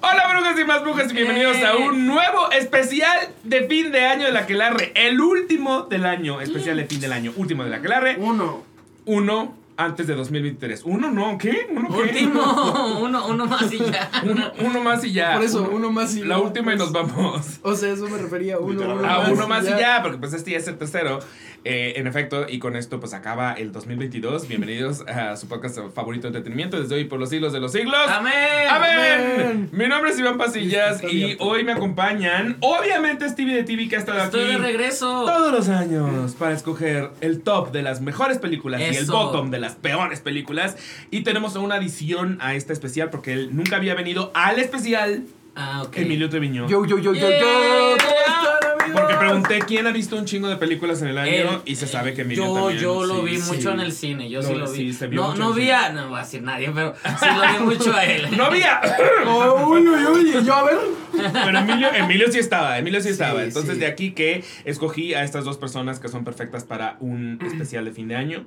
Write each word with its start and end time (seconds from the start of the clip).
Hola 0.00 0.28
brujas 0.32 0.60
y 0.60 0.64
más 0.64 0.82
brujas 0.82 1.10
y 1.10 1.14
bienvenidos 1.14 1.56
a 1.62 1.76
un 1.76 2.06
nuevo 2.06 2.50
especial 2.52 3.28
de 3.44 3.66
fin 3.68 3.90
de 3.92 4.04
año 4.04 4.26
de 4.26 4.32
la 4.32 4.46
Quelarre. 4.46 4.92
El 4.94 5.20
último 5.20 5.82
del 5.82 6.04
año, 6.06 6.40
especial 6.40 6.76
de 6.76 6.86
fin 6.86 7.00
del 7.00 7.12
año, 7.12 7.32
último 7.36 7.64
de 7.64 7.70
la 7.70 7.80
Quelarre. 7.80 8.16
Uno. 8.18 8.62
Uno 9.06 9.54
antes 9.76 10.06
de 10.06 10.14
2023. 10.14 10.82
¿Uno 10.84 11.10
no? 11.10 11.36
¿Qué? 11.38 11.66
¿Uno 11.70 11.88
qué? 11.88 12.02
Último, 12.02 12.98
uno, 13.02 13.26
uno 13.26 13.46
más 13.46 13.72
y 13.72 13.78
ya. 13.78 14.10
Uno, 14.24 14.52
uno 14.60 14.80
más 14.80 15.04
y 15.04 15.12
ya. 15.12 15.34
Por 15.34 15.44
eso, 15.44 15.68
uno 15.72 15.90
más 15.90 16.14
y 16.16 16.20
La 16.22 16.36
ya, 16.36 16.40
última 16.42 16.72
y 16.74 16.76
pues. 16.76 16.78
nos 16.78 16.92
vamos. 16.92 17.58
O 17.62 17.74
sea, 17.74 17.92
eso 17.92 18.08
me 18.08 18.18
refería. 18.18 18.58
Uno, 18.58 18.82
uno 18.94 19.00
Ah, 19.04 19.18
más. 19.22 19.30
uno 19.30 19.48
más 19.48 19.64
y 19.64 19.68
ya, 19.70 20.00
porque 20.02 20.18
pues 20.18 20.32
este 20.32 20.52
ya 20.52 20.58
es 20.58 20.68
el 20.68 20.78
tercero. 20.78 21.18
Eh, 21.66 21.94
en 21.96 22.06
efecto, 22.06 22.44
y 22.46 22.58
con 22.58 22.76
esto 22.76 23.00
pues 23.00 23.14
acaba 23.14 23.54
el 23.54 23.72
2022. 23.72 24.48
Bienvenidos 24.48 25.00
a 25.08 25.34
su 25.38 25.48
podcast 25.48 25.78
favorito 25.94 26.24
de 26.24 26.28
entretenimiento 26.28 26.78
desde 26.78 26.94
hoy 26.94 27.04
por 27.04 27.18
los 27.18 27.30
siglos 27.30 27.54
de 27.54 27.60
los 27.60 27.72
siglos. 27.72 27.96
Amén. 28.06 28.34
¡Amén! 28.68 28.90
Amén. 29.00 29.68
Mi 29.72 29.86
nombre 29.88 30.10
es 30.10 30.18
Iván 30.18 30.36
Pasillas 30.36 31.02
y 31.04 31.06
abierto. 31.24 31.44
hoy 31.44 31.64
me 31.64 31.72
acompañan, 31.72 32.58
obviamente, 32.60 33.26
Stevie 33.30 33.54
de 33.54 33.62
TV 33.64 33.88
que 33.88 33.96
ha 33.96 34.00
estado 34.00 34.22
Estoy 34.24 34.42
aquí 34.42 34.52
de 34.52 34.58
regreso. 34.58 35.24
todos 35.24 35.52
los 35.52 35.68
años 35.70 36.34
para 36.34 36.52
escoger 36.52 37.12
el 37.22 37.40
top 37.40 37.72
de 37.72 37.80
las 37.80 38.02
mejores 38.02 38.36
películas 38.36 38.82
y 38.82 38.96
el 38.96 39.06
bottom 39.06 39.50
de 39.50 39.58
las 39.58 39.74
peores 39.74 40.20
películas. 40.20 40.76
Y 41.10 41.22
tenemos 41.22 41.56
una 41.56 41.76
adición 41.76 42.36
a 42.42 42.54
este 42.54 42.74
especial 42.74 43.08
porque 43.08 43.32
él 43.32 43.56
nunca 43.56 43.76
había 43.76 43.94
venido 43.94 44.30
al 44.34 44.58
especial 44.58 45.24
Ah, 45.56 45.82
ok. 45.86 45.98
Emilio 45.98 46.28
Treviño. 46.28 46.68
Yo, 46.68 46.84
yo, 46.84 46.98
yo, 46.98 47.14
yo, 47.14 47.30
yo. 47.30 47.36
¿Cómo 47.46 47.96
están, 47.96 48.73
Porque 49.14 49.26
pregunté 49.26 49.58
quién 49.66 49.86
ha 49.86 49.92
visto 49.92 50.16
un 50.16 50.24
chingo 50.24 50.48
de 50.48 50.56
películas 50.56 51.02
en 51.02 51.08
el 51.08 51.18
año 51.18 51.32
Él- 51.32 51.48
y 51.64 51.76
se 51.76 51.86
sabe 51.86 52.14
que 52.14 52.22
Emilio 52.22 52.44
yo, 52.46 52.54
también. 52.54 52.80
yo 52.80 53.04
lo 53.04 53.20
sí. 53.20 53.24
vi 53.26 53.40
sí. 53.40 53.52
mucho 53.52 53.70
en 53.72 53.80
el 53.80 53.92
cine, 53.92 54.30
yo 54.30 54.42
sí 54.42 54.54
lo 54.54 54.70
vi. 54.70 54.92
sí, 54.92 55.06
no, 55.10 55.28
mucho 55.28 55.38
no 55.38 55.52
vi 55.52 55.70
a, 55.70 55.90
no 55.90 56.08
voy 56.08 56.18
a 56.18 56.22
decir 56.22 56.42
nadie, 56.42 56.70
pero 56.74 56.94
sí 57.04 57.26
lo 57.36 57.58
vi 57.58 57.76
mucho 57.76 57.94
a 57.94 58.04
él. 58.04 58.26
No 58.36 58.44
había. 58.46 58.80
Oh, 59.26 59.66
uy, 59.70 59.86
uy, 59.88 60.04
uy. 60.06 60.44
Yo, 60.44 60.54
a 60.54 60.64
ver. 60.64 60.78
Pero 61.12 61.58
Emilio, 61.58 61.92
Emilio 61.94 62.30
sí 62.30 62.38
estaba, 62.38 62.78
Emilio 62.78 63.00
sí 63.00 63.08
estaba. 63.10 63.42
Entonces 63.44 63.78
de 63.78 63.86
aquí 63.86 64.12
que 64.12 64.42
escogí 64.64 65.14
a 65.14 65.22
estas 65.24 65.44
dos 65.44 65.56
personas 65.58 66.00
que 66.00 66.08
son 66.08 66.24
perfectas 66.24 66.64
para 66.64 66.96
un 67.00 67.38
especial 67.46 67.84
de 67.84 67.92
fin 67.92 68.08
de 68.08 68.16
año. 68.16 68.46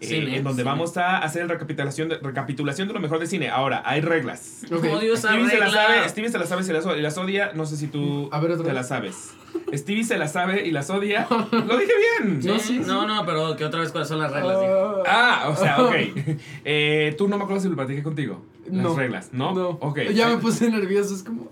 Eh, 0.00 0.06
Cine, 0.06 0.36
en 0.36 0.44
donde 0.44 0.62
cine. 0.62 0.70
vamos 0.70 0.96
a 0.96 1.18
hacer 1.18 1.48
recapitulación 1.48 2.08
de, 2.08 2.18
recapitulación 2.18 2.88
de 2.88 2.94
lo 2.94 3.00
mejor 3.00 3.18
de 3.18 3.26
cine. 3.26 3.48
Ahora, 3.48 3.82
hay 3.84 4.00
reglas. 4.00 4.62
Ok. 4.70 4.84
Odio 4.84 5.14
esa 5.14 5.28
Stevie 5.30 5.50
se, 5.50 5.58
la 5.58 5.64
regla. 5.66 5.82
sabe, 5.86 6.08
Stevie 6.08 6.28
se 6.30 6.38
la 6.38 6.46
sabe 6.46 6.62
y 6.64 6.72
las, 6.72 6.86
y 6.86 7.00
las 7.00 7.18
odia. 7.18 7.52
No 7.54 7.66
sé 7.66 7.76
si 7.76 7.86
tú 7.88 8.28
A 8.32 8.40
ver, 8.40 8.56
te 8.62 8.72
la 8.72 8.82
sabes. 8.84 9.34
Stevie 9.74 10.04
se 10.04 10.18
la 10.18 10.28
sabe 10.28 10.66
y 10.66 10.70
las 10.70 10.88
odia. 10.90 11.26
Lo 11.50 11.76
dije 11.78 11.92
bien. 12.20 12.42
Sí, 12.42 12.48
No, 12.48 12.58
sí, 12.58 12.66
sí. 12.78 12.82
no, 12.86 13.06
no, 13.06 13.24
pero 13.26 13.56
que 13.56 13.64
otra 13.64 13.80
vez 13.80 13.90
cuáles 13.90 14.08
son 14.08 14.18
las 14.20 14.30
reglas. 14.32 14.60
dijo. 14.60 15.02
Ah, 15.06 15.42
Ah, 15.44 15.48
o 15.50 15.56
sea, 15.56 15.82
ok. 15.82 15.94
Eh, 16.64 17.14
tú 17.18 17.28
no 17.28 17.36
me 17.38 17.44
acuerdo 17.44 17.62
si 17.62 17.68
lo 17.68 17.76
platiqué 17.76 18.02
contigo. 18.02 18.42
Las 18.66 18.82
No. 18.84 18.94
reglas, 18.96 19.30
¿no? 19.32 19.52
No. 19.54 19.68
Ok. 19.80 20.00
Ya 20.14 20.28
me 20.28 20.36
puse 20.38 20.70
nervioso. 20.70 21.14
Es 21.14 21.22
como. 21.22 21.48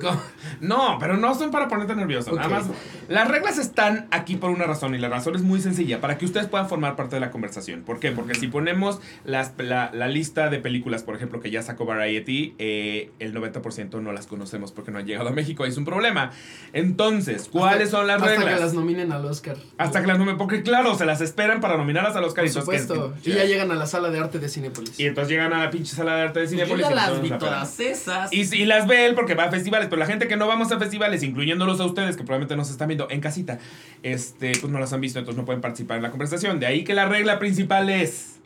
Güey. 0.00 0.14
No, 0.60 0.96
pero 1.00 1.16
no 1.16 1.34
son 1.34 1.50
para 1.50 1.68
ponerte 1.68 1.94
nervioso. 1.94 2.32
Nada 2.32 2.46
Ok. 2.46 2.52
más. 2.52 2.64
Las 3.08 3.28
reglas 3.28 3.58
están 3.58 4.06
aquí 4.10 4.36
por 4.36 4.50
una 4.50 4.64
razón 4.64 4.94
y 4.94 4.98
la 4.98 5.08
razón 5.08 5.34
es 5.34 5.42
muy 5.42 5.60
sencilla, 5.60 6.00
para 6.00 6.18
que 6.18 6.24
ustedes 6.24 6.46
puedan 6.46 6.68
formar 6.68 6.96
parte 6.96 7.16
de 7.16 7.20
la 7.20 7.30
conversación. 7.30 7.82
¿Por 7.82 8.00
qué? 8.00 8.12
Porque 8.12 8.34
si 8.34 8.48
ponemos 8.48 9.00
las- 9.24 9.52
la, 9.58 9.90
la 9.92 10.08
lista 10.08 10.48
de 10.50 10.58
películas, 10.58 11.02
por 11.02 11.14
ejemplo, 11.16 11.40
que 11.40 11.50
ya 11.50 11.62
sacó 11.62 11.84
Variety, 11.84 12.54
eh, 12.58 13.10
el 13.18 13.34
90% 13.34 14.00
no 14.00 14.12
las 14.12 14.26
conocemos 14.26 14.72
porque 14.72 14.90
no 14.90 14.98
han 14.98 15.06
llegado 15.06 15.28
a 15.28 15.32
México. 15.32 15.64
Ahí 15.64 15.70
es 15.70 15.76
un 15.76 15.84
problema. 15.84 16.30
Entonces, 16.72 17.48
¿cuáles 17.50 17.84
Hasta- 17.86 17.96
son 17.98 18.06
las 18.06 18.16
hasta 18.22 18.34
reglas? 18.36 18.54
que 18.54 18.60
las 18.60 18.74
nominen 18.74 19.12
al 19.12 19.24
Oscar. 19.24 19.56
Hasta 19.78 20.00
que 20.02 20.06
las 20.08 20.18
nominen, 20.18 20.36
porque 20.38 20.62
claro, 20.62 20.94
se 20.96 21.06
las 21.06 21.20
esperan 21.20 21.60
para 21.60 21.76
nominarlas 21.76 22.14
a 22.16 22.20
los 22.20 22.28
Por 22.28 22.36
caritos. 22.36 22.60
supuesto. 22.64 23.14
Y 23.24 23.32
ya 23.32 23.44
llegan 23.44 23.70
a 23.70 23.74
la 23.74 23.86
sala 23.86 24.10
de 24.10 24.18
arte 24.18 24.38
de 24.38 24.48
Cinépolis. 24.48 24.98
Y 25.00 25.06
entonces 25.06 25.30
llegan 25.30 25.52
a 25.52 25.64
la 25.64 25.70
pinche 25.70 25.94
sala 25.94 26.16
de 26.16 26.22
arte 26.22 26.40
de 26.40 26.46
Yo 26.46 26.50
Cinepolis. 26.50 26.86
ya 26.86 26.92
y 26.92 26.94
las 26.94 27.22
vi 27.22 27.30
todas 27.30 27.80
esas. 27.80 28.32
Y, 28.32 28.40
y 28.54 28.66
las 28.66 28.86
ve 28.86 29.06
él 29.06 29.14
porque 29.14 29.34
va 29.34 29.44
a 29.44 29.50
festivales, 29.50 29.85
pero 29.88 29.98
la 29.98 30.06
gente 30.06 30.28
que 30.28 30.36
no 30.36 30.46
vamos 30.46 30.72
a 30.72 30.78
festivales, 30.78 31.22
incluyéndolos 31.22 31.80
a 31.80 31.84
ustedes 31.84 32.16
que 32.16 32.24
probablemente 32.24 32.56
nos 32.56 32.70
están 32.70 32.88
viendo 32.88 33.08
en 33.10 33.20
casita, 33.20 33.58
este, 34.02 34.52
pues 34.60 34.72
no 34.72 34.78
las 34.78 34.92
han 34.92 35.00
visto, 35.00 35.18
entonces 35.18 35.38
no 35.38 35.44
pueden 35.44 35.60
participar 35.60 35.96
en 35.96 36.02
la 36.02 36.10
conversación. 36.10 36.60
De 36.60 36.66
ahí 36.66 36.84
que 36.84 36.94
la 36.94 37.06
regla 37.06 37.38
principal 37.38 37.90
es, 37.90 38.40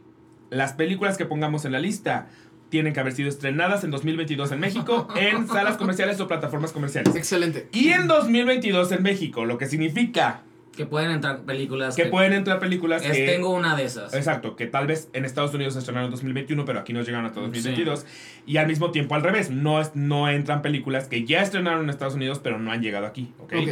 las 0.51 0.73
películas 0.73 1.17
que 1.17 1.27
pongamos 1.27 1.65
en 1.65 1.73
la 1.73 1.79
lista 1.79 2.29
tienen 2.69 2.93
que 2.93 3.01
haber 3.01 3.13
sido 3.13 3.29
estrenadas 3.29 3.85
en 3.85 3.91
2022 3.91 4.53
en 4.53 4.61
México, 4.61 5.09
en 5.17 5.47
salas 5.49 5.77
comerciales 5.77 6.21
o 6.21 6.29
plataformas 6.29 6.73
comerciales. 6.73 7.15
Excelente. 7.15 7.69
Y 7.73 7.89
en 7.89 8.07
2022 8.07 8.93
en 8.93 9.03
México, 9.03 9.45
lo 9.45 9.59
que 9.59 9.67
significa 9.67 10.43
Que 10.77 10.87
pueden 10.87 11.11
entrar 11.11 11.41
películas. 11.43 11.97
que 11.97 12.07
pueden 12.07 12.33
entrar 12.33 12.59
películas 12.59 13.05
es- 13.05 13.13
que... 13.13 13.27
Tengo 13.27 13.51
una 13.51 13.77
de 13.77 13.85
esas. 13.85 14.15
Exacto, 14.15 14.57
que 14.57 14.67
tal 14.67 14.87
vez 14.87 15.11
en 15.13 15.25
Estados 15.25 15.53
Unidos 15.53 15.75
se 15.75 15.81
estrenaron 15.81 16.07
en 16.07 16.11
2021, 16.13 16.65
pero 16.65 16.79
aquí 16.81 16.93
no 16.93 17.03
llegaron 17.03 17.27
hasta 17.27 17.41
2022. 17.41 18.07
Y 18.47 18.57
al 18.57 18.67
mismo 18.67 18.91
tiempo 18.91 19.15
al 19.15 19.23
revés, 19.23 19.51
no, 19.51 19.81
es- 19.81 19.95
no 19.95 20.29
entran 20.29 20.63
películas 20.63 21.09
que 21.09 21.25
ya 21.25 21.43
estrenaron 21.43 21.85
en 21.85 21.91
Estados 21.91 22.15
Unidos, 22.15 22.41
pero 22.43 22.59
no 22.59 22.71
han 22.73 22.83
llegado 22.83 23.07
aquí, 23.07 23.33
¿ok? 23.39 23.53
Ok. 23.63 23.69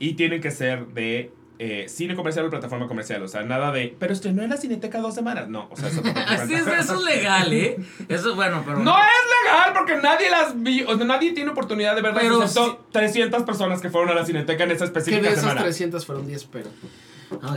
Y 0.00 0.14
tienen 0.14 0.40
que 0.40 0.50
ser 0.50 0.86
de 0.88 1.30
eh, 1.62 1.90
cine 1.90 2.16
comercial 2.16 2.46
o 2.46 2.48
plataforma 2.48 2.88
comercial, 2.88 3.22
o 3.22 3.28
sea, 3.28 3.42
nada 3.42 3.70
de, 3.70 3.94
pero 3.98 4.14
estrenó 4.14 4.42
en 4.42 4.48
la 4.48 4.56
Cineteca 4.56 4.98
dos 4.98 5.14
semanas, 5.14 5.50
no, 5.50 5.68
o 5.70 5.76
sea, 5.76 5.90
eso 5.90 6.00
Así 6.26 6.54
es, 6.54 6.66
eso 6.66 6.94
es 6.94 7.04
legal, 7.04 7.52
¿eh? 7.52 7.76
Eso 8.08 8.30
es 8.30 8.34
bueno, 8.34 8.62
pero. 8.64 8.78
No 8.78 8.96
es 8.96 9.44
legal 9.44 9.74
porque 9.74 9.96
nadie 9.96 10.30
las 10.30 10.58
vi, 10.62 10.82
o 10.84 10.96
sea, 10.96 11.04
nadie 11.04 11.32
tiene 11.32 11.50
oportunidad 11.50 11.94
de 11.94 12.00
verlas, 12.00 12.22
Pero 12.22 12.42
excepto 12.42 12.86
300 12.92 13.42
personas 13.42 13.82
que 13.82 13.90
fueron 13.90 14.08
a 14.08 14.14
la 14.14 14.24
Cineteca 14.24 14.64
en 14.64 14.70
esa 14.70 14.78
Que 14.78 14.84
específica 14.86 15.20
de 15.20 15.28
esas 15.28 15.40
semana. 15.40 15.60
300 15.60 16.06
fueron 16.06 16.26
10, 16.26 16.44
pero. 16.46 16.70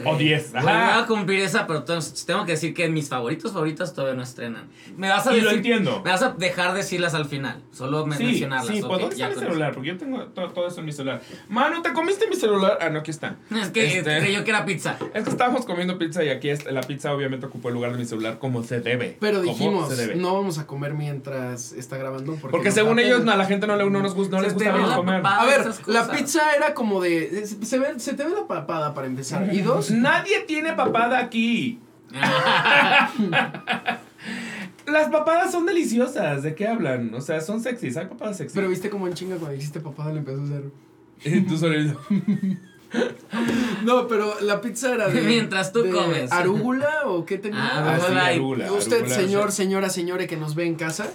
O 0.06 0.16
10, 0.18 0.52
Bueno, 0.52 0.70
ajá. 0.70 0.94
voy 0.96 1.04
a 1.04 1.08
cumplir 1.08 1.40
esa, 1.42 1.66
pero 1.68 1.84
tengo 1.84 2.46
que 2.46 2.52
decir 2.54 2.74
que 2.74 2.88
mis 2.90 3.10
favoritos 3.10 3.52
favoritos 3.54 3.94
todavía 3.94 4.16
no 4.16 4.24
estrenan. 4.24 4.68
Me 4.98 5.10
vas 5.10 5.26
a 5.28 5.32
Y 5.32 5.36
decir. 5.36 5.50
lo 5.50 5.56
entiendo. 5.58 6.02
Me 6.04 6.12
vas 6.12 6.22
a 6.22 6.30
dejar 6.32 6.74
decirlas 6.74 7.14
al 7.14 7.26
final. 7.26 7.62
Solo 7.72 8.06
me- 8.06 8.16
Sí, 8.18 8.26
mencionarlas. 8.26 8.68
sí, 8.68 8.82
ok, 8.82 8.88
pues 8.88 9.00
¿dónde 9.02 9.16
está 9.16 9.30
mi 9.30 9.36
celular? 9.36 9.74
Porque 9.74 9.88
yo 9.90 9.98
tengo 9.98 10.24
to- 10.26 10.50
todo, 10.50 10.68
eso 10.68 10.80
en 10.80 10.86
mi 10.86 10.92
celular. 10.92 11.22
Mano, 11.50 11.82
¿te 11.82 11.92
comiste 11.94 12.28
mi 12.28 12.36
celular? 12.36 12.78
Ah, 12.82 12.90
no, 12.90 13.00
aquí 13.00 13.12
está. 13.12 13.36
Es 13.56 13.70
que 13.70 13.98
Este- 14.00 14.20
creyó 14.20 14.44
que 14.44 14.50
era 14.52 14.66
pizza. 14.66 14.98
Es 15.14 15.24
que 15.24 15.30
estábamos 15.30 15.66
comiendo 15.66 15.98
pizza 15.98 16.24
y 16.24 16.30
aquí 16.30 16.50
es- 16.50 16.66
la 16.72 16.82
pizza 16.82 17.14
obviamente 17.14 17.46
ocupó 17.48 17.70
el 17.70 17.76
lugar 17.76 17.92
de 17.94 17.98
mi 17.98 18.06
celular 18.06 18.38
como 18.40 18.64
se 18.64 18.80
debe. 18.82 19.18
Pero 19.20 19.42
dijimos, 19.42 19.90
se 19.90 19.96
debe. 19.96 20.16
no 20.16 20.34
vamos 20.36 20.60
a 20.60 20.68
comer 20.68 20.94
mientras 20.94 21.72
está 21.74 21.98
grabando. 21.98 22.36
Porque, 22.36 22.72
según 22.72 23.00
ellos 23.00 23.26
a 23.28 23.36
la 23.36 23.46
gente 23.46 23.68
no, 23.68 23.76
le, 23.76 23.90
no, 23.90 24.02
nos 24.02 24.14
gusta, 24.14 24.36
no 24.38 24.42
Se 24.44 24.48
les 24.50 24.54
gusta 24.56 24.96
comer. 24.96 25.22
A 25.26 25.46
ver, 25.46 25.66
la 25.88 26.08
pizza 26.12 26.56
era 26.56 26.74
como 26.74 27.02
de. 27.02 27.46
Se, 27.64 27.80
ve, 27.80 28.00
se 28.00 28.14
te 28.14 28.24
ve 28.24 28.32
la 28.32 28.48
papada 28.48 28.94
para 28.94 29.08
empezar. 29.08 29.54
Y 29.54 29.63
Nadie 29.92 30.42
tiene 30.48 30.74
papada 30.74 31.20
aquí. 31.20 31.80
Las 34.86 35.10
papadas 35.10 35.52
son 35.52 35.66
deliciosas. 35.66 36.44
¿De 36.44 36.56
qué 36.56 36.68
hablan? 36.68 37.14
O 37.14 37.22
sea, 37.22 37.40
son 37.42 37.62
sexys. 37.62 37.96
Hay 37.98 38.08
papadas 38.08 38.38
sexy. 38.38 38.56
pero 38.56 38.68
viste 38.70 38.90
como 38.90 39.08
en 39.08 39.14
chinga 39.14 39.38
cuando 39.38 39.56
dijiste 39.56 39.80
papada 39.80 40.12
le 40.12 40.20
empezó 40.20 40.42
a 40.42 40.44
hacer. 40.44 40.64
Tú 41.48 41.58
solo- 41.58 41.74
No, 43.84 44.08
pero 44.08 44.40
la 44.42 44.62
pizza 44.62 44.94
era 44.94 45.08
de. 45.10 45.22
Mientras 45.22 45.72
tú 45.74 45.82
de 45.82 45.90
comes. 45.92 46.32
¿Arúgula 46.32 47.04
o 47.08 47.26
qué 47.26 47.40
tenía? 47.40 47.60
Ah, 47.60 47.98
Ah, 47.98 48.00
sí, 48.36 48.40
Usted, 48.70 49.08
señor, 49.08 49.52
señora, 49.52 49.90
señore 49.90 50.28
que 50.28 50.38
nos 50.38 50.54
ve 50.54 50.66
en 50.68 50.76
casa, 50.76 51.08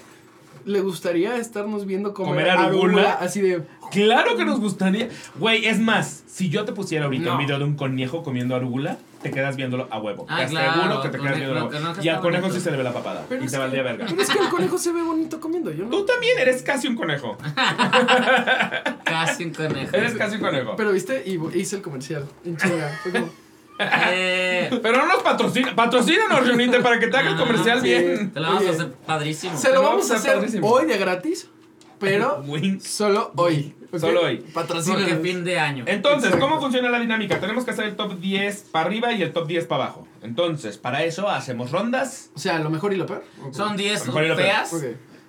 ¿le 0.64 0.80
gustaría 0.80 1.36
estarnos 1.36 1.86
viendo 1.86 2.14
comer, 2.14 2.32
¿Comer 2.34 2.50
arugula? 2.50 3.12
Así 3.12 3.40
de. 3.40 3.62
Claro 3.90 4.36
que 4.36 4.44
nos 4.44 4.60
gustaría. 4.60 5.08
Güey, 5.36 5.66
es 5.66 5.78
más, 5.80 6.22
si 6.26 6.48
yo 6.50 6.64
te 6.64 6.72
pusiera 6.72 7.06
ahorita 7.06 7.26
No. 7.26 7.32
un 7.32 7.38
video 7.38 7.58
de 7.58 7.64
un 7.64 7.74
conejo 7.76 8.22
comiendo 8.22 8.54
arugula, 8.54 8.98
te 9.22 9.30
quedas 9.30 9.56
viéndolo 9.56 9.88
a 9.90 9.98
huevo. 9.98 10.26
Ah, 10.28 10.38
te 10.44 10.46
claro, 10.46 10.70
aseguro 10.72 11.02
que 11.02 11.08
te 11.08 11.18
quedas 11.18 11.36
viéndolo 11.36 11.60
a 11.60 11.64
huevo. 11.64 12.02
Y 12.02 12.08
al 12.08 12.20
conejo 12.20 12.42
bonito. 12.42 12.58
sí 12.60 12.64
se 12.64 12.70
le 12.70 12.76
ve 12.76 12.84
la 12.84 12.92
papada. 12.92 13.24
Pero 13.28 13.42
y 13.42 13.46
es 13.46 13.50
te 13.50 13.56
que- 13.56 13.60
valdría 13.60 13.82
verga. 13.82 14.06
Pero 14.08 14.22
es 14.22 14.30
que 14.30 14.38
el 14.38 14.48
conejo 14.48 14.78
se 14.78 14.92
ve 14.92 15.02
bonito 15.02 15.40
comiendo, 15.40 15.72
yo 15.72 15.84
no. 15.84 15.90
Tú 15.90 16.04
también 16.06 16.38
eres 16.38 16.62
casi 16.62 16.86
un 16.88 16.94
conejo. 16.96 17.36
Casi 19.04 19.44
un 19.44 19.50
conejo. 19.54 19.96
Eres 19.96 20.14
casi 20.14 20.36
un 20.36 20.40
conejo. 20.42 20.76
Pero 20.76 20.92
viste, 20.92 21.22
y 21.26 21.38
hice 21.58 21.76
el 21.76 21.82
comercial. 21.82 22.26
En 22.44 22.56
chinga. 22.56 23.00
Eh, 24.10 24.70
Pero 24.82 24.98
no 24.98 25.06
nos 25.06 25.22
patrocina. 25.22 25.74
Patrocínanos, 25.74 26.44
Rionite, 26.46 26.80
para 26.80 26.98
que 26.98 27.06
te 27.08 27.16
haga 27.16 27.28
el 27.30 27.34
Ah, 27.36 27.38
comercial 27.38 27.80
sí. 27.80 27.86
bien. 27.88 28.30
Te 28.32 28.40
lo 28.40 28.46
vamos 28.48 28.60
Oye. 28.62 28.70
a 28.70 28.72
hacer 28.72 28.92
padrísimo. 29.06 29.56
Se 29.56 29.68
lo 29.68 29.74
Pero 29.74 29.82
vamos 29.90 30.10
a 30.10 30.16
hacer 30.16 30.34
padrísimo. 30.34 30.68
hoy 30.68 30.86
de 30.86 30.98
gratis, 30.98 31.48
pero 31.98 32.44
solo 32.80 33.32
hoy. 33.36 33.74
¿ok? 33.92 33.98
Solo 33.98 34.22
hoy. 34.22 34.38
Patrocínanos. 34.52 35.08
Porque 35.08 35.22
fin 35.28 35.44
de 35.44 35.58
año. 35.58 35.84
Entonces, 35.86 36.24
Exacto. 36.30 36.46
¿cómo 36.46 36.60
funciona 36.60 36.90
la 36.90 37.00
dinámica? 37.00 37.40
Tenemos 37.40 37.64
que 37.64 37.70
hacer 37.70 37.86
el 37.86 37.96
top 37.96 38.18
10 38.20 38.66
para 38.70 38.86
arriba 38.86 39.12
y 39.12 39.22
el 39.22 39.32
top 39.32 39.46
10 39.46 39.66
para 39.66 39.84
abajo. 39.84 40.06
Entonces, 40.22 40.76
para 40.78 41.04
eso 41.04 41.28
hacemos 41.28 41.70
rondas. 41.70 42.30
O 42.34 42.38
sea, 42.38 42.58
lo 42.58 42.70
mejor 42.70 42.92
y 42.92 42.96
lo 42.96 43.06
peor. 43.06 43.24
¿o 43.40 43.52
Son 43.52 43.68
cómo? 43.68 43.78
10 43.78 44.06
Mejor 44.06 44.24
y 44.24 44.28
lo 44.28 44.36
peor. 44.36 44.48
feas. 44.48 44.72
Ok. 44.74 44.82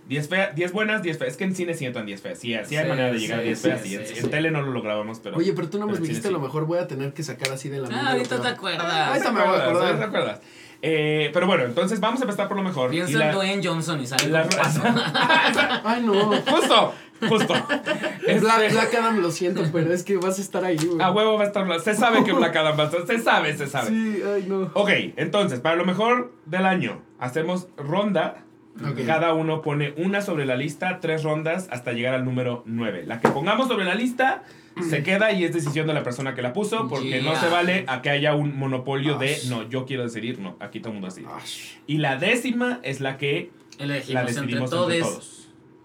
10, 0.10 0.28
fea- 0.28 0.52
10 0.56 0.72
buenas, 0.72 1.04
10 1.04 1.20
feas. 1.20 1.32
Es 1.34 1.38
que 1.38 1.44
en 1.44 1.56
cine 1.56 1.76
sí 1.76 1.86
entran 1.86 2.06
10 2.08 2.20
feas. 2.22 2.40
Sí, 2.40 2.48
sí 2.66 2.76
hay 2.76 2.84
Sí, 2.84 2.90
manera 2.90 3.12
de 3.12 3.20
llegar 3.20 3.38
a 3.40 3.42
sí, 3.44 3.48
10 3.50 3.60
sí, 3.60 3.68
feas. 3.70 3.86
y 3.86 3.96
en, 3.96 4.08
sí, 4.08 4.14
en 4.18 4.24
sí. 4.24 4.28
tele 4.30 4.50
no 4.50 4.64
lo 4.64 4.82
grabamos, 4.82 5.20
pero. 5.20 5.38
Oye, 5.38 5.54
pero 5.54 5.70
tú 5.70 5.78
no 5.78 5.86
me 5.86 5.96
dijiste 5.98 6.30
sí. 6.30 6.34
lo 6.34 6.40
mejor 6.40 6.66
voy 6.66 6.80
a 6.80 6.88
tener 6.88 7.14
que 7.14 7.22
sacar 7.22 7.52
así 7.52 7.70
de 7.70 7.78
la 7.80 7.90
Ah, 7.90 8.02
lo 8.04 8.10
ahorita 8.10 8.42
te 8.42 8.48
acuerdas. 8.48 9.08
Ahorita 9.10 9.32
me 9.32 9.42
voy 9.42 9.56
a 9.60 9.64
acordar. 9.64 9.98
¿Te 10.00 10.04
acuerdas? 10.06 10.40
Eh, 10.82 11.30
pero 11.34 11.46
bueno, 11.46 11.64
entonces 11.66 12.00
vamos 12.00 12.22
a 12.22 12.24
empezar 12.24 12.48
por 12.48 12.56
lo 12.58 12.64
mejor. 12.64 12.94
La- 12.94 13.28
en 13.30 13.32
Dwayne 13.36 13.62
Johnson 13.68 14.00
y 14.02 14.08
sale 14.08 14.28
la- 14.30 14.44
con 14.44 14.58
paso. 14.58 14.82
Ay, 15.84 16.02
no. 16.04 16.14
Justo. 16.42 16.94
Justo. 17.28 17.54
Este- 18.26 18.40
Black, 18.40 18.72
Black 18.72 18.94
Adam 18.96 19.20
lo 19.22 19.30
siento, 19.32 19.62
pero 19.74 19.92
es 19.94 20.04
que 20.04 20.16
vas 20.16 20.40
a 20.40 20.42
estar 20.42 20.64
ahí, 20.64 20.78
güey. 20.78 21.02
A 21.02 21.12
huevo 21.12 21.38
va 21.38 21.44
a 21.44 21.48
estar. 21.48 21.80
Se 21.82 21.94
sabe 21.96 22.24
que 22.24 22.32
Black 22.32 22.56
Adam 22.56 22.80
va 22.80 22.84
a 22.84 22.86
estar. 22.86 23.06
Se 23.08 23.20
sabe, 23.20 23.58
se 23.58 23.68
sabe. 23.68 23.90
Sí, 23.90 24.22
ay, 24.26 24.46
no. 24.48 24.72
Ok, 24.74 24.90
entonces, 25.18 25.60
para 25.60 25.76
lo 25.76 25.84
mejor 25.86 26.32
del 26.46 26.66
año, 26.66 27.02
hacemos 27.20 27.68
ronda. 27.76 28.44
Ok. 28.82 29.06
Cada 29.06 29.34
uno 29.34 29.62
pone 29.62 29.94
una 29.98 30.22
sobre 30.22 30.46
la 30.46 30.56
lista, 30.56 31.00
tres 31.02 31.24
rondas 31.24 31.68
hasta 31.72 31.92
llegar 31.92 32.14
al 32.14 32.24
número 32.24 32.64
9. 32.66 33.04
La 33.06 33.20
que 33.20 33.28
pongamos 33.28 33.68
sobre 33.68 33.84
la 33.84 33.96
lista 33.96 34.44
se 34.84 35.04
queda 35.04 35.32
y 35.32 35.44
es 35.44 35.54
decisión 35.54 35.88
de 35.88 35.94
la 35.94 36.04
persona 36.04 36.36
que 36.36 36.42
la 36.42 36.54
puso 36.54 36.88
porque 36.88 37.22
no 37.22 37.36
se 37.36 37.48
vale 37.48 37.86
a 37.88 38.02
que 38.02 38.10
haya 38.10 38.36
un 38.36 38.58
monopolio 38.58 39.18
de 39.18 39.38
no, 39.48 39.68
yo 39.70 39.86
quiero 39.86 40.04
decidir, 40.04 40.40
no, 40.40 40.56
aquí 40.60 40.80
todo 40.80 40.90
el 40.90 40.94
mundo 41.00 41.08
decide. 41.08 41.28
Ash. 41.34 41.76
Y 41.88 41.98
la 41.98 42.18
décima 42.18 42.80
es 42.84 43.02
la 43.02 43.18
que 43.18 43.52
la 43.78 43.86
Elegimos 43.86 44.22
entre 44.22 44.42
decidimos 44.42 44.70
todos. 44.70 44.92
entre 44.92 45.00
todos. 45.10 45.36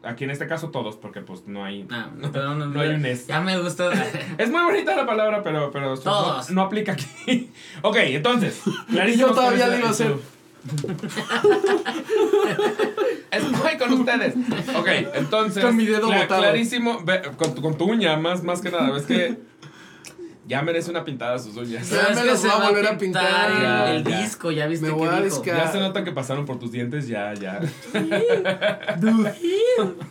Aquí 0.03 0.25
en 0.25 0.31
este 0.31 0.47
caso 0.47 0.71
todos, 0.71 0.97
porque 0.97 1.23
pues 1.23 1.47
no 1.47 1.65
hay... 1.65 1.87
Ah, 1.91 2.11
pero 2.33 2.55
no, 2.55 2.67
No 2.75 2.81
hay 2.81 2.91
un 2.91 3.07
es. 3.07 3.27
Ya 3.27 3.41
me 3.41 3.59
gustó. 3.59 3.91
Es 4.39 4.51
muy 4.51 4.63
bonita 4.63 4.95
la 4.95 5.07
palabra, 5.07 5.43
pero, 5.43 5.71
pero 5.71 5.95
no, 5.95 6.01
Todos. 6.01 6.51
no 6.51 6.63
aplica 6.63 6.93
aquí. 6.93 7.51
ok, 7.83 7.97
entonces, 8.01 8.61
clarísimo. 8.91 9.29
Yo 9.29 9.35
todavía 9.35 9.69
le 9.69 9.75
es 9.75 9.79
iba 9.81 9.89
a 9.89 9.93
hacer. 9.93 10.15
Estoy 13.31 13.77
con 13.79 13.93
ustedes. 14.01 14.35
Ok, 14.77 14.89
entonces. 15.15 15.65
Con 15.65 15.77
mi 15.77 15.87
dedo 15.87 16.07
botado. 16.11 16.43
Clarísimo. 16.43 17.01
ve, 17.05 17.23
con, 17.37 17.55
tu- 17.55 17.63
con 17.63 17.77
tu 17.77 17.85
uña, 17.85 18.17
más, 18.17 18.43
más 18.43 18.61
que 18.61 18.71
nada. 18.71 18.97
Es 18.97 19.05
que. 19.05 19.37
Ya 20.47 20.61
merece 20.61 20.91
una 20.91 21.05
pintada 21.07 21.39
sus 21.39 21.57
uñas. 21.57 21.89
Ya 21.89 22.11
me 22.15 22.21
que 22.21 22.27
las 22.27 22.43
voy 22.43 22.51
a 22.51 22.69
volver 22.69 22.87
a 22.87 22.99
pintar. 22.99 23.51
el- 23.51 23.63
Ya, 23.63 23.95
el 23.95 24.05
ya. 24.05 24.21
disco, 24.21 24.51
ya 24.51 24.67
viste 24.67 24.85
Me 24.87 24.93
que 24.93 24.99
voy 24.99 25.09
a 25.09 25.21
dijo. 25.23 25.43
desca- 25.43 25.57
Ya 25.57 25.73
se 25.73 25.79
nota 25.81 26.05
que 26.05 26.13
pasaron 26.13 26.45
por 26.45 26.59
tus 26.59 26.71
dientes, 26.71 27.09
ya, 27.09 27.33
ya. 27.33 27.61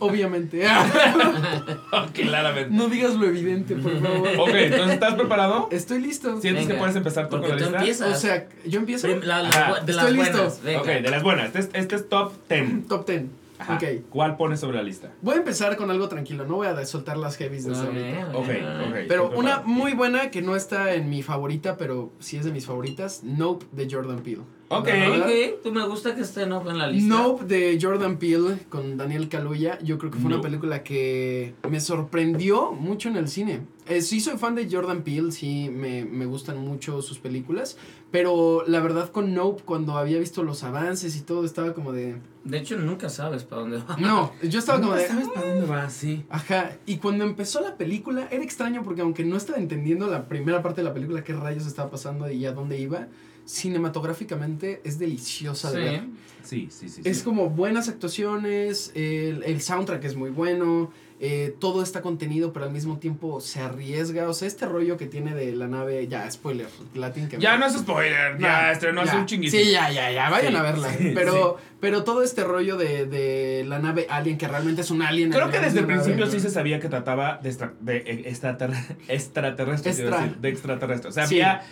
Obviamente. 0.00 0.64
Claramente. 2.14 2.70
No 2.74 2.88
digas 2.88 3.14
lo 3.14 3.26
evidente, 3.26 3.76
por 3.76 4.00
favor. 4.00 4.28
Ok, 4.38 4.50
entonces, 4.54 4.94
¿estás 4.94 5.14
preparado? 5.14 5.68
Estoy 5.70 6.00
listo. 6.00 6.40
¿Sientes 6.40 6.66
que 6.66 6.74
puedes 6.74 6.96
empezar 6.96 7.26
tú 7.28 7.32
con 7.32 7.40
Porque 7.42 7.52
la 7.54 7.58
tú 7.58 7.64
lista? 7.64 7.78
empiezas. 7.78 8.16
O 8.16 8.20
sea, 8.20 8.48
¿yo 8.66 8.80
empiezo? 8.80 9.08
La- 9.08 9.42
la- 9.42 9.80
de 9.84 9.92
las 9.92 10.04
Estoy 10.06 10.18
listo. 10.18 10.36
buenas. 10.62 10.80
Ok, 10.80 10.86
de 10.86 11.10
las 11.10 11.22
buenas. 11.22 11.46
Este 11.46 11.58
es, 11.60 11.70
este 11.74 11.96
es 11.96 12.08
top 12.08 12.32
10. 12.48 12.88
Top 12.88 13.06
10. 13.06 13.22
Ajá. 13.58 13.74
Ok. 13.76 13.84
¿Cuál 14.10 14.36
pones 14.36 14.60
sobre 14.60 14.76
la 14.76 14.82
lista? 14.82 15.12
Voy 15.22 15.34
a 15.34 15.38
empezar 15.38 15.76
con 15.76 15.90
algo 15.90 16.08
tranquilo. 16.08 16.44
No 16.44 16.56
voy 16.56 16.66
a 16.66 16.84
soltar 16.86 17.16
las 17.16 17.36
heavies 17.36 17.64
desde 17.64 17.86
ahorita. 17.86 18.30
Ok, 18.34 18.48
ok. 18.88 18.96
Pero 19.08 19.30
una 19.36 19.60
muy 19.64 19.92
buena 19.92 20.30
que 20.30 20.42
no 20.42 20.56
está 20.56 20.94
en 20.94 21.08
mi 21.08 21.22
favorita, 21.22 21.76
pero 21.76 22.12
sí 22.18 22.36
es 22.36 22.44
de 22.44 22.52
mis 22.52 22.66
favoritas. 22.66 23.22
Nope 23.22 23.66
de 23.72 23.88
Jordan 23.90 24.20
Peele. 24.20 24.42
Ok. 24.68 24.88
Ok, 24.88 25.62
tú 25.62 25.70
me 25.72 25.86
gusta 25.86 26.14
que 26.14 26.22
esté 26.22 26.46
no 26.46 26.68
en 26.68 26.78
la 26.78 26.88
lista. 26.88 27.08
Nope 27.14 27.44
de 27.44 27.78
Jordan 27.80 28.18
Peele 28.18 28.56
con 28.68 28.96
Daniel 28.96 29.28
Kaluuya. 29.28 29.78
Yo 29.80 29.98
creo 29.98 30.10
que 30.10 30.18
fue 30.18 30.26
una 30.26 30.36
Nope. 30.36 30.48
película 30.48 30.82
que 30.82 31.54
me 31.70 31.78
sorprendió 31.80 32.72
mucho 32.72 33.08
en 33.08 33.16
el 33.16 33.28
cine. 33.28 33.60
Eh, 33.86 34.00
sí 34.00 34.20
soy 34.20 34.38
fan 34.38 34.54
de 34.54 34.68
Jordan 34.70 35.02
Peele, 35.02 35.30
sí 35.30 35.68
me, 35.70 36.04
me 36.04 36.26
gustan 36.26 36.58
mucho 36.58 37.02
sus 37.02 37.18
películas. 37.18 37.76
Pero 38.10 38.64
la 38.66 38.80
verdad 38.80 39.10
con 39.10 39.34
Nope, 39.34 39.62
cuando 39.64 39.98
había 39.98 40.18
visto 40.18 40.42
los 40.44 40.62
avances 40.62 41.16
y 41.16 41.22
todo, 41.22 41.44
estaba 41.44 41.74
como 41.74 41.92
de... 41.92 42.16
De 42.44 42.58
hecho, 42.58 42.78
nunca 42.78 43.08
sabes 43.08 43.42
para 43.42 43.62
dónde 43.62 43.78
va. 43.78 43.96
No, 43.98 44.32
yo 44.42 44.58
estaba 44.58 44.80
como 44.80 44.94
de... 44.94 45.06
sabes 45.06 45.28
para 45.28 45.48
dónde 45.48 45.66
va, 45.66 45.90
sí. 45.90 46.24
Ajá, 46.30 46.76
y 46.86 46.98
cuando 46.98 47.24
empezó 47.24 47.60
la 47.60 47.76
película 47.76 48.28
era 48.30 48.44
extraño 48.44 48.82
porque 48.84 49.00
aunque 49.00 49.24
no 49.24 49.36
estaba 49.36 49.58
entendiendo 49.58 50.06
la 50.06 50.28
primera 50.28 50.62
parte 50.62 50.82
de 50.82 50.88
la 50.88 50.94
película 50.94 51.24
qué 51.24 51.32
rayos 51.32 51.66
estaba 51.66 51.90
pasando 51.90 52.30
y 52.30 52.46
a 52.46 52.52
dónde 52.52 52.78
iba, 52.78 53.08
cinematográficamente 53.46 54.80
es 54.84 54.98
deliciosa 54.98 55.72
de 55.72 55.80
ver. 55.80 56.00
Sí. 56.42 56.68
Sí, 56.70 56.88
sí, 56.88 56.88
sí. 56.88 57.00
Es 57.04 57.18
sí. 57.18 57.24
como 57.24 57.50
buenas 57.50 57.88
actuaciones, 57.88 58.92
el, 58.94 59.42
el 59.44 59.60
soundtrack 59.60 60.04
es 60.04 60.14
muy 60.14 60.30
bueno, 60.30 60.90
eh, 61.26 61.56
todo 61.58 61.82
está 61.82 62.02
contenido 62.02 62.52
pero 62.52 62.66
al 62.66 62.70
mismo 62.72 62.98
tiempo 62.98 63.40
se 63.40 63.60
arriesga, 63.60 64.28
o 64.28 64.34
sea, 64.34 64.46
este 64.46 64.66
rollo 64.66 64.98
que 64.98 65.06
tiene 65.06 65.34
de 65.34 65.52
la 65.56 65.68
nave, 65.68 66.06
ya, 66.06 66.30
spoiler, 66.30 66.66
la 66.94 67.12
que 67.14 67.26
Ya 67.38 67.56
no 67.56 67.64
es 67.64 67.72
spoiler, 67.72 68.36
ya, 68.38 68.70
estrenó 68.72 69.00
hace 69.00 69.16
un 69.16 69.24
chinguito. 69.24 69.56
Sí, 69.56 69.70
ya, 69.70 69.90
ya, 69.90 70.10
ya, 70.12 70.28
vayan 70.28 70.52
Sí, 70.52 70.58
a 70.58 70.62
verla. 70.62 70.88
sí, 70.92 71.12
pero, 71.14 71.56
pero 71.80 72.04
todo 72.04 72.22
este 72.22 72.44
rollo 72.44 72.76
de, 72.76 73.06
de 73.06 73.64
la 73.66 73.78
nave 73.78 74.06
alien, 74.10 74.36
que 74.36 74.46
realmente 74.48 74.82
es 74.82 74.90
un 74.90 75.00
alien. 75.00 75.30
Creo 75.30 75.50
que 75.50 75.60
desde 75.60 75.80
el 75.80 75.86
principio 75.86 76.26
nave. 76.26 76.30
sí 76.32 76.40
se 76.40 76.50
sabía 76.50 76.78
que 76.78 76.88
trataba 76.90 77.38
de, 77.42 77.48
extra- 77.48 77.72
de 77.80 77.96
eh, 77.98 78.24
extraterre- 78.30 78.96
extraterrestres, 79.08 79.96
quiero 79.96 80.10
Extra. 80.10 80.24
decir, 80.26 80.40
de 80.42 80.48
extraterrestres. 80.50 81.10
O 81.10 81.14
sea, 81.14 81.26
Sí. 81.26 81.40
había, 81.40 81.62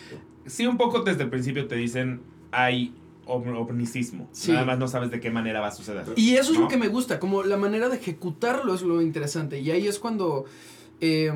sí 0.46 0.66
un 0.66 0.78
poco 0.78 1.00
desde 1.02 1.24
el 1.24 1.28
principio 1.30 1.68
te 1.68 1.76
dicen, 1.76 2.22
hay 2.52 2.94
om- 3.26 3.56
ovnicismo. 3.56 4.28
Sí. 4.32 4.52
Nada 4.52 4.64
más 4.64 4.78
no 4.78 4.88
sabes 4.88 5.10
de 5.10 5.20
qué 5.20 5.30
manera 5.30 5.60
va 5.60 5.68
a 5.68 5.72
suceder. 5.72 6.04
Y 6.16 6.34
eso 6.34 6.52
es 6.52 6.58
lo 6.58 6.68
que 6.68 6.76
me 6.76 6.88
gusta, 6.88 7.18
como 7.20 7.42
la 7.42 7.56
manera 7.56 7.88
de 7.88 7.96
ejecutarlo 7.96 8.74
es 8.74 8.82
lo 8.82 9.00
interesante. 9.02 9.60
Y 9.60 9.70
ahí 9.70 9.86
es 9.86 9.98
cuando 9.98 10.44
eh, 11.00 11.32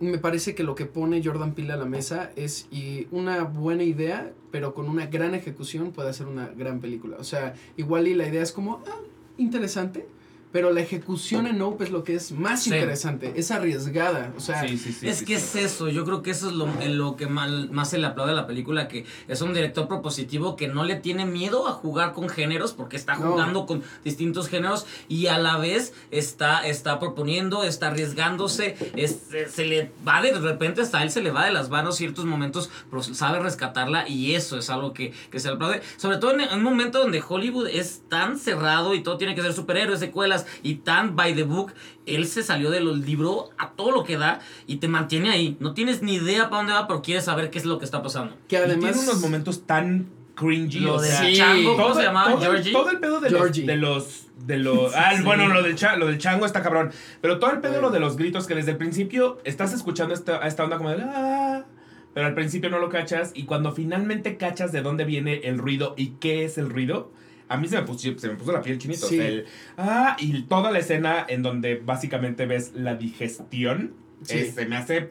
me 0.00 0.18
parece 0.18 0.54
que 0.54 0.62
lo 0.62 0.74
que 0.74 0.84
pone 0.86 1.22
Jordan 1.24 1.54
Peele 1.54 1.72
a 1.72 1.76
la 1.76 1.86
mesa 1.86 2.30
es 2.36 2.66
y 2.70 3.06
una 3.10 3.44
buena 3.44 3.82
idea, 3.82 4.32
pero 4.50 4.74
con 4.74 4.88
una 4.88 5.06
gran 5.06 5.34
ejecución 5.34 5.92
puede 5.92 6.10
hacer 6.10 6.26
una 6.26 6.48
gran 6.48 6.80
película. 6.80 7.16
O 7.18 7.24
sea, 7.24 7.54
igual 7.76 8.06
y 8.08 8.14
la 8.14 8.26
idea 8.28 8.42
es 8.42 8.52
como, 8.52 8.82
ah, 8.86 9.00
interesante. 9.38 10.06
Pero 10.52 10.72
la 10.72 10.80
ejecución 10.80 11.46
en 11.46 11.58
Nope 11.58 11.84
es 11.84 11.90
lo 11.90 12.02
que 12.02 12.14
es 12.14 12.32
más 12.32 12.62
Sí. 12.62 12.70
interesante, 12.70 13.32
es 13.36 13.50
arriesgada. 13.50 14.32
O 14.36 14.40
sea, 14.40 14.66
Sí, 14.66 14.78
sí, 14.78 14.92
sí. 14.92 15.06
es 15.08 15.18
sí, 15.18 15.24
que 15.26 15.38
sí. 15.38 15.58
es 15.58 15.72
eso, 15.72 15.88
yo 15.88 16.04
creo 16.04 16.22
que 16.22 16.30
eso 16.30 16.48
es 16.48 16.54
lo, 16.54 16.66
en 16.80 16.96
lo 16.96 17.16
que 17.16 17.26
mal- 17.26 17.68
más 17.70 17.90
se 17.90 17.98
le 17.98 18.06
aplaude 18.06 18.32
a 18.32 18.34
la 18.34 18.46
película, 18.46 18.88
que 18.88 19.04
es 19.28 19.42
un 19.42 19.52
director 19.52 19.86
propositivo 19.86 20.56
que 20.56 20.68
no 20.68 20.84
le 20.84 20.94
tiene 20.96 21.26
miedo 21.26 21.66
a 21.68 21.72
jugar 21.72 22.14
con 22.14 22.28
géneros, 22.30 22.72
porque 22.72 22.96
está 22.96 23.16
No. 23.16 23.32
jugando 23.32 23.66
con 23.66 23.82
distintos 24.04 24.48
géneros 24.48 24.86
y 25.08 25.26
a 25.26 25.36
la 25.38 25.58
vez 25.58 25.92
está, 26.10 26.66
está 26.66 26.98
proponiendo, 26.98 27.64
está 27.64 27.88
arriesgándose, 27.88 28.76
es- 28.96 29.18
se- 29.30 29.48
se 29.48 29.64
le 29.66 29.90
va 30.06 30.22
de, 30.22 30.32
de 30.32 30.38
repente 30.40 30.80
hasta 30.80 30.98
a 30.98 31.02
él 31.02 31.10
se 31.10 31.20
le 31.22 31.30
va 31.32 31.44
de 31.44 31.52
las 31.52 31.68
manos 31.68 31.96
ciertos 31.96 32.24
momentos, 32.24 32.70
pero 32.88 33.02
sabe 33.02 33.40
rescatarla 33.40 34.08
y 34.08 34.34
eso 34.34 34.56
es 34.58 34.70
algo 34.70 34.92
que, 34.94 35.12
que 35.30 35.38
se 35.40 35.48
le 35.48 35.54
aplaude, 35.54 35.82
sobre 35.98 36.16
todo 36.18 36.32
en, 36.32 36.40
en 36.40 36.54
un 36.58 36.62
momento 36.62 36.98
donde 37.00 37.22
Hollywood 37.26 37.68
es 37.68 38.02
tan 38.08 38.38
cerrado 38.38 38.94
y 38.94 39.02
todo 39.02 39.18
tiene 39.18 39.34
que 39.34 39.42
ser 39.42 39.52
superhéroes, 39.52 40.00
secuelas 40.00 40.35
y 40.62 40.74
tan 40.76 41.14
by 41.16 41.34
the 41.34 41.44
book, 41.44 41.72
él 42.04 42.26
se 42.26 42.42
salió 42.42 42.70
del 42.70 43.00
libro 43.06 43.50
a 43.56 43.70
todo 43.70 43.92
lo 43.92 44.02
que 44.04 44.18
da 44.18 44.40
y 44.66 44.76
te 44.76 44.88
mantiene 44.88 45.30
ahí. 45.30 45.56
No 45.60 45.72
tienes 45.72 46.02
ni 46.02 46.14
idea 46.16 46.50
para 46.50 46.58
dónde 46.58 46.72
va, 46.72 46.86
pero 46.88 47.00
quieres 47.00 47.24
saber 47.24 47.50
qué 47.50 47.58
es 47.58 47.64
lo 47.64 47.78
que 47.78 47.84
está 47.84 48.02
pasando. 48.02 48.36
que 48.48 48.56
Y 48.56 48.58
además... 48.58 48.92
tiene 48.92 49.08
unos 49.08 49.20
momentos 49.22 49.66
tan 49.66 50.08
cringy. 50.34 50.80
Lo 50.80 50.96
o 50.96 51.00
de 51.00 51.08
sea, 51.08 51.20
Sí. 51.24 51.34
Chango, 51.36 51.72
¿cómo 51.76 51.86
todo, 51.88 51.94
se 51.96 52.02
llamaba? 52.02 52.30
todo, 52.32 52.40
Georgie. 52.40 52.72
todo 52.72 52.90
el 52.90 52.98
pedo 53.00 53.20
de 53.20 53.30
los, 53.30 53.40
Georgie. 53.40 53.64
de 53.66 53.76
los 53.76 54.22
de 54.46 54.58
los 54.58 54.92
ah 54.94 55.12
Sí. 55.16 55.22
bueno 55.22 55.48
lo 55.48 55.62
del 55.62 55.76
cha- 55.76 55.96
lo 55.96 56.06
del 56.08 56.18
chango 56.18 56.44
está 56.44 56.62
cabrón 56.62 56.92
pero 57.22 57.38
todo 57.38 57.52
el 57.52 57.60
pedo 57.62 57.80
lo 57.80 57.88
de 57.88 58.00
los 58.00 58.18
gritos 58.18 58.46
que 58.46 58.54
desde 58.54 58.72
el 58.72 58.76
principio 58.76 59.38
estás 59.44 59.72
escuchando 59.72 60.12
esta, 60.12 60.44
a 60.44 60.46
esta 60.46 60.62
onda 60.62 60.76
como 60.76 60.90
de 60.90 61.02
ah, 61.02 61.64
pero 62.12 62.26
al 62.26 62.34
principio 62.34 62.68
no 62.68 62.78
lo 62.78 62.90
cachas 62.90 63.30
y 63.34 63.44
cuando 63.44 63.72
finalmente 63.72 64.36
cachas 64.36 64.72
de 64.72 64.82
dónde 64.82 65.04
viene 65.06 65.40
el 65.44 65.56
ruido 65.56 65.94
y 65.96 66.08
qué 66.20 66.44
es 66.44 66.58
el 66.58 66.68
ruido 66.68 67.10
a 67.48 67.56
mí 67.56 67.68
se 67.68 67.76
me 67.76 67.82
puso, 67.82 68.18
se 68.18 68.28
me 68.28 68.34
puso 68.34 68.52
la 68.52 68.60
piel 68.62 68.78
chinito 68.78 69.06
o 69.06 69.08
Sí. 69.08 69.16
sea, 69.18 69.28
el, 69.28 69.46
ah 69.76 70.16
y 70.18 70.42
toda 70.42 70.70
la 70.70 70.78
escena 70.80 71.24
en 71.28 71.42
donde 71.42 71.76
básicamente 71.76 72.46
ves 72.46 72.72
la 72.74 72.94
digestión 72.96 73.94
Sí. 74.22 74.38
eh, 74.38 74.52
se 74.54 74.66
me 74.66 74.76
hace 74.76 75.10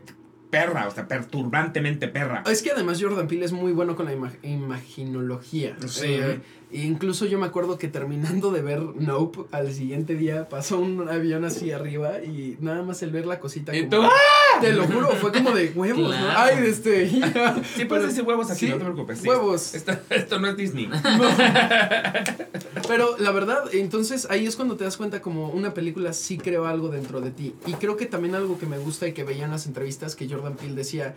perra 0.50 0.88
o 0.88 0.92
sea 0.92 1.08
perturbantemente 1.08 2.08
perra 2.08 2.44
Es 2.50 2.62
que 2.62 2.72
además 2.72 3.02
Jordan 3.02 3.28
Peele 3.28 3.46
es 3.46 3.52
muy 3.52 3.72
bueno 3.74 3.96
con 3.96 4.06
la 4.06 4.14
ima- 4.14 4.32
imaginología. 4.44 5.76
Sí. 5.88 6.06
Eh, 6.08 6.40
e 6.72 6.82
incluso 6.84 7.26
yo 7.26 7.38
me 7.40 7.46
acuerdo 7.46 7.78
que 7.78 7.88
terminando 7.88 8.52
de 8.52 8.62
ver 8.62 8.80
Nope, 8.82 9.42
al 9.52 9.72
siguiente 9.74 10.16
día 10.16 10.50
pasó 10.50 10.80
un 10.80 11.08
avión 11.10 11.46
así 11.46 11.72
arriba 11.72 12.22
y 12.24 12.58
nada 12.60 12.84
más 12.84 13.02
el 13.04 13.12
ver 13.12 13.26
la 13.26 13.40
cosita. 13.40 13.76
Y 13.76 13.88
como- 13.88 14.08
tú, 14.08 14.14
Te 14.62 14.74
lo 14.74 14.86
juro, 14.86 15.12
fue 15.12 15.32
como 15.32 15.52
de 15.52 15.72
huevos, 15.76 16.16
¿no? 16.18 16.30
Ay, 16.36 16.66
este. 16.66 17.10
Sí, 17.76 17.86
puedes 17.86 18.08
decir 18.08 18.24
huevos 18.24 18.50
aquí, 18.50 18.68
sí, 18.68 18.70
no 18.70 18.78
te 18.78 18.84
preocupes. 18.84 19.20
sí. 19.20 19.28
huevos. 19.28 19.74
Esto, 19.74 19.94
esto 20.10 20.40
no 20.40 20.48
es 20.48 20.58
Disney. 20.58 20.90
Pero 22.88 23.18
la 23.18 23.32
verdad, 23.32 23.64
entonces 23.74 24.28
ahí 24.30 24.46
es 24.46 24.56
cuando 24.56 24.76
te 24.76 24.84
das 24.84 24.98
cuenta 24.98 25.22
como 25.22 25.50
una 25.50 25.74
película 25.74 26.14
sí 26.14 26.38
creó 26.38 26.66
algo 26.66 26.90
dentro 26.90 27.22
de 27.22 27.32
ti. 27.32 27.56
Y 27.66 27.74
creo 27.74 27.98
que 27.98 28.06
también 28.06 28.36
algo 28.36 28.58
que 28.58 28.66
me 28.66 28.78
gusta 28.78 29.08
y 29.08 29.14
que 29.14 29.24
veía 29.24 29.46
en 29.46 29.52
las 29.52 29.66
entrevistas 29.66 30.16
que 30.16 30.30
Jordan 30.30 30.56
Peele 30.56 30.76
decía, 30.76 31.16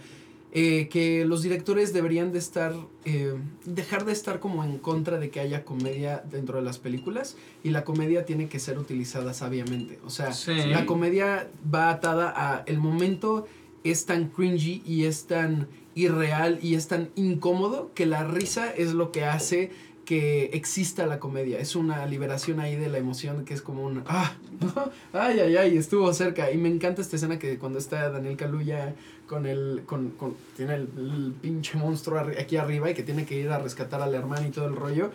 eh, 0.52 0.88
que 0.88 1.24
los 1.26 1.42
directores 1.42 1.92
deberían 1.92 2.32
de 2.32 2.38
estar, 2.38 2.74
eh, 3.04 3.34
dejar 3.66 4.04
de 4.06 4.12
estar 4.12 4.40
como 4.40 4.64
en 4.64 4.78
contra 4.78 5.18
de 5.18 5.28
que 5.30 5.40
haya 5.40 5.64
comedia 5.64 6.24
dentro 6.30 6.56
de 6.56 6.62
las 6.64 6.78
películas 6.78 7.36
y 7.62 7.70
la 7.70 7.84
comedia 7.84 8.24
tiene 8.24 8.48
que 8.48 8.58
ser 8.58 8.78
utilizada 8.78 9.34
sabiamente. 9.34 9.98
O 10.06 10.10
sea, 10.10 10.32
Sí. 10.32 10.54
la 10.68 10.86
comedia 10.86 11.48
va 11.72 11.90
atada 11.90 12.32
a 12.34 12.62
el 12.66 12.78
momento 12.78 13.46
es 13.84 14.06
tan 14.06 14.28
cringy 14.28 14.82
y 14.86 15.04
es 15.04 15.26
tan 15.26 15.68
irreal 15.94 16.58
y 16.62 16.74
es 16.74 16.88
tan 16.88 17.10
incómodo 17.14 17.90
que 17.94 18.06
la 18.06 18.24
risa 18.24 18.70
es 18.70 18.94
lo 18.94 19.12
que 19.12 19.24
hace 19.24 19.70
que 20.08 20.44
exista 20.54 21.04
la 21.04 21.18
comedia. 21.18 21.58
Es 21.58 21.76
una 21.76 22.06
liberación 22.06 22.60
ahí 22.60 22.76
de 22.76 22.88
la 22.88 22.96
emoción 22.96 23.44
que 23.44 23.52
es 23.52 23.60
como 23.60 23.84
un 23.84 24.04
ah, 24.06 24.32
ay, 25.12 25.38
ay, 25.38 25.56
ay, 25.58 25.76
estuvo 25.76 26.10
cerca. 26.14 26.50
Y 26.50 26.56
me 26.56 26.70
encanta 26.70 27.02
esta 27.02 27.16
escena 27.16 27.38
que 27.38 27.58
cuando 27.58 27.78
está 27.78 28.08
Daniel 28.08 28.34
Kaluuya 28.38 28.94
con 29.26 29.44
el, 29.44 29.82
con, 29.84 30.12
con 30.12 30.34
tiene 30.56 30.76
el, 30.76 31.34
pinche 31.42 31.76
monstruo 31.76 32.20
aquí 32.20 32.56
arriba 32.56 32.88
y 32.88 32.94
que 32.94 33.02
tiene 33.02 33.26
que 33.26 33.34
ir 33.38 33.50
a 33.50 33.58
rescatar 33.58 34.00
al 34.00 34.14
hermano 34.14 34.48
y 34.48 34.50
todo 34.50 34.64
el 34.64 34.76
rollo. 34.76 35.10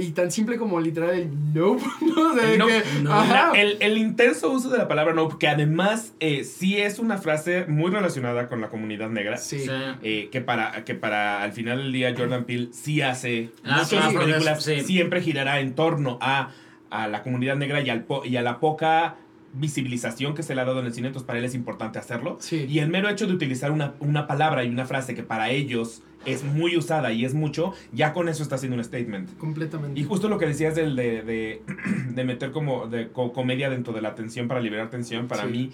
Y 0.00 0.10
tan 0.12 0.30
simple 0.30 0.56
como 0.56 0.80
literal 0.80 1.10
el 1.10 1.28
nope, 1.54 1.82
¿no? 2.00 2.30
O 2.30 2.34
sea, 2.34 2.46
de 2.46 2.52
El 2.54 2.58
nope, 2.58 2.82
que, 2.82 3.02
no. 3.02 3.12
ajá. 3.12 3.52
La- 3.52 3.60
el, 3.60 3.76
el 3.80 3.98
intenso 3.98 4.50
uso 4.50 4.68
de 4.70 4.78
la 4.78 4.88
palabra 4.88 5.14
no, 5.14 5.38
que 5.38 5.48
además 5.48 6.12
eh, 6.20 6.44
sí 6.44 6.76
es 6.78 6.98
una 6.98 7.18
frase 7.18 7.64
muy 7.66 7.90
relacionada 7.90 8.48
con 8.48 8.60
la 8.60 8.68
comunidad 8.68 9.10
negra. 9.10 9.36
Sí. 9.36 9.60
Sí. 9.60 9.70
eh, 10.02 10.28
que 10.32 10.40
para 10.40 10.84
que 10.84 10.94
para 10.94 11.42
al 11.42 11.52
final 11.52 11.78
del 11.78 11.92
día 11.92 12.14
Jordan 12.16 12.44
Peele 12.44 12.68
sí 12.72 13.02
hace 13.02 13.50
Ah, 13.64 13.82
muchas 13.82 14.10
sí, 14.10 14.16
películas 14.16 14.62
sí. 14.64 14.80
siempre 14.80 15.20
girará 15.20 15.60
en 15.60 15.74
torno 15.74 16.18
a, 16.20 16.50
a 16.90 17.08
la 17.08 17.22
comunidad 17.22 17.56
negra 17.56 17.80
y, 17.82 17.90
al 17.90 18.04
po- 18.04 18.24
y 18.24 18.36
a 18.36 18.42
la 18.42 18.60
poca 18.60 19.16
visibilización 19.54 20.34
que 20.34 20.42
se 20.42 20.54
le 20.54 20.60
ha 20.60 20.64
dado 20.64 20.80
en 20.80 20.86
el 20.86 20.92
cine, 20.94 21.08
entonces 21.08 21.26
para 21.26 21.38
él 21.38 21.44
es 21.44 21.54
importante 21.54 21.98
hacerlo. 21.98 22.36
Sí. 22.40 22.66
Y 22.68 22.78
el 22.80 22.88
mero 22.88 23.08
hecho 23.08 23.26
de 23.26 23.32
utilizar 23.32 23.70
una, 23.72 23.94
una 24.00 24.26
palabra 24.26 24.62
y 24.64 24.68
una 24.68 24.84
frase 24.86 25.14
que 25.14 25.22
para 25.22 25.50
ellos 25.50 26.02
es 26.24 26.44
muy 26.44 26.76
usada 26.76 27.12
y 27.12 27.24
es 27.24 27.34
mucho, 27.34 27.72
ya 27.92 28.12
con 28.12 28.28
eso 28.28 28.42
está 28.42 28.56
haciendo 28.56 28.76
un 28.76 28.84
statement. 28.84 29.36
Completamente. 29.38 29.98
Y 30.00 30.04
justo 30.04 30.28
lo 30.28 30.38
que 30.38 30.46
decías 30.46 30.74
del 30.74 30.96
de, 30.96 31.22
de, 31.22 31.62
de 32.14 32.24
meter 32.24 32.50
como 32.50 32.86
de 32.86 33.08
co- 33.08 33.32
comedia 33.32 33.70
dentro 33.70 33.92
de 33.92 34.02
la 34.02 34.14
tensión 34.14 34.48
para 34.48 34.60
liberar 34.60 34.90
tensión, 34.90 35.28
para 35.28 35.44
Sí. 35.44 35.48
mí, 35.50 35.70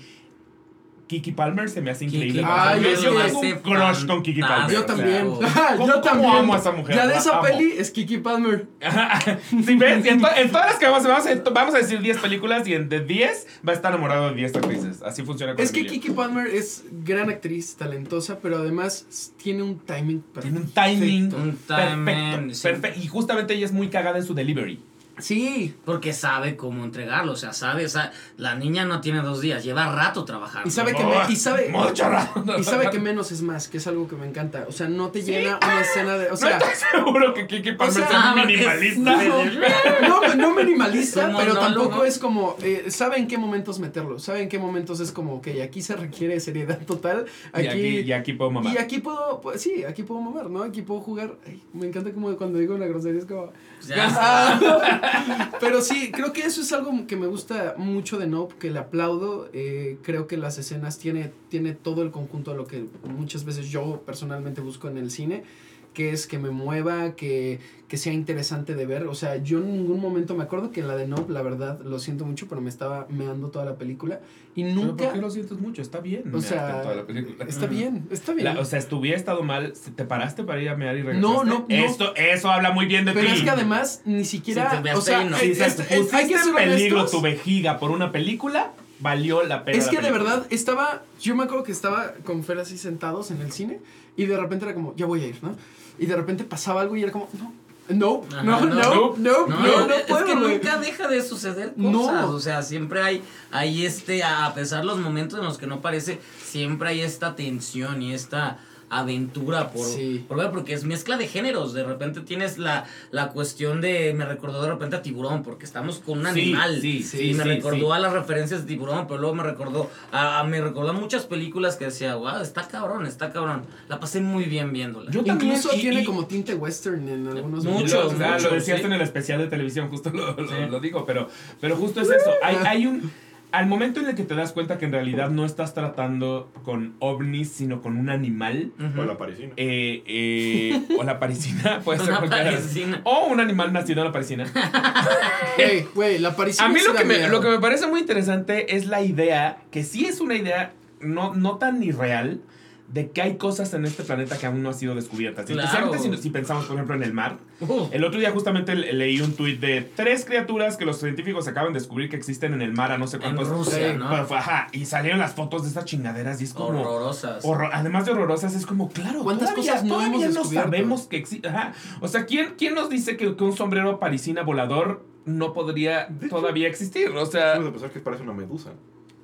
Kiki 1.06 1.32
Palmer 1.32 1.68
se 1.68 1.80
me 1.82 1.90
hace 1.90 2.06
Kiki 2.06 2.16
increíble. 2.16 2.42
Ay, 2.46 2.82
yo 2.82 3.00
tengo 3.00 3.40
un 3.40 3.52
crush 3.60 4.06
con 4.06 4.22
Kiki 4.22 4.40
Palmer. 4.40 4.70
Yo 4.72 4.80
o 4.80 4.86
sea, 4.86 4.96
también. 4.96 5.26
¿cómo- 5.26 5.40
yo 5.86 5.92
cómo 5.92 6.00
también. 6.00 6.30
amo 6.32 6.54
a 6.54 6.58
esa 6.58 6.72
mujer? 6.72 6.96
Ya 6.96 7.06
de 7.06 7.12
La 7.14 7.18
esa 7.20 7.32
amo. 7.38 7.42
peli 7.42 7.72
es 7.76 7.90
Kiki 7.90 8.18
Palmer. 8.18 8.66
si 9.64 9.74
ves, 9.76 10.06
en, 10.06 10.20
to- 10.20 10.28
en 10.36 10.50
todas 10.50 10.66
las 10.66 10.76
que 10.76 10.86
vamos, 10.86 11.04
vamos, 11.06 11.26
a, 11.26 11.50
vamos 11.50 11.74
a 11.74 11.78
decir 11.78 12.00
10 12.00 12.18
películas 12.18 12.66
y 12.66 12.74
en 12.74 12.88
de 12.88 13.00
10 13.00 13.46
va 13.68 13.72
a 13.72 13.76
estar 13.76 13.92
enamorado 13.92 14.30
de 14.30 14.34
10 14.36 14.56
actrices. 14.56 15.02
Así 15.02 15.22
funciona 15.22 15.54
con 15.54 15.62
Es 15.64 15.72
que. 15.72 15.84
Kiki 15.86 16.10
Palmer 16.10 16.46
es 16.46 16.84
gran 17.04 17.28
actriz, 17.28 17.76
talentosa, 17.76 18.38
pero 18.40 18.56
además 18.56 19.32
tiene 19.42 19.62
un 19.62 19.78
timing 19.80 20.20
perfecto. 20.22 20.40
Tiene 20.40 20.58
un 20.58 20.72
timing 20.72 21.34
Un 21.34 21.56
perfecto, 21.56 22.54
sí. 22.54 22.62
perfecto. 22.62 23.00
Y 23.02 23.06
justamente 23.08 23.54
ella 23.54 23.66
es 23.66 23.72
muy 23.72 23.88
cagada 23.88 24.18
en 24.18 24.24
su 24.24 24.34
delivery. 24.34 24.80
Sí. 25.18 25.74
Porque 25.84 26.12
sabe 26.12 26.56
cómo 26.56 26.84
entregarlo, 26.84 27.32
o 27.32 27.36
sea, 27.36 27.52
sabe, 27.52 27.84
o 27.84 27.88
sea, 27.88 28.12
la 28.36 28.54
niña 28.56 28.84
no 28.84 29.00
tiene 29.00 29.20
dos 29.20 29.40
días, 29.40 29.62
lleva 29.64 29.90
rato 29.92 30.24
trabajando. 30.24 30.68
Y 30.68 30.72
sabe 30.72 30.94
que 30.94 31.04
me- 31.04 31.14
y 31.32 31.36
sabe- 31.36 31.68
Mucho 31.68 32.08
rato. 32.08 32.44
Y 32.58 32.64
sabe 32.64 32.90
que 32.90 32.98
menos 32.98 33.30
es 33.32 33.42
más, 33.42 33.68
que 33.68 33.78
es 33.78 33.86
algo 33.86 34.08
que 34.08 34.16
me 34.16 34.26
encanta. 34.26 34.64
O 34.68 34.72
sea, 34.72 34.88
no 34.88 35.08
te 35.10 35.22
Sí. 35.22 35.30
llena 35.32 35.58
una 35.62 35.80
escena 35.80 36.18
de. 36.18 36.26
O 36.26 36.30
no 36.30 36.36
sea, 36.36 36.58
estoy 36.58 36.72
seguro 36.92 37.32
que 37.34 37.46
Kiki 37.46 37.72
Palmer 37.72 37.94
sea, 37.94 38.08
sea 38.08 38.30
ah, 38.32 38.34
minimalista. 38.34 39.16
no, 39.16 39.44
no, 40.08 40.34
no 40.34 40.54
minimalista, 40.54 41.32
pero 41.36 41.58
tampoco 41.58 42.04
es 42.04 42.18
como. 42.18 42.56
eh, 42.62 42.86
sabe 42.88 43.18
en 43.18 43.26
qué 43.28 43.38
momentos 43.38 43.78
meterlo. 43.78 44.18
Sabe 44.18 44.42
en 44.42 44.48
qué 44.48 44.58
momentos 44.58 45.00
es 45.00 45.12
como, 45.12 45.34
ok, 45.36 45.48
aquí 45.62 45.82
se 45.82 45.96
requiere 45.96 46.38
seriedad 46.40 46.78
total. 46.86 47.26
Y 47.54 47.58
Aquí. 47.58 47.68
aquí, 47.68 47.86
y 48.00 48.12
aquí 48.12 48.32
puedo 48.32 48.50
mamar. 48.50 48.74
Y 48.74 48.78
aquí 48.78 48.98
puedo, 48.98 49.40
pues, 49.40 49.60
sí, 49.62 49.84
aquí 49.84 50.02
puedo 50.02 50.20
mover, 50.20 50.50
¿no? 50.50 50.62
Aquí 50.62 50.82
puedo 50.82 51.00
jugar. 51.00 51.34
Ay, 51.46 51.62
me 51.72 51.86
encanta 51.86 52.12
como 52.12 52.34
cuando 52.36 52.58
digo 52.58 52.74
una 52.74 52.86
grosería, 52.86 53.20
es 53.20 53.26
como... 53.26 53.52
Ya. 53.86 55.00
Pero 55.60 55.80
sí, 55.80 56.10
creo 56.12 56.32
que 56.32 56.42
eso 56.42 56.60
es 56.60 56.72
algo 56.72 57.06
que 57.06 57.16
me 57.16 57.26
gusta 57.26 57.74
mucho 57.76 58.18
de 58.18 58.26
Nope, 58.26 58.54
que 58.58 58.70
le 58.70 58.78
aplaudo. 58.78 59.48
Eh, 59.52 59.98
creo 60.02 60.26
que 60.26 60.36
las 60.36 60.58
escenas 60.58 60.98
tiene, 60.98 61.32
tiene 61.48 61.72
todo 61.72 62.02
el 62.02 62.10
conjunto 62.10 62.52
de 62.52 62.56
lo 62.56 62.66
que 62.66 62.84
muchas 63.04 63.44
veces 63.44 63.68
yo 63.68 64.02
personalmente 64.04 64.60
busco 64.60 64.88
en 64.88 64.98
el 64.98 65.10
cine, 65.10 65.44
que 65.92 66.10
es 66.10 66.26
que 66.26 66.38
me 66.38 66.50
mueva, 66.50 67.14
que, 67.14 67.60
que 67.88 67.96
sea 67.96 68.12
interesante 68.12 68.74
de 68.74 68.86
ver. 68.86 69.06
O 69.06 69.14
sea, 69.14 69.36
yo 69.36 69.58
en 69.58 69.72
ningún 69.72 70.00
momento 70.00 70.34
me 70.34 70.44
acuerdo 70.44 70.70
que 70.70 70.80
en 70.80 70.88
la 70.88 70.96
de 70.96 71.06
Nope, 71.06 71.32
la 71.32 71.42
verdad, 71.42 71.80
lo 71.80 71.98
siento 71.98 72.24
mucho, 72.24 72.46
pero 72.48 72.60
me 72.60 72.70
estaba 72.70 73.06
meando 73.08 73.48
toda 73.48 73.64
la 73.64 73.76
película. 73.76 74.20
Y 74.56 74.62
Pero 74.62 74.74
nunca... 74.76 75.04
¿Por 75.04 75.12
qué 75.14 75.20
lo 75.20 75.30
sientes 75.30 75.58
mucho? 75.58 75.82
Está 75.82 75.98
bien. 76.00 76.32
O 76.32 76.40
sea, 76.40 76.80
toda 76.82 76.94
la 76.94 77.06
película. 77.06 77.44
está 77.48 77.66
bien, 77.66 78.06
está 78.10 78.32
bien. 78.32 78.44
La- 78.54 78.60
o 78.60 78.64
sea, 78.64 78.80
si 78.80 78.94
hubiera 78.94 79.16
estado 79.16 79.42
mal, 79.42 79.72
¿te 79.96 80.04
paraste 80.04 80.44
para 80.44 80.62
ir 80.62 80.68
a 80.68 80.76
mear 80.76 80.96
y 80.96 81.02
regresaste? 81.02 81.20
No, 81.26 81.42
no, 81.44 81.66
no. 81.68 81.74
Esto, 81.74 82.14
eso 82.14 82.50
habla 82.50 82.70
muy 82.70 82.86
bien 82.86 83.04
de 83.04 83.12
Pero 83.12 83.26
ti. 83.26 83.32
es 83.34 83.42
que 83.42 83.50
además 83.50 84.02
ni 84.04 84.24
siquiera. 84.24 84.80
Sí, 84.82 84.88
o 84.94 85.00
sea, 85.00 85.22
fino. 85.22 85.36
es- 85.36 85.56
Si 85.56 85.62
es- 85.94 86.14
hay 86.14 86.28
que 86.28 86.38
ser 86.38 86.48
en 86.50 86.54
peligro 86.54 86.98
honestos. 87.00 87.10
tu 87.10 87.20
vejiga 87.20 87.78
por 87.78 87.90
una 87.90 88.12
película, 88.12 88.72
valió 89.00 89.42
la 89.42 89.64
pena 89.64 89.76
Es 89.78 89.88
que 89.88 90.00
de 90.00 90.10
verdad 90.12 90.46
estaba. 90.50 91.02
Yo 91.20 91.34
me 91.34 91.44
acuerdo 91.44 91.64
que 91.64 91.72
estaba 91.72 92.12
con 92.24 92.44
Fer 92.44 92.58
así 92.60 92.78
sentados 92.78 93.30
en 93.32 93.40
el 93.40 93.50
cine 93.50 93.80
y 94.16 94.26
de 94.26 94.36
repente 94.38 94.66
era 94.66 94.74
como, 94.74 94.94
ya 94.94 95.06
voy 95.06 95.22
a 95.24 95.26
ir, 95.26 95.38
¿no? 95.42 95.56
Y 95.98 96.06
de 96.06 96.14
repente 96.16 96.44
pasaba 96.44 96.80
algo 96.80 96.96
y 96.96 97.02
era 97.02 97.10
como, 97.12 97.28
no. 97.38 97.52
No, 97.88 98.22
Ajá, 98.32 98.42
no, 98.42 98.60
no, 98.62 98.74
no. 98.74 99.16
no, 99.18 99.46
no, 99.46 99.86
no, 99.86 99.94
es 99.94 100.02
puedo, 100.04 100.24
que 100.24 100.34
nunca 100.34 100.78
deja 100.78 101.06
de 101.06 101.22
suceder 101.22 101.74
No. 101.76 101.92
cosas. 102.00 102.24
O 102.26 102.40
sea, 102.40 102.62
siempre 102.62 103.02
hay, 103.02 103.22
hay 103.50 103.84
este, 103.84 104.22
a 104.22 104.46
a 104.46 104.54
pesar 104.54 104.80
de 104.80 104.86
los 104.86 104.98
momentos 104.98 105.38
en 105.38 105.44
los 105.44 105.58
que 105.58 105.66
no 105.66 105.80
parece, 105.82 106.18
siempre 106.42 106.88
hay 106.88 107.00
esta 107.02 107.36
tensión 107.36 108.00
y 108.00 108.14
esta 108.14 108.58
aventura 108.98 109.70
por, 109.70 109.86
Sí. 109.86 110.24
por 110.28 110.38
ver, 110.38 110.50
porque 110.50 110.72
es 110.74 110.84
mezcla 110.84 111.16
de 111.16 111.28
géneros. 111.28 111.72
De 111.74 111.84
repente 111.84 112.20
tienes 112.20 112.58
la, 112.58 112.84
la 113.10 113.28
cuestión 113.28 113.80
de, 113.80 114.12
me 114.14 114.24
recordó 114.24 114.62
de 114.62 114.68
repente 114.68 114.96
a 114.96 115.02
tiburón, 115.02 115.42
porque 115.42 115.64
estamos 115.64 115.98
con 115.98 116.18
un 116.20 116.26
animal. 116.26 116.80
sí, 116.80 117.02
sí, 117.02 117.30
y 117.30 117.34
me 117.34 117.42
sí, 117.42 117.48
recordó 117.48 117.86
sí. 117.86 117.92
a 117.92 117.98
las 117.98 118.12
referencias 118.12 118.62
de 118.62 118.66
tiburón, 118.66 119.06
pero 119.06 119.20
luego 119.20 119.34
me 119.36 119.42
recordó, 119.42 119.90
a, 120.12 120.40
a- 120.40 120.44
me 120.44 120.60
recordó 120.60 120.90
a 120.90 120.92
muchas 120.92 121.24
películas 121.26 121.76
que 121.76 121.86
decía, 121.86 122.14
wow, 122.16 122.40
está 122.40 122.66
cabrón, 122.68 123.06
está 123.06 123.32
cabrón. 123.32 123.62
La 123.88 124.00
pasé 124.00 124.20
muy 124.20 124.44
bien 124.44 124.72
viéndola. 124.72 125.10
Yo 125.10 125.24
también, 125.24 125.52
Incluso 125.52 125.74
y- 125.76 125.80
tiene 125.80 126.02
y- 126.02 126.04
como 126.04 126.26
tinte 126.26 126.54
western 126.54 127.08
en 127.08 127.26
algunos 127.28 127.64
Mucho, 127.64 128.02
Lo, 128.02 128.08
o 128.08 128.16
sea, 128.16 128.32
mucho, 128.34 128.48
lo 128.48 128.54
decías 128.54 128.80
sí. 128.80 128.86
en 128.86 128.92
el 128.92 129.00
especial 129.00 129.38
de 129.40 129.46
televisión, 129.46 129.88
justo 129.88 130.10
lo, 130.10 130.32
lo- 130.34 130.48
Sí. 130.48 130.54
lo 130.70 130.80
digo, 130.80 131.04
pero, 131.04 131.28
pero 131.60 131.76
justo 131.76 132.00
es 132.00 132.10
eso. 132.10 132.30
Hay, 132.42 132.56
hay 132.66 132.86
un. 132.86 133.10
Al 133.54 133.66
momento 133.66 134.00
en 134.00 134.06
el 134.08 134.14
que 134.16 134.24
te 134.24 134.34
das 134.34 134.52
cuenta 134.52 134.78
que 134.78 134.84
en 134.86 134.92
realidad 134.92 135.30
no 135.30 135.44
estás 135.44 135.74
tratando 135.74 136.52
con 136.64 136.94
ovnis, 136.98 137.50
sino 137.52 137.80
con 137.80 137.96
un 137.96 138.10
animal. 138.10 138.72
Ujú. 138.78 139.00
O 139.02 139.04
la 139.04 139.16
parisina. 139.16 139.52
eh, 139.56 140.02
eh, 140.06 140.82
o 140.98 141.04
la 141.04 141.20
parisina, 141.20 141.80
puede 141.84 142.00
ser 142.00 142.14
cualquiera. 142.16 142.50
parisina. 142.50 143.00
O 143.04 143.26
un 143.28 143.38
animal 143.40 143.72
nacido 143.72 144.00
en 144.00 144.06
la 144.06 144.12
parisina. 144.12 144.44
Güey, 145.56 145.86
güey, 145.94 146.18
la 146.18 146.30
aparición. 146.30 146.68
A 146.68 146.72
mí 146.74 146.80
lo 146.84 146.94
que, 146.94 147.04
me, 147.04 147.28
lo 147.28 147.40
que 147.40 147.48
me 147.48 147.60
parece 147.60 147.86
muy 147.86 148.00
interesante 148.00 148.74
es 148.76 148.86
la 148.86 149.02
idea, 149.02 149.58
que 149.70 149.84
sí 149.84 150.04
es 150.04 150.20
una 150.20 150.34
idea 150.34 150.72
no, 151.00 151.32
no 151.34 151.58
tan 151.58 151.80
irreal, 151.82 152.40
de 152.88 153.10
que 153.10 153.22
hay 153.22 153.36
cosas 153.36 153.72
en 153.74 153.84
este 153.86 154.04
planeta 154.04 154.38
que 154.38 154.46
aún 154.46 154.62
no 154.62 154.68
han 154.68 154.74
sido 154.74 154.94
descubiertas. 154.94 155.46
Claro. 155.46 155.62
Especialmente 155.64 156.16
si, 156.16 156.22
si 156.22 156.30
pensamos, 156.30 156.66
por 156.66 156.76
ejemplo, 156.76 156.94
en 156.94 157.02
el 157.02 157.12
mar. 157.12 157.38
Uh, 157.60 157.86
El 157.90 158.04
otro 158.04 158.20
día 158.20 158.30
justamente 158.30 158.74
le- 158.74 158.92
leí 158.92 159.20
un 159.20 159.34
tuit 159.34 159.58
de 159.58 159.80
tres 159.96 160.24
criaturas 160.24 160.76
que 160.76 160.84
los 160.84 160.98
científicos 160.98 161.48
acaban 161.48 161.72
de 161.72 161.78
descubrir 161.80 162.08
que 162.10 162.16
existen 162.16 162.52
en 162.52 162.62
el 162.62 162.72
mar 162.72 162.92
a 162.92 162.98
no 162.98 163.06
sé 163.06 163.16
en 163.16 163.22
cuántos. 163.22 163.48
Rusia, 163.48 163.92
Sí, 163.92 163.98
¿no? 163.98 164.10
Pero 164.10 164.26
fue- 164.26 164.36
ajá, 164.36 164.68
y 164.72 164.84
salieron 164.84 165.18
las 165.18 165.32
fotos 165.34 165.62
de 165.62 165.68
estas 165.68 165.86
chingaderas 165.86 166.40
y 166.40 166.44
es 166.44 166.52
como... 166.54 166.80
Horrorosas. 166.80 167.44
horror- 167.44 167.70
además 167.72 168.04
de 168.04 168.12
horrorosas, 168.12 168.54
es 168.54 168.66
como, 168.66 168.88
claro, 168.90 169.22
¿Cuántas 169.24 169.50
todavía, 169.50 169.72
cosas 169.72 169.84
no 169.86 169.94
todavía 169.94 170.08
hemos 170.16 170.34
no 170.34 170.40
descubierto? 170.40 170.70
sabemos 170.70 171.02
que 171.06 171.16
existe. 171.16 171.48
Ajá. 171.48 171.72
O 172.00 172.08
sea, 172.08 172.26
¿quién, 172.26 172.54
¿quién 172.58 172.74
nos 172.74 172.90
dice 172.90 173.16
que, 173.16 173.34
que 173.34 173.44
un 173.44 173.56
sombrero 173.56 173.98
parisina 173.98 174.42
volador 174.42 175.04
no 175.24 175.52
podría 175.54 176.06
De 176.06 176.26
hecho, 176.26 176.36
todavía 176.36 176.68
existir? 176.68 177.08
O 177.08 177.26
sea, 177.26 177.54
Puedes 177.56 177.70
pensar 177.72 177.90
que 177.90 178.00
parece 178.00 178.22
una 178.22 178.34
medusa. 178.34 178.70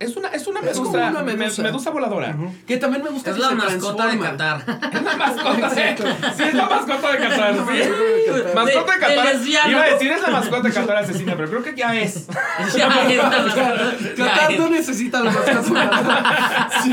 Es 0.00 0.16
una, 0.16 0.28
es 0.28 0.46
una 0.48 0.60
Es 0.60 0.76
como 0.78 0.90
medusa, 0.90 1.10
una 1.10 1.22
me- 1.22 1.36
medusa. 1.36 1.62
medusa 1.62 1.90
voladora. 1.90 2.36
Que 2.66 2.78
también 2.78 3.04
me 3.04 3.10
gusta 3.10 3.30
Es 3.30 3.36
que 3.36 3.42
la 3.42 3.50
mascota 3.52 4.06
de. 4.08 4.18
Qatar. 4.18 4.80
Es 4.92 5.02
la 5.04 5.16
mascota 5.16 5.68
de... 5.74 5.90
Exacto. 5.90 6.04
Sí, 6.36 6.42
es 6.42 6.54
la 6.54 6.68
mascota 6.68 7.12
de 7.12 7.18
Qatar, 7.18 7.54
sí. 7.54 8.42
Mascota 8.54 8.92
de 8.94 8.98
Qatar. 9.00 9.36
Iba 9.68 9.82
a 9.82 9.90
decir 9.90 10.10
es 10.12 10.22
la 10.22 10.30
mascota 10.30 10.62
de 10.68 10.74
Qatar 10.74 10.96
ascena, 10.96 11.36
pero 11.36 11.48
creo 11.50 11.62
que 11.62 11.74
ya 11.76 11.94
es. 12.00 12.26
Ya, 12.76 13.08
es 13.08 13.16
la 13.16 13.24
mascota. 13.30 13.96
Ya 14.16 14.24
Qatar 14.26 14.52
es. 14.52 14.58
no 14.58 14.70
necesita 14.70 15.20
la 15.22 15.30
mascota. 15.30 16.68
Sí. 16.82 16.92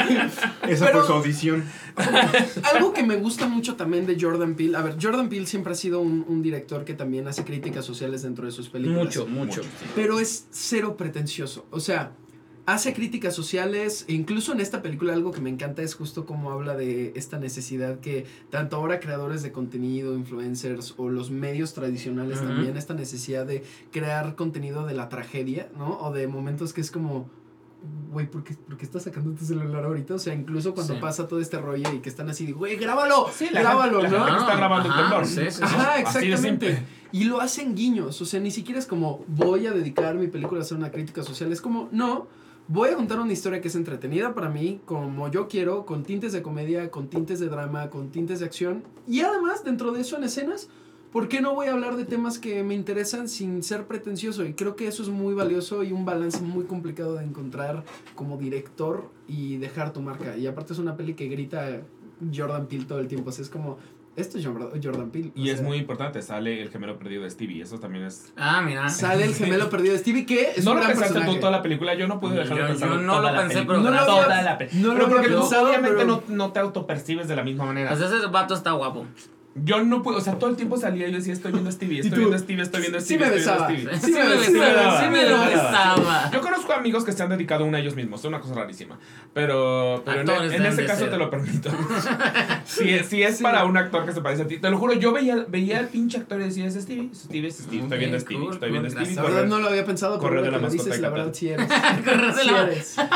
Esa 0.70 0.86
Pero- 0.86 1.00
fue 1.00 1.08
su 1.08 1.14
audición. 1.14 1.64
Algo 2.74 2.94
que 2.94 3.02
me 3.04 3.16
gusta 3.16 3.48
mucho 3.48 3.76
también 3.76 4.06
de 4.06 4.18
Jordan 4.22 4.54
Peele. 4.56 4.78
A 4.78 4.82
ver, 4.82 4.98
Jordan 5.02 5.30
Peele 5.30 5.48
siempre 5.48 5.74
ha 5.74 5.76
sido 5.76 6.00
un, 6.00 6.26
un 6.28 6.44
director 6.44 6.86
que 6.86 6.94
también 6.94 7.28
hace 7.28 7.44
críticas 7.44 7.86
sociales 7.86 8.22
dentro 8.22 8.46
de 8.46 8.52
sus 8.52 8.70
películas. 8.70 9.04
Mucho, 9.06 9.26
mucho. 9.26 9.62
Pero 9.96 10.20
es 10.20 10.46
cero 10.52 10.96
pretencioso. 10.96 11.66
O 11.72 11.80
sea, 11.80 12.12
hace 12.68 12.94
críticas 12.94 13.34
sociales. 13.34 14.06
E 14.08 14.14
incluso 14.14 14.52
en 14.52 14.60
esta 14.60 14.84
película 14.84 15.14
algo 15.14 15.32
que 15.32 15.42
me 15.42 15.50
encanta 15.50 15.82
es 15.82 15.96
justo 15.96 16.26
como 16.28 16.52
habla 16.52 16.76
de 16.76 17.14
esta 17.16 17.40
necesidad 17.40 18.00
que 18.02 18.26
tanto 18.52 18.76
ahora 18.76 19.00
creadores 19.00 19.42
de 19.42 19.52
contenido, 19.52 20.14
influencers 20.16 20.94
o 20.98 21.10
los 21.10 21.32
medios 21.32 21.74
tradicionales 21.74 22.40
también, 22.42 22.78
esta 22.78 22.94
necesidad 22.94 23.46
de 23.48 23.64
crear 23.92 24.36
contenido 24.36 24.86
de 24.86 24.94
la 24.94 25.08
tragedia, 25.10 25.70
¿no? 25.78 25.98
O 26.02 26.12
de 26.14 26.28
momentos 26.28 26.74
que 26.74 26.82
es 26.82 26.92
como... 26.92 27.30
Güey, 28.12 28.30
¿por 28.30 28.44
qué, 28.44 28.56
por 28.56 28.76
qué 28.76 28.84
estás 28.86 29.04
sacando 29.04 29.32
tu 29.32 29.46
celular 29.46 29.86
ahorita? 29.86 30.16
O 30.16 30.20
sea, 30.20 30.34
incluso 30.34 30.74
cuando 30.74 30.96
Sí. 30.96 31.00
pasa 31.00 31.28
todo 31.28 31.40
este 31.40 31.58
rollo 31.60 31.94
y 31.94 32.00
que 32.00 32.10
están 32.10 32.28
así 32.30 32.46
de, 32.46 32.52
güey, 32.52 32.76
grábalo, 32.76 33.28
Sí, 33.32 33.48
la 33.52 33.62
grábalo, 33.62 34.02
gente, 34.02 34.18
la 34.18 34.20
¿no? 34.20 34.26
gente 34.26 34.38
que 34.40 34.44
está 34.44 34.58
grabando 34.58 34.90
Ajá, 34.90 35.00
el 35.00 35.26
temblor. 35.26 35.52
sí. 35.54 35.64
Ajá, 35.64 36.00
exactamente. 36.00 36.84
Y 37.14 37.24
lo 37.26 37.40
hacen 37.40 37.76
guiños, 37.76 38.22
o 38.22 38.26
sea, 38.26 38.40
ni 38.42 38.52
siquiera 38.52 38.78
es 38.80 38.88
como 38.88 39.24
voy 39.28 39.68
a 39.68 39.72
dedicar 39.72 40.16
mi 40.16 40.28
película 40.28 40.60
a 40.60 40.64
hacer 40.64 40.76
una 40.78 40.92
crítica 40.92 41.24
social, 41.24 41.52
es 41.54 41.62
como, 41.62 41.88
no, 41.94 42.28
voy 42.68 42.90
a 42.90 42.96
contar 42.96 43.20
una 43.20 43.32
historia 43.32 43.62
que 43.62 43.70
es 43.70 43.76
entretenida 43.76 44.34
para 44.34 44.50
mí, 44.50 44.82
como 44.86 45.30
yo 45.30 45.48
quiero, 45.48 45.86
con 45.86 46.04
tintes 46.04 46.34
de 46.34 46.42
comedia, 46.42 46.92
con 46.92 47.08
tintes 47.08 47.40
de 47.40 47.48
drama, 47.48 47.90
con 47.90 48.10
tintes 48.10 48.40
de 48.40 48.46
acción, 48.46 48.84
y 49.08 49.22
además 49.22 49.64
dentro 49.64 49.92
de 49.92 50.02
eso 50.02 50.18
en 50.18 50.26
escenas, 50.26 50.70
¿por 51.12 51.30
qué 51.30 51.40
no 51.40 51.56
voy 51.56 51.68
a 51.68 51.74
hablar 51.74 51.96
de 51.96 52.06
temas 52.06 52.40
que 52.40 52.64
me 52.64 52.76
interesan 52.76 53.30
sin 53.30 53.64
ser 53.64 53.88
pretencioso? 53.88 54.44
Y 54.46 54.54
creo 54.54 54.76
que 54.76 54.88
eso 54.88 55.02
es 55.02 55.10
muy 55.10 55.34
valioso 55.34 55.84
y 55.84 55.94
un 55.94 56.06
balance 56.06 56.42
muy 56.42 56.66
complicado 56.66 57.16
de 57.16 57.24
encontrar 57.24 57.86
como 58.16 58.38
director 58.38 59.10
y 59.28 59.58
dejar 59.58 59.94
tu 59.94 60.02
marca. 60.02 60.36
Y 60.36 60.48
aparte 60.48 60.74
es 60.74 60.80
una 60.80 60.98
peli 60.98 61.14
que 61.14 61.28
grita 61.28 61.82
Jordan 62.36 62.68
Peele 62.68 62.86
todo 62.86 63.00
el 63.00 63.08
tiempo, 63.08 63.32
sea, 63.32 63.44
es 63.44 63.50
como 63.50 63.78
Esto 64.18 64.38
es 64.40 64.46
Jordan 64.46 65.12
Peele. 65.12 65.32
Y 65.36 65.50
es 65.52 65.60
sea, 65.60 65.66
muy 65.68 65.78
importante, 65.78 66.22
sale 66.22 66.62
el 66.62 66.70
gemelo 66.72 66.98
perdido 67.00 67.24
de 67.24 67.30
Stevie. 67.30 67.62
Eso 67.62 67.80
también 67.80 68.04
es. 68.04 68.34
Ah, 68.36 68.62
mira. 68.62 68.90
Sale 68.90 69.24
el 69.24 69.34
gemelo 69.36 69.70
perdido 69.70 69.94
de 69.94 70.00
Stevie, 70.00 70.26
que 70.26 70.54
es 70.58 70.66
no 70.66 70.72
un 70.72 70.78
lo 70.78 70.84
gran 70.84 70.92
pensaste 70.94 71.14
personaje. 71.14 71.36
tú 71.36 71.40
toda 71.40 71.52
la 71.52 71.62
película. 71.62 71.94
Yo 71.94 72.08
no 72.08 72.20
pude 72.20 72.36
dejar 72.36 72.58
Yo- 72.58 72.64
de 72.64 72.70
pensarlo 72.72 72.96
yo 72.96 73.02
no 73.04 73.14
toda 73.14 73.32
lo 73.32 73.36
la 73.36 73.42
pensé, 73.44 73.54
película. 73.54 73.78
pero 73.78 73.84
No 73.84 73.90
lo 73.92 74.06
gracias. 74.06 74.26
Toda 74.26 74.42
la 74.44 74.58
película. 74.58 74.82
no 74.82 74.88
lo 74.88 74.94
pero 74.96 75.08
porque 75.10 75.26
había 75.28 75.38
tú 75.38 75.42
pensado, 75.44 75.68
obviamente 75.70 75.98
pero- 75.98 76.24
no, 76.28 76.36
no 76.36 76.52
te 76.52 76.60
autopercibes 76.60 77.28
de 77.28 77.36
la 77.36 77.44
misma 77.44 77.66
manera. 77.66 77.90
Pues 77.96 78.02
ese 78.12 78.26
vato 78.28 78.54
está 78.56 78.72
guapo. 78.72 79.06
Yo 79.64 79.84
no 79.84 80.04
puedo, 80.04 80.18
o 80.18 80.22
sea, 80.22 80.38
todo 80.38 80.50
el 80.50 80.56
tiempo 80.56 80.78
salía 80.78 81.08
y 81.08 81.12
yo 81.12 81.18
decía, 81.18 81.34
estoy 81.34 81.52
viendo 81.52 81.70
a 81.70 81.74
Stevie, 81.74 82.00
estoy 82.00 82.20
viendo 82.20 82.36
a 82.36 82.40
Stevie, 82.40 82.62
estoy 82.64 82.82
viendo 82.82 82.98
a 82.98 83.02
Sí 83.02 83.06
Stevie, 83.16 83.30
me 83.30 83.36
estoy 83.38 83.46
viendo 83.46 83.64
a 83.64 83.68
besaba. 83.68 83.98
Stevie. 83.98 84.00
Sí 84.00 84.12
me 84.12 84.46
Sí 84.46 84.52
me 84.52 84.60
besaba, 84.60 85.02
sí 85.02 85.10
me 85.10 85.24
besaba. 85.24 86.30
Yo 86.34 86.42
conozco 86.42 86.74
amigos 86.74 87.04
que 87.04 87.12
se 87.12 87.24
han 87.24 87.30
dedicado 87.30 87.66
una 87.66 87.78
a 87.78 87.82
ellos 87.82 87.96
mismos, 87.96 88.20
es 88.22 88.26
una 88.26 88.40
cosa 88.40 88.54
rarísima. 88.56 88.98
Pero, 89.34 90.04
pero 90.06 90.22
en, 90.22 90.50
deben 90.50 90.66
ese 90.68 90.86
caso 90.86 91.02
ser. 91.02 91.10
te 91.12 91.18
lo 91.18 91.30
permito. 91.30 91.70
si, 92.66 92.90
es- 92.90 93.08
si 93.08 93.24
es 93.24 93.38
Sí. 93.38 93.44
para 93.44 93.66
un 93.66 93.78
actor 93.78 94.06
que 94.06 94.12
se 94.14 94.22
parece 94.22 94.44
a 94.44 94.48
ti, 94.48 94.58
te 94.58 94.70
lo 94.70 94.78
juro, 94.78 94.94
yo 94.94 95.12
veía, 95.12 95.46
veía 95.48 95.80
al 95.80 95.88
pinche 95.88 96.18
actor 96.18 96.40
y 96.42 96.46
decía, 96.46 96.66
es 96.66 96.76
Stevie, 96.76 97.10
es 97.12 97.20
Stevie, 97.24 97.48
es 97.50 97.58
Stevie, 97.58 97.82
estoy 97.84 97.98
viendo 98.00 98.18
a 98.18 98.20
Stevie, 98.20 98.44
cool, 98.46 98.54
estoy 98.54 98.72
viendo 98.72 98.88
a 98.88 98.92
Stevie. 98.92 99.16
La 99.16 99.22
verdad 99.22 99.36
correr. 99.38 99.50
no 99.50 99.60
lo 99.60 99.68
había 99.70 99.86
pensado, 99.86 100.20
correr 100.20 100.44
de 100.44 100.52
la 100.52 100.60
mascota 100.60 100.98
la 100.98 101.10
verdad 101.10 101.34
sí 101.34 101.50
eres. 101.50 101.68
Correr 102.06 102.34
de 102.36 102.44
Sí 102.44 102.50
la-. 102.98 103.08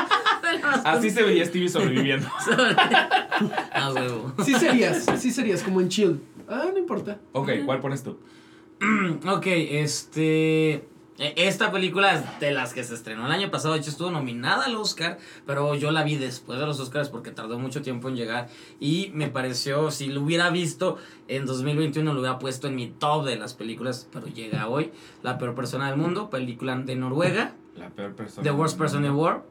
Así 0.83 1.09
se 1.09 1.23
veía 1.23 1.45
Stevie 1.45 1.69
sobreviviendo. 1.69 2.27
Ah, 3.73 3.91
huevo. 3.93 4.33
Sí 4.43 4.53
serías, 4.55 5.05
sí 5.17 5.31
serías, 5.31 5.63
como 5.63 5.81
en 5.81 5.89
chill. 5.89 6.19
Ah, 6.51 6.69
no 6.71 6.77
importa. 6.77 7.19
ok, 7.33 7.49
¿cuál 7.65 7.79
pones 7.79 8.03
tú? 8.03 8.17
Ok, 9.27 9.45
este. 9.47 10.73
e- 11.19 11.33
Esta 11.35 11.71
película 11.71 12.13
es 12.13 12.39
de 12.39 12.51
las 12.51 12.73
que 12.73 12.83
se 12.83 12.93
estrenó 12.95 13.25
el 13.27 13.31
año 13.31 13.51
pasado, 13.51 13.73
de 13.75 13.79
hecho 13.79 13.89
estuvo 13.91 14.09
nominada 14.11 14.65
al 14.65 14.75
Oscar, 14.75 15.17
pero 15.45 15.75
yo 15.75 15.91
la 15.91 16.03
vi 16.03 16.15
después 16.15 16.59
de 16.59 16.65
los 16.65 16.79
Oscars 16.79 17.09
porque 17.09 17.31
tardó 17.31 17.59
mucho 17.59 17.81
tiempo 17.81 18.09
en 18.09 18.15
llegar 18.15 18.49
y 18.79 19.11
me 19.13 19.27
pareció, 19.29 19.91
si 19.91 20.07
lo 20.07 20.21
hubiera 20.21 20.49
visto 20.49 20.97
en 21.27 21.45
2021 21.45 22.13
lo 22.13 22.19
hubiera 22.21 22.39
puesto 22.39 22.67
en 22.67 22.75
mi 22.75 22.87
top 22.87 23.25
de 23.25 23.35
las 23.37 23.53
películas, 23.53 24.07
pero 24.11 24.27
llega 24.27 24.67
hoy, 24.67 24.91
La 25.21 25.37
peor 25.37 25.53
persona 25.55 25.87
del 25.89 25.97
mundo, 25.97 26.29
película 26.29 26.75
de 26.75 26.95
Noruega, 26.95 27.53
La 27.77 27.89
peor 27.91 28.13
persona. 28.15 28.43
The 28.43 28.51
Worst 28.51 28.77
Person 28.77 29.05
in 29.05 29.11
the 29.11 29.15
World. 29.17 29.43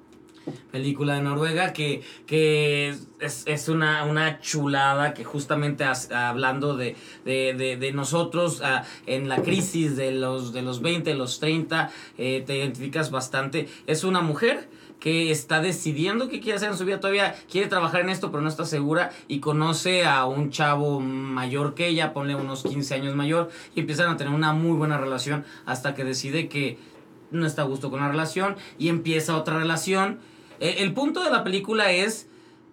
Película 0.72 1.14
de 1.14 1.22
Noruega 1.22 1.72
que, 1.72 2.02
que 2.26 2.94
es, 3.20 3.44
es 3.46 3.68
una, 3.68 4.04
una 4.04 4.40
chulada 4.40 5.14
que 5.14 5.24
justamente 5.24 5.84
hablando 5.84 6.76
de, 6.76 6.96
de, 7.24 7.54
de, 7.54 7.76
de 7.76 7.92
nosotros 7.92 8.60
ah, 8.62 8.84
en 9.06 9.28
la 9.28 9.42
crisis 9.42 9.96
de 9.96 10.12
los, 10.12 10.52
de 10.52 10.62
los 10.62 10.80
20, 10.80 11.14
los 11.14 11.40
30, 11.40 11.90
eh, 12.18 12.42
te 12.46 12.56
identificas 12.56 13.10
bastante. 13.10 13.68
Es 13.86 14.04
una 14.04 14.20
mujer 14.20 14.68
que 15.00 15.30
está 15.30 15.60
decidiendo 15.60 16.28
qué 16.28 16.40
quiere 16.40 16.56
hacer 16.56 16.70
en 16.70 16.76
su 16.76 16.84
vida, 16.84 17.00
todavía 17.00 17.34
quiere 17.50 17.68
trabajar 17.68 18.02
en 18.02 18.10
esto, 18.10 18.30
pero 18.30 18.42
no 18.42 18.48
está 18.48 18.66
segura 18.66 19.10
y 19.28 19.40
conoce 19.40 20.04
a 20.04 20.26
un 20.26 20.50
chavo 20.50 21.00
mayor 21.00 21.74
que 21.74 21.88
ella, 21.88 22.12
ponle 22.12 22.34
unos 22.34 22.62
15 22.62 22.94
años 22.94 23.16
mayor, 23.16 23.48
y 23.74 23.80
empiezan 23.80 24.10
a 24.10 24.16
tener 24.18 24.32
una 24.32 24.52
muy 24.52 24.76
buena 24.76 24.98
relación 24.98 25.44
hasta 25.64 25.94
que 25.94 26.04
decide 26.04 26.48
que 26.48 26.78
no 27.30 27.46
está 27.46 27.62
a 27.62 27.66
gusto 27.66 27.90
con 27.90 28.00
la 28.00 28.08
relación 28.08 28.56
y 28.78 28.88
empieza 28.88 29.36
otra 29.36 29.58
relación. 29.58 30.18
El 30.60 30.92
punto 30.92 31.22
de 31.24 31.30
la 31.30 31.42
película 31.44 31.90
es, 31.92 32.28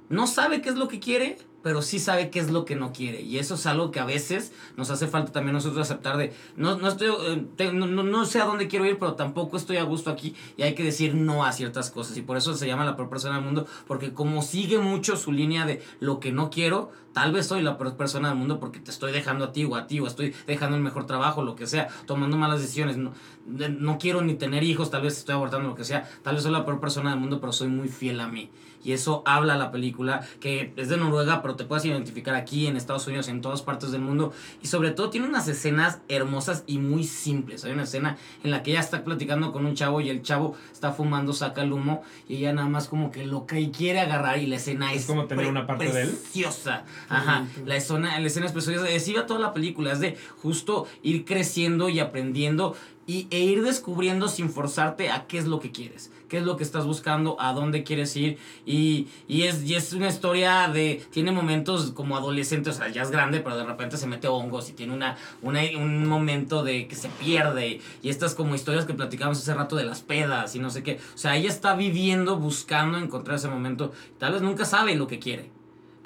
no 0.09 0.27
sabe 0.27 0.61
qué 0.61 0.69
es 0.69 0.75
lo 0.75 0.87
que 0.87 0.99
quiere, 0.99 1.37
pero 1.63 1.81
sí 1.81 1.99
sabe 1.99 2.29
qué 2.29 2.39
es 2.39 2.49
lo 2.49 2.63
que 2.63 2.75
no 2.77 2.93
quiere. 2.93 3.21
Y 3.21 3.39
eso 3.39 3.55
es 3.55 3.65
algo 3.65 3.91
que 3.91 3.99
a 3.99 4.05
veces 4.05 4.53
nos 4.77 4.89
hace 4.89 5.07
falta 5.07 5.33
también 5.33 5.53
nosotros 5.53 5.81
aceptar 5.81 6.15
de, 6.15 6.31
no, 6.55 6.77
no, 6.77 6.87
estoy, 6.87 7.09
eh, 7.57 7.71
no, 7.73 7.87
no- 7.87 8.25
sé 8.25 8.39
a 8.39 8.45
dónde 8.45 8.67
quiero 8.69 8.85
ir, 8.85 8.97
pero 8.99 9.15
tampoco 9.15 9.57
estoy 9.57 9.75
a 9.77 9.83
gusto 9.83 10.09
aquí 10.09 10.33
y 10.55 10.63
hay 10.63 10.75
que 10.75 10.83
decir 10.83 11.13
no 11.15 11.43
a 11.43 11.51
ciertas 11.51 11.91
cosas. 11.91 12.15
Y 12.17 12.21
por 12.21 12.37
eso 12.37 12.55
se 12.55 12.67
llama 12.67 12.85
la 12.85 12.95
peor 12.95 13.09
persona 13.09 13.35
del 13.35 13.43
mundo, 13.43 13.67
porque 13.85 14.13
como 14.13 14.41
sigue 14.43 14.77
mucho 14.79 15.17
su 15.17 15.31
línea 15.33 15.65
de 15.65 15.81
lo 15.99 16.19
que 16.21 16.31
no 16.31 16.49
quiero, 16.49 16.91
tal 17.11 17.33
vez 17.33 17.47
soy 17.47 17.61
la 17.63 17.77
peor 17.77 17.97
persona 17.97 18.29
del 18.29 18.37
mundo 18.37 18.59
porque 18.61 18.79
te 18.79 18.91
estoy 18.91 19.11
dejando 19.11 19.43
a 19.45 19.51
ti 19.51 19.65
o 19.65 19.75
a 19.75 19.87
ti 19.87 19.99
o 19.99 20.07
estoy 20.07 20.33
dejando 20.45 20.77
el 20.77 20.83
mejor 20.83 21.05
trabajo, 21.05 21.43
lo 21.43 21.55
que 21.55 21.67
sea, 21.67 21.87
tomando 22.05 22.37
malas 22.37 22.61
decisiones. 22.61 22.95
No, 22.95 23.11
no 23.47 23.97
quiero 23.97 24.21
ni 24.21 24.35
tener 24.35 24.63
hijos, 24.63 24.89
tal 24.91 25.01
vez 25.03 25.17
estoy 25.17 25.35
abortando 25.35 25.69
lo 25.69 25.75
que 25.75 25.83
sea, 25.85 26.09
tal 26.23 26.35
vez 26.35 26.43
soy 26.43 26.51
la 26.51 26.65
peor 26.65 26.79
persona 26.79 27.11
del 27.11 27.19
mundo, 27.19 27.39
pero 27.39 27.53
soy 27.53 27.67
muy 27.69 27.87
fiel 27.87 28.19
a 28.19 28.27
mí. 28.27 28.49
Y 28.83 28.93
eso 28.93 29.23
habla 29.25 29.57
la 29.57 29.71
película, 29.71 30.25
que 30.39 30.71
es 30.77 30.87
de 30.87 30.95
Noruega, 30.97 31.41
pero 31.41 31.55
te 31.55 31.65
puedes 31.65 31.83
identificar 31.83 32.35
aquí 32.35 32.67
en 32.67 32.77
Estados 32.77 33.05
Unidos, 33.07 33.27
en 33.27 33.41
todas 33.41 33.61
partes 33.61 33.91
del 33.91 33.99
mundo. 34.01 34.31
Y 34.61 34.67
sobre 34.67 34.91
todo 34.91 35.09
tiene 35.09 35.27
unas 35.27 35.47
escenas 35.47 35.99
hermosas 36.07 36.63
y 36.67 36.77
muy 36.77 37.03
simples. 37.03 37.65
Hay 37.65 37.73
una 37.73 37.83
escena 37.83 38.17
en 38.43 38.51
la 38.51 38.63
que 38.63 38.71
ella 38.71 38.79
está 38.79 39.03
platicando 39.03 39.51
con 39.51 39.65
un 39.65 39.73
chavo 39.73 39.99
y 39.99 40.09
el 40.09 40.21
chavo 40.21 40.55
está 40.71 40.93
fumando, 40.93 41.33
saca 41.33 41.63
el 41.63 41.73
humo 41.73 42.03
y 42.29 42.35
ella 42.37 42.53
nada 42.53 42.69
más 42.69 42.87
como 42.87 43.11
que 43.11 43.25
loca 43.25 43.59
y 43.59 43.71
quiere 43.71 43.99
agarrar 43.99 44.37
y 44.37 44.45
la 44.45 44.55
escena 44.57 44.93
es, 44.93 45.01
Es 45.01 45.07
como 45.07 45.25
tener 45.25 45.45
pre- 45.45 45.51
una 45.51 45.67
parte 45.67 45.91
de 45.91 46.03
él. 46.03 46.09
preciosa. 46.09 46.85
Ajá, 47.09 47.45
la 47.65 47.75
escena, 47.75 48.17
la 48.19 48.27
escena 48.27 48.45
es 48.45 48.51
preciosa. 48.53 48.87
Es 48.89 49.05
iba 49.07 49.25
toda 49.25 49.39
la 49.39 49.53
película, 49.53 49.91
es 49.91 49.99
de 49.99 50.17
justo 50.41 50.87
ir 51.01 51.25
creciendo 51.25 51.89
y 51.89 51.99
aprendiendo 51.99 52.75
y, 53.07 53.27
e 53.31 53.39
ir 53.39 53.63
descubriendo 53.63 54.27
sin 54.27 54.49
forzarte 54.49 55.09
a 55.09 55.25
qué 55.27 55.37
es 55.37 55.47
lo 55.47 55.59
que 55.61 55.71
quieres, 55.71 56.11
qué 56.27 56.37
es 56.37 56.43
lo 56.43 56.57
que 56.57 56.63
estás 56.63 56.85
buscando, 56.85 57.39
a 57.39 57.53
dónde 57.53 57.83
quieres 57.83 58.15
ir. 58.17 58.37
Y, 58.65 59.07
y, 59.27 59.43
es, 59.43 59.63
y 59.63 59.75
es 59.75 59.93
una 59.93 60.09
historia 60.09 60.67
de. 60.67 61.01
Tiene 61.09 61.31
momentos 61.31 61.91
como 61.91 62.17
adolescente, 62.17 62.69
o 62.69 62.73
sea, 62.73 62.89
ya 62.89 63.01
es 63.01 63.09
grande, 63.09 63.39
pero 63.39 63.57
de 63.57 63.63
repente 63.63 63.95
se 63.97 64.07
mete 64.07 64.27
hongos 64.27 64.69
y 64.69 64.73
tiene 64.73 64.93
una, 64.93 65.17
una, 65.41 65.61
un 65.77 66.05
momento 66.05 66.63
de 66.63 66.87
que 66.87 66.95
se 66.95 67.07
pierde. 67.07 67.79
Y 68.03 68.09
estas 68.09 68.35
como 68.35 68.53
historias 68.53 68.85
que 68.85 68.93
platicamos 68.93 69.37
hace 69.37 69.53
rato 69.53 69.77
de 69.77 69.85
las 69.85 70.01
pedas 70.01 70.53
y 70.55 70.59
no 70.59 70.69
sé 70.69 70.83
qué. 70.83 70.99
O 71.15 71.17
sea, 71.17 71.37
ella 71.37 71.49
está 71.49 71.75
viviendo, 71.75 72.35
buscando 72.37 72.97
encontrar 72.97 73.37
ese 73.37 73.47
momento. 73.47 73.93
Tal 74.19 74.33
vez 74.33 74.41
nunca 74.41 74.65
sabe 74.65 74.95
lo 74.95 75.07
que 75.07 75.19
quiere 75.19 75.56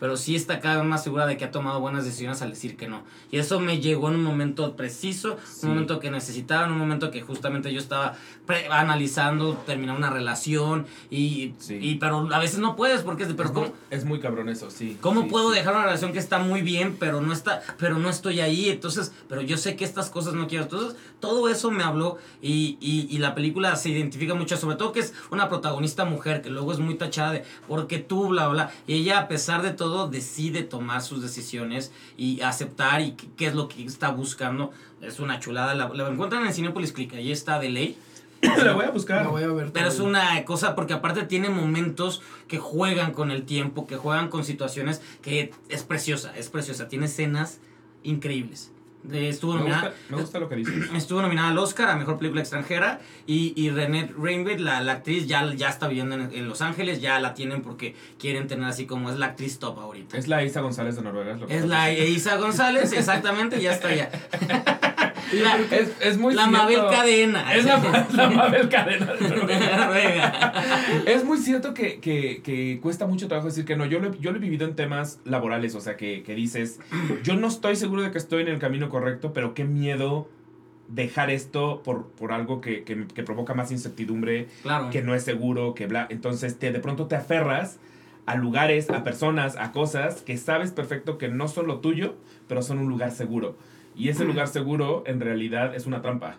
pero 0.01 0.17
sí 0.17 0.35
está 0.35 0.59
cada 0.59 0.77
vez 0.79 0.85
más 0.85 1.03
segura 1.03 1.25
de 1.27 1.37
que 1.37 1.45
ha 1.45 1.51
tomado 1.51 1.79
buenas 1.79 2.03
decisiones 2.03 2.41
al 2.41 2.49
decir 2.49 2.75
que 2.75 2.89
no. 2.89 3.03
Y 3.31 3.37
eso 3.37 3.59
me 3.61 3.79
llegó 3.79 4.09
en 4.09 4.15
un 4.15 4.23
momento 4.23 4.75
preciso, 4.75 5.37
Sí. 5.45 5.67
un 5.67 5.69
momento 5.69 5.99
que 5.99 6.11
necesitaba, 6.11 6.65
en 6.65 6.73
un 6.73 6.79
momento 6.79 7.11
que 7.11 7.21
justamente 7.21 7.71
yo 7.71 7.79
estaba 7.79 8.15
pre- 8.45 8.67
analizando 8.67 9.53
terminar 9.65 9.95
una 9.95 10.09
relación 10.09 10.87
y, 11.09 11.53
Sí. 11.59 11.77
y 11.79 11.95
pero 11.95 12.27
a 12.33 12.39
veces 12.39 12.57
no 12.59 12.75
puedes 12.75 13.01
porque 13.03 13.25
pero 13.27 13.43
es, 13.49 13.51
¿cómo, 13.51 13.67
muy, 13.67 13.75
es 13.91 14.03
muy 14.05 14.19
cabrón 14.19 14.49
eso, 14.49 14.69
sí. 14.71 14.97
¿Cómo 15.01 15.21
sí, 15.21 15.27
puedo 15.29 15.51
dejar 15.51 15.75
una 15.75 15.83
relación 15.85 16.11
que 16.13 16.19
está 16.19 16.39
muy 16.39 16.61
bien, 16.63 16.97
pero 16.99 17.21
no 17.21 17.31
está, 17.31 17.61
pero 17.77 17.99
no 17.99 18.09
estoy 18.09 18.39
ahí? 18.41 18.69
Entonces, 18.69 19.13
pero 19.29 19.41
yo 19.41 19.55
sé 19.57 19.75
que 19.75 19.85
estas 19.85 20.09
cosas 20.09 20.33
no 20.33 20.47
quiero. 20.47 20.63
Entonces, 20.63 20.97
todo 21.19 21.47
eso 21.47 21.69
me 21.69 21.83
habló 21.83 22.17
y, 22.41 22.77
y, 22.81 23.07
y 23.09 23.19
la 23.19 23.35
película 23.35 23.75
se 23.75 23.89
identifica 23.89 24.33
mucho, 24.33 24.57
sobre 24.57 24.77
todo 24.77 24.91
que 24.93 25.01
es 25.01 25.13
una 25.29 25.47
protagonista 25.47 26.05
mujer, 26.05 26.41
que 26.41 26.49
luego 26.49 26.71
es 26.71 26.79
muy 26.79 26.95
tachada 26.95 27.33
de 27.33 27.43
porque 27.67 27.99
tú, 27.99 28.29
bla, 28.29 28.47
bla. 28.47 28.71
Y 28.87 28.95
ella, 28.95 29.19
a 29.19 29.27
pesar 29.27 29.61
de 29.61 29.71
todo, 29.71 29.90
decide 30.07 30.63
tomar 30.63 31.01
sus 31.01 31.21
decisiones 31.21 31.91
y 32.17 32.41
aceptar 32.41 33.01
y 33.01 33.11
qué, 33.13 33.27
qué 33.35 33.47
es 33.47 33.55
lo 33.55 33.67
que 33.67 33.83
está 33.83 34.09
buscando. 34.09 34.71
Es 35.01 35.19
una 35.19 35.39
chulada. 35.39 35.73
La, 35.75 35.89
la 35.89 36.09
encuentran 36.09 36.45
en 36.45 36.53
Cinepolis 36.53 36.91
Click, 36.91 37.13
ahí 37.13 37.31
está 37.31 37.59
de 37.59 37.69
ley. 37.69 37.97
La 38.63 38.73
voy 38.73 38.85
a 38.85 38.89
buscar. 38.89 39.23
La 39.23 39.29
voy 39.29 39.43
a 39.43 39.47
ver. 39.47 39.71
Pero 39.71 39.87
es 39.87 39.99
una 39.99 40.43
cosa, 40.45 40.75
porque 40.75 40.93
aparte 40.93 41.23
tiene 41.23 41.49
momentos 41.49 42.21
que 42.47 42.57
juegan 42.57 43.11
con 43.11 43.29
el 43.31 43.43
tiempo, 43.43 43.85
que 43.85 43.97
juegan 43.97 44.29
con 44.29 44.43
situaciones 44.43 45.01
que 45.21 45.51
es 45.69 45.83
preciosa, 45.83 46.33
es 46.35 46.49
preciosa. 46.49 46.87
Tiene 46.87 47.05
escenas 47.05 47.59
increíbles. 48.03 48.71
Eh, 49.11 49.29
Estuvo 49.29 49.53
Me 49.53 49.59
nominada, 49.59 49.87
gusta, 49.89 49.99
me 50.15 50.21
gusta 50.21 50.39
lo 50.39 50.49
que 50.49 50.55
dices. 50.55 50.73
estuvo 50.95 51.21
nominada 51.21 51.49
al 51.49 51.57
Oscar 51.57 51.89
a 51.89 51.95
Mejor 51.95 52.17
Película 52.17 52.41
Extranjera 52.41 52.99
y, 53.25 53.53
y 53.55 53.69
Renée 53.69 54.11
Rainbird, 54.17 54.59
la, 54.59 54.81
la 54.81 54.91
actriz, 54.93 55.27
ya, 55.27 55.51
ya 55.55 55.69
está 55.69 55.87
viviendo 55.87 56.15
en, 56.15 56.29
en 56.33 56.47
Los 56.47 56.61
Ángeles, 56.61 57.01
ya 57.01 57.19
la 57.19 57.33
tienen 57.33 57.61
porque 57.61 57.95
quieren 58.19 58.47
tener 58.47 58.65
así 58.65 58.85
como 58.85 59.09
es 59.09 59.17
la 59.17 59.27
actriz 59.27 59.59
top 59.59 59.79
ahorita. 59.79 60.17
Es 60.17 60.27
la 60.27 60.43
Isa 60.43 60.61
González 60.61 60.95
de 60.95 61.01
Noruega. 61.01 61.33
lo 61.35 61.47
que 61.47 61.57
Es 61.57 61.65
la 61.65 61.91
Isa 61.93 62.35
González, 62.37 62.91
exactamente, 62.97 63.59
ya 63.61 63.71
está 63.73 63.93
ya. 63.95 64.09
La, 65.33 65.55
Es, 65.71 65.91
es 66.01 66.17
muy 66.17 66.33
la 66.33 66.43
cierto. 66.47 66.57
Mabel 66.61 66.81
Cadena. 66.91 67.53
Es 67.55 67.63
la, 67.63 68.05
la 68.13 68.29
Mabel 68.31 68.67
Cadena 68.67 69.13
de 69.13 69.29
Noruega. 69.29 70.53
Es 71.05 71.23
muy 71.23 71.37
cierto 71.37 71.73
que, 71.73 71.99
que, 72.01 72.41
que 72.43 72.79
cuesta 72.81 73.07
mucho 73.07 73.27
trabajo 73.29 73.47
decir 73.47 73.63
que 73.63 73.77
no. 73.77 73.85
Yo 73.85 73.99
lo, 73.99 74.09
he- 74.11 74.17
yo 74.19 74.31
lo 74.31 74.37
he 74.37 74.41
vivido 74.41 74.67
en 74.67 74.75
temas 74.75 75.19
laborales, 75.23 75.73
o 75.75 75.79
sea, 75.81 75.95
que, 75.95 76.23
que 76.23 76.35
dices, 76.35 76.79
yo 77.23 77.35
no 77.37 77.47
estoy 77.47 77.77
seguro 77.77 78.01
de 78.01 78.11
que 78.11 78.17
estoy 78.17 78.41
en 78.41 78.49
el 78.49 78.59
camino 78.59 78.89
correcto, 78.91 79.33
pero 79.33 79.53
qué 79.53 79.63
miedo 79.63 80.27
dejar 80.87 81.29
esto 81.29 81.81
por, 81.83 82.07
por 82.07 82.33
algo 82.33 82.59
que, 82.61 82.83
que, 82.83 83.07
que 83.07 83.23
provoca 83.23 83.53
más 83.53 83.71
incertidumbre, 83.71 84.47
Claro. 84.61 84.89
que 84.89 85.01
no 85.01 85.15
es 85.15 85.23
seguro, 85.23 85.73
que 85.73 85.87
bla. 85.87 86.05
Entonces, 86.09 86.59
te, 86.59 86.71
de 86.71 86.79
pronto 86.79 87.07
te 87.07 87.15
aferras 87.15 87.79
a 88.25 88.35
lugares, 88.35 88.89
a 88.89 89.03
personas, 89.03 89.55
a 89.55 89.71
cosas 89.71 90.21
que 90.21 90.37
sabes 90.37 90.71
perfecto 90.71 91.17
que 91.17 91.29
no 91.29 91.47
son 91.47 91.65
lo 91.67 91.79
tuyo, 91.79 92.15
pero 92.47 92.61
son 92.61 92.77
un 92.77 92.89
lugar 92.89 93.11
seguro. 93.11 93.55
Y 93.95 94.09
ese 94.09 94.25
lugar 94.25 94.47
seguro, 94.47 95.03
en 95.07 95.19
realidad, 95.21 95.75
es 95.75 95.85
una 95.85 96.01
trampa. 96.01 96.35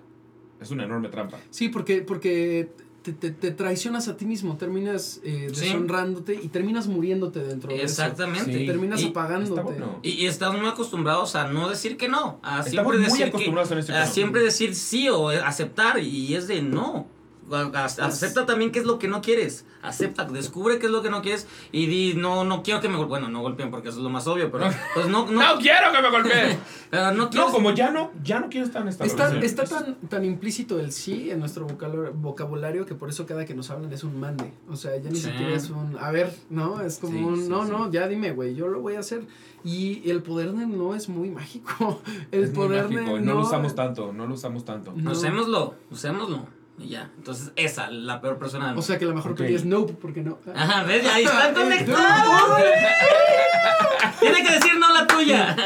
Es 0.61 0.71
una 0.71 0.85
enorme 0.85 1.09
trampa. 1.09 1.39
Sí, 1.51 1.69
porque, 1.71 2.03
porque 2.03 2.71
te, 3.03 3.13
te- 3.13 3.31
te 3.31 3.51
traicionas 3.51 4.09
a 4.09 4.17
ti 4.17 4.25
mismo, 4.25 4.57
terminas 4.57 5.21
eh, 5.25 5.49
Sí. 5.53 5.61
deshonrándote 5.67 6.35
y 6.43 6.49
terminas 6.49 6.87
muriéndote 6.87 7.41
dentro 7.41 7.69
de 7.71 7.77
eso. 7.77 7.85
Exactamente. 7.85 8.57
Sí. 8.59 8.67
Terminas 8.67 9.03
Y- 9.03 9.07
apagándote. 9.09 9.51
Está 9.61 9.63
bueno. 9.63 9.99
Y, 10.03 10.11
y 10.11 10.27
estamos 10.27 10.61
muy 10.61 10.71
acostumbrados 10.71 11.35
a 11.37 11.49
no 11.49 11.69
decir 11.69 11.97
que 11.97 12.09
no, 12.09 12.39
a 12.43 12.61
Estamos 12.61 12.71
siempre 12.71 12.99
muy 12.99 13.05
decir 13.05 13.23
que, 13.25 13.29
acostumbrados 13.31 13.71
en 13.73 13.79
este 13.79 13.93
a 13.95 14.07
siempre 14.07 14.43
decir 14.43 14.75
sí 14.75 15.09
o 15.09 15.29
aceptar 15.29 15.99
y 16.01 16.35
es 16.35 16.47
de 16.49 16.63
no. 16.63 17.07
Acepta 17.55 18.47
también 18.47 18.73
qué 18.73 18.79
es 18.81 18.85
lo 18.85 18.99
que 18.99 19.09
no 19.09 19.21
quieres. 19.21 19.65
Acepta, 19.83 20.25
descubre 20.25 20.79
qué 20.79 20.87
es 20.87 20.93
lo 20.93 21.03
que 21.03 21.11
no 21.11 21.23
quieres 21.23 21.47
y 21.73 21.87
di, 21.87 22.15
no, 22.15 22.45
no 22.45 22.63
quiero 22.63 22.81
que 22.81 22.89
me 22.89 22.97
golpeen. 22.97 23.09
Bueno, 23.09 23.29
no 23.29 23.41
golpeen 23.43 23.71
porque 23.71 23.89
eso 23.89 23.99
es 23.99 24.05
lo 24.05 24.11
más 24.11 24.27
obvio, 24.27 24.51
pero 24.51 24.67
pues 24.95 25.09
no, 25.09 25.27
no, 25.27 25.55
No 25.55 25.59
quiero 25.61 25.91
que 25.93 26.03
me 26.03 26.11
golpeen. 26.11 26.59
pero 26.91 27.13
no 27.13 27.31
como 27.51 27.73
ya 27.73 27.91
no, 27.91 28.11
ya 28.23 28.39
no 28.41 28.49
quiero 28.49 28.67
estar 28.67 28.83
en 28.83 28.89
esta 28.89 29.05
Está, 29.05 29.29
relación. 29.31 29.45
está 29.45 29.65
tan, 29.65 29.97
tan 30.09 30.25
implícito 30.25 30.79
el 30.79 30.93
sí 30.93 31.31
en 31.31 31.41
nuestro 31.41 31.67
vocabulario, 32.15 32.87
que 32.87 32.95
por 32.95 33.09
eso 33.09 33.27
cada 33.27 33.45
que 33.45 33.55
nos 33.55 33.71
hablan 33.71 33.93
es 33.93 34.05
un 34.05 34.19
mande. 34.21 34.53
O 34.71 34.77
sea, 34.77 34.97
ya 34.97 35.11
ni 35.11 35.17
Sí. 35.17 35.25
siquiera 35.31 35.55
es 35.55 35.71
un, 35.71 35.97
a 36.01 36.11
ver, 36.11 36.33
¿no? 36.51 36.81
Es 36.81 36.99
como 36.99 37.13
Sí, 37.19 37.25
un, 37.25 37.43
sí, 37.45 37.49
no, 37.49 37.65
sí. 37.65 37.71
no, 37.73 37.91
ya 37.91 38.09
dime, 38.09 38.33
güey, 38.33 38.55
yo 38.55 38.69
lo 38.69 38.81
voy 38.81 38.95
a 38.97 39.01
hacer. 39.01 39.23
Y 39.65 40.09
el 40.11 40.23
poder 40.23 40.53
de 40.53 40.67
no 40.67 40.95
es 40.95 41.09
muy 41.09 41.31
mágico. 41.31 42.01
El 42.33 42.45
Es 42.45 42.55
muy 42.55 42.69
mágico, 42.69 43.15
de 43.15 43.21
no, 43.21 43.35
lo 43.35 43.41
usamos 43.43 43.75
tanto, 43.75 44.13
no 44.13 44.27
lo 44.27 44.35
usamos 44.35 44.65
tanto. 44.65 44.93
No. 44.97 45.13
Usémoslo, 45.13 45.75
usémoslo. 45.91 46.47
Y 46.79 46.89
ya. 46.89 47.11
Entonces, 47.17 47.53
esa, 47.57 47.91
la 47.91 48.21
peor 48.21 48.39
persona 48.39 48.65
del 48.67 48.73
O 48.73 48.75
mundo. 48.77 48.87
sea 48.87 48.99
que 48.99 49.05
la 49.05 49.15
mejor 49.15 49.35
que 49.35 49.55
es 49.55 49.65
nope, 49.65 49.95
porque 50.01 50.23
no. 50.23 50.39
Ajá, 50.55 50.83
¿ves? 50.85 51.05
Ahí 51.07 51.25
están 51.25 51.55
conectados. 51.55 52.61
Tiene 54.21 54.43
que 54.45 54.53
decir 54.53 54.79
no 54.79 54.93
la 54.93 55.07
tuya. 55.07 55.57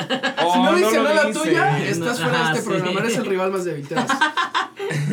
Oh, 0.45 0.53
si 0.55 0.63
no 0.63 0.75
dice 0.75 0.97
no 0.97 1.15
la 1.15 1.31
tuya, 1.33 1.79
estás 1.87 2.19
No, 2.21 2.25
fuera 2.27 2.31
de 2.31 2.37
ajá, 2.45 2.51
este 2.53 2.63
sí. 2.63 2.69
programa. 2.71 3.01
Eres 3.01 3.17
el 3.19 3.27
rival 3.27 3.53
más 3.53 3.65
de 3.65 3.75
Viteras. 3.75 4.07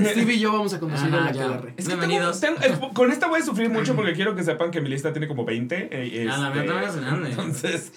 Steve 0.05 0.33
y 0.33 0.39
yo 0.39 0.51
vamos 0.53 0.73
a 0.73 0.79
conducir 0.79 1.07
Ajá, 1.07 1.17
a 1.17 1.25
la 1.25 1.31
ya. 1.31 1.61
Es 1.77 1.85
que 1.87 1.95
Bienvenidos. 1.95 2.39
tengo- 2.39 2.59
tengo- 2.59 2.85
eh, 2.87 2.89
con 2.93 3.11
esta 3.11 3.27
voy 3.27 3.41
a 3.41 3.45
sufrir 3.45 3.69
mucho 3.69 3.95
porque 3.95 4.13
quiero 4.13 4.35
que 4.35 4.43
sepan 4.43 4.71
que 4.71 4.81
mi 4.81 4.89
lista 4.89 5.11
tiene 5.13 5.27
como 5.27 5.45
20. 5.45 5.89
eh, 5.91 6.27
Ah, 6.29 6.37
la 6.37 6.47
este, 6.47 6.59
mía 6.59 6.67
también 6.71 6.89
es 6.89 6.95
grande. 7.01 7.29
Entonces, 7.29 7.91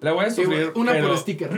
la 0.00 0.12
voy 0.12 0.26
a 0.26 0.30
Sí, 0.30 0.42
sufrir. 0.44 0.72
una 0.74 0.92
pero- 0.92 1.08
por 1.08 1.18
sticker. 1.18 1.50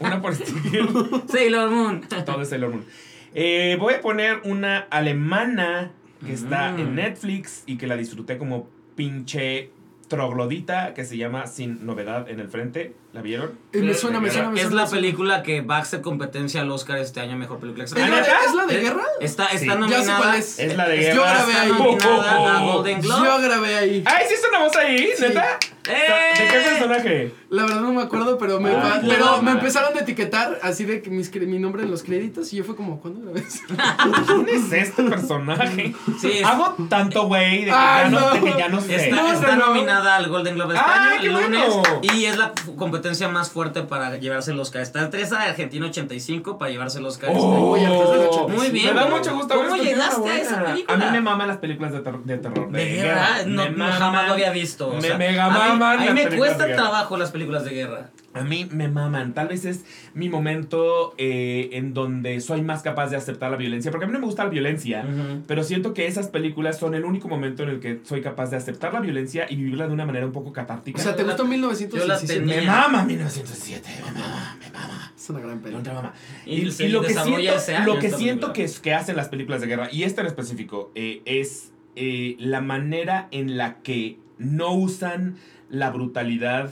Una 0.00 0.20
por 0.22 0.34
sticker. 0.34 0.86
Sailor 1.30 1.70
Moon. 1.70 2.00
Todo 2.26 2.42
es 2.42 2.48
Sailor 2.48 2.70
Moon. 2.70 2.84
Eh, 3.34 3.76
voy 3.80 3.94
a 3.94 4.00
poner 4.00 4.40
una 4.44 4.78
alemana 4.90 5.92
que 6.24 6.32
está 6.32 6.72
Mm. 6.72 6.78
en 6.80 6.94
Netflix 6.94 7.64
y 7.66 7.76
que 7.78 7.86
la 7.86 7.96
disfruté 7.96 8.38
como 8.38 8.68
pinche 8.94 9.70
troglodita 10.08 10.92
que 10.94 11.04
se 11.04 11.16
llama 11.16 11.46
Sin 11.46 11.86
Novedad 11.86 12.28
en 12.28 12.40
el 12.40 12.48
Frente. 12.48 12.94
¿La 13.12 13.20
vieron? 13.20 13.50
Eh, 13.74 13.82
me 13.82 13.92
suena, 13.92 14.20
me 14.20 14.30
suena, 14.30 14.48
me 14.50 14.56
Es 14.56 14.62
suena. 14.62 14.76
la 14.76 14.82
me 14.84 14.88
suena. 14.88 15.02
película 15.02 15.42
que 15.42 15.60
va 15.60 15.76
a 15.76 15.80
hacer 15.80 16.00
competencia 16.00 16.62
al 16.62 16.70
Oscar 16.70 16.96
este 16.96 17.20
año, 17.20 17.36
mejor 17.36 17.58
película 17.60 17.84
¿Es 17.84 17.92
la, 17.92 18.00
extranjera. 18.06 18.38
de, 18.40 18.46
¿Es 18.46 18.54
la 18.54 18.66
de 18.66 18.74
Eh, 18.74 18.80
guerra? 18.80 19.02
Está, 19.20 19.44
está 19.48 19.58
Sí. 19.58 19.66
Ya 19.66 19.72
sé 19.74 19.78
nominada. 19.78 20.16
cuál 20.18 20.34
es. 20.36 20.58
Es 20.58 20.76
la 20.76 20.88
de 20.88 20.96
Yo 20.96 21.02
guerra. 21.22 21.32
grabé 21.34 21.52
Está 21.52 21.62
ahí. 21.62 21.72
nominada 21.72 22.56
a 22.56 22.60
Golden 22.62 23.00
Globe. 23.02 23.24
Yo 23.26 23.38
grabé 23.42 23.74
ahí. 23.76 24.02
¡Ay, 24.06 24.24
sí 24.28 24.34
es 24.34 24.42
una 24.48 24.58
voz 24.60 24.76
ahí! 24.76 25.10
Sí. 25.14 25.22
¿Neta? 25.24 25.58
¡Eh! 25.84 26.38
¿De 26.42 26.48
qué 26.48 26.60
personaje? 26.70 27.34
La 27.50 27.62
verdad 27.64 27.80
no 27.80 27.92
me 27.92 28.02
acuerdo, 28.02 28.38
pero 28.38 28.60
me, 28.60 28.70
Ah, 28.70 29.00
pero 29.06 29.18
no. 29.26 29.42
me 29.42 29.50
empezaron 29.50 29.94
a 29.96 30.00
etiquetar 30.00 30.58
así 30.62 30.84
de 30.84 31.02
que 31.02 31.10
mis, 31.10 31.34
mi 31.34 31.58
nombre 31.58 31.82
en 31.82 31.90
los 31.90 32.04
créditos 32.04 32.50
y 32.52 32.56
yo 32.56 32.64
fue 32.64 32.76
como, 32.76 33.00
¿cuándo 33.00 33.26
la 33.26 33.32
ves? 33.32 33.60
¿Quién 34.26 34.48
es 34.48 34.72
este 34.72 35.02
personaje? 35.02 35.94
Sí, 36.20 36.30
es- 36.38 36.44
Hago 36.46 36.76
tanto 36.88 37.26
güey 37.26 37.60
de, 37.60 37.64
que 37.66 37.70
Ah, 37.72 38.02
ya 38.04 38.08
no, 38.10 38.20
no. 38.20 38.30
de 38.30 38.40
que 38.52 38.58
ya 38.58 38.68
no 38.68 38.80
sé. 38.80 38.94
Está, 38.94 39.16
No, 39.16 39.32
está 39.32 39.56
no, 39.56 39.66
no. 39.66 39.66
nominada 39.74 40.16
al 40.16 40.28
Golden 40.28 40.54
Globe 40.54 40.74
este 40.76 40.86
¡Ay, 40.88 41.08
año, 41.14 41.20
qué 41.20 41.28
lunes, 41.28 41.68
bueno! 41.68 42.00
y 42.02 42.24
es 42.26 42.36
la 42.38 42.52
f- 42.56 42.72
competencia 43.02 43.28
más 43.28 43.50
fuerte 43.50 43.82
para 43.82 44.16
llevarse 44.16 44.52
el 44.52 44.60
Oscar. 44.60 44.80
Está 44.82 45.00
entre 45.02 45.22
esa 45.22 45.40
de 45.40 45.46
Argentina 45.50 45.86
85 45.86 46.56
para 46.56 46.70
llevarse 46.70 47.00
el 47.00 47.06
Oscar 47.06 47.30
este. 47.30 47.42
Oh, 47.42 47.74
del 47.74 47.86
85. 47.90 48.48
Muy 48.48 48.70
bien. 48.70 48.86
Me 48.94 49.00
da 49.00 49.02
¿cómo- 49.06 49.16
mucho 49.18 49.34
gusto 49.34 49.54
¿Cómo 49.56 49.76
llegaste 49.76 50.30
a 50.30 50.38
esa 50.40 50.64
película? 50.64 50.94
A 50.94 50.96
mí 50.98 51.04
me 51.10 51.20
maman 51.20 51.48
las 51.48 51.56
películas 51.58 51.92
de, 51.92 52.00
ter- 52.00 52.18
de 52.20 52.38
terror. 52.38 52.70
De 52.70 52.84
guerra, 52.84 53.28
no, 53.46 53.64
Me 53.64 53.70
no, 53.70 53.76
maman. 53.78 53.98
jamás 53.98 54.26
lo 54.28 54.32
había 54.34 54.50
visto. 54.52 54.88
o 54.88 54.94
Me 54.94 55.00
sea, 55.02 55.18
mega 55.18 55.46
a 55.46 55.50
mí- 55.50 55.54
maman 55.58 55.98
A 55.98 56.00
mí 56.02 56.08
me 56.10 56.14
películas 56.24 56.38
cuesta 56.38 56.62
de 56.64 56.68
guerra. 56.70 56.82
trabajo 56.82 57.16
las 57.16 57.30
películas 57.32 57.64
de 57.64 57.70
guerra. 57.72 58.10
A 58.34 58.42
mí 58.44 58.66
me 58.70 58.88
maman. 58.88 59.34
Tal 59.34 59.48
vez 59.48 59.64
es 59.66 59.84
mi 60.14 60.28
momento 60.30 61.14
eh, 61.18 61.68
en 61.72 61.92
donde 61.92 62.40
soy 62.40 62.62
más 62.62 62.82
capaz 62.82 63.10
de 63.10 63.16
aceptar 63.16 63.50
la 63.50 63.56
violencia. 63.58 63.90
Porque 63.90 64.04
a 64.04 64.08
mí 64.08 64.12
no 64.14 64.20
me 64.20 64.24
gusta 64.26 64.44
la 64.44 64.50
violencia. 64.50 65.04
Pero 65.46 65.62
siento 65.64 65.92
que 65.92 66.06
esas 66.06 66.28
películas 66.28 66.78
son 66.78 66.94
el 66.94 67.04
único 67.04 67.28
momento 67.28 67.62
en 67.62 67.68
el 67.68 67.80
que 67.80 68.00
soy 68.04 68.22
capaz 68.22 68.50
de 68.50 68.56
aceptar 68.56 68.94
la 68.94 69.00
violencia 69.00 69.46
y 69.50 69.56
vivirla 69.56 69.86
de 69.86 69.92
una 69.92 70.06
manera 70.06 70.24
un 70.24 70.32
poco 70.32 70.48
O 70.50 70.52
catártica. 70.52 70.98
sea, 71.02 71.14
¿te 71.14 71.24
gustó 71.24 71.42
Yo 71.44 71.44
la 71.44 71.50
1917? 71.50 72.46
me 72.46 72.62
mama 72.66 73.04
1907. 73.04 73.88
Me 74.06 74.12
mama, 74.12 74.56
me 74.58 74.70
mama. 74.70 75.12
Es 75.14 75.30
una 75.30 75.40
gran 75.40 75.58
película. 75.60 75.92
mama. 75.92 76.12
Y 76.46 76.54
Y, 76.62 76.74
y 76.84 76.88
lo 76.88 77.02
que 77.02 77.08
desarrolla 77.08 77.36
siento, 77.38 77.56
ese 77.58 77.76
año 77.76 77.86
lo 77.94 78.00
que, 78.00 78.10
siento 78.10 78.52
que, 78.52 78.64
es- 78.64 78.80
que 78.80 78.94
hacen 78.94 79.16
las 79.16 79.28
películas 79.28 79.60
de 79.60 79.66
guerra, 79.66 79.88
y 79.92 80.04
esta 80.04 80.22
en 80.22 80.26
específico, 80.28 80.90
eh, 80.94 81.20
es 81.26 81.72
eh, 81.96 82.36
la 82.38 82.62
manera 82.62 83.28
en 83.30 83.58
la 83.58 83.82
que 83.82 84.18
no 84.38 84.72
usan 84.72 85.36
la 85.68 85.90
brutalidad 85.90 86.70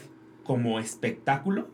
como 0.51 0.81
espectáculo, 0.81 1.69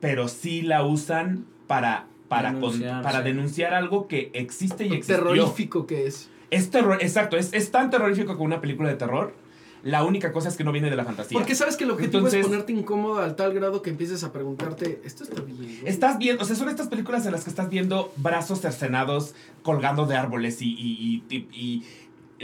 pero 0.00 0.26
sí 0.28 0.62
la 0.62 0.84
usan 0.86 1.44
para, 1.66 2.06
para, 2.28 2.52
con- 2.52 2.60
Denunciar, 2.72 3.02
para 3.02 3.18
sí. 3.18 3.24
denunciar 3.24 3.74
algo 3.74 4.08
que 4.08 4.30
existe 4.32 4.84
y 4.86 4.94
existió. 4.94 5.16
Terrorífico 5.16 5.86
que 5.86 6.06
es. 6.06 6.30
Es 6.50 6.70
terror, 6.70 6.96
exacto, 7.02 7.36
es, 7.36 7.52
es 7.52 7.70
tan 7.70 7.90
terrorífico 7.90 8.32
como 8.32 8.44
una 8.44 8.62
película 8.62 8.88
de 8.88 8.94
terror. 8.96 9.34
La 9.82 10.02
única 10.02 10.32
cosa 10.32 10.48
es 10.48 10.56
que 10.56 10.64
no 10.64 10.72
viene 10.72 10.88
de 10.88 10.96
la 10.96 11.04
fantasía. 11.04 11.38
Porque 11.38 11.54
sabes 11.54 11.76
que 11.76 11.84
el 11.84 11.90
objetivo 11.90 12.20
Entonces- 12.20 12.40
es 12.40 12.46
ponerte 12.46 12.72
incómodo 12.72 13.18
al 13.20 13.36
tal 13.36 13.52
grado 13.52 13.82
que 13.82 13.90
empieces 13.90 14.24
a 14.24 14.32
preguntarte, 14.32 15.02
¿esto 15.04 15.24
está 15.24 15.42
bien? 15.42 15.58
güey?" 15.58 15.80
Estás 15.84 16.16
viendo, 16.16 16.42
o 16.42 16.46
sea, 16.46 16.56
son 16.56 16.70
estas 16.70 16.88
películas 16.88 17.26
en 17.26 17.32
las 17.32 17.44
que 17.44 17.50
estás 17.50 17.68
viendo 17.68 18.10
brazos 18.16 18.62
cercenados 18.62 19.34
colgando 19.62 20.06
de 20.06 20.16
árboles 20.16 20.62
y, 20.62 20.70
y- 20.72 21.22
y- 21.28 21.36
y- 21.36 21.48
y 21.52 21.84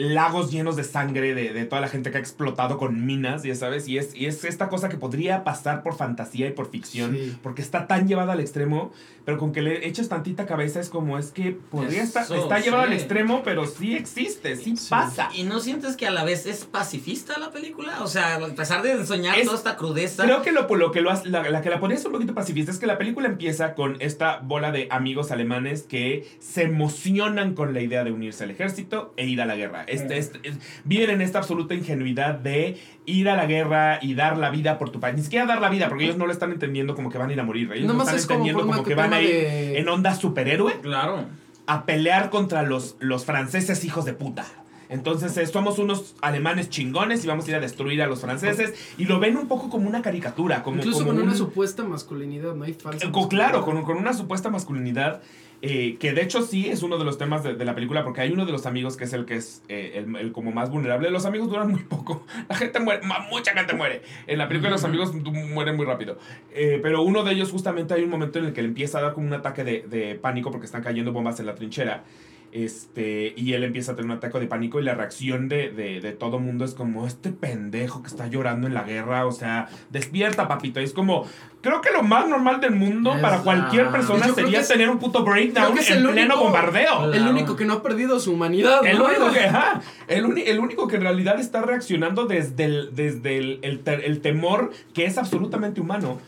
lagos 0.00 0.50
llenos 0.50 0.76
de 0.76 0.84
sangre 0.84 1.34
de, 1.34 1.52
de 1.52 1.64
toda 1.66 1.80
la 1.80 1.88
gente 1.88 2.10
que 2.10 2.16
ha 2.16 2.20
explotado 2.20 2.78
con 2.78 3.04
minas, 3.06 3.42
ya 3.42 3.54
sabes, 3.54 3.86
y 3.88 3.98
es, 3.98 4.14
y 4.14 4.26
es 4.26 4.44
esta 4.44 4.68
cosa 4.68 4.88
que 4.88 4.96
podría 4.96 5.44
pasar 5.44 5.82
por 5.82 5.94
fantasía 5.94 6.48
y 6.48 6.52
por 6.52 6.70
ficción, 6.70 7.12
Sí. 7.14 7.36
porque 7.42 7.62
está 7.62 7.86
tan 7.86 8.08
llevada 8.08 8.32
al 8.32 8.40
extremo, 8.40 8.92
pero 9.24 9.36
con 9.38 9.52
que 9.52 9.62
le 9.62 9.86
eches 9.86 10.08
tantita 10.08 10.46
cabeza 10.46 10.80
es 10.80 10.88
como 10.88 11.18
es 11.18 11.30
que 11.30 11.52
podría 11.70 12.02
estar, 12.02 12.22
está 12.24 12.58
llevado 12.60 12.84
sí. 12.84 12.88
al 12.88 12.92
extremo, 12.94 13.42
pero 13.44 13.66
sí 13.66 13.94
existe, 13.94 14.56
sí, 14.56 14.76
Sí. 14.76 14.86
pasa. 14.90 15.28
¿Y 15.34 15.42
no 15.44 15.60
sientes 15.60 15.96
que 15.96 16.06
a 16.06 16.10
la 16.10 16.24
vez 16.24 16.46
es 16.46 16.64
pacifista 16.64 17.38
la 17.38 17.50
película? 17.50 18.02
O 18.02 18.06
sea, 18.06 18.36
a 18.36 18.48
pesar 18.54 18.82
de 18.82 18.92
enseñar 18.92 19.38
Es- 19.38 19.44
toda 19.44 19.58
esta 19.58 19.76
crudeza. 19.76 20.24
Creo 20.24 20.42
que 20.42 20.52
lo, 20.52 20.66
lo 20.76 20.90
que 20.92 21.00
lo 21.02 21.10
hace- 21.10 21.28
la, 21.28 21.48
la 21.50 21.60
que 21.62 21.70
la 21.70 21.78
podría 21.78 21.98
ser 21.98 22.06
un 22.08 22.14
poquito 22.14 22.34
pacifista 22.34 22.72
es 22.72 22.78
que 22.78 22.86
la 22.86 22.96
película 22.98 23.28
empieza 23.28 23.74
con 23.74 23.96
esta 24.00 24.38
bola 24.38 24.72
de 24.72 24.88
amigos 24.90 25.30
alemanes 25.30 25.82
que 25.82 26.26
se 26.40 26.62
emocionan 26.62 27.54
con 27.54 27.74
la 27.74 27.80
idea 27.82 28.04
de 28.04 28.12
unirse 28.12 28.44
al 28.44 28.50
ejército 28.50 29.12
e 29.16 29.26
ir 29.26 29.40
a 29.40 29.46
la 29.46 29.56
guerra. 29.56 29.84
Este, 29.90 30.18
este- 30.18 30.40
es- 30.48 30.58
viven 30.84 31.10
en 31.10 31.20
esta 31.20 31.38
absoluta 31.38 31.74
ingenuidad 31.74 32.34
de 32.34 32.78
ir 33.06 33.28
a 33.28 33.36
la 33.36 33.46
guerra 33.46 33.98
y 34.02 34.14
dar 34.14 34.36
la 34.38 34.50
vida 34.50 34.78
por 34.78 34.90
tu 34.90 35.00
país. 35.00 35.16
Ni 35.16 35.22
siquiera 35.22 35.46
dar 35.46 35.60
la 35.60 35.68
vida, 35.68 35.88
porque 35.88 36.04
ellos 36.04 36.16
no 36.16 36.26
lo 36.26 36.32
están 36.32 36.52
entendiendo 36.52 36.94
como 36.94 37.10
que 37.10 37.18
van 37.18 37.30
a 37.30 37.32
ir 37.32 37.40
a 37.40 37.44
morir. 37.44 37.70
Ellos 37.72 37.82
lo 37.86 37.92
Nomás 37.92 38.06
están 38.08 38.16
es 38.18 38.22
entendiendo 38.24 38.66
como, 38.66 38.84
que 38.84 38.94
van 38.94 39.12
a 39.12 39.20
ir 39.20 39.28
de- 39.30 39.78
en 39.78 39.88
onda 39.88 40.14
superhéroe 40.14 40.80
Claro. 40.80 41.24
a 41.66 41.84
pelear 41.86 42.30
contra 42.30 42.62
los, 42.62 42.96
los 43.00 43.24
franceses 43.24 43.84
hijos 43.84 44.04
de 44.04 44.12
puta. 44.12 44.46
Entonces 44.88 45.36
eh, 45.36 45.46
somos 45.46 45.78
unos 45.78 46.16
alemanes 46.20 46.68
chingones 46.68 47.24
y 47.24 47.28
vamos 47.28 47.46
a 47.46 47.50
ir 47.50 47.54
a 47.54 47.60
destruir 47.60 48.02
a 48.02 48.08
los 48.08 48.20
franceses. 48.22 48.74
Y 48.98 49.04
lo 49.04 49.20
ven 49.20 49.36
un 49.36 49.46
poco 49.46 49.70
como 49.70 49.88
una 49.88 50.02
caricatura, 50.02 50.64
como, 50.64 50.78
Incluso 50.78 50.98
como 51.04 51.12
con 51.12 51.22
una 51.22 51.30
un- 51.30 51.38
supuesta 51.38 51.84
masculinidad, 51.84 52.56
no 52.56 52.64
hay 52.64 52.72
falsa. 52.72 53.06
eh, 53.06 53.10
Claro, 53.28 53.64
con, 53.64 53.82
con 53.84 53.98
una 53.98 54.12
supuesta 54.14 54.50
masculinidad. 54.50 55.22
Eh, 55.62 55.96
que 55.98 56.12
de 56.12 56.22
hecho 56.22 56.42
sí 56.42 56.68
es 56.68 56.82
uno 56.82 56.96
de 56.98 57.04
los 57.04 57.18
temas 57.18 57.42
de, 57.44 57.54
de 57.54 57.64
la 57.64 57.74
película, 57.74 58.02
porque 58.04 58.22
hay 58.22 58.32
uno 58.32 58.46
de 58.46 58.52
los 58.52 58.64
amigos 58.66 58.96
que 58.96 59.04
es 59.04 59.12
el 59.12 59.26
que 59.26 59.34
es 59.36 59.62
eh, 59.68 59.92
el, 59.96 60.16
el 60.16 60.32
como 60.32 60.52
más 60.52 60.70
vulnerable. 60.70 61.10
Los 61.10 61.26
amigos 61.26 61.50
duran 61.50 61.70
muy 61.70 61.80
poco. 61.82 62.24
La 62.48 62.56
gente 62.56 62.80
muere, 62.80 63.02
mucha 63.30 63.52
gente 63.52 63.74
muere. 63.74 64.02
En 64.26 64.38
la 64.38 64.48
película 64.48 64.70
los 64.70 64.84
amigos 64.84 65.14
mu- 65.14 65.30
mueren 65.48 65.76
muy 65.76 65.86
rápido. 65.86 66.18
Eh, 66.54 66.78
pero 66.82 67.02
uno 67.02 67.22
de 67.24 67.32
ellos 67.32 67.50
justamente 67.50 67.94
hay 67.94 68.02
un 68.02 68.10
momento 68.10 68.38
en 68.38 68.46
el 68.46 68.52
que 68.52 68.62
le 68.62 68.68
empieza 68.68 68.98
a 68.98 69.02
dar 69.02 69.12
como 69.14 69.26
un 69.26 69.34
ataque 69.34 69.64
de, 69.64 69.84
de 69.88 70.14
pánico 70.14 70.50
porque 70.50 70.66
están 70.66 70.82
cayendo 70.82 71.12
bombas 71.12 71.38
en 71.40 71.46
la 71.46 71.54
trinchera. 71.54 72.04
Este, 72.52 73.32
y 73.36 73.52
él 73.52 73.62
empieza 73.64 73.92
a 73.92 73.96
tener 73.96 74.10
un 74.10 74.16
ataque 74.16 74.38
de 74.40 74.46
pánico 74.46 74.80
y 74.80 74.82
la 74.84 74.94
reacción 74.94 75.48
de, 75.48 75.70
de, 75.70 76.00
de 76.00 76.12
todo 76.12 76.38
mundo 76.40 76.64
es 76.64 76.74
como, 76.74 77.06
este 77.06 77.30
pendejo 77.30 78.02
que 78.02 78.08
está 78.08 78.26
llorando 78.26 78.66
en 78.66 78.74
la 78.74 78.82
guerra, 78.82 79.26
o 79.26 79.32
sea, 79.32 79.68
despierta 79.90 80.48
papito. 80.48 80.80
Y 80.80 80.84
es 80.84 80.92
como, 80.92 81.26
creo 81.60 81.80
que 81.80 81.90
lo 81.92 82.02
más 82.02 82.28
normal 82.28 82.60
del 82.60 82.72
mundo 82.72 83.14
Es 83.14 83.20
para 83.20 83.38
cualquier 83.38 83.90
persona 83.90 84.28
sería 84.34 84.60
es- 84.60 84.68
tener 84.68 84.90
un 84.90 84.98
puto 84.98 85.24
breakdown 85.24 85.78
en 85.78 85.92
el 85.96 86.02
pleno 86.10 86.34
único- 86.34 86.40
bombardeo. 86.44 87.12
El 87.12 87.26
único 87.28 87.54
que 87.56 87.64
no 87.64 87.74
ha 87.74 87.82
perdido 87.82 88.18
su 88.18 88.32
humanidad. 88.32 88.84
El 88.84 88.98
¿no? 88.98 89.04
único 89.04 89.30
que, 89.32 89.44
ajá, 89.44 89.80
el, 90.08 90.24
uni- 90.26 90.42
el 90.46 90.58
único 90.58 90.88
que 90.88 90.96
en 90.96 91.02
realidad 91.02 91.38
está 91.38 91.62
reaccionando 91.62 92.26
desde 92.26 92.64
el, 92.64 92.94
desde 92.94 93.38
el, 93.38 93.58
el 93.62 93.80
el 93.86 94.20
temor 94.20 94.70
que 94.92 95.04
es 95.04 95.18
absolutamente 95.18 95.80
humano. 95.80 96.20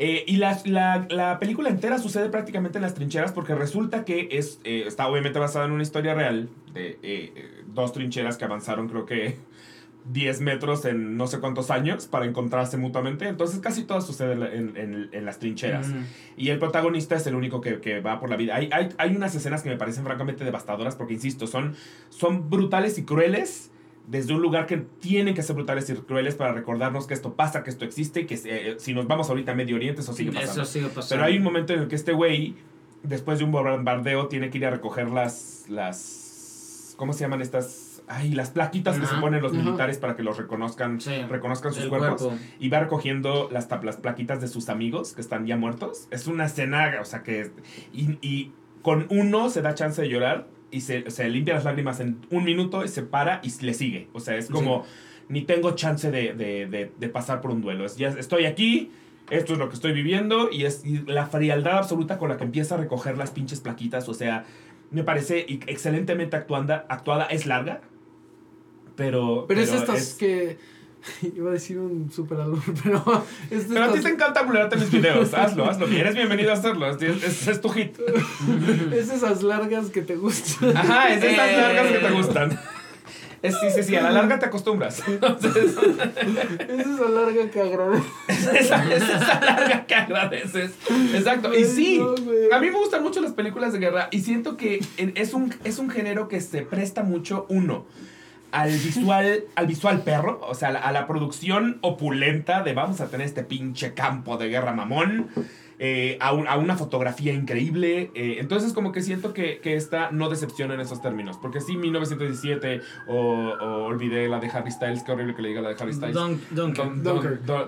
Eh, 0.00 0.24
y 0.28 0.36
la, 0.36 0.60
la, 0.64 1.06
la 1.10 1.38
película 1.40 1.68
entera 1.70 1.98
sucede 1.98 2.28
prácticamente 2.28 2.78
en 2.78 2.82
las 2.82 2.94
trincheras 2.94 3.32
porque 3.32 3.54
resulta 3.54 4.04
que 4.04 4.28
es, 4.32 4.60
eh, 4.64 4.84
está 4.86 5.08
obviamente 5.08 5.38
basada 5.40 5.64
en 5.66 5.72
una 5.72 5.82
historia 5.82 6.14
real 6.14 6.48
de 6.72 6.98
eh, 7.02 7.62
dos 7.74 7.92
trincheras 7.92 8.36
que 8.36 8.44
avanzaron 8.44 8.88
creo 8.88 9.06
que 9.06 9.36
10 10.12 10.40
metros 10.40 10.84
en 10.84 11.16
no 11.18 11.26
sé 11.26 11.38
cuántos 11.40 11.70
años 11.70 12.06
para 12.06 12.24
encontrarse 12.26 12.76
mutuamente. 12.78 13.26
Entonces 13.28 13.58
casi 13.58 13.82
todo 13.84 14.00
sucede 14.00 14.32
en, 14.56 14.76
en- 14.76 15.08
en- 15.12 15.24
las 15.26 15.38
trincheras. 15.38 15.88
Y 16.36 16.48
el 16.50 16.58
protagonista 16.58 17.16
es 17.16 17.26
el 17.26 17.34
único 17.34 17.60
que, 17.60 17.80
que 17.80 18.00
va 18.00 18.18
por 18.20 18.30
la 18.30 18.36
vida. 18.36 18.54
Hay, 18.54 18.70
hay, 18.72 18.88
hay 18.96 19.14
unas 19.16 19.34
escenas 19.34 19.62
que 19.62 19.68
me 19.68 19.76
parecen 19.76 20.04
francamente 20.04 20.44
devastadoras 20.44 20.94
porque, 20.96 21.14
insisto, 21.14 21.46
son, 21.46 21.74
son 22.08 22.48
brutales 22.48 22.96
y 22.98 23.04
crueles 23.04 23.70
desde 24.10 24.32
un 24.34 24.40
lugar 24.40 24.64
que 24.66 24.78
tienen 24.78 25.34
que 25.34 25.42
ser 25.42 25.54
brutales 25.54 25.88
y 25.90 25.94
crueles 25.94 26.34
para 26.34 26.52
recordarnos 26.52 27.06
que 27.06 27.12
esto 27.12 27.34
pasa, 27.34 27.62
que 27.62 27.68
esto 27.68 27.84
existe 27.84 28.20
y 28.20 28.26
que 28.26 28.40
eh, 28.42 28.76
si 28.78 28.94
nos 28.94 29.06
vamos 29.06 29.28
ahorita 29.28 29.52
a 29.52 29.54
Medio 29.54 29.76
Oriente 29.76 30.00
eso 30.00 30.14
sigue 30.14 30.32
pasando. 30.32 30.62
Eso 30.62 30.64
sigue 30.64 30.86
pasando. 30.86 31.08
Pero 31.10 31.24
hay 31.24 31.36
un 31.36 31.42
momento 31.44 31.74
en 31.74 31.80
el 31.80 31.88
que 31.88 31.94
este 31.96 32.12
güey, 32.14 32.54
después 33.02 33.38
de 33.38 33.44
un 33.44 33.52
bombardeo, 33.52 34.28
tiene 34.28 34.48
que 34.48 34.56
ir 34.58 34.64
a 34.66 34.70
recoger 34.70 35.10
las, 35.10 35.66
las 35.68 36.94
¿cómo 36.96 37.12
se 37.12 37.20
llaman 37.20 37.42
estas? 37.42 38.02
Ay, 38.10 38.32
las 38.32 38.48
plaquitas 38.48 38.98
que 38.98 39.04
se 39.04 39.14
ponen 39.16 39.42
los 39.42 39.52
militares 39.52 39.98
para 39.98 40.16
que 40.16 40.22
los 40.22 40.38
reconozcan, 40.38 40.98
Sí. 40.98 41.12
reconozcan 41.28 41.74
sus 41.74 41.82
El 41.82 41.88
cuerpos. 41.90 42.22
cuerpo. 42.22 42.38
Y 42.58 42.70
va 42.70 42.80
recogiendo 42.80 43.50
las, 43.52 43.68
las 43.84 43.98
plaquitas 43.98 44.40
de 44.40 44.48
sus 44.48 44.70
amigos 44.70 45.12
que 45.12 45.20
están 45.20 45.44
ya 45.46 45.58
muertos. 45.58 46.08
Es 46.10 46.26
una 46.26 46.46
escena, 46.46 46.94
o 47.02 47.04
sea, 47.04 47.22
que... 47.22 47.50
Y, 47.92 48.16
y 48.26 48.52
con 48.80 49.06
uno 49.10 49.50
se 49.50 49.60
da 49.60 49.74
chance 49.74 50.00
de 50.00 50.08
llorar 50.08 50.46
y 50.70 50.80
se, 50.82 51.10
se 51.10 51.28
limpia 51.28 51.54
las 51.54 51.64
lágrimas 51.64 52.00
en 52.00 52.18
un 52.30 52.44
minuto 52.44 52.84
y 52.84 52.88
se 52.88 53.02
para 53.02 53.40
y 53.42 53.50
le 53.64 53.74
sigue. 53.74 54.08
O 54.12 54.20
sea, 54.20 54.36
es 54.36 54.48
como... 54.48 54.84
Ni 55.30 55.42
tengo 55.42 55.72
chance 55.72 56.10
de, 56.10 56.32
de- 56.32 56.66
de- 56.66 56.90
de 56.98 57.08
pasar 57.10 57.42
por 57.42 57.50
un 57.50 57.60
duelo. 57.60 57.84
Es, 57.84 57.96
ya 57.98 58.08
estoy 58.08 58.46
aquí, 58.46 58.90
esto 59.28 59.52
es 59.52 59.58
lo 59.58 59.68
que 59.68 59.74
estoy 59.74 59.92
viviendo 59.92 60.48
y 60.50 60.64
es 60.64 60.86
y 60.86 60.98
la 61.06 61.26
frialdad 61.26 61.76
absoluta 61.76 62.16
con 62.16 62.30
la 62.30 62.38
que 62.38 62.44
empieza 62.44 62.76
a 62.76 62.78
recoger 62.78 63.18
las 63.18 63.30
pinches 63.30 63.60
plaquitas. 63.60 64.08
O 64.08 64.14
sea, 64.14 64.46
me 64.90 65.04
parece 65.04 65.44
excelentemente 65.66 66.34
actuanda, 66.34 66.86
actuada. 66.88 67.26
Es 67.26 67.44
larga, 67.44 67.82
pero... 68.96 69.44
Pero 69.48 69.60
es 69.60 69.72
estas 69.72 69.98
es- 70.00 70.14
que. 70.14 70.56
Iba 71.36 71.50
a 71.50 71.52
decir 71.52 71.78
un 71.78 72.10
super 72.12 72.38
albur, 72.40 72.60
pero. 72.82 73.24
Pero 73.50 73.84
a 73.84 73.92
ti 73.92 74.00
te 74.00 74.08
encanta 74.08 74.42
bullearte 74.42 74.76
mis 74.76 74.90
videos. 74.90 75.32
Hazlo, 75.34 75.64
hazlo. 75.68 75.88
Y 75.88 75.96
eres 75.96 76.14
bienvenido 76.14 76.50
a 76.50 76.54
hacerlo. 76.54 76.88
Es, 76.90 77.00
es- 77.02 77.48
es 77.48 77.60
tu 77.60 77.68
hit. 77.70 77.96
Es 78.92 79.10
esas 79.10 79.42
largas 79.42 79.86
que 79.90 80.02
te 80.02 80.16
gustan. 80.16 80.76
Ajá, 80.76 81.08
es 81.14 81.22
esas 81.22 81.48
Eh. 81.50 81.56
largas 81.56 81.86
que 81.92 81.98
te 81.98 82.10
gustan. 82.10 82.60
Es, 83.40 83.54
sí, 83.60 83.66
sí, 83.72 83.82
sí. 83.84 83.94
A 83.96 84.02
la 84.02 84.10
larga 84.10 84.40
te 84.40 84.46
acostumbras. 84.46 85.00
Entonces, 85.06 85.54
Es 85.56 86.86
esa 86.86 87.08
larga 87.08 87.48
que 87.50 87.60
agradece. 87.60 88.04
es 88.26 88.46
esa, 88.48 88.92
es 88.92 89.02
esa 89.04 89.40
larga 89.40 89.86
que 89.86 89.94
agradeces. 89.94 90.72
Exacto. 91.14 91.54
Y 91.56 91.64
sí, 91.64 92.00
a 92.52 92.58
mí 92.58 92.66
me 92.70 92.76
gustan 92.78 93.04
mucho 93.04 93.20
las 93.20 93.32
películas 93.34 93.72
de 93.72 93.78
guerra. 93.78 94.08
Y 94.10 94.20
siento 94.22 94.56
que 94.56 94.84
es 94.96 95.34
un, 95.34 95.54
es 95.62 95.78
un 95.78 95.88
género 95.88 96.26
que 96.26 96.40
se 96.40 96.62
presta 96.62 97.04
mucho, 97.04 97.46
uno, 97.48 97.86
al 98.52 98.70
visual, 98.70 99.44
al 99.54 99.66
visual 99.66 100.02
perro. 100.02 100.40
O 100.48 100.54
sea, 100.54 100.68
a 100.68 100.72
la, 100.72 100.78
a 100.80 100.92
la 100.92 101.06
producción 101.06 101.78
opulenta 101.82 102.62
de 102.62 102.72
vamos 102.74 103.00
a 103.00 103.08
tener 103.10 103.26
este 103.26 103.42
pinche 103.44 103.94
campo 103.94 104.36
de 104.38 104.48
guerra 104.48 104.72
mamón. 104.72 105.28
eh, 105.80 106.18
a, 106.20 106.32
un- 106.32 106.48
a 106.48 106.56
una 106.56 106.76
fotografía 106.76 107.32
increíble. 107.32 108.10
eh, 108.16 108.38
entonces, 108.40 108.72
como 108.72 108.90
que 108.90 109.00
siento 109.00 109.32
que, 109.32 109.60
que 109.60 109.76
esta 109.76 110.10
no 110.10 110.28
decepciona 110.28 110.74
en 110.74 110.80
esos 110.80 111.00
términos. 111.00 111.38
Porque 111.40 111.60
sí, 111.60 111.76
1917, 111.76 112.80
o, 113.06 113.14
o 113.14 113.84
olvidé 113.84 114.28
la 114.28 114.40
de 114.40 114.48
Harry 114.48 114.72
Styles, 114.72 115.04
qué 115.04 115.12
horrible 115.12 115.36
que 115.36 115.42
le 115.42 115.48
diga 115.50 115.60
la 115.60 115.68
de 115.68 115.76
Harry 115.80 115.92
Styles. 115.92 116.14
Dunkirk. 116.50 116.94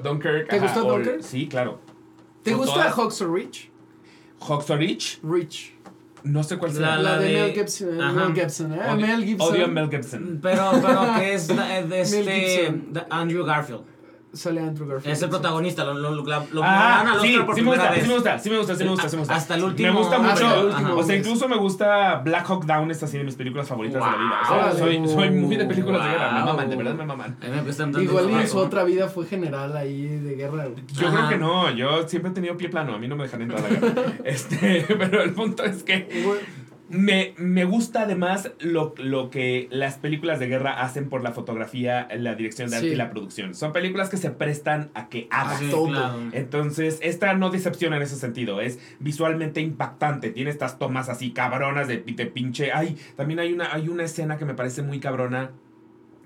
Dunkirk, 0.02 0.48
¿Te 0.48 0.56
ajá, 0.56 0.64
gustó 0.66 0.86
o- 0.88 0.92
Dunkirk? 0.94 1.22
Sí, 1.22 1.46
claro. 1.48 1.80
¿Te 2.42 2.52
gusta. 2.54 2.90
Hawks 2.90 3.20
or 3.22 3.32
Rich? 3.32 3.70
Hawks 4.40 4.70
or 4.70 4.78
Rich, 4.78 5.20
Rich. 5.22 5.74
No 6.24 6.42
sé 6.42 6.56
cuál 6.58 6.72
La- 6.72 6.78
sea. 6.78 6.98
La, 6.98 7.18
de, 7.18 7.28
de- 7.28 7.34
Mel 7.42 7.52
Gibson. 7.54 8.00
Ajá. 8.00 8.12
Mel 8.28 8.34
Gibson. 8.34 8.72
¿eh? 8.74 8.80
Odio- 8.90 9.06
Mel 9.06 9.24
Gibson. 9.24 9.48
Odio 9.52 9.64
a 9.64 9.68
Mel 9.68 9.90
Gibson. 9.90 10.38
Pero, 10.42 10.70
pero 10.82 11.00
que 11.18 11.34
es 11.34 11.48
de, 11.48 11.54
de 11.88 12.00
este 12.00 12.74
Andrew 13.10 13.44
Garfield. 13.44 13.82
Sale 14.32 14.60
Andrew 14.60 14.86
Garfield. 14.88 15.12
Es 15.12 15.22
el 15.22 15.28
protagonista, 15.28 15.84
lo, 15.84 15.94
lo, 15.94 16.10
lo, 16.12 16.22
lo 16.22 16.62
Ah, 16.64 17.16
sí, 17.20 17.36
por 17.44 17.54
sí 17.54 17.62
me 17.62 17.70
primera 17.72 17.76
gusta, 17.76 17.90
vez. 17.90 18.02
sí 18.02 18.08
me 18.08 18.14
gusta, 18.14 18.38
sí 18.38 18.50
me 18.50 18.58
gusta, 18.58 18.74
sí 18.76 18.84
me 18.84 18.90
gusta, 18.90 19.08
sí 19.08 19.16
me 19.16 19.20
gusta. 19.20 19.34
Hasta 19.34 19.54
el 19.56 19.64
último- 19.64 19.92
Me 19.92 19.98
gusta 19.98 20.18
mucho. 20.18 20.66
último 20.66 20.94
o 20.96 21.02
sea, 21.02 21.16
incluso 21.16 21.48
me 21.48 21.56
gusta 21.56 22.16
Black 22.24 22.46
Hawk 22.48 22.64
Down, 22.64 22.90
es 22.90 23.02
así 23.02 23.18
de 23.18 23.24
mis 23.24 23.34
películas 23.34 23.66
favoritas 23.68 24.02
de 24.04 24.10
la 24.10 24.16
vida. 24.16 24.40
O 24.42 24.46
sea, 24.46 24.72
soy, 24.78 25.08
soy 25.08 25.30
muy 25.30 25.56
de 25.56 25.64
películas 25.64 26.04
de 26.04 26.10
guerra, 26.10 26.32
me 26.32 26.44
maman, 26.44 26.70
de 26.70 26.76
verdad 26.76 26.94
me 26.94 27.04
maman. 27.06 27.36
Me 27.40 28.02
Igual 28.02 28.30
y 28.30 28.34
en 28.34 28.48
su 28.48 28.58
otra 28.58 28.84
vida 28.84 29.08
fue 29.08 29.26
general 29.26 29.76
ahí 29.76 30.06
de 30.06 30.34
guerra. 30.36 30.66
Yo 30.92 31.08
Ajá. 31.08 31.16
creo 31.16 31.28
que 31.30 31.38
no, 31.38 31.70
yo 31.70 32.06
siempre 32.08 32.30
he 32.30 32.34
tenido 32.34 32.56
pie 32.56 32.68
plano, 32.68 32.94
a 32.94 32.98
mí 32.98 33.08
no 33.08 33.16
me 33.16 33.24
dejan 33.24 33.42
entrar 33.42 33.64
a 33.64 33.68
la 33.68 33.68
guerra. 33.80 34.12
este, 34.24 34.84
pero 34.98 35.22
el 35.22 35.32
punto 35.32 35.64
es 35.64 35.82
que 35.82 36.08
Me, 36.90 37.34
me 37.38 37.64
gusta 37.64 38.02
además 38.02 38.50
lo, 38.58 38.94
lo 38.98 39.30
que 39.30 39.68
las 39.70 39.96
películas 39.98 40.40
de 40.40 40.48
guerra 40.48 40.82
hacen 40.82 41.08
por 41.08 41.22
la 41.22 41.30
fotografía, 41.30 42.08
la 42.16 42.34
dirección 42.34 42.68
de 42.68 42.76
arte 42.76 42.88
Sí. 42.88 42.94
y 42.94 42.96
la 42.96 43.10
producción. 43.10 43.54
Son 43.54 43.72
películas 43.72 44.08
que 44.08 44.16
se 44.16 44.30
prestan 44.32 44.90
a 44.94 45.08
que 45.08 45.28
Ah, 45.30 45.42
hagas. 45.42 45.60
Sí, 45.60 45.70
todo. 45.70 45.86
claro. 45.86 46.18
Entonces, 46.32 46.98
esta 47.02 47.32
no 47.34 47.50
decepciona 47.50 47.96
en 47.96 48.02
ese 48.02 48.16
sentido. 48.16 48.60
Es 48.60 48.80
visualmente 48.98 49.60
impactante. 49.60 50.30
Tiene 50.30 50.50
estas 50.50 50.78
tomas 50.80 51.08
así 51.08 51.30
cabronas 51.30 51.86
de, 51.86 51.98
de 51.98 52.26
pinche. 52.26 52.72
Ay, 52.72 52.96
también 53.16 53.38
hay 53.38 53.52
una, 53.52 53.72
hay 53.72 53.88
una 53.88 54.02
escena 54.02 54.36
que 54.36 54.44
me 54.44 54.54
parece 54.54 54.82
muy 54.82 54.98
cabrona. 54.98 55.52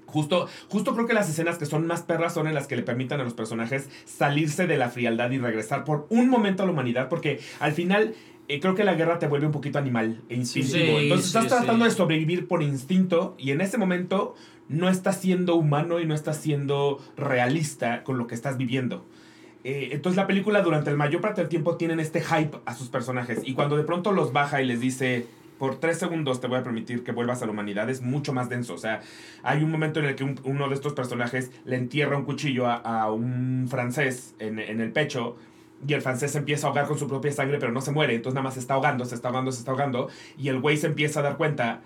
Justo, 0.06 0.48
justo 0.68 0.94
creo 0.94 1.06
que 1.08 1.12
las 1.14 1.28
escenas 1.28 1.58
que 1.58 1.66
son 1.66 1.86
más 1.88 2.02
perras 2.02 2.32
son 2.32 2.46
en 2.46 2.54
las 2.54 2.68
que 2.68 2.76
le 2.76 2.82
permitan 2.84 3.20
a 3.20 3.24
los 3.24 3.34
personajes 3.34 3.90
salirse 4.04 4.66
de 4.68 4.76
la 4.78 4.88
frialdad 4.88 5.30
y 5.32 5.38
regresar 5.38 5.82
por 5.84 6.06
un 6.08 6.28
momento 6.28 6.62
a 6.62 6.66
la 6.66 6.72
humanidad. 6.72 7.08
Porque 7.08 7.40
al 7.58 7.72
final 7.72 8.14
eh, 8.48 8.60
creo 8.60 8.74
que 8.74 8.84
la 8.84 8.94
guerra 8.94 9.18
te 9.18 9.26
vuelve 9.26 9.46
un 9.46 9.52
poquito 9.52 9.78
animal 9.78 10.20
e 10.28 10.34
instintivo. 10.36 10.98
Sí, 10.98 11.04
Entonces 11.04 11.30
sí, 11.30 11.36
estás 11.38 11.46
tratando 11.58 11.84
sí. 11.84 11.90
de 11.90 11.96
sobrevivir 11.96 12.46
por 12.48 12.62
instinto 12.62 13.34
y 13.38 13.50
en 13.52 13.60
ese 13.60 13.78
momento 13.78 14.34
no 14.68 14.88
estás 14.88 15.20
siendo 15.20 15.54
humano 15.56 16.00
y 16.00 16.06
no 16.06 16.14
estás 16.14 16.38
siendo 16.38 16.98
realista 17.16 18.02
con 18.04 18.18
lo 18.18 18.26
que 18.26 18.34
estás 18.34 18.56
viviendo. 18.58 19.04
Eh, 19.64 19.90
entonces 19.92 20.16
la 20.16 20.26
película 20.26 20.60
durante 20.62 20.90
el 20.90 20.96
mayor 20.96 21.20
parte 21.22 21.40
del 21.40 21.48
tiempo 21.48 21.76
tienen 21.76 21.98
este 22.00 22.20
hype 22.20 22.58
a 22.66 22.74
sus 22.74 22.88
personajes 22.88 23.40
y 23.44 23.54
cuando 23.54 23.76
de 23.78 23.84
pronto 23.84 24.12
los 24.12 24.32
baja 24.32 24.60
y 24.60 24.66
les 24.66 24.78
dice 24.80 25.26
por 25.58 25.76
tres 25.80 25.98
segundos 25.98 26.40
te 26.40 26.48
voy 26.48 26.58
a 26.58 26.62
permitir 26.62 27.02
que 27.04 27.12
vuelvas 27.12 27.40
a 27.42 27.46
la 27.46 27.52
humanidad 27.52 27.88
es 27.88 28.02
mucho 28.02 28.34
más 28.34 28.48
denso. 28.50 28.74
O 28.74 28.78
sea, 28.78 29.00
hay 29.42 29.62
un 29.62 29.70
momento 29.70 30.00
en 30.00 30.06
el 30.06 30.16
que 30.16 30.24
un- 30.24 30.38
uno 30.44 30.68
de 30.68 30.74
estos 30.74 30.92
personajes 30.92 31.50
le 31.64 31.76
entierra 31.76 32.18
un 32.18 32.24
cuchillo 32.24 32.66
a, 32.66 32.74
a 32.76 33.10
un 33.10 33.66
francés 33.70 34.34
en, 34.38 34.58
en 34.58 34.80
el 34.82 34.92
pecho 34.92 35.36
y 35.86 35.92
el 35.94 36.02
francés 36.02 36.32
se 36.32 36.38
empieza 36.38 36.66
a 36.66 36.68
ahogar 36.68 36.86
con 36.86 36.98
su 36.98 37.06
propia 37.08 37.32
sangre 37.32 37.58
pero 37.58 37.72
no 37.72 37.80
se 37.80 37.90
muere. 37.92 38.14
Entonces 38.14 38.34
nada 38.34 38.44
más 38.44 38.54
se 38.54 38.60
está 38.60 38.74
ahogando, 38.74 39.04
se 39.04 39.14
está 39.14 39.28
ahogando, 39.28 39.52
se 39.52 39.58
está 39.58 39.70
ahogando 39.72 40.08
y 40.38 40.48
el 40.48 40.60
güey 40.60 40.76
se 40.76 40.86
empieza 40.86 41.20
a 41.20 41.22
dar 41.22 41.36
cuenta 41.36 41.80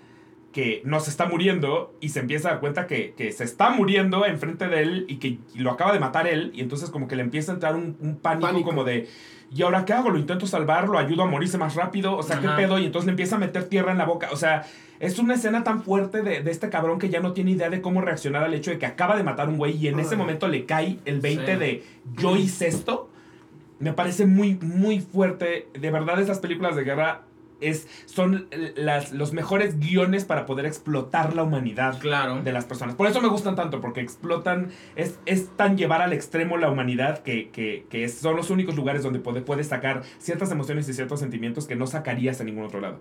que 0.51 0.81
no 0.83 0.99
se 0.99 1.11
está 1.11 1.25
muriendo 1.27 1.93
y 2.01 2.09
se 2.09 2.21
empieza 2.21 2.47
a 2.47 2.51
dar 2.53 2.59
cuenta 2.59 2.87
que, 2.87 3.13
que 3.15 3.31
se 3.31 3.43
está 3.43 3.69
muriendo 3.69 4.25
enfrente 4.25 4.67
de 4.67 4.81
él 4.81 5.05
y 5.07 5.17
que 5.17 5.37
lo 5.55 5.69
acaba 5.69 5.93
de 5.93 5.99
matar 5.99 6.25
él 6.27 6.51
y 6.55 6.61
entonces 6.61 6.89
como 6.89 7.07
que 7.07 7.15
le 7.15 7.21
empieza 7.21 7.51
a 7.51 7.55
entrar 7.55 7.75
un, 7.75 7.95
un 7.99 8.15
pánico, 8.17 8.47
Pánico. 8.47 8.65
como 8.69 8.83
de 8.83 9.07
¿y 9.53 9.61
ahora 9.61 9.85
qué 9.85 9.93
hago? 9.93 10.09
¿Lo 10.09 10.17
intento 10.17 10.47
salvar? 10.47 10.89
¿Lo 10.89 10.97
ayudo 10.97 11.21
a 11.23 11.27
morirse 11.27 11.57
más 11.59 11.75
rápido? 11.75 12.15
O 12.17 12.23
sea, 12.23 12.37
Ajá. 12.37 12.55
¿qué 12.55 12.63
pedo? 12.63 12.79
Y 12.79 12.85
entonces 12.85 13.05
le 13.05 13.11
empieza 13.11 13.35
a 13.35 13.39
meter 13.39 13.65
tierra 13.65 13.91
en 13.91 13.97
la 13.99 14.05
boca. 14.05 14.29
O 14.31 14.35
sea, 14.37 14.65
es 14.99 15.17
una 15.19 15.35
escena 15.35 15.63
tan 15.63 15.83
fuerte 15.83 16.21
de, 16.23 16.41
de 16.41 16.51
este 16.51 16.69
cabrón 16.69 16.97
que 16.99 17.09
ya 17.09 17.19
no 17.19 17.33
tiene 17.33 17.51
idea 17.51 17.69
de 17.69 17.79
cómo 17.81 18.01
reaccionar 18.01 18.43
al 18.43 18.53
hecho 18.55 18.71
de 18.71 18.79
que 18.79 18.85
acaba 18.87 19.15
de 19.17 19.23
matar 19.23 19.47
a 19.47 19.49
un 19.51 19.57
güey 19.57 19.75
y 19.77 19.87
en 19.87 19.99
ese 19.99 20.15
momento 20.15 20.47
le 20.47 20.65
cae 20.65 20.97
el 21.05 21.19
20 21.19 21.53
Sí. 21.53 21.59
de 21.59 21.83
yo 22.17 22.35
hice 22.35 22.67
esto. 22.67 23.09
Me 23.79 23.93
parece 23.93 24.25
muy, 24.25 24.55
muy 24.61 24.99
fuerte. 24.99 25.67
De 25.73 25.91
verdad, 25.91 26.19
esas 26.19 26.39
películas 26.39 26.75
de 26.75 26.83
guerra 26.83 27.21
es, 27.61 27.87
son 28.05 28.47
las, 28.75 29.11
los 29.11 29.33
mejores 29.33 29.79
guiones 29.79 30.23
para 30.23 30.45
poder 30.45 30.65
explotar 30.65 31.33
la 31.35 31.43
humanidad 31.43 31.99
Claro. 31.99 32.41
de 32.41 32.53
las 32.53 32.63
personas. 32.65 32.95
Por 32.95 33.07
eso 33.07 33.19
me 33.21 33.27
gustan 33.27 33.55
tanto, 33.55 33.81
porque 33.81 33.99
explotan, 33.99 34.69
es, 34.95 35.19
es 35.25 35.49
tan 35.57 35.77
llevar 35.77 36.01
al 36.01 36.13
extremo 36.13 36.55
la 36.57 36.69
humanidad 36.71 37.19
que, 37.19 37.49
que, 37.49 37.85
que 37.89 38.07
son 38.07 38.35
los 38.37 38.49
únicos 38.49 38.75
lugares 38.75 39.03
donde 39.03 39.19
puede- 39.19 39.41
puedes 39.41 39.67
sacar 39.67 40.03
ciertas 40.19 40.51
emociones 40.51 40.87
y 40.87 40.93
ciertos 40.93 41.19
sentimientos 41.19 41.67
que 41.67 41.75
no 41.75 41.85
sacarías 41.87 42.39
en 42.39 42.45
ningún 42.47 42.63
otro 42.65 42.79
lado. 42.79 42.99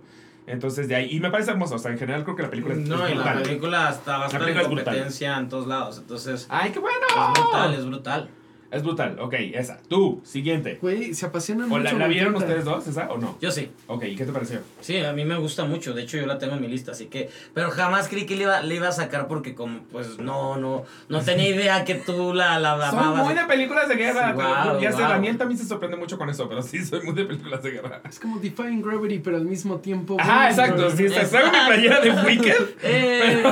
Entonces, 0.49 0.89
de 0.89 0.97
ahí, 0.97 1.09
y 1.15 1.21
me 1.21 1.31
parece 1.31 1.51
hermoso, 1.51 1.75
o 1.75 1.79
sea, 1.79 1.91
en 1.93 1.99
general 1.99 2.25
creo 2.25 2.35
que 2.35 2.43
la 2.43 2.51
película 2.51 2.75
es, 2.75 2.81
No, 2.81 3.07
es 3.07 3.13
y 3.13 3.19
la 3.19 3.35
película 3.43 3.91
está 3.91 4.17
bastante 4.19 4.51
es 4.51 4.67
brutal. 4.67 4.85
competencia 4.85 5.37
en 5.39 5.49
todos 5.49 5.67
lados. 5.67 5.99
Entonces, 5.99 6.47
¡Ay, 6.51 6.71
qué 6.71 6.79
bueno! 6.79 6.97
es 7.07 7.41
brutal, 7.43 7.75
es 7.75 7.87
brutal. 7.87 8.31
Es 8.71 8.83
brutal, 8.83 9.17
ok, 9.19 9.35
esa. 9.55 9.79
Tú, 9.89 10.21
siguiente. 10.25 10.79
Güey, 10.83 11.15
se 11.15 11.25
apasionan 11.25 11.73
¿O 11.73 11.79
la, 11.79 11.85
mucho. 11.91 11.99
la 11.99 12.07
me 12.09 12.13
vieron 12.15 12.35
ustedes 12.37 12.65
dos, 12.67 12.87
esa, 12.87 13.11
o 13.11 13.17
no? 13.17 13.39
Yo 13.41 13.51
sí. 13.51 13.71
Ok, 13.87 14.05
¿y 14.05 14.15
qué 14.15 14.27
te 14.27 14.33
pareció? 14.33 14.61
Sí, 14.83 14.99
a 14.99 15.13
mí 15.15 15.25
me 15.25 15.37
gusta 15.39 15.65
mucho. 15.65 15.95
De 15.95 16.03
hecho, 16.03 16.19
yo 16.19 16.27
la 16.27 16.37
tengo 16.39 16.55
en 16.55 16.61
mi 16.61 16.69
lista, 16.69 16.93
así 16.93 17.07
que. 17.07 17.31
Pero 17.55 17.71
jamás 17.71 18.09
creí 18.09 18.27
que 18.27 18.37
le 18.37 18.43
iba, 18.43 18.61
le 18.61 18.75
iba 18.75 18.89
a 18.89 18.93
sacar 18.93 19.27
porque, 19.27 19.55
como, 19.55 19.81
pues, 19.91 20.19
no, 20.19 20.59
no. 20.59 20.85
No 21.09 21.21
tenía 21.23 21.49
idea 21.55 21.85
que 21.87 21.95
tú 21.95 22.35
la, 22.35 22.59
la 22.61 22.77
Soy 22.91 22.99
amabas. 22.99 23.25
muy 23.25 23.35
de 23.35 23.45
películas 23.47 23.89
de 23.89 23.95
guerra. 23.97 24.33
Sí, 24.37 24.43
wow, 24.71 24.81
ya 24.81 24.93
sé. 24.93 25.01
Daniel 25.01 25.39
también 25.39 25.59
se 25.59 25.67
sorprende 25.67 25.97
mucho 25.97 26.19
con 26.19 26.29
eso, 26.29 26.47
pero 26.47 26.61
sí, 26.63 26.85
soy 26.85 27.01
muy 27.03 27.15
de 27.15 27.25
películas 27.25 27.63
de 27.63 27.71
guerra. 27.71 28.03
Es 28.07 28.21
como 28.21 28.39
Defying 28.39 28.83
Gravity, 28.83 29.21
pero 29.21 29.39
al 29.39 29.47
mismo 29.47 29.79
tiempo. 29.79 30.17
Ajá, 30.21 30.49
Defying 30.49 30.61
exacto. 30.75 30.97
Sí, 30.97 31.05
está- 31.07 31.27
traigo 31.27 31.51
mi 31.53 31.67
playera 31.69 32.01
de 32.01 32.11
Wicked, 32.11 32.57
Eh, 32.83 33.43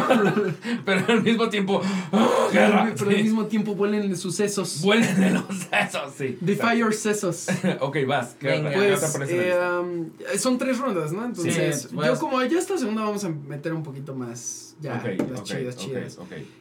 pero 0.85 1.05
al 1.09 1.23
mismo 1.23 1.49
tiempo. 1.49 1.81
¡oh, 2.13 2.49
guerra! 2.53 2.93
Pero 2.97 3.11
al 3.11 3.17
Sí. 3.17 3.23
mismo 3.23 3.47
tiempo 3.47 3.75
vuelen 3.75 4.15
sus 4.17 4.35
sesos. 4.37 4.83
Vuelen 4.83 5.06
de 5.19 5.31
los 5.31 5.45
sesos, 5.71 6.13
sí. 6.17 6.39
Defy 6.41 6.79
your 6.79 6.95
sesos. 6.95 7.47
ok, 7.81 7.97
vas. 8.07 8.37
¿Qué, 8.41 8.49
Venga. 8.49 8.71
Pues 8.73 9.31
eh, 9.31 9.55
um, 9.81 10.11
son 10.39 10.59
tres 10.59 10.79
rondas, 10.79 11.13
¿no? 11.13 11.25
Entonces, 11.25 11.83
Sí, 11.83 11.89
pues- 11.95 12.07
yo 12.09 12.19
como 12.19 12.43
ya 12.43 12.59
esta 12.59 12.77
segunda 12.79 13.03
vamos 13.03 13.25
a 13.25 13.29
meter 13.29 13.73
un 13.73 13.83
poquito 13.83 14.15
más, 14.15 14.75
ya, 14.81 14.97
Ok, 14.97 15.31
las 15.31 15.41
ok, 15.41 15.45
chidas, 15.47 15.75
ok, 15.77 15.81
chidas. 15.85 16.19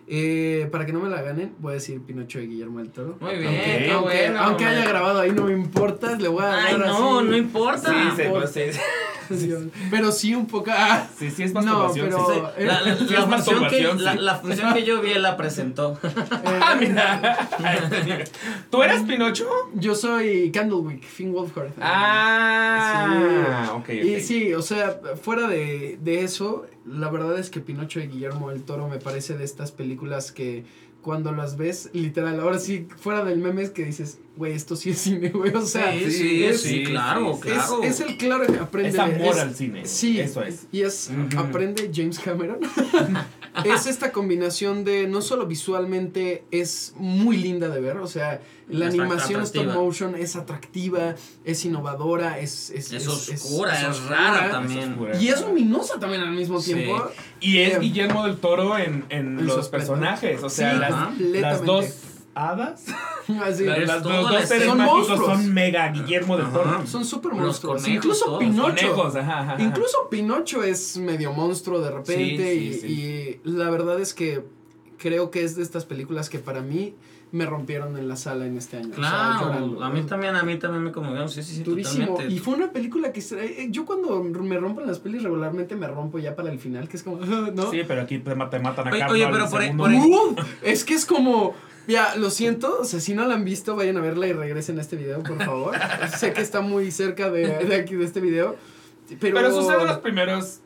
Eh, 0.08 0.67
para 0.71 0.86
que 0.86 0.93
no 0.93 0.99
me 0.99 1.10
la 1.10 1.21
ganen, 1.21 1.53
voy 1.60 1.71
a 1.71 1.73
decir 1.75 1.99
Pinocho 2.01 2.39
de 2.39 2.47
Guillermo 2.47 2.79
del 2.79 2.89
Toro. 2.89 3.17
Muy 3.19 3.36
bien, 3.38 3.51
qué 3.53 3.91
aunque 3.91 4.15
bueno. 4.27 4.39
aunque 4.41 4.65
haya 4.65 4.86
grabado 4.88 5.19
ahí, 5.19 5.31
no 5.31 5.45
me 5.45 5.53
importa, 5.53 6.15
le 6.15 6.27
voy 6.27 6.43
a 6.43 6.47
dar 6.47 6.65
Ay, 6.67 6.77
no, 6.77 7.17
así. 7.19 7.27
no 7.27 7.36
importa. 7.38 7.89
Sí, 7.91 8.21
sí, 8.23 8.29
por- 8.29 8.41
pues, 8.41 8.79
Pero 9.91 10.11
sí 10.11 10.35
un 10.35 10.47
poco. 10.47 10.71
ah, 10.73 11.07
sí, 11.17 11.29
sí 11.31 11.43
es 11.43 11.53
No, 11.53 11.61
masturbación. 11.61 12.09
pero- 12.09 12.27
sí, 12.27 12.33
Sí, 12.33 12.41
sí. 12.57 12.65
la, 12.65 12.81
la- 12.81 12.95
Sí, 12.97 13.05
la 13.13 13.19
es 13.19 13.25
función 13.25 13.67
que, 13.69 13.81
la, 14.03 14.11
sí. 14.13 14.17
la 14.19 14.35
función 14.35 14.73
que 14.73 14.83
yo 14.83 15.01
vi, 15.01 15.13
la 15.15 15.38
presentó. 15.38 15.97
Ah, 16.45 16.75
mira. 16.79 17.38
¿Tú 18.69 18.83
eras 18.83 19.03
Pinocho? 19.03 19.47
yo 19.73 19.95
soy 19.95 20.51
Candlewick, 20.51 21.03
Finn 21.03 21.33
Wolfhard. 21.33 21.71
Ah, 21.81 23.71
ok, 23.73 23.77
ok. 23.79 23.89
Y 23.89 24.19
sí, 24.21 24.53
o 24.53 24.61
sea, 24.61 24.99
fuera 25.21 25.47
de, 25.47 25.97
de 26.01 26.23
eso, 26.23 26.65
la 26.85 27.09
verdad 27.09 27.38
es 27.39 27.49
que 27.49 27.59
Pinocho 27.59 27.99
y 27.99 28.07
Guillermo 28.07 28.49
del 28.49 28.63
Toro 28.63 28.88
me 28.88 28.97
parece 28.99 29.38
de 29.38 29.43
estas 29.43 29.71
películas 29.71 30.31
que 30.31 30.63
cuando 31.05 31.31
las 31.31 31.55
ves, 31.55 31.91
literal, 31.93 32.39
ahora 32.39 32.57
sí, 32.57 32.87
fuera 32.97 33.23
del 33.23 33.37
meme 33.37 33.61
es 33.61 33.69
que 33.69 33.85
dices, 33.85 34.17
güey, 34.37 34.53
esto 34.53 34.75
sí 34.75 34.89
es 34.89 34.97
cine, 34.97 35.29
güey, 35.29 35.53
o 35.53 35.61
sea, 35.61 35.93
sí, 35.93 36.09
sí, 36.09 36.43
es, 36.43 36.61
sí, 36.61 36.83
claro, 36.83 37.35
sí. 37.35 37.41
claro. 37.41 37.83
es, 37.83 38.01
es 38.01 38.09
el 38.09 38.17
claro 38.17 38.47
que 38.47 38.57
aprende. 38.57 38.89
Es 38.89 38.97
amor 38.97 39.35
es- 39.35 39.37
al 39.37 39.53
cine. 39.53 39.85
Sí, 39.85 40.19
Eso 40.19 40.41
es. 40.41 40.65
Y 40.71 40.81
es, 40.81 41.11
aprende 41.37 41.91
James 41.93 42.17
Cameron. 42.17 42.57
es 43.65 43.85
esta 43.85 44.11
combinación 44.11 44.83
de, 44.83 45.07
no 45.07 45.21
solo 45.21 45.45
visualmente 45.45 46.43
es 46.49 46.95
muy 46.97 47.37
linda 47.37 47.69
de 47.69 47.81
ver, 47.81 47.97
o 47.97 48.07
sea, 48.07 48.41
la 48.67 48.88
Es 48.88 48.93
animación 48.93 49.41
stop 49.43 49.65
motion 49.73 50.15
es 50.15 50.36
atractiva, 50.36 51.15
es 51.43 51.65
innovadora, 51.65 52.39
es... 52.39 52.69
Es, 52.71 52.91
Es, 52.91 53.04
es- 53.04 53.08
oscura, 53.08 53.80
es, 53.80 53.88
oscura, 53.88 54.15
rara 54.17 54.51
también. 54.51 54.93
oscura. 54.93 55.21
Y 55.21 55.28
es 55.30 55.41
luminosa 55.41 55.99
también 55.99 56.21
al 56.21 56.32
mismo 56.32 56.60
Sí. 56.60 56.73
tiempo. 56.73 57.06
Y 57.39 57.60
es 57.60 57.75
Eh, 57.75 57.80
Guillermo 57.80 58.25
del 58.25 58.38
Toro 58.38 58.78
en, 58.78 59.06
en 59.10 59.39
en 59.39 59.45
los 59.45 59.69
personajes. 59.69 60.41
O 60.43 60.49
sea, 60.49 60.73
Sí, 60.73 60.80
las, 60.80 61.41
las 61.41 61.63
dos 61.65 61.86
hadas. 62.34 62.86
Así, 63.43 63.63
las 63.65 63.88
la 63.88 63.99
dos 63.99 64.45
seres 64.45 64.75
mágicos 64.75 65.08
Son 65.08 65.17
son, 65.25 65.54
mega 65.54 65.88
Guillermo 65.91 66.36
del 66.38 66.45
Ajá. 66.47 66.54
Toro. 66.58 66.88
son 66.88 67.06
súper 67.06 67.34
monstruos. 67.34 67.82
conejos, 67.82 67.95
Incluso 67.95 68.25
todos. 68.25 68.39
Pinocho. 68.39 68.75
Conejos, 68.75 69.15
ajá, 69.15 69.39
ajá, 69.41 69.54
ajá. 69.54 69.63
Incluso 69.63 70.10
Pinocho 70.10 70.63
es 70.63 70.97
medio 70.97 71.32
monstruo 71.34 71.82
de 71.82 71.91
repente 71.91 72.54
Sí, 72.54 72.58
y, 72.60 72.73
sí, 72.73 72.88
y 72.88 73.49
la 73.49 73.69
verdad 73.69 73.99
es 73.99 74.13
que 74.13 74.43
creo 74.97 75.32
que 75.32 75.43
es 75.43 75.56
de 75.56 75.63
estas 75.63 75.86
películas 75.86 76.30
que 76.30 76.39
para 76.39 76.62
mí 76.62 76.93
me 77.35 77.45
rompieron 77.45 77.97
en 77.97 78.07
la 78.07 78.15
sala 78.15 78.45
en 78.45 78.57
este 78.57 78.77
año. 78.77 78.89
o 78.91 78.95
sea, 78.95 79.09
Claro, 79.09 79.45
llorando. 79.47 79.83
a 79.83 79.89
mí 79.89 80.01
también, 80.03 80.35
a 80.35 80.43
mí 80.43 80.57
también 80.57 80.83
me 80.83 80.91
conmovieron, 80.91 81.29
sí, 81.29 81.43
sí, 81.43 81.55
sí, 81.55 81.63
Durísimo. 81.63 82.07
totalmente. 82.07 82.33
Y 82.33 82.39
fue 82.39 82.55
una 82.55 82.71
película 82.71 83.11
que 83.11 83.19
eh, 83.19 83.67
yo 83.71 83.85
cuando 83.85 84.23
me 84.23 84.57
rompen 84.57 84.87
las 84.87 84.99
pelis 84.99 85.21
regularmente 85.23 85.75
me 85.75 85.87
rompo 85.87 86.17
ya 86.19 86.35
para 86.35 86.51
el 86.51 86.59
final, 86.59 86.87
que 86.87 86.97
es 86.97 87.03
como, 87.03 87.17
¿no? 87.53 87.69
Sí, 87.71 87.81
pero 87.87 88.01
aquí 88.01 88.19
te, 88.19 88.33
ma- 88.35 88.49
te 88.49 88.59
matan 88.59 88.87
a 88.87 88.91
Oye, 88.91 89.03
oye, 89.09 89.27
pero 89.31 89.49
por 89.49 89.61
ahí- 89.61 89.67
segundo. 89.67 89.83
por 89.83 89.91
ahí- 89.91 89.99
¡Uh! 89.99 90.35
es 90.63 90.83
que 90.85 90.93
es 90.93 91.05
como, 91.05 91.53
ya, 91.87 92.15
lo 92.15 92.29
siento, 92.29 92.79
o 92.81 92.85
sea, 92.85 92.99
si 92.99 93.13
no 93.13 93.25
la 93.27 93.35
han 93.35 93.43
visto, 93.45 93.75
vayan 93.75 93.97
a 93.97 94.01
verla 94.01 94.27
y 94.27 94.33
regresen 94.33 94.77
a 94.79 94.81
este 94.81 94.95
video, 94.95 95.21
por 95.21 95.43
favor. 95.43 95.75
sé 96.17 96.33
que 96.33 96.41
está 96.41 96.61
muy 96.61 96.89
cerca 96.91 97.29
de, 97.29 97.65
de 97.65 97.75
aquí, 97.75 97.95
de 97.95 98.05
este 98.05 98.21
video. 98.21 98.55
Pero, 99.19 99.35
Pero 99.35 99.51
sucede 99.53 99.81
en 99.81 99.87
los 99.87 99.97
primeros 99.99 100.61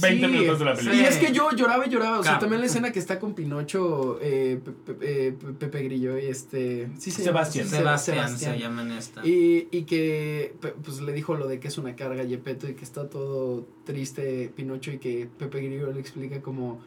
20 0.00 0.26
Sí, 0.26 0.32
minutos 0.32 0.58
de 0.60 0.64
la 0.64 0.72
Y 0.74 0.76
película. 0.76 1.08
es 1.08 1.16
que 1.18 1.32
yo 1.32 1.50
lloraba 1.50 1.86
y 1.86 1.90
lloraba. 1.90 2.18
O 2.20 2.22
sea, 2.22 2.38
también 2.38 2.60
la 2.60 2.66
escena 2.66 2.92
que 2.92 2.98
está 2.98 3.18
con 3.18 3.34
Pinocho, 3.34 4.18
eh, 4.22 4.60
Pe- 4.64 4.94
Pe- 4.94 5.26
eh, 5.28 5.32
Pe- 5.32 5.52
Pepe 5.54 5.82
Grillo 5.82 6.18
y 6.18 6.26
este. 6.26 6.88
Sí, 6.98 7.10
se 7.10 7.24
llama- 7.24 7.44
Sebastián. 7.44 7.68
Se- 7.68 7.76
Sebastián, 7.76 8.38
se 8.38 8.58
llama 8.58 8.82
en 8.82 8.92
esta. 8.92 9.26
Y, 9.26 9.68
y 9.72 9.82
que 9.82 10.54
pues 10.84 11.00
le 11.00 11.12
dijo 11.12 11.34
lo 11.34 11.48
de 11.48 11.58
que 11.60 11.68
es 11.68 11.78
una 11.78 11.96
carga 11.96 12.22
Yepeto 12.22 12.68
y 12.68 12.74
que 12.74 12.84
está 12.84 13.08
todo 13.10 13.66
triste 13.84 14.52
Pinocho 14.54 14.92
y 14.92 14.98
que 14.98 15.28
Pepe 15.38 15.60
Grillo 15.60 15.90
le 15.92 16.00
explica 16.00 16.40
como, 16.40 16.80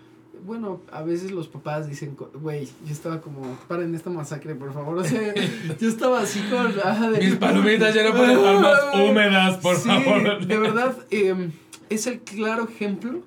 bueno, 0.46 0.82
a 0.92 1.02
veces 1.02 1.32
los 1.32 1.48
papás 1.48 1.88
dicen, 1.88 2.16
güey, 2.42 2.66
yo 2.86 2.92
estaba 2.94 3.22
como, 3.22 3.42
paren 3.68 3.94
esta 3.96 4.10
masacre, 4.10 4.56
por 4.56 4.74
favor. 4.74 4.98
O 5.00 5.04
sea, 5.04 5.34
yo 5.80 5.88
estaba 5.90 6.22
así 6.22 6.40
con... 6.50 6.74
de- 7.14 7.20
Mis 7.26 7.36
palomitas 7.36 7.94
ya 7.94 8.04
no 8.10 8.16
pueden 8.16 8.32
estar 8.38 8.60
más 8.60 8.80
húmedas, 8.96 9.58
por 9.58 9.76
Sí, 9.76 9.90
favor. 9.90 10.46
De 10.46 10.58
verdad, 10.58 10.96
eh, 11.12 11.50
es 11.90 12.08
el 12.08 12.20
claro 12.20 12.68
ejemplo 12.70 13.22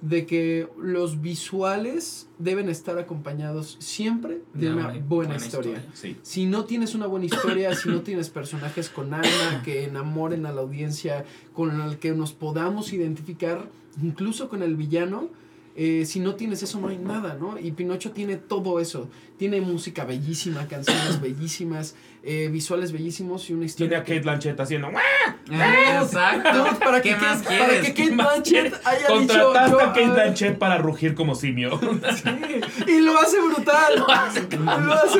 de 0.00 0.26
que 0.26 0.68
los 0.78 1.22
visuales 1.22 2.28
deben 2.38 2.68
estar 2.68 2.98
acompañados 2.98 3.76
siempre 3.80 4.40
de 4.52 4.70
una 4.70 4.88
buena, 5.08 5.36
historia. 5.36 5.82
Sí. 5.94 6.16
Si 6.20 6.44
no 6.44 6.64
tienes 6.66 6.94
una 6.94 7.06
buena 7.06 7.24
historia, 7.24 7.74
si 7.74 7.88
no 7.88 8.02
tienes 8.02 8.28
personajes 8.28 8.90
con 8.90 9.14
alma 9.14 9.62
que 9.64 9.84
enamoren 9.84 10.44
a 10.44 10.52
la 10.52 10.60
audiencia, 10.60 11.24
con 11.54 11.80
el 11.80 11.98
que 11.98 12.12
nos 12.12 12.32
podamos 12.34 12.92
identificar, 12.92 13.66
incluso 14.02 14.50
con 14.50 14.62
el 14.62 14.76
villano, 14.76 15.28
eh, 15.76 16.04
si 16.06 16.20
no 16.20 16.36
tienes 16.36 16.62
eso 16.62 16.78
no 16.80 16.88
hay 16.88 16.98
nada, 16.98 17.34
¿no? 17.34 17.58
Y 17.58 17.72
Pinocho 17.72 18.12
tiene 18.12 18.36
todo 18.36 18.78
eso. 18.78 19.08
Tiene 19.36 19.60
música 19.60 20.04
bellísima, 20.04 20.68
canciones 20.68 21.20
bellísimas, 21.22 21.96
eh, 22.26 22.48
visuales 22.50 22.90
bellísimos 22.92 23.48
y 23.50 23.52
una 23.52 23.60
Tiene 23.60 23.66
historia. 23.66 23.98
a 23.98 24.02
Kate 24.02 24.20
Blanchett 24.20 24.58
haciendo. 24.60 24.88
Eh, 24.88 25.98
Exacto. 26.00 26.78
Para 26.84 27.02
¿Qué 27.02 27.10
que 27.10 27.16
más 27.16 27.42
Kate- 27.42 27.58
para 27.58 27.68
quieres? 27.68 27.80
que 27.80 27.88
Kate 27.94 28.08
¿Qué 28.08 28.10
más 28.14 28.26
Blanchett 28.26 28.74
haya 28.86 28.98
dicho. 29.00 29.16
Contrataste 29.16 29.70
yo, 29.70 29.80
a 29.80 29.86
Kate 29.92 30.04
ah, 30.04 30.12
Blanchett 30.14 30.58
para 30.58 30.78
rugir 30.78 31.14
como 31.14 31.34
simio. 31.34 31.78
Sí, 32.14 32.30
y 32.92 33.00
lo 33.00 33.18
hace 33.18 33.36
brutal. 33.40 33.96
lo 33.98 34.10
hace, 34.10 34.40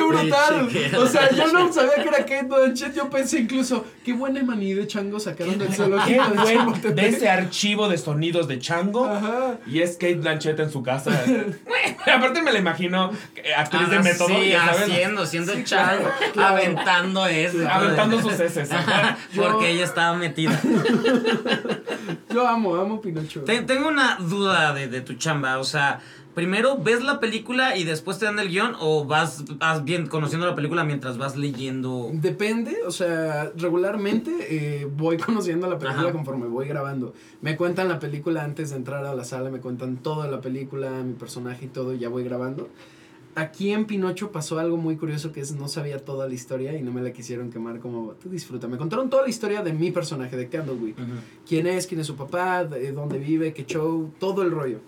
brutal. 0.01 0.67
Pinche 0.67 0.97
O 0.97 1.07
sea, 1.07 1.29
yo 1.31 1.47
no 1.51 1.71
sabía 1.71 1.95
que 1.95 2.07
era 2.09 2.19
Kate 2.19 2.43
Blanchett. 2.43 2.93
Yo 2.95 3.09
pensé 3.09 3.39
incluso, 3.39 3.85
qué 4.03 4.13
buen 4.13 4.35
emaní 4.37 4.73
de 4.73 4.87
chango 4.87 5.19
sacaron 5.19 5.57
del 5.57 5.67
Qué 5.69 5.83
de 5.83 5.87
buen 5.89 6.57
Chapultepec. 6.57 6.95
de 6.95 7.07
ese 7.07 7.29
archivo 7.29 7.87
de 7.89 7.97
sonidos 7.97 8.47
de 8.47 8.59
chango. 8.59 9.05
Ajá. 9.05 9.57
Y 9.67 9.81
es 9.81 9.93
Kate 9.93 10.15
Blanchett 10.15 10.59
en 10.59 10.71
su 10.71 10.81
casa. 10.83 11.11
Aparte 12.11 12.41
me 12.41 12.51
la 12.51 12.59
imagino 12.59 13.11
eh, 13.35 13.53
actriz 13.55 13.89
de 13.89 13.97
Ah, 13.97 14.01
método, 14.01 14.27
sí, 14.29 14.53
haciendo, 14.53 15.21
haciendo 15.23 15.53
el 15.53 15.63
chango, 15.63 16.09
claro. 16.33 16.75
Aventando 16.97 17.25
eso. 17.27 17.57
Aventando 17.69 18.21
sus 18.21 18.39
heces. 18.39 18.69
Porque 19.35 19.71
ella 19.71 19.83
estaba 19.83 20.17
metida. 20.17 20.59
Yo 22.33 22.47
amo, 22.47 22.75
amo 22.75 23.01
Pinocho. 23.01 23.41
Te- 23.41 23.61
tengo 23.61 23.87
una 23.87 24.17
duda 24.17 24.73
de, 24.73 24.87
de 24.87 25.01
tu 25.01 25.13
chamba, 25.13 25.57
o 25.59 25.63
sea, 25.63 26.01
primero 26.33 26.77
ves 26.77 27.01
la 27.03 27.19
película 27.21 27.77
y 27.77 27.85
después 27.85 28.19
te 28.19 28.25
dan 28.25 28.37
el 28.39 28.49
guion 28.49 28.75
o 28.79 29.05
vas, 29.05 29.45
vas 29.57 29.83
bien 29.85 30.07
conociendo 30.07 30.45
la 30.45 30.53
película 30.55 30.83
mientras 30.83 31.17
vas 31.17 31.37
leyendo. 31.37 32.09
Depende, 32.13 32.77
o 32.85 32.91
sea, 32.91 33.51
regularmente 33.55 34.31
eh, 34.49 34.85
voy 34.85 35.17
conociendo 35.25 35.69
la 35.69 35.79
película 35.79 36.03
Ajá. 36.09 36.11
conforme 36.11 36.47
voy 36.47 36.67
grabando. 36.67 37.13
Me 37.41 37.55
cuentan 37.55 37.87
la 37.87 37.99
película 37.99 38.43
antes 38.43 38.71
de 38.71 38.75
entrar 38.77 39.05
a 39.05 39.15
la 39.15 39.23
sala, 39.23 39.49
me 39.49 39.59
cuentan 39.59 39.97
toda 39.97 40.27
la 40.27 40.41
película, 40.41 40.89
mi 41.03 41.13
personaje 41.13 41.65
y 41.65 41.69
todo, 41.69 41.93
y 41.93 41.99
ya 41.99 42.09
voy 42.09 42.23
grabando. 42.25 42.69
Aquí 43.35 43.71
en 43.73 43.85
Pinocho 43.85 44.31
pasó 44.31 44.59
algo 44.59 44.77
muy 44.77 44.95
curioso 44.95 45.33
que 45.33 45.41
es 45.41 45.51
no 45.53 45.67
sabía 45.67 45.99
toda 45.99 46.25
la 46.27 46.33
historia 46.33 46.77
y 46.77 46.81
no 46.81 46.93
me 46.93 47.01
la 47.01 47.11
quisieron 47.11 47.49
quemar 47.51 47.79
como 47.79 48.11
tú 48.13 48.29
disfruta. 48.29 48.67
Me 48.69 48.77
contaron 48.77 49.09
toda 49.09 49.23
la 49.23 49.29
historia 49.29 49.61
de 49.61 49.73
mi 49.73 49.91
personaje, 49.91 50.37
de 50.37 50.47
Candlewick. 50.47 50.95
Quién 51.47 51.67
es, 51.67 51.85
quién 51.85 51.99
es 51.99 52.07
su 52.07 52.15
papá, 52.15 52.63
de 52.63 52.93
dónde 52.93 53.17
vive, 53.19 53.53
qué 53.53 53.65
show, 53.65 54.09
todo 54.19 54.41
el 54.41 54.51
rollo. 54.51 54.79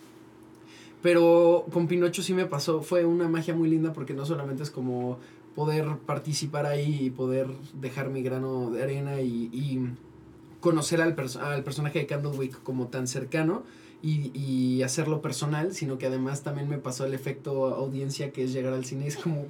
Pero 1.01 1.65
con 1.71 1.88
Pinocho 1.88 2.23
sí 2.23 2.33
me 2.33 2.45
pasó, 2.45 2.81
fue 2.81 3.05
una 3.05 3.27
magia 3.27 3.53
muy 3.53 3.69
linda 3.69 3.93
porque 3.93 4.13
no 4.13 4.25
solamente 4.25 4.63
es 4.63 4.71
como 4.71 5.19
poder 5.55 5.86
participar 6.05 6.65
ahí 6.65 7.05
y 7.05 7.10
poder 7.10 7.47
dejar 7.79 8.10
mi 8.10 8.21
grano 8.23 8.71
de 8.71 8.83
arena 8.83 9.21
y, 9.21 9.49
y 9.51 9.79
conocer 10.60 11.01
al, 11.01 11.15
perso- 11.15 11.41
al 11.41 11.63
personaje 11.63 11.99
de 11.99 12.05
Candlewick 12.07 12.62
como 12.63 12.88
tan 12.88 13.07
cercano 13.07 13.63
y, 14.01 14.31
y 14.38 14.83
hacerlo 14.83 15.21
personal, 15.21 15.73
sino 15.73 15.97
que 15.97 16.05
además 16.07 16.43
también 16.43 16.69
me 16.69 16.77
pasó 16.77 17.05
el 17.05 17.13
efecto 17.13 17.65
audiencia 17.75 18.31
que 18.31 18.43
es 18.43 18.53
llegar 18.53 18.73
al 18.73 18.86
cine 18.86 19.05
y 19.05 19.07
es 19.07 19.17
como, 19.17 19.45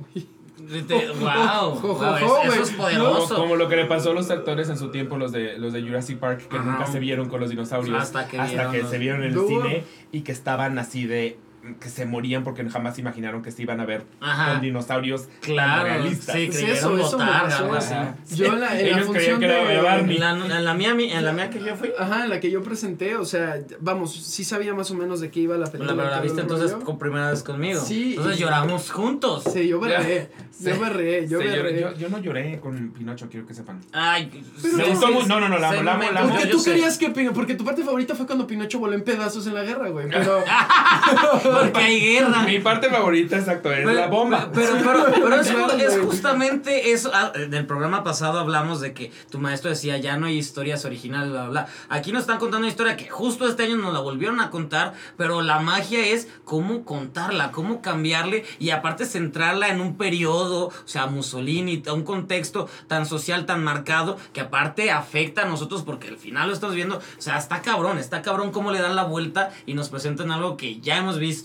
wow, 0.57 1.75
eso, 2.17 2.43
es. 2.61 2.71
Como, 2.71 2.83
poderoso. 2.83 3.35
como 3.35 3.55
lo 3.55 3.67
que 3.69 3.75
le 3.75 3.85
pasó 3.85 4.11
a 4.11 4.13
los 4.13 4.29
actores 4.31 4.69
en 4.69 4.77
su 4.77 4.89
tiempo, 4.89 5.17
los 5.17 5.31
de 5.31 5.57
los 5.57 5.73
de 5.73 5.81
Jurassic 5.81 6.17
Park, 6.19 6.47
que 6.47 6.57
Ajá. 6.57 6.71
nunca 6.71 6.87
se 6.87 6.99
vieron 6.99 7.29
con 7.29 7.39
los 7.39 7.49
dinosaurios 7.49 8.01
Hasta 8.01 8.27
que 8.27 8.41
vieron 8.41 8.77
los- 8.77 8.89
se 8.89 8.97
vieron 8.97 9.23
en 9.23 9.33
el 9.33 9.47
cine 9.47 9.83
y 10.11 10.21
que 10.21 10.31
estaban 10.31 10.79
así 10.79 11.05
de 11.05 11.37
que 11.75 11.89
se 11.89 12.05
morían 12.05 12.43
porque 12.43 12.67
jamás 12.69 12.97
imaginaron 12.99 13.41
que 13.41 13.51
se 13.51 13.61
iban 13.61 13.79
a 13.79 13.85
ver 13.85 14.05
Ajá. 14.21 14.53
con 14.53 14.61
dinosaurios 14.61 15.27
Claro, 15.41 15.83
realistas. 15.83 16.35
sí, 16.35 16.45
Pues 16.47 16.57
creyeron 16.57 16.77
eso, 16.77 17.07
eso 17.07 17.17
me 17.17 17.25
botarga, 17.25 17.43
pasó. 17.49 17.63
algo 17.63 17.75
así. 17.75 17.95
Yo 18.35 18.45
en 18.47 18.59
la, 18.59 18.79
en 18.79 18.91
la 18.91 18.97
función 19.03 19.15
creían 19.15 19.39
que 19.39 19.47
de-. 19.47 19.75
En 19.77 20.19
la, 20.19 20.31
en 20.31 20.65
la 20.65 20.73
mía, 20.73 20.91
en 20.91 21.25
la 21.25 21.31
mía 21.33 21.49
que 21.49 21.59
yo 21.59 21.75
fui. 21.75 21.91
Ajá, 21.97 22.23
en 22.23 22.29
la 22.29 22.39
que 22.39 22.49
yo 22.51 22.61
presenté, 22.63 23.15
o 23.15 23.25
sea, 23.25 23.57
vamos, 23.79 24.13
sí 24.15 24.43
sabía 24.43 24.73
más 24.73 24.91
o 24.91 24.95
menos 24.95 25.19
de 25.19 25.29
qué 25.31 25.41
iba 25.41 25.55
la 25.57 25.65
La, 25.65 25.71
película. 25.71 25.95
la 26.03 26.09
todo 26.11 26.21
viste 26.21 26.41
entonces 26.41 26.71
rollo. 26.71 26.85
con 26.85 26.97
primera 26.99 27.29
vez 27.31 27.43
conmigo. 27.43 27.81
Sí, 27.81 28.11
Entonces 28.17 28.37
y- 28.37 28.41
lloramos 28.41 28.91
juntos. 28.91 29.43
Sí, 29.51 29.67
yo 29.67 29.79
berré, 29.79 30.29
Sí. 30.51 30.65
yo 30.65 30.79
berré, 30.79 31.27
yo 31.27 31.39
Sí, 31.39 31.45
yo, 31.45 31.51
berré. 31.63 31.81
yo- 31.81 31.93
yo 31.95 32.09
no 32.09 32.19
lloré 32.19 32.59
con 32.59 32.89
Pinocho, 32.91 33.27
quiero 33.29 33.45
que 33.45 33.53
sepan. 33.53 33.79
Ay, 33.91 34.31
Pero 34.61 34.87
gustó 34.89 35.09
no, 35.27 35.39
no, 35.39 35.49
no, 35.49 35.57
la 35.59 35.69
amo, 35.69 35.83
la 35.83 35.93
amo, 35.93 36.11
la 36.11 36.19
amo. 36.21 36.29
Porque 36.31 36.47
tú 36.47 36.63
querías 36.63 36.97
que 36.97 37.09
Pino- 37.09 37.33
porque 37.33 37.55
tu 37.55 37.63
parte 37.63 37.83
favorita 37.83 38.15
fue 38.15 38.25
cuando 38.25 38.45
Pinocho 38.47 38.79
voló 38.79 38.93
en 38.93 39.03
pedazos 39.03 39.45
en 39.47 39.53
la 39.55 39.63
guerra, 39.63 39.89
güey, 39.89 40.07
pero 40.09 40.43
Porque 41.59 41.79
hay 41.79 41.99
guerra. 41.99 42.43
Mi 42.43 42.59
parte 42.59 42.89
favorita, 42.89 43.37
exacto, 43.37 43.71
es 43.71 43.85
la 43.85 44.07
bomba. 44.07 44.49
Pero, 44.53 44.73
pero, 44.83 45.05
pero 45.13 45.41
es, 45.41 45.99
justamente 45.99 46.91
eso. 46.91 47.11
ah, 47.13 47.31
Del 47.31 47.65
programa 47.65 48.03
pasado 48.03 48.39
hablamos 48.39 48.81
de 48.81 48.93
que 48.93 49.11
tu 49.29 49.39
maestro 49.39 49.69
decía 49.69 49.97
ya 49.97 50.17
no 50.17 50.27
hay 50.27 50.37
historias 50.37 50.85
originales, 50.85 51.31
bla, 51.31 51.43
bla, 51.43 51.49
bla. 51.49 51.67
Aquí 51.89 52.11
nos 52.11 52.21
están 52.21 52.37
contando 52.37 52.59
una 52.59 52.67
historia 52.67 52.97
que 52.97 53.07
justo 53.09 53.47
este 53.47 53.63
año 53.63 53.77
nos 53.77 53.93
la 53.93 53.99
volvieron 53.99 54.39
a 54.39 54.49
contar, 54.49 54.93
pero 55.17 55.41
la 55.41 55.59
magia 55.59 56.05
es 56.05 56.27
cómo 56.45 56.85
contarla, 56.85 57.51
cómo 57.51 57.81
cambiarle 57.81 58.45
y 58.59 58.69
aparte 58.71 59.05
centrarla 59.05 59.69
en 59.69 59.81
un 59.81 59.97
periodo, 59.97 60.67
o 60.67 60.73
sea, 60.85 61.07
Mussolini, 61.07 61.83
un 61.91 62.03
contexto 62.03 62.69
tan 62.87 63.05
social, 63.05 63.45
tan 63.45 63.63
marcado, 63.63 64.17
que 64.33 64.41
aparte 64.41 64.91
afecta 64.91 65.43
a 65.43 65.45
nosotros 65.45 65.83
porque 65.83 66.07
al 66.07 66.17
final 66.17 66.47
lo 66.47 66.53
estamos 66.53 66.75
viendo. 66.75 66.97
O 66.97 67.21
sea, 67.21 67.37
está 67.37 67.61
cabrón, 67.61 67.97
está 67.97 68.21
cabrón 68.21 68.51
cómo 68.51 68.71
le 68.71 68.79
dan 68.79 68.95
la 68.95 69.03
vuelta 69.03 69.51
y 69.65 69.73
nos 69.73 69.89
presentan 69.89 70.31
algo 70.31 70.57
que 70.57 70.79
ya 70.79 70.97
hemos 70.97 71.19
visto, 71.19 71.36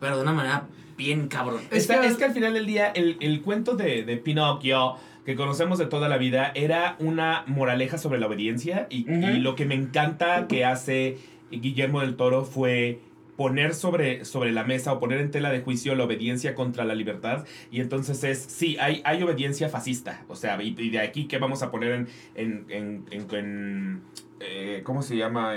pero 0.00 0.16
de 0.16 0.22
una 0.22 0.32
manera 0.32 0.66
bien 0.96 1.28
cabrón. 1.28 1.60
Es 1.70 1.86
que, 1.86 1.94
que- 2.00 2.06
es 2.08 2.16
que 2.16 2.24
al 2.24 2.32
final 2.32 2.54
del 2.54 2.66
día, 2.66 2.88
el, 2.94 3.16
el 3.20 3.40
cuento 3.42 3.76
de, 3.76 4.04
de 4.04 4.16
Pinocchio 4.16 4.94
que 5.24 5.36
conocemos 5.36 5.78
de 5.78 5.86
toda 5.86 6.08
la 6.08 6.16
vida 6.18 6.50
era 6.54 6.96
una 6.98 7.44
moraleja 7.46 7.96
sobre 7.98 8.18
la 8.18 8.26
obediencia 8.26 8.86
y, 8.90 9.04
lo 9.38 9.54
que 9.54 9.64
me 9.66 9.74
encanta 9.76 10.48
que 10.48 10.64
hace 10.64 11.18
Guillermo 11.50 12.00
del 12.00 12.16
Toro 12.16 12.44
fue 12.44 12.98
poner 13.36 13.72
sobre, 13.74 14.24
sobre 14.24 14.50
la 14.52 14.64
mesa 14.64 14.92
o 14.92 14.98
poner 15.00 15.20
en 15.20 15.30
tela 15.30 15.50
de 15.50 15.60
juicio 15.60 15.94
la 15.94 16.04
obediencia 16.04 16.54
contra 16.56 16.84
la 16.84 16.94
libertad. 16.96 17.44
Y 17.70 17.80
entonces 17.80 18.22
es, 18.24 18.38
sí, 18.42 18.76
hay, 18.80 19.00
hay 19.04 19.22
obediencia 19.22 19.68
fascista. 19.68 20.24
O 20.28 20.34
sea, 20.36 20.60
y, 20.62 20.74
y 20.78 20.90
de 20.90 20.98
aquí 21.00 21.26
que 21.26 21.38
vamos 21.38 21.62
a 21.62 21.70
poner 21.70 21.92
en, 21.92 22.08
en, 22.34 22.66
en, 22.68 23.04
en- 23.10 23.34
en, 23.34 24.02
eh, 24.40 24.80
¿cómo 24.84 25.02
se 25.02 25.16
llama? 25.16 25.54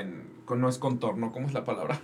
No 0.56 0.70
es 0.70 0.78
contorno, 0.78 1.32
¿cómo 1.32 1.48
es 1.48 1.54
la 1.54 1.64
palabra? 1.64 2.00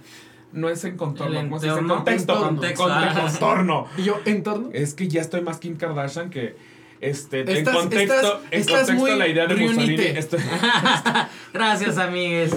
No 0.54 0.70
es 0.70 0.84
en 0.84 0.97
contorno, 0.97 1.39
El 1.39 1.45
¿cómo 1.47 1.60
se 1.60 1.68
dice? 1.68 1.78
En 1.78 1.84
entorno. 1.86 2.04
contexto. 2.04 2.39
Contexto, 2.39 2.84
Conte- 2.88 3.22
contorno. 3.22 3.88
Y 3.97 4.04
yo, 4.04 4.20
en 4.26 4.43
torno. 4.43 4.70
Es 4.74 4.93
que 4.93 5.08
ya 5.08 5.22
estoy 5.22 5.41
más 5.41 5.58
Kim 5.60 5.76
Kardashian 5.78 6.30
que... 6.30 6.56
Este, 7.02 7.39
en 7.39 7.66
contexto, 7.66 8.14
estás- 8.16 8.39
en 8.52 8.60
estás 8.62 8.76
contexto 8.78 8.93
muy 8.93 9.18
la 9.18 9.28
idea 9.28 9.47
de 9.47 9.56
Mussolini, 9.56 10.04
Gracias, 11.54 11.97
amigues. 11.97 12.56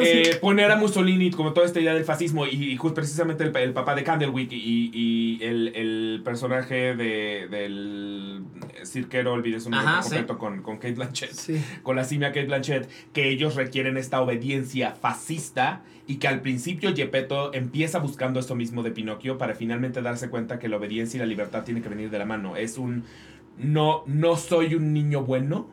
eh, 0.00 0.38
poner 0.40 0.70
a 0.70 0.76
Mussolini 0.76 1.30
como 1.30 1.52
toda 1.52 1.66
esta 1.66 1.78
idea 1.80 1.94
del 1.94 2.04
fascismo 2.04 2.46
y, 2.46 2.72
y 2.72 2.76
justo 2.76 2.94
precisamente 2.96 3.44
el, 3.44 3.54
el 3.56 3.72
papá 3.72 3.94
de 3.94 4.02
Candlewick 4.02 4.50
y, 4.52 4.90
y 4.92 5.44
el, 5.44 5.68
el 5.76 6.22
personaje 6.24 6.94
de, 6.96 7.48
del 7.50 8.44
cirquero, 8.84 9.32
olvidé 9.32 9.60
su 9.60 9.70
nombre 9.70 9.90
Ajá, 9.90 10.26
con, 10.38 10.62
con 10.62 10.76
Kate 10.78 10.94
Blanchett, 10.94 11.32
Sí. 11.32 11.62
con 11.82 11.94
la 11.96 12.04
simia 12.04 12.28
Kate 12.28 12.46
Blanchett, 12.46 12.88
que 13.12 13.28
ellos 13.28 13.54
requieren 13.54 13.96
esta 13.96 14.20
obediencia 14.20 14.92
fascista 14.92 15.82
y 16.06 16.16
que 16.16 16.28
al 16.28 16.40
principio 16.40 16.94
Gepetto 16.96 17.54
empieza 17.54 17.98
buscando 17.98 18.40
esto 18.40 18.54
mismo 18.54 18.82
de 18.82 18.90
Pinocchio 18.90 19.38
para 19.38 19.54
finalmente 19.54 20.02
darse 20.02 20.30
cuenta 20.30 20.58
que 20.58 20.68
la 20.68 20.76
obediencia 20.78 21.18
y 21.18 21.20
la 21.20 21.26
libertad 21.26 21.62
tienen 21.62 21.82
que 21.82 21.88
venir 21.88 22.10
de 22.10 22.18
la 22.18 22.24
mano. 22.24 22.56
Es 22.56 22.78
un... 22.78 23.04
No, 23.58 24.04
no 24.06 24.36
soy 24.36 24.74
un 24.74 24.92
niño 24.92 25.22
bueno, 25.22 25.68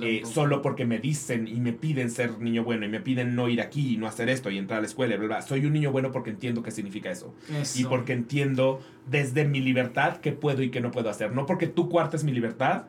eh, 0.00 0.22
solo 0.24 0.62
porque 0.62 0.86
me 0.86 0.98
dicen 0.98 1.46
y 1.46 1.60
me 1.60 1.72
piden 1.72 2.10
ser 2.10 2.40
niño 2.40 2.64
bueno 2.64 2.86
y 2.86 2.88
me 2.88 3.00
piden 3.00 3.34
no 3.34 3.48
ir 3.48 3.60
aquí 3.60 3.94
y 3.94 3.96
no 3.98 4.06
hacer 4.06 4.30
esto 4.30 4.50
y 4.50 4.56
entrar 4.56 4.78
a 4.78 4.80
la 4.80 4.86
escuela 4.86 5.14
y 5.14 5.18
bla, 5.18 5.26
bla. 5.26 5.42
Soy 5.42 5.66
un 5.66 5.74
niño 5.74 5.92
bueno 5.92 6.10
porque 6.12 6.30
entiendo 6.30 6.62
qué 6.62 6.70
significa 6.70 7.10
eso. 7.10 7.34
Eso. 7.60 7.80
Y 7.80 7.84
porque 7.84 8.14
entiendo 8.14 8.80
desde 9.08 9.44
mi 9.44 9.60
libertad 9.60 10.16
qué 10.18 10.32
puedo 10.32 10.62
y 10.62 10.70
qué 10.70 10.80
no 10.80 10.90
puedo 10.90 11.10
hacer. 11.10 11.32
No 11.32 11.44
porque 11.44 11.66
tú 11.66 11.90
cuartes 11.90 12.24
mi 12.24 12.32
libertad 12.32 12.84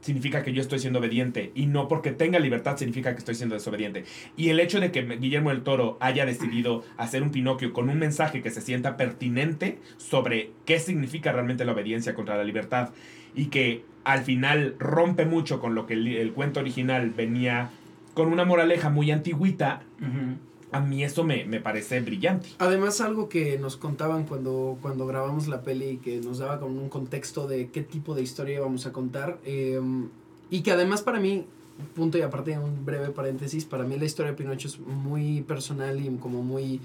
significa 0.00 0.42
que 0.42 0.52
yo 0.52 0.62
estoy 0.62 0.78
siendo 0.78 0.98
obediente 0.98 1.52
y 1.54 1.66
no 1.66 1.88
porque 1.88 2.10
tenga 2.12 2.38
libertad 2.38 2.78
significa 2.78 3.12
que 3.12 3.18
estoy 3.18 3.34
siendo 3.34 3.54
desobediente. 3.54 4.04
Y 4.36 4.48
el 4.48 4.60
hecho 4.60 4.80
de 4.80 4.90
que 4.90 5.02
Guillermo 5.02 5.50
del 5.50 5.62
Toro 5.62 5.98
haya 6.00 6.24
decidido 6.24 6.84
hacer 6.96 7.22
un 7.22 7.30
Pinocchio 7.30 7.72
con 7.72 7.90
un 7.90 7.98
mensaje 7.98 8.40
que 8.42 8.50
se 8.50 8.62
sienta 8.62 8.96
pertinente 8.96 9.78
sobre 9.98 10.52
qué 10.64 10.78
significa 10.78 11.32
realmente 11.32 11.64
la 11.64 11.72
obediencia 11.72 12.14
contra 12.14 12.36
la 12.36 12.44
libertad 12.44 12.90
y 13.34 13.46
que 13.46 13.84
al 14.04 14.22
final 14.22 14.76
rompe 14.78 15.26
mucho 15.26 15.60
con 15.60 15.74
lo 15.74 15.86
que 15.86 15.94
el, 15.94 16.06
el 16.08 16.32
cuento 16.32 16.60
original 16.60 17.10
venía 17.10 17.70
con 18.14 18.32
una 18.32 18.44
moraleja 18.44 18.90
muy 18.90 19.10
antigüita, 19.10 19.82
a 20.72 20.80
mí 20.80 21.04
eso 21.04 21.24
me, 21.24 21.44
me 21.44 21.60
parece 21.60 22.00
brillante. 22.00 22.48
Además, 22.58 23.00
algo 23.00 23.28
que 23.28 23.58
nos 23.58 23.76
contaban 23.76 24.24
cuando, 24.24 24.78
cuando 24.82 25.06
grabamos 25.06 25.48
la 25.48 25.62
peli, 25.62 25.98
que 25.98 26.20
nos 26.20 26.38
daba 26.38 26.60
como 26.60 26.80
un 26.80 26.88
contexto 26.88 27.46
de 27.46 27.68
qué 27.68 27.82
tipo 27.82 28.14
de 28.14 28.22
historia 28.22 28.56
íbamos 28.56 28.86
a 28.86 28.92
contar, 28.92 29.38
eh, 29.44 29.80
y 30.50 30.62
que 30.62 30.72
además 30.72 31.02
para 31.02 31.20
mí, 31.20 31.44
punto 31.94 32.18
y 32.18 32.22
aparte, 32.22 32.58
un 32.58 32.84
breve 32.84 33.10
paréntesis, 33.10 33.64
para 33.64 33.84
mí 33.84 33.96
la 33.96 34.04
historia 34.04 34.32
de 34.32 34.36
Pinocho 34.36 34.68
es 34.68 34.78
muy 34.80 35.42
personal 35.42 36.00
y 36.00 36.08
como 36.16 36.42
muy... 36.42 36.80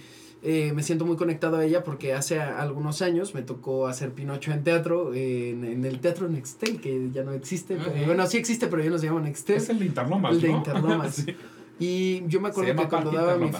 eh, 0.45 0.71
me 0.73 0.83
siento 0.83 1.05
muy 1.05 1.17
conectado 1.17 1.57
a 1.57 1.65
ella 1.65 1.83
porque 1.83 2.13
hace 2.13 2.39
a- 2.39 2.61
algunos 2.61 3.01
años 3.01 3.33
me 3.33 3.41
tocó 3.41 3.87
hacer 3.87 4.11
Pinocho 4.11 4.51
en 4.51 4.63
teatro, 4.63 5.13
eh, 5.13 5.49
en, 5.49 5.65
en 5.65 5.83
el 5.85 5.99
Teatro 5.99 6.29
Nextel, 6.29 6.79
que 6.79 7.09
ya 7.11 7.23
no 7.23 7.33
existe. 7.33 7.75
pero- 7.75 7.91
Ujú. 7.95 8.05
bueno, 8.05 8.25
sí 8.27 8.37
existe, 8.37 8.67
pero 8.67 8.83
ya 8.83 8.89
no 8.91 8.97
se 8.99 9.07
llama 9.07 9.21
Nextel. 9.21 9.57
Es 9.57 9.69
el 9.69 9.79
de 9.79 9.85
Interlomas, 9.87 10.35
El 10.35 10.41
de 10.41 10.47
¿no? 10.49 10.57
Interlomas. 10.57 11.15
Sí. 11.25 11.35
Y 11.77 12.23
yo 12.27 12.39
me 12.39 12.47
acuerdo 12.49 12.73
que 12.81 12.87
cuando 12.87 13.11
daba 13.11 13.35
mi... 13.35 13.51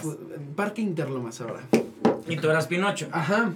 Parque 0.54 0.80
Interlomas 0.80 1.38
ahora. 1.42 1.60
Y 2.28 2.36
tú 2.36 2.48
eras 2.48 2.66
Pinocho. 2.66 3.08
Ajá. 3.12 3.52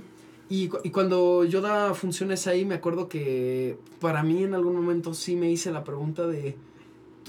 Y, 0.50 0.68
cu- 0.68 0.80
y 0.84 0.90
cuando 0.90 1.44
yo 1.44 1.60
daba 1.62 1.94
funciones 1.94 2.46
ahí, 2.46 2.64
me 2.66 2.74
acuerdo 2.74 3.08
que 3.08 3.78
para 4.00 4.22
mí 4.22 4.42
en 4.42 4.52
algún 4.54 4.74
momento 4.74 5.14
sí 5.14 5.34
me 5.36 5.50
hice 5.50 5.70
la 5.70 5.82
pregunta 5.84 6.26
de, 6.26 6.56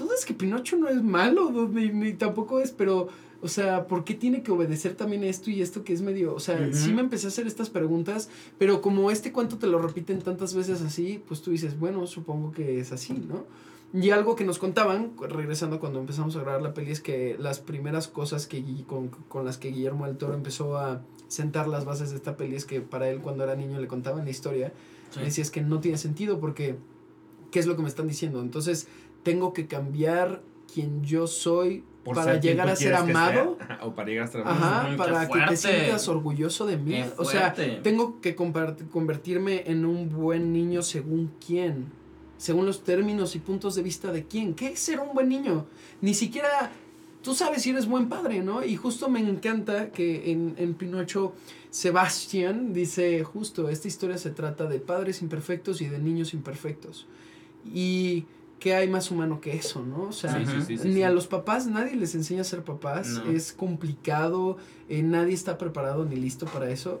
¿tú 0.06 0.12
es 0.16 0.24
que 0.24 0.34
Pinocho 0.34 0.76
no 0.76 0.88
es 0.88 1.02
malo? 1.02 1.50
No, 1.50 1.68
Ni, 1.68 1.90
ni 1.90 2.12
tampoco 2.14 2.60
es, 2.60 2.70
pero, 2.72 3.08
o 3.40 3.48
sea, 3.48 3.86
¿por 3.86 4.04
qué 4.04 4.14
tiene 4.14 4.42
que 4.42 4.52
obedecer 4.52 4.94
también 4.94 5.24
esto 5.24 5.50
y 5.50 5.62
esto 5.62 5.84
que 5.84 5.92
es 5.92 6.02
medio, 6.02 6.34
o 6.34 6.40
sea, 6.40 6.72
sí 6.72 6.92
me 6.92 7.00
empecé 7.00 7.26
a 7.26 7.28
hacer 7.28 7.46
estas 7.46 7.70
preguntas, 7.70 8.28
pero 8.58 8.80
como 8.80 9.10
este 9.10 9.32
cuento 9.32 9.58
te 9.58 9.66
lo 9.66 9.78
repiten 9.80 10.20
tantas 10.20 10.54
veces 10.54 10.80
así, 10.82 11.22
pues 11.26 11.42
tú 11.42 11.50
dices, 11.50 11.78
bueno, 11.78 12.06
supongo 12.06 12.52
que 12.52 12.78
es 12.80 12.92
así, 12.92 13.14
¿no? 13.14 13.44
Y 13.94 14.08
algo 14.10 14.36
que 14.36 14.44
nos 14.44 14.58
contaban, 14.58 15.12
regresando 15.28 15.78
cuando 15.78 16.00
empezamos 16.00 16.34
a 16.36 16.40
grabar 16.40 16.62
la 16.62 16.72
peli, 16.72 16.92
es 16.92 17.00
que 17.00 17.36
las 17.38 17.60
primeras 17.60 18.08
cosas 18.08 18.46
que, 18.46 18.64
con, 18.86 19.08
con 19.08 19.44
las 19.44 19.58
que 19.58 19.68
Guillermo 19.68 20.06
del 20.06 20.16
Toro 20.16 20.32
empezó 20.34 20.78
a 20.78 21.02
sentar 21.28 21.68
las 21.68 21.84
bases 21.84 22.08
de 22.10 22.16
esta 22.16 22.36
peli 22.38 22.56
es 22.56 22.64
que 22.64 22.80
para 22.80 23.10
él 23.10 23.20
cuando 23.20 23.44
era 23.44 23.54
niño 23.54 23.78
le 23.80 23.86
contaban 23.88 24.24
la 24.24 24.30
historia, 24.30 24.72
Sí. 25.10 25.20
decía 25.20 25.42
es 25.42 25.50
que 25.50 25.60
no 25.60 25.80
tiene 25.80 25.98
sentido 25.98 26.40
porque, 26.40 26.76
¿qué 27.50 27.58
es 27.58 27.66
lo 27.66 27.76
que 27.76 27.82
me 27.82 27.88
están 27.88 28.08
diciendo? 28.08 28.40
Entonces, 28.40 28.86
tengo 29.22 29.52
que 29.52 29.66
cambiar 29.66 30.42
quien 30.72 31.04
yo 31.04 31.26
soy 31.26 31.84
Por 32.04 32.14
para 32.16 32.40
llegar 32.40 32.68
a 32.68 32.76
ser 32.76 32.94
amado. 32.94 33.56
sea, 33.58 33.78
o 33.82 33.94
para 33.94 34.08
llegar 34.08 34.24
a 34.24 34.30
ser 34.30 34.42
Ajá, 34.44 34.90
qué 34.90 34.96
para 34.96 35.28
que 35.28 35.40
te 35.48 35.56
sientas 35.56 36.08
orgulloso 36.08 36.66
de 36.66 36.76
mí. 36.76 37.04
O 37.16 37.24
sea, 37.24 37.54
tengo 37.82 38.20
que 38.20 38.34
convertirme 38.34 39.64
en 39.66 39.84
un 39.84 40.08
buen 40.08 40.52
niño 40.52 40.82
según 40.82 41.32
quién. 41.44 41.86
Según 42.38 42.66
los 42.66 42.82
términos 42.82 43.36
y 43.36 43.38
puntos 43.38 43.76
de 43.76 43.82
vista 43.82 44.10
de 44.10 44.24
quién. 44.24 44.54
¿Qué 44.54 44.68
es 44.68 44.80
ser 44.80 44.98
un 44.98 45.14
buen 45.14 45.28
niño? 45.28 45.66
Ni 46.00 46.12
siquiera 46.12 46.72
tú 47.22 47.34
sabes 47.34 47.62
si 47.62 47.70
eres 47.70 47.86
buen 47.86 48.08
padre, 48.08 48.42
¿no? 48.42 48.64
Y 48.64 48.76
justo 48.76 49.08
me 49.08 49.20
encanta 49.20 49.90
que 49.90 50.32
en, 50.32 50.54
en 50.58 50.74
Pinocho 50.74 51.34
Sebastián 51.70 52.72
dice 52.72 53.22
justo, 53.24 53.68
esta 53.68 53.88
historia 53.88 54.18
se 54.18 54.30
trata 54.30 54.66
de 54.66 54.78
padres 54.80 55.22
imperfectos 55.22 55.80
y 55.80 55.86
de 55.86 55.98
niños 55.98 56.34
imperfectos. 56.34 57.06
Y 57.64 58.26
¿qué 58.62 58.76
hay 58.76 58.88
más 58.88 59.10
humano 59.10 59.40
que 59.40 59.56
eso, 59.56 59.84
no? 59.84 60.04
O 60.04 60.12
sea, 60.12 60.40
Sí, 60.64 60.78
sí, 60.78 60.88
ni 60.88 61.02
a 61.02 61.10
los 61.10 61.26
papás 61.26 61.66
nadie 61.66 61.96
les 61.96 62.14
enseña 62.14 62.42
a 62.42 62.44
ser 62.44 62.62
papás. 62.62 63.08
No. 63.08 63.32
Es 63.32 63.52
complicado, 63.52 64.56
eh, 64.88 65.02
nadie 65.02 65.34
está 65.34 65.58
preparado 65.58 66.04
ni 66.04 66.14
listo 66.14 66.46
para 66.46 66.70
eso. 66.70 67.00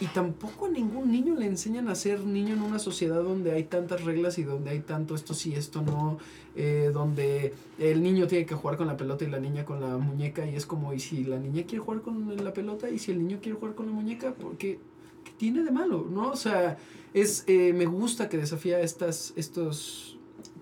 Y 0.00 0.06
tampoco 0.08 0.66
a 0.66 0.68
ningún 0.68 1.12
niño 1.12 1.36
le 1.36 1.46
enseñan 1.46 1.88
a 1.88 1.94
ser 1.94 2.24
niño 2.24 2.54
en 2.54 2.62
una 2.62 2.80
sociedad 2.80 3.22
donde 3.22 3.52
hay 3.52 3.64
tantas 3.64 4.02
reglas 4.02 4.36
y 4.38 4.42
donde 4.42 4.70
hay 4.70 4.80
tanto 4.80 5.14
esto 5.14 5.32
sí, 5.32 5.54
esto 5.54 5.80
no, 5.80 6.18
eh, 6.56 6.90
donde 6.92 7.54
el 7.78 8.02
niño 8.02 8.26
tiene 8.26 8.44
que 8.44 8.56
jugar 8.56 8.76
con 8.76 8.88
la 8.88 8.96
pelota 8.96 9.24
y 9.24 9.28
la 9.28 9.38
niña 9.38 9.64
con 9.64 9.80
la 9.80 9.96
muñeca 9.96 10.44
y 10.44 10.56
es 10.56 10.66
como, 10.66 10.92
¿y 10.92 10.98
si 10.98 11.22
la 11.22 11.38
niña 11.38 11.62
quiere 11.62 11.84
jugar 11.84 12.02
con 12.02 12.36
la 12.36 12.52
pelota 12.52 12.90
y 12.90 12.98
si 12.98 13.12
el 13.12 13.18
niño 13.18 13.38
quiere 13.40 13.56
jugar 13.56 13.76
con 13.76 13.86
la 13.86 13.92
muñeca? 13.92 14.34
Porque 14.34 14.80
¿qué 15.24 15.30
tiene 15.38 15.62
de 15.62 15.70
malo? 15.70 16.04
¿No? 16.10 16.30
O 16.30 16.36
sea, 16.36 16.76
es, 17.14 17.44
eh, 17.46 17.72
me 17.72 17.86
gusta 17.86 18.28
que 18.28 18.36
desafía 18.38 18.80
estas, 18.80 19.32
estos 19.36 20.15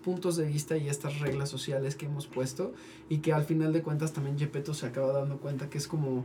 puntos 0.04 0.36
de 0.36 0.44
vista 0.44 0.76
y 0.76 0.88
estas 0.88 1.18
reglas 1.20 1.48
sociales 1.48 1.96
que 1.96 2.06
hemos 2.06 2.26
puesto 2.26 2.74
y 3.08 3.18
que 3.18 3.32
al 3.32 3.44
final 3.44 3.72
de 3.72 3.82
cuentas 3.82 4.12
también 4.12 4.38
Gepetto 4.38 4.74
se 4.74 4.86
acaba 4.86 5.12
dando 5.12 5.38
cuenta 5.38 5.70
que 5.70 5.78
es 5.78 5.88
como 5.88 6.24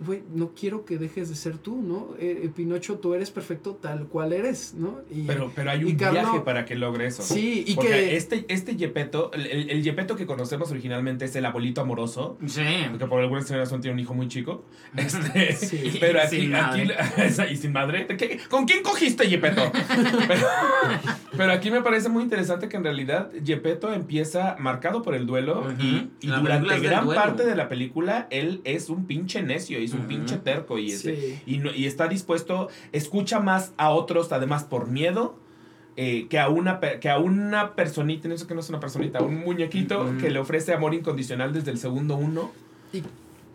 güey, 0.00 0.22
no 0.32 0.52
quiero 0.54 0.84
que 0.84 0.96
dejes 0.96 1.28
de 1.28 1.34
ser 1.34 1.58
tú, 1.58 1.82
¿no? 1.82 2.14
Eh, 2.18 2.42
eh, 2.44 2.50
Pinocho, 2.54 2.98
tú 2.98 3.14
eres 3.14 3.30
perfecto 3.30 3.74
tal 3.74 4.06
cual 4.06 4.32
eres, 4.32 4.74
¿no? 4.74 5.00
Y, 5.10 5.22
Pero, 5.22 5.50
pero 5.54 5.70
hay 5.72 5.80
y 5.80 5.84
un 5.84 5.96
Carlo- 5.96 6.20
viaje 6.20 6.40
para 6.40 6.64
que 6.64 6.76
logre 6.76 7.06
eso. 7.06 7.22
Sí, 7.22 7.64
y 7.66 7.74
Porque 7.74 7.90
que... 7.90 8.16
este, 8.16 8.44
este 8.48 8.76
Gepetto, 8.78 9.30
el, 9.32 9.46
el, 9.70 9.82
Gepetto 9.82 10.14
que 10.16 10.24
conocemos 10.24 10.70
originalmente 10.70 11.24
es 11.24 11.34
el 11.36 11.44
abuelito 11.44 11.80
amoroso, 11.80 12.38
Sí. 12.46 12.62
que 12.98 13.06
por 13.06 13.20
alguna 13.20 13.42
razón 13.42 13.80
tiene 13.80 13.94
un 13.94 14.00
hijo 14.00 14.14
muy 14.14 14.28
chico. 14.28 14.64
Este, 14.96 15.52
Sí. 15.56 15.96
Pero 16.00 16.20
aquí, 16.20 16.36
sin 16.40 16.54
aquí 16.54 16.82
madre. 16.86 17.50
y 17.52 17.56
sin 17.56 17.72
madre. 17.72 18.06
¿Qué- 18.16 18.40
¿Con 18.48 18.64
quién 18.66 18.82
cogiste, 18.82 19.26
Gepetto? 19.28 19.70
pero, 20.28 20.46
pero 21.36 21.52
aquí 21.52 21.70
me 21.70 21.82
parece 21.82 22.08
muy 22.08 22.22
interesante 22.22 22.68
que 22.68 22.76
en 22.76 22.84
realidad 22.84 23.30
Gepetto 23.44 23.92
empieza 23.92 24.56
marcado 24.58 25.02
por 25.02 25.14
el 25.14 25.26
duelo 25.26 25.66
y, 25.80 26.08
durante 26.22 26.78
gran 26.80 27.04
duelo. 27.04 27.20
parte 27.20 27.44
de 27.44 27.56
la 27.56 27.68
película 27.68 28.26
él 28.30 28.60
es 28.64 28.88
un 28.88 29.06
pinche 29.06 29.42
necio, 29.58 29.80
y 29.80 29.84
es 29.84 29.92
un 29.94 30.06
pinche 30.06 30.36
terco 30.36 30.78
y, 30.78 30.90
este, 30.92 31.16
Sí. 31.16 31.38
y, 31.46 31.58
no- 31.58 31.74
y 31.74 31.86
está 31.86 32.06
dispuesto, 32.08 32.68
escucha 32.92 33.40
más 33.40 33.72
a 33.76 33.90
otros 33.90 34.32
además 34.32 34.64
por 34.64 34.86
miedo. 34.88 35.36
eh, 36.00 36.28
que, 36.30 36.38
a 36.38 36.48
una, 36.48 36.78
que 36.78 37.10
a 37.10 37.18
una 37.18 37.74
personita, 37.74 38.28
no 38.28 38.38
sé 38.38 38.46
que 38.46 38.54
no 38.54 38.60
es 38.60 38.68
una 38.68 38.78
personita, 38.78 39.20
un 39.20 39.40
muñequito 39.40 40.06
que 40.20 40.30
le 40.30 40.38
ofrece 40.38 40.72
amor 40.72 40.94
incondicional 40.94 41.52
desde 41.52 41.72
el 41.72 41.78
segundo 41.78 42.14
uno 42.14 42.52
Y- 42.92 43.02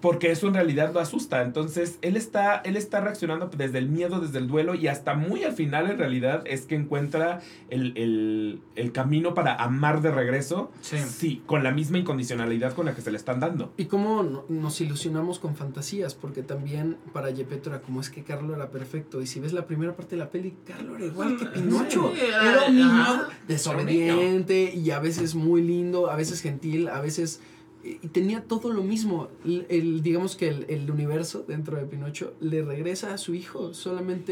porque 0.04 0.30
eso 0.32 0.48
en 0.48 0.54
realidad 0.54 0.92
lo 0.94 1.00
asusta. 1.00 1.42
Entonces, 1.44 1.98
él 2.02 2.18
está, 2.18 2.58
él 2.58 2.76
está 2.76 3.00
reaccionando 3.00 3.50
desde 3.58 3.78
el 3.78 3.88
miedo, 3.88 4.20
desde 4.20 4.38
el 4.38 4.48
duelo, 4.48 4.76
y 4.76 4.88
hasta 4.90 5.14
muy 5.14 5.44
al 5.46 5.54
final, 5.54 5.90
en 5.90 5.98
realidad, 5.98 6.44
es 6.46 6.64
que 6.68 6.76
encuentra 6.76 7.40
el, 7.70 7.94
el- 7.98 8.60
el 8.76 8.92
camino 8.92 9.34
para 9.34 9.56
amar 9.56 10.02
de 10.02 10.12
regreso. 10.12 10.72
Sí. 10.82 11.42
con 11.46 11.64
la 11.64 11.72
misma 11.72 11.98
incondicionalidad 12.00 12.74
con 12.74 12.86
la 12.86 12.94
que 12.94 13.02
se 13.02 13.12
le 13.12 13.18
están 13.18 13.40
dando. 13.40 13.72
Y 13.78 13.86
cómo 13.86 14.24
no- 14.24 14.44
nos 14.50 14.82
ilusionamos 14.82 15.40
con 15.40 15.56
fantasías, 15.56 16.16
porque 16.16 16.44
también 16.44 16.98
para 17.14 17.34
Gepetto 17.34 17.70
era 17.70 17.82
como 17.82 18.02
es 18.02 18.10
que 18.10 18.24
Carlo 18.24 18.54
era 18.56 18.70
perfecto. 18.72 19.22
Y 19.22 19.28
si 19.28 19.40
ves 19.40 19.54
la 19.54 19.66
primera 19.66 19.96
parte 19.96 20.12
de 20.12 20.18
la 20.18 20.30
peli, 20.30 20.54
Carlo 20.68 20.98
era 20.98 21.06
igual 21.06 21.38
que 21.38 21.46
Pinocho. 21.46 22.12
Sí, 22.14 22.22
Era 22.26 22.66
un 22.68 22.76
niño 22.76 23.22
desobediente 23.48 24.74
y 24.76 24.92
a 24.92 25.00
veces 25.00 25.36
muy 25.36 25.62
lindo, 25.62 26.10
a 26.10 26.16
veces 26.18 26.42
gentil, 26.42 26.90
a 26.90 27.00
veces 27.00 27.40
y 27.84 28.08
tenía 28.10 28.44
todo 28.44 28.72
lo 28.72 28.82
mismo. 28.84 29.28
El, 29.46 29.66
el- 29.70 30.02
digamos 30.04 30.36
que 30.36 30.48
el, 30.48 30.66
el 30.70 30.90
universo 30.90 31.44
dentro 31.48 31.78
de 31.78 31.86
Pinocho 31.86 32.34
le 32.40 32.64
regresa 32.64 33.14
a 33.14 33.18
su 33.18 33.34
hijo 33.34 33.74
solamente 33.74 34.32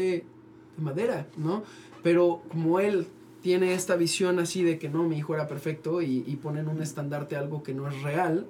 de 0.76 0.82
madera, 0.82 1.26
¿no? 1.36 1.62
Pero 2.02 2.42
como 2.48 2.80
él 2.80 3.06
tiene 3.42 3.74
esta 3.74 3.96
visión 3.96 4.38
así 4.38 4.62
de 4.62 4.78
que 4.78 4.88
no, 4.88 5.02
mi 5.04 5.18
hijo 5.18 5.34
era 5.34 5.46
perfecto 5.48 6.00
y, 6.00 6.24
y 6.26 6.36
ponen 6.36 6.68
un 6.68 6.80
estandarte 6.80 7.36
algo 7.36 7.62
que 7.62 7.74
no 7.74 7.88
es 7.88 8.00
real, 8.02 8.46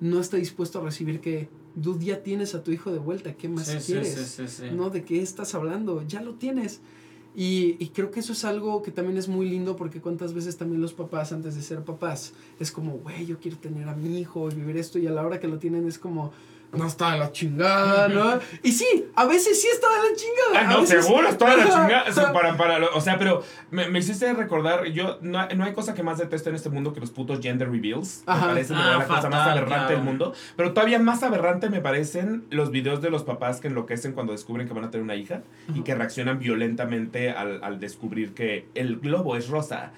no 0.00 0.20
está 0.20 0.36
dispuesto 0.36 0.80
a 0.80 0.82
recibir 0.84 1.20
que, 1.20 1.48
dude, 1.74 2.04
ya 2.04 2.22
tienes 2.22 2.54
a 2.54 2.62
tu 2.62 2.72
hijo 2.72 2.90
de 2.92 2.98
vuelta, 2.98 3.34
¿qué 3.34 3.48
más 3.48 3.68
Sí, 3.68 3.78
quieres? 3.92 4.14
sí, 4.36 4.46
sí, 4.48 4.48
sí. 4.68 4.74
¿no? 4.74 4.90
¿De 4.90 5.04
qué 5.04 5.22
estás 5.22 5.54
hablando? 5.54 6.02
Ya 6.06 6.20
lo 6.22 6.34
tienes. 6.34 6.80
Y, 7.34 7.76
y 7.78 7.88
creo 7.88 8.10
que 8.10 8.20
eso 8.20 8.34
es 8.34 8.44
algo 8.44 8.82
que 8.82 8.90
también 8.90 9.16
es 9.16 9.26
muy 9.26 9.48
lindo 9.48 9.74
porque 9.76 10.00
cuántas 10.00 10.34
veces 10.34 10.58
también 10.58 10.82
los 10.82 10.92
papás 10.92 11.32
antes 11.32 11.54
de 11.54 11.62
ser 11.62 11.82
papás 11.82 12.34
es 12.60 12.70
como, 12.70 12.98
güey, 12.98 13.24
yo 13.24 13.38
quiero 13.38 13.56
tener 13.56 13.88
a 13.88 13.94
mi 13.94 14.18
hijo 14.18 14.50
y 14.50 14.54
vivir 14.54 14.76
esto 14.76 14.98
y 14.98 15.06
a 15.06 15.10
la 15.10 15.24
hora 15.24 15.40
que 15.40 15.48
lo 15.48 15.58
tienen 15.58 15.88
es 15.88 15.98
como, 15.98 16.32
no 16.72 16.86
está 16.86 17.12
de 17.12 17.18
la 17.18 17.30
chingada, 17.32 18.08
¿no? 18.08 18.40
y 18.62 18.72
sí, 18.72 19.06
a 19.14 19.26
veces 19.26 19.60
sí 19.60 19.68
está 19.72 19.88
de 19.88 20.10
la 20.10 20.16
chingada. 20.16 20.66
Ah, 20.68 20.72
no, 20.74 20.80
veces- 20.80 21.04
seguro, 21.04 21.28
es 21.28 21.36
toda 21.38 21.56
la 21.56 21.64
chingada. 21.64 22.02
Eso 22.04 22.22
ajá. 22.22 22.32
para, 22.32 22.56
para 22.56 22.78
lo- 22.78 22.94
o 22.94 23.00
sea, 23.00 23.18
pero 23.18 23.42
me, 23.70 23.88
me 23.88 23.98
hiciste 23.98 24.32
recordar, 24.32 24.86
yo, 24.86 25.18
no, 25.20 25.38
hay- 25.40 25.54
no 25.56 25.64
hay 25.64 25.72
cosa 25.74 25.94
que 25.94 26.02
más 26.02 26.18
detesto 26.18 26.48
en 26.48 26.56
este 26.56 26.70
mundo 26.70 26.92
que 26.94 27.00
los 27.00 27.10
putos 27.10 27.40
gender 27.40 27.70
reveals. 27.70 28.22
Ajá. 28.26 28.46
Me 28.46 28.52
parece 28.54 28.72
de 28.74 28.80
Ah, 28.80 28.96
la 28.98 29.06
cosa 29.06 29.28
más 29.28 29.48
aberrante 29.48 29.66
claro. 29.74 29.88
del 29.90 30.02
mundo. 30.02 30.32
Pero 30.56 30.72
todavía 30.72 30.98
más 30.98 31.22
aberrante 31.22 31.68
me 31.68 31.80
parecen 31.80 32.44
los 32.50 32.70
videos 32.70 33.02
de 33.02 33.10
los 33.10 33.22
papás 33.22 33.60
que 33.60 33.68
enloquecen 33.68 34.12
cuando 34.12 34.32
descubren 34.32 34.66
que 34.66 34.72
van 34.74 34.84
a 34.84 34.90
tener 34.90 35.04
una 35.04 35.14
hija 35.16 35.42
y 35.74 35.82
que 35.82 35.94
reaccionan 35.94 36.38
violentamente 36.38 37.30
al, 37.30 37.62
al 37.62 37.80
descubrir 37.80 38.32
que 38.34 38.66
el 38.74 38.98
globo 38.98 39.36
es 39.36 39.48
rosa. 39.48 39.92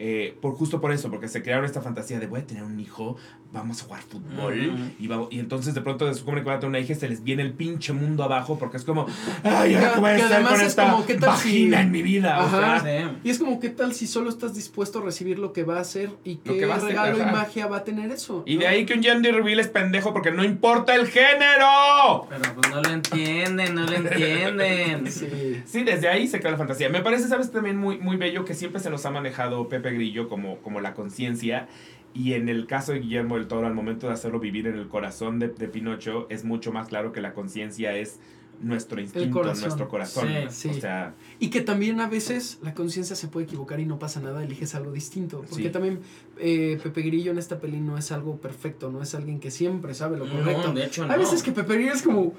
Eh, 0.00 0.36
por 0.40 0.54
justo 0.54 0.80
por 0.80 0.92
eso, 0.92 1.10
porque 1.10 1.26
se 1.26 1.42
crearon 1.42 1.64
esta 1.64 1.80
fantasía 1.82 2.20
de 2.20 2.28
voy 2.28 2.38
a 2.40 2.46
tener 2.46 2.62
un 2.62 2.78
hijo, 2.78 3.16
vamos 3.50 3.80
a 3.80 3.84
jugar 3.86 4.02
fútbol 4.02 4.92
y, 4.98 5.06
vamos, 5.08 5.28
y 5.30 5.38
entonces 5.40 5.72
de 5.74 5.80
pronto 5.80 6.04
descubren 6.06 6.44
que 6.44 6.48
van 6.50 6.58
a 6.58 6.60
tener 6.60 6.68
una 6.68 6.80
hija 6.80 6.92
y 6.92 6.96
se 6.96 7.08
les 7.08 7.24
viene 7.24 7.42
el 7.42 7.54
pinche 7.54 7.94
mundo 7.94 8.22
abajo 8.22 8.58
porque 8.58 8.76
es 8.76 8.84
como, 8.84 9.06
ay, 9.42 9.74
ahora 9.74 9.88
Que- 9.88 9.94
qué 9.94 10.00
voy 10.00 10.10
a 10.10 10.26
además 10.26 10.52
con 10.52 10.60
es 10.60 10.66
esta 10.66 10.90
como, 10.90 11.06
¿qué 11.06 11.14
tal 11.14 11.28
vagina 11.30 11.78
si- 11.78 11.82
en 11.84 11.90
mi 11.90 12.02
vida. 12.02 12.38
O 12.40 12.46
Ajá. 12.46 12.80
sea, 12.80 13.08
Sí. 13.08 13.16
Y 13.24 13.30
es 13.30 13.38
como, 13.38 13.58
¿qué 13.58 13.70
tal 13.70 13.94
si 13.94 14.06
solo 14.06 14.28
estás 14.28 14.54
dispuesto 14.54 14.98
a 14.98 15.02
recibir 15.02 15.38
lo 15.38 15.54
que 15.54 15.64
va 15.64 15.78
a 15.78 15.80
hacer 15.80 16.10
y 16.24 16.34
Lo 16.44 16.52
qué 16.52 16.58
que 16.60 16.66
va 16.66 16.78
regalo 16.78 17.16
y 17.16 17.20
ajá. 17.22 17.32
magia 17.32 17.66
va 17.68 17.78
a 17.78 17.84
tener 17.84 18.10
eso? 18.10 18.42
y 18.46 18.54
¿no? 18.56 18.60
de 18.60 18.66
ahí 18.68 18.84
que 18.84 18.92
un 18.94 19.02
gender 19.02 19.34
reveal 19.34 19.60
es 19.60 19.68
pendejo 19.68 20.12
porque 20.12 20.30
no 20.30 20.44
importa 20.44 20.94
el 20.94 21.06
género. 21.08 22.26
Pero 22.28 22.42
pues 22.54 22.70
no 22.70 22.82
lo 22.82 22.90
entienden, 22.90 23.74
no 23.74 23.86
lo 23.86 23.92
entienden. 23.96 25.10
Sí. 25.10 25.62
Sí, 25.64 25.84
desde 25.84 26.08
ahí 26.08 26.28
se 26.28 26.38
crea 26.40 26.52
la 26.52 26.58
fantasía. 26.58 26.88
Me 26.90 27.00
parece, 27.00 27.28
¿sabes? 27.28 27.50
También 27.50 27.78
muy, 27.78 27.98
muy 27.98 28.16
bello 28.18 28.44
que 28.44 28.54
siempre 28.54 28.80
se 28.80 28.90
nos 28.90 29.06
ha 29.06 29.10
manejado 29.10 29.68
Pepe 29.68 29.92
Grillo 29.92 30.28
como, 30.28 30.58
como 30.58 30.80
la 30.80 30.94
conciencia. 30.94 31.66
Y 32.14 32.32
en 32.32 32.48
el 32.48 32.66
caso 32.66 32.92
de 32.92 33.00
Guillermo 33.00 33.36
del 33.36 33.46
Toro, 33.46 33.66
al 33.66 33.74
momento 33.74 34.06
de 34.08 34.12
hacerlo 34.14 34.40
vivir 34.40 34.66
en 34.66 34.76
el 34.76 34.88
corazón 34.88 35.38
de, 35.38 35.48
de 35.48 35.68
Pinocho, 35.68 36.26
es 36.30 36.44
mucho 36.44 36.72
más 36.72 36.88
claro 36.88 37.12
que 37.12 37.20
la 37.20 37.32
conciencia 37.34 37.94
es 37.96 38.18
nuestro 38.60 39.00
instinto, 39.00 39.30
corazón. 39.38 39.60
nuestro 39.62 39.88
corazón. 39.88 40.28
Sí, 40.48 40.70
sí. 40.72 40.78
O 40.78 40.80
sea, 40.80 41.14
Y 41.38 41.48
que 41.50 41.60
también 41.60 42.00
a 42.00 42.08
veces 42.08 42.58
la 42.60 42.74
conciencia 42.74 43.14
se 43.14 43.28
puede 43.28 43.44
equivocar 43.46 43.78
y 43.78 43.84
no 43.86 44.00
pasa 44.00 44.18
nada, 44.18 44.42
eliges 44.42 44.74
algo 44.74 44.90
distinto. 44.90 45.44
Porque 45.48 45.64
Sí. 45.66 45.70
también 45.70 46.00
eh, 46.38 46.76
Pepe 46.82 47.02
Grillo 47.02 47.30
en 47.30 47.38
esta 47.38 47.60
peli 47.60 47.78
no 47.78 47.96
es 47.96 48.10
algo 48.10 48.38
perfecto, 48.38 48.90
no 48.90 49.00
es 49.00 49.14
alguien 49.14 49.38
que 49.38 49.52
siempre 49.52 49.94
sabe 49.94 50.16
lo 50.18 50.26
No, 50.26 50.32
correcto. 50.40 50.72
de 50.72 50.84
hecho 50.86 51.06
no. 51.06 51.12
Hay 51.12 51.20
veces 51.20 51.44
que 51.44 51.52
Pepe 51.52 51.74
Grillo 51.74 51.92
es 51.92 52.02
como, 52.02 52.32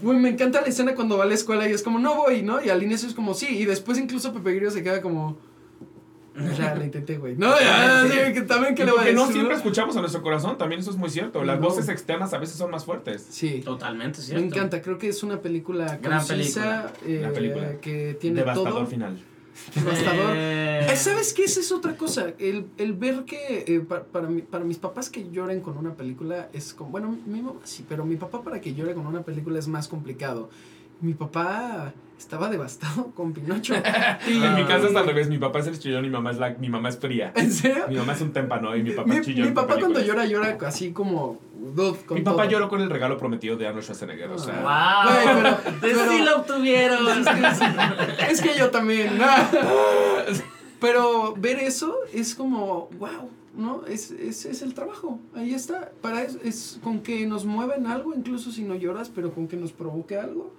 güey, 0.00 0.18
me 0.18 0.30
encanta 0.30 0.62
la 0.62 0.68
escena 0.68 0.94
cuando 0.94 1.18
va 1.18 1.24
a 1.24 1.26
la 1.26 1.34
escuela 1.34 1.68
y 1.68 1.72
es 1.72 1.82
como, 1.82 1.98
no 1.98 2.14
voy, 2.16 2.42
¿no? 2.42 2.64
Y 2.64 2.70
al 2.70 2.82
inicio 2.82 3.06
es 3.06 3.14
como, 3.14 3.34
sí, 3.34 3.48
y 3.58 3.66
después 3.66 3.98
incluso 3.98 4.32
Pepe 4.32 4.52
Grillo 4.54 4.70
se 4.70 4.82
queda 4.82 5.02
como, 5.02 5.36
ya, 6.58 6.74
lo 6.74 6.84
intenté, 6.84 7.18
güey. 7.18 7.36
No, 7.36 7.58
ya, 7.60 8.04
Sí. 8.08 8.32
que 8.32 8.42
también 8.42 8.74
que 8.74 8.84
le 8.84 8.90
va 8.92 8.98
a 8.98 9.00
porque 9.02 9.12
no 9.14 9.20
decir, 9.20 9.34
siempre 9.34 9.54
¿no? 9.54 9.58
escuchamos 9.58 9.96
a 9.96 10.00
nuestro 10.00 10.22
corazón, 10.22 10.58
también 10.58 10.80
eso 10.80 10.90
es 10.90 10.96
muy 10.96 11.10
cierto. 11.10 11.44
Las 11.44 11.60
No. 11.60 11.66
voces 11.68 11.88
externas 11.88 12.32
a 12.34 12.38
veces 12.38 12.56
son 12.56 12.70
más 12.70 12.84
fuertes. 12.84 13.26
Sí. 13.30 13.60
Totalmente, 13.64 14.18
Me 14.18 14.24
¿cierto? 14.24 14.44
encanta, 14.44 14.82
creo 14.82 14.98
que 14.98 15.08
es 15.08 15.22
una 15.22 15.40
película 15.40 15.98
Gran 16.02 16.18
concisa, 16.26 16.92
eh, 17.06 17.18
Gran 17.20 17.32
película. 17.32 17.80
que 17.80 18.16
tiene 18.20 18.40
Devastador 18.40 18.72
todo. 18.72 18.86
final. 18.86 19.18
Devastador. 19.74 20.32
Eh, 20.36 20.86
Eh, 20.90 20.96
¿Sabes 20.96 21.32
qué? 21.32 21.44
Esa 21.44 21.60
es 21.60 21.70
otra 21.72 21.96
cosa. 21.96 22.32
El, 22.38 22.66
el 22.76 22.92
ver 22.92 23.24
que 23.24 23.64
eh, 23.66 23.80
pa- 23.80 24.02
para, 24.02 24.28
mi- 24.28 24.42
para 24.42 24.64
mis 24.64 24.78
papás 24.78 25.08
que 25.08 25.30
lloren 25.30 25.60
con 25.60 25.78
una 25.78 25.94
película 25.94 26.48
es 26.52 26.74
como. 26.74 26.90
Bueno, 26.90 27.16
mi 27.26 27.40
mamá 27.40 27.60
sí, 27.64 27.84
pero 27.88 28.04
mi 28.04 28.16
papá 28.16 28.42
para 28.42 28.60
que 28.60 28.74
llore 28.74 28.94
con 28.94 29.06
una 29.06 29.22
película 29.22 29.58
es 29.58 29.68
más 29.68 29.86
complicado. 29.88 30.50
Mi 31.00 31.14
papá 31.14 31.94
estaba 32.24 32.48
devastado 32.48 33.10
con 33.14 33.32
Pinocho. 33.32 33.74
Y- 34.26 34.32
En 34.44 34.54
mi 34.54 34.64
casa 34.64 34.88
es 34.88 34.96
al 34.96 35.06
revés. 35.06 35.28
Mi 35.28 35.38
papá 35.38 35.60
es 35.60 35.66
el 35.68 35.78
chillón 35.78 36.04
y 36.04 36.08
mi 36.08 36.12
mamá 36.14 36.30
es, 36.32 36.38
la, 36.38 36.50
mi 36.58 36.68
mamá 36.68 36.88
es 36.88 36.98
fría. 36.98 37.32
¿En 37.36 37.52
serio? 37.52 37.84
Mi 37.88 37.96
mamá 37.96 38.12
es 38.14 38.20
un 38.20 38.32
témpano 38.32 38.74
y 38.76 38.82
mi 38.82 38.90
papá 38.92 39.08
Mi, 39.10 39.16
es 39.18 39.26
chillón. 39.26 39.48
mi 39.48 39.54
papá 39.54 39.76
cuando 39.78 40.00
llora, 40.00 40.24
llora 40.26 40.58
así 40.66 40.92
como. 40.92 41.38
con 42.06 42.16
Mi 42.18 42.22
papá 42.22 42.42
todo. 42.42 42.50
lloró 42.50 42.68
con 42.68 42.80
el 42.80 42.90
regalo 42.90 43.16
prometido 43.18 43.56
de 43.56 43.66
Arnold 43.66 43.84
Schwarzenegger. 43.84 44.30
O 44.30 44.38
sea, 44.38 44.60
¡Wow! 44.60 45.12
Güey, 45.12 45.42
pero- 45.42 45.76
pero- 45.80 46.10
sí 46.10 46.22
lo 46.22 46.36
obtuvieron. 46.36 46.98
Es 48.30 48.40
que 48.40 48.58
yo 48.58 48.70
también. 48.70 49.18
Pero 50.80 51.34
ver 51.36 51.60
eso 51.60 51.96
es 52.12 52.34
como, 52.34 52.90
wow, 52.98 53.30
¿no? 53.56 53.86
Es, 53.86 54.10
es, 54.10 54.44
es 54.44 54.60
el 54.60 54.74
trabajo. 54.74 55.18
Ahí 55.34 55.54
está. 55.54 55.92
Para 56.02 56.22
eso, 56.22 56.38
es 56.44 56.78
con 56.82 57.00
que 57.00 57.26
nos 57.26 57.46
mueven 57.46 57.86
algo, 57.86 58.12
incluso 58.14 58.50
si 58.50 58.62
no 58.64 58.74
lloras, 58.74 59.08
pero 59.08 59.32
con 59.32 59.48
que 59.48 59.56
nos 59.56 59.72
provoque 59.72 60.18
algo. 60.18 60.52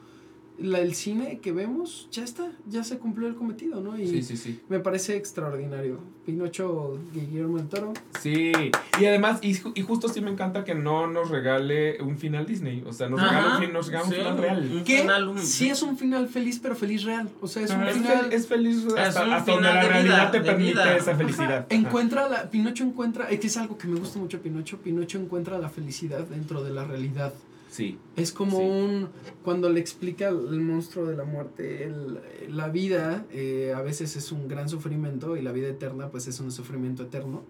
La, 0.58 0.80
el 0.80 0.96
cine 0.96 1.40
que 1.40 1.52
vemos, 1.52 2.08
ya 2.12 2.24
está, 2.24 2.50
ya 2.66 2.84
se 2.86 2.98
cumplió 2.98 3.28
el 3.28 3.36
cometido, 3.36 3.82
¿no? 3.82 4.00
Y 4.00 4.08
sí, 4.08 4.24
sí, 4.24 4.38
sí. 4.38 4.62
me 4.70 4.80
parece 4.80 5.18
extraordinario. 5.18 6.00
Pinocho, 6.26 6.98
Guillermo 7.14 7.58
del 7.58 7.68
Toro. 7.68 7.94
Sí, 8.20 8.52
y 9.00 9.06
además, 9.06 9.40
y, 9.44 9.56
y 9.76 9.82
justo 9.84 10.08
sí 10.10 10.22
me 10.22 10.32
encanta 10.32 10.64
que 10.64 10.74
no 10.74 11.06
nos 11.08 11.30
regale 11.30 12.02
un 12.02 12.18
final 12.18 12.46
Disney. 12.48 12.84
O 12.88 12.94
sea, 12.94 13.10
nos 13.10 13.20
Ajá, 13.20 13.30
regala 13.32 13.56
un, 13.58 13.62
fin- 13.62 13.74
nos 13.74 13.88
regala 13.88 14.06
un 14.06 14.12
final 14.12 14.38
real. 14.38 14.84
Que 14.86 15.02
final, 15.02 15.28
un- 15.28 15.40
sí 15.40 15.70
es 15.70 15.84
un 15.84 15.98
final 15.98 16.28
feliz, 16.28 16.60
pero 16.60 16.76
feliz 16.76 17.04
real. 17.04 17.30
O 17.42 17.48
sea, 17.48 17.62
es 17.64 17.70
un 17.72 17.82
Ajá. 17.82 17.90
Es, 17.92 17.98
final... 17.98 18.34
es 18.34 18.48
feliz 18.48 18.86
hasta, 18.98 19.24
un 19.26 19.34
hasta 19.34 19.52
donde 19.52 19.68
final 19.68 19.76
la 19.76 19.82
de 19.84 19.90
realidad 19.90 20.16
vida, 20.16 20.32
te 20.32 20.42
permite 20.42 20.72
vida. 20.72 20.98
esa 20.98 21.16
felicidad. 21.16 21.58
Ajá. 21.58 21.68
Encuentra 21.70 22.28
la. 22.30 22.50
Pinocho 22.50 22.84
encuentra. 22.84 23.30
Es 23.30 23.40
que 23.40 23.48
es 23.48 23.58
algo 23.58 23.78
que 23.78 23.88
me 23.88 24.00
gusta 24.00 24.18
mucho, 24.18 24.42
Pinocho. 24.42 24.78
Pinocho 24.80 25.20
encuentra 25.20 25.60
la 25.60 25.70
felicidad 25.70 26.22
dentro 26.26 26.64
de 26.64 26.72
la 26.72 26.86
realidad. 26.86 27.34
Sí. 27.76 27.98
Es 28.16 28.32
como 28.32 28.60
Sí. 28.60 28.64
un. 28.66 29.10
Cuando 29.44 29.70
le 29.70 29.80
explica 29.82 30.30
el 30.30 30.48
el 30.48 30.62
monstruo 30.62 31.06
de 31.06 31.16
la 31.18 31.26
muerte, 31.26 31.84
el- 31.84 32.20
la 32.50 32.70
vida 32.70 33.26
eh, 33.32 33.74
a 33.76 33.82
veces 33.82 34.16
es 34.16 34.32
un 34.32 34.48
gran 34.48 34.70
sufrimiento 34.70 35.36
y 35.36 35.42
la 35.42 35.52
vida 35.52 35.68
eterna, 35.68 36.10
pues 36.10 36.28
es 36.28 36.40
un 36.40 36.52
sufrimiento 36.52 37.04
eterno. 37.04 37.44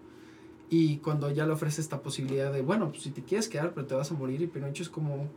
Y 0.68 0.96
cuando 0.96 1.30
ya 1.30 1.46
le 1.46 1.52
ofrece 1.52 1.80
esta 1.80 2.02
posibilidad 2.02 2.52
de, 2.52 2.62
bueno, 2.62 2.88
pues 2.90 3.02
si 3.04 3.10
te 3.10 3.22
quieres 3.22 3.48
quedar, 3.48 3.72
pero 3.72 3.86
te 3.86 3.94
vas 3.94 4.10
a 4.10 4.14
morir, 4.14 4.42
y 4.42 4.46
Pinocho 4.48 4.82
es 4.82 4.88
como. 4.88 5.28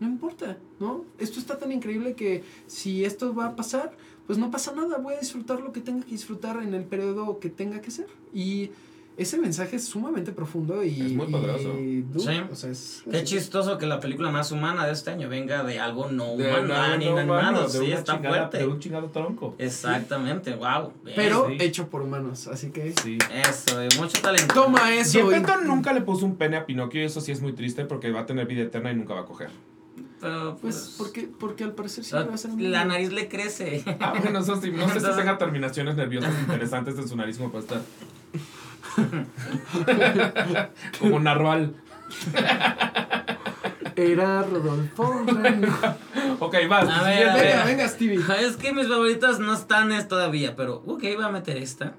No 0.00 0.08
importa, 0.08 0.58
¿no? 0.80 1.04
Esto 1.18 1.38
está 1.38 1.56
tan 1.58 1.70
increíble 1.72 2.14
que 2.14 2.42
si 2.66 3.04
esto 3.04 3.32
va 3.34 3.46
a 3.46 3.56
pasar, 3.56 3.96
pues 4.26 4.38
no 4.38 4.50
pasa 4.50 4.74
nada, 4.74 4.98
voy 4.98 5.14
a 5.14 5.20
disfrutar 5.20 5.60
lo 5.60 5.72
que 5.72 5.80
tenga 5.80 6.04
que 6.04 6.10
disfrutar 6.10 6.60
en 6.62 6.74
el 6.74 6.84
periodo 6.84 7.38
que 7.38 7.48
tenga 7.48 7.80
que 7.80 7.90
ser. 7.92 8.08
Y 8.34 8.70
ese 9.16 9.38
mensaje 9.38 9.76
es 9.76 9.84
sumamente 9.84 10.32
profundo 10.32 10.82
y... 10.82 11.00
Es 11.00 11.12
muy 11.12 11.26
poderoso. 11.28 11.78
y 11.78 12.02
dude, 12.02 12.20
Sí. 12.34 12.40
o 12.50 12.54
sea, 12.56 12.70
es- 12.70 13.02
Qué 13.10 13.18
es- 13.18 13.24
chistoso 13.24 13.78
que 13.78 13.86
la 13.86 14.00
película 14.00 14.30
más 14.30 14.50
humana 14.50 14.86
de 14.86 14.92
este 14.92 15.10
año 15.10 15.28
venga 15.28 15.62
de 15.62 15.78
algo 15.78 16.10
no 16.10 16.36
De, 16.36 16.48
humano, 16.48 16.68
no, 16.68 16.74
ah, 16.74 16.96
no, 16.96 17.02
inanimado. 17.02 17.68
de 17.68 17.78
Sí, 17.78 17.92
está 17.92 18.14
chingada- 18.16 18.36
fuerte. 18.36 18.58
De 18.58 18.66
un 18.66 18.80
chingado 18.80 19.08
tronco. 19.10 19.54
Exactamente, 19.58 20.54
wow. 20.56 20.92
Pero 21.14 21.46
Sí. 21.48 21.56
hecho 21.60 21.88
por 21.88 22.02
humanos, 22.02 22.48
así 22.48 22.70
que... 22.70 22.92
Sí. 23.02 23.18
Eso, 23.48 23.80
eh, 23.80 23.88
mucho 23.98 24.20
talento. 24.20 24.52
Toma 24.54 24.92
eso. 24.94 25.28
Gepetto 25.30 25.52
y- 25.62 25.66
nunca 25.68 25.92
le 25.92 26.00
puso 26.00 26.26
un 26.26 26.36
pene 26.36 26.56
a 26.56 26.66
Pinocchio 26.66 27.00
y 27.02 27.04
eso 27.04 27.20
sí 27.20 27.30
es 27.32 27.40
muy 27.40 27.52
triste 27.52 27.84
porque 27.84 28.10
va 28.10 28.20
a 28.20 28.26
tener 28.26 28.46
vida 28.46 28.62
eterna 28.62 28.90
y 28.90 28.96
nunca 28.96 29.14
va 29.14 29.20
a 29.20 29.24
coger. 29.26 29.50
Pero, 30.20 30.56
Pues 30.60 30.94
porque, 30.96 31.28
porque 31.38 31.64
al 31.64 31.72
parecer 31.72 32.02
sí 32.02 32.14
la, 32.14 32.24
va 32.24 32.34
a 32.34 32.38
ser 32.38 32.50
la 32.58 32.84
nariz 32.86 33.12
le 33.12 33.28
crece. 33.28 33.84
Ah, 34.00 34.14
bueno, 34.20 34.38
eso 34.40 34.58
sí. 34.60 34.70
No 34.70 34.88
sé 34.88 34.98
si 35.00 35.06
tenga 35.16 35.36
terminaciones 35.38 35.96
nerviosas 35.96 36.32
interesantes 36.40 36.98
en 36.98 37.06
su 37.06 37.14
nariz 37.14 37.36
como 37.36 37.50
para 37.50 37.62
estar. 37.62 37.80
como 41.00 41.20
narval. 41.20 41.74
Era 43.96 44.42
Rodolfo. 44.42 45.24
Ok, 46.40 46.54
vas. 46.68 46.88
A 46.88 47.02
ver, 47.02 47.16
siguiente. 47.16 47.30
a 47.30 47.34
ver. 47.34 47.44
venga, 47.44 47.64
venga, 47.64 47.88
Stevie. 47.88 48.20
Es 48.40 48.56
que 48.56 48.72
mis 48.72 48.88
favoritas 48.88 49.38
no 49.38 49.54
están 49.54 49.92
es 49.92 50.08
todavía, 50.08 50.56
pero 50.56 50.82
ok, 50.86 51.02
voy 51.14 51.24
a 51.24 51.28
meter 51.28 51.56
esta. 51.58 51.94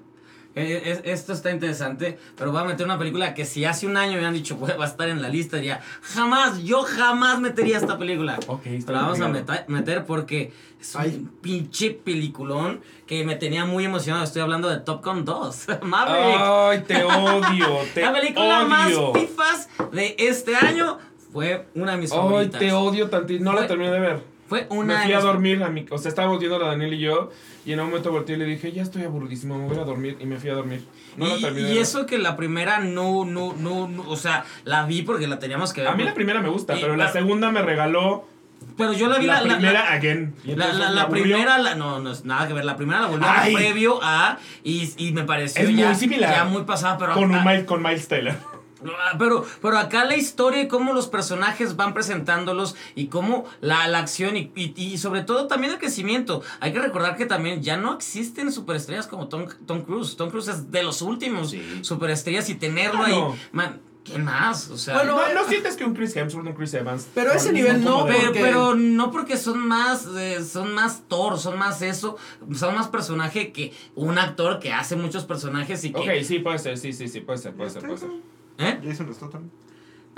Eh, 0.56 0.82
es- 0.86 1.00
esto 1.04 1.34
está 1.34 1.50
interesante, 1.50 2.18
pero 2.36 2.50
voy 2.50 2.62
a 2.62 2.64
meter 2.64 2.86
una 2.86 2.98
película 2.98 3.34
que 3.34 3.44
si 3.44 3.64
hace 3.66 3.86
un 3.86 3.96
año 3.98 4.18
me 4.18 4.24
han 4.26 4.32
dicho, 4.32 4.56
"Güey, 4.56 4.76
va 4.76 4.86
a 4.86 4.88
estar 4.88 5.08
en 5.08 5.20
la 5.20 5.28
lista, 5.28 5.58
diría, 5.58 5.80
jamás, 6.00 6.62
yo 6.64 6.82
jamás 6.82 7.38
metería 7.40 7.76
esta 7.76 7.98
película. 7.98 8.38
Ok, 8.46 8.64
está 8.66 8.86
Pero 8.86 8.98
la 8.98 9.02
vamos 9.08 9.20
a 9.20 9.68
meter 9.68 10.04
porque 10.06 10.52
es 10.80 10.94
un 10.94 11.00
Ay. 11.02 11.26
pinche 11.42 11.90
peliculón 11.90 12.80
que 13.06 13.22
me 13.24 13.36
tenía 13.36 13.66
muy 13.66 13.84
emocionado. 13.84 14.24
Estoy 14.24 14.40
hablando 14.42 14.68
de 14.70 14.78
Top 14.80 15.04
Gun 15.04 15.24
2, 15.26 15.66
Maverick. 15.82 16.40
Ay, 16.40 16.80
te 16.86 17.04
odio, 17.04 17.66
te 17.94 18.00
la 18.00 18.12
película 18.14 18.64
más 18.64 18.92
pifas 19.12 19.68
de 19.92 20.16
este 20.18 20.56
año 20.56 20.98
fue 21.32 21.66
una 21.74 21.92
de 21.92 21.98
mis 21.98 22.12
Ay, 22.12 22.18
favoritas. 22.18 22.58
te 22.60 22.72
odio 22.72 23.10
tantito. 23.10 23.44
No 23.44 23.52
la 23.52 23.66
terminé 23.66 23.90
de 23.90 24.00
ver. 24.00 24.35
Fue 24.48 24.66
una 24.70 24.98
me 24.98 25.02
fui 25.04 25.12
a 25.12 25.20
dormir, 25.20 25.62
a 25.64 25.68
mi, 25.68 25.86
o 25.90 25.98
sea, 25.98 26.08
estábamos 26.08 26.38
viendo 26.38 26.58
la 26.58 26.68
Daniel 26.68 26.94
y 26.94 26.98
yo, 27.00 27.30
y 27.64 27.72
en 27.72 27.80
un 27.80 27.86
momento 27.86 28.12
volteé 28.12 28.36
y 28.36 28.38
le 28.38 28.44
dije, 28.44 28.70
ya 28.70 28.82
estoy 28.82 29.02
aburridísimo, 29.02 29.58
me 29.58 29.66
voy 29.66 29.78
a 29.78 29.84
dormir, 29.84 30.16
y 30.20 30.24
me 30.26 30.36
fui 30.38 30.50
a 30.50 30.54
dormir. 30.54 30.84
No 31.16 31.26
la 31.26 31.36
y, 31.36 31.42
terminé. 31.42 31.68
y 31.70 31.74
de 31.74 31.80
eso 31.80 32.06
que 32.06 32.18
la 32.18 32.36
primera 32.36 32.78
no, 32.78 33.24
no, 33.24 33.54
no, 33.58 33.88
no, 33.88 34.02
o 34.08 34.16
sea, 34.16 34.44
la 34.64 34.84
vi 34.86 35.02
porque 35.02 35.26
la 35.26 35.38
teníamos 35.40 35.72
que 35.72 35.80
ver. 35.80 35.90
A 35.90 35.94
mí 35.96 36.04
la 36.04 36.14
primera 36.14 36.40
me 36.40 36.48
gusta, 36.48 36.76
Y- 36.76 36.80
pero 36.80 36.96
la 36.96 37.10
segunda 37.10 37.50
me 37.50 37.62
regaló 37.62 38.24
Pero 38.76 38.92
yo 38.92 39.08
la 39.08 39.18
vi 39.18 39.26
la, 39.26 39.40
primera 39.42 39.72
la- 39.72 39.92
again. 39.92 40.34
La, 40.44 40.72
la- 40.72 41.08
primera, 41.08 41.58
la- 41.58 41.74
no, 41.74 41.98
no 41.98 42.12
es 42.12 42.24
nada 42.24 42.46
que 42.46 42.54
ver. 42.54 42.64
La 42.64 42.76
primera 42.76 43.00
la 43.00 43.06
volví 43.08 43.24
a 43.26 43.42
previo 43.52 43.98
a. 44.02 44.38
Y, 44.62 44.92
y 44.96 45.12
me 45.12 45.24
pareció 45.24 45.62
Es 45.64 45.70
muy 45.70 45.80
ya, 45.80 45.94
similar. 45.94 46.30
ya 46.34 46.44
muy 46.44 46.62
pasada, 46.62 46.96
pero. 46.98 47.14
con, 47.14 47.30
un 47.34 47.42
Miles, 47.44 47.64
con 47.64 47.82
Miles 47.82 48.06
Taylor. 48.08 48.34
Ah, 48.92 49.16
pero, 49.18 49.44
pero 49.62 49.78
acá 49.78 50.04
la 50.04 50.16
historia 50.16 50.62
y 50.62 50.68
cómo 50.68 50.92
los 50.92 51.08
personajes 51.08 51.76
van 51.76 51.94
presentándolos 51.94 52.74
y 52.94 53.06
cómo 53.06 53.44
la, 53.60 53.86
la 53.88 53.98
acción 53.98 54.36
y, 54.36 54.50
y, 54.54 54.72
y 54.76 54.98
sobre 54.98 55.22
todo 55.22 55.46
también 55.46 55.72
el 55.72 55.78
crecimiento. 55.78 56.42
Hay 56.60 56.72
que 56.72 56.80
recordar 56.80 57.16
que 57.16 57.26
también 57.26 57.62
ya 57.62 57.76
no 57.76 57.94
existen 57.94 58.52
superestrellas 58.52 59.06
como 59.06 59.28
Tom, 59.28 59.46
Tom 59.66 59.82
Cruise. 59.82 60.16
Tom 60.16 60.30
Cruise 60.30 60.48
es 60.48 60.70
de 60.70 60.82
los 60.82 61.02
últimos 61.02 61.50
Sí. 61.50 61.62
superestrellas 61.82 62.48
y 62.50 62.54
tenerlo 62.56 63.00
Ah, 63.02 63.06
ahí. 63.06 63.24
Man, 63.52 63.80
¿Quién 64.04 64.22
más? 64.24 64.70
O 64.70 64.78
sea, 64.78 64.94
Bueno, 64.98 65.16
No, 65.16 65.34
no 65.42 65.48
sientes 65.48 65.74
que 65.74 65.84
un 65.84 65.92
Chris 65.92 66.14
Hemsworth, 66.14 66.46
un 66.46 66.52
Chris 66.54 66.74
Evans. 66.74 67.08
Pero 67.12 67.32
ese 67.32 67.52
nivel 67.52 67.82
no, 67.82 68.06
Pero, 68.06 68.18
porque- 68.26 68.40
pero 68.40 68.74
no 68.76 69.10
porque 69.10 69.36
son 69.36 69.66
más 69.66 70.06
eh, 70.16 70.44
son 70.44 70.74
más 70.74 71.02
Thor, 71.08 71.40
son 71.40 71.58
más 71.58 71.82
eso, 71.82 72.16
son 72.54 72.76
más 72.76 72.86
personaje 72.86 73.50
que 73.50 73.72
un 73.96 74.16
actor 74.16 74.60
que 74.60 74.72
hace 74.72 74.94
muchos 74.94 75.24
personajes 75.24 75.82
y 75.84 75.92
que 75.92 75.98
Ok, 76.20 76.24
sí, 76.24 76.38
puede 76.38 76.58
ser, 76.60 76.78
sí, 76.78 76.92
sí, 76.92 77.08
sí, 77.08 77.20
puede 77.20 77.38
ser, 77.40 77.54
puede 77.54 77.70
ser, 77.70 77.82
puede 77.82 77.98
ser. 77.98 78.10
¿Eh? 78.58 78.80
Jason 78.84 79.14
Statham. 79.14 79.50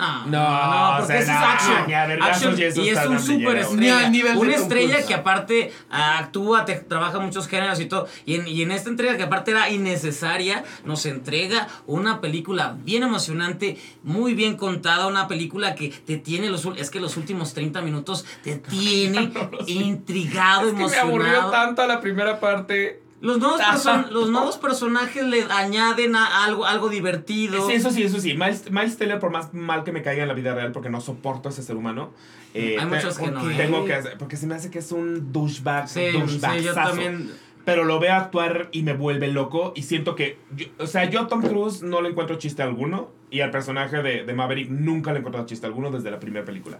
No, 0.00 0.26
No, 0.26 0.30
no, 0.30 0.90
o 0.94 0.96
porque 0.98 1.06
sea, 1.08 1.18
ese 1.22 1.32
es 1.32 1.36
action. 1.36 1.86
ni 1.88 1.92
a 1.94 2.06
vergazos 2.06 2.36
Action, 2.36 2.56
Jason 2.56 2.84
y 2.84 2.88
es 2.90 3.04
un 3.04 3.18
super 3.18 3.56
estrella. 3.56 4.12
Una 4.36 4.54
estrella 4.54 5.04
que 5.04 5.12
aparte 5.12 5.72
ah, 5.90 6.18
actúa, 6.18 6.64
te- 6.64 6.76
trabaja 6.76 7.18
muchos 7.18 7.48
géneros 7.48 7.80
y 7.80 7.86
todo. 7.86 8.06
Y 8.24 8.36
en, 8.36 8.46
y 8.46 8.62
en 8.62 8.70
esta 8.70 8.90
entrega 8.90 9.16
que 9.16 9.24
aparte 9.24 9.50
era 9.50 9.68
innecesaria, 9.70 10.62
nos 10.84 11.04
entrega 11.04 11.66
una 11.88 12.20
película 12.20 12.76
bien 12.84 13.02
emocionante, 13.02 13.76
muy 14.04 14.34
bien 14.34 14.56
contada, 14.56 15.08
una 15.08 15.26
película 15.26 15.74
que 15.74 15.88
te 15.88 16.16
tiene 16.16 16.48
los 16.48 16.64
es 16.76 16.90
que 16.90 17.00
los 17.00 17.16
últimos 17.16 17.52
30 17.52 17.80
minutos 17.82 18.24
te 18.44 18.54
tiene 18.70 19.32
intrigado, 19.66 20.68
Es 20.68 20.74
que 20.74 20.84
me 20.90 20.96
aburrió 20.96 21.46
tanto 21.46 21.84
la 21.88 22.00
primera 22.00 22.38
parte. 22.38 23.02
Los 23.20 23.38
nuevos, 23.38 23.60
person- 23.60 24.10
los 24.10 24.30
nuevos 24.30 24.58
personajes 24.58 25.24
le 25.24 25.42
añaden 25.44 26.14
a 26.16 26.44
algo, 26.44 26.64
algo 26.66 26.88
divertido. 26.88 27.66
Sí, 27.66 27.74
eso 27.74 27.90
sí, 27.90 28.02
eso 28.04 28.20
sí. 28.20 28.34
Miles, 28.34 28.70
Miles 28.70 28.96
Taylor, 28.96 29.18
por 29.18 29.30
más 29.30 29.52
mal 29.54 29.82
que 29.84 29.92
me 29.92 30.02
caiga 30.02 30.22
en 30.22 30.28
la 30.28 30.34
vida 30.34 30.54
real, 30.54 30.72
porque 30.72 30.88
no 30.90 31.00
soporto 31.00 31.48
a 31.48 31.52
ese 31.52 31.62
ser 31.62 31.76
humano. 31.76 32.10
eh, 32.54 32.76
Hay 32.78 32.86
muchos 32.86 33.18
que 33.18 33.30
no, 33.30 33.40
porque 33.40 33.54
¿eh? 33.54 33.56
Tengo 33.58 33.84
que 33.84 33.94
hacer- 33.94 34.18
porque 34.18 34.36
se 34.36 34.46
me 34.46 34.54
hace 34.54 34.70
que 34.70 34.78
es 34.78 34.92
un 34.92 35.32
douchebag. 35.32 35.88
Sí, 35.88 36.00
sí, 36.28 36.62
yo 36.62 36.74
también. 36.74 37.30
Pero 37.64 37.84
lo 37.84 37.98
veo 38.00 38.14
actuar 38.14 38.68
y 38.72 38.82
me 38.82 38.94
vuelve 38.94 39.28
loco. 39.28 39.72
Y 39.76 39.82
siento 39.82 40.14
que. 40.14 40.38
yo- 40.56 40.66
o 40.78 40.86
sea, 40.86 41.04
yo 41.10 41.20
a 41.20 41.26
Tom 41.26 41.42
Cruise 41.42 41.82
no 41.82 42.00
le 42.00 42.08
encuentro 42.10 42.36
chiste 42.38 42.62
alguno. 42.62 43.10
Y 43.30 43.40
al 43.42 43.50
personaje 43.50 44.00
de, 44.02 44.24
de 44.24 44.32
Maverick 44.32 44.70
nunca 44.70 45.10
le 45.12 45.18
he 45.18 45.20
encontrado 45.20 45.44
chiste 45.46 45.66
alguno 45.66 45.90
desde 45.90 46.10
la 46.10 46.18
primera 46.18 46.46
película. 46.46 46.78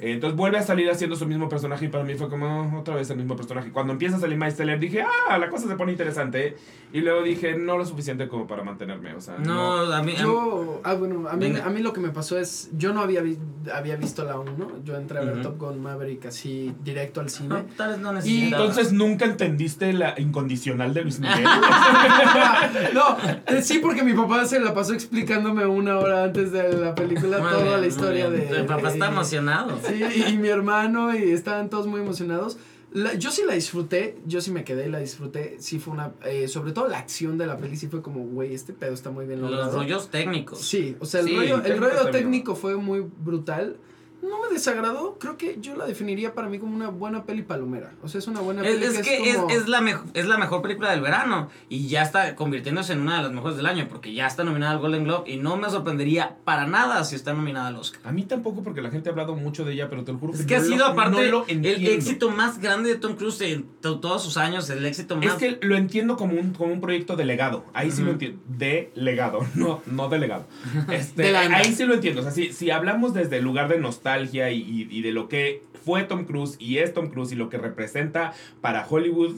Entonces 0.00 0.36
vuelve 0.36 0.58
a 0.58 0.62
salir 0.62 0.90
haciendo 0.90 1.16
su 1.16 1.26
mismo 1.26 1.48
personaje. 1.48 1.84
Y 1.84 1.88
para 1.88 2.04
mí 2.04 2.14
fue 2.14 2.28
como 2.28 2.62
"Oh, 2.74 2.78
otra 2.80 2.94
vez 2.96 3.10
el 3.10 3.16
mismo 3.18 3.36
personaje. 3.36 3.70
Cuando 3.70 3.92
empieza 3.92 4.16
a 4.16 4.20
salir 4.20 4.36
Miles 4.38 4.56
Teller 4.56 4.78
dije, 4.80 5.02
ah, 5.28 5.38
la 5.38 5.48
cosa 5.50 5.68
se 5.68 5.76
pone 5.76 5.92
interesante. 5.92 6.46
¿eh?". 6.48 6.56
Y 6.94 7.00
luego 7.00 7.22
dije, 7.22 7.56
no 7.56 7.78
lo 7.78 7.84
suficiente 7.86 8.28
como 8.28 8.46
para 8.46 8.62
mantenerme. 8.62 9.14
O 9.14 9.20
sea, 9.20 9.36
No, 9.38 9.78
a 9.92 10.02
mí. 10.02 10.12
a 10.12 10.14
mí- 10.14 10.22
Yo, 10.22 10.80
ah, 10.84 10.94
bueno, 10.94 11.28
a 11.28 11.36
mí, 11.36 11.54
a 11.64 11.68
mí 11.70 11.80
lo 11.82 11.92
que 11.92 12.00
me 12.00 12.10
pasó 12.10 12.38
es, 12.38 12.70
yo 12.76 12.92
no 12.92 13.00
había, 13.00 13.22
vi- 13.22 13.38
había 13.72 13.96
visto 13.96 14.24
la 14.24 14.38
1, 14.38 14.54
yo 14.84 14.96
entré 14.96 15.18
a 15.18 15.22
ver. 15.22 15.42
Top 15.42 15.58
Gun 15.58 15.82
Maverick 15.82 16.26
así 16.26 16.74
directo 16.82 17.20
al 17.20 17.30
cine. 17.30 17.48
no, 17.48 17.64
tal 17.76 17.90
vez 17.92 17.98
no 18.00 18.12
Y. 18.26 18.44
Entonces 18.44 18.92
nunca 18.92 19.24
entendiste 19.24 19.92
la 19.92 20.14
incondicional 20.18 20.92
de 20.94 21.02
Luis 21.02 21.18
Miguel. 21.20 21.44
no, 22.94 23.16
eh, 23.46 23.62
sí, 23.62 23.78
porque 23.78 24.02
mi 24.02 24.12
papá 24.14 24.44
se 24.46 24.60
la 24.60 24.74
pasó 24.74 24.92
explicándome 24.94 25.64
una 25.66 25.98
hora 25.98 26.24
antes 26.24 26.52
de 26.52 26.72
la 26.74 26.94
película 26.94 27.38
Muy 27.38 27.50
toda 27.50 27.62
bien, 27.64 27.80
la 27.80 27.86
historia 27.86 28.30
de... 28.30 28.40
Tu 28.42 28.66
papá 28.66 28.88
está 28.90 29.06
eh, 29.06 29.08
emocionado. 29.08 29.78
Sí, 29.86 30.02
y, 30.32 30.36
mi 30.38 30.48
hermano, 30.48 31.14
y 31.16 31.30
estaban 31.30 31.70
todos 31.70 31.86
muy 31.86 32.00
emocionados. 32.00 32.56
La- 32.92 33.14
yo 33.14 33.30
sí 33.30 33.42
la 33.46 33.54
disfruté, 33.54 34.18
yo 34.26 34.40
sí 34.42 34.50
me 34.50 34.64
quedé 34.64 34.86
y 34.86 34.90
la 34.90 34.98
disfruté. 34.98 35.56
Sí 35.60 35.78
fue 35.78 35.94
una. 35.94 36.12
eh, 36.26 36.46
sobre 36.48 36.72
todo 36.72 36.88
la 36.88 36.98
acción 36.98 37.38
de 37.38 37.46
la 37.46 37.56
peli, 37.56 37.76
sí 37.76 37.86
fue 37.88 38.02
como, 38.02 38.24
güey, 38.24 38.54
este 38.54 38.72
pedo 38.74 38.92
está 38.92 39.10
muy 39.10 39.24
bien 39.26 39.40
logrado. 39.40 39.64
Los 39.66 39.74
rollos 39.74 40.10
técnicos. 40.10 40.58
Sí, 40.60 40.96
o 41.00 41.06
sea, 41.06 41.20
el 41.20 41.28
Sí, 41.28 41.36
rollo, 41.36 41.62
el 41.64 41.78
rollo 41.78 42.10
técnico 42.10 42.54
fue 42.54 42.76
muy 42.76 43.00
brutal. 43.00 43.76
No 44.22 44.40
me 44.40 44.48
desagradó, 44.54 45.18
creo 45.18 45.36
que 45.36 45.58
yo 45.60 45.74
la 45.76 45.84
definiría 45.84 46.32
para 46.32 46.48
mí 46.48 46.58
como 46.60 46.74
una 46.76 46.88
buena 46.88 47.24
peli 47.24 47.42
palomera. 47.42 47.90
O 48.02 48.08
sea, 48.08 48.20
es 48.20 48.28
una 48.28 48.40
buena 48.40 48.62
Es, 48.62 48.74
peli 48.76 48.84
es 48.86 48.98
que 49.02 49.30
es, 49.30 49.36
como- 49.36 49.50
es 49.50 49.68
la 49.68 49.80
mejo- 49.80 50.04
es 50.14 50.26
la 50.26 50.38
mejor 50.38 50.62
película 50.62 50.90
del 50.92 51.00
verano 51.00 51.48
y 51.68 51.88
ya 51.88 52.02
está 52.02 52.36
convirtiéndose 52.36 52.92
en 52.92 53.00
una 53.00 53.16
de 53.16 53.22
las 53.24 53.32
mejores 53.32 53.56
del 53.56 53.66
año 53.66 53.88
porque 53.88 54.14
ya 54.14 54.26
está 54.28 54.44
nominada 54.44 54.72
al 54.72 54.78
Golden 54.78 55.04
Globe 55.04 55.28
y 55.30 55.38
no 55.38 55.56
me 55.56 55.68
sorprendería 55.70 56.36
para 56.44 56.66
nada 56.66 57.02
si 57.04 57.16
está 57.16 57.32
nominada 57.32 57.66
al 57.68 57.76
Oscar. 57.76 58.00
A 58.04 58.12
mí 58.12 58.22
tampoco, 58.22 58.62
porque 58.62 58.80
la 58.80 58.90
gente 58.90 59.08
ha 59.08 59.12
hablado 59.12 59.34
mucho 59.34 59.64
de 59.64 59.72
ella, 59.72 59.90
pero 59.90 60.04
te 60.04 60.12
lo 60.12 60.18
juro 60.18 60.34
Es 60.34 60.40
que 60.42 60.46
que 60.46 60.54
no 60.56 60.60
ha 60.62 60.64
sido 60.66 60.78
lo- 60.78 60.86
aparte 60.86 61.30
no 61.30 61.44
el 61.48 61.66
éxito 61.88 62.30
más 62.30 62.60
grande 62.60 62.90
de 62.90 62.96
Tom 62.96 63.16
Cruise 63.16 63.40
en 63.40 63.64
to- 63.80 63.98
todos 63.98 64.22
sus 64.22 64.36
años, 64.36 64.70
el 64.70 64.86
éxito 64.86 65.16
más... 65.16 65.26
Es 65.26 65.32
que 65.34 65.58
lo 65.66 65.74
entiendo 65.76 66.16
como 66.16 66.38
un, 66.38 66.52
como 66.52 66.72
un 66.72 66.80
proyecto 66.80 67.16
de 67.16 67.24
legado. 67.24 67.64
Ahí 67.74 67.90
sí 67.90 68.02
lo 68.02 68.12
entiendo. 68.12 68.40
De 68.46 68.92
legado, 68.94 69.40
no, 69.56 69.82
no 69.86 70.08
de 70.08 70.18
legado. 70.20 70.46
Este, 70.92 71.22
De 71.24 71.36
ahí 71.36 71.74
sí 71.74 71.84
lo 71.86 71.94
entiendo. 71.94 72.20
O 72.20 72.22
sea, 72.22 72.32
si, 72.32 72.52
si 72.52 72.70
hablamos 72.70 73.14
desde 73.14 73.38
el 73.38 73.44
lugar 73.44 73.68
de 73.68 73.78
nostalgia 73.80 74.11
y, 74.20 74.38
y- 74.38 74.88
y 74.90 75.02
de 75.02 75.12
lo 75.12 75.28
que 75.28 75.62
fue 75.84 76.04
Tom 76.04 76.24
Cruise 76.24 76.56
y 76.58 76.78
es 76.78 76.92
Tom 76.92 77.08
Cruise 77.08 77.32
y 77.32 77.36
lo 77.36 77.48
que 77.48 77.58
representa 77.58 78.32
para 78.60 78.86
Hollywood. 78.86 79.36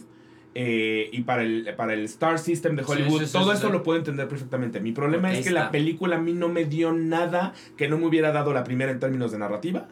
eh, 0.57 1.09
y 1.13 1.23
para 1.23 1.43
el, 1.43 1.69
para 1.77 1.95
el 1.95 2.05
Star 2.05 2.39
System 2.39 2.77
de 2.77 2.85
Hollywood, 2.87 3.21
sí, 3.21 3.27
sí, 3.27 3.33
todo 3.33 3.53
eso 3.53 3.71
lo 3.71 3.83
puedo 3.83 3.99
entender 3.99 4.29
perfectamente. 4.29 4.79
Mi 4.81 4.93
problema 4.93 5.23
Porque 5.29 5.41
es 5.41 5.47
que 5.47 5.53
la 5.53 5.71
película 5.73 6.15
a 6.17 6.21
mí 6.21 6.33
no 6.33 6.49
me 6.49 6.65
dio 6.65 6.93
nada 6.93 7.55
que 7.77 7.89
no 7.89 7.99
me 7.99 8.07
hubiera 8.07 8.31
dado 8.31 8.53
la 8.55 8.63
primera 8.63 8.93
en 8.93 9.01
términos 9.01 9.33
de 9.33 9.39
narrativa. 9.39 9.89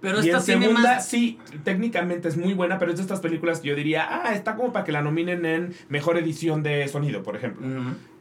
pero 0.00 0.22
y 0.24 0.30
esta 0.30 0.38
en 0.38 0.62
segunda, 0.62 0.94
más... 0.94 1.06
sí, 1.06 1.38
técnicamente 1.64 2.28
es 2.28 2.38
muy 2.38 2.54
buena, 2.54 2.78
pero 2.78 2.92
es 2.92 2.96
de 2.96 3.02
estas 3.02 3.20
películas 3.20 3.60
que 3.60 3.68
yo 3.68 3.74
diría, 3.76 4.06
ah, 4.08 4.32
está 4.32 4.56
como 4.56 4.72
para 4.72 4.86
que 4.86 4.92
la 4.92 5.02
nominen 5.02 5.44
en 5.44 5.74
mejor 5.90 6.16
edición 6.16 6.62
de 6.62 6.88
sonido, 6.88 7.22
por 7.22 7.36
ejemplo. 7.36 7.66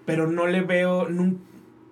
Pero 0.05 0.27
no 0.27 0.47
le 0.47 0.59
veo. 0.61 1.07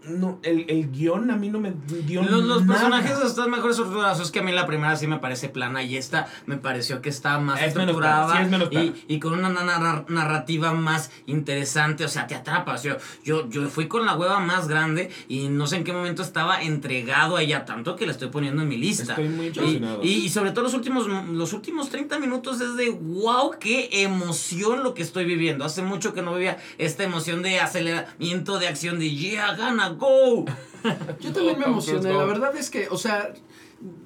No, 0.10 0.40
el, 0.44 0.66
el 0.70 0.92
guion 0.92 1.30
a 1.32 1.36
mí 1.36 1.50
no 1.50 1.60
me 1.60 1.74
dio 2.06 2.24
Los, 2.24 2.44
los 2.44 2.66
nada. 2.66 2.80
personajes 2.80 3.18
están 3.26 3.52
mejor 3.52 3.72
estructurados. 3.72 4.20
Es 4.20 4.32
que 4.32 4.40
a 4.40 4.44
mí 4.44 4.52
la 4.52 4.66
primera 4.66 4.96
sí 4.96 5.08
me 5.08 5.20
parece 5.20 5.50
plana 5.50 5.84
y 5.84 5.98
esta 5.98 6.28
me 6.46 6.58
pareció 6.58 7.02
que 7.02 7.10
está 7.10 7.40
más 7.40 7.60
Es 7.62 7.68
estructurada 7.68 8.48
sí, 8.48 8.56
es 8.74 9.06
y, 9.08 9.16
y 9.16 9.20
con 9.20 9.34
una 9.34 9.50
na- 9.50 9.64
na- 9.64 10.06
narrativa 10.08 10.74
más 10.74 11.12
interesante. 11.26 12.06
O 12.06 12.10
sea, 12.10 12.28
te 12.28 12.36
atrapas. 12.36 12.84
Yo, 12.84 12.96
yo, 13.24 13.50
yo 13.50 13.68
fui 13.70 13.88
con 13.88 14.06
la 14.06 14.16
hueva 14.16 14.40
más 14.40 14.68
grande 14.68 15.10
y 15.28 15.50
no 15.50 15.68
sé 15.68 15.78
en 15.78 15.84
qué 15.84 15.94
momento 15.94 16.22
estaba 16.24 16.62
entregado 16.62 17.36
a 17.38 17.42
ella 17.42 17.66
tanto 17.66 17.96
que 17.96 18.06
la 18.06 18.12
estoy 18.12 18.30
poniendo 18.30 18.62
en 18.62 18.68
mi 18.70 18.78
lista. 18.78 19.14
Estoy 19.14 19.30
muy 19.30 19.46
Y, 19.46 19.48
impresionado. 19.50 20.04
y- 20.04 20.08
y 20.26 20.30
sobre 20.30 20.52
todo 20.52 20.64
los 20.64 20.74
últimos, 20.74 21.08
los 21.08 21.54
últimos 21.54 21.90
30 21.90 22.20
minutos 22.20 22.62
es 22.62 22.76
de 22.76 22.90
wow, 22.90 23.52
qué 23.60 23.90
emoción 24.04 24.84
lo 24.84 24.94
que 24.94 25.02
estoy 25.04 25.26
viviendo. 25.26 25.66
Hace 25.66 25.82
mucho 25.82 26.14
que 26.14 26.22
no 26.22 26.34
vivía 26.34 26.58
esta 26.78 27.04
emoción 27.04 27.42
de 27.44 27.60
aceleramiento, 27.60 28.60
de 28.60 28.68
acción, 28.68 29.00
de 29.00 29.10
yeah, 29.12 29.54
gana, 29.56 29.97
go. 29.98 30.46
Yo 31.20 31.34
también 31.34 31.60
me 31.60 31.66
emocioné. 31.66 32.14
La 32.14 32.26
verdad 32.26 32.56
es 32.56 32.70
que, 32.70 32.88
o 32.90 32.98
sea, 32.98 33.34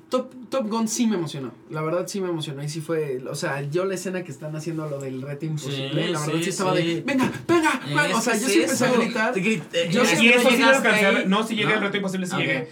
Top, 0.10 0.34
Top 0.50 0.68
Gun 0.68 0.88
sí 0.88 1.08
me 1.08 1.16
emocionó. 1.16 1.54
La 1.70 1.82
verdad 1.82 2.06
sí 2.06 2.20
me 2.20 2.28
emocionó. 2.28 2.62
Y 2.64 2.70
sí 2.70 2.82
fue, 2.82 3.22
o 3.30 3.36
sea, 3.36 3.62
yo 3.62 3.86
la 3.86 3.96
escena 3.96 4.24
que 4.24 4.32
están 4.32 4.54
haciendo 4.56 4.88
lo 4.90 5.00
del 5.00 5.22
reto 5.22 5.46
imposible, 5.46 6.08
Sí, 6.08 6.12
la 6.12 6.20
verdad 6.20 6.36
sí, 6.36 6.44
sí, 6.44 6.50
estaba 6.50 6.76
sí. 6.76 6.96
de, 6.96 7.02
venga, 7.02 7.32
venga, 7.48 7.82
venga". 7.88 8.18
O 8.18 8.22
sea, 8.22 8.38
yo 8.38 8.48
sí 8.50 8.62
empecé 8.62 8.86
a 8.86 8.92
gritar. 8.92 9.34
Yo 9.90 10.06
sí 10.06 10.16
no 11.26 11.44
si 11.48 11.56
llegué 11.56 11.70
¿No? 11.70 11.76
al 11.76 11.82
reto 11.82 11.98
imposible, 11.98 12.28
sí 12.28 12.36
llegué. 12.36 12.68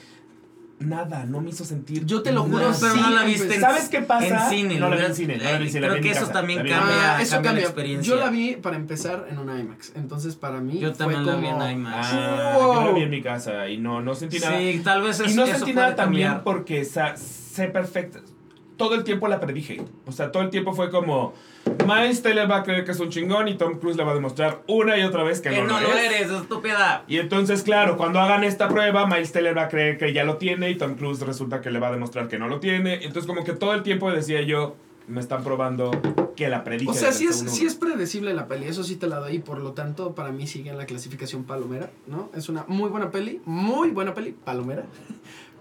Nada, 0.80 1.26
no 1.26 1.42
me 1.42 1.50
hizo 1.50 1.66
sentir. 1.66 2.06
Yo 2.06 2.22
te 2.22 2.32
lo 2.32 2.44
juro, 2.44 2.60
nada. 2.60 2.78
Pero 2.80 2.94
sí, 2.94 3.02
no 3.02 3.10
la 3.10 3.24
viste 3.24 3.54
en, 3.56 3.60
¿Sabes 3.62 3.90
qué 3.90 4.02
pasa? 4.02 4.46
en 4.46 4.50
cine. 4.50 4.80
No 4.80 4.90
la 4.90 4.96
vi 4.96 5.04
en 5.06 5.16
cine, 5.16 5.38
no 5.38 5.44
la 5.44 5.58
vi 5.58 5.66
en 5.66 5.70
cine, 5.72 5.82
la 5.82 5.88
Creo 5.88 5.94
vi 5.94 5.98
en 5.98 6.04
que 6.04 6.12
eso 6.12 6.20
casa, 6.28 6.34
también 6.34 6.60
cambia, 6.60 6.78
mi 6.80 6.92
Ah, 7.04 7.22
eso 7.22 7.32
cambia 7.36 7.52
la 7.54 7.60
experiencia. 7.60 8.14
Yo 8.16 8.20
la 8.20 8.30
vi 8.30 8.56
para 8.56 8.76
empezar 8.78 9.28
en 9.30 9.38
un 9.40 9.60
IMAX. 9.60 9.92
Entonces, 9.96 10.36
para 10.36 10.62
mí. 10.62 10.80
Yo 10.80 10.94
también 10.94 11.24
fue 11.26 11.34
la 11.34 11.40
vi 11.40 11.48
en 11.48 11.54
como, 11.54 11.70
IMAX. 11.70 12.08
Ah, 12.12 12.54
Wow. 12.58 12.74
Yo 12.76 12.86
la 12.86 12.92
vi 12.94 13.02
en 13.04 13.10
mi 13.10 13.22
casa 13.22 13.68
y 13.68 13.78
no, 13.78 14.02
no 14.02 14.16
sentí 14.16 14.40
nada. 14.40 14.58
Sí, 14.58 14.82
tal 14.84 15.02
vez 15.02 15.20
es, 15.20 15.34
Y 15.34 15.36
no 15.36 15.44
eso 15.44 15.52
sentí 15.58 15.74
puede 15.74 15.86
nada 15.86 15.96
también 15.98 16.28
cambiar. 16.28 16.44
porque 16.46 16.86
sa- 16.86 17.18
sé 17.18 17.68
perfecto. 17.68 18.20
Todo 18.80 18.96
el 18.96 19.04
tiempo 19.04 19.28
la 19.28 19.42
predije. 19.42 19.82
O 20.08 20.14
sea, 20.14 20.32
todo 20.32 20.42
el 20.42 20.50
tiempo 20.50 20.74
fue 20.74 20.90
como. 20.90 21.34
Miles 21.86 22.22
Taylor 22.22 22.50
va 22.50 22.58
a 22.58 22.64
creer 22.64 22.86
que 22.86 22.92
es 22.92 23.00
un 23.02 23.10
chingón 23.10 23.50
y 23.50 23.56
Tom 23.56 23.78
Cruise 23.78 23.98
le 23.98 24.06
va 24.06 24.12
a 24.12 24.16
demostrar 24.16 24.64
una 24.68 24.98
y 24.98 25.04
otra 25.04 25.24
vez 25.24 25.42
que, 25.42 25.50
Que 25.50 25.62
no 25.62 25.82
lo 25.82 25.94
eres, 25.94 26.32
estúpida. 26.32 27.04
Y 27.08 27.18
entonces, 27.18 27.62
claro, 27.64 27.98
cuando 27.98 28.22
hagan 28.22 28.46
esta 28.46 28.70
prueba, 28.70 29.06
Miles 29.06 29.34
Taylor 29.34 29.58
va 29.58 29.64
a 29.64 29.68
creer 29.68 29.98
que 29.98 30.14
ya 30.14 30.24
lo 30.24 30.38
tiene 30.38 30.70
y 30.70 30.76
Tom 30.76 30.96
Cruise 30.96 31.20
resulta 31.20 31.60
que 31.60 31.72
le 31.72 31.80
va 31.80 31.90
a 31.90 31.92
demostrar 31.92 32.30
que 32.30 32.40
no 32.40 32.48
lo 32.48 32.62
tiene. 32.62 33.04
Entonces, 33.04 33.26
como 33.28 33.44
que 33.44 33.52
todo 33.52 33.74
el 33.74 33.84
tiempo 33.84 34.10
decía 34.12 34.42
yo, 34.44 34.78
me 35.10 35.20
están 35.20 35.44
probando 35.44 35.92
que 36.36 36.48
la 36.48 36.64
predije. 36.64 36.92
O 36.92 36.94
sea, 36.94 37.12
sí 37.12 37.26
es, 37.26 37.38
sí 37.38 37.68
predecible 37.80 38.34
la 38.34 38.48
peli, 38.48 38.68
eso 38.68 38.84
sí 38.84 38.96
te 38.96 39.08
la 39.08 39.18
doy, 39.18 39.36
y 39.36 39.40
por 39.40 39.60
lo 39.60 39.74
tanto, 39.74 40.16
para 40.16 40.32
mí 40.32 40.48
sigue 40.48 40.70
en 40.70 40.78
la 40.78 40.86
clasificación 40.86 41.44
palomera, 41.44 41.90
¿no? 42.08 42.30
Es 42.34 42.48
una 42.48 42.64
muy 42.68 42.90
buena 42.90 43.12
peli, 43.12 43.42
muy 43.44 43.90
buena 43.90 44.14
peli, 44.14 44.36
palomera. 44.46 44.86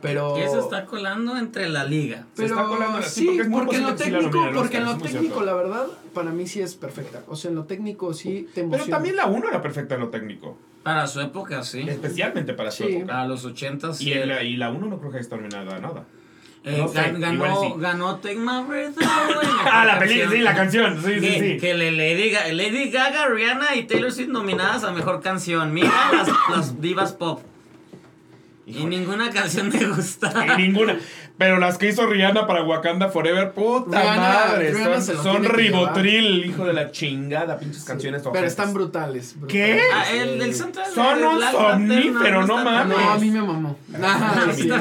Pero. 0.00 0.34
Que 0.34 0.48
se 0.48 0.58
está 0.58 0.84
colando 0.86 1.36
entre 1.36 1.68
la 1.68 1.84
liga. 1.84 2.26
Se 2.34 2.42
Pero 2.42 2.54
está 2.54 2.68
colando, 2.68 3.02
sí, 3.02 3.26
porque 3.26 3.40
es 3.42 3.48
muy 3.48 3.60
porque 3.60 3.76
en 3.76 3.82
lo 3.82 3.88
sí 3.90 4.04
técnico, 4.04 4.48
porque 4.54 4.76
en 4.76 4.84
lo 4.84 4.98
técnico, 4.98 5.42
la 5.42 5.54
verdad, 5.54 5.86
para 6.14 6.30
mí 6.30 6.46
sí 6.46 6.60
es 6.60 6.74
perfecta. 6.76 7.22
O 7.26 7.36
sea, 7.36 7.50
en 7.50 7.56
lo 7.56 7.64
técnico 7.64 8.14
sí 8.14 8.48
te 8.54 8.60
emociona. 8.60 8.84
Pero 8.84 8.96
también 8.96 9.16
la 9.16 9.26
1 9.26 9.48
era 9.48 9.60
perfecta 9.60 9.94
en 9.96 10.00
lo 10.02 10.08
técnico. 10.08 10.56
Para 10.84 11.06
su 11.06 11.20
época, 11.20 11.62
sí. 11.64 11.80
Especialmente 11.88 12.54
para 12.54 12.70
su 12.70 12.84
Sí. 12.84 12.96
época. 12.96 13.20
A 13.20 13.26
los 13.26 13.44
80 13.44 13.92
sí. 13.92 14.08
Y, 14.08 14.12
en 14.12 14.28
la, 14.28 14.42
y 14.42 14.56
la 14.56 14.70
1 14.70 14.86
no 14.86 14.98
creo 15.00 15.10
que 15.10 15.18
esté 15.18 15.36
nominada 15.36 15.76
a 15.76 15.80
nada. 15.80 16.04
Eh, 16.64 16.76
no 16.76 16.88
sé, 16.88 17.12
ganó, 17.18 17.60
sí. 17.62 17.74
ganó 17.78 18.16
Take 18.16 18.36
My 18.36 18.62
Breath 18.66 18.96
Away. 19.00 19.48
Ah, 19.70 19.84
la 19.86 19.98
película, 19.98 20.30
sí, 20.30 20.38
la 20.40 20.54
canción. 20.54 21.00
Sí, 21.02 21.14
sí, 21.14 21.20
que, 21.20 21.38
sí. 21.40 21.56
que 21.58 21.74
le- 21.74 21.92
Lady, 21.92 22.32
Lady 22.52 22.90
Gaga, 22.90 23.26
Rihanna 23.28 23.76
y 23.76 23.84
Taylor 23.86 24.10
Swift 24.12 24.28
nominadas 24.28 24.82
a 24.84 24.90
mejor 24.90 25.20
canción. 25.22 25.72
Mira 25.72 25.90
las, 26.12 26.28
las 26.50 26.80
divas 26.80 27.12
pop. 27.12 27.40
Y 28.68 28.72
Híjole. 28.72 28.98
ninguna 28.98 29.30
canción 29.30 29.70
me 29.70 29.82
gusta. 29.86 30.46
Y 30.58 30.62
ninguna. 30.62 30.98
Pero 31.38 31.58
las 31.58 31.78
que 31.78 31.88
hizo 31.88 32.04
Rihanna 32.06 32.48
para 32.48 32.64
Wakanda 32.64 33.08
Forever, 33.10 33.52
puta 33.52 34.02
Rihanna- 34.02 34.16
madre. 34.16 34.72
Rihanna 34.72 35.00
son 35.00 35.44
ribotril, 35.44 36.44
hijo 36.44 36.64
de 36.64 36.72
la 36.72 36.90
chingada, 36.90 37.58
pinches 37.58 37.84
canciones 37.84 38.22
Pero 38.22 38.32
ojetes. 38.32 38.50
están 38.50 38.74
brutales. 38.74 39.36
¿Qué? 39.46 39.74
brutales. 39.74 39.92
Ah, 39.94 40.12
el, 40.14 40.42
el 40.42 40.54
soundtrack 40.54 40.88
Son 40.88 41.22
un 41.24 41.40
somnífero, 41.40 42.44
no 42.46 42.64
mames. 42.64 42.98
No, 42.98 43.10
a 43.10 43.18
mí 43.18 43.30
me 43.30 43.40
mamó. 43.40 43.78
A 43.98 44.46
mí 44.46 44.52
sí, 44.54 44.62
me 44.62 44.68
la 44.68 44.78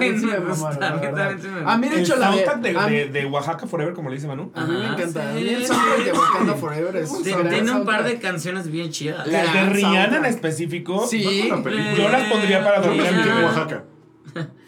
a 1.66 1.78
mí 1.78 1.88
A 1.88 1.92
de 1.92 2.02
hecho, 2.02 2.16
la 2.16 2.32
de. 2.32 3.26
Oaxaca 3.28 3.68
Forever, 3.68 3.94
como 3.94 4.10
le 4.10 4.16
dice 4.16 4.28
Manu. 4.28 4.52
A 4.56 4.66
mí 4.66 4.76
me 4.78 4.86
encanta. 4.88 5.30
A 5.30 5.34
sí. 5.38 5.44
mí 5.44 5.50
el 5.50 5.66
soundtrack 5.68 6.04
de 6.06 6.12
Wakanda 6.14 6.54
Forever 6.56 6.96
es. 6.98 7.22
Tiene 7.24 7.72
un 7.72 7.86
par 7.86 8.04
de 8.04 8.18
canciones 8.18 8.72
bien 8.72 8.90
chidas. 8.90 9.28
La- 9.28 9.44
Las 9.44 9.54
de 9.54 9.70
Rihanna 9.70 10.18
en 10.18 10.26
específico. 10.26 11.06
Sí. 11.06 11.50
Yo 11.50 12.10
las 12.10 12.24
pondría 12.32 12.64
para 12.64 12.82
dormir 12.82 13.06
en 13.06 13.44
Oaxaca. 13.44 13.84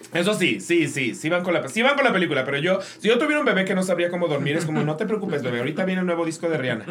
Eso 0.13 0.33
sí, 0.33 0.59
sí, 0.59 0.87
sí, 0.87 1.13
sí 1.13 1.29
van 1.29 1.43
con 1.43 1.53
la, 1.53 1.67
sí 1.67 1.81
van 1.81 1.95
con 1.95 2.03
la 2.03 2.11
película, 2.11 2.43
pero 2.43 2.57
yo, 2.57 2.79
si 2.81 3.07
yo 3.07 3.17
tuviera 3.19 3.39
un 3.39 3.45
bebé 3.45 3.65
que 3.65 3.75
no 3.75 3.83
sabría 3.83 4.09
cómo 4.09 4.27
dormir, 4.27 4.57
es 4.57 4.65
como, 4.65 4.81
no 4.81 4.95
te 4.95 5.05
preocupes, 5.05 5.43
bebé, 5.43 5.59
ahorita 5.59 5.85
viene 5.85 6.01
el 6.01 6.07
nuevo 6.07 6.25
disco 6.25 6.49
de 6.49 6.57
Rihanna. 6.57 6.85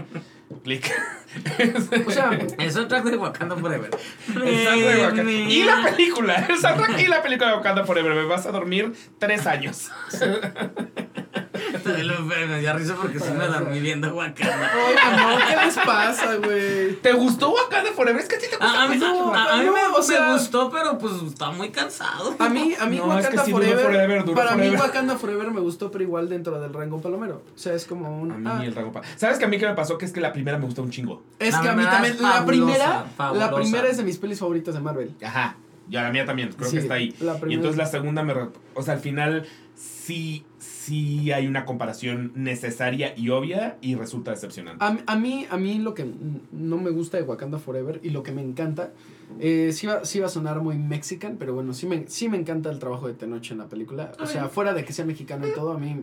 Clic. 0.63 0.89
O 2.07 2.11
sea, 2.11 2.31
El 2.59 2.73
soundtrack 2.73 3.05
de 3.05 3.17
Wakanda 3.17 3.57
Forever. 3.57 3.91
El 4.29 4.65
soundtrack 4.65 4.97
de 4.97 5.03
Wakanda. 5.03 5.33
Y 5.33 5.65
la 5.65 5.83
película, 5.83 6.47
el 6.49 6.59
soundtrack 6.59 7.01
y 7.01 7.07
la 7.07 7.23
película 7.23 7.51
de 7.51 7.57
Wakanda 7.57 7.85
Forever, 7.85 8.15
me 8.15 8.25
vas 8.25 8.47
a 8.47 8.51
dormir 8.51 8.93
tres 9.19 9.47
años. 9.47 9.91
Me 11.73 12.61
dio 12.61 12.73
risa 12.75 12.95
porque 12.97 13.19
sí 13.21 13.31
me 13.37 13.47
dormí 13.47 13.81
viendo 13.81 14.15
Wakanda. 14.15 14.71
oiga, 14.89 15.17
no, 15.17 15.39
¿qué 15.49 15.67
les 15.67 15.77
pasa, 15.77 16.37
güey? 16.37 16.97
¿Te 16.97 17.13
gustó 17.13 17.51
Wakanda 17.53 17.93
Forever? 17.93 18.21
Es 18.23 18.29
que 18.29 18.37
a 18.37 18.39
ti 18.39 18.47
te 18.51 18.57
gusta 18.57 18.81
A, 18.81 18.85
a 18.85 18.89
mí, 18.89 18.97
mucho 18.97 19.35
a- 19.35 19.55
a 19.55 19.57
mí 19.59 19.65
no, 19.67 19.73
me, 19.73 19.81
o 19.97 20.03
sea- 20.03 20.27
me 20.29 20.33
gustó, 20.35 20.71
pero 20.71 20.99
pues 20.99 21.13
está 21.27 21.51
muy 21.51 21.71
cansado. 21.71 22.35
A 22.39 22.49
mí, 22.49 22.75
a 22.79 22.87
mí 22.87 22.97
No, 22.99 23.19
es 23.19 23.27
que 23.27 23.37
Wakanda 23.37 23.45
sí 23.45 23.53
duró 23.53 23.65
Forever, 23.65 24.25
para 24.35 24.51
mí 24.57 24.63
forever. 24.69 24.81
Wakanda 24.81 25.17
Forever 25.17 25.51
me 25.51 25.61
gustó, 25.61 25.91
pero 25.91 26.05
igual 26.05 26.29
dentro 26.29 26.61
del 26.61 26.73
rango 26.73 27.01
palomero. 27.01 27.43
O 27.55 27.59
sea, 27.59 27.75
es 27.75 27.85
como 27.85 28.19
un... 28.21 28.33
A 28.33 28.37
mí 28.37 28.45
ah, 28.47 28.61
el 28.65 28.75
Dragon 28.75 28.93
Ball. 28.93 29.05
¿Sabes 29.17 29.39
que 29.39 29.45
a 29.45 29.49
mí 29.49 29.59
qué 29.59 29.67
me 29.67 29.75
pasó? 29.75 29.99
Que 29.99 30.05
es 30.07 30.13
que 30.13 30.21
la 30.21 30.33
primera 30.33 30.59
me 30.59 30.65
gustó 30.65 30.83
un 30.83 30.91
chingo. 30.91 31.23
es 31.39 31.53
La 31.53 31.61
que 31.61 31.69
a 31.69 31.73
mí 31.75 31.85
también, 31.85 32.15
es 32.15 32.21
la 32.21 32.29
fabulosa, 32.33 32.47
primera, 32.67 33.05
fabulosa. 33.17 33.47
la 33.51 33.55
primera 33.57 33.89
es 33.89 33.97
de 33.97 34.03
mis 34.05 34.19
pelis 34.19 34.39
favoritas 34.39 34.75
de 34.75 34.81
Marvel. 34.81 35.15
Ajá. 35.25 35.57
Ya 35.91 36.03
la 36.03 36.11
mía 36.11 36.27
también, 36.27 36.53
creo 36.53 36.69
Sí, 36.69 36.77
que 36.77 36.83
está 36.83 36.95
ahí. 36.95 37.15
Y 37.49 37.55
entonces 37.55 37.77
la 37.79 37.87
segunda 37.87 38.23
me... 38.23 38.35
re- 38.35 38.49
O 38.75 38.83
sea, 38.83 38.95
al 38.95 39.01
final 39.01 39.47
sí, 39.75 40.45
sí 40.89 41.31
hay 41.33 41.47
una 41.47 41.65
comparación 41.65 42.33
necesaria 42.35 43.13
y 43.17 43.29
obvia 43.31 43.77
y 43.81 43.95
resulta 43.95 44.31
decepcionante. 44.31 44.85
A, 44.85 44.91
mí- 44.93 45.01
a 45.07 45.17
mí, 45.17 45.47
a 45.51 45.57
mí 45.57 45.79
lo 45.79 45.95
que 45.95 46.07
no 46.53 46.79
me 46.79 46.91
gusta 46.91 47.17
de 47.17 47.23
Wakanda 47.23 47.59
Forever 47.59 48.01
y 48.03 48.11
lo 48.11 48.23
que 48.23 48.33
me 48.33 48.43
encanta, 48.43 48.93
eh, 49.41 49.71
sí, 49.73 49.87
va, 49.87 50.05
sí 50.05 50.21
va 50.21 50.27
a 50.27 50.31
sonar 50.31 50.61
muy 50.61 50.77
mexican, 50.79 51.37
pero 51.39 51.55
bueno, 51.55 51.75
sí 51.75 51.87
me, 51.87 52.05
sí 52.09 52.29
me 52.29 52.37
encanta 52.39 52.71
el 52.71 52.79
trabajo 52.79 53.07
de 53.09 53.15
Tenoch 53.15 53.51
en 53.51 53.59
la 53.59 53.69
película. 53.69 54.13
O 54.21 54.27
sea, 54.27 54.49
fuera 54.49 54.73
de 54.75 54.85
que 54.85 54.93
sea 54.93 55.05
mexicano 55.05 55.47
y 55.47 55.53
todo, 55.53 55.73
a 55.73 55.79
mí 55.79 56.03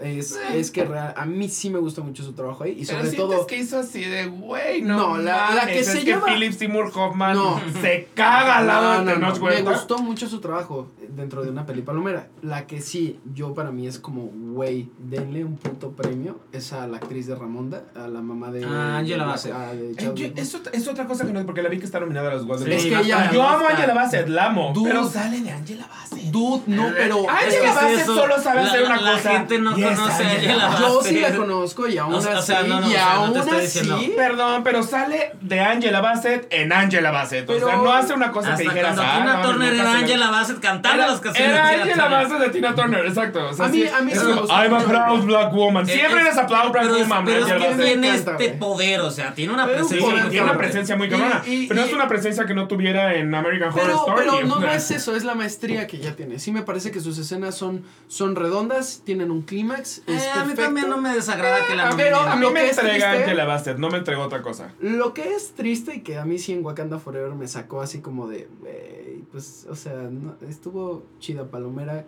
es, 0.00 0.38
es 0.54 0.70
que 0.70 0.84
real- 0.84 1.14
a 1.16 1.24
mí 1.24 1.48
sí 1.48 1.70
me 1.70 1.78
gusta 1.78 2.02
mucho 2.02 2.22
su 2.22 2.32
trabajo 2.34 2.64
ahí 2.64 2.76
y 2.78 2.84
sobre 2.84 3.10
todo... 3.12 3.46
que 3.46 3.56
hizo 3.56 3.78
así 3.78 4.04
de, 4.04 4.26
güey, 4.26 4.82
No, 4.82 5.16
la- 5.16 5.50
la 5.50 5.54
mames, 5.62 5.66
que 5.66 5.78
es 5.80 5.86
se 5.86 5.98
que 6.00 6.04
llama- 6.10 6.26
Philip 6.26 6.52
Seymour 6.52 6.90
Hoffman 6.94 7.34
No. 7.36 7.60
se 7.80 8.08
caga 8.14 8.58
al 8.58 8.66
lado 8.66 9.04
No, 9.04 9.10
de 9.12 9.18
no, 9.18 9.30
no, 9.34 9.44
Me 9.46 9.62
gustó 9.62 9.98
mucho 9.98 10.28
su 10.28 10.40
trabajo 10.40 10.90
dentro 11.08 11.42
de 11.42 11.50
una 11.50 11.64
peli 11.66 11.82
palomera. 11.82 12.28
La 12.42 12.66
que 12.66 12.80
sí, 12.80 13.18
yo 13.34 13.54
para 13.54 13.70
mí 13.70 13.86
es 13.86 13.98
como, 13.98 14.30
güey, 14.32 14.90
denle 14.98 15.44
un 15.44 15.56
puto 15.56 15.92
premio. 15.92 16.40
Es 16.52 16.72
a 16.72 16.86
la 16.86 16.96
actriz 16.98 17.26
de 17.26 17.34
Ramonda, 17.34 17.84
a 17.94 18.08
la 18.08 18.20
mamá 18.22 18.50
de. 18.50 18.64
Ah, 18.64 18.98
Angela 18.98 19.24
Bassett. 19.24 19.52
ah, 19.54 19.72
de 19.74 19.90
Eh, 19.90 19.94
Chadwick. 19.96 20.34
yo- 20.34 20.42
es, 20.42 20.54
otra, 20.54 20.72
es 20.72 20.88
otra 20.88 21.06
cosa 21.06 21.26
que 21.26 21.32
no 21.32 21.40
es 21.40 21.44
porque 21.46 21.62
la 21.62 21.68
vi 21.68 21.78
que 21.78 21.84
está 21.84 22.00
nominada 22.00 22.30
a 22.30 22.34
los 22.34 22.46
Golden 22.46 22.68
Sí, 22.68 22.88
Es 22.88 22.94
que 22.94 23.00
ella- 23.06 23.30
Yo 23.32 23.42
amo 23.42 23.66
a. 23.66 23.70
Angela 23.72 23.94
Bassett, 23.94 24.28
la 24.28 24.46
amo. 24.46 24.72
Dude. 24.74 24.90
pero 24.90 25.04
sale 25.08 25.40
de 25.40 25.50
Angela 25.50 25.86
Bassett. 25.86 26.24
Dude, 26.30 26.62
no, 26.66 26.88
pero. 26.96 27.28
Angela 27.28 27.74
Bassett 27.74 28.06
solo 28.06 28.38
sabe 28.40 28.62
la- 28.62 28.68
hacer 28.68 28.84
una 28.84 29.00
la 29.00 29.12
cosa. 29.12 29.30
No 29.62 29.78
y 29.78 29.82
conoce 29.82 30.22
a 30.24 30.30
Angela 30.30 30.66
Bassett. 30.68 30.86
yo 30.86 31.02
sí 31.02 31.20
la 31.20 31.36
conozco 31.36 31.88
y 31.88 31.98
aún 31.98 32.14
O 32.14 32.20
sea, 32.20 32.34
o 32.34 32.38
así. 32.38 32.46
sea, 32.52 32.62
no, 32.64 32.80
no, 32.80 32.86
y 32.86 32.90
o 32.90 32.92
sea, 32.92 33.04
no 33.04 33.10
aún 33.20 33.32
te 33.32 33.38
estoy 33.40 33.56
así. 33.58 33.64
diciendo. 33.80 34.00
Perdón, 34.16 34.62
pero 34.64 34.82
sale 34.82 35.32
de 35.40 35.60
Angela 35.60 36.00
Bassett 36.00 36.46
en 36.50 36.72
Angela 36.72 37.10
Bassett. 37.10 37.48
o 37.48 37.58
sea, 37.58 37.76
no 37.76 37.92
hace 37.92 38.12
una 38.14 38.30
cosa 38.32 38.56
que 38.56 38.64
dijeras. 38.64 38.94
cuando 38.94 39.02
ah, 39.02 39.16
Tina 39.18 39.42
Turner 39.42 39.74
era 39.74 39.92
Angela 39.94 40.30
Bassett 40.30 40.60
cantando 40.60 41.06
las 41.06 41.20
canciones 41.20 41.50
Era 41.52 41.68
Angela. 41.68 42.08
Bassett 42.08 42.38
de 42.38 42.48
Tina 42.50 42.74
Turner, 42.74 43.06
exacto. 43.06 43.48
O 43.48 43.52
sea, 43.54 43.66
A 43.66 43.68
mí- 43.68 43.82
sí, 43.82 43.88
a 43.88 44.00
mí 44.02 44.12
I'm 44.12 44.74
a 44.74 44.78
mucho. 44.78 44.88
proud 44.88 45.24
black 45.24 45.52
woman. 45.52 45.88
Eh, 45.88 45.92
Siempre 45.94 46.20
es- 46.20 46.26
eres 46.26 46.38
a 46.38 46.46
proud 46.46 46.70
black 46.72 46.90
woman. 46.98 47.24
pero 47.24 47.46
es 47.46 47.52
que 47.52 47.82
tiene 47.84 48.14
este 48.14 48.48
poder, 48.50 49.00
o 49.00 49.10
sea, 49.10 49.34
tiene 49.34 49.52
una 49.52 49.66
presencia 49.66 50.00
muy 50.00 50.12
tiene 50.14 50.28
una 50.30 50.38
cabrón. 50.52 50.58
presencia 50.58 50.96
muy 50.96 51.06
Y- 51.06 51.10
cabrona. 51.10 51.42
y- 51.46 51.66
pero 51.66 51.80
no 51.80 51.86
y- 51.86 51.88
es 51.88 51.94
una 51.94 52.08
presencia 52.08 52.44
que 52.46 52.54
no 52.54 52.68
tuviera 52.68 53.14
en 53.14 53.34
American 53.34 53.68
Horror 53.70 53.90
Story. 53.90 54.24
pero 54.24 54.46
no, 54.46 54.62
es 54.72 54.90
eso, 54.90 55.14
es 55.16 55.24
la 55.24 55.34
maestría 55.34 55.86
que 55.86 55.98
ya 55.98 56.12
tiene. 56.14 56.38
Sí 56.38 56.52
me 56.52 56.62
parece 56.62 56.90
que 56.90 57.00
sus 57.00 57.18
escenas 57.18 57.54
son, 57.56 57.84
son 58.08 58.36
redondas, 58.36 59.02
tienen 59.04 59.30
un 59.30 59.42
clímax. 59.52 60.02
Eh, 60.06 60.18
a 60.34 60.44
mí 60.44 60.54
también 60.54 60.88
no 60.88 60.96
me 60.98 61.14
desagrada 61.14 61.66
que 61.66 61.74
la 61.74 61.90
A, 61.90 61.96
pero 61.96 62.16
a 62.16 62.20
nominen. 62.20 62.38
mí 62.38 62.44
lo 62.46 62.50
me 62.52 62.68
entrega 62.70 62.88
triste- 63.12 63.22
Angela 63.24 63.44
Bassett, 63.44 63.78
no 63.78 63.90
me 63.90 63.98
entregó 63.98 64.22
otra 64.22 64.40
cosa. 64.42 64.72
Lo 64.80 65.12
que 65.12 65.34
es 65.34 65.52
triste 65.52 65.96
y 65.96 66.00
que 66.00 66.16
a 66.18 66.24
mí 66.24 66.38
sí 66.38 66.52
en 66.52 66.64
Wakanda 66.64 66.98
Forever 66.98 67.34
me 67.34 67.46
sacó 67.48 67.82
así 67.82 68.00
como 68.00 68.28
de, 68.28 68.48
"Güey, 68.60 69.18
pues, 69.30 69.66
o 69.70 69.76
sea, 69.76 69.94
no- 70.10 70.36
estuvo 70.48 71.04
chida 71.18 71.50
Palomera. 71.50 72.06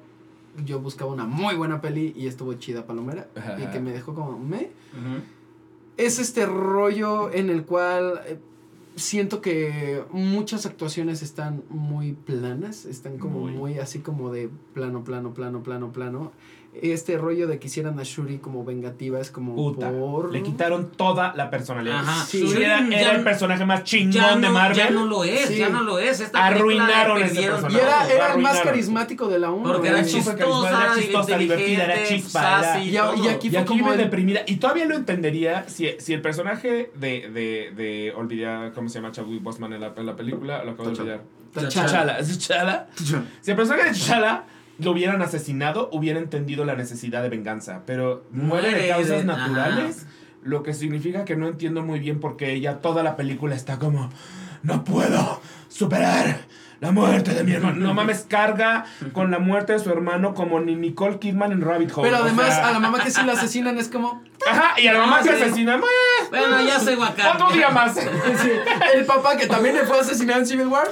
Yo 0.65 0.81
buscaba 0.81 1.13
una 1.13 1.25
muy 1.27 1.55
buena 1.57 1.81
peli 1.81 2.13
y 2.17 2.29
estuvo 2.29 2.55
chida 2.55 2.87
Palomera. 2.87 3.29
Ajá. 3.37 3.57
Y 3.61 3.67
que 3.67 3.81
me 3.81 3.93
dejó 3.93 4.15
como, 4.15 4.39
me. 4.39 4.71
Es 5.97 6.19
este 6.19 6.47
rollo 6.47 7.33
en 7.33 7.51
el 7.51 7.65
cual 7.65 8.21
eh, 8.27 8.39
siento 8.97 9.41
que 9.41 10.03
muchas 10.11 10.67
actuaciones 10.67 11.23
están 11.23 11.63
muy 11.69 12.13
planas, 12.15 12.85
están 12.85 13.19
como 13.19 13.41
Muy. 13.41 13.53
muy, 13.53 13.79
así 13.79 13.99
como 14.01 14.33
de 14.33 14.49
plano, 14.73 15.05
plano, 15.05 15.35
plano, 15.35 15.63
plano, 15.63 15.93
plano. 15.93 16.33
Este 16.83 17.17
rollo 17.19 17.47
de 17.47 17.59
que 17.59 17.69
hicieran 17.69 17.99
a 18.01 18.03
Shuri 18.03 18.39
como 18.39 18.65
vengativa 18.65 19.21
es 19.21 19.31
como 19.31 19.55
Puta. 19.55 19.91
por... 19.91 20.33
Le 20.33 20.43
quitaron 20.43 20.91
toda 20.91 21.33
la 21.37 21.49
personalidad. 21.51 21.99
Ajá. 22.01 22.25
Sí. 22.27 22.43
Shuri 22.47 22.65
era, 22.65 22.81
Ya- 22.89 23.01
era 23.01 23.13
el 23.13 23.23
personaje 23.23 23.65
más 23.65 23.85
chingón 23.85 24.41
de 24.41 24.49
Marvel. 24.49 24.77
ya 24.77 24.91
no 24.91 25.07
lo 25.07 25.23
es, 25.25 25.47
Sí. 25.49 25.57
ya 25.59 25.69
no 25.69 25.83
lo 25.83 25.99
es. 25.99 26.21
Esta 26.21 26.45
Arruinaron 26.47 27.23
ese 27.23 27.43
personaje. 27.43 27.75
Y 27.77 27.79
era, 27.79 28.09
era 28.13 28.35
el 28.35 28.41
más 28.41 28.61
carismático 28.61 29.29
de 29.29 29.39
la 29.39 29.51
1. 29.51 29.63
Porque 29.73 29.89
era 29.89 29.99
Era 30.01 30.07
chistosa, 30.09 30.69
era 30.69 30.95
chistosa, 31.01 31.39
divertida, 31.39 31.85
era 31.85 31.95
inteligente, 31.95 32.23
chispa, 32.25 32.59
era- 32.61 32.83
Y 32.83 32.97
aquí 33.29 33.47
Y 33.47 33.51
fue 33.51 33.59
aquí 33.61 33.69
como 33.69 33.85
vive 33.85 33.95
el- 33.95 33.99
deprimida. 33.99 34.41
Y 34.47 34.57
todavía 34.57 34.85
lo 34.87 34.97
entendería 34.97 35.65
si, 35.69 35.91
si 35.99 36.13
el 36.13 36.23
personaje 36.23 36.91
de, 36.95 37.29
de, 37.31 37.73
de. 37.77 38.13
Olvidé 38.17 38.73
cómo 38.75 38.89
se 38.89 38.97
llama 39.01 39.13
Chadwick 39.13 39.43
Boseman 39.43 39.73
en 39.75 39.81
la, 39.81 39.93
en 39.97 40.07
la 40.07 40.17
película. 40.17 40.65
Lo 40.65 40.73
acabo 40.73 40.91
de 40.91 41.01
olvidar. 41.01 41.23
T'Challa. 41.55 42.23
Si 42.23 43.51
el 43.51 43.57
personaje 43.57 43.91
de 43.91 43.95
T'Challa 43.95 44.45
lo 44.79 44.91
hubieran 44.93 45.23
asesinado, 45.23 45.89
hubiera 45.93 46.19
entendido 46.19 46.65
la 46.65 46.75
necesidad 46.75 47.23
de 47.23 47.29
venganza. 47.29 47.83
Pero 47.87 48.25
muere 48.31 48.73
de 48.75 48.89
causas 48.89 49.19
de- 49.19 49.25
naturales. 49.25 50.07
Lo 50.43 50.63
que 50.63 50.75
significa 50.75 51.25
que 51.25 51.37
no 51.37 51.49
entiendo 51.49 51.83
muy 51.83 52.01
bien 52.01 52.21
por 52.21 52.37
qué 52.37 52.53
ella 52.53 52.81
toda 52.83 53.03
la 53.03 53.17
película 53.17 53.55
está 53.55 53.79
como. 53.79 54.11
No 54.63 54.85
puedo 54.85 55.41
superar 55.69 56.41
la 56.81 56.91
muerte 56.93 57.33
de 57.33 57.45
mi 57.45 57.53
hermano. 57.53 57.77
No 57.77 57.95
mames, 57.95 58.27
carga 58.29 58.85
con 59.13 59.31
la 59.31 59.39
muerte 59.39 59.73
de 59.73 59.79
su 59.79 59.91
hermano 59.91 60.35
como 60.35 60.61
ni 60.61 60.75
Nicole 60.75 61.19
Kidman 61.19 61.53
en 61.53 61.63
Rabbit 61.63 61.91
Hole. 61.95 62.09
Pero 62.11 62.21
O 62.21 62.25
además 62.25 62.47
sea, 62.55 62.69
a 62.69 62.73
la 62.73 62.79
mamá 62.79 63.03
que 63.03 63.11
sí 63.11 63.23
la 63.25 63.33
asesinan 63.33 63.79
es 63.79 63.89
como... 63.89 64.23
Ajá, 64.47 64.79
y 64.79 64.87
a 64.87 64.93
la 64.93 64.99
mamá 65.01 65.21
Ah, 65.21 65.23
que 65.23 65.35
sí. 65.37 65.43
asesina, 65.45 65.79
"Meh, 65.79 65.85
Bueno, 66.29 66.63
ya 66.63 66.79
sé 66.79 66.95
Wakanda. 66.97 67.33
otro 67.35 67.51
día 67.53 67.71
más. 67.71 67.95
sí, 68.43 68.51
el 68.95 69.07
papá 69.07 69.37
que 69.39 69.47
también 69.47 69.75
le 69.77 69.85
fue 69.87 69.99
asesinado 70.01 70.41
en 70.41 70.47
Civil 70.47 70.67
War. 70.67 70.87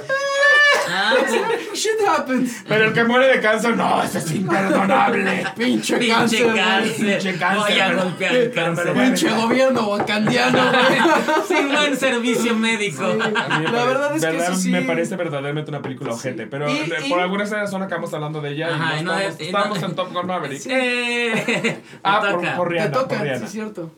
Ah, 0.89 1.15
Shit 1.73 1.91
happens. 2.07 2.63
Pero 2.67 2.85
el 2.85 2.93
que 2.93 3.03
muere 3.03 3.27
de 3.27 3.41
cáncer, 3.41 3.75
no, 3.75 4.01
eso 4.03 4.17
es 4.17 4.31
imperdonable. 4.31 5.45
Pinche, 5.57 5.97
Pinche 5.97 6.13
cáncer. 6.15 6.55
cáncer. 6.55 6.95
Pinche 7.19 7.37
cáncer, 7.37 7.71
Voy 7.71 7.79
a 7.79 7.93
golpear 7.93 8.35
el 8.35 8.51
cáncer. 8.51 8.85
pero- 8.93 9.05
Pinche 9.05 9.29
gobierno 9.29 9.87
wakandiano, 9.89 10.59
güey. 10.71 10.99
Sin 11.47 11.69
buen 11.71 11.97
servicio 11.97 12.55
médico. 12.55 13.03
Mí 13.03 13.15
me 13.17 13.71
La 13.71 13.85
verdad 13.85 14.15
es 14.15 14.21
que 14.21 14.31
verdad 14.31 14.47
eso 14.51 14.55
sí. 14.59 14.69
me 14.71 14.81
parece 14.81 15.15
verdaderamente 15.15 15.69
una 15.71 15.81
película 15.81 16.13
ojete. 16.13 16.47
Pero 16.47 16.69
Y- 16.69 16.91
y- 17.05 17.09
por 17.09 17.19
alguna 17.19 17.45
razón 17.45 17.81
acabamos 17.83 18.13
hablando 18.13 18.41
de 18.41 18.51
ella 18.51 18.69
Ajá, 18.75 18.99
y 18.99 19.03
no 19.03 19.11
no 19.13 19.19
estamos, 19.19 19.35
es- 19.35 19.41
y 19.41 19.45
estamos 19.45 19.81
no- 19.81 19.87
en 19.87 19.95
Top 19.95 20.13
Gun 20.13 20.27
Maverick. 20.27 20.61
Eh, 20.67 21.81
Ah, 22.03 22.21
te 22.21 22.31
por, 22.33 22.55
por 22.55 22.67
Te 22.67 22.73
Rihanna, 22.73 22.91
por 22.91 23.01
toca, 23.03 23.15
sí 23.17 23.23
Rihanna. 23.23 23.45
es 23.45 23.51
cierto. 23.51 23.91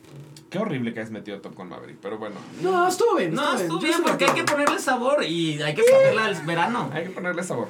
Qué 0.56 0.62
horrible 0.62 0.94
que 0.94 1.00
has 1.00 1.10
metido 1.10 1.38
Top 1.42 1.54
Gun 1.54 1.68
Maverick, 1.68 1.98
pero 2.00 2.16
bueno. 2.16 2.36
No, 2.62 2.88
estuvo 2.88 3.16
bien. 3.16 3.34
No, 3.34 3.54
estuvo 3.58 3.78
bien 3.78 4.02
porque 4.02 4.24
hay 4.24 4.30
que 4.32 4.42
ponerle 4.44 4.78
sabor 4.78 5.22
y 5.22 5.60
hay 5.60 5.74
que 5.74 5.82
ponerla 5.82 6.24
al 6.24 6.34
verano. 6.46 6.90
Hay 6.94 7.04
que 7.04 7.10
ponerle 7.10 7.42
sabor. 7.42 7.68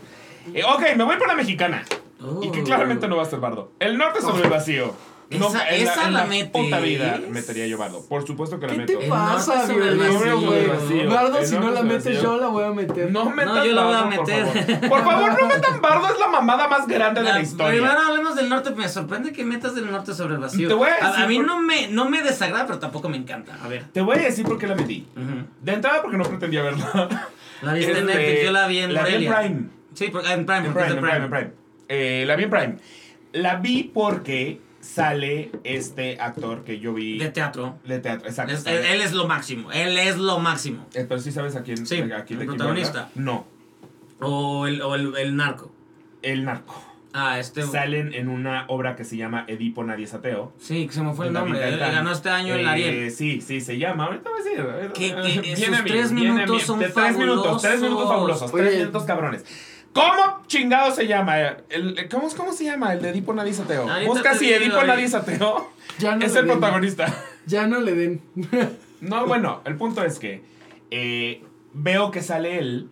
Eh, 0.55 0.62
ok, 0.62 0.95
me 0.97 1.03
voy 1.03 1.16
por 1.16 1.26
la 1.26 1.34
mexicana. 1.34 1.82
Y 2.43 2.51
que 2.53 2.61
Oh. 2.61 2.64
claramente 2.64 3.09
no 3.09 3.16
va 3.16 3.24
a 3.24 3.26
ser 3.26 3.41
bardo. 3.41 3.72
El 3.80 3.99
norte 3.99 4.20
sobre 4.20 4.45
el 4.45 4.51
vacío. 4.51 4.95
No, 5.29 5.49
Esa- 5.49 5.68
en 5.70 5.83
esa 5.83 6.07
en 6.07 6.14
la 6.14 6.24
metes. 6.24 6.51
puta 6.51 6.79
vida 6.79 7.20
metería 7.29 7.66
yo 7.66 7.77
bardo. 7.79 8.07
Por 8.09 8.24
supuesto 8.24 8.61
que 8.61 8.66
la 8.68 8.72
¿Qué 8.74 8.79
meto. 8.79 8.99
te 8.99 9.05
El 9.05 9.11
pasa, 9.11 9.55
norte 9.57 9.72
sobre 9.74 9.89
el 9.89 9.95
violencia, 9.99 10.35
vacío, 10.35 10.41
güey? 10.41 11.07
Bardo, 11.09 11.45
si 11.45 11.55
no 11.59 11.70
la 11.72 11.83
metes, 11.83 12.05
vacío. 12.05 12.22
yo 12.22 12.37
la 12.39 12.47
voy 12.47 12.64
a 12.64 12.70
meter. 12.70 13.11
No 13.11 13.31
metas 13.31 13.55
No, 13.57 13.64
yo 13.66 13.72
la 13.72 13.83
voy 13.85 13.95
a 13.95 14.01
bardo, 14.03 14.16
por 14.16 14.27
meter. 14.27 14.47
favor. 14.47 14.89
Por 14.89 15.05
favor, 15.05 15.41
no 15.43 15.49
metan 15.49 15.81
bardo, 15.83 16.07
es 16.14 16.18
la 16.20 16.29
mamada 16.29 16.68
más 16.68 16.87
grande 16.87 17.22
de 17.22 17.33
la 17.33 17.41
historia. 17.43 17.72
Primero 17.81 17.99
hablemos 18.01 18.37
del 18.37 18.49
norte, 18.49 18.70
me 18.70 18.89
sorprende 18.89 19.33
que 19.33 19.45
metas 19.45 19.74
del 19.74 19.91
norte 19.91 20.14
sobre 20.14 20.35
el 20.35 20.41
vacío. 20.41 20.68
Te 20.68 20.74
voy 20.74 20.89
a 20.91 21.05
a, 21.05 21.09
decir 21.09 21.24
a 21.24 21.27
mí 21.27 21.37
por- 21.39 21.47
no 21.47 21.61
me, 21.61 21.89
no 21.89 22.09
me 22.09 22.22
desagrada, 22.22 22.64
pero 22.66 22.79
tampoco 22.79 23.09
me 23.09 23.16
encanta. 23.16 23.59
A 23.62 23.66
ver. 23.66 23.85
Te 23.93 24.01
voy 24.03 24.18
a 24.18 24.22
decir 24.22 24.45
por 24.45 24.59
qué 24.59 24.68
la 24.68 24.77
metí. 24.77 25.09
Ujú. 25.16 25.45
De 25.61 25.72
entrada 25.72 26.03
porque 26.03 26.18
no 26.18 26.24
pretendía 26.24 26.62
verla. 26.62 27.09
La 27.62 27.72
viste 27.72 27.91
en 27.93 28.09
Este, 28.09 28.14
Netflix, 28.14 28.45
yo 28.45 28.53
la 28.53 28.66
vi 28.68 28.79
en 28.79 28.95
La 28.95 29.03
vi 29.03 29.14
en. 29.27 29.35
Prime. 29.35 29.62
Sí, 29.95 30.09
porque- 30.12 30.33
en 30.33 30.47
Prime, 30.47 30.66
en 30.68 30.72
Prime, 30.72 30.91
en 31.16 31.31
Prime. 31.31 31.51
Eh, 31.89 32.24
la 32.27 32.37
vi 32.37 32.45
en 32.45 32.51
Prime. 32.51 32.77
La 33.33 33.57
vi 33.57 33.83
porque 33.93 34.61
sale 34.87 35.51
este 35.64 36.18
actor 36.20 36.64
que 36.64 36.78
yo 36.78 36.95
vi 36.95 37.18
De 37.18 37.30
teatro. 37.30 37.76
de 37.84 37.99
teatro. 37.99 38.28
Exacto. 38.28 38.53
Es- 38.55 38.62
sale. 38.62 38.93
él 38.95 39.01
es 39.01 39.12
lo 39.12 39.26
máximo. 39.26 39.70
Él 39.72 39.99
es 39.99 40.16
lo 40.16 40.39
máximo. 40.39 40.87
Eh, 40.95 41.05
pero 41.09 41.20
sí 41.20 41.32
sabes 41.32 41.57
a 41.57 41.62
quién, 41.62 41.87
Sí, 41.87 42.01
a 42.12 42.24
quién 42.24 42.41
el 42.41 42.47
protagonista. 42.47 43.11
No, 43.14 43.47
O 44.20 44.66
el, 44.66 44.80
o 44.82 44.95
el, 44.95 45.14
el 45.16 45.37
narco. 45.37 45.70
el 46.22 46.45
narco. 46.45 46.82
Ah, 47.18 47.39
este. 47.39 47.62
Salen 47.62 48.12
en 48.12 48.28
una 48.28 48.66
obra 48.68 48.95
que 48.95 49.03
se 49.05 49.16
llama 49.16 49.45
Edipo 49.49 49.82
Nadie 49.84 50.05
es 50.05 50.12
ateo. 50.12 50.53
Sí, 50.59 50.87
que 50.87 50.93
se 50.93 51.03
me 51.03 51.14
fue 51.14 51.28
el 51.28 51.32
nombre. 51.32 51.62
Él 51.66 51.78
Gaitán. 51.78 51.95
ganó 51.95 52.12
este 52.12 52.28
año 52.28 52.55
el 52.55 52.61
Eh, 52.61 52.68
Ariel. 52.68 53.11
Sí, 53.11 53.41
sí, 53.41 53.62
se 53.62 53.78
llama. 53.78 54.05
Ahorita 54.05 54.28
voy 54.28 54.41
a 54.41 54.45
decir. 54.45 54.93
Que- 54.93 55.14
que 55.14 55.41
viene 55.41 55.53
esos 55.53 55.78
a 55.78 55.82
mí, 55.82 55.91
tres 55.91 56.12
viene 56.12 56.30
a 56.30 56.34
minutos 56.34 56.57
mí. 56.57 56.61
son 56.61 56.78
tres 56.78 57.16
minutos, 57.16 57.62
tres 57.62 57.80
minutos 57.80 58.09
fabulosos. 58.09 58.09
fabulosos, 58.51 58.53
Oye. 58.55 58.64
tres 58.64 58.78
minutos 58.80 59.03
cabrones. 59.05 59.45
¿Cómo 59.97 60.42
chingado 60.47 60.92
se 60.92 61.07
llama? 61.07 61.38
El, 61.68 62.09
¿cómo, 62.11 62.28
¿Cómo 62.36 62.53
se 62.53 62.64
llama? 62.64 62.92
El 62.92 63.03
de 63.03 63.11
Edipo 63.11 63.32
Nadie 63.34 63.51
es 63.53 63.61
ateo. 63.61 63.88
Ahorita 63.90 64.09
Busca 64.12 64.34
si 64.34 64.53
Edipo. 64.53 64.82
Nadie 64.84 65.07
ateo. 65.14 65.70
Ya 65.99 66.14
no 66.14 66.26
es 66.26 66.36
el 66.36 66.47
den. 66.47 66.59
protagonista. 66.59 67.07
Ya 67.47 67.66
no 67.66 67.80
le 67.80 67.94
den. 67.94 68.20
No, 69.01 69.26
bueno, 69.26 69.61
el 69.66 69.76
punto 69.76 70.03
es 70.03 70.18
que 70.18 70.42
eh, 70.90 71.42
veo 71.74 72.11
que 72.11 72.22
sale 72.22 72.59
él 72.59 72.88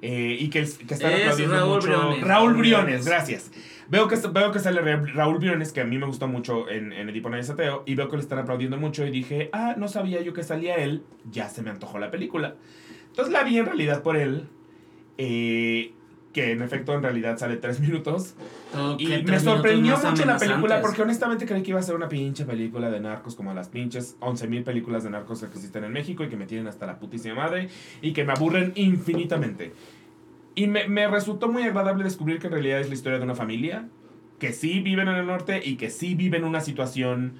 eh, 0.00 0.36
y 0.40 0.48
que, 0.48 0.60
que 0.62 0.94
están 0.94 1.12
Es 1.12 1.20
aplaudiendo 1.22 1.54
Raúl 1.56 1.74
mucho. 1.74 1.86
Briones. 1.88 2.20
Raúl 2.26 2.54
Briones, 2.54 3.04
gracias. 3.06 3.50
Veo 3.88 4.08
que, 4.08 4.16
veo 4.16 4.52
que 4.52 4.58
sale 4.58 4.80
Ra- 4.80 5.04
Raúl 5.14 5.38
Briones, 5.38 5.70
que 5.72 5.82
a 5.82 5.84
mí 5.84 5.98
me 5.98 6.06
gustó 6.06 6.28
mucho 6.28 6.68
en, 6.70 6.92
en 6.94 7.08
Edipo 7.10 7.28
Nadie 7.28 7.42
es 7.42 7.50
Ateo, 7.50 7.82
y 7.86 7.94
veo 7.94 8.08
que 8.08 8.16
le 8.16 8.22
están 8.22 8.38
aplaudiendo 8.38 8.78
mucho 8.78 9.04
y 9.06 9.10
dije, 9.10 9.50
ah, 9.52 9.74
no 9.76 9.86
sabía 9.86 10.22
yo 10.22 10.32
que 10.32 10.42
salía 10.42 10.76
él, 10.76 11.04
ya 11.30 11.48
se 11.50 11.60
me 11.62 11.68
antojó 11.70 11.98
la 11.98 12.10
película. 12.10 12.54
Entonces 13.08 13.32
la 13.32 13.42
vi 13.44 13.58
en 13.58 13.66
realidad 13.66 14.02
por 14.02 14.16
él, 14.16 14.48
eh, 15.18 15.92
que 16.32 16.52
en 16.52 16.62
efecto 16.62 16.94
en 16.94 17.02
realidad 17.02 17.38
sale 17.38 17.56
tres 17.56 17.80
minutos. 17.80 18.34
Y 18.98 19.06
me 19.22 19.38
sorprendió 19.38 19.96
mucho 19.98 20.24
la 20.24 20.38
película 20.38 20.80
porque 20.80 21.02
honestamente 21.02 21.46
creí 21.46 21.62
que 21.62 21.70
iba 21.70 21.80
a 21.80 21.82
ser 21.82 21.94
una 21.94 22.08
pinche 22.08 22.44
película 22.44 22.90
de 22.90 23.00
narcos 23.00 23.34
como 23.34 23.52
las 23.54 23.68
pinches 23.68 24.16
11.000 24.20 24.64
películas 24.64 25.04
de 25.04 25.10
narcos 25.10 25.40
que 25.40 25.46
existen 25.46 25.84
en 25.84 25.92
México 25.92 26.24
y 26.24 26.28
que 26.28 26.36
me 26.36 26.46
tienen 26.46 26.66
hasta 26.66 26.86
la 26.86 26.98
putísima 26.98 27.34
madre 27.34 27.68
y 28.00 28.12
que 28.12 28.24
me 28.24 28.32
aburren 28.32 28.72
infinitamente. 28.74 29.72
Y 30.54 30.66
me, 30.66 30.88
me 30.88 31.06
resultó 31.08 31.48
muy 31.48 31.62
agradable 31.62 32.04
descubrir 32.04 32.38
que 32.38 32.46
en 32.46 32.52
realidad 32.54 32.80
es 32.80 32.88
la 32.88 32.94
historia 32.94 33.18
de 33.18 33.24
una 33.24 33.34
familia 33.34 33.88
que 34.38 34.52
sí 34.52 34.80
viven 34.80 35.08
en 35.08 35.14
el 35.14 35.26
norte 35.26 35.60
y 35.64 35.76
que 35.76 35.88
sí 35.88 36.14
viven 36.14 36.44
una 36.44 36.60
situación 36.60 37.34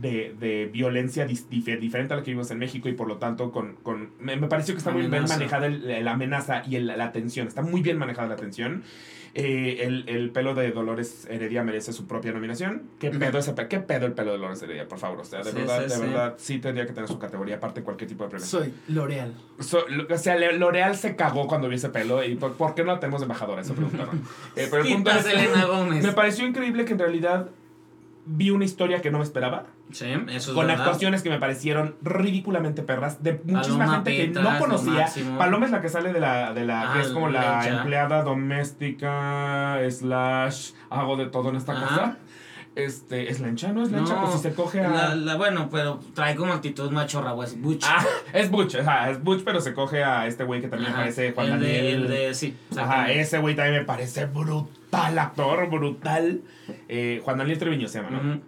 de, 0.00 0.34
de 0.38 0.66
violencia 0.72 1.26
dis- 1.26 1.46
dif- 1.50 1.78
diferente 1.80 2.14
a 2.14 2.16
la 2.18 2.22
que 2.22 2.30
vivimos 2.30 2.50
en 2.50 2.58
México 2.58 2.88
y 2.88 2.92
por 2.92 3.08
lo 3.08 3.16
tanto 3.18 3.50
con, 3.50 3.74
con 3.82 4.10
me, 4.20 4.36
me 4.36 4.46
pareció 4.46 4.74
que 4.74 4.78
está 4.78 4.90
muy 4.90 5.00
bien 5.02 5.12
Amenaza. 5.14 5.34
manejada 5.36 5.68
la 5.68 6.12
amenaza 6.12 6.62
y 6.68 6.76
el- 6.76 6.86
la 6.86 7.12
tensión, 7.12 7.48
está 7.48 7.62
muy 7.62 7.82
bien 7.82 7.98
manejada 7.98 8.28
la 8.28 8.36
tensión. 8.36 8.82
Eh, 9.32 9.84
el, 9.86 10.08
el 10.08 10.30
pelo 10.30 10.54
de 10.56 10.72
Dolores 10.72 11.24
Heredia 11.30 11.62
merece 11.62 11.92
su 11.92 12.08
propia 12.08 12.32
nominación. 12.32 12.82
¿Qué 12.98 13.10
pedo, 13.10 13.38
ese 13.38 13.52
pe- 13.52 13.68
¿Qué 13.68 13.78
pedo 13.78 14.06
el 14.06 14.12
pelo 14.12 14.32
de 14.32 14.38
Dolores 14.38 14.60
Heredia, 14.62 14.88
por 14.88 14.98
favor? 14.98 15.20
O 15.20 15.24
sea, 15.24 15.38
de 15.44 15.52
Sí, 15.52 15.56
verdad, 15.56 15.76
sí, 15.78 15.82
de 15.84 15.90
sí. 15.90 16.00
verdad, 16.00 16.34
sí 16.36 16.58
tendría 16.58 16.84
que 16.84 16.92
tener 16.92 17.08
su 17.08 17.16
categoría 17.20 17.56
aparte 17.56 17.78
de 17.78 17.84
cualquier 17.84 18.08
tipo 18.08 18.24
de 18.24 18.30
premio. 18.30 18.44
Soy 18.44 18.74
L'Oreal. 18.88 19.32
So- 19.60 19.84
o 20.10 20.18
sea, 20.18 20.36
L'Oreal 20.36 20.96
se 20.96 21.14
cagó 21.14 21.46
cuando 21.46 21.68
vio 21.68 21.76
ese 21.76 21.90
pelo 21.90 22.24
y 22.24 22.34
¿por, 22.34 22.54
por 22.54 22.74
qué 22.74 22.82
no 22.82 22.98
tenemos 22.98 23.22
embajadora? 23.22 23.60
Eso 23.62 23.74
preguntaron. 23.74 24.20
Eh, 24.56 24.66
pero 24.68 24.82
el 24.82 24.92
punto 24.94 25.10
es, 25.12 25.22
Selena 25.24 25.64
Gómez. 25.64 26.04
me 26.04 26.10
pareció 26.12 26.44
increíble 26.44 26.84
que 26.84 26.94
en 26.94 26.98
realidad 26.98 27.50
vi 28.32 28.50
una 28.50 28.64
historia 28.64 29.00
que 29.02 29.10
no 29.10 29.18
me 29.18 29.24
esperaba, 29.24 29.66
Sí, 29.90 30.06
eso 30.06 30.50
es 30.52 30.56
con 30.56 30.66
verdad. 30.68 30.82
actuaciones 30.84 31.22
que 31.22 31.30
me 31.30 31.38
parecieron 31.38 31.96
ridículamente 32.02 32.82
perras, 32.82 33.22
de 33.24 33.40
muchísima 33.44 33.78
Paloma 33.86 33.94
gente 34.04 34.16
que 34.16 34.28
no 34.40 34.58
conocía. 34.58 35.08
Paloma 35.36 35.66
es 35.66 35.72
la 35.72 35.80
que 35.80 35.88
sale 35.88 36.12
de 36.12 36.20
la, 36.20 36.52
de 36.54 36.64
la 36.64 36.90
Ah, 36.90 36.94
que 36.94 37.00
es 37.00 37.08
como 37.08 37.28
la 37.28 37.66
empleada 37.68 38.22
doméstica, 38.22 39.78
slash, 39.90 40.70
hago 40.90 41.16
de 41.16 41.26
todo 41.26 41.48
en 41.50 41.56
esta 41.56 41.72
Ajá. 41.72 41.86
cosa. 41.88 42.16
Este, 42.76 43.28
¿es 43.30 43.40
lencha? 43.40 43.72
¿No 43.72 43.82
es 43.82 43.90
lencha? 43.90 44.14
No, 44.14 44.20
pues 44.22 44.34
si 44.34 44.38
se 44.42 44.54
coge 44.54 44.80
a... 44.80 44.88
la- 44.88 45.14
la- 45.16 45.34
bueno, 45.36 45.68
pero 45.70 45.98
trae 46.14 46.36
como 46.36 46.52
actitud 46.52 46.88
machorra, 46.92 47.32
güey. 47.32 47.48
es 47.48 47.60
Butch. 47.60 47.84
Ah, 47.86 48.04
es 48.32 48.48
Butch, 48.50 48.76
ajá, 48.76 49.10
es 49.10 49.22
Butch, 49.22 49.42
pero 49.44 49.60
se 49.60 49.74
coge 49.74 50.04
a 50.04 50.26
este 50.28 50.44
güey 50.44 50.60
que 50.60 50.68
también 50.68 50.92
Ajá, 50.92 51.00
parece 51.00 51.32
Juan 51.32 51.46
el 51.46 51.52
Daniel. 51.54 51.68
De, 51.82 51.92
el 51.92 52.08
de, 52.28 52.34
sí. 52.34 52.56
Ajá, 52.78 53.10
ese 53.10 53.38
güey 53.38 53.56
también 53.56 53.80
me 53.80 53.84
parece 53.84 54.26
brutal 54.26 54.68
actor, 54.92 55.68
brutal. 55.70 56.40
Eh, 56.88 57.20
Juan 57.24 57.38
Daniel 57.38 57.58
Treviño 57.58 57.88
se 57.88 58.00
llama, 58.02 58.10
¿no? 58.10 58.40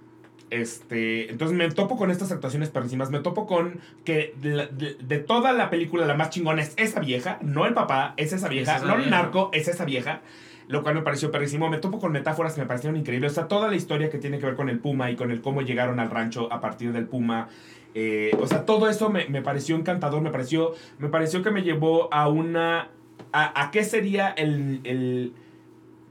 Este, 0.51 1.31
entonces 1.31 1.57
me 1.57 1.71
topo 1.71 1.97
con 1.97 2.11
estas 2.11 2.31
actuaciones 2.31 2.69
perrísimas, 2.69 3.11
me 3.11 3.21
topo 3.21 3.47
con 3.47 3.81
que 4.05 4.35
de, 4.43 4.67
de- 4.71 4.97
de 5.01 5.19
toda 5.19 5.53
la 5.55 5.71
película 5.71 6.05
la 6.05 6.15
más 6.15 6.29
chingona 6.29 6.61
es 6.61 6.75
esa 6.77 7.01
vieja, 7.01 7.39
no 7.41 7.65
el 7.65 7.73
papá, 7.73 8.13
es 8.19 8.35
esa 8.35 8.49
vieja, 8.49 8.77
esa 8.77 8.85
no 8.87 8.95
el 8.97 9.11
narco, 9.11 9.49
es 9.55 9.69
esa 9.69 9.87
vieja, 9.87 10.21
lo 10.69 10.83
cual 10.83 10.97
me 10.97 11.01
pareció 11.03 11.31
perrísimo. 11.31 11.71
Me 11.71 11.79
topo 11.79 11.99
con 11.99 12.13
metáforas 12.13 12.53
que 12.55 12.61
me 12.61 12.67
parecieron 12.67 12.99
increíbles, 12.99 13.33
o 13.33 13.35
sea, 13.37 13.49
toda 13.49 13.69
la 13.69 13.77
historia 13.77 14.11
que 14.11 14.19
tiene 14.19 14.39
que 14.39 14.45
ver 14.45 14.55
con 14.55 14.69
el 14.69 14.79
puma 14.79 15.11
y 15.11 15.17
con 15.17 15.31
el 15.31 15.41
cómo 15.41 15.63
llegaron 15.63 15.99
al 16.01 16.11
rancho 16.11 16.53
a 16.53 16.61
partir 16.61 16.93
del 16.93 17.07
puma. 17.07 17.49
eh, 17.95 18.37
o 18.39 18.47
sea, 18.47 18.67
todo 18.67 18.91
eso 18.91 19.09
me, 19.09 19.27
me 19.29 19.41
pareció 19.41 19.75
encantador, 19.77 20.21
me 20.21 20.31
pareció, 20.31 20.75
me 20.99 21.09
pareció 21.09 21.43
que 21.43 21.51
me 21.51 21.63
llevó 21.63 22.13
a 22.13 22.29
una... 22.29 22.89
¿A, 23.35 23.63
a 23.63 23.71
qué 23.71 23.85
sería 23.85 24.29
el, 24.29 24.81
el- 24.85 25.33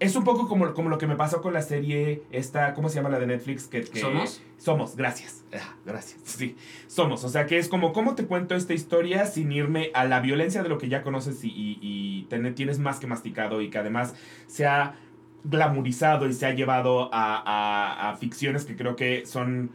Es 0.02 0.16
un 0.16 0.24
poco 0.24 0.47
como, 0.49 0.74
como 0.74 0.89
lo 0.89 0.97
que 0.97 1.06
me 1.08 1.16
pasó 1.16 1.41
con 1.41 1.54
la 1.54 1.62
serie 1.62 2.24
esta, 2.32 2.74
¿cómo 2.74 2.89
se 2.89 2.95
llama 2.95 3.10
la 3.10 3.20
de 3.20 3.28
Netflix? 3.28 3.68
Que, 3.68 3.82
que- 3.84 3.99
¿Somos? 3.99 4.41
Somos, 4.58 4.95
gracias. 4.95 5.43
Ah, 5.54 5.76
gracias, 5.86 6.20
sí. 6.26 6.56
Somos, 6.88 7.24
o 7.24 7.30
sea 7.30 7.45
que 7.45 7.58
es 7.60 7.68
como, 7.68 7.93
¿cómo 7.93 8.16
te 8.16 8.26
cuento 8.26 8.56
esta 8.56 8.74
historia 8.74 9.26
sin 9.28 9.52
irme 9.52 9.91
a 9.93 10.04
la 10.06 10.20
violencia 10.20 10.64
de 10.64 10.70
lo 10.70 10.78
que 10.80 10.89
ya 10.89 11.04
conoces 11.04 11.43
y, 11.43 11.49
y- 11.49 11.78
y 11.82 12.24
ten- 12.30 12.54
tienes 12.56 12.80
más 12.80 12.99
que 12.99 13.06
masticado 13.08 13.62
y 13.62 13.70
que 13.70 13.78
además 13.78 14.16
se 14.47 14.66
ha 14.66 14.95
glamorizado 15.43 16.28
y 16.28 16.34
se 16.34 16.45
ha 16.45 16.54
llevado 16.54 17.14
a, 17.14 17.36
a- 17.38 18.10
a 18.12 18.18
ficciones 18.18 18.66
que 18.66 18.76
creo 18.76 18.95
que 18.95 19.26
son 19.26 19.72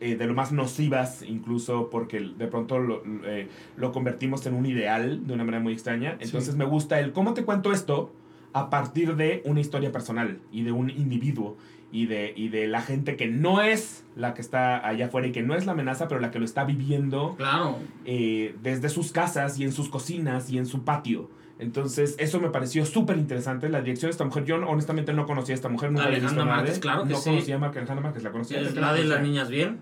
eh, 0.00 0.14
de 0.14 0.26
lo 0.26 0.34
más 0.34 0.52
nocivas, 0.52 1.22
incluso 1.22 1.90
porque 1.90 2.20
de 2.20 2.46
pronto 2.46 2.78
lo, 2.78 3.02
eh, 3.24 3.48
lo 3.76 3.90
convertimos 3.90 4.46
en 4.46 4.54
un 4.54 4.66
ideal 4.66 5.26
de 5.26 5.32
una 5.34 5.42
manera 5.42 5.60
muy 5.62 5.72
extraña. 5.72 6.16
Entonces 6.20 6.54
me 6.54 6.64
gusta 6.64 7.00
el 7.00 7.12
cómo 7.12 7.34
te 7.34 7.44
cuento 7.44 7.72
esto 7.72 8.12
a 8.52 8.70
partir 8.70 9.16
de 9.16 9.42
una 9.44 9.60
historia 9.60 9.92
personal 9.92 10.38
y 10.52 10.62
de 10.62 10.72
un 10.72 10.90
individuo 10.90 11.56
y 11.90 12.06
de, 12.06 12.32
y 12.36 12.48
de 12.48 12.66
la 12.66 12.82
gente 12.82 13.16
que 13.16 13.28
no 13.28 13.62
es 13.62 14.04
la 14.14 14.34
que 14.34 14.40
está 14.42 14.86
allá 14.86 15.06
afuera 15.06 15.26
y 15.28 15.32
que 15.32 15.42
no 15.42 15.54
es 15.54 15.64
la 15.64 15.72
amenaza, 15.72 16.06
pero 16.08 16.20
la 16.20 16.30
que 16.30 16.38
lo 16.38 16.44
está 16.44 16.64
viviendo 16.64 17.34
Claro. 17.36 17.78
eh, 18.04 18.54
desde 18.62 18.88
sus 18.90 19.10
casas 19.12 19.58
y 19.58 19.64
en 19.64 19.72
sus 19.72 19.88
cocinas 19.88 20.50
y 20.50 20.58
en 20.58 20.66
su 20.66 20.84
patio. 20.84 21.30
Entonces, 21.60 22.14
eso 22.18 22.40
me 22.40 22.50
pareció 22.50 22.86
súper 22.86 23.16
interesante. 23.18 23.68
La 23.68 23.80
dirección 23.80 24.08
de 24.08 24.12
esta 24.12 24.24
mujer, 24.24 24.44
yo 24.44 24.56
honestamente 24.56 25.12
no 25.12 25.26
conocía 25.26 25.54
a 25.54 25.56
esta 25.56 25.68
mujer, 25.68 25.90
nunca 25.90 26.04
Alejandra 26.06 26.44
Márquez, 26.44 26.78
claro 26.78 27.02
que 27.04 27.10
no 27.14 27.16
sí. 27.18 27.30
conocía 27.30 27.56
a 27.56 27.58
Mar- 27.58 27.70
Alejandra 27.76 28.02
Márquez, 28.04 28.22
la 28.22 28.30
conocía. 28.30 28.60
Es 28.60 28.68
¿Sí 28.70 28.74
la 28.78 28.92
de 28.92 29.04
las 29.04 29.22
niñas 29.22 29.48
bien. 29.50 29.80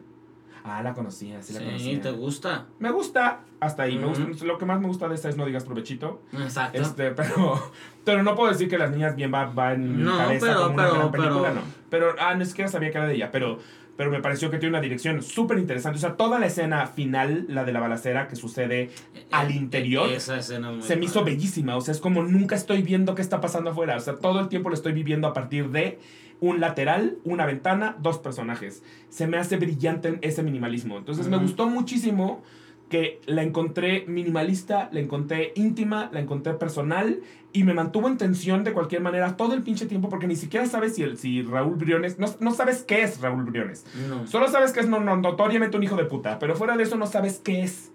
Ah, 0.68 0.82
la 0.82 0.94
conocía, 0.94 1.40
sí 1.42 1.52
la 1.52 1.60
Sí, 1.60 1.64
conocía. 1.66 2.00
te 2.00 2.10
gusta. 2.10 2.66
Me 2.80 2.90
gusta 2.90 3.40
hasta 3.60 3.84
ahí. 3.84 3.96
me 3.98 4.06
gusta- 4.06 4.44
lo 4.44 4.58
que 4.58 4.64
más 4.66 4.80
me 4.80 4.88
gusta 4.88 5.08
de 5.08 5.14
esta 5.14 5.28
es 5.28 5.36
no 5.36 5.46
digas 5.46 5.64
provechito. 5.64 6.22
Exacto. 6.32 6.80
Este, 6.82 7.12
pero, 7.12 7.62
pero 8.04 8.22
no 8.24 8.34
puedo 8.34 8.50
decir 8.52 8.68
que 8.68 8.76
las 8.76 8.90
niñas 8.90 9.14
bien 9.14 9.32
va, 9.32 9.46
va 9.46 9.74
en 9.74 9.96
mi 9.98 10.02
No, 10.02 10.16
cabeza 10.18 10.46
pero- 10.46 10.62
como 10.62 10.74
una 10.74 10.82
pero- 10.84 10.94
gran 10.96 11.10
película, 11.12 11.48
pero- 11.50 11.54
no. 11.54 11.60
Pero, 11.88 12.14
ah, 12.18 12.34
ni 12.34 12.44
siquiera 12.44 12.68
sabía 12.68 12.90
que 12.90 12.98
era 12.98 13.06
de 13.06 13.14
ella, 13.14 13.30
pero, 13.30 13.58
pero 13.96 14.10
me 14.10 14.20
pareció 14.20 14.50
que 14.50 14.58
tiene 14.58 14.70
una 14.76 14.80
dirección 14.82 15.22
súper 15.22 15.58
interesante. 15.58 15.98
O 15.98 16.00
sea, 16.00 16.16
toda 16.16 16.38
la 16.40 16.46
escena 16.46 16.84
final, 16.88 17.46
la 17.48 17.64
de 17.64 17.72
la 17.72 17.78
balacera 17.80 18.26
que 18.28 18.34
sucede 18.36 18.90
al 19.30 19.50
Eh, 19.52 19.54
interior, 19.54 20.08
eh, 20.10 20.16
Esa 20.16 20.36
escena 20.36 20.72
se 20.82 20.96
me 20.96 21.04
hizo 21.04 21.24
bellísima. 21.24 21.76
O 21.76 21.80
sea, 21.80 21.92
es 21.92 22.00
como 22.00 22.24
nunca 22.24 22.56
estoy 22.56 22.82
viendo 22.82 23.14
qué 23.14 23.22
está 23.22 23.40
pasando 23.40 23.70
afuera. 23.70 23.96
O 23.96 24.00
sea, 24.00 24.16
todo 24.16 24.40
el 24.40 24.48
tiempo 24.48 24.68
lo 24.68 24.74
estoy 24.74 24.92
viviendo 24.92 25.28
a 25.28 25.32
partir 25.32 25.70
de 25.70 25.98
un 26.40 26.60
lateral, 26.60 27.16
una 27.24 27.46
ventana, 27.46 27.96
dos 28.00 28.18
personajes. 28.18 28.82
Se 29.08 29.26
me 29.26 29.38
hace 29.38 29.56
brillante 29.56 30.18
ese 30.22 30.42
minimalismo. 30.42 30.98
Entonces 30.98 31.28
me 31.28 31.36
gustó 31.38 31.68
muchísimo 31.68 32.42
que 32.90 33.20
la 33.26 33.42
encontré 33.42 34.04
minimalista, 34.06 34.88
la 34.92 35.00
encontré 35.00 35.52
íntima, 35.56 36.08
la 36.12 36.20
encontré 36.20 36.54
personal 36.54 37.20
y 37.52 37.64
me 37.64 37.74
mantuvo 37.74 38.06
en 38.06 38.16
tensión 38.16 38.62
de 38.62 38.72
cualquier 38.72 39.00
manera 39.00 39.36
todo 39.36 39.54
el 39.54 39.62
pinche 39.62 39.86
tiempo 39.86 40.08
porque 40.08 40.26
ni 40.28 40.36
siquiera 40.36 40.66
sabes 40.66 40.94
si, 40.94 41.02
el, 41.02 41.18
si 41.18 41.42
Raúl 41.42 41.74
Briones, 41.76 42.18
no, 42.20 42.26
no 42.38 42.52
sabes 42.52 42.84
qué 42.84 43.02
es 43.02 43.20
Raúl 43.20 43.44
Briones. 43.44 43.84
No. 44.08 44.26
Solo 44.28 44.46
sabes 44.48 44.72
que 44.72 44.80
es 44.80 44.88
no, 44.88 45.00
no- 45.00 45.16
notoriamente 45.16 45.76
un 45.76 45.82
hijo 45.82 45.96
de 45.96 46.04
puta, 46.04 46.38
pero 46.38 46.54
fuera 46.54 46.76
de 46.76 46.84
eso 46.84 46.96
no 46.96 47.06
sabes 47.06 47.40
qué 47.42 47.62
es. 47.62 47.90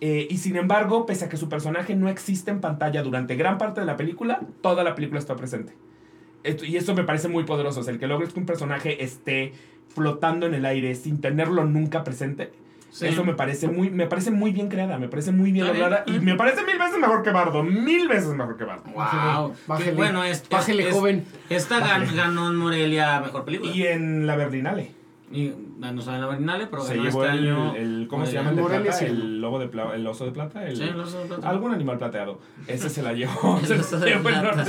Eh, 0.00 0.28
y 0.30 0.36
sin 0.36 0.54
embargo, 0.54 1.06
pese 1.06 1.24
a 1.24 1.28
que 1.28 1.36
su 1.36 1.48
personaje 1.48 1.96
no 1.96 2.08
existe 2.08 2.52
en 2.52 2.60
pantalla 2.60 3.02
durante 3.02 3.34
gran 3.34 3.58
parte 3.58 3.80
de 3.80 3.86
la 3.86 3.96
película, 3.96 4.40
toda 4.60 4.84
la 4.84 4.94
película 4.94 5.18
está 5.18 5.34
presente. 5.34 5.72
Esto- 6.48 6.64
y 6.64 6.76
esto 6.76 6.94
me 6.94 7.04
parece 7.04 7.28
muy 7.28 7.44
poderoso, 7.44 7.80
o 7.80 7.82
sea, 7.82 7.92
el 7.92 7.98
que 7.98 8.06
logres 8.06 8.32
que 8.32 8.40
un 8.40 8.46
personaje 8.46 9.02
esté 9.04 9.52
flotando 9.94 10.46
en 10.46 10.54
el 10.54 10.64
aire 10.64 10.94
sin 10.94 11.20
tenerlo 11.20 11.64
nunca 11.64 12.04
presente. 12.04 12.52
Sí. 12.90 13.06
Eso 13.06 13.22
me 13.22 13.34
parece 13.34 13.68
muy 13.68 13.90
me 13.90 14.06
parece 14.06 14.30
muy 14.30 14.50
bien 14.50 14.68
creada, 14.68 14.98
me 14.98 15.08
parece 15.08 15.30
muy 15.30 15.52
bien 15.52 15.66
lograda 15.66 16.04
y 16.06 16.20
me 16.20 16.34
parece 16.36 16.64
mil 16.64 16.78
veces 16.78 16.98
mejor 16.98 17.22
que 17.22 17.30
Bardo, 17.30 17.62
mil 17.62 18.08
veces 18.08 18.28
mejor 18.28 18.56
que 18.56 18.64
Bardo. 18.64 18.84
Wow. 18.94 19.54
Bueno, 19.94 20.24
es, 20.24 20.42
es- 20.88 20.94
joven. 20.94 21.24
Esta 21.50 21.80
gan- 21.80 22.14
ganó 22.16 22.48
en 22.48 22.56
Morelia 22.56 23.20
mejor 23.20 23.44
película. 23.44 23.70
Y 23.72 23.86
en 23.86 24.26
la 24.26 24.36
Berlinale 24.36 24.90
Y 25.30 25.52
no 25.78 26.02
sabe 26.02 26.18
la 26.18 26.26
Berlinale, 26.26 26.66
pero 26.66 26.82
se 26.82 26.94
ganó 26.96 27.04
llevó 27.08 27.24
este 27.24 27.36
el, 27.38 27.46
año. 27.48 27.74
el- 27.76 28.06
¿cómo 28.08 28.26
se 28.26 28.32
llama 28.32 28.50
el 28.50 28.56
de 28.56 28.62
plata? 28.64 28.92
sí. 28.92 29.04
El 29.06 29.40
lobo 29.40 29.58
de 29.58 29.68
plata, 29.68 29.94
el 29.94 30.06
oso 30.06 30.24
de 30.24 30.32
plata, 30.32 30.66
el, 30.66 30.76
Sí, 30.76 30.82
el 30.82 30.98
oso 31.00 31.20
de 31.20 31.26
plata. 31.26 31.48
algún 31.48 31.72
animal 31.72 31.98
plateado. 31.98 32.40
Ese 32.66 32.88
se 32.90 33.02
la 33.02 33.12
llevó. 33.12 33.60
El 33.64 33.80
oso 33.80 33.98
de 33.98 34.16
plata. 34.18 34.64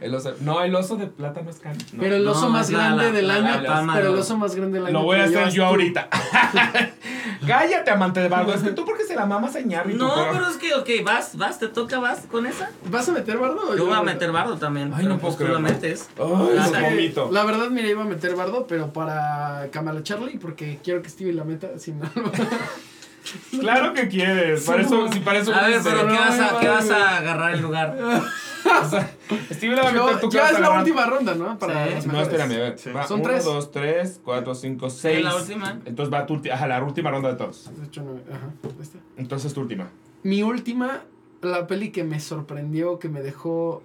el 0.00 0.14
oso, 0.14 0.34
no, 0.40 0.62
el 0.62 0.74
oso 0.74 0.96
de 0.96 1.06
plata 1.08 1.42
no 1.42 1.50
es 1.50 1.58
can. 1.58 1.76
no. 1.92 2.00
Pero 2.00 2.16
el 2.16 2.26
oso 2.28 2.42
No, 2.46 2.50
más 2.50 2.70
grande 2.70 3.04
la- 3.06 3.10
del 3.12 3.28
la- 3.28 3.34
año. 3.34 3.60
la 3.62 3.92
pero 3.94 4.12
el 4.12 4.18
oso 4.18 4.36
más 4.36 4.54
grande 4.54 4.78
del 4.78 4.86
año. 4.86 4.98
Lo 4.98 5.04
voy 5.04 5.18
a 5.18 5.24
hacer 5.24 5.50
yo 5.50 5.62
tú. 5.64 5.68
ahorita. 5.68 6.08
Cállate, 7.46 7.90
amante 7.90 8.20
de 8.20 8.28
Bardo. 8.28 8.54
Es 8.54 8.62
que 8.62 8.70
tú 8.70 8.84
porque 8.84 9.04
se 9.04 9.14
la 9.14 9.26
mamas 9.26 9.56
a 9.56 9.60
No, 9.60 10.12
pero 10.32 10.48
es 10.48 10.56
que, 10.56 10.74
ok, 10.74 10.88
vas, 11.04 11.36
vas, 11.36 11.58
te 11.58 11.68
toca, 11.68 11.98
vas 11.98 12.26
con 12.30 12.46
esa. 12.46 12.70
¿Vas 12.90 13.08
a 13.08 13.12
meter 13.12 13.38
bardo? 13.38 13.76
Yo 13.76 13.86
voy 13.86 13.94
a 13.94 14.02
meter 14.02 14.32
bardo 14.32 14.56
también. 14.56 14.92
Ay, 14.94 15.04
no 15.06 15.18
pues 15.18 15.36
puedo 15.36 15.50
tú 15.52 15.60
la 15.60 15.68
creerlo. 15.68 15.74
metes. 15.82 16.08
Ay, 16.18 16.82
vomito. 16.90 17.28
La 17.32 17.44
verdad, 17.44 17.68
mira, 17.70 17.88
iba 17.88 18.02
a 18.02 18.06
meter 18.06 18.34
bardo, 18.36 18.66
pero 18.66 18.92
para 18.92 19.68
Kamala 19.72 20.02
Charlie, 20.04 20.38
porque 20.38 20.78
quiero 20.84 21.02
que 21.02 21.08
Stevie 21.08 21.32
la 21.32 21.44
meta 21.44 21.78
sin 21.78 22.00
Claro 23.60 23.94
que 23.94 24.08
quieres. 24.08 24.64
Para 24.64 24.82
eso, 24.82 25.10
si 25.10 25.20
para 25.20 25.38
eso 25.38 25.54
A 25.54 25.66
ver, 25.66 25.80
pero 25.82 26.06
¿qué 26.06 26.12
no, 26.12 26.20
vas 26.20 26.38
a, 26.40 26.60
qué 26.60 26.68
vas 26.68 26.90
a 26.90 27.18
agarrar 27.18 27.54
el 27.54 27.60
lugar? 27.62 27.96
O 28.64 28.88
sea, 28.88 29.14
Steve 29.52 29.76
la 29.76 29.82
va 29.82 29.88
a 29.90 29.92
meter, 29.92 30.20
qué 30.22 30.36
ya 30.36 30.48
es 30.48 30.58
la 30.58 30.70
última 30.70 31.04
ronda, 31.04 31.34
¿no? 31.34 31.58
Para 31.58 32.00
Sí. 32.00 32.08
No, 32.08 32.22
espérame, 32.22 32.52
a 32.52 32.58
ver. 32.58 32.78
Sí. 32.78 32.90
Va 32.90 33.06
Son 33.06 33.20
uno, 33.20 33.28
tres. 33.28 33.44
dos, 33.44 33.70
tres, 33.70 34.20
cuatro, 34.24 34.54
cinco, 34.54 34.88
seis. 34.88 35.22
la 35.22 35.36
última. 35.36 35.80
Entonces 35.84 36.12
va 36.12 36.24
tu 36.24 36.36
ulti- 36.36 36.50
ajá, 36.50 36.66
la 36.66 36.82
última 36.82 37.10
ronda 37.10 37.28
de 37.28 37.36
todos. 37.36 37.70
Hecho, 37.86 38.02
no, 38.02 38.12
ajá, 38.34 38.48
está. 38.80 38.98
Entonces 39.18 39.52
tu 39.52 39.60
última. 39.60 39.90
Mi 40.22 40.42
última, 40.42 41.02
la 41.42 41.66
peli 41.66 41.90
que 41.90 42.04
me 42.04 42.20
sorprendió, 42.20 42.98
que 42.98 43.10
me 43.10 43.20
dejó. 43.20 43.82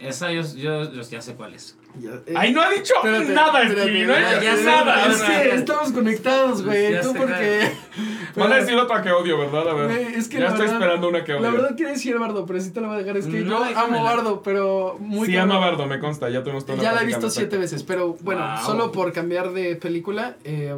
Esa 0.00 0.32
yo, 0.32 0.40
yo, 0.56 0.90
yo 0.90 1.02
ya 1.02 1.20
sé 1.20 1.34
cuál 1.34 1.52
es. 1.54 1.76
Ya, 2.00 2.10
eh, 2.26 2.34
Ay, 2.36 2.52
no 2.52 2.60
ha 2.62 2.70
dicho 2.70 2.94
espérate, 2.96 3.32
nada, 3.32 3.62
espérate, 3.62 3.82
Stevie. 3.90 4.06
No 4.06 4.14
ha 4.14 4.18
dicho 4.18 4.42
ya 4.42 4.56
nada. 4.64 5.06
Es 5.12 5.22
que 5.22 5.54
estamos 5.54 5.92
conectados, 5.92 6.64
güey. 6.64 6.92
Ya 6.92 7.00
Tú 7.02 7.14
porque. 7.14 7.70
Van 8.36 8.52
a 8.52 8.56
decir 8.56 8.74
otra 8.74 9.00
que 9.00 9.12
odio, 9.12 9.38
¿verdad? 9.38 9.68
A 9.68 9.74
ver. 9.74 9.86
Güey, 9.86 10.14
es 10.16 10.28
que 10.28 10.38
ya 10.38 10.46
estoy 10.46 10.60
verdad- 10.62 10.74
esperando 10.74 11.08
una 11.08 11.22
que 11.24 11.32
odio. 11.34 11.42
La 11.42 11.50
verdad 11.50 11.74
quiero 11.76 11.92
decir 11.92 12.18
Bardo, 12.18 12.44
pero 12.46 12.60
sí 12.60 12.70
te 12.72 12.80
la 12.80 12.88
voy 12.88 12.96
a 12.96 12.98
dejar. 12.98 13.16
Es 13.16 13.26
que 13.26 13.40
No, 13.42 13.70
yo 13.70 13.78
amo 13.78 14.02
Bardo, 14.02 14.42
pero 14.42 14.96
muy 14.98 15.26
sí, 15.28 15.34
cabrón. 15.34 15.52
amo 15.56 15.62
a 15.62 15.70
Bardo, 15.70 15.86
me 15.86 16.00
consta. 16.00 16.28
Ya 16.30 16.42
tuvimos 16.42 16.66
toda 16.66 16.82
Ya 16.82 16.92
la 16.92 17.02
he 17.02 17.06
visto 17.06 17.30
siete 17.30 17.56
veces, 17.58 17.84
pero 17.84 18.16
bueno, 18.22 18.40
Wow. 18.56 18.66
solo 18.66 18.92
por 18.92 19.12
cambiar 19.12 19.52
de 19.52 19.76
película. 19.76 20.36
eh, 20.44 20.74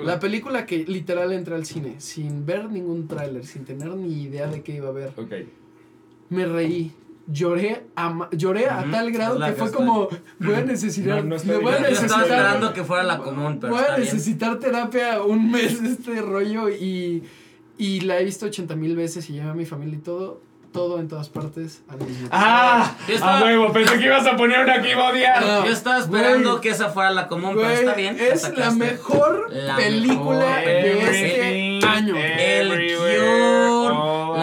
la 0.00 0.18
película 0.18 0.66
que 0.66 0.78
literal 0.78 1.32
entré 1.32 1.54
al 1.54 1.64
cine 1.64 1.94
sin 1.98 2.44
ver 2.44 2.70
ningún 2.70 3.06
tráiler, 3.06 3.44
sin 3.46 3.64
tener 3.64 3.88
ni 3.90 4.22
idea 4.24 4.46
de 4.48 4.62
qué 4.62 4.72
iba 4.72 4.88
a 4.88 4.92
ver. 4.92 5.12
Ok. 5.16 5.32
Me 6.30 6.46
reí, 6.46 6.92
lloré 7.26 7.86
a, 7.96 8.28
lloré 8.32 8.68
a 8.68 8.84
tal 8.90 9.10
grado 9.10 9.38
que 9.40 9.46
que 9.46 9.52
fue 9.52 9.72
como, 9.72 10.08
voy 10.38 10.54
a 10.54 10.60
necesitar, 10.62 11.16
No, 11.22 11.30
no 11.30 11.36
está 11.36 11.52
me 11.52 11.58
voy 11.58 11.72
a. 11.72 11.76
Yo 11.82 11.88
necesitar, 11.88 12.22
esperando 12.22 12.72
que 12.72 12.84
fuera 12.84 13.02
la 13.02 13.18
común, 13.18 13.58
pero 13.60 13.74
voy 13.74 13.82
a 13.82 13.96
bien. 13.96 14.00
necesitar 14.00 14.58
terapia 14.58 15.22
un 15.22 15.50
mes 15.50 15.82
de 15.82 15.88
este 15.90 16.20
rollo 16.20 16.68
y, 16.68 17.22
y 17.78 18.00
la 18.00 18.18
he 18.20 18.24
visto 18.24 18.46
80 18.46 18.76
mil 18.76 18.94
veces 18.96 19.28
y 19.30 19.34
llevé 19.34 19.50
a 19.50 19.54
mi 19.54 19.64
familia 19.64 19.96
y 19.96 20.00
todo, 20.02 20.42
todo 20.72 20.98
en 21.00 21.06
todas 21.08 21.28
partes 21.28 21.82
al 21.88 21.98
mismo 21.98 22.14
tiempo. 22.14 22.30
¡Ah! 22.32 22.96
Yo 23.08 23.14
estaba- 23.14 23.38
A 23.38 23.44
huevo, 23.44 23.72
pensé 23.72 23.96
que 23.98 24.04
ibas 24.06 24.26
a 24.26 24.36
poner 24.36 24.60
una 24.60 24.82
que 24.82 24.90
iba 24.90 25.08
a 25.08 25.12
odiar. 25.12 25.40
No. 25.46 25.64
Yo 25.66 25.72
estaba 25.72 25.98
esperando 26.00 26.50
Güey. 26.50 26.60
que 26.62 26.68
esa 26.70 26.88
fuera 26.90 27.10
la 27.12 27.28
común, 27.28 27.52
pero 27.54 27.70
está 27.70 27.94
bien. 27.94 28.16
es 28.20 28.56
la 28.56 28.70
mejor 28.72 29.46
La 29.52 29.76
película 29.76 30.38
mejor. 30.40 30.64
de 30.64 31.78
este 31.78 31.86
año. 31.86 32.16
El 32.16 32.72
everywhere, 32.72 33.18
guion, 33.18 33.28
all 33.30 33.63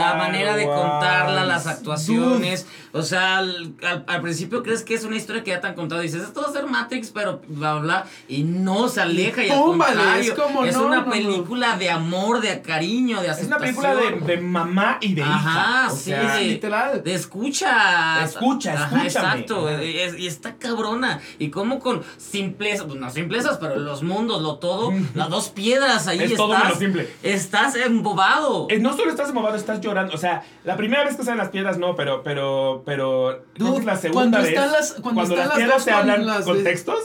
la 0.02 0.16
manera 0.16 0.56
de 0.56 0.66
contarla, 0.66 1.46
las 1.46 1.68
actuaciones. 1.68 2.66
O 2.94 3.02
sea, 3.04 3.38
al, 3.38 3.74
al- 3.84 4.04
al 4.08 4.22
principio 4.22 4.64
crees 4.64 4.84
que 4.84 4.94
es 4.94 5.04
una 5.04 5.16
historia 5.16 5.44
que 5.44 5.52
ya 5.52 5.62
te 5.62 5.68
han 5.68 5.76
contado. 5.76 6.02
Dices, 6.02 6.24
esto 6.24 6.42
va 6.42 6.48
a 6.50 6.52
ser 6.52 6.66
Matrix, 6.66 7.12
pero 7.12 7.42
bla, 7.48 7.76
bla. 7.76 8.06
Y 8.28 8.44
no 8.44 8.90
se 8.90 9.02
aleja. 9.02 9.44
Y 9.46 9.50
al 9.50 9.58
Tómale, 9.58 9.94
contrario, 9.96 10.34
es 10.34 10.40
como, 10.40 10.66
es 10.66 10.76
no, 10.76 10.86
una 10.88 10.96
no, 10.98 11.06
no. 11.06 11.12
película 11.12 11.78
de 11.78 11.90
amor, 11.90 12.42
de 12.42 12.62
cariño, 12.62 13.22
de 13.22 13.28
Es 13.30 13.44
una 13.44 13.56
aceptación. 13.58 13.96
película 13.96 14.26
de, 14.28 14.36
de 14.36 14.42
mamá 14.42 14.98
y 15.02 15.14
de 15.14 15.22
hija. 15.22 15.34
Ajá, 15.36 15.90
sí, 15.90 16.04
sea, 16.12 16.36
de- 16.36 16.44
literal. 16.46 17.04
De 17.04 17.14
escucha. 17.14 18.24
Escucha, 18.24 18.74
Ajá, 18.74 19.04
exacto. 19.04 19.68
Ajá. 19.68 19.82
es- 19.82 20.20
y 20.20 20.28
está 20.28 20.56
cabrona. 20.58 21.20
Y 21.40 21.50
como 21.50 21.80
con 21.80 22.02
simplezas, 22.18 22.86
pues 22.88 23.00
no 23.00 23.10
simplezas, 23.10 23.58
pero 23.58 23.78
los 23.78 24.04
mundos, 24.04 24.42
lo 24.42 24.56
todo, 24.58 24.94
las 25.16 25.30
dos 25.30 25.50
piedras 25.50 26.08
ahí 26.08 26.18
Es 26.18 26.24
estás. 26.32 26.38
todo 26.38 26.58
menos 26.58 26.78
simple. 26.78 27.10
Estás 27.24 27.76
embobado. 27.76 28.68
Eh, 28.70 28.80
no 28.80 28.96
solo 28.96 29.12
estás 29.12 29.30
embobado, 29.30 29.56
estás 29.56 29.82
llorando. 29.82 30.14
O 30.14 30.18
sea, 30.18 30.44
la 30.64 30.76
primera 30.76 31.04
vez 31.04 31.16
que 31.16 31.24
salen 31.24 31.38
las 31.40 31.50
piedras 31.50 31.78
no, 31.78 31.96
pero, 31.96 32.22
pero, 32.24 32.81
pero. 32.86 33.44
Dude, 33.56 33.80
es 33.80 33.86
la 33.86 33.96
segunda 33.98 34.22
cuando 34.22 34.38
vez. 34.40 34.50
están 34.50 34.72
las- 34.72 34.94
cuando 35.02 35.22
están 35.24 35.38
las 35.38 35.48
las 35.48 35.58
piedras 35.58 35.84
con 35.86 35.94
hablan 35.94 36.26
las 36.26 36.46
con 36.46 36.58
de- 36.58 36.64
textos, 36.64 37.00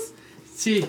Sí, 0.54 0.84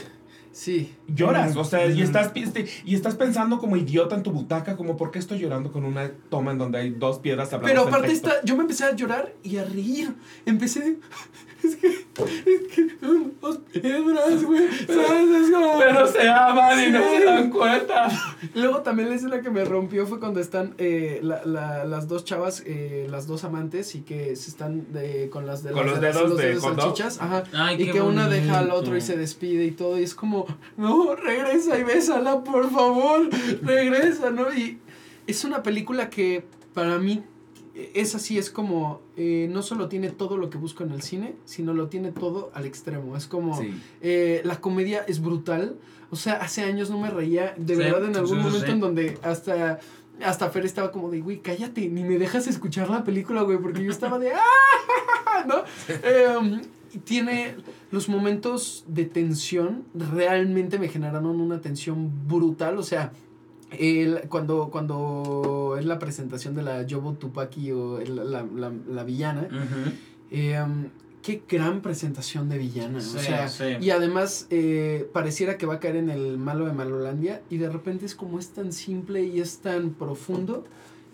sí. 0.52 0.94
Lloras. 1.08 1.56
O 1.56 1.64
sea, 1.64 1.86
y 1.88 2.02
estás, 2.02 2.32
este, 2.36 2.66
y 2.86 2.96
estás 2.96 3.16
pensando 3.16 3.58
como 3.60 3.76
idiota 3.78 4.16
en 4.16 4.24
tu 4.24 4.32
butaca, 4.32 4.76
como 4.76 4.98
¿por 4.98 5.12
qué 5.12 5.20
estoy 5.20 5.40
llorando 5.40 5.72
con 5.72 5.84
una 5.86 6.12
toma 6.30 6.52
en 6.52 6.58
donde 6.58 6.78
hay 6.80 6.90
dos 6.92 7.20
piedras 7.20 7.54
hablando 7.54 7.68
Pero 7.68 7.88
aparte 7.88 8.12
está, 8.12 8.34
yo 8.44 8.56
me 8.56 8.62
empecé 8.64 8.84
a 8.86 8.96
llorar 8.96 9.34
y 9.44 9.58
a 9.58 9.64
reír. 9.66 10.14
Empecé 10.46 10.80
de, 10.82 11.00
es 11.64 11.76
que, 11.78 11.88
es 11.88 12.68
que 12.76 12.88
son 13.00 13.34
dos 13.42 13.58
piedras, 13.72 14.44
güey. 14.44 14.68
¿Sabes? 14.88 15.46
Es 15.46 15.52
como- 15.52 15.80
Pero 15.80 16.08
se 16.08 16.28
aman 16.30 16.84
y 16.88 16.92
no 16.92 17.00
se 17.10 17.24
dan 17.26 17.50
cuenta. 17.50 18.08
Luego 18.54 18.82
también 18.82 19.10
la 19.10 19.16
escena 19.16 19.42
que 19.42 19.50
me 19.50 19.64
rompió 19.66 20.06
fue 20.08 20.20
cuando 20.20 20.40
están 20.40 20.76
eh, 20.78 21.20
la- 21.24 21.44
la- 21.46 21.84
las 21.86 22.08
dos 22.08 22.26
chavas, 22.26 22.64
eh, 22.66 23.08
las 23.10 23.28
dos 23.28 23.44
amantes 23.44 23.96
y 23.96 24.02
que 24.02 24.36
se 24.36 24.50
están 24.50 24.92
de- 24.94 25.30
con 25.30 25.46
las 25.46 25.64
de 25.64 25.72
Con 25.72 25.86
las 25.88 25.94
los 25.94 26.02
de 26.02 26.08
las- 26.08 26.16
dedos 26.16 26.38
de 26.38 26.54
dog. 26.56 26.62
salchichas, 26.76 27.22
ajá, 27.22 27.44
Ay, 27.54 27.82
y 27.82 27.92
que 27.92 28.02
una 28.02 28.28
deja 28.30 28.60
al 28.60 28.72
otro 28.72 28.96
y 28.98 29.02
se 29.02 29.18
despide 29.18 29.66
y 29.66 29.72
todo 29.72 29.98
y 30.00 30.04
es 30.04 30.14
como, 30.16 30.46
no, 30.78 30.97
regresa 31.16 31.78
y 31.78 31.84
bésala, 31.84 32.44
por 32.44 32.70
favor, 32.72 33.30
regresa, 33.62 34.30
¿no? 34.32 34.54
Y 34.54 34.80
es 35.28 35.44
una 35.44 35.64
película 35.64 36.10
que 36.10 36.44
para 36.74 36.98
mí 37.00 37.24
es 37.94 38.16
así, 38.16 38.38
es 38.38 38.50
como, 38.50 39.02
eh, 39.16 39.48
no 39.52 39.62
solo 39.62 39.88
tiene 39.88 40.10
todo 40.10 40.38
lo 40.38 40.50
que 40.50 40.58
busco 40.58 40.84
en 40.84 40.92
el 40.92 41.02
cine, 41.02 41.36
sino 41.46 41.74
lo 41.74 41.88
tiene 41.88 42.12
todo 42.12 42.52
al 42.54 42.66
extremo, 42.66 43.16
es 43.16 43.28
como... 43.28 43.60
Sí. 43.60 43.74
Eh, 44.02 44.42
la 44.44 44.60
comedia 44.60 45.04
es 45.08 45.22
brutal. 45.22 45.78
O 46.10 46.16
sea, 46.16 46.34
hace 46.36 46.64
años 46.64 46.90
no 46.90 47.00
me 47.00 47.10
reía. 47.10 47.54
De 47.58 47.76
Sí, 47.76 47.80
verdad, 47.82 48.06
en 48.06 48.16
algún 48.16 48.38
sí, 48.38 48.44
momento 48.44 48.72
en 48.72 48.80
donde 48.80 49.18
hasta, 49.22 49.80
hasta 50.24 50.50
Fer 50.50 50.66
estaba 50.66 50.92
como 50.92 51.12
de, 51.12 51.20
güey, 51.20 51.40
cállate, 51.40 51.88
ni 51.90 52.04
me 52.04 52.18
dejas 52.18 52.48
escuchar 52.48 52.90
la 52.90 53.04
película, 53.04 53.42
güey, 53.44 53.58
porque 53.58 53.84
yo 53.84 53.92
estaba 53.92 54.18
de, 54.18 54.32
¡ah! 54.34 55.46
¿No? 55.46 55.64
Eh, 55.90 56.62
y 56.94 57.00
tiene 57.00 57.56
los 57.92 58.10
momentos 58.10 58.84
de 58.88 59.06
tensión, 59.06 59.84
realmente 59.94 60.78
me 60.80 60.90
generaron 60.90 61.40
una 61.40 61.62
tensión 61.62 62.12
brutal. 62.28 62.78
O 62.78 62.84
sea, 62.84 63.12
el- 63.72 64.22
cuando, 64.30 64.70
cuando 64.72 65.76
es 65.80 65.86
la 65.86 66.00
presentación 66.00 66.54
de 66.56 66.64
la 66.64 66.84
Yobo 66.84 67.14
Tupaki 67.14 67.72
o 67.72 68.00
el- 68.00 68.16
la, 68.32 68.44
la, 68.44 68.72
la 68.90 69.04
villana, 69.04 69.48
eh, 70.32 70.62
um, 70.62 70.86
qué 71.22 71.44
gran 71.48 71.82
presentación 71.82 72.48
de 72.50 72.58
villana. 72.58 73.02
Sí, 73.02 73.18
o 73.18 73.20
sea, 73.20 73.48
sí. 73.50 73.64
y 73.82 73.90
además 73.90 74.48
eh, 74.50 75.10
pareciera 75.14 75.58
que 75.58 75.66
va 75.66 75.76
a 75.76 75.80
caer 75.80 75.98
en 75.98 76.10
el 76.10 76.38
malo 76.38 76.66
de 76.66 76.74
Malolandia 76.74 77.42
y 77.50 77.58
de 77.58 77.70
repente 77.70 78.06
es 78.06 78.16
como 78.16 78.40
es 78.40 78.50
tan 78.50 78.72
simple 78.72 79.24
y 79.24 79.40
es 79.42 79.58
tan 79.60 79.90
profundo 79.92 80.64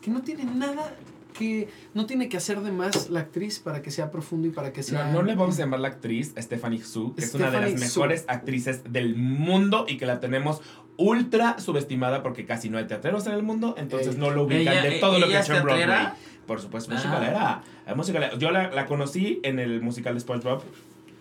que 0.02 0.12
no 0.12 0.22
tiene 0.22 0.46
nada 0.46 0.96
que 1.34 1.68
no 1.94 2.06
tiene 2.06 2.30
que 2.30 2.38
hacer 2.38 2.62
de 2.62 2.72
más 2.72 3.10
la 3.10 3.22
actriz 3.22 3.60
para 3.60 3.82
que 3.82 3.92
sea 3.92 4.12
profundo 4.12 4.48
y 4.48 4.52
para 4.52 4.72
que 4.72 4.84
sea 4.84 5.06
No, 5.08 5.14
no 5.14 5.22
le 5.24 5.36
vamos 5.36 5.56
a 5.56 5.60
llamar 5.60 5.80
la 5.82 5.90
actriz 5.90 6.34
Stephanie 6.38 6.82
Su, 6.84 7.14
que 7.16 7.26
es 7.26 7.34
una 7.36 7.52
de 7.52 7.60
las 7.60 7.74
mejores 7.80 8.26
actrices 8.28 8.84
del 8.92 9.16
mundo 9.16 9.86
y 9.88 9.98
que 9.98 10.06
la 10.06 10.20
tenemos 10.20 10.62
ultra 10.96 11.58
subestimada 11.60 12.22
porque 12.24 12.46
casi 12.46 12.70
no 12.70 12.78
hay 12.78 12.86
teatreros 12.86 13.26
en 13.28 13.34
el 13.34 13.44
mundo, 13.44 13.74
entonces 13.78 14.18
no 14.18 14.30
lo 14.30 14.44
ubican 14.44 14.74
Ella- 14.78 14.84
de 14.84 15.00
todo 15.00 15.20
lo 15.20 15.28
que 15.28 15.36
ha 15.36 15.40
es 15.40 15.46
hecho 15.50 15.58
en 15.58 15.64
Broadway. 15.64 16.08
Por 16.46 16.62
supuesto, 16.62 16.94
Ah. 16.94 17.62
musicalera. 17.96 18.38
Yo 18.38 18.52
la, 18.52 18.70
la 18.72 18.86
conocí 18.86 19.40
en 19.44 19.60
el 19.60 19.82
musical 19.82 20.14
de 20.14 20.20
SpongeBob. 20.20 20.62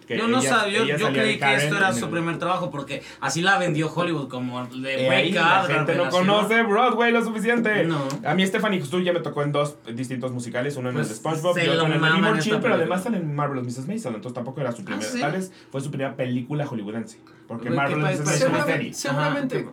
Que 0.07 0.19
Yo 0.19 0.29
no 0.29 0.41
ella- 0.41 0.49
sabía, 0.51 0.79
yo, 0.85 0.95
ella 0.97 1.13
creí 1.13 1.39
que 1.39 1.55
esto 1.55 1.77
era 1.77 1.93
su 1.93 2.07
el- 2.07 2.11
primer 2.11 2.39
trabajo 2.39 2.71
porque 2.71 3.03
así 3.21 3.41
la 3.43 3.59
vendió 3.59 3.93
Hollywood 3.93 4.29
como 4.29 4.65
de 4.67 5.07
Eh, 5.07 5.11
ahí 5.11 5.29
Wake 5.29 5.35
la 5.35 5.65
gente 5.65 5.95
no 5.95 6.09
conoce 6.11 6.63
Broadway 6.63 7.13
lo 7.13 7.25
suficiente. 7.25 7.85
No. 7.85 8.07
A 8.25 8.35
mí 8.35 8.47
Stephanie 8.47 8.83
Su 8.85 9.01
ya 9.01 9.13
me 9.13 9.21
tocó 9.21 9.43
en 9.43 9.53
dos 9.53 9.77
distintos 9.95 10.33
musicales, 10.33 10.77
uno 10.77 10.91
en 10.91 10.97
el 10.97 11.01
Pues, 11.03 11.09
de 11.11 11.15
SpongeBob 11.17 11.55
se 11.55 11.65
y 11.65 11.69
otro 11.69 11.87
en 11.87 11.93
el 11.93 12.01
de 12.01 12.41
Chill, 12.41 12.53
pero 12.53 12.63
película. 12.63 12.75
además 12.75 13.03
sale 13.03 13.17
en 13.19 13.35
Marvelous 13.35 13.67
Mrs. 13.67 13.87
Maisel, 13.89 14.15
entonces 14.15 14.35
tampoco 14.35 14.61
era 14.61 14.73
su 14.73 14.85
primera, 14.85 15.07
¿sí? 15.09 15.21
tal 15.21 15.33
vez 15.33 15.53
fue 15.71 15.81
su 15.81 15.91
primera 15.91 16.15
película 16.17 16.67
hollywoodense, 16.67 17.19
porque 17.49 17.71
Marvelous 17.71 18.03
Mrs. 18.05 18.17
pues, 18.23 18.27
Maisel 18.27 18.55
es 18.57 18.65
serie. 18.67 18.95
seguramente. 18.95 19.67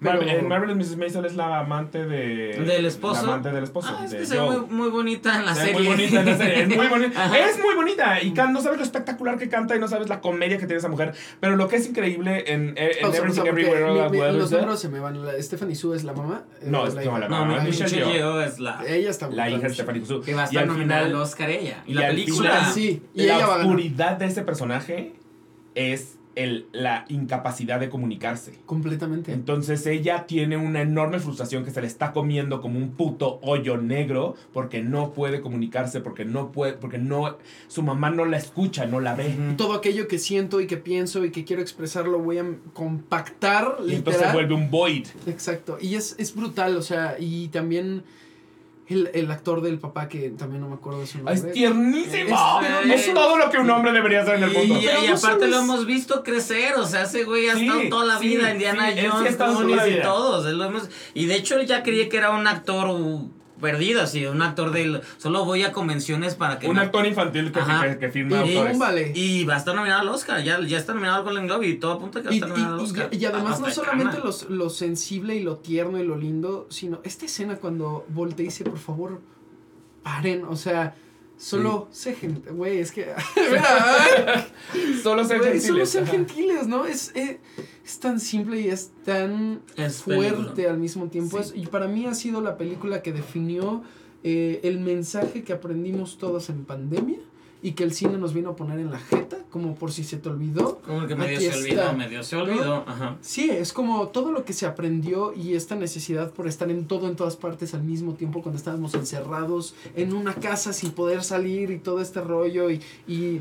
Pero- 0.00 0.18
Mar- 0.20 0.28
en 0.28 0.48
Marvelous 0.48 0.76
Mrs. 0.76 0.96
Maisel 0.98 1.24
es 1.24 1.34
la 1.36 1.60
amante 1.60 2.04
de... 2.06 2.48
¿Del 2.66 2.84
esposo? 2.86 3.22
La 3.26 3.32
amante 3.32 3.50
del 3.50 3.64
esposo. 3.64 3.88
Ah, 3.98 4.04
es 4.04 4.14
que 4.14 4.26
se 4.26 4.38
ve 4.38 4.42
muy, 4.46 4.60
muy 4.68 4.88
bonita 4.90 5.36
en 5.38 5.46
la 5.46 5.54
Se 5.54 5.60
ve 5.60 5.66
serie. 5.72 5.78
muy 5.80 5.88
bonita 5.96 6.20
en 6.20 6.26
la 6.26 6.36
serie. 6.36 6.62
Es 6.62 6.68
muy 6.76 6.86
bonita. 6.86 7.24
Ajá. 7.24 7.38
es 7.38 7.58
muy 7.58 7.74
bonita. 7.74 8.22
Y 8.22 8.32
can- 8.32 8.52
no 8.52 8.60
sabes 8.60 8.78
lo 8.78 8.84
espectacular 8.84 9.38
que 9.38 9.48
canta 9.48 9.74
y 9.74 9.78
no 9.78 9.88
sabes 9.88 10.08
la 10.08 10.20
comedia 10.20 10.58
que 10.58 10.66
tiene 10.66 10.78
esa 10.78 10.88
mujer. 10.88 11.14
Pero 11.40 11.56
lo 11.56 11.66
que 11.68 11.76
es 11.76 11.88
increíble 11.88 12.44
en, 12.52 12.74
en 12.76 12.88
O 12.88 12.92
sea, 12.92 13.08
o 13.08 13.12
sea, 13.12 13.20
Everything 13.20 13.46
Everywhere 13.46 13.84
All 13.84 13.94
mi- 13.94 14.00
at 14.00 14.10
mi- 14.10 14.20
Once, 14.20 14.38
los 14.38 14.50
números 14.52 14.80
se 14.80 14.88
me 14.90 15.00
van. 15.00 15.24
La, 15.24 15.42
Stephanie 15.42 15.74
Sue 15.74 15.96
es 15.96 16.04
la 16.04 16.12
mamá. 16.12 16.44
eh, 16.60 16.64
No, 16.66 16.86
es- 16.86 16.94
la 16.94 17.02
no, 17.04 17.18
No, 17.18 17.28
mamá. 17.28 17.60
mi- 17.60 17.68
Michelle 17.68 17.84
Michelle 17.84 18.04
Yeoh. 18.12 18.32
Yeoh 18.34 18.40
es 18.42 18.58
la... 18.60 18.84
Ella 18.86 19.10
está 19.10 19.30
La 19.30 19.48
hija 19.48 19.66
de. 19.68 19.74
Stephanie 19.74 20.04
Su. 20.04 20.20
Que 20.20 20.34
va 20.34 20.42
a 20.42 20.44
estar 20.44 20.62
al 20.62 20.68
nominada 20.68 21.06
al 21.06 21.14
Oscar 21.14 21.48
ella. 21.48 21.82
Y, 21.86 21.94
la 21.94 22.08
película... 22.08 22.64
Sí, 22.66 23.02
y 23.14 23.22
la 23.24 23.38
oscuridad 23.48 24.16
de 24.18 24.26
ese 24.26 24.42
personaje 24.42 25.14
es 25.74 26.15
el, 26.36 26.66
la 26.72 27.06
incapacidad 27.08 27.80
de 27.80 27.88
comunicarse. 27.88 28.52
Completamente. 28.66 29.32
Entonces 29.32 29.86
ella 29.86 30.26
tiene 30.26 30.56
una 30.56 30.82
enorme 30.82 31.18
frustración 31.18 31.64
que 31.64 31.70
se 31.70 31.80
le 31.80 31.86
está 31.86 32.12
comiendo 32.12 32.60
como 32.60 32.78
un 32.78 32.90
puto 32.90 33.40
hoyo 33.42 33.78
negro 33.78 34.36
porque 34.52 34.82
no 34.82 35.12
puede 35.12 35.40
comunicarse, 35.40 36.00
porque 36.00 36.24
no 36.24 36.52
puede, 36.52 36.74
porque 36.74 36.98
no, 36.98 37.38
su 37.68 37.82
mamá 37.82 38.10
no 38.10 38.26
la 38.26 38.36
escucha, 38.36 38.86
no 38.86 39.00
la 39.00 39.14
ve. 39.14 39.34
Todo 39.56 39.72
aquello 39.74 40.06
que 40.06 40.18
siento 40.18 40.60
y 40.60 40.66
que 40.66 40.76
pienso 40.76 41.24
y 41.24 41.30
que 41.30 41.44
quiero 41.44 41.62
expresar 41.62 42.06
lo 42.06 42.18
voy 42.18 42.38
a 42.38 42.44
compactar 42.74 43.78
Y 43.86 43.94
entonces 43.94 44.22
se 44.22 44.32
vuelve 44.32 44.54
un 44.54 44.70
void. 44.70 45.06
Exacto. 45.26 45.78
Y 45.80 45.94
es, 45.94 46.14
es 46.18 46.34
brutal, 46.34 46.76
o 46.76 46.82
sea, 46.82 47.16
y 47.18 47.48
también 47.48 48.04
el, 48.88 49.10
el 49.14 49.30
actor 49.30 49.60
del 49.62 49.78
papá 49.78 50.08
que 50.08 50.30
también 50.30 50.60
no 50.62 50.68
me 50.68 50.74
acuerdo 50.76 51.00
de 51.00 51.06
su 51.06 51.18
Ah, 51.26 51.32
Es 51.32 51.38
nombre. 51.38 51.52
tiernísimo. 51.52 52.60
Es- 52.84 53.06
Es, 53.08 53.14
todo 53.14 53.36
lo 53.36 53.50
que 53.50 53.58
un 53.58 53.68
hombre 53.70 53.92
debería 53.92 54.22
hacer 54.22 54.36
en 54.36 54.44
el 54.44 54.50
mundo. 54.52 54.78
y 54.80 55.06
aparte 55.08 55.48
lo 55.48 55.58
hemos 55.58 55.86
visto 55.86 56.22
crecer, 56.22 56.74
o 56.76 56.86
sea, 56.86 57.02
ese 57.02 57.24
güey 57.24 57.48
ha 57.48 57.54
Sí, 57.56 57.66
estado 57.66 57.88
toda 57.88 58.04
la 58.06 58.18
sí, 58.18 58.28
vida, 58.28 58.52
Indiana 58.52 58.90
sí, 58.92 59.00
sí 59.00 59.06
Jones, 59.06 59.38
la 59.76 59.88
y 59.88 60.00
todos, 60.02 60.44
lo 60.52 60.64
hemos- 60.64 60.88
y 61.14 61.26
de 61.26 61.34
hecho 61.36 61.58
él 61.58 61.66
ya 61.66 61.82
creía 61.82 62.08
que 62.08 62.16
era 62.16 62.30
un 62.30 62.46
actor 62.46 62.86
perdido, 63.60 64.02
así, 64.02 64.26
un 64.26 64.42
actor 64.42 64.70
del, 64.72 65.00
solo 65.18 65.44
voy 65.44 65.62
a 65.62 65.72
convenciones 65.72 66.34
para 66.34 66.58
que... 66.58 66.68
Un 66.68 66.76
no- 66.76 66.82
actor 66.82 67.06
infantil 67.06 67.52
que, 67.52 67.60
que, 67.60 67.98
que 67.98 68.08
firma 68.10 68.36
Y 68.44 68.50
autores. 68.54 68.72
púmbale. 68.72 69.12
Y 69.14 69.44
va 69.44 69.54
a 69.54 69.58
estar 69.58 69.74
nominado 69.74 70.02
al 70.02 70.08
Oscar, 70.08 70.42
ya, 70.44 70.60
ya 70.60 70.78
está 70.78 70.92
nominado 70.94 71.18
al 71.18 71.24
Golden 71.24 71.46
Globe 71.46 71.66
y 71.68 71.74
todo 71.78 71.92
apunta 71.92 72.20
que 72.20 72.26
va 72.26 72.30
a 72.30 72.34
Y, 72.34 72.36
estar 72.36 72.50
nominado 72.50 72.74
al 72.74 72.80
y- 72.80 72.84
Oscar. 72.84 73.08
y 73.12 73.24
además 73.24 73.52
Hasta 73.54 73.66
no 73.68 73.72
solamente 73.74 74.18
los- 74.18 74.50
lo 74.50 74.68
sensible 74.70 75.36
y 75.36 75.42
lo 75.42 75.56
tierno 75.56 75.98
y 75.98 76.04
lo 76.06 76.16
lindo, 76.16 76.66
sino 76.70 77.00
esta 77.04 77.24
escena 77.26 77.56
cuando 77.56 78.04
Volte 78.08 78.42
dice, 78.42 78.64
por 78.64 78.78
favor, 78.78 79.20
paren, 80.02 80.44
o 80.44 80.56
sea, 80.56 80.94
solo 81.36 81.88
sé 81.90 82.14
gente, 82.14 82.50
güey, 82.50 82.78
es 82.78 82.92
que... 82.92 83.06
Solo 85.02 85.24
ser 85.24 85.42
gentiles. 85.42 85.66
solo 85.66 85.84
ajá. 86.02 86.12
gentiles, 86.12 86.66
¿no? 86.66 86.86
Es, 86.86 87.12
eh, 87.14 87.40
es 87.84 87.98
tan 87.98 88.20
simple 88.20 88.60
y 88.60 88.68
es 88.68 88.90
tan 89.04 89.62
Es 89.76 90.02
fuerte 90.02 90.36
película. 90.36 90.70
al 90.70 90.78
mismo 90.78 91.06
tiempo. 91.08 91.42
Sí. 91.42 91.50
Es- 91.54 91.62
y 91.62 91.66
para 91.66 91.86
mí 91.88 92.06
ha 92.06 92.14
sido 92.14 92.40
la 92.40 92.56
película 92.56 93.02
que 93.02 93.12
definió 93.12 93.82
eh, 94.24 94.60
el 94.64 94.80
mensaje 94.80 95.44
que 95.44 95.52
aprendimos 95.52 96.18
todos 96.18 96.48
en 96.50 96.64
pandemia 96.64 97.18
y 97.62 97.72
que 97.72 97.84
el 97.84 97.92
cine 97.92 98.18
nos 98.18 98.32
vino 98.34 98.50
a 98.50 98.56
poner 98.56 98.78
en 98.78 98.90
la 98.90 98.98
jeta, 98.98 99.38
como 99.50 99.74
por 99.74 99.90
si 99.92 100.04
se 100.04 100.18
te 100.18 100.28
olvidó. 100.28 100.78
Como 100.86 101.06
que 101.06 101.16
medio 101.16 101.36
Aquí 101.38 101.46
se 101.50 101.58
olvidó, 101.58 101.80
está. 101.82 101.92
medio 101.94 102.22
se 102.22 102.36
olvidó, 102.36 102.84
ajá. 102.86 103.16
Sí, 103.22 103.50
es 103.50 103.72
como 103.72 104.08
todo 104.08 104.30
lo 104.30 104.44
que 104.44 104.52
se 104.52 104.66
aprendió 104.66 105.32
y 105.34 105.54
esta 105.54 105.74
necesidad 105.74 106.30
por 106.32 106.46
estar 106.46 106.70
en 106.70 106.86
todo, 106.86 107.08
en 107.08 107.16
todas 107.16 107.36
partes 107.36 107.74
al 107.74 107.82
mismo 107.82 108.14
tiempo 108.14 108.42
cuando 108.42 108.58
estábamos 108.58 108.94
encerrados 108.94 109.74
en 109.96 110.12
una 110.14 110.34
casa 110.34 110.72
sin 110.72 110.92
poder 110.92 111.24
salir 111.24 111.70
y 111.70 111.78
todo 111.78 112.00
este 112.00 112.20
rollo 112.20 112.70
y, 112.70 112.80
y, 113.08 113.40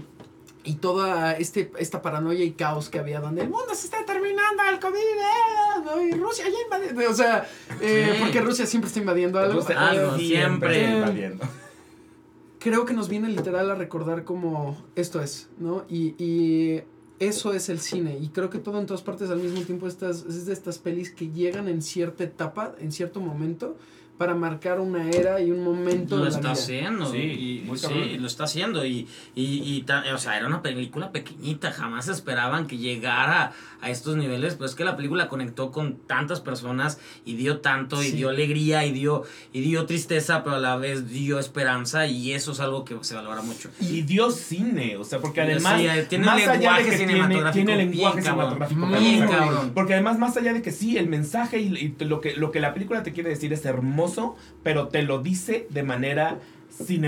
y 0.63 0.74
toda 0.76 1.34
este, 1.34 1.72
esta 1.78 2.01
paranoia 2.01 2.43
y 2.43 2.51
caos 2.51 2.89
que 2.89 2.97
había 2.99 3.20
donde 3.20 3.41
el 3.41 3.49
mundo 3.49 3.76
se 3.76 3.86
está 3.86 4.03
terminando, 4.05 4.63
el 4.72 4.80
COVID, 4.80 4.95
eh, 4.97 5.84
¿no? 5.86 6.01
y 6.01 6.11
Rusia 6.20 6.45
ya 6.45 6.78
invadió, 6.80 7.11
o 7.11 7.13
sea, 7.13 7.47
eh, 7.82 8.13
Sí. 8.16 8.20
porque 8.24 8.41
Rusia 8.41 8.66
siempre 8.66 8.88
está 8.88 8.99
invadiendo 8.99 9.38
algo. 9.39 9.59
Eh, 9.61 10.18
siempre. 10.18 10.89
invadiendo. 10.95 11.43
Creo 12.66 12.84
que 12.84 12.95
nos 12.95 13.09
viene 13.09 13.30
literal 13.30 13.70
a 13.70 13.76
recordar 13.76 14.24
como 14.24 14.76
esto 14.95 15.22
es, 15.22 15.49
¿no? 15.59 15.86
Y, 15.88 16.16
y 16.18 16.82
eso 17.20 17.53
es 17.53 17.70
el 17.70 17.80
cine. 17.80 18.18
Y 18.20 18.30
creo 18.30 18.49
que 18.49 18.57
todo 18.57 18.80
en 18.80 18.88
todas 18.88 19.03
partes 19.03 19.30
al 19.30 19.38
mismo 19.38 19.61
tiempo 19.61 19.86
estas, 19.86 20.26
es 20.26 20.47
de 20.47 20.53
estas 20.53 20.80
pelis 20.80 21.11
que 21.11 21.30
llegan 21.30 21.68
en 21.68 21.84
cierta 21.84 22.24
etapa, 22.24 22.74
en 22.80 22.91
cierto 22.91 23.20
momento, 23.22 23.78
para 24.18 24.34
marcar 24.36 24.80
una 24.80 25.09
era 25.09 25.41
y 25.41 25.51
un 25.51 25.63
momento 25.63 26.18
Lo 26.18 26.24
de 26.26 26.30
la 26.30 26.36
está 26.36 26.41
vida. 26.41 26.51
haciendo. 26.53 27.11
Sí, 27.11 27.18
y, 27.18 27.78
sí, 27.78 28.18
lo 28.18 28.28
está 28.28 28.45
haciendo. 28.45 28.86
Y, 28.86 29.07
y, 29.36 29.61
y 29.76 29.82
ta- 29.84 30.03
o 30.13 30.18
sea, 30.18 30.38
era 30.38 30.47
una 30.47 30.61
película 30.61 31.11
pequeñita. 31.11 31.72
Jamás 31.72 32.07
esperaban 32.07 32.68
que 32.68 32.78
llegara 32.78 33.51
a 33.82 33.89
estos 33.89 34.16
niveles. 34.16 34.55
Pero 34.55 34.66
es 34.68 34.76
que 34.76 34.84
la 34.86 34.95
película 34.95 35.28
conectó 35.28 35.72
con 35.72 35.97
tantas 36.07 36.39
personas 36.41 36.99
y 37.26 37.36
dio 37.36 37.59
tanto, 37.59 38.01
y 38.01 38.07
Sí. 38.07 38.11
dio 38.18 38.30
alegría, 38.30 38.86
y 38.86 38.91
dio, 38.93 39.24
y 39.51 39.61
dio 39.61 39.86
tristeza, 39.86 40.43
pero 40.43 40.55
a 40.55 40.59
la 40.59 40.78
vez 40.78 41.09
dio 41.09 41.38
esperanza. 41.39 42.07
Y 42.07 42.32
eso 42.34 42.53
es 42.53 42.59
algo 42.61 42.86
que 42.86 42.95
se 43.01 43.16
valora 43.16 43.41
mucho. 43.41 43.70
Y 43.82 44.03
dio 44.03 44.32
cine, 44.32 44.95
o 44.97 45.03
sea, 45.03 45.20
porque 45.20 45.41
Sí, 45.45 45.51
además, 45.51 45.82
eh, 45.82 46.05
tiene 46.07 46.26
más 46.26 46.36
allá 46.41 46.51
de 46.53 46.57
lenguaje 46.59 46.84
que 46.89 46.97
tiene, 46.97 47.11
cinematográfico 47.13 47.66
tiene 47.66 47.76
bien 47.86 47.91
lenguaje 47.91 48.22
cabrón. 48.24 48.68
cinematográfico, 48.70 48.82
cabrón. 49.32 49.45
cabrón. 49.45 49.72
Porque 49.74 49.93
además, 49.93 50.20
más 50.20 50.38
allá 50.38 50.53
de 50.53 50.61
que 50.61 50.72
sí, 50.72 50.97
el 50.97 51.07
mensaje 51.09 51.59
y, 51.59 51.95
y 51.99 52.03
lo, 52.05 52.22
que, 52.22 52.36
lo 52.36 52.51
que 52.51 52.59
la 52.61 52.74
película 52.74 53.03
te 53.03 53.11
quiere 53.11 53.30
decir 53.30 53.51
es 53.51 53.66
hermoso, 53.66 54.05
pero 54.64 54.88
te 54.89 55.01
lo 55.03 55.20
dice 55.22 55.68
de 55.70 55.84
manera 55.84 56.39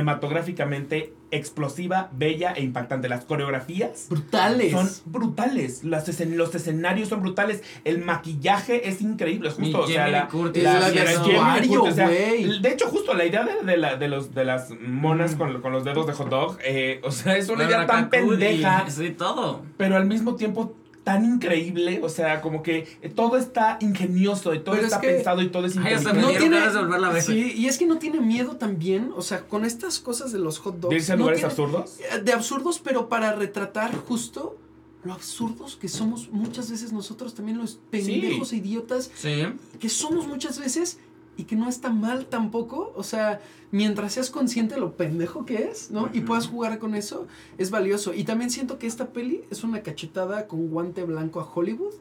cinematográficamente 0.01 1.13
explosiva, 1.31 2.09
bella 2.13 2.53
e 2.53 2.63
impactante. 2.63 3.09
Las 3.09 3.25
coreografías 3.25 4.07
Brutales. 4.09 4.71
son 4.71 4.89
brutales, 5.05 5.83
las 5.83 6.07
escen- 6.07 6.35
los 6.35 6.55
escenarios 6.55 7.09
son 7.09 7.21
brutales, 7.21 7.63
el 7.83 7.99
maquillaje 7.99 8.87
es 8.87 9.01
increíble, 9.01 9.49
es 9.49 9.59
Mi 9.59 9.73
justo, 9.73 9.81
o 9.83 9.87
sea, 9.87 10.03
Jamie 10.03 10.11
la, 10.13 10.21
Lee 10.23 10.27
Curtis 10.31 10.63
la- 10.63 10.73
la- 10.73 10.79
la 10.79 10.85
Jamie 10.85 11.01
Lee 11.01 11.05
vestuario, 11.07 11.79
Curtis, 11.81 11.91
o 11.91 11.95
sea, 11.95 12.07
güey. 12.07 12.61
de 12.61 12.69
hecho, 12.71 12.87
justo 12.87 13.13
la 13.13 13.25
idea 13.25 13.43
de, 13.43 13.65
de 13.69 13.77
la- 13.77 13.95
de 13.97 14.07
los, 14.07 14.33
de 14.33 14.45
las 14.45 14.69
monas 14.79 15.35
Mm. 15.35 15.37
con, 15.37 15.61
con 15.61 15.71
los 15.73 15.83
dedos 15.83 16.07
de 16.07 16.13
hot 16.13 16.29
dog, 16.29 16.57
eh, 16.63 17.01
o 17.03 17.11
sea, 17.11 17.35
es 17.37 17.49
una 17.49 17.65
idea 17.65 17.85
tan 17.85 18.09
pendeja, 18.09 18.89
Sí, 18.89 19.09
todo. 19.09 19.63
pero 19.75 19.97
al 19.97 20.05
mismo 20.05 20.35
tiempo 20.35 20.75
tan 21.07 21.23
increíble, 21.23 22.01
o 22.03 22.09
sea, 22.09 22.41
como 22.41 22.61
que 22.61 22.81
todo 23.15 23.37
está 23.37 23.77
ingenioso 23.79 24.53
y 24.53 24.59
todo 24.59 24.75
Pero 24.75 24.87
es 24.87 24.91
está 24.93 24.99
que- 24.99 25.07
pensado 25.13 25.41
y 25.41 25.47
todo 25.47 25.65
es 25.65 25.77
Ay, 25.77 25.93
hasta 25.93 26.09
inteligente. 26.09 26.21
No 26.33 26.37
tiene- 26.39 26.57
ganas 26.59 26.73
de 26.73 26.79
volverla 26.81 27.07
a 27.07 27.11
ver. 27.13 27.23
Sí, 27.23 27.53
y 27.55 27.67
es 27.67 27.77
que 27.77 27.85
no 27.85 27.97
tiene 27.97 28.19
miedo 28.19 28.57
también, 28.57 29.13
o 29.15 29.21
sea, 29.21 29.47
con 29.47 29.63
estas 29.63 29.99
cosas 29.99 30.33
de 30.33 30.39
los 30.39 30.59
hot 30.59 30.75
dogs. 30.81 30.89
¿De 30.89 30.95
irse 30.97 31.13
a 31.13 31.15
no 31.15 31.19
lugares 31.21 31.39
tiene- 31.39 31.49
absurdos? 31.51 31.97
de 32.25 32.33
absurdos, 32.33 32.81
pero 32.83 33.07
para 33.07 33.31
retratar 33.33 33.95
justo 33.95 34.57
lo 35.05 35.13
absurdos 35.13 35.77
que 35.77 35.87
somos 35.87 36.27
muchas 36.31 36.69
veces 36.69 36.91
nosotros 36.91 37.33
también 37.33 37.57
los 37.57 37.79
pendejos 37.89 38.51
e 38.51 38.57
idiotas 38.57 39.09
Sí. 39.15 39.43
que 39.79 39.87
somos 39.87 40.27
muchas 40.27 40.59
veces 40.59 40.97
y 41.37 41.43
que 41.43 41.55
no 41.55 41.69
está 41.69 41.91
mal 41.91 42.25
tampoco, 42.25 42.91
o 42.95 43.03
sea, 43.03 43.39
mientras 43.71 44.13
seas 44.13 44.29
consciente 44.29 44.75
de 44.75 44.81
lo 44.81 44.97
pendejo 44.97 45.45
que 45.45 45.65
es, 45.69 45.91
¿no? 45.91 46.09
Y 46.11 46.21
puedas 46.21 46.47
jugar 46.47 46.79
con 46.79 46.95
eso, 46.95 47.27
es 47.57 47.69
valioso. 47.71 48.13
Y 48.13 48.23
también 48.23 48.49
siento 48.49 48.79
que 48.79 48.87
esta 48.87 49.07
peli 49.07 49.43
es 49.51 49.63
una 49.63 49.81
cachetada 49.83 50.47
con 50.47 50.67
guante 50.69 51.03
blanco 51.03 51.39
a 51.39 51.49
Hollywood 51.53 51.93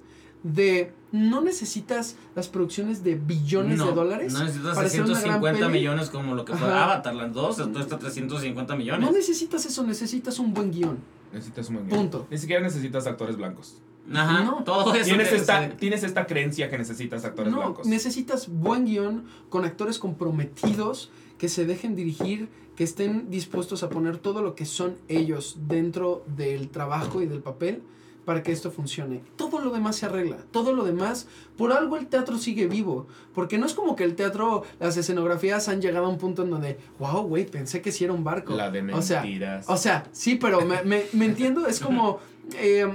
de 0.43 0.93
no 1.13 1.41
necesitas 1.41 2.17
las 2.37 2.49
producciones 2.49 3.03
de 3.03 3.17
billones 3.17 3.79
No, 3.79 3.87
de 3.87 3.93
dólares 3.95 4.33
No 4.33 4.45
necesitas 4.45 4.75
para 4.77 4.87
hacer 4.87 5.01
una 5.03 5.09
gran 5.11 5.23
650 5.23 5.67
peli. 5.67 5.79
millones 5.79 6.11
como 6.11 6.35
lo 6.35 6.45
que 6.45 6.55
fue 6.55 6.69
Ajá. 6.69 6.85
Avatar, 6.85 7.15
las 7.15 7.33
dos, 7.33 7.59
esto 7.59 7.81
está 7.81 7.99
350 7.99 8.77
millones. 8.77 9.01
No 9.05 9.13
necesitas 9.13 9.67
eso, 9.67 9.83
necesitas 9.85 10.39
un 10.39 10.55
buen 10.55 10.71
guion. 10.71 10.99
Necesitas 11.33 11.69
un 11.69 11.77
buen 11.77 11.89
guion. 11.89 12.01
Punto. 12.01 12.27
Ni 12.31 12.39
siquiera 12.39 12.63
necesitas 12.63 13.07
actores 13.07 13.37
blancos. 13.37 13.81
Ajá, 14.15 14.45
No. 14.45 14.65
todo 14.65 14.95
eso. 14.95 15.05
Tienes 15.05 15.29
que- 15.31 15.37
esta, 15.37 15.67
sí. 15.69 15.73
tienes 15.79 16.03
esta 16.05 16.27
creencia 16.27 16.69
que 16.71 16.79
necesitas 16.79 17.25
actores 17.25 17.53
No, 17.53 17.59
blancos. 17.59 17.87
necesitas 17.87 18.49
buen 18.49 18.85
guion 18.85 19.25
con 19.49 19.65
actores 19.65 19.99
comprometidos 19.99 21.11
que 21.39 21.49
se 21.49 21.67
dejen 21.67 21.95
dirigir, 21.97 22.49
que 22.77 22.85
estén 22.85 23.31
dispuestos 23.31 23.83
a 23.83 23.89
poner 23.89 24.19
todo 24.19 24.43
lo 24.43 24.55
que 24.55 24.65
son 24.67 24.97
ellos 25.09 25.57
dentro 25.69 26.25
del 26.37 26.69
trabajo 26.69 27.21
y 27.23 27.27
del 27.27 27.41
papel 27.41 27.83
para 28.25 28.43
que 28.43 28.51
esto 28.53 28.71
funcione. 28.73 29.23
Todo 29.37 29.61
lo 29.61 29.71
demás 29.71 29.97
se 29.97 30.07
arregla, 30.07 30.39
todo 30.51 30.73
lo 30.73 30.85
demás, 30.85 31.29
por 31.57 31.73
algo 31.73 31.97
el 31.97 32.07
teatro 32.09 32.39
sigue 32.39 32.67
vivo, 32.67 33.07
porque 33.35 33.57
no 33.57 33.67
es 33.67 33.73
como 33.75 33.95
que 33.97 34.03
el 34.05 34.15
teatro, 34.17 34.65
las 34.81 34.97
escenografías 34.97 35.69
han 35.69 35.81
llegado 35.81 36.07
a 36.07 36.09
un 36.09 36.19
punto 36.19 36.43
en 36.43 36.51
donde, 36.51 36.77
wow, 36.99 37.23
güey, 37.23 37.47
pensé 37.47 37.81
que 37.83 37.93
sí 37.93 38.03
era 38.05 38.13
un 38.13 38.25
barco. 38.25 38.55
La 38.55 38.71
de 38.71 38.83
O 38.93 39.01
sea, 39.01 39.23
mentiras. 39.23 39.67
O 39.69 39.77
sea, 39.77 40.09
sí, 40.13 40.35
pero 40.35 40.61
me, 40.63 40.83
me- 40.83 41.05
me 41.13 41.25
entiendo, 41.27 41.67
es 41.69 41.79
como, 41.81 42.19
eh, 42.59 42.87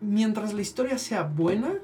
mientras 0.00 0.54
la 0.54 0.62
historia 0.62 0.98
sea 0.98 1.22
buena, 1.22 1.74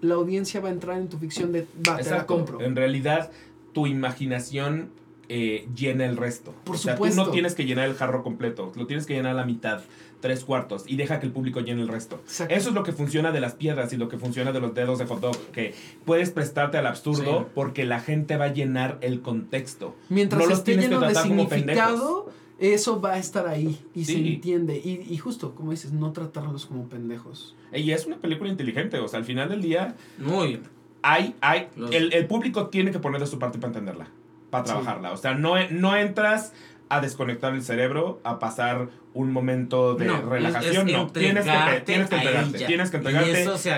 la 0.00 0.14
audiencia 0.14 0.60
va 0.60 0.68
a 0.68 0.72
entrar 0.72 0.98
en 0.98 1.08
tu 1.08 1.18
ficción 1.18 1.52
de, 1.52 1.66
va, 1.88 1.98
te 1.98 2.10
la 2.10 2.26
compro. 2.26 2.60
En 2.60 2.76
realidad, 2.76 3.30
tu 3.72 3.86
imaginación 3.86 4.90
eh, 5.28 5.68
llena 5.76 6.06
el 6.06 6.16
resto. 6.16 6.54
Por 6.64 6.76
o 6.76 6.78
sea, 6.78 6.94
tú 6.94 7.04
supuesto. 7.04 7.24
no 7.26 7.30
tienes 7.30 7.54
que 7.54 7.64
llenar 7.64 7.88
el 7.88 7.94
jarro 7.94 8.22
completo, 8.22 8.72
lo 8.74 8.86
tienes 8.86 9.06
que 9.06 9.14
llenar 9.14 9.32
a 9.32 9.34
la 9.34 9.44
mitad, 9.44 9.82
tres 10.20 10.44
cuartos, 10.44 10.84
y 10.86 10.96
deja 10.96 11.20
que 11.20 11.26
el 11.26 11.32
público 11.32 11.60
llene 11.60 11.82
el 11.82 11.88
resto. 11.88 12.16
Exacto. 12.24 12.54
Eso 12.54 12.70
es 12.70 12.74
lo 12.74 12.82
que 12.82 12.92
funciona 12.92 13.30
de 13.30 13.40
las 13.40 13.54
piedras 13.54 13.92
y 13.92 13.96
lo 13.96 14.08
que 14.08 14.18
funciona 14.18 14.52
de 14.52 14.60
los 14.60 14.74
dedos 14.74 14.98
de 14.98 15.06
hot 15.06 15.20
dog, 15.20 15.36
que 15.52 15.74
puedes 16.04 16.30
prestarte 16.30 16.78
al 16.78 16.86
absurdo 16.86 17.40
Sí. 17.40 17.46
porque 17.54 17.84
la 17.84 18.00
gente 18.00 18.36
va 18.36 18.46
a 18.46 18.52
llenar 18.52 18.98
el 19.02 19.20
contexto. 19.20 19.94
Mientras 20.08 20.42
no 20.42 20.48
los 20.48 20.58
esté 20.58 20.72
tienes 20.72 20.86
que 20.86 20.94
lleno 20.94 21.06
de 21.06 21.12
tratar 21.12 21.28
como 21.28 21.48
significado, 21.48 22.30
eso 22.58 23.00
va 23.00 23.12
a 23.12 23.18
estar 23.18 23.46
ahí 23.46 23.78
y 23.94 24.04
se 24.06 24.18
entiende. 24.18 24.76
Y, 24.84 25.06
y 25.08 25.16
justo, 25.18 25.54
como 25.54 25.70
dices, 25.70 25.92
no 25.92 26.12
tratarlos 26.12 26.66
como 26.66 26.88
pendejos. 26.88 27.54
Y 27.72 27.92
es 27.92 28.06
una 28.06 28.16
película 28.16 28.50
inteligente, 28.50 28.98
o 28.98 29.08
sea, 29.08 29.18
al 29.18 29.24
final 29.24 29.48
del 29.48 29.62
día 29.62 29.94
Muy. 30.18 30.60
hay, 31.02 31.34
hay, 31.40 31.68
Los- 31.76 31.92
el, 31.92 32.12
el 32.12 32.26
público 32.26 32.68
tiene 32.68 32.90
que 32.90 32.98
poner 32.98 33.20
de 33.20 33.26
su 33.26 33.38
parte 33.38 33.58
para 33.58 33.68
entenderla, 33.68 34.08
para 34.50 34.64
Sí. 34.64 34.70
trabajarla. 34.70 35.12
O 35.12 35.16
sea, 35.16 35.34
no, 35.34 35.54
no 35.70 35.96
entras 35.96 36.52
a 36.88 37.00
desconectar 37.00 37.54
el 37.54 37.62
cerebro, 37.62 38.20
a 38.24 38.40
pasar 38.40 38.88
un 39.14 39.32
momento 39.32 39.94
de 39.94 40.06
No, 40.06 40.22
relajación, 40.22 40.88
es 40.88 40.94
no. 40.96 41.06
Tienes 41.08 41.44
que, 41.44 41.50
entregarte 41.50 41.80
tienes 41.82 42.08
que 42.08 42.16
entregarte, 42.16 42.58
tienes 42.66 42.90
que 42.90 42.96
entregarte, 42.96 43.32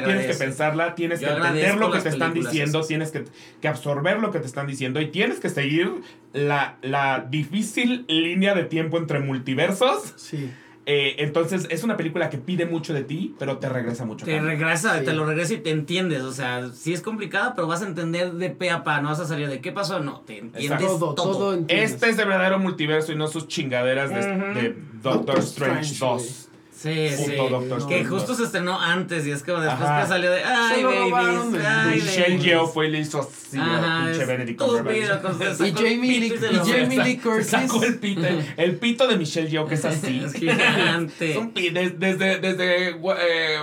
tienes 0.05 0.27
que 0.27 0.35
pensarla, 0.45 0.95
tienes 0.95 1.21
Yo 1.21 1.29
que 1.29 1.35
entender 1.35 1.77
lo 1.77 1.91
que 1.91 1.99
te 2.01 2.09
están 2.09 2.33
diciendo, 2.33 2.79
esas. 2.79 2.89
tienes 2.89 3.11
que, 3.11 3.25
que 3.61 3.69
absorber 3.69 4.19
lo 4.21 4.31
que 4.31 4.41
te 4.41 4.47
están 4.47 4.67
diciendo 4.67 4.99
y 5.01 5.09
tienes 5.09 5.41
que 5.41 5.51
seguir 5.51 5.91
la, 6.33 6.77
la 6.81 7.27
difícil 7.29 8.07
línea 8.09 8.55
de 8.55 8.65
tiempo 8.65 8.97
entre 8.97 9.21
multiversos. 9.21 10.15
Sí. 10.17 10.51
Eh, 10.85 11.15
entonces, 11.19 11.67
es 11.71 11.85
una 11.85 11.97
película 11.97 12.29
que 12.29 12.39
pide 12.39 12.67
mucho 12.67 12.93
de 12.93 13.05
ti, 13.05 13.35
pero 13.39 13.59
te 13.59 13.69
regresa 13.69 14.05
mucho. 14.05 14.25
Te 14.25 14.33
cambio. 14.33 14.51
regresa, 14.51 14.99
Sí. 14.99 15.05
te 15.05 15.13
lo 15.13 15.25
regresa 15.25 15.55
y 15.55 15.59
te 15.59 15.71
entiendes. 15.71 16.23
O 16.23 16.33
sea, 16.33 16.71
sí 16.73 16.93
es 16.93 17.01
complicada, 17.03 17.55
pero 17.55 17.69
vas 17.69 17.83
a 17.83 17.87
entender 17.87 18.33
de 18.33 18.51
pe 18.51 18.71
a 18.71 18.83
pa. 18.83 19.01
No 19.01 19.09
vas 19.11 19.21
a 19.21 19.27
salir 19.27 19.49
de 19.49 19.61
qué 19.61 19.71
pasó. 19.71 20.01
No, 20.01 20.21
te 20.21 20.39
entiendes 20.39 20.65
Exacto. 20.81 20.99
Todo, 20.99 21.15
todo. 21.15 21.33
todo, 21.33 21.55
entiendes. 21.55 21.93
Este 21.93 22.11
es 22.11 22.19
el 22.19 22.27
verdadero 22.27 22.59
multiverso 22.59 23.13
y 23.13 23.17
no 23.17 23.29
sus 23.29 23.47
chingaderas 23.49 24.11
de, 24.11 24.17
de 24.61 24.77
Doctor 25.03 25.39
Strange, 25.39 25.93
Strange, 25.93 25.99
2. 26.25 26.49
Sí, 26.83 27.09
sí. 27.17 27.37
Doctor 27.37 27.79
no. 27.81 27.87
Que 27.87 28.05
justo 28.05 28.29
2. 28.29 28.37
se 28.39 28.45
estrenó 28.45 28.81
antes 28.81 29.27
y 29.27 29.31
es 29.31 29.43
como 29.43 29.61
después 29.61 29.89
Ajá. 29.89 30.03
que 30.03 30.09
salió 30.09 30.31
de. 30.33 30.43
Ay, 30.43 30.83
babies. 30.83 31.65
Ay, 31.65 31.95
Michelle 32.01 32.23
babies". 32.23 32.43
Yeoh 32.45 32.67
fue 32.67 32.89
y 32.89 32.91
le 32.91 32.99
hizo 33.01 33.21
así 33.21 33.59
Ajá, 33.59 34.03
a 34.03 34.07
pinche 34.07 34.25
Benedict 34.25 34.59
Cumberbatch. 34.61 35.61
Y 35.61 35.73
Jamie 35.73 36.21
pito 36.21 36.47
Lee- 36.51 36.57
y 36.57 36.71
Jamie 36.73 37.05
Lee 37.05 37.19
Curtis. 37.19 37.47
Sacó 37.49 37.83
el 37.85 37.99
pito, 37.99 38.27
el 38.57 38.77
pito 38.77 39.07
de 39.07 39.17
Michelle 39.17 39.49
Yeoh 39.49 39.67
que 39.67 39.75
es 39.75 39.85
así. 39.85 40.21
Es 40.25 40.33
gigante. 40.35 41.31
Es 41.33 41.37
un 41.37 41.51
pi- 41.53 41.71
des- 41.71 41.99
desde, 42.01 42.39
desde 42.39 42.89
eh, 42.91 43.59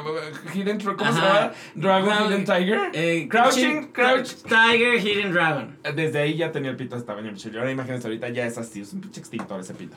Hidden 0.53 0.79
¿Cómo 0.79 0.97
se 1.11 1.19
llama? 1.19 1.51
Dragon, 1.75 2.09
Dragon- 2.09 2.27
Hidden 2.31 2.45
Tiger. 2.45 2.79
Eh, 2.93 3.27
Crouching, 3.29 3.87
Crouch. 3.91 4.29
Tiger, 4.47 4.99
Hidden 4.99 5.31
Dragon. 5.33 5.77
Desde 5.95 6.19
ahí 6.19 6.37
ya 6.37 6.51
tenía 6.51 6.71
el 6.71 6.77
pito 6.77 6.95
de 6.95 7.01
esta 7.01 7.13
tamaño 7.13 7.31
Michelle 7.31 7.51
Yeoh. 7.53 7.61
Ahora 7.61 7.71
imagínense 7.71 8.07
ahorita 8.07 8.29
ya 8.29 8.45
es 8.45 8.57
así. 8.57 8.81
Es 8.81 8.93
un 8.93 9.01
pinche 9.01 9.19
extintor 9.19 9.59
ese 9.59 9.73
pito. 9.73 9.95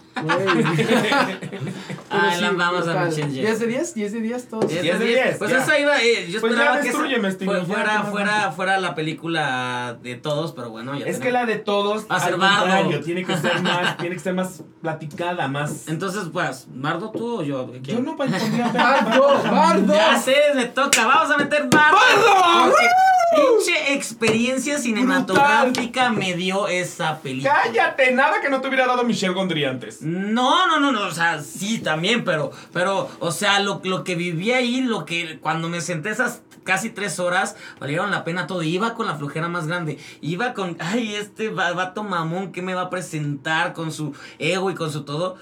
Ay, 2.10 2.40
la 2.40 2.50
vamos 2.52 2.88
a 2.88 2.92
Yeoh. 2.92 3.11
10 3.16 3.58
de 3.60 3.66
10, 3.66 3.94
10 3.94 4.12
de 4.12 4.20
10 4.20 4.48
todos. 4.48 4.68
10 4.68 4.82
10 4.82 4.98
de 4.98 5.04
de 5.04 5.10
10. 5.12 5.24
10, 5.24 5.38
Pues 5.38 5.50
ya. 5.50 5.58
eso 5.62 5.78
iba, 5.78 6.02
eh, 6.02 6.26
yo 6.30 6.40
Pues 6.40 6.54
ya 6.54 6.58
esperaba 6.62 6.80
que 6.82 6.88
esa 6.88 6.98
Stevie, 7.30 7.46
fue- 7.56 7.64
fuera, 7.66 7.90
¿qué 7.92 7.98
más 7.98 8.10
fuera, 8.10 8.52
fuera 8.52 8.80
la 8.80 8.94
película 8.94 9.96
de 10.02 10.14
todos, 10.16 10.52
pero 10.52 10.70
bueno, 10.70 10.92
ya 10.94 10.98
Es 11.06 11.18
tenemos- 11.18 11.22
que 11.22 11.32
la 11.32 11.46
de 11.46 11.56
todos, 11.56 12.06
Va 12.10 12.16
a 12.16 12.20
ser 12.20 12.36
Bardo. 12.36 13.00
tiene 13.00 13.24
que 13.24 13.36
ser 13.36 13.60
más, 13.62 13.96
tiene 13.98 14.16
que 14.16 14.20
ser 14.22 14.34
más 14.34 14.62
platicada, 14.80 15.48
más. 15.48 15.88
Entonces, 15.88 16.24
pues, 16.32 16.66
¿Bardo 16.74 17.10
tú 17.10 17.40
o 17.40 17.42
yo? 17.42 17.72
Yo 17.82 18.00
no 18.00 18.16
pondría 18.16 18.68
¡Bardo! 18.74 19.42
¡Bardo! 19.50 19.94
Ya 19.94 20.16
sé, 20.18 20.36
me 20.54 20.66
toca, 20.66 21.06
vamos 21.06 21.30
a 21.30 21.36
meter 21.38 21.68
Bardo. 21.70 21.96
¡Bardo! 21.96 22.74
Pinche 23.34 23.94
experiencia 23.94 24.76
cinematográfica 24.78 26.10
me 26.10 26.34
dio 26.34 26.68
esa 26.68 27.18
película. 27.20 27.62
¡Cállate! 27.64 28.12
Nada 28.12 28.40
que 28.42 28.50
no 28.50 28.60
te 28.60 28.68
hubiera 28.68 28.86
dado 28.86 29.04
Michelle 29.04 29.32
Gondry 29.32 29.64
antes. 29.64 30.02
No, 30.02 30.66
no, 30.66 30.78
no, 30.78 30.92
no, 30.92 31.06
o 31.06 31.10
sea, 31.12 31.40
sí 31.40 31.78
también, 31.78 32.24
pero, 32.24 32.50
pero, 32.74 33.01
o 33.20 33.30
sea, 33.32 33.60
lo, 33.60 33.80
lo 33.84 34.04
que 34.04 34.14
viví 34.14 34.52
ahí, 34.52 34.80
lo 34.82 35.04
que, 35.04 35.38
cuando 35.40 35.68
me 35.68 35.80
senté 35.80 36.10
esas 36.10 36.42
casi 36.64 36.90
tres 36.90 37.18
horas, 37.18 37.56
valieron 37.80 38.10
la 38.12 38.22
pena 38.24 38.46
todo. 38.46 38.62
Iba 38.62 38.94
con 38.94 39.06
la 39.06 39.16
flojera 39.16 39.48
más 39.48 39.66
grande, 39.66 39.98
iba 40.20 40.54
con, 40.54 40.76
ay, 40.78 41.14
este 41.14 41.48
va- 41.50 41.72
vato 41.72 42.04
mamón 42.04 42.52
que 42.52 42.62
me 42.62 42.74
va 42.74 42.82
a 42.82 42.90
presentar 42.90 43.72
con 43.72 43.90
su 43.92 44.14
ego 44.38 44.70
y 44.70 44.74
con 44.74 44.92
su 44.92 45.02
todo. 45.02 45.36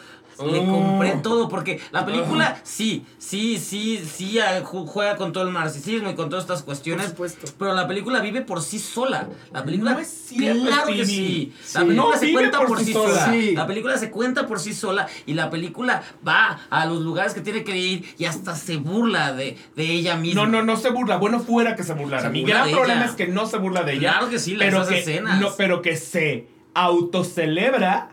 Le 0.46 0.60
Oh. 0.60 0.66
compré 0.66 1.10
todo 1.22 1.48
porque 1.48 1.80
la 1.90 2.04
película 2.06 2.60
sí, 2.62 3.04
sí, 3.18 3.58
sí, 3.58 4.02
sí 4.04 4.38
ah, 4.38 4.62
ju- 4.62 4.86
juega 4.86 5.16
con 5.16 5.32
todo 5.32 5.44
el 5.46 5.52
narcisismo 5.52 6.10
y 6.10 6.14
con 6.14 6.28
todas 6.30 6.44
estas 6.44 6.62
cuestiones. 6.62 7.12
Por 7.12 7.28
supuesto. 7.28 7.56
Pero 7.58 7.74
la 7.74 7.86
película 7.86 8.20
vive 8.20 8.40
por 8.42 8.62
sí 8.62 8.78
sola. 8.78 9.28
La 9.52 9.64
película. 9.64 9.92
No 9.94 9.98
es 9.98 10.08
cierto, 10.08 10.64
claro 10.66 10.86
que 10.86 11.04
sí. 11.04 11.52
La 11.58 11.64
Sí. 11.80 11.86
película 11.86 11.94
No 12.12 12.16
se 12.18 12.32
cuenta 12.32 12.58
por 12.58 12.68
por, 12.68 12.78
sí 12.78 12.84
sí 12.86 12.92
sola. 12.92 13.30
Sí. 13.32 13.52
La 13.54 13.66
película 13.66 13.98
se 13.98 14.10
cuenta 14.10 14.46
por 14.46 14.60
sí 14.60 14.72
sola. 14.72 15.06
Y 15.26 15.34
la 15.34 15.50
película 15.50 16.02
va 16.26 16.60
a 16.70 16.86
los 16.86 17.00
lugares 17.00 17.34
que 17.34 17.40
tiene 17.40 17.64
que 17.64 17.76
ir 17.76 18.14
y 18.18 18.24
hasta 18.24 18.54
se 18.56 18.76
burla 18.76 19.32
de, 19.32 19.56
de 19.76 19.84
ella 19.84 20.16
misma. 20.16 20.42
No, 20.46 20.48
no, 20.48 20.62
no 20.62 20.76
se 20.76 20.90
burla. 20.90 21.16
Bueno, 21.18 21.40
fuera 21.40 21.76
que 21.76 21.82
se 21.82 21.94
burlara. 21.94 22.22
Se 22.24 22.30
Mi 22.30 22.40
burla 22.42 22.54
gran 22.64 22.70
problema 22.70 23.00
ella. 23.02 23.10
es 23.10 23.16
que 23.16 23.26
no 23.28 23.46
se 23.46 23.58
burla 23.58 23.82
de 23.82 23.92
ella. 23.94 24.12
Claro 24.12 24.30
que 24.30 24.38
sí, 24.38 24.54
las 24.56 24.66
pero 24.68 24.78
esas 24.82 24.88
que, 24.94 24.98
escenas. 25.00 25.40
No, 25.40 25.48
pero 25.56 25.82
que 25.82 25.96
se 25.96 26.48
autocelebra 26.74 28.10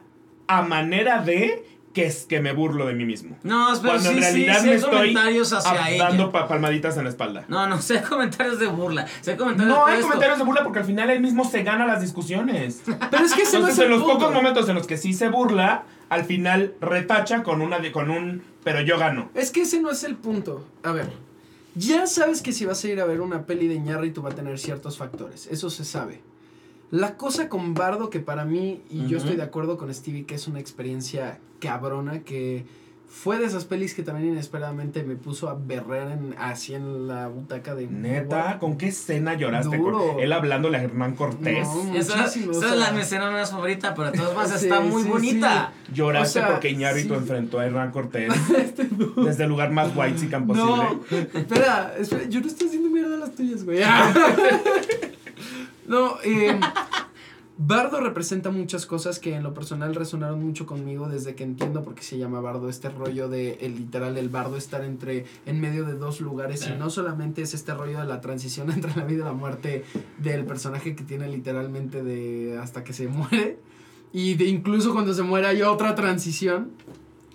a 0.48 0.62
manera 0.62 1.22
de 1.22 1.66
que 1.98 2.06
es 2.06 2.26
que 2.26 2.40
me 2.41 2.53
burlo 2.53 2.86
de 2.86 2.94
mí 2.94 3.06
mismo. 3.06 3.36
No, 3.41 3.69
pero 3.82 3.94
Cuando 3.94 4.10
sí, 4.11 4.15
en 4.18 4.22
realidad 4.22 4.53
sí, 4.56 4.60
sí 4.60 4.65
me 4.65 4.72
hay 4.72 4.78
estoy 4.78 4.91
comentarios 4.94 5.52
hacia 5.53 5.72
ah, 5.84 5.90
ella. 5.90 6.03
dando 6.10 6.32
pa- 6.32 6.48
palmaditas 6.48 6.95
en 6.98 7.06
la 7.06 7.10
espalda. 7.10 7.44
No, 7.48 7.65
no, 7.68 7.82
sé 7.82 8.03
comentarios 8.03 8.60
de 8.60 8.68
burla. 8.68 9.07
Sé 9.22 9.36
comentarios 9.36 9.76
No 9.76 9.86
hay 9.88 9.95
esto. 9.95 10.06
comentarios 10.07 10.38
de 10.38 10.44
burla 10.45 10.64
porque 10.64 10.78
al 10.80 10.86
final 10.86 11.10
él 11.10 11.22
mismo 11.22 11.44
se 11.49 11.64
gana 11.64 11.88
las 11.88 12.02
discusiones. 12.02 12.84
Pero 13.11 13.26
es 13.26 13.34
que 13.34 13.41
ese 13.41 13.53
no 13.60 13.68
Entonces, 13.68 13.74
es 13.74 13.80
el 13.80 13.86
en 13.86 13.91
los 13.91 14.02
punto. 14.03 14.19
pocos 14.19 14.34
momentos 14.34 14.69
en 14.69 14.76
los 14.76 14.86
que 14.86 14.98
sí 14.98 15.14
se 15.14 15.30
burla, 15.30 15.86
al 16.10 16.24
final 16.26 16.76
retacha 16.82 17.41
con 17.41 17.61
una 17.61 17.78
con 17.91 18.11
un 18.11 18.44
pero 18.64 18.82
yo 18.82 18.98
gano. 18.99 19.32
Es 19.34 19.49
que 19.52 19.61
ese 19.64 19.82
no 19.82 19.90
es 19.90 20.03
el 20.03 20.15
punto. 20.18 20.65
A 20.84 20.91
ver, 20.91 21.10
ya 21.74 22.06
sabes 22.06 22.41
que 22.41 22.52
si 22.53 22.65
vas 22.65 22.84
a 22.84 22.88
ir 22.90 22.99
a 23.02 23.06
ver 23.06 23.22
una 23.22 23.45
peli 23.45 23.68
de 23.68 23.74
Iñárritu 23.76 24.22
va 24.22 24.30
a 24.30 24.36
tener 24.36 24.60
ciertos 24.60 24.98
factores. 24.98 25.48
Eso 25.48 25.69
se 25.69 25.84
sabe. 25.86 26.22
La 26.90 27.18
cosa 27.18 27.50
con 27.50 27.74
Bardo, 27.74 28.10
que 28.10 28.20
para 28.20 28.46
mí, 28.46 28.82
y 28.90 29.08
yo 29.08 29.18
estoy 29.18 29.36
de 29.36 29.44
acuerdo 29.44 29.78
con 29.78 29.94
Stevie, 29.94 30.26
que 30.26 30.36
es 30.36 30.48
una 30.48 30.60
experiencia 30.60 31.40
cabrona, 31.60 32.20
que 32.20 32.66
fue 33.10 33.40
de 33.40 33.46
esas 33.46 33.66
pelis 33.66 33.94
que 33.94 34.04
también 34.04 34.34
inesperadamente 34.34 35.04
me 35.04 35.16
puso 35.16 35.50
a 35.50 35.54
berrear 35.54 36.12
en, 36.12 36.36
así 36.38 36.76
en 36.76 37.08
la 37.08 37.28
butaca 37.28 37.74
de... 37.74 37.88
Neta, 37.88 38.60
¿con 38.60 38.78
qué 38.78 38.88
escena 38.88 39.34
lloraste? 39.34 39.78
Duro. 39.78 40.14
Con 40.14 40.20
él 40.20 40.34
hablándole 40.34 40.78
a 40.78 40.84
Hernán 40.84 41.16
Cortés. 41.16 41.68
No, 41.68 41.96
Esa, 41.96 42.18
muchísimo, 42.18 42.52
esa 42.52 42.66
o 42.66 42.74
es 42.74 42.80
la 42.80 42.92
mi 42.92 43.02
escena 43.02 43.32
más 43.32 43.52
favorita, 43.52 43.94
pero 43.96 44.12
de 44.12 44.18
todas 44.18 44.36
maneras 44.36 44.60
Sí, 44.60 44.68
está 44.68 44.82
muy 44.82 45.04
sí, 45.04 45.10
bonita. 45.10 45.74
Lloraste 45.94 46.40
O 46.40 46.42
sea, 46.44 46.52
porque 46.52 46.70
Iñárritu 46.70 47.14
sí. 47.14 47.20
enfrentó 47.20 47.60
a 47.60 47.66
Hernán 47.66 47.92
Cortés 47.92 48.34
desde 49.16 49.44
el 49.44 49.50
lugar 49.50 49.72
más 49.72 49.96
white 49.96 50.26
y 50.26 50.28
posible. 50.28 50.56
No, 50.56 51.02
espera, 51.10 51.96
espera, 51.98 52.24
yo 52.30 52.42
no 52.42 52.48
estoy 52.48 52.68
haciendo 52.68 52.90
mierda 52.90 53.16
a 53.16 53.20
las 53.20 53.36
tuyas, 53.36 53.64
güey. 53.64 53.80
no, 55.88 56.18
eh, 56.24 56.60
Bardo 57.60 58.00
representa 58.00 58.52
muchas 58.52 58.86
cosas 58.86 59.18
que 59.18 59.34
en 59.34 59.42
lo 59.42 59.56
personal 59.56 59.96
resonaron 59.96 60.44
mucho 60.44 60.68
conmigo 60.68 61.10
desde 61.10 61.34
que 61.34 61.44
entiendo 61.44 61.82
por 61.82 61.96
qué 61.96 62.04
se 62.04 62.20
llama 62.20 62.40
Bardo. 62.40 62.70
Este 62.70 62.90
rollo 62.90 63.30
de 63.30 63.54
el 63.62 63.76
literal, 63.76 64.16
el 64.16 64.30
bardo 64.30 64.58
estar 64.58 64.84
entre, 64.84 65.26
en 65.48 65.60
medio 65.60 65.84
de 65.84 65.94
dos 65.94 66.22
lugares. 66.22 66.68
Y 66.68 66.78
no 66.78 66.92
solamente 66.92 67.42
es 67.42 67.56
este 67.56 67.74
rollo 67.74 68.00
de 68.00 68.06
la 68.06 68.22
transición 68.22 68.72
entre 68.72 68.96
la 68.96 69.06
vida 69.06 69.22
y 69.22 69.26
la 69.26 69.34
muerte 69.34 69.86
del 70.20 70.46
personaje 70.46 70.96
que 70.96 71.04
tiene 71.04 71.28
literalmente 71.30 72.04
de 72.04 72.60
hasta 72.62 72.84
que 72.84 72.94
se 72.94 73.08
muere. 73.08 73.58
Y 74.14 74.36
de 74.36 74.46
incluso 74.46 74.94
cuando 74.94 75.16
se 75.16 75.24
muere 75.24 75.48
hay 75.48 75.64
otra 75.64 75.96
transición. 75.96 76.70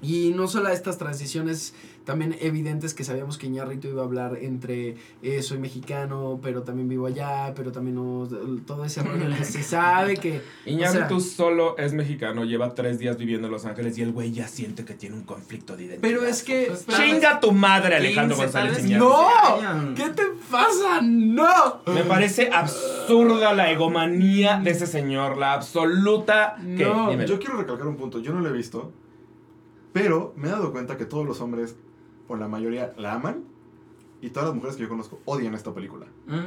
Y 0.03 0.33
no 0.37 0.47
solo 0.47 0.69
estas 0.69 0.99
transiciones 0.99 1.74
también 2.05 2.37
evidentes 2.41 2.95
que 2.95 3.05
sabíamos 3.05 3.39
que 3.39 3.47
Iñárritu 3.47 3.89
iba 3.89 4.03
a 4.03 4.05
hablar 4.05 4.39
entre 4.41 4.97
eh, 5.23 5.43
soy 5.43 5.59
mexicano, 5.59 6.41
pero 6.43 6.62
también 6.62 6.89
vivo 6.89 7.07
allá, 7.07 7.53
pero 7.55 7.73
también 7.73 7.97
no, 7.97 8.29
todo 8.66 8.85
ese 8.85 9.03
rollo 9.03 9.29
que 9.37 9.45
se 9.45 9.62
sabe 9.62 10.16
que... 10.16 10.43
Iñárritu 10.66 11.16
o 11.16 11.20
sea, 11.20 11.37
solo 11.37 11.79
es 11.79 11.93
mexicano, 11.93 12.45
lleva 12.45 12.74
tres 12.74 12.99
días 12.99 13.16
viviendo 13.16 13.47
en 13.47 13.53
Los 13.53 13.65
Ángeles 13.65 13.97
y 13.99 14.03
el 14.03 14.12
güey 14.12 14.33
ya 14.33 14.49
siente 14.49 14.85
que 14.85 14.95
tiene 14.95 15.16
un 15.16 15.23
conflicto 15.23 15.77
de 15.77 15.85
identidad. 15.85 16.03
pero 16.03 16.27
es 16.27 16.43
que... 16.43 16.66
Pues, 16.66 16.87
¡Chinga 16.87 17.41
tu 17.41 17.53
madre, 17.53 17.97
Alejandro 17.97 18.37
15, 18.37 18.53
tal 18.53 18.66
González. 18.69 18.87
Iñárritu! 18.87 19.09
¡No! 19.09 19.95
¿Qué 19.95 20.09
te 20.11 20.23
pasa? 20.51 21.01
¡No! 21.03 21.83
Me 21.87 22.03
parece 22.05 22.51
absurda 22.53 23.53
la 23.53 23.70
egomanía 23.70 24.61
de 24.62 24.70
ese 24.70 24.87
señor, 24.87 25.39
la 25.39 25.55
absoluta... 25.55 26.57
No, 26.61 27.11
Dímelo. 27.11 27.29
Yo 27.29 27.39
quiero 27.39 27.57
recalcar 27.59 27.87
un 27.87 27.97
punto, 27.97 28.19
yo 28.19 28.33
no 28.33 28.41
lo 28.41 28.49
he 28.49 28.53
visto, 28.53 28.93
pero 29.93 30.33
me 30.37 30.49
he 30.49 30.51
dado 30.51 30.73
cuenta 30.73 30.97
que 30.97 31.05
todos 31.05 31.27
los 31.27 31.41
hombres, 31.41 31.77
o 32.28 32.36
la 32.36 32.49
mayoría, 32.49 32.93
la 32.97 33.15
aman, 33.15 33.44
y 34.20 34.31
todas 34.31 34.47
las 34.49 34.55
mujeres 34.55 34.77
que 34.77 34.82
yo 34.82 34.89
conozco 34.89 35.20
odian 35.24 35.55
esta 35.55 35.73
película. 35.74 36.07
Mm. 36.27 36.47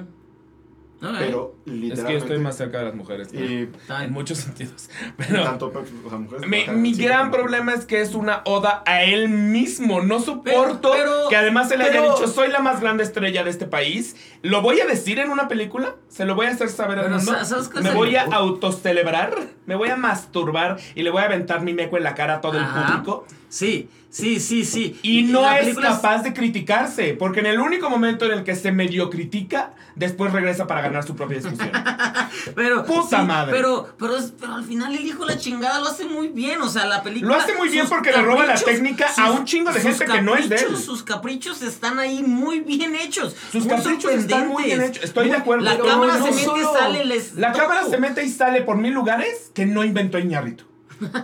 Pero 1.19 1.55
Es 1.65 1.73
literalmente... 1.73 2.05
que 2.07 2.13
yo 2.13 2.17
estoy 2.19 2.39
más 2.39 2.55
cerca 2.55 2.79
de 2.79 2.85
las 2.85 2.95
mujeres. 2.95 3.31
y. 3.33 3.69
En 4.01 4.11
muchos 4.13 4.37
sentidos. 4.39 4.89
Pero... 5.17 5.43
tanto, 5.43 5.67
o 5.67 6.09
sea, 6.09 6.17
mujeres 6.17 6.41
que 6.49 6.71
Mi, 6.71 6.93
gran 6.93 7.31
problema 7.31 7.73
es 7.73 7.85
que 7.85 8.01
es 8.01 8.15
una 8.15 8.41
oda 8.45 8.81
a 8.85 9.03
él 9.03 9.27
mismo. 9.27 10.01
No 10.01 10.19
soporto 10.21 10.91
Pero- 10.93 11.05
pero- 11.11 11.29
que 11.29 11.35
además 11.35 11.67
se 11.67 11.77
le 11.77 11.83
haya 11.83 12.01
dicho 12.01 12.27
soy 12.27 12.47
la 12.49 12.59
más 12.59 12.79
grande 12.79 13.03
estrella 13.03 13.43
de 13.43 13.49
este 13.49 13.65
país. 13.65 14.15
¿Lo 14.41 14.61
voy 14.61 14.79
a 14.79 14.85
decir 14.85 15.19
en 15.19 15.29
una 15.29 15.49
película? 15.49 15.95
¿Se 16.07 16.25
lo 16.25 16.33
voy 16.33 16.45
a 16.47 16.51
hacer 16.51 16.69
saber 16.69 16.97
al 16.99 17.09
mundo? 17.11 17.25
sa- 17.33 17.43
¿sabes 17.43 17.67
qué 17.67 17.81
Me 17.81 17.89
es 17.89 17.95
voy 17.95 18.15
a 18.15 18.23
autocelebrar, 18.23 19.35
me 19.65 19.75
voy 19.75 19.89
a 19.89 19.97
masturbar 19.97 20.77
y 20.95 21.03
le 21.03 21.09
voy 21.09 21.21
a 21.21 21.25
aventar 21.25 21.61
mi 21.61 21.73
meco 21.73 21.97
en 21.97 22.03
la 22.03 22.15
cara 22.15 22.35
a 22.35 22.41
todo 22.41 22.57
el 22.57 22.65
público. 22.65 23.25
Sí, 23.55 23.87
sí, 24.09 24.41
sí, 24.41 24.65
sí. 24.65 24.99
Y 25.01 25.23
no 25.23 25.49
es 25.49 25.77
capaz 25.77 26.23
de 26.23 26.33
criticarse, 26.33 27.13
porque 27.13 27.39
en 27.39 27.45
el 27.45 27.59
único 27.61 27.89
momento 27.89 28.25
en 28.25 28.33
el 28.33 28.43
que 28.43 28.53
se 28.53 28.73
medio 28.73 29.09
critica, 29.09 29.71
después 29.95 30.33
regresa 30.33 30.67
para 30.67 30.81
ganar 30.81 31.05
su 31.05 31.15
propia 31.15 31.37
discusión. 31.37 31.71
Pero, 32.53 32.83
Puta 32.85 33.21
sí, 33.21 33.25
madre. 33.25 33.53
Pero, 33.53 33.87
pero, 33.97 34.17
es- 34.17 34.33
pero 34.37 34.55
al 34.55 34.65
final 34.65 34.93
el 34.93 35.05
hijo 35.05 35.25
de 35.25 35.35
la 35.35 35.39
chingada 35.39 35.79
lo 35.79 35.87
hace 35.87 36.03
muy 36.03 36.27
bien. 36.27 36.61
O 36.61 36.67
sea, 36.67 36.85
la 36.85 37.01
película. 37.01 37.33
Lo 37.37 37.41
hace 37.41 37.53
muy 37.55 37.69
bien 37.69 37.87
porque 37.87 38.11
le 38.11 38.21
roba 38.21 38.45
la 38.45 38.55
técnica 38.55 39.07
a 39.17 39.31
un 39.31 39.45
chingo 39.45 39.71
de 39.71 39.79
gente 39.79 40.05
que 40.05 40.21
no 40.21 40.35
es 40.35 40.49
de 40.49 40.55
él. 40.55 40.61
caprichos, 40.61 40.83
Sus 40.85 41.03
caprichos 41.03 41.61
están 41.61 41.97
ahí 41.99 42.23
muy 42.23 42.59
bien 42.59 42.93
hechos. 42.95 43.35
Sus 43.53 43.63
muy 43.65 43.73
caprichos 43.75 44.11
están 44.11 44.49
muy 44.49 44.63
bien 44.65 44.81
hecho, 44.81 45.01
estoy 45.01 45.25
de 45.27 45.31
Muy- 45.31 45.39
acuerdo. 45.39 45.63
La 45.63 45.77
cámara 45.77 46.17
no 46.17 46.25
se 46.25 46.31
mete, 46.31 46.43
solo- 46.45 46.73
sale, 46.73 47.05
les. 47.05 47.35
La 47.35 47.53
cámara 47.53 47.85
se 47.89 47.97
mete 47.97 48.23
y 48.25 48.29
sale 48.29 48.61
por 48.63 48.77
mil 48.77 48.93
lugares 48.93 49.49
que 49.53 49.65
no 49.65 49.83
inventó 49.85 50.19
Iñárritu. 50.19 50.65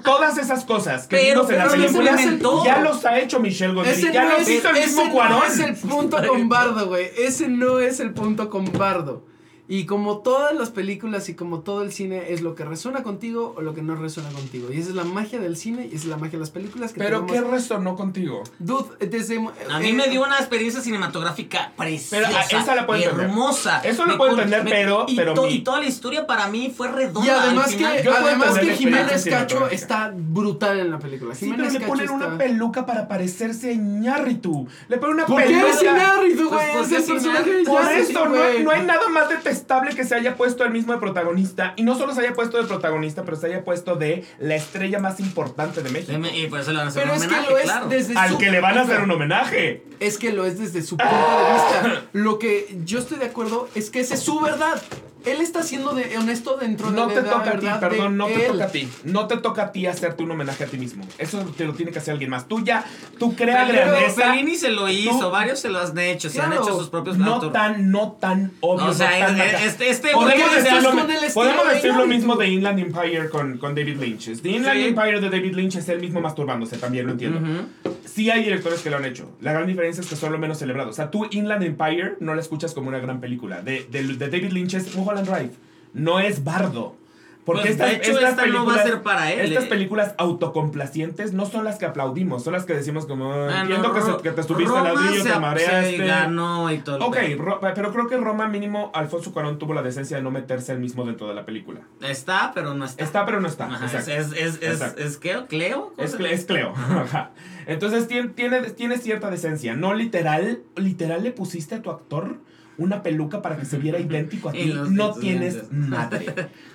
Todas 0.03 0.37
esas 0.37 0.65
cosas 0.65 1.07
que 1.07 1.15
Pero- 1.17 1.41
vimos 1.45 1.51
en 1.51 1.57
la 1.57 1.63
pero 1.65 1.75
no 1.75 1.81
se 1.81 1.87
película 1.93 2.11
le 2.11 2.23
hace- 2.23 2.65
ya 2.65 2.79
los 2.81 3.05
ha 3.05 3.19
hecho 3.19 3.39
Michelle 3.39 3.73
Gondry. 3.73 3.91
Ese 3.93 4.11
Ya 4.11 4.23
no, 4.25 4.29
los 4.31 4.41
es, 4.41 4.49
hizo 4.49 4.69
el 4.69 4.77
ese 4.77 4.87
mismo 4.87 5.05
no 5.05 5.11
Cuarón. 5.11 5.41
es 5.47 5.59
el 5.59 5.75
punto 5.75 6.27
con 6.27 6.49
Bardo, 6.49 6.87
güey. 6.87 7.09
Ese 7.17 7.47
no 7.47 7.79
es 7.79 7.99
el 7.99 8.13
punto 8.13 8.49
con 8.49 8.71
Bardo. 8.73 9.25
Y 9.73 9.85
como 9.85 10.17
todas 10.17 10.53
las 10.53 10.69
películas 10.69 11.29
y 11.29 11.33
como 11.33 11.59
todo 11.61 11.81
el 11.81 11.93
cine 11.93 12.33
es 12.33 12.41
lo 12.41 12.55
que 12.55 12.65
resuena 12.65 13.03
contigo 13.03 13.53
o 13.55 13.61
lo 13.61 13.73
que 13.73 13.81
no 13.81 13.95
resuena 13.95 14.29
contigo. 14.31 14.67
Y 14.69 14.77
esa 14.81 14.89
es 14.89 14.95
la 14.95 15.05
magia 15.05 15.39
del 15.39 15.55
cine 15.55 15.83
y 15.89 15.95
esa 15.95 16.03
es 16.03 16.05
la 16.07 16.17
magia 16.17 16.33
de 16.33 16.39
las 16.39 16.49
películas 16.49 16.91
que 16.91 16.99
Pero 16.99 17.25
¿qué 17.25 17.35
tenemos. 17.35 17.51
resonó 17.53 17.95
contigo? 17.95 18.43
Dude, 18.59 19.07
desde... 19.07 19.37
A 19.69 19.79
mí 19.79 19.87
eh, 19.89 19.93
me 19.93 20.09
dio 20.09 20.23
una 20.23 20.37
experiencia 20.39 20.81
cinematográfica 20.81 21.71
preciosa, 21.77 22.27
Pero, 22.27 22.37
ah, 22.37 22.61
esa 22.63 22.75
la 22.75 22.85
puedo 22.85 23.01
entender. 23.01 23.25
hermosa. 23.27 23.79
Eso 23.85 24.03
lo 24.05 24.11
Me 24.11 24.17
puedo 24.17 24.31
entender, 24.31 24.63
me- 24.65 24.71
pero- 24.71 25.05
y, 25.07 25.15
pero 25.15 25.33
to- 25.35 25.43
mi- 25.43 25.53
y 25.53 25.61
toda 25.63 25.79
la 25.79 25.85
historia 25.85 26.27
para 26.27 26.47
mí 26.49 26.73
fue 26.75 26.89
redonda. 26.89 27.25
Y 27.25 27.29
además 27.29 27.67
al 27.67 27.71
final. 27.73 28.01
que, 28.01 28.09
además 28.09 28.59
que 28.59 28.75
Jiménez 28.75 29.23
Cacho 29.29 29.69
está 29.69 30.11
brutal 30.13 30.81
en 30.81 30.91
la 30.91 30.99
película. 30.99 31.33
Sí, 31.33 31.45
pero 31.49 31.69
Jiménez 31.69 31.73
le 31.75 31.79
Cacho 31.79 31.89
ponen 31.91 32.05
está... 32.11 32.15
una 32.27 32.37
peluca 32.37 32.85
para 32.85 33.07
parecerse 33.07 33.69
a 33.69 33.71
Iñárritu. 33.71 34.67
Le 34.89 34.97
ponen 34.97 35.15
una 35.15 35.25
¿Por 35.27 35.41
qué 35.41 35.47
peluca. 35.47 35.69
es 35.69 35.81
Iñárritu, 35.81 36.49
Pues, 36.49 36.61
güey? 36.61 36.71
¿por 36.73 36.81
es 36.81 36.87
qué 36.89 36.95
el 36.95 37.01
es 37.01 37.07
personaje? 37.09 37.63
Por 37.65 37.91
eso, 37.93 38.25
no, 38.25 38.59
no 38.65 38.71
hay 38.71 38.81
nada 38.85 39.07
más 39.07 39.29
detestable 39.29 39.60
que 39.95 40.03
se 40.03 40.15
haya 40.15 40.35
puesto 40.35 40.63
el 40.63 40.71
mismo 40.71 40.93
de 40.93 40.99
protagonista. 40.99 41.73
Y 41.75 41.83
no 41.83 41.97
solo 41.97 42.13
se 42.13 42.21
haya 42.21 42.33
puesto 42.33 42.57
de 42.57 42.63
protagonista, 42.63 43.23
pero 43.23 43.37
se 43.37 43.47
haya 43.47 43.63
puesto 43.63 43.95
de 43.95 44.25
la 44.39 44.55
estrella 44.55 44.99
más 44.99 45.19
importante 45.19 45.81
de 45.81 45.89
México. 45.89 46.19
Y 46.33 46.47
por 46.47 46.59
eso 46.59 46.71
le 46.71 46.77
van 46.77 46.87
a 46.87 46.89
hacer 46.89 47.03
Pero 47.03 47.15
un 47.15 47.21
es 47.21 47.27
que 47.27 47.49
lo 47.49 47.57
es 47.57 47.63
claro. 47.63 47.87
desde 47.87 48.17
Al 48.17 48.29
su... 48.31 48.37
que 48.37 48.51
le 48.51 48.59
van 48.59 48.77
a 48.77 48.81
hacer 48.81 49.01
un 49.01 49.11
homenaje. 49.11 49.83
Es 49.99 50.17
que 50.17 50.31
lo 50.31 50.45
es 50.45 50.59
desde 50.59 50.81
su 50.81 50.97
punto 50.97 51.13
de 51.13 51.53
vista. 51.53 52.03
Lo 52.13 52.39
que 52.39 52.77
yo 52.85 52.99
estoy 52.99 53.17
de 53.19 53.25
acuerdo 53.25 53.69
es 53.75 53.89
que 53.89 53.99
esa 53.99 54.15
es 54.15 54.21
su 54.21 54.39
verdad. 54.39 54.81
Él 55.25 55.41
está 55.41 55.61
siendo 55.63 55.93
de 55.93 56.17
honesto 56.17 56.57
dentro 56.57 56.89
No 56.91 57.07
de 57.07 57.15
te 57.15 57.21
la 57.21 57.29
toca 57.29 57.51
a 57.51 57.59
ti, 57.59 57.67
perdón, 57.79 58.11
de 58.13 58.17
no 58.17 58.25
te 58.27 58.45
él. 58.45 58.51
toca 58.53 58.63
a 58.65 58.67
ti. 58.69 58.89
No 59.03 59.27
te 59.27 59.37
toca 59.37 59.61
a 59.63 59.71
ti 59.71 59.85
hacerte 59.85 60.23
un 60.23 60.31
homenaje 60.31 60.63
a 60.63 60.67
ti 60.67 60.77
mismo. 60.77 61.03
Eso 61.17 61.39
te 61.57 61.65
lo 61.65 61.73
tiene 61.73 61.91
que 61.91 61.99
hacer 61.99 62.13
alguien 62.13 62.29
más. 62.29 62.47
Tú 62.47 62.63
ya, 62.63 62.83
tú 63.19 63.35
crea 63.35 63.65
grandeza. 63.65 64.31
Fellini 64.31 64.55
se 64.55 64.69
lo 64.69 64.89
hizo, 64.89 65.19
Tú- 65.19 65.29
varios 65.29 65.59
se 65.59 65.69
lo 65.69 65.79
han 65.79 65.97
hecho, 65.99 66.29
se 66.29 66.41
han 66.41 66.47
Claro, 66.51 66.63
hecho 66.63 66.77
sus 66.79 66.89
propios 66.89 67.17
No 67.17 67.35
actor- 67.35 67.51
tan, 67.51 67.91
no 67.91 68.13
tan 68.19 68.51
obvio. 68.61 68.87
O 68.87 68.93
sea, 68.93 69.11
no 69.19 69.25
tan 69.27 69.41
es- 69.41 69.53
acá. 69.55 69.65
este, 69.65 69.89
este 69.89 70.11
Podemos 70.11 70.55
decir, 70.55 70.73
lo, 70.81 70.91
podemos 71.33 71.67
de 71.67 71.73
decir 71.75 71.93
lo 71.95 72.07
mismo 72.07 72.35
de 72.35 72.47
Inland 72.49 72.79
Empire 72.79 73.29
con, 73.29 73.57
con 73.57 73.75
David 73.75 73.97
Lynch. 73.99 74.41
The 74.41 74.49
Inland 74.49 74.79
Sí. 74.81 74.87
Empire 74.87 75.19
de 75.21 75.29
David 75.29 75.53
Lynch 75.55 75.75
es 75.75 75.89
él 75.89 75.99
mismo 75.99 76.21
masturbándose, 76.21 76.77
también 76.77 77.05
lo 77.05 77.11
entiendo. 77.13 77.39
Ujú. 77.39 77.93
Sí 78.05 78.29
hay 78.29 78.43
directores 78.43 78.81
que 78.81 78.89
lo 78.89 78.97
han 78.97 79.05
hecho. 79.05 79.31
La 79.39 79.53
gran 79.53 79.67
diferencia 79.67 80.01
es 80.01 80.07
que 80.07 80.15
son 80.15 80.31
lo 80.31 80.37
menos 80.37 80.57
celebrados. 80.57 80.91
O 80.91 80.95
sea, 80.95 81.09
tú 81.11 81.27
Inland 81.31 81.63
Empire 81.63 82.15
no 82.19 82.35
la 82.35 82.41
escuchas 82.41 82.73
como 82.73 82.89
una 82.89 82.99
gran 82.99 83.21
película. 83.21 83.61
De, 83.61 83.85
de, 83.89 84.03
de 84.03 84.27
David 84.27 84.51
Lynch 84.51 84.73
es 84.73 84.95
Mulholland 85.11 85.27
Drive. 85.29 85.51
No 85.93 86.19
es 86.19 86.43
Bardo. 86.43 86.95
Porque 87.43 87.61
Pues, 87.61 87.71
estas, 87.71 87.89
de 87.89 87.95
hecho, 87.95 88.11
estas 88.11 88.29
esta 88.31 88.45
no 88.45 88.53
va 88.53 88.59
a 88.59 88.75
películas- 88.75 88.83
ser 88.87 89.01
para 89.01 89.31
él, 89.33 89.39
Estas 89.49 89.63
eh. 89.63 89.67
películas 89.67 90.13
autocomplacientes 90.19 91.33
no 91.33 91.47
son 91.47 91.63
las 91.63 91.79
que 91.79 91.85
aplaudimos, 91.85 92.43
son 92.43 92.53
las 92.53 92.65
que 92.65 92.73
decimos 92.75 93.07
como, 93.07 93.33
"Ah, 93.33 93.61
entiendo 93.61 93.91
que, 93.93 94.01
se- 94.01 94.17
que 94.21 94.29
te 94.29 94.41
estuviste 94.41 94.77
al 94.77 94.83
ladrillo, 94.83 95.23
se- 95.23 95.27
te 95.27 95.33
se 95.33 95.39
mareaste. 95.39 95.97
ganó 96.05 96.71
y 96.71 96.77
todo 96.79 97.03
Ok. 97.03 97.17
Ro- 97.39 97.59
pero 97.59 97.91
creo 97.91 98.07
que 98.07 98.17
Roma 98.17 98.47
mínimo 98.47 98.91
Alfonso 98.93 99.33
Cuarón 99.33 99.57
tuvo 99.57 99.73
la 99.73 99.81
decencia 99.81 100.17
de 100.17 100.23
no 100.23 100.29
meterse 100.29 100.71
él 100.73 100.79
mismo 100.79 101.03
dentro 101.03 101.27
de 101.27 101.33
la 101.33 101.43
película. 101.43 101.81
Está, 102.01 102.51
pero 102.53 102.75
no 102.75 102.85
está. 102.85 103.03
Está, 103.03 103.25
pero 103.25 103.41
no 103.41 103.47
está. 103.47 103.65
Ajá, 103.65 103.85
es, 103.87 104.07
es, 104.07 104.07
es, 104.07 104.33
es, 104.33 104.61
Exacto. 104.61 105.01
es 105.01 105.17
Cleo, 105.17 105.47
Cleo, 105.47 105.93
¿Cómo 105.95 106.05
Es, 106.05 106.11
se 106.11 106.17
Cle- 106.17 106.23
llama? 106.25 106.35
es 106.35 106.45
Cleo. 106.45 106.73
Ajá. 106.75 107.31
Entonces 107.65 108.07
tiene, 108.07 108.29
tiene, 108.29 108.61
tiene 108.71 108.97
cierta 108.99 109.31
decencia. 109.31 109.75
No 109.75 109.95
literal, 109.95 110.59
literal 110.75 111.23
le 111.23 111.31
pusiste 111.31 111.73
a 111.75 111.81
tu 111.81 111.89
actor 111.89 112.37
una 112.77 113.03
peluca 113.03 113.41
para 113.41 113.57
que 113.57 113.65
se 113.65 113.77
viera 113.77 113.99
idéntico 113.99 114.49
a 114.49 114.51
ti. 114.53 114.73
No 114.89 115.13
tienes 115.13 115.71
madre. 115.71 116.25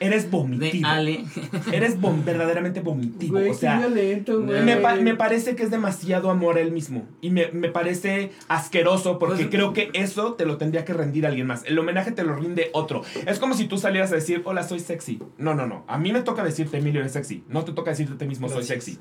Eres 0.01 0.31
vomitivo. 0.31 0.87
Ale. 0.89 1.25
Eres 1.73 1.99
vom- 2.01 2.25
verdaderamente 2.25 2.81
vomitivo. 2.81 3.33
Güey, 3.39 3.51
o 3.51 3.55
sea, 3.55 3.81
qué 3.81 3.87
violento, 3.87 4.41
güey. 4.43 4.63
me, 4.63 4.77
pa- 4.77 4.97
me 4.97 5.15
parece 5.15 5.57
que 5.57 5.63
es 5.63 5.71
demasiado 5.71 6.31
amor 6.31 6.57
a 6.59 6.61
él 6.61 6.71
mismo. 6.73 7.07
Y 7.21 7.31
me, 7.31 7.49
me 7.53 7.69
parece 7.69 8.33
asqueroso 8.49 9.19
porque 9.19 9.45
Pues- 9.45 9.49
creo 9.51 9.73
que 9.73 9.91
eso 9.95 10.35
te 10.35 10.47
lo 10.47 10.57
tendría 10.57 10.85
que 10.85 10.93
rendir 10.93 11.27
alguien 11.27 11.47
más. 11.47 11.63
El 11.67 11.79
homenaje 11.79 12.13
te 12.13 12.23
lo 12.25 12.35
rinde 12.37 12.71
otro. 12.73 13.03
Es 13.27 13.39
como 13.39 13.55
si 13.55 13.67
tú 13.67 13.79
salieras 13.79 14.13
a 14.13 14.17
decir, 14.17 14.43
hola, 14.45 14.63
soy 14.63 14.81
sexy. 14.81 15.21
No, 15.39 15.55
no, 15.55 15.67
no. 15.67 15.85
A 15.89 15.99
mí 15.99 16.13
me 16.13 16.21
toca 16.23 16.45
decirte, 16.45 16.79
Emilio, 16.79 17.01
eres 17.01 17.13
sexy. 17.13 17.45
No 17.49 17.65
te 17.65 17.73
toca 17.73 17.91
decirte 17.91 18.15
a 18.15 18.19
ti 18.19 18.27
mismo, 18.27 18.49
soy 18.49 18.63
sexy. 18.65 18.99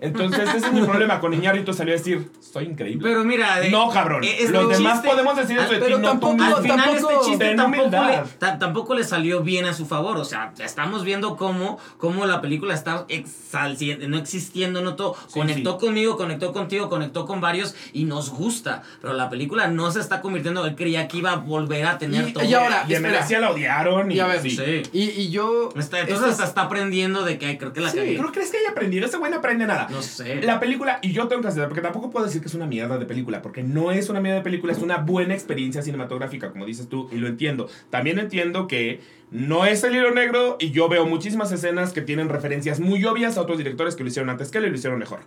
Entonces, 0.00 0.48
ese 0.54 0.66
es 0.66 0.72
mi 0.72 0.82
problema 0.82 1.20
con 1.20 1.32
Iñárritu. 1.32 1.72
Salió 1.72 1.94
a 1.94 1.96
decir, 1.96 2.28
soy 2.40 2.64
increíble. 2.64 3.02
Pero 3.08 3.24
mira, 3.24 3.60
de- 3.60 3.70
no, 3.70 3.88
cabrón. 3.90 4.24
este 4.24 4.50
Los 4.50 4.68
demás 4.68 4.94
chiste- 4.94 5.08
podemos 5.08 5.36
decir 5.36 5.56
eso 5.58 5.72
de 5.72 5.78
ti, 5.80 5.92
no 6.00 6.18
tú. 6.18 6.31
Al 6.40 6.62
final 6.62 6.78
tampoco- 6.84 7.10
este 7.10 7.30
chiste 7.30 7.54
tampoco 7.54 7.90
le, 7.90 8.22
ta- 8.38 8.58
tampoco 8.58 8.94
le 8.94 9.04
salió 9.04 9.42
bien 9.42 9.64
a 9.66 9.72
su 9.74 9.86
favor. 9.86 10.16
O 10.18 10.24
sea, 10.24 10.52
estamos 10.58 11.04
viendo 11.04 11.36
cómo, 11.36 11.78
cómo 11.98 12.26
la 12.26 12.40
película 12.40 12.74
está 12.74 13.04
exalciendo, 13.08 14.08
no 14.08 14.16
existiendo, 14.18 14.82
no 14.82 14.94
todo. 14.96 15.14
Sí, 15.28 15.38
conectó 15.40 15.72
sí. 15.78 15.86
conmigo, 15.86 16.16
conectó 16.16 16.52
contigo, 16.52 16.88
conectó 16.88 17.26
con 17.26 17.40
varios 17.40 17.74
y 17.92 18.04
nos 18.04 18.30
gusta. 18.30 18.82
Pero 19.00 19.14
la 19.14 19.28
película 19.30 19.68
no 19.68 19.90
se 19.90 20.00
está 20.00 20.20
convirtiendo. 20.20 20.64
Él 20.66 20.74
creía 20.76 21.08
que 21.08 21.18
iba 21.18 21.32
a 21.32 21.36
volver 21.36 21.86
a 21.86 21.98
tener 21.98 22.28
Y- 22.28 22.32
todo. 22.32 22.44
y 22.44 22.54
ahora- 22.54 22.84
Y 22.88 22.94
en. 22.94 23.02
Venecia 23.02 23.40
la 23.40 23.50
odiaron. 23.50 24.10
Y, 24.10 24.14
Y 24.16 24.20
a 24.20 24.26
ver, 24.26 24.40
sí. 24.42 24.82
Y, 24.92 25.02
y 25.02 25.30
yo... 25.30 25.70
Está- 25.76 26.00
entonces 26.00 26.20
este 26.28 26.30
hasta 26.30 26.44
está 26.44 26.62
aprendiendo 26.62 27.24
de 27.24 27.38
que 27.38 27.58
creo 27.58 27.72
que 27.72 27.80
la 27.80 27.90
Sí, 27.90 27.98
cagué. 27.98 28.14
¿Pero 28.16 28.32
crees 28.32 28.50
que 28.50 28.58
haya 28.58 28.70
aprendido? 28.70 29.06
Ese 29.06 29.16
güey 29.16 29.30
no 29.30 29.38
aprende 29.38 29.66
nada. 29.66 29.88
No 29.90 30.02
sé. 30.02 30.40
La 30.42 30.60
película, 30.60 30.98
y 31.02 31.12
yo 31.12 31.28
tengo 31.28 31.42
que 31.42 31.48
hacer, 31.48 31.66
porque 31.68 31.80
tampoco 31.80 32.10
puedo 32.10 32.24
decir 32.26 32.40
que 32.40 32.48
es 32.48 32.54
una 32.54 32.66
mierda 32.66 32.98
de 32.98 33.06
película, 33.06 33.42
porque 33.42 33.62
no 33.62 33.90
es 33.90 34.08
una 34.08 34.20
mierda 34.20 34.38
de 34.38 34.44
película, 34.44 34.72
es 34.72 34.78
una 34.78 34.98
buena 34.98 35.34
experiencia 35.34 35.82
cinematográfica, 35.82 36.21
como 36.52 36.66
dices 36.66 36.88
tú, 36.88 37.08
y 37.12 37.16
lo 37.16 37.26
entiendo. 37.28 37.68
También 37.90 38.18
entiendo 38.18 38.66
que 38.66 39.00
no 39.30 39.64
es 39.64 39.82
el 39.84 39.94
hilo 39.96 40.10
negro, 40.12 40.56
y 40.60 40.70
yo 40.70 40.88
veo 40.88 41.06
muchísimas 41.06 41.50
escenas 41.52 41.92
que 41.92 42.02
tienen 42.02 42.28
referencias 42.28 42.80
muy 42.80 43.04
obvias 43.04 43.38
a 43.38 43.42
otros 43.42 43.58
directores 43.58 43.96
que 43.96 44.02
lo 44.02 44.08
hicieron 44.10 44.28
antes 44.30 44.50
que 44.50 44.58
él 44.58 44.66
y 44.66 44.70
lo 44.70 44.74
hicieron 44.76 44.98
mejor. 44.98 45.20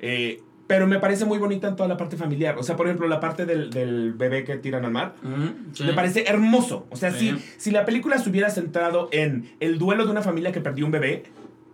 Eh, 0.00 0.40
pero 0.66 0.86
me 0.86 0.98
parece 0.98 1.24
muy 1.24 1.38
bonita 1.38 1.68
en 1.68 1.76
toda 1.76 1.88
la 1.88 1.96
parte 1.96 2.16
familiar. 2.16 2.56
O 2.58 2.62
sea, 2.62 2.76
por 2.76 2.86
ejemplo, 2.86 3.06
la 3.06 3.20
parte 3.20 3.44
del, 3.46 3.70
del 3.70 4.12
bebé 4.14 4.44
que 4.44 4.56
tiran 4.56 4.84
al 4.84 4.90
mar. 4.92 5.14
Sí. 5.74 5.84
Me 5.84 5.92
parece 5.92 6.24
hermoso. 6.28 6.86
O 6.90 6.96
sea, 6.96 7.10
Sí. 7.10 7.34
si, 7.36 7.44
si 7.58 7.70
la 7.72 7.84
película 7.84 8.16
se 8.18 8.30
hubiera 8.30 8.48
centrado 8.48 9.08
en 9.12 9.50
el 9.60 9.78
duelo 9.78 10.06
de 10.06 10.12
una 10.12 10.22
familia 10.22 10.50
que 10.52 10.60
perdió 10.60 10.86
un 10.86 10.92
bebé, 10.92 11.24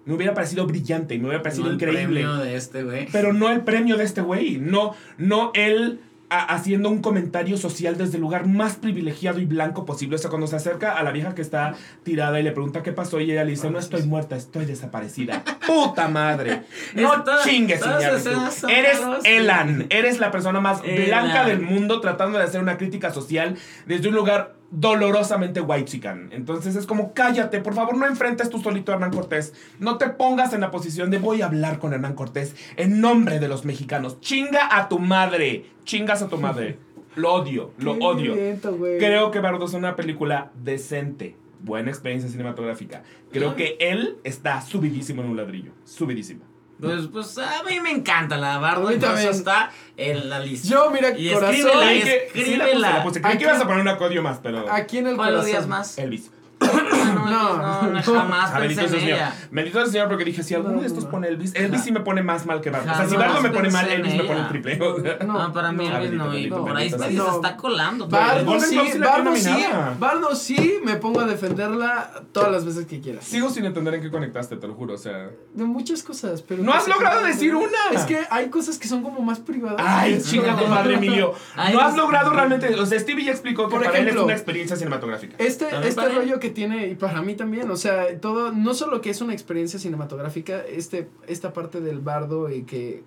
me 0.05 0.15
hubiera 0.15 0.33
parecido 0.35 0.67
brillante 0.67 1.15
y 1.15 1.19
me 1.19 1.27
hubiera 1.27 1.43
parecido 1.43 1.67
No 1.67 1.71
el 1.73 1.75
increíble. 1.77 2.23
premio 2.23 2.37
de 2.39 2.57
este 2.57 2.83
güey. 2.83 3.07
Pero 3.13 3.33
no 3.35 3.51
el 3.51 3.61
premio 3.61 3.97
de 3.99 4.05
este 4.05 4.23
güey. 4.23 4.57
No, 4.59 4.95
no 5.19 5.53
a- 5.55 5.99
haciendo 6.31 6.91
un 6.91 7.01
comentario 7.01 7.57
social 7.57 7.97
desde 7.97 8.17
el 8.17 8.21
lugar 8.21 8.47
más 8.47 8.77
privilegiado 8.77 9.39
y 9.41 9.45
blanco 9.45 9.85
posible. 9.85 10.17
O 10.17 10.19
sea, 10.19 10.31
cuando 10.31 10.47
se 10.47 10.57
acerca 10.57 10.93
a 10.93 11.03
la 11.03 11.13
vieja 11.13 11.35
que 11.35 11.43
está 11.43 11.75
tirada 12.03 12.39
y 12.39 12.43
le 12.43 12.53
pregunta 12.53 12.83
qué 12.83 12.93
pasó 12.93 13.21
y 13.21 13.31
ella 13.31 13.45
le 13.45 13.53
dice, 13.53 13.71
no 13.71 13.79
estoy 13.79 14.03
muerta, 14.03 14.37
estoy 14.37 14.67
desaparecida. 14.67 15.43
¡Puta 15.67 16.09
madre! 16.09 16.65
No 16.95 17.25
chingues, 17.45 17.81
todas 17.81 18.65
Eres. 18.69 19.01
Elan. 19.25 19.87
Eres 19.91 20.19
la 20.19 20.31
persona 20.31 20.61
más 20.61 20.81
Elan. 20.85 21.25
blanca 21.25 21.45
del 21.47 21.61
mundo 21.61 22.01
tratando 22.01 22.39
de 22.39 22.45
hacer 22.45 22.61
una 22.61 22.77
crítica 22.77 23.13
social 23.13 23.57
desde 23.87 24.09
un 24.09 24.15
lugar 24.15 24.58
dolorosamente 24.71 25.61
white 25.61 26.01
Entonces 26.31 26.77
es 26.77 26.87
como, 26.87 27.15
cállate, 27.15 27.61
por 27.61 27.75
favor, 27.75 27.97
no 27.97 28.07
enfrentes 28.07 28.51
tú 28.51 28.61
solito 28.61 28.93
a 28.93 28.97
Hernán 28.97 29.13
Cortés. 29.13 29.55
No 29.79 29.99
te 29.99 30.09
pongas 30.09 30.53
en 30.53 30.61
la 30.61 30.71
posición 30.71 31.11
de 31.11 31.19
voy 31.19 31.43
a 31.43 31.47
hablar 31.47 31.79
con 31.79 31.93
Hernán 31.93 32.15
Cortés 32.15 32.55
en 32.77 33.01
nombre 33.01 33.41
de 33.41 33.49
los 33.49 33.65
mexicanos. 33.65 34.21
Chinga 34.21 34.77
a 34.77 34.89
tu 34.89 34.99
madre. 34.99 35.67
Chingas 35.85 36.23
a 36.23 36.29
tu 36.29 36.37
madre. 36.37 36.79
Lo 37.17 37.35
odio, 37.35 37.73
lo 37.79 37.99
qué 37.99 38.05
odio. 38.05 38.35
violento. 38.35 38.79
Creo 38.79 39.33
que 39.33 39.41
Bardo 39.41 39.65
es 39.65 39.73
una 39.73 39.97
película 39.97 40.53
decente. 40.63 41.35
Buena 41.61 41.91
experiencia 41.91 42.31
cinematográfica. 42.31 43.03
Creo 43.33 43.57
que 43.57 43.77
él 43.81 44.19
está 44.23 44.61
subidísimo 44.61 45.23
en 45.23 45.31
un 45.31 45.37
ladrillo. 45.37 45.73
Subidísimo. 45.85 46.45
Pues, 46.81 47.07
pues 47.13 47.37
a 47.39 47.63
mí 47.69 47.81
me 47.81 47.91
encanta 47.91 48.37
la 48.37 48.59
barba. 48.59 48.91
También. 49.01 49.31
está 49.31 49.71
en 49.97 50.29
la 50.31 50.39
lista. 50.39 50.69
Yo, 50.69 50.91
mira, 50.91 51.11
Y 51.19 51.33
corazón... 51.33 51.55
escríbela, 51.57 51.89
que- 51.89 52.01
sí, 52.01 52.05
la 52.05 52.05
puse, 52.05 52.27
escríbela. 52.41 52.91
la 52.91 53.03
puse. 53.03 53.21
Creí 53.21 53.33
que 53.33 53.37
Aquí- 53.39 53.45
ibas 53.45 53.61
a 53.61 53.65
poner 53.67 53.81
un 53.81 53.89
acodio 53.89 54.23
más, 54.23 54.39
pero... 54.43 54.65
Aquí 54.73 54.99
en 54.99 55.09
el 55.09 55.17
¿Cuál 55.17 55.31
corazón. 55.31 55.51
odias 55.51 55.67
más? 55.67 55.99
Elvis. 55.99 56.31
No, 56.61 57.57
No, 57.59 57.83
no, 57.93 58.03
jamás 58.03 58.51
Ah, 58.55 58.61
bendito 58.61 58.81
pensé 58.83 58.97
el 58.97 59.01
en 59.03 59.07
Señor. 59.09 59.19
ella. 59.19 59.35
Bendito 59.51 59.81
el 59.81 59.91
Señor 59.91 60.09
porque 60.09 60.25
dije, 60.25 60.43
si 60.43 60.55
alguno 60.55 60.75
No, 60.77 60.81
de 60.81 60.87
estos 60.87 61.05
pone 61.05 61.29
Elvis, 61.29 61.55
Elvis 61.55 61.83
sí 61.83 61.93
me 61.93 62.01
pone 62.01 62.23
más 62.23 62.47
mal 62.47 62.61
que 62.61 62.71
Bardo. 62.71 62.91
O 62.91 62.95
sea, 62.95 63.09
si 63.09 63.17
Bardo 63.17 63.41
me 63.43 63.51
pone 63.51 63.71
mal, 63.71 63.89
Elvis 63.89 64.15
me 64.15 64.25
pone 64.25 64.41
el 64.41 64.49
triple. 64.49 64.77
No, 64.79 64.99
No, 65.47 65.53
para 65.53 65.73
mí 65.73 65.89
no, 65.89 65.97
Elvis 65.99 66.13
no, 66.13 66.27
y 66.29 66.33
bendito, 66.37 66.65
por 66.65 66.77
ahí 66.77 66.85
bendito, 66.91 66.99
se 66.99 67.05
bendito. 67.05 67.37
está 67.37 67.57
colando. 67.57 68.09
Bardo 68.09 68.61
sí, 68.61 68.77
Bardo 68.99 69.35
sí, 69.37 69.49
nominada. 69.49 69.97
Bardo 69.99 70.35
sí, 70.35 70.79
me 70.85 70.97
pongo 70.97 71.21
a 71.21 71.27
defenderla 71.27 72.23
todas 72.33 72.51
las 72.53 72.65
veces 72.65 72.87
que 72.87 73.01
quieras. 73.01 73.25
Sigo 73.25 73.51
sin 73.51 73.65
entender 73.65 73.95
en 73.95 74.03
qué 74.03 74.11
conectaste, 74.11 74.57
te 74.57 74.67
lo 74.67 74.75
juro. 74.75 74.95
O 74.95 74.99
sea. 74.99 75.31
De 75.55 75.65
muchas 75.65 76.03
cosas, 76.03 76.43
pero... 76.43 76.63
¡No 76.63 76.73
has 76.73 76.89
logrado 76.89 77.23
decir 77.25 77.55
una! 77.55 77.69
Es 77.93 78.03
que 78.05 78.21
hay 78.31 78.49
cosas 78.49 78.79
que 78.79 78.89
son 78.89 79.03
como 79.03 79.21
más 79.21 79.39
privadas. 79.41 79.81
Ay, 79.87 80.21
chinga 80.23 80.57
tu 80.57 80.67
madre, 80.67 80.95
Emilio. 80.95 81.35
No 81.73 81.81
has 81.81 81.97
logrado 81.97 82.31
realmente. 82.31 82.75
O 82.75 82.87
sea, 82.87 82.99
Stevie 82.99 83.25
ya 83.27 83.33
explicó 83.33 83.65
que 83.69 83.71
Por 83.77 83.85
para 83.85 83.91
él 83.99 84.03
es 84.03 84.07
ejemplo, 84.09 84.25
una 84.25 84.35
experiencia 84.35 84.77
cinematográfica. 84.77 85.37
Este, 85.39 85.67
este 85.87 86.09
rollo 86.09 86.39
que 86.41 86.48
tiene, 86.51 86.89
y 86.89 86.95
para 86.95 87.23
mí 87.23 87.35
también, 87.35 87.71
o 87.71 87.77
sea, 87.77 88.21
todo, 88.21 88.53
no 88.53 88.75
solo 88.75 89.01
que 89.01 89.11
es 89.11 89.21
una 89.21 89.33
experiencia 89.33 89.79
cinematográfica, 89.79 90.61
este, 90.65 91.09
esta 91.27 91.53
parte 91.53 91.81
del 91.81 92.01
bardo 92.01 92.51
y 92.51 92.63
que 92.63 92.97
eh, 92.99 93.05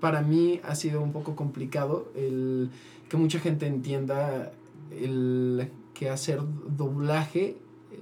para 0.00 0.22
mí 0.22 0.60
ha 0.64 0.74
sido 0.74 1.00
un 1.02 1.12
poco 1.12 1.34
complicado 1.36 2.10
el 2.14 2.70
que 3.08 3.16
mucha 3.16 3.38
gente 3.40 3.66
entienda 3.66 4.52
el 4.92 5.70
que 5.94 6.10
hacer 6.10 6.40
doblaje 6.76 7.56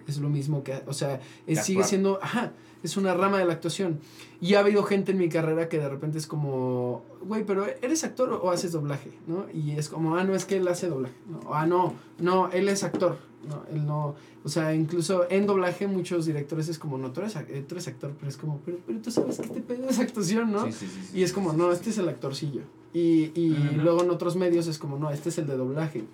es 0.06 0.18
lo 0.18 0.28
mismo 0.28 0.62
que, 0.62 0.82
o 0.86 0.92
sea, 0.92 1.20
es- 1.46 1.64
sigue 1.64 1.80
siendo, 1.84 2.18
ajá, 2.22 2.52
es 2.82 2.96
una 2.96 3.14
rama 3.14 3.38
de 3.38 3.44
la 3.44 3.54
actuación. 3.54 3.98
Y 4.40 4.54
ha 4.54 4.60
habido 4.60 4.84
gente 4.84 5.10
en 5.12 5.18
mi 5.18 5.28
carrera 5.28 5.68
que 5.68 5.78
de 5.78 5.88
repente 5.88 6.18
es 6.18 6.26
como, 6.28 7.04
güey, 7.24 7.44
pero 7.44 7.66
¿eres 7.82 8.04
actor 8.04 8.38
o 8.40 8.50
haces 8.50 8.70
doblaje? 8.72 9.10
¿No? 9.26 9.46
Y 9.52 9.72
es 9.72 9.88
como, 9.88 10.16
ah, 10.16 10.22
no, 10.24 10.34
es 10.34 10.44
que 10.44 10.58
él 10.58 10.68
hace 10.68 10.86
doblaje. 10.88 11.14
¿no? 11.28 11.40
Ah, 11.52 11.66
no, 11.66 11.94
no, 12.20 12.50
él 12.52 12.68
es 12.68 12.84
actor. 12.84 13.18
No, 13.48 13.62
él 13.70 13.86
no, 13.86 14.14
o 14.44 14.48
sea, 14.48 14.74
incluso 14.74 15.26
en 15.30 15.46
doblaje 15.46 15.86
muchos 15.86 16.26
directores 16.26 16.68
es 16.68 16.78
como, 16.78 16.98
no, 16.98 17.12
tú 17.12 17.20
eres, 17.20 17.36
ac- 17.36 17.46
eh, 17.48 17.64
tú 17.66 17.74
eres 17.76 17.86
actor, 17.88 18.12
pero 18.18 18.28
es 18.28 18.36
como, 18.36 18.60
pero, 18.64 18.78
pero 18.86 18.98
tú 19.00 19.10
sabes 19.10 19.38
que 19.38 19.48
te 19.48 19.60
pedo 19.60 19.88
esa 19.88 20.02
actuación, 20.02 20.50
¿no? 20.52 20.64
Sí, 20.66 20.72
sí, 20.72 20.86
sí, 20.86 21.00
sí, 21.12 21.18
Y 21.18 21.22
es 21.22 21.32
como, 21.32 21.52
sí, 21.52 21.56
no, 21.56 21.66
sí, 21.68 21.72
este 21.74 21.84
sí. 21.84 21.90
es 21.90 21.98
el 21.98 22.08
actorcillo. 22.08 22.62
Y, 22.92 23.30
y 23.38 23.70
luego 23.76 24.02
en 24.02 24.10
otros 24.10 24.36
medios 24.36 24.66
es 24.66 24.78
como, 24.78 24.98
no, 24.98 25.10
este 25.10 25.28
es 25.28 25.38
el 25.38 25.46
de 25.46 25.56
doblaje. 25.56 26.04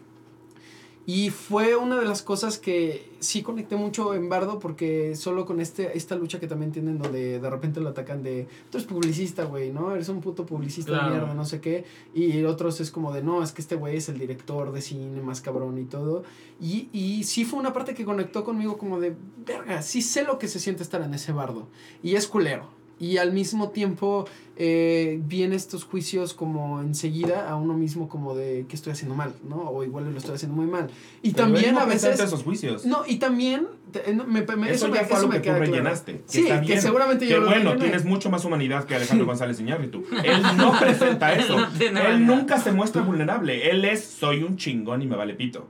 Y 1.05 1.31
fue 1.31 1.75
una 1.75 1.99
de 1.99 2.05
las 2.07 2.23
cosas 2.23 2.59
que 2.59 3.11
sí 3.19 3.43
conecté 3.43 3.75
mucho 3.75 4.15
en 4.15 4.29
Bardo 4.29 4.61
porque 4.61 5.17
solo 5.17 5.45
con 5.45 5.61
este, 5.61 5.97
esta 5.99 6.15
lucha 6.15 6.39
que 6.39 6.47
también 6.47 6.71
tienen 6.71 6.99
donde 6.99 7.41
de 7.41 7.51
repente 7.51 7.81
lo 7.81 7.89
atacan 7.89 8.23
de, 8.23 8.47
tú 8.71 8.79
eres 8.79 8.87
publicista, 8.89 9.45
güey, 9.45 9.73
¿no? 9.73 9.93
Eres 9.95 10.09
un 10.09 10.21
puto 10.21 10.47
publicista 10.47 10.93
Claro. 10.93 11.07
de 11.07 11.11
mierda, 11.19 11.35
no 11.35 11.45
sé 11.45 11.61
qué. 11.61 11.85
Y 12.15 12.45
otros 12.45 12.81
es 12.81 12.93
como 12.93 13.13
de, 13.13 13.23
no, 13.23 13.43
es 13.43 13.51
que 13.51 13.63
este 13.63 13.75
güey 13.75 13.97
es 13.97 14.09
el 14.09 14.19
director 14.19 14.71
de 14.73 14.81
cine 14.81 15.21
más 15.23 15.41
cabrón 15.41 15.77
y 15.79 15.85
todo. 15.87 16.23
Y, 16.61 16.89
y 16.93 17.25
sí 17.25 17.45
fue 17.45 17.59
una 17.59 17.73
parte 17.73 17.95
que 17.95 18.05
conectó 18.05 18.45
conmigo 18.45 18.79
como 18.79 19.01
de, 19.01 19.17
verga, 19.45 19.83
sí 19.83 20.03
sé 20.03 20.23
lo 20.23 20.39
que 20.39 20.47
se 20.47 20.61
siente 20.61 20.85
estar 20.85 21.03
en 21.03 21.15
ese 21.15 21.33
bardo. 21.33 21.67
Y 22.05 22.15
es 22.15 22.29
culero. 22.29 22.81
Y 23.01 23.17
al 23.17 23.33
mismo 23.33 23.71
tiempo 23.71 24.27
eh, 24.57 25.21
vienen 25.25 25.55
estos 25.57 25.85
juicios 25.85 26.35
como 26.35 26.81
enseguida 26.81 27.49
a 27.49 27.57
uno 27.57 27.75
mismo 27.75 28.09
como 28.09 28.35
de 28.35 28.67
que 28.69 28.77
estoy 28.77 28.93
haciendo 28.93 29.15
mal, 29.15 29.33
¿no? 29.49 29.57
O 29.71 29.83
igual 29.85 30.11
lo 30.13 30.19
estoy 30.19 30.35
haciendo 30.35 30.57
muy 30.57 30.67
mal. 30.67 30.89
Y 31.23 31.33
Pero 31.33 31.45
también 31.45 31.75
no 31.75 31.81
a 31.81 31.87
presenta 31.87 32.11
veces... 32.11 32.27
esos 32.27 32.43
juicios. 32.43 32.85
No, 32.85 33.03
y 33.07 33.17
también... 33.17 33.67
te- 33.93 34.13
no, 34.15 34.25
me, 34.25 34.43
me- 34.43 34.71
eso, 34.71 34.87
eso, 34.87 34.95
ya 34.95 35.03
me, 35.03 35.07
fue 35.09 35.17
eso 35.19 35.29
me 35.29 35.35
que 35.35 35.39
tú 35.41 35.45
queda 35.45 35.57
claro. 35.57 35.73
rellenaste. 35.73 36.13
Que 36.19 36.23
Sí, 36.27 36.41
está 36.43 36.61
que 36.61 36.81
seguramente 36.81 37.27
yo 37.27 37.37
Que 37.37 37.41
lo 37.41 37.47
bueno, 37.47 37.65
rellené. 37.71 37.81
tienes 37.85 38.05
mucho 38.05 38.31
más 38.31 38.45
humanidad 38.45 38.85
que 38.85 38.95
Alejandro 38.95 39.27
González 39.33 39.59
Iñárritu. 39.61 40.05
Él 40.25 40.43
no 40.57 40.79
presenta 40.79 41.33
eso. 41.39 41.57
No 41.59 42.01
Él 42.01 42.27
nunca 42.27 42.59
se 42.61 42.73
muestra 42.73 43.03
vulnerable. 43.03 43.71
Él 43.71 43.85
es 43.85 44.05
soy 44.05 44.43
un 44.43 44.57
chingón 44.57 45.03
y 45.03 45.07
me 45.07 45.17
vale 45.17 45.35
pito. 45.35 45.69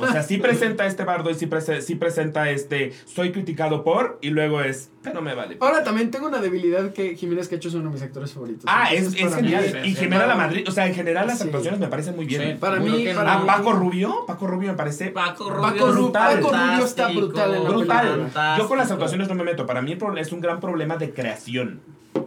O 0.00 0.06
sea, 0.06 0.22
sí 0.22 0.38
presenta 0.38 0.86
este 0.86 1.04
bardo 1.04 1.30
y 1.30 1.34
sí, 1.34 1.46
prese- 1.46 1.80
sí 1.80 1.94
presenta 1.94 2.50
este 2.50 2.92
soy 3.06 3.32
criticado 3.32 3.84
por 3.84 4.18
y 4.22 4.30
luego 4.30 4.60
es 4.62 4.90
pero 5.02 5.20
me 5.22 5.34
vale. 5.34 5.54
pito. 5.54 5.64
Ahora 5.64 5.82
también 5.84 6.10
tengo 6.10 6.28
una 6.28 6.40
debilidad 6.40 6.92
que 6.92 7.16
Jiménez 7.16 7.48
Cacho 7.48 7.69
es 7.70 7.74
uno 7.76 7.88
de 7.88 7.94
mis 7.94 8.02
actores 8.02 8.32
favoritos. 8.32 8.64
Ah, 8.68 8.92
es, 8.92 9.14
es 9.14 9.22
para 9.30 9.42
mí- 9.42 9.48
genial. 9.50 9.86
Y 9.86 9.94
Jimena 9.94 10.26
La 10.26 10.34
Madrid, 10.34 10.64
o 10.68 10.70
sea, 10.70 10.86
en 10.86 10.94
general 10.94 11.26
las 11.26 11.38
Sí. 11.38 11.44
actuaciones 11.44 11.80
me 11.80 11.88
parecen 11.88 12.16
muy 12.16 12.26
bien. 12.26 12.42
Sí, 12.42 12.54
Para 12.60 12.76
mí- 12.78 13.06
para. 13.14 13.34
Ah, 13.34 13.46
Paco 13.46 13.72
Rubio, 13.72 14.24
Paco 14.26 14.46
Rubio 14.46 14.70
me 14.70 14.76
parece 14.76 15.08
Paco 15.10 15.48
Rubio, 15.50 15.62
Paco 15.62 15.88
es 15.90 15.94
Ru- 15.96 16.12
Paco 16.12 16.48
Rubio 16.50 16.84
está 16.84 17.08
brutal 17.08 17.54
en 17.54 17.64
la 17.64 17.70
brutal. 17.70 18.30
Yo 18.58 18.68
con 18.68 18.78
las 18.78 18.90
actuaciones 18.90 19.28
no 19.28 19.34
me 19.34 19.44
meto. 19.44 19.66
Para 19.66 19.82
mí 19.82 19.96
es 20.18 20.32
un 20.32 20.40
gran 20.40 20.60
problema 20.60 20.96
de 20.96 21.10
creación. 21.12 21.80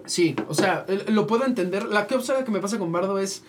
Sí, 0.05 0.35
o 0.47 0.53
sea, 0.53 0.85
lo 1.07 1.27
puedo 1.27 1.45
entender. 1.45 1.85
La 1.85 2.07
cosa 2.07 2.43
que 2.43 2.51
me 2.51 2.59
pasa 2.59 2.77
con 2.79 2.91
Bardo 2.91 3.19
es. 3.19 3.43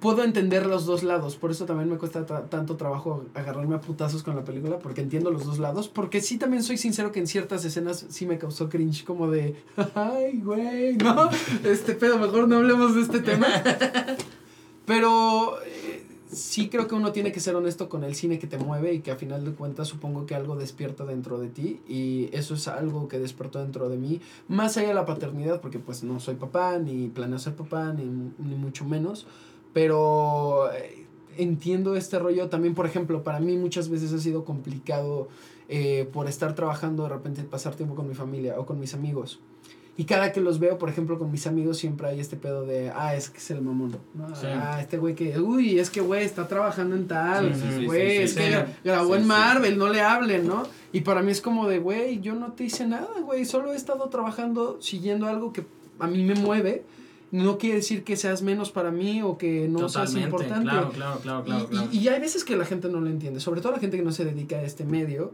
Puedo 0.00 0.24
entender 0.24 0.66
los 0.66 0.86
dos 0.86 1.02
lados, 1.02 1.36
por 1.36 1.50
eso 1.50 1.66
también 1.66 1.88
me 1.88 1.96
cuesta 1.96 2.26
tanto 2.26 2.76
trabajo 2.76 3.24
agarrarme 3.34 3.76
a 3.76 3.80
putazos 3.80 4.22
con 4.22 4.34
la 4.36 4.44
película, 4.44 4.78
porque 4.78 5.00
entiendo 5.00 5.30
los 5.30 5.44
dos 5.44 5.58
lados, 5.58 5.88
porque 5.88 6.20
sí 6.20 6.36
también 6.36 6.62
soy 6.62 6.76
sincero 6.76 7.12
que 7.12 7.20
en 7.20 7.26
ciertas 7.26 7.64
escenas 7.64 8.04
sí 8.08 8.26
me 8.26 8.38
causó 8.38 8.68
cringe, 8.68 9.04
como 9.04 9.30
de, 9.30 9.56
ay, 9.94 10.40
güey, 10.40 10.96
no, 10.96 11.30
este 11.64 11.94
pedo, 11.94 12.18
mejor 12.18 12.48
no 12.48 12.56
hablemos 12.56 12.94
de 12.94 13.02
este 13.02 13.20
tema. 13.20 13.46
Pero 14.86 15.58
eh, 15.64 16.04
sí 16.34 16.68
creo 16.68 16.86
que 16.88 16.94
uno 16.94 17.12
tiene 17.12 17.32
que 17.32 17.40
ser 17.40 17.54
honesto 17.56 17.88
con 17.88 18.04
el 18.04 18.14
cine 18.14 18.38
que 18.38 18.46
te 18.46 18.58
mueve 18.58 18.92
y 18.94 19.00
que 19.00 19.10
a 19.10 19.16
final 19.16 19.44
de 19.44 19.52
cuentas 19.52 19.88
supongo 19.88 20.26
que 20.26 20.34
algo 20.34 20.56
despierta 20.56 21.04
dentro 21.04 21.38
de 21.38 21.48
ti 21.48 21.80
y 21.88 22.28
eso 22.32 22.54
es 22.54 22.68
algo 22.68 23.08
que 23.08 23.18
despertó 23.18 23.60
dentro 23.60 23.88
de 23.88 23.96
mí, 23.96 24.20
más 24.48 24.76
allá 24.76 24.88
de 24.88 24.94
la 24.94 25.06
paternidad, 25.06 25.60
porque 25.60 25.78
pues 25.78 26.02
no 26.02 26.20
soy 26.20 26.34
papá, 26.34 26.78
ni 26.78 27.08
planeo 27.08 27.38
ser 27.38 27.54
papá, 27.54 27.92
ni, 27.92 28.04
ni 28.04 28.54
mucho 28.54 28.84
menos, 28.84 29.26
pero 29.74 30.72
eh, 30.72 31.04
entiendo 31.36 31.96
este 31.96 32.18
rollo 32.18 32.48
también, 32.48 32.74
por 32.74 32.86
ejemplo, 32.86 33.22
para 33.22 33.40
mí 33.40 33.56
muchas 33.58 33.90
veces 33.90 34.14
ha 34.14 34.18
sido 34.18 34.44
complicado 34.44 35.28
eh, 35.68 36.08
por 36.12 36.28
estar 36.28 36.54
trabajando 36.54 37.02
de 37.02 37.10
repente 37.10 37.42
pasar 37.42 37.74
tiempo 37.74 37.94
con 37.94 38.08
mi 38.08 38.14
familia 38.14 38.54
o 38.58 38.64
con 38.64 38.80
mis 38.80 38.94
amigos. 38.94 39.40
Y 39.96 40.04
cada 40.04 40.32
que 40.32 40.40
los 40.40 40.58
veo, 40.58 40.76
por 40.76 40.88
ejemplo, 40.88 41.18
con 41.20 41.30
mis 41.30 41.46
amigos, 41.46 41.78
siempre 41.78 42.08
hay 42.08 42.18
este 42.18 42.36
pedo 42.36 42.66
de, 42.66 42.90
ah, 42.90 43.14
es 43.14 43.30
que 43.30 43.38
es 43.38 43.50
el 43.52 43.62
mamón, 43.62 43.96
¿no? 44.14 44.34
Sí. 44.34 44.46
Ah, 44.46 44.78
este 44.80 44.98
güey 44.98 45.14
que, 45.14 45.38
uy, 45.38 45.78
es 45.78 45.88
que 45.88 46.00
güey 46.00 46.24
está 46.24 46.48
trabajando 46.48 46.96
en 46.96 47.06
tal, 47.06 47.54
Sí, 47.54 47.86
güey, 47.86 48.16
sí, 48.16 48.22
es 48.24 48.34
que 48.34 48.66
grabó 48.82 49.14
en. 49.14 49.24
Marvel, 49.24 49.78
no 49.78 49.88
le 49.88 50.00
hablen, 50.00 50.48
¿no? 50.48 50.64
Y 50.92 51.02
para 51.02 51.22
mí 51.22 51.30
es 51.30 51.40
como 51.40 51.68
de, 51.68 51.78
güey, 51.78 52.20
yo 52.20 52.34
no 52.34 52.52
te 52.52 52.64
hice 52.64 52.86
nada, 52.88 53.20
güey, 53.22 53.44
solo 53.44 53.72
he 53.72 53.76
estado 53.76 54.08
trabajando, 54.08 54.78
siguiendo 54.82 55.28
algo 55.28 55.52
que 55.52 55.64
a 56.00 56.08
mí 56.08 56.24
me 56.24 56.34
mueve. 56.34 56.84
No 57.30 57.58
quiere 57.58 57.76
decir 57.76 58.04
que 58.04 58.16
seas 58.16 58.42
menos 58.42 58.70
para 58.70 58.90
mí 58.92 59.22
o 59.22 59.36
que 59.38 59.66
no 59.68 59.80
seas 59.88 60.12
importante. 60.26 60.68
claro, 60.70 60.90
claro, 60.90 61.20
claro, 61.20 61.44
claro, 61.44 61.64
Y- 61.64 61.66
claro. 61.68 61.88
Y, 61.92 61.98
y 61.98 62.08
hay 62.08 62.20
veces 62.20 62.44
que 62.44 62.56
la 62.56 62.64
gente 62.64 62.88
no 62.88 63.00
lo 63.00 63.08
entiende, 63.08 63.40
sobre 63.40 63.60
todo 63.60 63.72
la 63.72 63.78
gente 63.80 63.96
que 63.96 64.04
no 64.04 64.12
se 64.12 64.24
dedica 64.24 64.56
a 64.56 64.62
este 64.62 64.84
medio. 64.84 65.32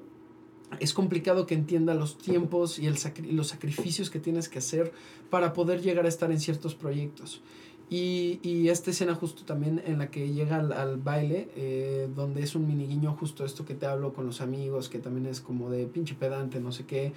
Es 0.78 0.94
complicado 0.94 1.46
que 1.46 1.54
entienda 1.54 1.94
los 1.94 2.16
tiempos 2.16 2.78
y 2.78 2.86
el 2.86 2.94
sacri- 2.96 3.32
los 3.32 3.48
sacrificios 3.48 4.08
que 4.08 4.20
tienes 4.20 4.48
que 4.48 4.58
hacer 4.60 4.92
para 5.28 5.52
poder 5.52 5.82
llegar 5.82 6.04
a 6.06 6.08
estar 6.08 6.30
en 6.30 6.38
ciertos 6.40 6.74
proyectos. 6.76 7.42
Y, 7.90 8.38
y 8.44 8.68
esta 8.68 8.92
escena 8.92 9.16
justo 9.16 9.42
también 9.44 9.82
en 9.84 9.98
la 9.98 10.12
que 10.12 10.32
llega 10.32 10.60
al, 10.60 10.72
al 10.72 10.96
baile, 10.96 11.48
eh, 11.56 12.08
donde 12.14 12.42
es 12.44 12.54
un 12.54 12.68
mini 12.68 12.86
guiño 12.86 13.16
justo 13.18 13.44
esto 13.44 13.64
que 13.64 13.74
te 13.74 13.84
hablo 13.86 14.12
con 14.12 14.26
los 14.26 14.40
amigos, 14.40 14.88
que 14.88 15.00
también 15.00 15.26
es 15.26 15.40
como 15.40 15.70
de 15.70 15.86
pinche 15.86 16.14
pedante, 16.14 16.60
no 16.60 16.70
sé 16.70 16.86
qué. 16.86 17.12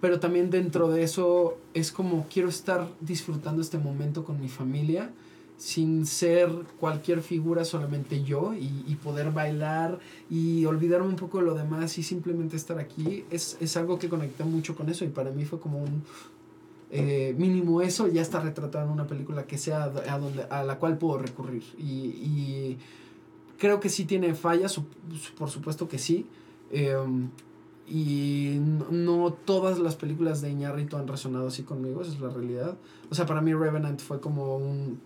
Pero 0.00 0.20
también 0.20 0.50
dentro 0.50 0.88
de 0.88 1.02
eso 1.02 1.58
es 1.74 1.90
como 1.90 2.26
quiero 2.28 2.48
estar 2.48 2.88
disfrutando 3.00 3.62
este 3.62 3.78
momento 3.78 4.24
con 4.24 4.40
mi 4.40 4.48
familia 4.48 5.10
sin 5.56 6.04
ser 6.04 6.50
cualquier 6.78 7.22
figura, 7.22 7.64
solamente 7.64 8.22
yo 8.22 8.52
y, 8.54 8.84
y 8.86 8.94
poder 8.96 9.30
bailar 9.30 9.98
y 10.30 10.64
olvidarme 10.66 11.08
un 11.08 11.16
poco 11.16 11.38
de 11.38 11.44
lo 11.44 11.54
demás 11.54 11.96
y 11.98 12.02
simplemente 12.02 12.56
estar 12.56 12.78
aquí, 12.78 13.24
es, 13.30 13.56
es 13.60 13.76
algo 13.76 13.98
que 13.98 14.08
conecté 14.08 14.44
mucho 14.44 14.74
con 14.74 14.88
eso 14.90 15.04
y 15.04 15.08
para 15.08 15.30
mí 15.30 15.44
fue 15.44 15.58
como 15.58 15.78
un 15.78 16.02
eh, 16.90 17.34
mínimo 17.38 17.80
eso, 17.80 18.06
ya 18.06 18.22
está 18.22 18.40
retratado 18.40 18.84
en 18.84 18.92
una 18.92 19.06
película 19.06 19.46
que 19.46 19.56
sea 19.58 19.84
a, 19.84 20.18
donde, 20.18 20.42
a 20.44 20.62
la 20.62 20.78
cual 20.78 20.98
puedo 20.98 21.18
recurrir 21.18 21.64
y, 21.78 21.82
y 21.84 22.78
creo 23.58 23.80
que 23.80 23.88
sí 23.88 24.04
tiene 24.04 24.34
fallas, 24.34 24.78
por 25.38 25.50
supuesto 25.50 25.88
que 25.88 25.98
sí. 25.98 26.26
em, 26.70 27.30
y 27.88 28.58
no, 28.60 28.86
no 28.90 29.32
todas 29.32 29.78
las 29.78 29.94
películas 29.96 30.40
de 30.40 30.50
Iñárritu 30.50 30.96
han 30.96 31.06
resonado 31.06 31.48
así 31.48 31.62
conmigo, 31.62 32.02
esa 32.02 32.12
es 32.12 32.20
la 32.20 32.30
realidad. 32.30 32.76
O 33.10 33.14
sea, 33.14 33.26
para 33.26 33.40
mí 33.40 33.54
Revenant 33.54 34.00
fue 34.00 34.20
como 34.20 34.56
un 34.56 34.98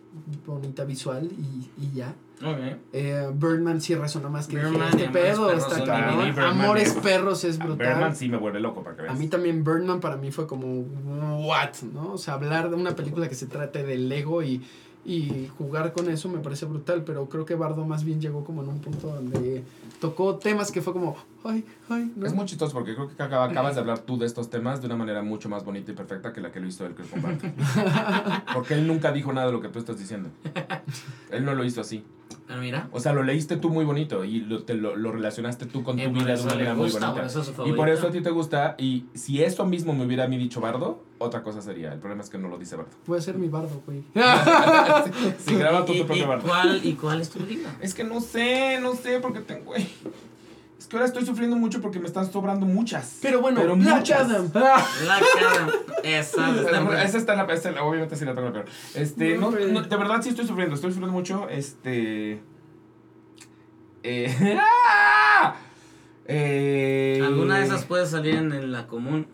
bonita 0.47 0.85
visual 0.85 1.29
y, 1.31 1.71
y 1.85 1.93
ya. 1.95 2.15
Ok. 2.43 2.79
Eh, 2.95 3.31
Birdman 3.35 3.83
sí 3.83 3.95
resonó 3.95 4.31
más 4.31 4.47
que 4.47 4.57
dije, 4.57 4.69
Birdman 4.71 4.89
este 4.89 5.09
pedo 5.11 5.53
está 5.53 5.85
cabrón. 5.85 6.25
Birdman 6.25 6.45
Amores 6.61 6.89
es- 6.89 6.95
Perros 6.95 7.45
es 7.45 7.61
A 7.61 7.65
brutal. 7.65 7.87
Berman 7.87 8.17
sí 8.17 8.29
me 8.31 8.39
vuelve 8.39 8.61
loco 8.61 8.83
para 8.83 8.97
que 8.97 9.03
veas. 9.03 9.15
A 9.15 9.19
mí 9.19 9.29
también 9.29 9.63
Birdman 9.63 10.01
para 10.01 10.17
mí 10.17 10.31
fue 10.31 10.47
como, 10.47 10.81
what, 11.47 11.75
¿no? 11.93 12.13
O 12.15 12.19
sea, 12.19 12.35
hablar 12.35 12.71
de 12.71 12.77
una 12.77 12.97
película 12.97 13.29
que 13.29 13.35
se 13.35 13.47
trate 13.47 13.83
del 13.85 14.11
ego 14.11 14.43
y, 14.43 14.63
y 15.05 15.49
jugar 15.59 15.93
con 15.93 16.11
eso 16.11 16.29
me 16.29 16.39
parece 16.41 16.67
brutal, 16.67 17.05
pero 17.05 17.29
creo 17.29 17.45
que 17.47 17.55
Bardo 17.55 17.85
más 17.87 18.05
bien 18.05 18.21
llegó 18.21 18.45
como 18.45 18.63
en 18.63 18.69
un 18.69 18.79
punto 18.81 19.09
donde 19.09 19.65
tocó 20.01 20.37
temas 20.37 20.71
que 20.71 20.83
fue 20.83 20.93
como, 20.93 21.17
ay, 21.45 21.65
ay, 21.89 22.13
no. 22.17 22.27
Es 22.27 22.35
muy 22.35 22.45
chistoso 22.47 22.73
porque 22.75 22.95
creo 22.95 23.09
que 23.09 23.23
acaba- 23.23 23.47
acabas 23.47 23.75
de 23.75 23.81
hablar 23.81 24.01
tú 24.01 24.19
de 24.19 24.27
estos 24.27 24.51
temas 24.51 24.81
de 24.81 24.87
una 24.87 24.97
manera 24.97 25.23
mucho 25.23 25.49
más 25.49 25.65
bonita 25.65 25.91
y 25.93 25.95
perfecta 25.95 26.33
que 26.33 26.41
la 26.41 26.53
que 26.53 26.61
lo 26.61 26.67
hizo 26.67 26.85
él 26.87 26.95
que 26.95 27.03
comparte. 27.05 27.53
Porque 28.55 28.75
él 28.75 28.87
nunca 28.87 29.11
dijo 29.13 29.33
nada 29.33 29.47
de 29.47 29.53
lo 29.53 29.61
que 29.61 29.69
tú 29.69 29.79
estás 29.79 29.99
diciendo. 29.99 30.29
Él 31.31 31.45
no 31.45 31.55
lo 31.55 31.65
hizo 31.65 31.81
así. 31.81 32.05
Pero 32.47 32.61
mira. 32.61 32.89
O 32.93 33.01
sea, 33.01 33.13
lo 33.13 33.23
leíste 33.23 33.57
tú 33.57 33.71
muy 33.71 33.85
bonito 33.85 34.25
y 34.25 34.41
lo, 34.41 34.65
te 34.65 34.75
lo, 34.75 34.97
lo 34.97 35.13
relacionaste 35.13 35.67
tú 35.67 35.83
con 35.83 35.99
eh, 35.99 36.09
tu 36.09 36.15
vida 36.15 36.35
de 36.37 36.43
una 36.43 36.53
manera 36.53 36.75
muy 36.75 36.91
bonita. 36.91 37.15
por 37.15 37.25
eso 37.25 37.41
es 37.41 37.47
su 37.47 37.67
Y 37.67 37.73
por 37.73 37.89
eso 37.89 38.09
a 38.09 38.11
ti 38.11 38.21
te 38.21 38.31
gusta. 38.31 38.75
Y 38.79 39.07
si 39.15 39.43
eso 39.43 39.67
mismo 39.67 39.93
me 39.93 40.05
hubiera 40.05 40.25
a 40.25 40.29
mí 40.29 40.37
dicho 40.37 40.61
Bardo, 40.61 41.03
otra 41.19 41.43
cosa 41.43 41.63
sería. 41.63 41.93
El 41.93 41.99
problema 41.99 42.23
es 42.23 42.31
que 42.31 42.39
no 42.39 42.49
lo 42.49 42.59
dice 42.59 42.77
Bardo. 42.77 42.91
Puede 43.05 43.23
ser 43.23 43.37
mi 43.37 43.49
Bardo, 43.49 43.83
güey. 43.87 44.03
Si 45.39 45.55
graba 45.57 45.85
tú 45.85 45.93
¿Y, 45.93 46.01
tu 46.01 46.07
propio 46.07 46.25
y 46.25 46.27
Bardo. 46.27 46.47
cuál, 46.49 46.81
¿Y 46.85 46.93
cuál 46.95 47.21
es 47.21 47.31
tu 47.31 47.39
película? 47.41 47.75
Es 47.81 47.95
que 47.95 48.05
no 48.05 48.21
sé, 48.21 48.79
no 48.81 48.95
sé, 48.95 49.21
porque 49.21 49.41
tengo. 49.41 49.67
güey. 49.67 49.87
Que 50.91 50.97
ahora 50.97 51.07
estoy 51.07 51.25
sufriendo 51.25 51.57
mucho 51.57 51.81
porque 51.81 52.01
me 52.01 52.07
están 52.07 52.31
sobrando 52.31 52.67
muchas. 52.67 53.21
Pero 53.23 53.41
bueno, 53.41 53.61
Pero 53.61 53.77
Black 53.77 53.99
muchas. 53.99 54.21
Adam. 54.23 54.51
La 54.55 55.21
cara. 55.21 55.69
Esa. 56.03 56.51
Está 56.51 57.05
esa 57.05 57.19
está 57.19 57.33
en 57.35 57.47
la, 57.47 57.55
esa, 57.55 57.83
obviamente 57.85 58.17
sí 58.17 58.25
la 58.25 58.35
tengo 58.35 58.49
la 58.49 58.53
peor. 58.55 58.67
Este, 58.95 59.39
No, 59.39 59.53
no, 59.53 59.83
de 59.83 59.97
verdad 59.97 60.21
sí 60.21 60.31
estoy 60.31 60.47
sufriendo, 60.49 60.75
estoy 60.75 60.91
sufriendo 60.91 61.13
mucho. 61.13 61.49
Este. 61.49 62.43
Eh, 64.03 64.59
¡ah! 64.61 65.55
Eh, 66.27 67.23
Alguna 67.25 67.59
de 67.59 67.67
esas 67.67 67.85
puede 67.85 68.07
salir 68.07 68.35
en, 68.35 68.53
en 68.53 68.73
la 68.73 68.89
común. 68.89 69.29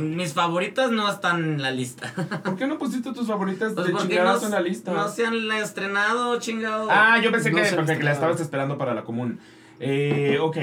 Mis 0.00 0.32
favoritas 0.32 0.90
no 0.90 1.08
están 1.08 1.44
en 1.44 1.62
la 1.62 1.70
lista. 1.70 2.12
¿Por 2.44 2.56
qué 2.56 2.66
no 2.66 2.78
pusiste 2.78 3.12
tus 3.12 3.28
favoritas 3.28 3.74
Pues 3.74 3.86
de 3.86 3.92
porque 3.92 4.20
no, 4.20 4.42
en 4.42 4.50
la 4.50 4.60
lista? 4.60 4.92
no 4.92 5.08
se 5.08 5.26
han 5.26 5.34
estrenado, 5.52 6.38
chingado. 6.40 6.88
Ah, 6.90 7.20
yo 7.22 7.30
pensé 7.30 7.50
No 7.50 7.58
que 7.62 7.70
porque 7.76 7.92
han 7.92 8.04
la 8.04 8.12
estabas 8.12 8.40
esperando 8.40 8.76
para 8.78 8.94
la 8.94 9.04
común. 9.04 9.38
Eh, 9.80 10.38
ok. 10.40 10.56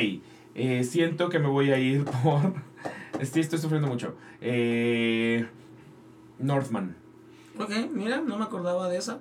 Eh, 0.56 0.84
siento 0.84 1.30
que 1.30 1.40
me 1.40 1.48
voy 1.48 1.72
a 1.72 1.78
ir 1.78 2.06
por. 2.24 2.54
Sí, 3.24 3.40
estoy 3.40 3.60
sufriendo 3.60 3.88
mucho. 3.88 4.16
Eh, 4.42 5.46
Northman. 6.40 6.96
Ok, 7.60 7.72
mira, 7.92 8.22
no 8.22 8.38
me 8.38 8.44
acordaba 8.46 8.90
de 8.90 8.98
esa. 8.98 9.20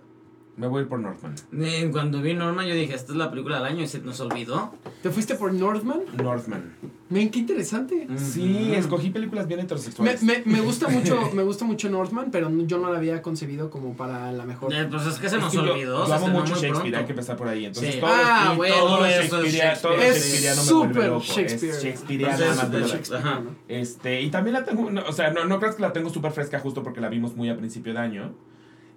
Me 0.56 0.66
voy 0.66 0.80
a 0.80 0.82
ir 0.82 0.88
por 0.88 0.98
Northman. 0.98 1.34
Eh, 1.58 1.88
Cuando 1.90 2.20
vi 2.20 2.34
Norman, 2.34 2.66
yo 2.66 2.74
dije, 2.74 2.94
esta 2.94 3.12
es 3.12 3.18
la 3.18 3.30
película 3.30 3.56
del 3.56 3.64
año 3.66 3.82
y 3.82 3.86
se 3.86 4.00
nos 4.00 4.20
olvidó. 4.20 4.72
¿Te 5.02 5.08
fuiste 5.10 5.34
por 5.34 5.52
Northman? 5.54 6.00
Northman. 6.22 6.74
Men, 7.08 7.30
qué 7.30 7.38
interesante. 7.40 8.06
Sí, 8.18 8.66
Ujú. 8.66 8.74
escogí 8.74 9.10
películas 9.10 9.46
bien 9.48 9.58
Me, 9.58 9.64
heterosexuales. 9.64 10.22
me, 10.22 10.42
me 10.44 10.60
gusta 10.60 10.86
mucho, 10.88 11.30
me 11.34 11.42
gusta 11.42 11.64
mucho 11.64 11.88
Northman, 11.88 12.30
pero 12.30 12.50
yo 12.66 12.78
no 12.78 12.90
la 12.92 12.98
había 12.98 13.20
concebido 13.22 13.70
como 13.70 13.96
para 13.96 14.30
la 14.32 14.44
mejor. 14.44 14.72
Eh, 14.72 14.86
pues 14.88 15.06
es 15.06 15.18
que 15.18 15.28
se 15.28 15.36
Es 15.36 15.42
nos 15.42 15.50
que 15.50 15.56
yo- 15.56 15.72
olvidó. 15.72 15.98
Yo, 16.00 16.06
se 16.06 16.12
amo 16.14 16.28
mucho 16.28 16.38
muy 16.52 16.60
Shakespeare, 16.60 16.72
pronto. 16.80 16.98
hay 16.98 17.04
que 17.04 17.12
empezar 17.12 17.36
por 17.36 17.48
ahí. 17.48 17.64
Entonces, 17.64 17.94
Sí. 17.94 18.00
todo, 18.00 18.10
Ah, 18.12 18.54
bueno, 18.56 18.76
todo 18.76 19.06
es 19.06 19.16
Shakespearea- 19.16 19.80
todo 19.80 19.92
Shakespeare. 19.96 20.52
Es 20.52 20.66
me 20.66 20.72
vuelve 20.78 21.06
loco. 21.08 21.20
Shakespeare. 21.24 21.72
Es 21.72 22.00
Pues 22.02 22.90
Shakespeare. 22.90 23.18
Ajá. 23.20 23.42
Este, 23.66 24.20
y 24.22 24.30
también 24.30 24.54
la 24.54 24.64
tengo, 24.64 24.90
no, 24.90 25.02
o 25.08 25.12
sea, 25.12 25.30
no, 25.32 25.44
no 25.46 25.58
creas 25.58 25.74
que 25.76 25.82
la 25.82 25.92
tengo 25.92 26.10
súper 26.10 26.32
fresca 26.32 26.60
justo 26.60 26.82
porque 26.82 27.00
la 27.00 27.08
vimos 27.08 27.34
muy 27.34 27.48
a 27.48 27.56
principio 27.56 27.92
de 27.94 27.98
año. 27.98 28.32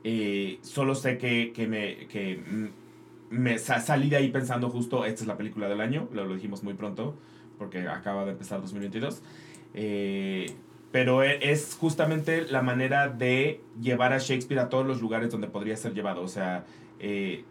Eh, 0.04 0.60
solo 0.62 0.96
sé 0.96 1.18
que, 1.18 1.52
que 1.54 1.68
me, 1.68 2.08
que 2.08 2.40
me 3.30 3.58
sa- 3.58 3.80
salí 3.80 4.10
de 4.10 4.18
ahí 4.18 4.30
pensando 4.30 4.70
justo, 4.70 5.06
esta 5.06 5.22
es 5.22 5.28
la 5.28 5.38
película 5.38 5.70
del 5.70 5.80
año, 5.82 6.10
lo, 6.12 6.26
lo 6.26 6.36
dijimos 6.36 6.64
muy 6.64 6.74
pronto, 6.74 7.16
porque 7.58 7.88
acaba 7.88 8.26
de 8.26 8.32
empezar 8.32 8.60
2022. 8.62 9.22
Eh, 9.74 10.48
pero 10.92 11.24
e- 11.24 11.40
es 11.52 11.76
justamente 11.80 12.44
la 12.44 12.62
manera 12.62 13.08
de 13.10 13.62
llevar 13.82 14.14
a 14.14 14.18
Shakespeare 14.20 14.60
a 14.60 14.70
todos 14.70 14.86
los 14.86 15.02
lugares 15.02 15.32
donde 15.32 15.48
podría 15.48 15.76
ser 15.78 15.94
llevado. 15.94 16.22
O 16.22 16.28
sea, 16.28 16.66
eh, 17.00 17.44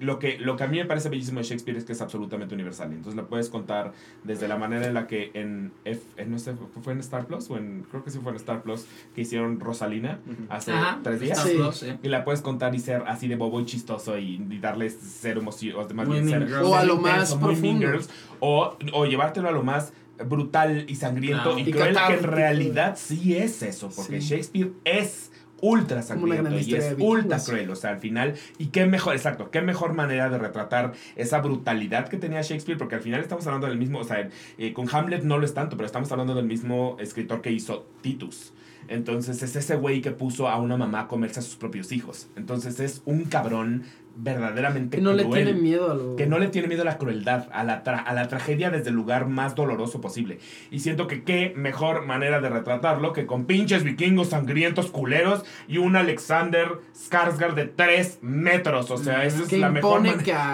lo, 0.00 0.18
que, 0.18 0.38
lo 0.38 0.56
que 0.56 0.64
a 0.64 0.66
mí 0.68 0.78
me 0.78 0.84
parece 0.84 1.08
bellísimo 1.08 1.38
de 1.40 1.44
Shakespeare 1.44 1.76
es 1.76 1.84
que 1.84 1.92
es 1.92 2.00
absolutamente 2.00 2.54
universal. 2.54 2.92
Entonces 2.92 3.14
lo 3.16 3.26
puedes 3.28 3.48
contar 3.48 3.92
desde 4.24 4.46
la 4.48 4.56
manera 4.56 4.86
en 4.86 4.94
la 4.94 5.06
que 5.06 5.30
en, 5.34 5.72
F- 5.84 6.02
en- 6.16 6.30
no 6.30 6.38
sé, 6.38 6.54
¿fue 6.82 6.92
en 6.92 7.00
Star 7.00 7.26
Plus? 7.26 7.50
O 7.50 7.56
en, 7.56 7.84
creo 7.90 8.04
que 8.04 8.10
sí 8.10 8.18
fue 8.22 8.30
en 8.32 8.36
Star 8.36 8.62
Plus 8.62 8.86
que 9.14 9.22
hicieron 9.22 9.58
Rosalina 9.60 10.20
hace 10.48 10.72
Ajá, 10.72 11.00
tres 11.02 11.20
días. 11.20 11.38
Star 11.38 11.50
Sí. 11.52 11.56
Plus, 11.58 11.76
sí. 11.76 11.86
Y 12.02 12.08
la 12.08 12.24
puedes 12.24 12.40
contar 12.42 12.74
y 12.74 12.78
ser 12.78 13.02
así 13.06 13.28
de 13.28 13.36
bobo 13.36 13.60
y 13.60 13.64
chistoso 13.66 14.18
y, 14.18 14.44
y 14.50 14.58
darles 14.58 14.94
ser 14.94 15.38
emoción, 15.38 15.76
o 15.76 15.86
bien 16.10 16.28
ser. 16.28 16.52
O 16.62 16.76
a 16.76 16.84
lo 16.84 16.96
más 16.98 17.34
profundo. 17.34 17.86
Girls, 17.86 18.08
o, 18.40 18.76
o 18.92 19.06
llevártelo 19.06 19.48
a 19.48 19.52
lo 19.52 19.62
más 19.62 19.92
brutal 20.26 20.84
y 20.88 20.96
sangriento 20.96 21.42
Claro. 21.44 21.58
y 21.58 21.62
Y 21.68 21.72
cruel 21.72 21.96
que 22.08 22.14
en 22.14 22.22
realidad 22.24 22.96
sí 22.98 23.36
es 23.36 23.62
eso, 23.62 23.88
porque 23.94 24.20
Sí. 24.20 24.28
Shakespeare 24.30 24.72
es 24.84 25.27
ultra 25.60 26.02
sangriento 26.02 26.58
y 26.58 26.74
es 26.74 26.94
ultra 26.98 27.38
cruel, 27.38 27.70
o 27.70 27.76
sea, 27.76 27.90
al 27.90 27.98
final, 27.98 28.34
y 28.58 28.66
qué 28.66 28.86
mejor, 28.86 29.14
exacto, 29.14 29.50
qué 29.50 29.60
mejor 29.60 29.94
manera 29.94 30.30
de 30.30 30.38
retratar 30.38 30.92
esa 31.16 31.40
brutalidad 31.40 32.08
que 32.08 32.16
tenía 32.16 32.42
Shakespeare, 32.42 32.78
porque 32.78 32.96
al 32.96 33.00
final 33.00 33.20
estamos 33.20 33.46
hablando 33.46 33.66
del 33.66 33.78
mismo, 33.78 33.98
o 33.98 34.04
sea, 34.04 34.28
eh, 34.58 34.72
con 34.72 34.88
Hamlet 34.90 35.22
no 35.22 35.38
lo 35.38 35.44
es 35.44 35.54
tanto, 35.54 35.76
pero 35.76 35.86
estamos 35.86 36.10
hablando 36.12 36.34
del 36.34 36.46
mismo 36.46 36.96
escritor 37.00 37.42
que 37.42 37.50
hizo 37.50 37.86
Titus. 38.02 38.52
Entonces 38.88 39.42
es 39.42 39.54
ese 39.56 39.76
güey 39.76 40.00
que 40.00 40.10
puso 40.10 40.48
a 40.48 40.56
una 40.58 40.76
mamá 40.76 41.00
a 41.02 41.08
comerse 41.08 41.40
a 41.40 41.42
sus 41.42 41.56
propios 41.56 41.92
hijos. 41.92 42.28
Entonces 42.36 42.80
es 42.80 43.02
un 43.04 43.24
cabrón 43.24 43.84
verdaderamente 44.20 44.96
Que 44.96 45.02
no 45.02 45.12
le 45.12 45.22
cruel, 45.24 45.44
tiene 45.44 45.60
miedo 45.60 45.92
a 45.92 45.94
lo. 45.94 46.16
que 46.16 46.26
no 46.26 46.40
le 46.40 46.48
tiene 46.48 46.66
miedo 46.66 46.82
a 46.82 46.84
la 46.84 46.98
crueldad, 46.98 47.46
a 47.52 47.62
la, 47.62 47.84
tra- 47.84 48.02
a 48.04 48.12
la 48.14 48.26
tragedia 48.26 48.68
desde 48.70 48.90
el 48.90 48.96
lugar 48.96 49.28
más 49.28 49.54
doloroso 49.54 50.00
posible. 50.00 50.38
Y 50.72 50.80
siento 50.80 51.06
que 51.06 51.22
qué 51.22 51.52
mejor 51.56 52.04
manera 52.04 52.40
de 52.40 52.48
retratarlo 52.48 53.12
que 53.12 53.26
con 53.26 53.44
pinches 53.44 53.84
vikingos 53.84 54.30
sangrientos 54.30 54.90
culeros 54.90 55.44
y 55.68 55.78
un 55.78 55.94
Alexander 55.94 56.80
Skarsgård 56.96 57.54
de 57.54 57.66
3 57.66 58.18
metros. 58.22 58.90
O 58.90 58.96
sea, 58.98 59.24
esa 59.24 59.42
es 59.44 59.52
la 59.52 59.70
mejor. 59.70 60.02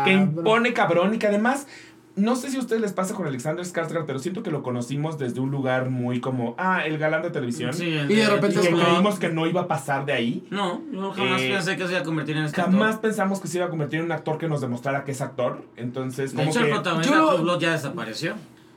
Que 0.04 0.12
impone 0.12 0.72
cabrón 0.74 1.14
y 1.14 1.18
que 1.18 1.26
además... 1.28 1.66
No 2.16 2.36
sé 2.36 2.48
si 2.50 2.56
a 2.56 2.60
ustedes 2.60 2.80
les 2.80 2.92
pasa 2.92 3.12
con 3.14 3.26
Alexander 3.26 3.64
Skarsgård, 3.64 4.04
pero 4.06 4.20
siento 4.20 4.44
que 4.44 4.52
lo 4.52 4.62
conocimos 4.62 5.18
desde 5.18 5.40
un 5.40 5.50
lugar 5.50 5.90
muy 5.90 6.20
como, 6.20 6.54
ah, 6.58 6.86
el 6.86 6.96
galán 6.96 7.22
de 7.22 7.30
televisión. 7.30 7.74
Sí, 7.74 7.86
Y 7.88 8.14
de 8.14 8.28
repente 8.28 8.58
Y 8.60 8.62
que 8.62 8.70
como- 8.70 8.84
creímos 8.84 9.18
que 9.18 9.28
no 9.30 9.46
iba 9.48 9.62
a 9.62 9.66
pasar 9.68 10.04
de 10.06 10.12
ahí. 10.12 10.46
No, 10.50 10.80
yo 10.92 11.10
jamás 11.12 11.40
Eh, 11.42 11.50
pensé 11.52 11.76
que 11.76 11.84
se 11.86 11.92
iba 11.92 12.00
a 12.00 12.04
convertir 12.04 12.36
en 12.36 12.44
escritor. 12.44 12.70
Jamás 12.70 12.96
pensamos 12.98 13.40
que 13.40 13.48
se 13.48 13.58
iba 13.58 13.66
a 13.66 13.70
convertir 13.70 13.98
en 13.98 14.06
un 14.06 14.12
actor 14.12 14.38
que 14.38 14.48
nos 14.48 14.60
demostrara 14.60 15.02
que 15.04 15.10
es 15.10 15.20
actor. 15.20 15.64
Entonces, 15.76 16.30
De 16.32 16.38
como 16.38 16.50
hecho, 16.50 16.60
que... 16.60 16.66
el 16.66 16.72
protagonista 16.72 17.14
Yo 17.16 17.44
de 17.56 17.60
ya 17.60 17.72
desapareció. 17.72 18.34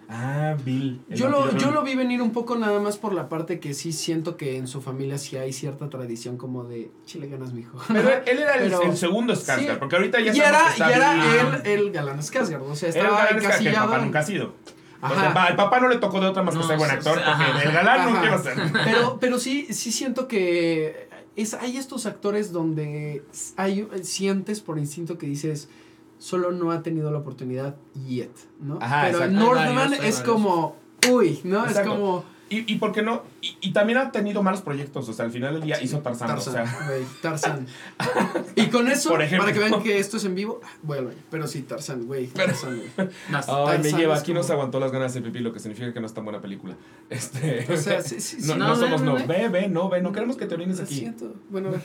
Ah, 0.10 0.56
Bill. 0.64 1.02
Yo 1.10 1.28
lo, 1.30 1.56
yo 1.58 1.72
lo 1.72 1.84
vi 1.84 1.96
venir 1.96 2.22
un 2.22 2.32
poco 2.32 2.56
nada 2.56 2.80
más 2.80 2.96
por 2.98 3.14
la 3.14 3.28
parte 3.28 3.60
que 3.60 3.74
sí 3.74 3.92
siento 3.92 4.38
que 4.38 4.56
en 4.58 4.68
su 4.68 4.82
familia 4.82 5.18
sí 5.18 5.36
hay 5.36 5.52
cierta 5.52 5.90
tradición 5.90 6.38
como 6.38 6.64
de 6.64 6.90
chile 7.06 7.28
ganas, 7.28 7.52
mijo. 7.54 7.78
Pero 7.90 8.10
él 8.26 8.40
era 8.40 8.56
el, 8.56 8.72
Pero- 8.72 8.84
el 8.84 8.96
segundo 8.98 9.34
Skarsgård, 9.34 9.74
sí. 9.74 9.78
porque 9.80 9.96
ahorita 9.98 10.20
ya 10.22 10.34
y 10.34 10.40
era, 10.40 10.62
que 10.64 10.70
está 10.72 10.90
y 10.90 10.94
era 10.94 11.14
él 11.56 11.62
el 11.66 11.92
galán 11.92 12.20
Skarsgård, 12.22 12.62
o 12.62 12.76
sea, 12.76 12.90
Era 12.90 13.00
el 13.00 13.06
estaba 13.06 13.26
galán 13.26 13.40
Skarsgård, 13.44 13.64
que 13.64 13.70
el 13.70 13.76
papá 13.76 13.98
nunca 14.00 14.20
ha 14.20 14.24
sido. 14.24 14.54
Al 15.02 15.56
papá 15.56 15.80
no 15.80 15.90
le 15.90 15.98
tocó 15.98 16.20
de 16.20 16.28
otra 16.28 16.42
más 16.42 16.56
que 16.56 16.62
No, 16.62 16.68
ser 16.68 16.78
buen 16.78 16.90
actor, 16.90 17.14
porque 17.16 17.30
ajá. 17.30 17.62
el 17.64 17.72
galán 17.72 18.00
Ajá. 18.00 18.10
nunca 18.10 18.26
iba 18.26 18.36
a 18.36 18.40
ser. 18.42 18.56
Pero, 18.86 19.18
pero 19.22 19.40
sí, 19.40 19.68
sí 19.72 19.92
siento 19.92 20.28
que 20.28 21.08
es, 21.36 21.54
hay 21.54 21.78
estos 21.78 22.06
actores 22.08 22.52
donde 22.52 23.24
hay, 23.58 23.88
sientes 24.02 24.62
por 24.62 24.80
instinto 24.80 25.18
que 25.20 25.28
dices, 25.28 25.70
solo 26.20 26.52
no 26.52 26.72
ha 26.72 26.82
tenido 26.84 27.12
la 27.12 27.20
oportunidad 27.20 27.76
yet, 28.08 28.32
¿no? 28.60 28.80
Ajá, 28.82 29.04
pero 29.06 29.18
exacto. 29.24 29.40
Northman 29.40 29.94
hay 29.94 30.10
es 30.10 30.20
como, 30.22 30.76
uy, 31.12 31.40
¿no? 31.44 31.66
Exacto. 31.66 31.82
Es 31.82 31.88
como 31.98 32.26
Y, 32.50 32.72
y 32.74 32.78
por 32.78 32.94
qué 32.94 33.02
no, 33.02 33.24
y, 33.42 33.58
y 33.60 33.74
también 33.74 33.98
ha 34.00 34.10
tenido 34.14 34.42
malos 34.42 34.62
proyectos, 34.62 35.10
o 35.10 35.12
sea, 35.14 35.26
al 35.26 35.32
final 35.32 35.56
del 35.56 35.64
día 35.64 35.82
hizo 35.84 36.00
Tarzán, 36.00 36.30
Tarzan, 36.30 36.64
o 36.64 36.66
sea, 36.68 36.88
güey, 36.88 37.04
Tarzan. 37.22 37.68
Y 38.56 38.68
con 38.68 38.88
eso, 38.88 39.10
Por 39.10 39.20
para 39.38 39.52
que 39.54 39.60
vean 39.60 39.84
que 39.84 40.00
esto 40.00 40.16
es 40.18 40.24
en 40.26 40.34
vivo, 40.34 40.62
ah, 40.64 40.70
baño. 40.82 41.10
Pero 41.30 41.46
sí, 41.46 41.64
Tarzan, 41.64 42.06
güey, 42.08 42.28
Tarzan, 42.28 42.78
güey. 42.78 42.90
Ay, 42.98 43.08
me 43.28 43.42
Tarzán 43.42 44.00
lleva, 44.00 44.16
aquí 44.16 44.32
como- 44.32 44.40
nos 44.40 44.50
aguantó 44.50 44.80
las 44.80 44.92
ganas 44.94 45.14
de 45.14 45.22
pipí, 45.22 45.40
lo 45.40 45.52
que 45.52 45.60
significa 45.60 45.94
que 45.94 46.00
no 46.00 46.06
es 46.08 46.14
tan 46.14 46.24
buena 46.24 46.42
película. 46.42 46.76
Este, 47.10 47.68
O 47.72 47.76
sea, 47.78 48.02
sí, 48.02 48.22
sí, 48.22 48.42
sí. 48.42 48.48
no, 48.48 48.56
no 48.56 48.70
No, 48.70 48.76
somos, 48.78 49.02
ve, 49.02 49.06
no, 49.06 49.16
ve, 49.16 49.26
ve, 49.28 49.50
ve, 49.50 49.68
no, 49.70 49.90
ve, 49.90 50.02
no 50.02 50.12
queremos 50.14 50.38
que 50.38 50.46
te 50.46 50.56
orines 50.56 50.80
aquí. 50.80 50.96
siento. 50.96 51.36
Bueno, 51.50 51.68
a 51.68 51.72
ver. 51.72 51.82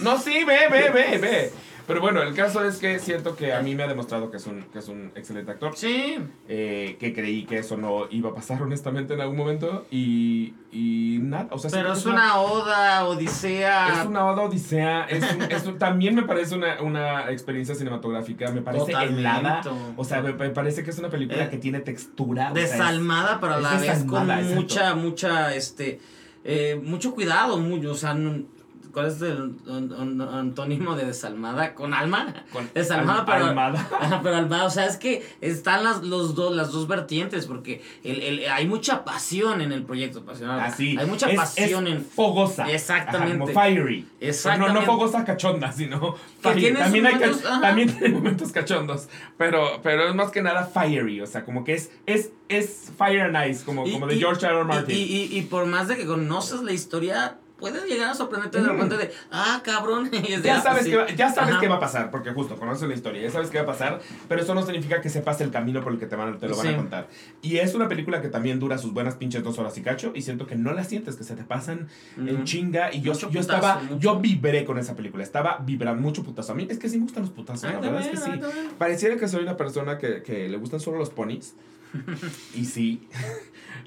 No, 0.00 0.16
sí, 0.18 0.44
ve, 0.44 0.60
ve, 0.70 0.90
ve, 0.90 1.18
ve. 1.18 1.52
Pero 1.86 2.00
bueno, 2.00 2.22
el 2.22 2.34
caso 2.34 2.64
es 2.64 2.78
que 2.78 2.98
siento 2.98 3.36
que 3.36 3.52
a 3.52 3.60
mí 3.60 3.74
me 3.74 3.82
ha 3.82 3.86
demostrado 3.86 4.30
que 4.30 4.38
es 4.38 4.46
un, 4.46 4.62
que 4.72 4.78
es 4.78 4.88
un 4.88 5.12
excelente 5.14 5.50
actor. 5.50 5.72
Sí. 5.76 6.16
eh, 6.48 6.96
que 6.98 7.12
creí 7.12 7.44
que 7.44 7.58
eso 7.58 7.76
no 7.76 8.06
iba 8.10 8.30
a 8.30 8.34
pasar 8.34 8.62
honestamente 8.62 9.14
en 9.14 9.20
algún 9.20 9.36
momento. 9.36 9.86
Y, 9.90 10.54
y 10.72 11.18
nada, 11.20 11.48
o 11.50 11.58
sea, 11.58 11.70
Pero 11.70 11.92
es 11.92 12.06
una 12.06 12.38
oda, 12.40 13.04
odisea. 13.06 14.00
Es 14.00 14.06
una 14.06 14.24
oda 14.26 14.42
odisea. 14.44 15.04
Es 15.04 15.24
un- 15.34 15.42
es 15.42 15.66
un- 15.66 15.78
también 15.78 16.14
me 16.14 16.22
parece 16.22 16.54
una, 16.54 16.80
una 16.80 17.30
experiencia 17.30 17.74
cinematográfica. 17.74 18.50
Me 18.50 18.62
parece 18.62 18.86
Totalmente. 18.86 19.20
helada. 19.20 19.60
O 19.96 20.04
sea, 20.04 20.22
me, 20.22 20.32
me 20.32 20.50
parece 20.50 20.82
que 20.84 20.90
es 20.90 20.98
una 20.98 21.10
película 21.10 21.44
Eh, 21.44 21.50
que 21.50 21.58
tiene 21.58 21.80
textura. 21.80 22.50
o 22.50 22.54
sea, 22.54 22.64
es- 22.64 22.70
desalmada, 22.72 23.38
pero 23.40 23.54
a 23.54 23.60
la 23.60 23.70
vez 23.72 23.82
desalmada, 23.82 24.36
con 24.40 24.54
mucha, 24.54 24.94
mucha, 24.94 25.54
este, 25.54 26.00
eh, 26.44 26.80
mucho 26.82 27.14
cuidado, 27.14 27.58
mucho, 27.58 27.92
o 27.92 27.94
sea, 27.94 28.14
no- 28.14 28.42
¿cuál 28.94 29.08
es 29.08 29.20
el 29.20 29.54
an- 29.68 29.92
an- 29.98 30.20
antónimo 30.22 30.96
de 30.96 31.04
desalmada? 31.04 31.74
¿Con 31.74 31.92
alma? 31.92 32.32
con- 32.52 32.70
desalmada, 32.72 33.20
al- 33.20 33.26
pero- 33.26 33.46
almada. 33.46 34.20
Pero 34.22 34.36
almada, 34.36 34.64
o 34.64 34.70
sea, 34.70 34.86
es 34.86 34.96
que 34.96 35.22
están 35.42 35.84
las, 35.84 36.02
los 36.02 36.34
dos, 36.34 36.54
las 36.56 36.72
dos 36.72 36.88
vertientes, 36.88 37.46
porque 37.46 37.82
el, 38.04 38.22
el- 38.22 38.48
hay 38.50 38.66
mucha 38.66 39.04
pasión 39.04 39.60
en 39.60 39.72
el 39.72 39.82
proyecto 39.82 40.24
pasional. 40.24 40.60
Así. 40.60 40.96
Hay 40.98 41.04
mucha 41.06 41.28
es- 41.30 41.36
pasión 41.36 41.86
es 41.86 41.94
en... 41.96 42.04
Fogosa. 42.04 42.70
Exactamente. 42.70 43.34
Ajá, 43.34 43.52
como 43.52 43.60
fiery. 43.60 44.06
Exactamente. 44.20 44.72
No, 44.74 44.80
no 44.80 44.86
fogosa 44.86 45.24
cachonda, 45.24 45.72
sino 45.72 46.14
fiery. 46.40 46.72
También, 46.72 46.76
hay 46.76 46.90
momentos, 47.02 47.42
también 47.60 47.98
tiene 47.98 48.14
momentos 48.14 48.52
cachondos. 48.52 49.08
Pero, 49.36 49.80
pero 49.82 50.08
es 50.08 50.14
más 50.14 50.30
que 50.30 50.40
nada 50.42 50.64
fiery. 50.66 51.20
O 51.20 51.26
sea, 51.26 51.44
como 51.44 51.64
que 51.64 51.74
es, 51.74 51.90
es, 52.06 52.30
es 52.48 52.92
fire 52.96 53.22
and 53.34 53.50
ice, 53.50 53.64
como, 53.64 53.86
y- 53.86 53.92
como 53.92 54.06
de 54.06 54.14
y- 54.14 54.18
George 54.20 54.46
R. 54.46 54.54
R. 54.54 54.64
Martin. 54.64 54.96
Y, 54.96 55.00
y, 55.02 55.38
y 55.38 55.42
por 55.42 55.66
más 55.66 55.88
de 55.88 55.96
que 55.96 56.06
conoces 56.06 56.62
la 56.62 56.72
historia, 56.72 57.38
puedes 57.58 57.84
llegar 57.86 58.10
a 58.10 58.14
sorprenderte 58.14 58.58
de 58.58 58.64
Mm. 58.64 58.68
repente 58.72 58.96
de, 58.98 59.12
ah, 59.30 59.60
cabrón. 59.64 60.08
y 60.12 60.36
de, 60.36 60.42
Ya 60.42 60.58
"Ah, 60.58 60.62
sabes, 60.62 60.82
pues 60.82 60.84
sí". 60.84 60.90
qué 60.90 60.96
va, 60.96 61.06
ya 61.10 61.32
sabes 61.32 61.50
Ajá. 61.52 61.60
qué 61.60 61.68
va 61.68 61.76
a 61.76 61.80
pasar, 61.80 62.10
porque 62.10 62.30
justo 62.32 62.56
conoces 62.56 62.88
la 62.88 62.94
historia, 62.94 63.22
ya 63.22 63.30
sabes 63.30 63.48
qué 63.50 63.58
va 63.58 63.62
a 63.64 63.66
pasar, 63.66 64.00
pero 64.28 64.42
eso 64.42 64.54
no 64.54 64.62
significa 64.62 65.00
que 65.00 65.08
sepas 65.08 65.40
el 65.40 65.50
camino 65.50 65.82
por 65.82 65.92
el 65.92 65.98
que 65.98 66.06
te, 66.06 66.16
van, 66.16 66.38
te 66.38 66.48
lo 66.48 66.56
van 66.56 66.66
Sí. 66.66 66.72
a 66.72 66.76
contar. 66.76 67.08
Y 67.42 67.56
es 67.58 67.74
una 67.74 67.88
película 67.88 68.20
que 68.20 68.28
también 68.28 68.58
dura 68.58 68.76
sus 68.78 68.92
buenas 68.92 69.14
pinches 69.14 69.42
dos 69.44 69.58
horas 69.58 69.76
y 69.78 69.82
cacho, 69.82 70.12
y 70.14 70.22
siento 70.22 70.46
que 70.46 70.56
no 70.56 70.72
la 70.72 70.84
sientes, 70.84 71.16
que 71.16 71.24
se 71.24 71.36
te 71.36 71.44
pasan 71.44 71.88
en 72.16 72.34
Ujú. 72.36 72.44
chinga, 72.44 72.92
y 72.92 73.00
yo, 73.00 73.12
Mucho 73.12 73.30
yo 73.30 73.40
putazo, 73.40 73.56
estaba, 73.56 73.82
mucho. 73.82 73.98
yo 74.00 74.20
vibré 74.20 74.64
con 74.64 74.78
esa 74.78 74.94
película, 74.96 75.22
estaba 75.22 75.58
vibrando 75.64 76.02
mucho 76.02 76.22
putazo. 76.24 76.52
A 76.52 76.54
mí 76.56 76.66
es 76.68 76.78
que 76.78 76.88
sí 76.88 76.96
me 76.98 77.04
gustan 77.04 77.22
los 77.22 77.30
putazos, 77.32 77.64
Ay, 77.64 77.74
la 77.74 77.80
verdad 77.80 78.00
es 78.00 78.08
que 78.08 78.16
sí. 78.16 78.30
ay, 78.32 78.40
también. 78.40 78.68
Pareciera 78.78 79.16
que 79.16 79.28
soy 79.28 79.42
una 79.42 79.56
persona 79.56 79.96
que, 79.98 80.22
que 80.22 80.48
le 80.48 80.56
gustan 80.56 80.80
solo 80.80 80.98
los 80.98 81.10
ponis. 81.10 81.54
y 82.54 82.64
sí. 82.64 83.06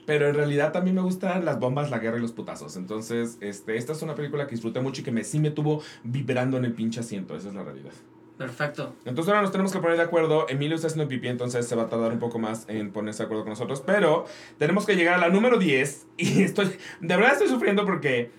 Pero 0.07 0.29
en 0.29 0.35
realidad 0.35 0.71
también 0.71 0.95
me 0.95 1.01
gustan 1.01 1.43
las 1.43 1.59
bombas, 1.59 1.91
la 1.91 1.99
guerra 1.99 2.17
y 2.17 2.21
los 2.21 2.31
putazos. 2.31 2.77
Entonces, 2.77 3.37
este, 3.41 3.75
esta 3.75 3.91
es 3.91 4.01
una 4.01 4.15
película 4.15 4.47
que 4.47 4.51
disfruté 4.51 4.79
mucho 4.79 5.01
y 5.01 5.03
que 5.03 5.11
me, 5.11 5.25
sí 5.25 5.37
me 5.37 5.51
tuvo 5.51 5.83
vibrando 6.05 6.55
en 6.55 6.63
el 6.63 6.71
pinche 6.71 7.01
asiento. 7.01 7.35
Esa 7.35 7.49
es 7.49 7.53
la 7.53 7.63
realidad. 7.63 7.91
Perfecto. 8.37 8.95
Entonces 9.03 9.27
ahora 9.27 9.41
nos 9.41 9.51
tenemos 9.51 9.73
que 9.73 9.79
poner 9.79 9.97
de 9.97 10.03
acuerdo. 10.03 10.47
Emilio 10.47 10.75
está 10.75 10.87
haciendo 10.87 11.09
pipí, 11.09 11.27
entonces 11.27 11.67
se 11.67 11.75
va 11.75 11.83
a 11.83 11.89
tardar 11.89 12.13
un 12.13 12.19
poco 12.19 12.39
más 12.39 12.63
en 12.69 12.91
ponerse 12.91 13.23
de 13.23 13.25
acuerdo 13.25 13.43
con 13.43 13.49
nosotros. 13.49 13.83
Pero 13.85 14.23
tenemos 14.57 14.85
que 14.85 14.95
llegar 14.95 15.15
a 15.15 15.17
la 15.17 15.27
número 15.27 15.59
10. 15.59 16.07
Y 16.15 16.41
estoy. 16.43 16.67
De 17.01 17.15
verdad 17.17 17.33
estoy 17.33 17.49
sufriendo 17.49 17.85
porque. 17.85 18.31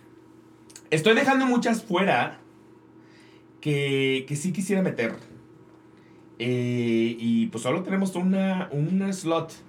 Estoy 0.89 1.15
dejando 1.17 1.45
muchas 1.45 1.85
fuera. 1.85 2.41
Que, 3.61 4.25
que 4.27 4.37
sí 4.37 4.55
quisiera 4.55 4.81
meter. 4.81 5.17
Eh, 6.39 7.15
y 7.19 7.49
pues 7.49 7.63
solo 7.63 7.83
tenemos 7.83 8.15
una, 8.15 8.71
una 8.73 9.13
slot. 9.13 9.68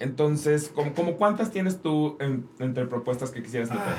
Entonces, 0.00 0.70
¿como, 0.74 0.94
como 0.94 1.16
cuántas 1.16 1.50
tienes 1.50 1.82
tú 1.82 2.16
en- 2.20 2.46
entre 2.58 2.86
propuestas 2.86 3.30
que 3.30 3.42
quisieras 3.42 3.70
meter? 3.70 3.94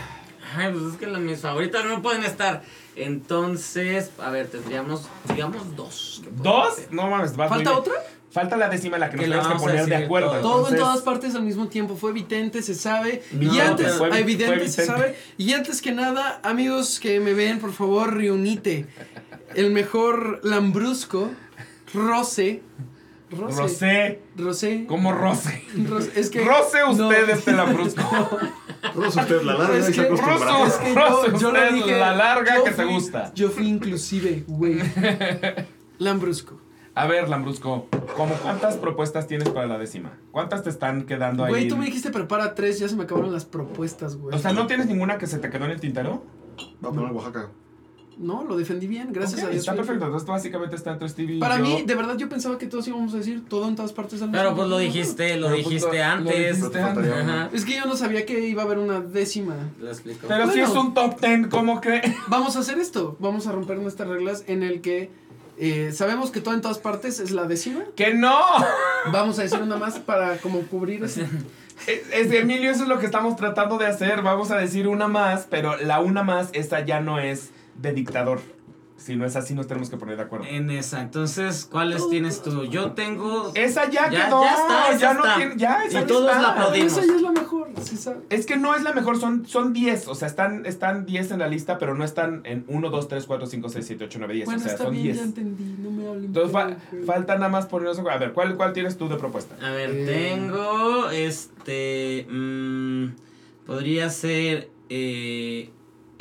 Ay, 0.55 0.71
pues 0.73 0.93
es 0.93 0.99
que 0.99 1.05
las 1.07 1.21
mis 1.21 1.39
favoritas 1.39 1.85
no 1.85 2.01
pueden 2.01 2.23
estar. 2.23 2.63
Entonces, 2.95 4.11
a 4.19 4.29
ver, 4.31 4.47
tendríamos, 4.47 5.07
digamos, 5.29 5.75
dos. 5.75 6.23
¿Dos? 6.41 6.75
No 6.91 7.09
mames, 7.09 7.35
vas 7.37 7.49
¿Falta 7.49 7.77
otra? 7.77 7.93
Falta 8.31 8.55
la 8.55 8.69
décima, 8.69 8.97
la 8.97 9.09
que 9.09 9.17
nos 9.17 9.25
Que 9.25 9.29
tenemos 9.31 9.53
que 9.53 9.59
poner 9.59 9.85
de 9.87 9.95
acuerdo. 9.95 10.29
todo. 10.31 10.41
Todo 10.41 10.51
en 10.51 10.57
Entonces, 10.73 10.79
todas 10.79 11.01
partes 11.01 11.35
al 11.35 11.43
mismo 11.43 11.67
tiempo. 11.67 11.95
Fue 11.97 12.11
evidente, 12.11 12.61
se 12.63 12.75
sabe. 12.75 13.21
No, 13.33 13.53
y 13.53 13.59
antes, 13.59 13.93
fue- 13.95 14.07
fue 14.09 14.19
evidente, 14.19 14.67
se 14.69 14.83
evidente. 14.83 14.85
sabe. 14.85 15.15
Y 15.37 15.51
antes 15.53 15.81
que 15.81 15.91
nada, 15.91 16.39
amigos 16.43 16.99
que 17.01 17.19
me 17.19 17.33
ven, 17.33 17.59
por 17.59 17.73
favor, 17.73 18.13
reunite. 18.15 18.87
El 19.53 19.71
mejor 19.71 20.39
lambrusco, 20.43 21.29
Rose. 21.93 22.61
Rose. 23.31 23.57
Rosé. 23.61 24.21
Rosé. 24.37 24.85
Como 24.87 25.11
Rose. 25.13 25.63
Rose. 25.87 26.11
Es 26.19 26.29
que. 26.29 26.43
Roce 26.43 26.83
usted 26.83 27.05
no. 27.27 27.33
este 27.33 27.51
lambrusco. 27.53 28.01
Rosa 28.95 29.21
usted 29.21 29.41
la 29.43 29.53
larga 29.57 29.77
Es 29.77 29.89
que-. 29.95 30.07
Rosa. 30.07 30.65
Es 30.67 30.73
que 30.75 30.93
Rose, 30.93 31.31
yo, 31.31 31.37
yo 31.39 31.47
usted, 31.49 31.73
dije. 31.73 31.97
la 31.99 32.15
larga 32.15 32.57
yo 32.57 32.63
que 32.65 32.71
te 32.71 32.83
fui- 32.83 32.93
gusta. 32.93 33.31
Yo 33.33 33.49
fui 33.49 33.67
inclusive, 33.67 34.43
güey. 34.47 34.79
Lambrusco. 35.99 36.59
A 36.93 37.07
ver, 37.07 37.29
Lambrusco, 37.29 37.87
¿cómo 38.17 38.33
cuántas 38.35 38.75
propuestas 38.75 39.25
tienes 39.27 39.47
para 39.49 39.65
la 39.65 39.77
décima? 39.77 40.11
¿Cuántas 40.31 40.63
te 40.63 40.69
están 40.69 41.03
quedando 41.05 41.45
ahí? 41.45 41.49
Güey, 41.51 41.67
tú 41.69 41.77
me 41.77 41.85
dijiste 41.85 42.09
prepara 42.11 42.53
tres, 42.53 42.79
ya 42.79 42.89
se 42.89 42.97
me 42.97 43.03
acabaron 43.03 43.31
las 43.31 43.45
propuestas, 43.45 44.17
güey. 44.17 44.35
O 44.35 44.39
sea, 44.39 44.51
¿no 44.51 44.67
tienes 44.67 44.87
ninguna 44.87 45.17
que 45.17 45.25
se 45.25 45.37
te 45.39 45.49
quedó 45.49 45.65
en 45.65 45.71
el 45.71 45.79
tintero? 45.79 46.25
Va 46.83 46.89
a 46.89 46.91
poner 46.91 47.11
Oaxaca. 47.13 47.49
No, 48.21 48.43
lo 48.43 48.55
defendí 48.55 48.85
bien, 48.87 49.11
gracias 49.11 49.41
a 49.43 49.47
Dios. 49.47 49.59
Está 49.61 49.73
perfecto. 49.73 50.05
Entonces, 50.05 50.25
tú 50.25 50.31
básicamente 50.31 50.75
está 50.75 50.91
entre 50.91 51.09
Stevie 51.09 51.37
y 51.37 51.39
Para 51.39 51.57
yo. 51.57 51.63
mí, 51.63 51.81
de 51.85 51.95
verdad, 51.95 52.15
yo 52.17 52.29
pensaba 52.29 52.57
que 52.57 52.67
todos 52.67 52.87
íbamos 52.87 53.13
a 53.13 53.17
decir 53.17 53.43
todo 53.49 53.67
en 53.67 53.75
todas 53.75 53.93
partes 53.93 54.21
al 54.21 54.29
mismo 54.29 54.41
Pero 54.43 54.55
pues 54.55 54.67
lo 54.69 54.77
tiempo. 54.77 54.93
dijiste, 54.97 55.37
lo 55.37 55.47
Pero, 55.47 55.55
pues, 55.63 55.65
dijiste 55.67 55.85
lo- 55.87 55.91
dijiste 55.93 56.79
antes. 56.81 57.11
Ajá. 57.11 57.49
Es 57.51 57.65
que 57.65 57.75
yo 57.75 57.85
no 57.85 57.95
sabía 57.95 58.25
que 58.25 58.39
iba 58.47 58.61
a 58.61 58.65
haber 58.65 58.77
una 58.77 58.99
décima. 59.01 59.55
Lo 59.79 59.89
explico. 59.89 60.27
Pero 60.27 60.51
si 60.51 60.59
es 60.59 60.69
un 60.69 60.93
top 60.93 61.19
ten, 61.19 61.49
¿cómo 61.49 61.81
crees? 61.81 62.13
Vamos 62.27 62.55
a 62.55 62.59
hacer 62.59 62.77
esto. 62.79 63.17
Vamos 63.19 63.47
a 63.47 63.51
romper 63.51 63.79
nuestras 63.79 64.07
reglas 64.07 64.43
en 64.47 64.61
el 64.63 64.81
que 64.81 65.09
eh, 65.57 65.91
sabemos 65.93 66.31
que 66.31 66.41
todo 66.41 66.53
en 66.53 66.61
todas 66.61 66.77
partes 66.77 67.19
es 67.19 67.31
la 67.31 67.45
décima. 67.45 67.81
¡Que 67.95 68.13
no! 68.13 68.35
Vamos 69.11 69.37
a 69.39 69.43
decir 69.43 69.59
una 69.61 69.77
más 69.77 69.99
para 69.99 70.37
como 70.37 70.61
cubrir 70.61 71.03
ese. 71.03 71.27
Es, 71.87 72.01
es- 72.13 72.31
Emilio, 72.31 72.69
eso 72.69 72.83
es 72.83 72.89
lo 72.89 72.99
que 72.99 73.05
estamos 73.07 73.35
tratando 73.35 73.77
de 73.79 73.87
hacer. 73.87 74.21
Vamos 74.21 74.51
a 74.51 74.57
decir 74.57 74.87
una 74.87 75.07
más, 75.07 75.47
pero 75.49 75.77
la 75.77 75.99
una 75.99 76.21
más, 76.23 76.49
esa 76.53 76.85
ya 76.85 76.99
no 77.01 77.19
es 77.19 77.49
de 77.81 77.93
dictador. 77.93 78.39
Si 78.97 79.15
no 79.15 79.25
es 79.25 79.35
así, 79.35 79.55
nos 79.55 79.65
tenemos 79.65 79.89
que 79.89 79.97
poner 79.97 80.15
de 80.15 80.21
acuerdo. 80.21 80.45
En 80.45 80.69
esa, 80.69 81.01
entonces, 81.01 81.67
¿cuáles 81.71 82.07
tienes 82.09 82.43
tú? 82.43 82.65
Yo 82.65 82.91
tengo. 82.91 83.51
Esa 83.55 83.89
ya, 83.89 84.11
Ya- 84.11 84.27
quedó. 84.27 84.43
ya 84.43 84.51
está, 84.53 84.89
esa 84.89 84.97
ya 84.99 85.13
no 85.15 85.23
está. 85.25 85.35
tiene. 85.37 85.53
Ya, 85.57 85.83
esa 85.85 85.97
Y 85.97 86.01
ya 86.01 86.05
todos 86.07 86.29
está. 86.29 86.39
la 86.41 86.49
aplaudimos. 86.49 86.91
Esa 86.93 87.07
ya 87.07 87.15
es 87.15 87.21
la 87.23 87.31
mejor. 87.31 87.69
sí. 87.81 87.97
Es 88.29 88.45
que 88.45 88.57
no 88.57 88.75
es 88.75 88.83
la 88.83 88.93
mejor, 88.93 89.19
son, 89.19 89.47
son 89.47 89.73
10. 89.73 90.07
O 90.07 90.13
sea, 90.13 90.27
están, 90.27 90.67
están 90.67 91.07
10 91.07 91.31
en 91.31 91.39
la 91.39 91.47
lista, 91.47 91.79
pero 91.79 91.95
no 91.95 92.03
están 92.03 92.41
en 92.43 92.63
1, 92.67 92.89
2, 92.91 93.07
3, 93.07 93.25
4, 93.25 93.47
5, 93.47 93.69
6, 93.69 93.87
7, 93.87 94.03
8, 94.05 94.19
9, 94.19 94.33
10. 94.35 94.45
Bueno, 94.45 94.59
o 94.59 94.63
sea, 94.63 94.71
está 94.73 94.83
son 94.83 94.93
bien, 94.93 95.03
10. 95.05 95.17
ya 95.17 95.23
entendí. 95.23 95.63
No 95.79 95.89
me 95.89 96.07
hablen. 96.07 96.25
Entonces 96.25 96.51
fa- 96.51 96.77
güey. 96.91 97.03
falta 97.03 97.33
nada 97.37 97.49
más 97.49 97.65
ponernos. 97.65 97.97
A 97.97 98.17
ver, 98.17 98.33
¿cuál, 98.33 98.55
¿cuál 98.55 98.71
tienes 98.73 98.97
tú 98.99 99.09
de 99.09 99.15
propuesta? 99.15 99.55
A 99.65 99.71
ver, 99.71 99.89
Eh. 99.95 100.05
tengo. 100.05 101.09
Este. 101.09 102.27
mm, 102.29 103.05
podría 103.65 104.11
ser. 104.11 104.69
Eh, 104.89 105.71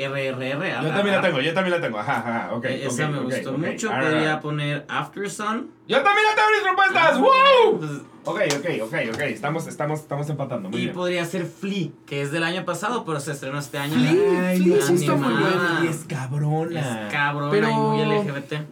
RRR. 0.09 0.83
Yo 0.83 0.89
también 0.91 1.17
la 1.17 1.21
tengo, 1.23 1.41
yo 1.41 1.53
también 1.55 1.77
la 1.77 1.81
tengo. 1.87 1.99
Ajá, 1.99 2.17
ajá, 2.19 2.55
ok. 2.55 2.65
Eh, 2.65 2.87
Esa 2.87 3.09
me 3.09 3.19
gustó 3.21 3.53
mucho. 3.59 3.91
Podría 3.91 4.41
poner 4.41 4.85
After 4.89 5.31
Sun. 5.31 5.71
Yo 5.89 6.03
también 6.03 6.27
la 6.29 6.35
tengo 6.35 6.49
mis 6.53 6.63
propuestas. 6.63 7.21
¡Wow! 7.21 7.79
Pues, 7.79 7.91
Ok, 8.23 8.39
ok, 8.59 8.67
ok, 8.83 8.95
ok. 9.15 9.21
Estamos, 9.23 9.67
estamos, 9.67 10.01
estamos 10.01 10.29
empatando. 10.29 10.69
Muy 10.69 10.79
y 10.79 10.83
bien. 10.85 10.95
podría 10.95 11.25
ser 11.25 11.47
Flea, 11.47 11.89
que 12.07 12.21
es 12.21 12.31
del 12.31 12.45
año 12.45 12.67
pasado, 12.67 13.05
pero 13.07 13.19
se 13.19 13.33
estrenó 13.33 13.59
este 13.59 13.79
año. 13.79 13.95
Flea, 13.95 14.49
Ay, 14.51 14.61
Flea 14.61 14.83
sí 14.83 14.95
está 14.95 15.15
muy 15.15 15.33
buena. 15.33 15.81
Y 15.85 15.89
es 15.89 16.05
cabrona. 16.07 16.81
Es 17.07 17.13
cabrona 17.13 17.51
Pero- 17.51 17.71
y 17.71 17.73
muy 17.75 18.03
LGBT. 18.03 18.67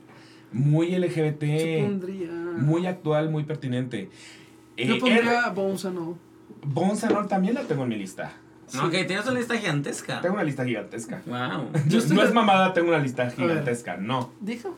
Muy 0.53 0.91
LGBT. 0.95 1.43
Yo 1.81 1.87
pondría. 1.87 2.31
Muy 2.31 2.87
actual, 2.87 3.31
muy 3.31 3.45
pertinente. 3.45 4.11
Yo 4.77 4.95
Eh, 4.95 4.99
pondría 5.01 5.49
Bonza, 5.49 5.91
no. 5.91 6.19
Bonsanol 6.63 7.27
también 7.29 7.55
la 7.55 7.63
tengo 7.63 7.85
en 7.85 7.89
mi 7.89 7.97
lista. 7.97 8.33
Sí. 8.69 8.79
Ok, 8.79 8.91
tienes 8.91 9.25
una 9.27 9.39
lista 9.39 9.57
gigantesca. 9.57 10.21
Tengo 10.21 10.35
una 10.35 10.45
lista 10.45 10.65
gigantesca. 10.65 11.23
Wow. 11.27 11.71
Yo 11.87 11.99
estoy 11.99 12.15
no 12.17 12.23
de- 12.23 12.29
es 12.29 12.35
mamada, 12.35 12.73
tengo 12.75 12.89
una 12.89 12.99
lista 12.99 13.31
gigantesca. 13.31 13.97
No. 13.97 14.33
Deja. 14.41 14.69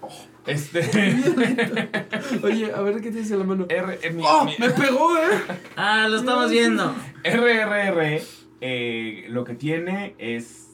Este. 0.47 0.81
Oye, 2.43 2.73
a 2.73 2.81
ver 2.81 3.01
qué 3.01 3.11
tienes 3.11 3.31
en 3.31 3.39
la 3.41 3.45
mano. 3.45 3.67
R, 3.69 3.99
eh, 4.03 4.11
mi- 4.13 4.23
¡Oh! 4.25 4.45
mi- 4.45 4.55
¡Me 4.59 4.71
pegó, 4.71 5.17
eh! 5.19 5.29
Ah, 5.77 6.07
lo 6.09 6.19
estamos 6.19 6.51
viendo. 6.51 6.95
RRR 7.25 8.23
eh, 8.63 9.27
lo 9.29 9.45
que 9.45 9.55
tiene 9.55 10.15
es 10.19 10.69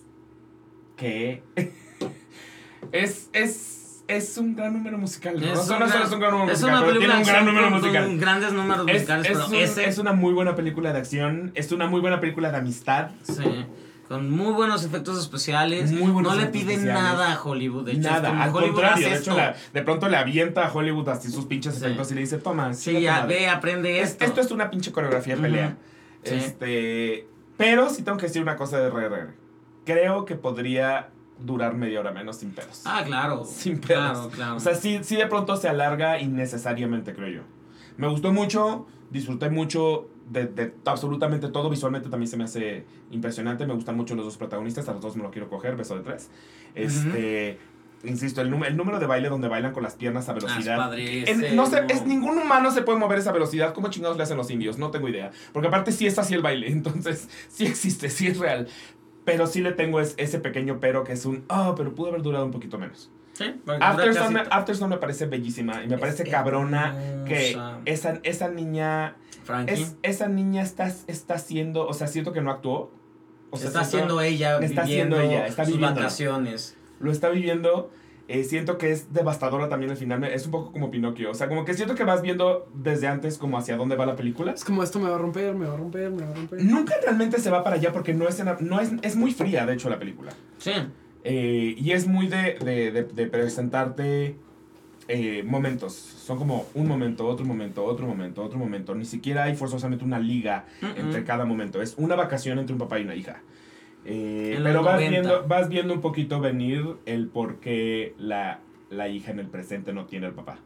que 0.96 1.42
es, 2.92 3.28
es, 3.32 3.75
es 4.08 4.38
un 4.38 4.54
gran 4.56 4.72
número 4.72 4.98
musical. 4.98 5.34
¿no? 5.40 5.46
Es 5.46 5.54
No 5.54 5.62
solo 5.62 5.86
gran- 5.86 6.02
es 6.02 6.12
un 6.12 6.20
gran 6.20 6.30
número 6.32 6.52
Es 6.52 6.60
musical, 6.60 6.78
una 6.78 6.86
película 6.86 7.14
tiene 7.14 7.20
un 7.22 7.26
gran 7.26 7.44
número 7.46 7.64
con- 7.70 7.78
musical. 7.80 8.04
con 8.06 8.18
grandes 8.20 8.52
números 8.52 8.86
Es, 8.88 8.92
musicales, 8.94 9.26
es 9.26 9.32
pero 9.36 9.46
un- 9.48 9.54
ese. 9.54 9.88
es 9.88 9.98
una 9.98 10.12
muy 10.12 10.32
buena 10.32 10.54
película 10.54 10.92
de 10.92 10.98
acción, 10.98 11.52
es 11.54 11.72
una 11.72 11.86
muy 11.88 12.00
buena 12.00 12.20
película 12.20 12.50
de 12.50 12.56
amistad. 12.58 13.10
Sí, 13.24 13.42
con 14.08 14.30
muy 14.30 14.52
buenos 14.52 14.84
efectos 14.84 15.18
especiales. 15.18 15.90
Muy 15.90 16.12
buenos 16.12 16.34
no 16.36 16.40
le 16.40 16.46
piden 16.46 16.70
especiales. 16.78 17.02
nada 17.02 17.32
a 17.32 17.42
Hollywood. 17.42 17.84
De 17.86 17.92
hecho, 17.92 18.02
Nada, 18.08 18.28
como 18.28 18.42
al 18.42 18.48
Hollywood 18.54 18.74
contrario, 18.74 19.08
de 19.10 19.16
hecho 19.16 19.36
la- 19.36 19.56
de 19.72 19.82
pronto 19.82 20.08
le 20.08 20.16
avienta 20.16 20.64
a 20.66 20.72
Hollywood 20.72 21.08
así 21.08 21.28
sus 21.30 21.46
pinches 21.46 21.74
Sí. 21.74 21.84
efectos 21.84 22.12
y 22.12 22.14
le 22.14 22.20
dice, 22.20 22.38
toma, 22.38 22.72
Sí, 22.74 23.00
ya, 23.00 23.22
madre". 23.22 23.34
ve, 23.34 23.48
aprende 23.48 24.00
Es- 24.00 24.10
esto. 24.10 24.24
esto 24.24 24.40
es 24.42 24.50
una 24.52 24.70
pinche 24.70 24.92
coreografía 24.92 25.34
de 25.34 25.42
pelea. 25.42 25.76
Sí. 26.22 26.34
Este, 26.34 27.26
pero 27.56 27.90
sí 27.90 28.02
tengo 28.02 28.18
que 28.18 28.26
decir 28.26 28.42
una 28.42 28.54
cosa 28.56 28.78
de 28.78 28.86
RRR. 28.90 29.34
Creo 29.84 30.24
que 30.24 30.36
podría 30.36 31.08
durar 31.38 31.74
media 31.74 32.00
hora 32.00 32.12
menos 32.12 32.36
sin 32.36 32.50
pedos. 32.52 32.82
Ah, 32.84 33.02
claro. 33.04 33.44
Sin 33.44 33.78
pedos. 33.80 34.12
Claro, 34.12 34.28
claro. 34.30 34.56
O 34.56 34.60
sea, 34.60 34.74
sí, 34.74 35.00
sí 35.02 35.16
de 35.16 35.26
pronto 35.26 35.56
se 35.56 35.68
alarga 35.68 36.20
innecesariamente, 36.20 37.14
creo 37.14 37.28
yo. 37.28 37.42
Me 37.96 38.08
gustó 38.08 38.32
mucho, 38.32 38.86
disfruté 39.10 39.50
mucho 39.50 40.08
de, 40.30 40.46
de 40.46 40.74
absolutamente 40.84 41.48
todo. 41.48 41.68
Visualmente 41.70 42.08
también 42.08 42.28
se 42.28 42.36
me 42.36 42.44
hace 42.44 42.84
impresionante. 43.10 43.66
Me 43.66 43.74
gustan 43.74 43.96
mucho 43.96 44.14
los 44.14 44.24
dos 44.24 44.36
protagonistas, 44.36 44.88
a 44.88 44.92
los 44.92 45.02
dos 45.02 45.16
me 45.16 45.22
lo 45.22 45.30
quiero 45.30 45.48
coger, 45.48 45.76
beso 45.76 45.96
de 45.96 46.02
tres. 46.02 46.30
Este, 46.74 47.58
insisto, 48.04 48.40
el, 48.42 48.52
el 48.64 48.76
número 48.76 48.98
de 49.00 49.06
baile 49.06 49.28
donde 49.28 49.48
bailan 49.48 49.72
con 49.72 49.82
las 49.82 49.94
piernas 49.94 50.28
a 50.28 50.32
Ah, 50.32 50.36
es 50.38 50.44
velocidad. 50.44 50.76
padrísimo. 50.76 51.46
En- 51.46 51.56
no 51.56 51.66
sé, 51.66 51.84
es, 51.88 52.06
ningún 52.06 52.38
humano 52.38 52.70
se 52.70 52.82
puede 52.82 52.98
mover 52.98 53.18
esa 53.18 53.32
velocidad. 53.32 53.72
¿Cómo 53.74 53.88
chingados 53.88 54.16
le 54.16 54.22
hacen 54.22 54.36
los 54.36 54.50
indios? 54.50 54.78
No 54.78 54.90
tengo 54.90 55.08
idea. 55.08 55.30
Porque 55.52 55.68
aparte 55.68 55.90
sí 55.92 56.06
es 56.06 56.18
así 56.18 56.34
el 56.34 56.42
baile. 56.42 56.68
Entonces, 56.70 57.28
sí 57.48 57.64
existe, 57.66 58.10
sí 58.10 58.26
es 58.28 58.38
real. 58.38 58.68
Pero 59.26 59.46
sí 59.46 59.60
le 59.60 59.72
tengo 59.72 60.00
es- 60.00 60.14
ese 60.16 60.38
pequeño 60.38 60.78
pero 60.80 61.04
que 61.04 61.12
es 61.12 61.26
un, 61.26 61.44
ah, 61.50 61.74
pero 61.76 61.94
pudo 61.94 62.08
haber 62.08 62.22
durado 62.22 62.46
un 62.46 62.50
poquito 62.52 62.78
menos. 62.78 63.10
Sí, 63.34 63.44
Aftersun 63.82 64.32
me, 64.32 64.38
casi- 64.38 64.50
Aftersun 64.50 64.88
me 64.88 64.96
parece 64.96 65.26
bellísima 65.26 65.84
y 65.84 65.88
me 65.88 65.96
Es 65.96 66.00
parece 66.00 66.24
cabrona 66.24 66.94
que 67.26 67.50
esa, 67.84 68.18
esa 68.22 68.48
niña, 68.48 69.16
es, 69.66 69.96
esa 70.02 70.28
niña 70.28 70.62
está, 70.62 70.86
está 71.06 71.34
haciendo, 71.34 71.86
o 71.86 71.92
sea, 71.92 72.06
siento 72.06 72.32
que 72.32 72.40
no 72.40 72.50
actuó. 72.50 72.90
O 73.50 73.58
sea, 73.58 73.68
está 73.68 73.80
haciendo 73.80 74.20
ella 74.22 74.58
está 74.60 74.84
viviendo 74.84 75.16
haciendo 75.16 75.20
ella, 75.20 75.46
está 75.46 75.64
sus 75.66 75.74
viviéndolo. 75.74 76.00
vacaciones. 76.06 76.76
lo 76.98 77.12
está 77.12 77.28
viviendo. 77.28 77.90
Eh, 78.28 78.42
siento 78.44 78.76
que 78.78 78.90
es 78.90 79.12
devastadora 79.12 79.68
también 79.68 79.90
al 79.92 79.96
final. 79.96 80.24
Es 80.24 80.46
un 80.46 80.50
poco 80.52 80.72
como 80.72 80.90
Pinocchio. 80.90 81.30
O 81.30 81.34
sea, 81.34 81.48
como 81.48 81.64
que 81.64 81.74
siento 81.74 81.94
que 81.94 82.04
vas 82.04 82.22
viendo 82.22 82.68
desde 82.74 83.06
antes 83.06 83.38
como 83.38 83.56
hacia 83.58 83.76
dónde 83.76 83.94
va 83.96 84.04
la 84.06 84.16
película. 84.16 84.52
Es 84.52 84.64
como 84.64 84.82
esto 84.82 84.98
me 84.98 85.08
va 85.08 85.14
a 85.14 85.18
romper, 85.18 85.54
me 85.54 85.66
va 85.66 85.74
a 85.74 85.76
romper, 85.76 86.10
me 86.10 86.24
va 86.24 86.30
a 86.32 86.34
romper. 86.34 86.62
Nunca 86.64 86.94
realmente 87.02 87.38
se 87.40 87.50
va 87.50 87.62
para 87.62 87.76
allá 87.76 87.92
porque 87.92 88.14
no 88.14 88.26
es, 88.28 88.40
en- 88.40 88.48
no 88.68 88.80
es, 88.80 88.90
es 89.02 89.14
muy 89.16 89.32
fría, 89.32 89.64
de 89.66 89.74
hecho, 89.74 89.88
la 89.88 89.98
película. 89.98 90.32
Sí. 90.58 90.72
Eh, 91.24 91.74
y 91.78 91.92
es 91.92 92.06
muy 92.06 92.26
de, 92.28 92.54
de, 92.64 92.90
de- 92.92 93.04
de 93.04 93.26
presentarte 93.26 94.36
eh, 95.08 95.42
momentos. 95.44 95.92
Son 95.94 96.36
como 96.38 96.66
un 96.74 96.88
momento, 96.88 97.26
otro 97.26 97.46
momento, 97.46 97.84
otro 97.84 98.06
momento, 98.06 98.42
otro 98.42 98.58
momento. 98.58 98.94
Ni 98.94 99.04
siquiera 99.04 99.44
hay 99.44 99.54
forzosamente 99.54 100.04
una 100.04 100.18
liga 100.18 100.64
entre 100.96 101.22
cada 101.24 101.44
momento. 101.44 101.80
Es 101.80 101.94
una 101.96 102.16
vacación 102.16 102.58
entre 102.58 102.72
un 102.72 102.80
papá 102.80 102.98
y 102.98 103.04
una 103.04 103.14
hija. 103.14 103.40
Eh, 104.08 104.60
pero 104.62 104.82
vas 104.82 104.94
90. 105.00 105.10
viendo, 105.10 105.44
vas 105.48 105.68
viendo 105.68 105.92
un 105.94 106.00
poquito 106.00 106.40
venir 106.40 106.96
el 107.06 107.26
por 107.28 107.56
qué 107.60 108.14
la, 108.18 108.60
la 108.90 109.08
hija 109.08 109.32
en 109.32 109.40
el 109.40 109.48
presente 109.48 109.92
no 109.92 110.06
tiene 110.06 110.26
el 110.28 110.32
papá. 110.32 110.58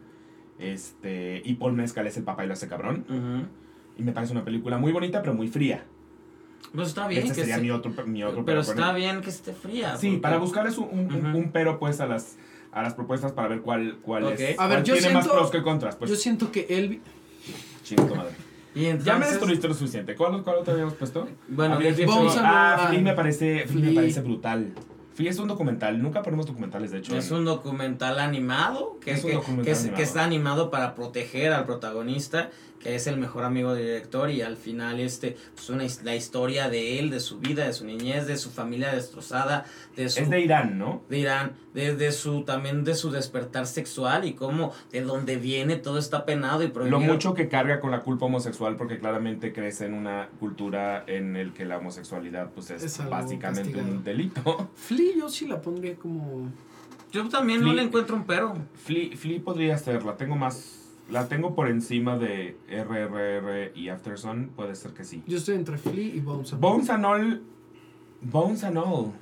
Este, 0.59 1.41
y 1.45 1.55
Paul 1.55 1.73
Mescal 1.73 2.07
es 2.07 2.17
el 2.17 2.25
papá 2.25 2.45
y 2.45 2.47
lo 2.49 2.53
hace 2.53 2.69
cabrón. 2.69 3.05
Ujú. 3.09 3.47
Y 3.99 4.03
me 4.03 4.13
parece 4.13 4.33
una 4.33 4.45
película 4.45 4.77
muy 4.79 4.93
bonita, 4.93 5.23
pero 5.23 5.35
muy 5.35 5.49
fría. 5.49 5.85
Pues 6.75 6.89
está 6.89 7.09
bien 7.09 7.23
Este 7.23 7.35
que 7.35 7.41
sería 7.41 7.57
se- 7.57 7.63
mi 7.63 7.71
otro, 7.71 7.93
mi 8.07 8.23
otro 8.23 8.45
Pero 8.45 8.61
está 8.61 8.91
él. 8.91 8.97
bien 8.97 9.21
que 9.23 9.31
esté 9.31 9.53
fría. 9.55 9.97
Sí, 9.97 10.09
porque- 10.09 10.21
para 10.21 10.37
buscarles 10.39 10.77
un, 10.79 10.89
un- 10.93 11.13
un- 11.15 11.27
Ujú. 11.31 11.39
un 11.39 11.53
pero 11.53 11.79
pues 11.79 12.01
a 12.01 12.07
las, 12.07 12.37
a 12.73 12.83
las 12.83 12.95
propuestas 12.95 13.33
para 13.33 13.49
ver 13.49 13.63
cuál, 13.63 13.99
cuál 14.03 14.25
Ok. 14.25 14.33
es. 14.39 14.59
A 14.59 14.67
ver, 14.67 14.79
cuál 14.79 14.85
yo 14.85 14.95
tiene 14.95 15.15
más 15.15 15.25
siento- 15.25 15.39
pros 15.39 15.51
que 15.51 15.63
contras. 15.63 15.97
Pues, 15.97 16.11
Yo 16.11 16.17
siento 16.17 16.53
que 16.53 16.67
Elvis. 16.69 17.01
chinga 17.83 18.07
tu 18.07 18.15
madre. 18.15 18.35
Y 18.75 18.97
Ya 18.99 19.17
me 19.17 19.27
destruiste 19.27 19.67
lo 19.69 19.75
suficiente. 19.75 20.15
¿Cuál, 20.15 20.43
cuál 20.43 20.59
otro 20.59 20.73
habíamos 20.73 20.95
puesto? 20.95 21.27
Bueno, 21.49 21.79
Vamos 22.07 22.37
a- 22.37 22.75
ah, 22.75 22.89
Flea 22.89 23.01
me 23.03 23.15
parece, 23.15 23.67
Flea 23.67 23.87
me 23.87 23.93
parece 23.95 24.21
brutal. 24.21 24.73
Flea 25.15 25.31
es 25.31 25.39
un 25.39 25.49
documental. 25.49 26.01
Nunca 26.01 26.23
ponemos 26.23 26.47
documentales, 26.47 26.93
de 26.93 26.99
hecho. 26.99 27.17
Es 27.17 27.31
un 27.31 27.45
documental 27.45 28.19
animado 28.21 28.99
que, 29.01 29.13
Es 29.13 29.25
un 29.25 29.31
que- 29.31 29.37
documental 29.37 29.65
que 29.65 29.71
es- 29.73 29.79
animado. 29.81 29.97
que 29.97 30.03
está 30.05 30.25
animado 30.25 30.71
para 30.71 30.95
proteger 30.95 31.53
al 31.53 31.67
protagonista, 31.67 32.51
que 32.81 32.95
es 32.95 33.07
el 33.07 33.19
mejor 33.19 33.45
amigo 33.45 33.75
del 33.75 33.87
director 33.87 34.31
y 34.31 34.43
al 34.43 34.57
final 34.57 35.01
este 35.01 35.37
pues 35.55 35.69
una, 35.71 35.85
la 36.03 36.17
historia 36.17 36.69
de 36.69 36.99
él, 36.99 37.11
de 37.11 37.21
su 37.21 37.39
vida, 37.39 37.67
de 37.67 37.73
su 37.73 37.85
niñez, 37.85 38.27
de 38.27 38.37
su 38.37 38.51
familia 38.51 38.93
destrozada, 38.93 39.65
de 39.97 40.09
su 40.09 40.21
Es 40.21 40.31
de 40.31 40.41
Irán, 40.41 40.79
¿no? 40.79 41.03
de 41.09 41.19
Irán, 41.19 41.53
de, 41.75 41.95
de 41.95 42.13
su 42.13 42.43
también 42.45 42.85
de 42.85 42.95
su 42.95 43.11
despertar 43.11 43.67
sexual 43.67 44.25
y 44.25 44.33
cómo 44.33 44.73
de 44.91 45.03
dónde 45.03 45.37
viene 45.37 45.77
todo 45.77 45.99
está 45.99 46.25
penado 46.25 46.63
y 46.63 46.69
prohibido. 46.69 46.99
Lo 46.99 47.07
mucho 47.07 47.35
que 47.35 47.49
carga 47.49 47.81
con 47.81 47.91
la 47.91 48.01
culpa 48.01 48.27
homosexual 48.27 48.77
porque 48.77 48.99
claramente 48.99 49.53
crece 49.53 49.87
en 49.87 49.95
una 49.95 50.29
cultura 50.39 51.05
en 51.07 51.37
el 51.37 51.53
que 51.53 51.65
la 51.65 51.79
homosexualidad 51.79 52.51
pues 52.51 52.71
es, 52.71 53.09
básicamente 53.09 53.73
castigado. 53.73 53.93
un 53.93 54.05
delito. 54.05 54.71
Flea 54.75 55.17
yo 55.19 55.29
sí 55.29 55.47
la 55.47 55.61
pondría 55.61 55.97
como. 55.97 56.51
Yo 57.13 57.29
también 57.29 57.63
no 57.63 57.73
le 57.73 57.83
encuentro 57.83 58.17
un 58.17 58.25
pero. 58.25 58.55
Flea, 58.75 59.17
Flea 59.17 59.41
podría 59.43 59.77
ser, 59.77 60.05
la 60.05 60.17
tengo 60.17 60.37
más, 60.37 60.80
la 61.11 61.29
tengo 61.29 61.55
por 61.55 61.69
encima 61.69 62.17
de 62.19 62.57
RRR 62.69 63.77
y 63.77 63.89
Aftersun, 63.89 64.51
puede 64.55 64.75
ser 64.75 64.93
que 64.93 65.05
sí. 65.05 65.23
Yo 65.27 65.39
estoy 65.39 65.57
entre 65.57 65.79
Flea 65.79 66.15
y 66.15 66.21
Bones. 66.21 66.53
and 66.53 66.61
Bones 66.63 66.91
and 66.91 67.05
All, 67.07 67.43
Bones 68.23 68.65
and 68.65 68.79
All. 68.79 69.13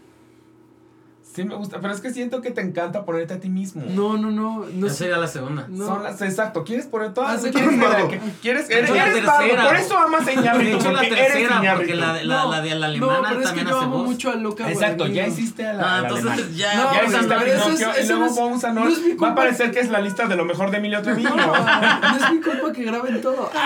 Sí 1.38 1.44
me 1.44 1.54
gusta, 1.54 1.78
pero 1.80 1.94
es 1.94 2.00
que 2.00 2.10
siento 2.12 2.42
que 2.42 2.50
te 2.50 2.60
encanta 2.62 3.04
ponerte 3.04 3.34
a 3.34 3.38
ti 3.38 3.48
mismo. 3.48 3.80
No, 3.86 4.16
no, 4.18 4.32
no. 4.32 4.66
no 4.74 4.86
Esa 4.88 4.96
sería 4.96 5.18
la 5.18 5.28
segunda. 5.28 5.66
No. 5.68 5.86
Son 5.86 6.02
las, 6.02 6.20
exacto, 6.20 6.64
quieres 6.64 6.86
poner 6.86 7.14
todas 7.14 7.40
de 7.44 7.52
¿Quieres, 7.52 7.78
cuenta. 7.78 8.08
que- 8.08 8.20
quieres, 8.42 8.66
De 8.66 8.74
eres, 8.78 8.90
hecho, 8.90 8.96
la 8.98 9.06
eres 9.06 9.24
vago, 9.24 9.38
tercera. 9.38 9.64
por 9.66 9.76
eso 9.76 9.98
amas 9.98 10.22
a 10.22 10.24
De 10.24 10.32
Iñárritu, 10.34 10.76
hecho, 10.78 10.90
la 10.92 11.00
tercera, 11.02 11.74
porque 11.76 11.94
la, 11.94 12.12
de- 12.14 12.24
la, 12.24 12.42
No, 12.42 12.50
la 12.50 12.60
de 12.60 12.70
la 12.70 12.76
no, 12.78 12.84
alemana 12.86 13.28
pero 13.28 13.34
es 13.34 13.38
que 13.38 13.44
también 13.46 13.66
yo 13.68 13.76
hace 13.76 13.84
amo 13.84 13.98
voz. 13.98 14.06
mucho 14.08 14.30
a 14.30 14.34
Luca 14.34 14.68
Exacto, 14.68 15.06
ya 15.06 15.26
hiciste 15.28 15.64
a 15.64 15.72
la, 15.74 15.82
Ah, 15.94 15.98
entonces 16.02 16.56
ya, 16.56 16.74
No, 16.74 16.92
Ya 16.92 17.04
hiciste 17.04 17.34
a 17.34 17.38
Pinocchio 17.38 17.88
y 18.02 18.06
luego 18.08 18.24
All. 18.24 18.74
no 18.74 18.88
es 18.88 19.00
mi 19.04 19.14
Va 19.14 19.28
a 19.28 19.34
parecer 19.36 19.70
que 19.70 19.78
es 19.78 19.90
la 19.90 20.00
lista 20.00 20.26
de 20.26 20.34
lo 20.34 20.44
mejor 20.44 20.72
de 20.72 20.78
Emilio 20.78 21.00
Treviño. 21.02 21.30
No, 21.36 21.46
no 21.46 22.16
es 22.16 22.32
mi 22.32 22.40
culpa 22.40 22.72
que 22.72 22.82
graben 22.82 23.20
todo. 23.22 23.48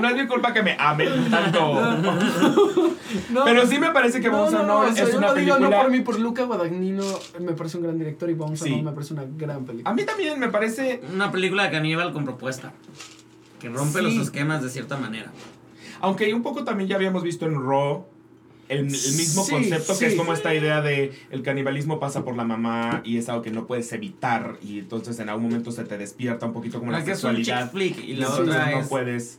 No 0.00 0.08
es 0.08 0.16
mi 0.16 0.26
culpa 0.26 0.52
que 0.52 0.62
me 0.62 0.74
amen 0.80 1.30
tanto. 1.30 1.78
Pero 3.44 3.66
sí 3.66 3.78
me 3.78 3.90
parece 3.90 4.20
que 4.20 4.30
no, 4.30 4.46
es 4.86 5.14
una 5.14 5.34
película... 5.34 5.58
no 5.58 5.70
por 5.70 5.90
mí, 5.90 6.00
por 6.00 6.18
Luca 6.32 6.44
Guadagnino 6.44 7.04
me 7.40 7.52
parece 7.52 7.76
un 7.76 7.82
gran 7.82 7.98
director 7.98 8.30
y 8.30 8.32
Bones 8.34 8.60
Sí. 8.60 8.80
Me 8.82 8.92
parece 8.92 9.12
una 9.12 9.24
gran 9.36 9.66
película. 9.66 9.90
A 9.90 9.94
mí 9.94 10.04
también 10.04 10.40
me 10.40 10.48
parece... 10.48 11.02
Una 11.12 11.30
película 11.30 11.64
de 11.64 11.70
caníbal 11.70 12.12
con 12.14 12.24
propuesta. 12.24 12.72
Que 13.60 13.68
rompe 13.68 13.98
Sí. 13.98 14.04
los 14.04 14.14
esquemas 14.16 14.62
de 14.62 14.70
cierta 14.70 14.96
manera. 14.96 15.30
Aunque 16.00 16.32
un 16.32 16.42
poco 16.42 16.64
también 16.64 16.88
ya 16.88 16.96
habíamos 16.96 17.22
visto 17.22 17.44
en 17.44 17.54
Raw 17.62 18.06
el, 18.70 18.78
el 18.78 18.86
mismo 18.86 19.44
Sí, 19.44 19.52
concepto 19.52 19.98
que 19.98 20.06
es 20.06 20.14
como 20.14 20.32
esta 20.32 20.54
idea 20.54 20.80
de 20.80 21.12
el 21.30 21.42
canibalismo 21.42 22.00
pasa 22.00 22.24
por 22.24 22.34
la 22.34 22.44
mamá 22.44 23.02
y 23.04 23.18
es 23.18 23.28
algo 23.28 23.42
que 23.42 23.50
no 23.50 23.66
puedes 23.66 23.92
evitar 23.92 24.56
y 24.62 24.78
entonces 24.78 25.18
en 25.18 25.28
algún 25.28 25.44
momento 25.44 25.70
se 25.70 25.84
te 25.84 25.98
despierta 25.98 26.46
un 26.46 26.54
poquito 26.54 26.78
como 26.78 26.90
la 26.92 27.00
La 27.00 27.04
que 27.04 27.10
es 27.12 27.22
un 27.22 27.36
chick 27.36 27.44
sexualidad 27.44 27.70
flick 27.70 27.98
y 28.02 28.14
la 28.14 28.30
otra 28.30 28.70
no 28.70 28.80
es... 28.80 28.88
puedes 28.88 29.38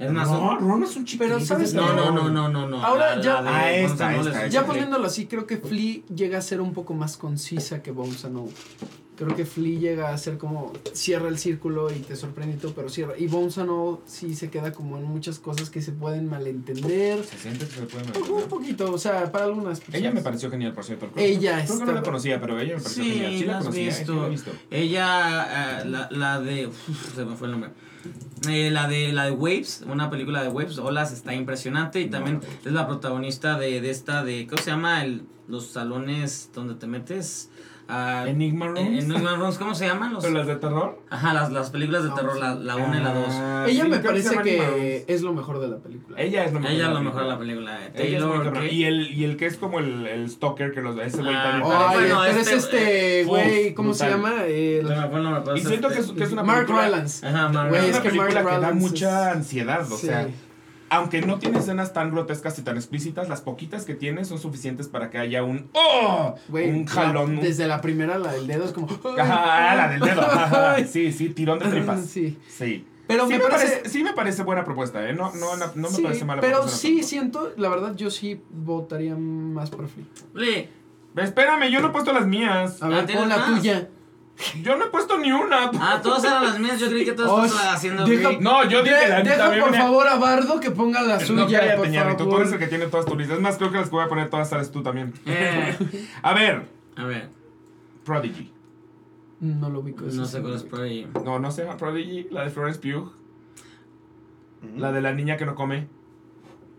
Es 0.00 0.10
más... 0.10 0.28
no, 0.28 0.58
no 0.78 0.84
es 0.84 0.96
un 0.96 1.04
chico 1.04 1.22
Pero 1.22 1.38
¿sabes 1.40 1.74
No, 1.74 1.92
no, 1.92 2.10
no, 2.10 2.28
no, 2.30 2.48
no, 2.48 2.66
no. 2.66 2.82
Ahora 2.84 3.16
La- 3.16 3.22
ya- 3.22 3.40
la 3.42 3.56
Ah, 3.56 3.70
esta, 3.72 4.16
esta, 4.16 4.46
es- 4.46 4.52
Ya 4.52 4.64
poniéndolo 4.64 5.06
así, 5.06 5.26
creo 5.26 5.46
que 5.46 5.58
Flea 5.58 6.00
llega 6.14 6.38
a 6.38 6.42
ser 6.42 6.60
un 6.62 6.72
poco 6.72 6.94
más 6.94 7.16
concisa 7.18 7.82
que 7.82 7.90
Bones 7.90 8.24
and 8.24 8.36
All. 8.38 8.48
Creo 9.22 9.36
que 9.36 9.44
Flea 9.44 9.78
llega 9.78 10.14
a 10.14 10.16
ser 10.18 10.38
como 10.38 10.72
cierra 10.94 11.28
el 11.28 11.36
círculo 11.38 11.90
y 11.92 11.98
te 11.98 12.16
sorprende 12.16 12.56
y 12.56 12.58
todo, 12.58 12.72
pero 12.74 12.88
cierra. 12.88 13.12
Y 13.18 13.28
All 13.32 13.50
sí 14.06 14.34
se 14.34 14.48
queda 14.48 14.72
como 14.72 14.96
en 14.96 15.04
muchas 15.04 15.38
cosas 15.38 15.68
que 15.68 15.82
se 15.82 15.92
pueden 15.92 16.26
malentender. 16.26 17.22
se 17.24 17.36
siente 17.36 17.66
que 17.66 17.72
se 17.74 17.82
puede 17.82 18.04
Un, 18.18 18.42
un 18.44 18.48
poquito, 18.48 18.90
o 18.90 18.96
sea, 18.98 19.30
para 19.30 19.44
algunas 19.44 19.78
personas. 19.80 20.00
ella 20.00 20.10
me 20.12 20.22
pareció 20.22 20.50
genial 20.50 20.72
por 20.72 20.84
cierto 20.84 21.10
Creo- 21.12 21.26
Ella 21.26 21.56
creo 21.64 21.66
que 21.66 21.72
no 21.72 21.78
está- 21.80 21.92
la 21.92 22.02
conocía 22.02 22.40
pero 22.40 22.58
ella 22.58 22.76
me 22.76 22.82
pareció 22.82 23.04
Sí, 23.04 23.10
genial 23.10 23.32
sí 23.32 23.40
la 23.44 23.52
la 23.52 23.58
has 23.58 23.64
conocía. 23.64 23.92
Sí 23.92 23.98
visto. 23.98 24.14
la 24.20 24.26
he 24.26 24.30
visto 24.30 24.50
Ella, 24.70 25.80
eh, 25.82 25.84
la, 25.84 26.08
la 26.10 26.40
de. 26.40 26.66
uf, 26.68 27.14
se 27.14 27.24
me 27.26 27.36
fue 27.36 27.46
el 27.48 27.52
nombre. 27.52 27.70
Eh, 28.48 28.70
la 28.70 28.88
de 28.88 29.12
la 29.12 29.24
de 29.26 29.32
Waves, 29.32 29.84
una 29.86 30.08
película 30.08 30.42
de 30.42 30.48
Waves, 30.48 30.78
Olas, 30.78 31.12
está 31.12 31.34
impresionante. 31.34 32.00
Y 32.00 32.06
No, 32.06 32.12
también 32.12 32.40
no. 32.40 32.68
es 32.70 32.72
la 32.72 32.86
protagonista 32.86 33.58
de, 33.58 33.82
de 33.82 33.90
esta, 33.90 34.24
de. 34.24 34.46
¿Cómo 34.46 34.62
se 34.62 34.70
llama? 34.70 35.04
El, 35.04 35.24
los 35.46 35.66
salones 35.66 36.48
donde 36.54 36.74
te 36.76 36.86
metes. 36.86 37.49
Ah, 37.92 38.24
Enigma 38.28 38.66
en- 38.66 38.74
Rooms 38.76 38.88
en 39.04 39.10
Enigma 39.10 39.36
Rooms, 39.36 39.58
¿cómo 39.58 39.74
se 39.74 39.86
llaman? 39.86 40.12
Los, 40.12 40.24
pero 40.24 40.38
las 40.38 40.46
de 40.46 40.56
terror 40.56 40.98
ajá, 41.10 41.34
las, 41.34 41.50
las 41.50 41.70
películas 41.70 42.04
de 42.04 42.10
Ah, 42.10 42.14
terror, 42.14 42.34
sí. 42.34 42.40
la, 42.40 42.54
la 42.54 42.76
1 42.76 42.96
y 42.96 43.00
la 43.02 43.14
2. 43.14 43.24
Ah, 43.30 43.66
Ella 43.68 43.84
sí, 43.84 43.90
me 43.90 43.98
parece 43.98 44.30
llama 44.30 44.42
que 44.42 45.04
es 45.08 45.22
lo 45.22 45.32
mejor 45.32 45.60
de 45.60 45.68
la 45.68 45.76
película. 45.78 46.20
ella 46.20 46.44
es 46.44 46.52
lo 46.52 46.60
mejor 46.60 46.74
Ella 46.74 46.84
de 46.84 46.88
es 46.88 46.94
la 46.94 47.00
lo 47.00 47.04
mejor 47.04 47.22
de 47.22 47.28
la 47.28 47.38
película. 47.38 47.84
es 47.86 47.92
muy 47.92 48.02
Taylor. 48.02 48.52
¿qué? 48.52 48.72
Y 48.72 48.84
el, 48.84 49.10
y 49.12 49.24
el 49.24 49.36
que 49.36 49.46
es 49.46 49.56
como 49.56 49.78
el, 49.80 50.06
el 50.06 50.30
stalker 50.30 50.72
que 50.72 50.80
los 50.82 50.96
ese 50.98 51.18
güey 51.22 51.34
Ah, 51.34 51.54
Ay, 51.54 51.60
bueno, 51.62 52.18
pero 52.20 52.26
este- 52.40 52.40
es 52.40 52.64
este, 52.64 53.22
Uf, 53.24 53.28
güey, 53.28 53.74
¿cómo 53.74 53.94
se 53.94 54.04
brutal. 54.08 54.22
llama? 54.32 54.44
El- 54.44 54.86
Se 54.86 54.94
me 54.96 55.08
fue 55.08 55.16
el 55.18 55.22
nombre, 55.24 55.42
pero 55.44 55.56
Y 55.56 55.60
es 55.60 55.66
siento 55.68 55.88
este- 55.88 56.00
que 56.00 56.06
es, 56.06 56.12
que 56.12 56.24
es 56.24 56.32
una 56.32 56.42
Mark 56.42 56.60
película, 56.66 56.84
Rylance. 56.86 57.26
Ajá, 57.26 57.48
Mark 57.48 57.66
es 57.66 57.72
Rylance. 57.72 57.88
es 57.90 57.94
una 57.94 58.02
que 58.02 58.08
película 58.18 58.42
Mark 58.42 58.54
que 58.60 58.66
da 58.66 58.72
mucha 58.72 59.30
es- 59.30 59.36
ansiedad, 59.36 59.92
o 59.92 59.96
sea, 59.96 60.28
aunque 60.90 61.22
no 61.22 61.38
tiene 61.38 61.58
escenas 61.60 61.92
tan 61.92 62.10
grotescas 62.10 62.58
y 62.58 62.62
tan 62.62 62.76
explícitas, 62.76 63.28
las 63.28 63.40
poquitas 63.40 63.84
que 63.84 63.94
tiene 63.94 64.24
son 64.24 64.38
suficientes 64.38 64.88
para 64.88 65.08
que 65.10 65.18
haya 65.18 65.42
un 65.44 65.70
¡Oh! 65.72 66.34
Un 66.50 66.84
jalón. 66.86 67.40
desde 67.40 67.66
la 67.66 67.80
primera, 67.80 68.18
la 68.18 68.32
del 68.32 68.46
dedo 68.46 68.64
es 68.64 68.72
como. 68.72 68.88
Ajá, 69.18 69.74
la 69.76 69.88
del 69.88 70.00
dedo. 70.00 70.20
ajá, 70.20 70.84
sí, 70.84 71.12
sí, 71.12 71.30
tirón 71.30 71.58
de 71.60 71.66
tripas. 71.68 72.04
Sí. 72.04 72.38
Sí. 72.48 72.84
Pero 73.06 73.26
sí 73.26 73.32
me 73.32 73.40
parece. 73.40 73.88
sí 73.88 74.04
me 74.04 74.12
parece 74.12 74.42
buena 74.44 74.64
propuesta, 74.64 75.08
¿eh? 75.08 75.12
No, 75.12 75.32
no, 75.34 75.56
no, 75.56 75.66
no 75.74 75.90
me 75.90 75.96
sí, 75.96 76.02
parece 76.02 76.24
mala 76.24 76.40
Pero 76.40 76.58
propuesta. 76.58 76.78
sí 76.80 77.02
siento, 77.02 77.52
la 77.56 77.68
verdad, 77.68 77.96
yo 77.96 78.08
sí 78.10 78.40
votaría 78.50 79.16
más 79.16 79.70
por 79.70 79.88
Flea. 79.88 80.66
Espérame, 81.16 81.70
yo 81.70 81.80
no 81.80 81.88
he 81.88 81.90
puesto 81.90 82.12
las 82.12 82.26
mías. 82.26 82.80
A 82.82 82.86
Ah, 82.86 82.88
ver, 82.88 83.06
¿tienes 83.06 83.22
pon 83.24 83.28
la 83.30 83.36
más? 83.38 83.46
tuya. 83.60 83.88
Yo 84.62 84.76
no 84.76 84.84
he 84.86 84.88
puesto 84.88 85.18
ni 85.18 85.30
una. 85.32 85.70
Ah, 85.80 86.00
todas 86.02 86.24
eran 86.24 86.44
las 86.44 86.58
mías. 86.58 86.78
Yo 86.80 86.88
creí 86.88 87.04
que 87.04 87.12
todas 87.12 87.30
Oh, 87.30 87.44
estaban 87.44 87.74
haciendo. 87.74 88.04
deja-. 88.04 88.38
No, 88.40 88.64
yo 88.68 88.82
dije 88.82 88.94
De- 88.96 89.08
la 89.08 89.22
deja 89.22 89.46
por 89.50 89.64
venía- 89.66 89.80
favor 89.82 90.08
a 90.08 90.16
Bardo 90.16 90.60
que 90.60 90.70
ponga 90.70 91.02
la 91.02 91.14
No, 91.18 91.20
suya, 91.20 91.60
cállate, 91.60 91.76
por 91.78 91.88
Ñarrito, 91.88 92.18
tú 92.24 92.30
favor. 92.30 92.40
eres 92.42 92.52
el 92.54 92.58
que 92.58 92.66
tiene 92.66 92.86
todas 92.86 93.06
tus 93.06 93.16
listas. 93.16 93.36
Es 93.36 93.42
más, 93.42 93.56
creo 93.58 93.70
que 93.70 93.78
las 93.78 93.88
que 93.88 93.96
voy 93.96 94.04
a 94.04 94.08
poner 94.08 94.30
todas 94.30 94.48
sabes 94.48 94.70
tú 94.70 94.82
también. 94.82 95.12
Eh, 95.26 95.76
A 96.22 96.32
ver, 96.34 96.66
a 96.96 97.04
ver, 97.04 97.28
Prodigy. 98.04 98.50
No 99.40 99.68
lo 99.70 99.80
ubico. 99.80 100.06
eso 100.06 100.16
no 100.16 100.24
sé 100.26 100.38
no 100.40 100.44
cuál 100.48 100.54
es 100.56 100.64
ahí. 100.80 101.08
No, 101.24 101.38
no 101.38 101.50
llama 101.50 101.76
Prodigy. 101.76 102.28
La 102.30 102.44
de 102.44 102.50
Florence 102.50 102.78
Pugh. 102.80 103.12
Mm. 104.62 104.78
La 104.80 104.92
de 104.92 105.00
la 105.00 105.12
niña 105.12 105.36
que 105.36 105.46
no 105.46 105.54
come. 105.54 105.88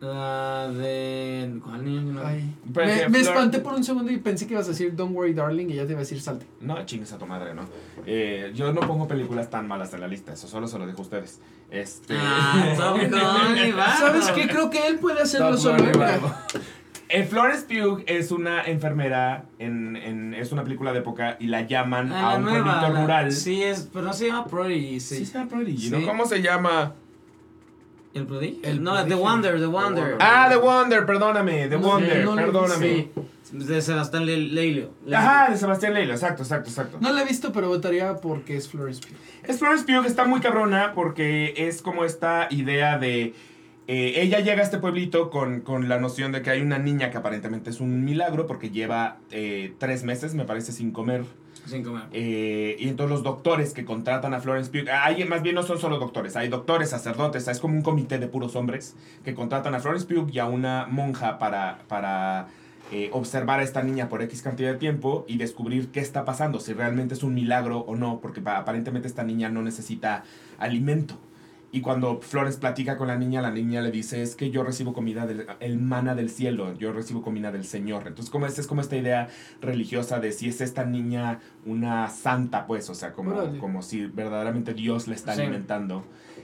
La 0.02 0.68
de. 0.70 1.60
¿Cuál 1.64 1.86
niño? 1.86 2.14
no? 2.14 2.22
Ay. 2.26 2.54
Me, 2.66 2.74
que 2.74 3.10
me 3.10 3.20
Flor- 3.20 3.22
espanté 3.22 3.60
por 3.60 3.74
un 3.74 3.84
segundo 3.84 4.12
y 4.12 4.18
pensé 4.18 4.48
que 4.48 4.54
ibas 4.54 4.66
a 4.66 4.70
decir 4.70 4.96
Don't 4.96 5.16
worry 5.16 5.34
darling 5.34 5.68
y 5.70 5.76
ya 5.76 5.86
te 5.86 5.92
iba 5.92 6.00
a 6.00 6.04
decir 6.04 6.20
salte. 6.20 6.46
No, 6.60 6.84
chingues 6.88 7.14
a 7.14 7.20
tu 7.20 7.28
madre, 7.28 7.54
¿no? 7.54 7.62
Eh, 8.08 8.52
yo 8.56 8.74
no 8.74 8.82
pongo 8.82 9.08
películas 9.08 9.52
tan 9.52 9.68
malas 9.68 9.94
en 9.94 10.02
la 10.02 10.08
lista. 10.08 10.34
Eso 10.34 10.48
solo 10.48 10.68
se 10.68 10.80
lo 10.80 10.88
dejo 10.88 11.00
a 11.00 11.02
ustedes. 11.04 11.40
Este... 11.70 12.16
Ah. 12.18 12.74
¿Sabes 14.00 14.32
qué? 14.32 14.48
Creo 14.48 14.72
que 14.72 14.88
él 14.88 14.98
puede 14.98 15.22
hacerlo 15.22 15.56
solo. 15.56 15.84
¿eh? 17.10 17.24
Florence 17.24 17.66
Pugh 17.68 18.04
es 18.08 18.32
una 18.32 18.64
enfermera, 18.64 19.46
en, 19.60 19.98
en- 19.98 20.34
es 20.34 20.52
una 20.52 20.64
película 20.64 20.94
de 20.94 21.00
época 21.00 21.36
y 21.40 21.48
la 21.48 21.62
llaman 21.68 22.12
Ah, 22.12 22.30
a 22.30 22.32
la 22.34 22.38
un 22.40 22.46
nueva. 22.46 22.64
pueblito 22.80 22.94
la- 22.94 23.02
rural. 23.02 23.32
Sí, 23.34 23.62
es, 23.62 23.88
pero 23.94 24.06
no 24.06 24.14
se 24.14 24.28
llama 24.28 24.46
Prodigy. 24.46 25.00
Sí, 25.00 25.18
Sí. 25.18 25.26
se 25.26 25.34
llama 25.38 25.50
Prodigy, 25.50 25.90
Sí. 25.90 25.92
¿no? 25.92 26.08
¿Cómo 26.08 26.26
se 26.26 26.42
llama? 26.42 26.94
¿El 28.14 28.26
Prodigy? 28.28 28.60
El 28.64 28.84
no, 28.84 28.92
The 28.96 28.98
Prodigio. 29.04 29.18
Wonder, 29.24 29.60
The 29.60 29.66
Wonder. 29.68 30.18
Ah, 30.20 30.48
The 30.50 30.58
Wonder, 30.58 31.06
perdóname, 31.06 31.68
The 31.70 31.78
No, 31.78 31.88
Wonder, 31.88 32.26
no 32.26 32.36
perdóname. 32.36 32.88
Sí, 32.88 33.12
de 33.54 33.82
Sebastián 33.82 34.26
Le- 34.26 34.38
Leilio. 34.38 34.92
Ajá, 35.14 35.50
de 35.52 35.58
Sebastián 35.58 35.94
Leilo, 35.94 36.14
exacto, 36.14 36.44
exacto, 36.44 36.70
exacto. 36.70 36.98
No 37.00 37.12
la 37.14 37.22
he 37.22 37.26
visto, 37.26 37.52
pero 37.54 37.70
votaría 37.70 38.16
porque 38.16 38.58
es 38.58 38.68
Florence 38.70 39.02
Pugh. 39.02 39.16
Es 39.50 39.60
Florence 39.60 39.86
Pugh, 39.86 40.06
está 40.06 40.26
muy 40.26 40.40
cabrona 40.42 40.92
porque 40.94 41.54
es 41.58 41.82
como 41.82 42.04
esta 42.06 42.48
idea 42.50 42.98
de... 42.98 43.34
eh, 43.88 44.14
ella 44.18 44.40
llega 44.40 44.62
a 44.62 44.64
este 44.64 44.78
pueblito 44.78 45.30
con, 45.30 45.62
con 45.62 45.88
la 45.90 45.98
noción 46.00 46.32
de 46.34 46.42
que 46.42 46.50
hay 46.50 46.62
una 46.62 46.80
niña 46.80 47.12
que 47.12 47.18
aparentemente 47.18 47.70
es 47.70 47.80
un 47.82 48.04
milagro 48.06 48.46
porque 48.48 48.70
lleva 48.72 49.18
eh, 49.32 49.74
tres 49.80 50.04
meses, 50.04 50.34
me 50.34 50.44
parece, 50.46 50.72
sin 50.74 50.92
comer. 50.92 51.24
Sin 51.66 51.84
comer. 51.84 52.04
Eh, 52.12 52.76
y 52.80 52.88
entonces 52.90 53.12
los 53.12 53.24
doctores 53.24 53.74
que 53.74 53.86
contratan 53.86 54.34
a 54.34 54.40
Florence 54.42 54.72
Pugh, 54.72 54.90
hay, 54.92 55.24
más 55.26 55.42
bien 55.42 55.56
no 55.56 55.64
son 55.64 55.80
solo 55.80 56.00
doctores, 56.00 56.36
hay 56.36 56.48
doctores, 56.50 56.90
sacerdotes, 56.90 57.48
es 57.48 57.60
como 57.60 57.76
un 57.76 57.82
comité 57.84 58.18
de 58.18 58.28
puros 58.28 58.56
hombres 58.56 58.96
que 59.24 59.34
contratan 59.36 59.76
a 59.76 59.80
Florence 59.80 60.08
Pugh 60.08 60.30
y 60.32 60.40
a 60.40 60.46
una 60.46 60.88
monja 60.90 61.38
para, 61.40 61.80
para 61.88 62.48
eh, 62.92 63.10
observar 63.14 63.60
a 63.60 63.64
esta 63.64 63.84
niña 63.84 64.10
por 64.10 64.22
X 64.24 64.42
cantidad 64.42 64.72
de 64.72 64.78
tiempo 64.78 65.24
y 65.28 65.38
descubrir 65.38 65.90
qué 65.92 66.00
está 66.00 66.26
pasando, 66.26 66.60
si 66.60 66.74
realmente 66.74 67.14
es 67.14 67.24
un 67.24 67.34
milagro 67.34 67.80
o 67.80 67.96
no, 67.96 68.20
porque 68.22 68.42
pa- 68.42 68.58
aparentemente 68.58 69.08
esta 69.08 69.24
niña 69.24 69.50
no 69.50 69.62
necesita 69.62 70.24
alimento. 70.58 71.16
Y 71.74 71.80
cuando 71.82 72.20
Flores 72.20 72.58
platica 72.58 72.98
con 72.98 73.08
la 73.08 73.16
niña, 73.16 73.42
la 73.42 73.50
niña 73.52 73.82
le 73.82 73.92
dice, 73.92 74.22
es 74.22 74.36
que 74.36 74.52
yo 74.52 74.64
recibo 74.64 74.92
comida 74.92 75.26
del 75.26 75.46
el 75.62 75.78
mana 75.78 76.16
del 76.16 76.30
cielo, 76.30 76.74
yo 76.78 76.92
recibo 76.92 77.22
comida 77.22 77.52
del 77.52 77.64
Señor. 77.64 78.04
Entonces, 78.08 78.30
como 78.30 78.46
es, 78.46 78.60
es 78.60 78.68
como 78.68 78.82
esta 78.82 78.98
idea 78.98 79.30
religiosa 79.62 80.20
de 80.20 80.34
si 80.34 80.50
es 80.50 80.60
esta 80.60 80.84
niña 80.84 81.40
una 81.66 82.10
santa, 82.10 82.68
pues, 82.68 82.90
o 82.90 82.94
sea, 82.94 83.14
como, 83.14 83.32
Órale. 83.32 83.58
como 83.60 83.82
si 83.84 84.06
verdaderamente 84.06 84.74
Dios 84.74 85.08
le 85.08 85.16
está 85.16 85.34
Sí. 85.34 85.42
alimentando. 85.44 86.04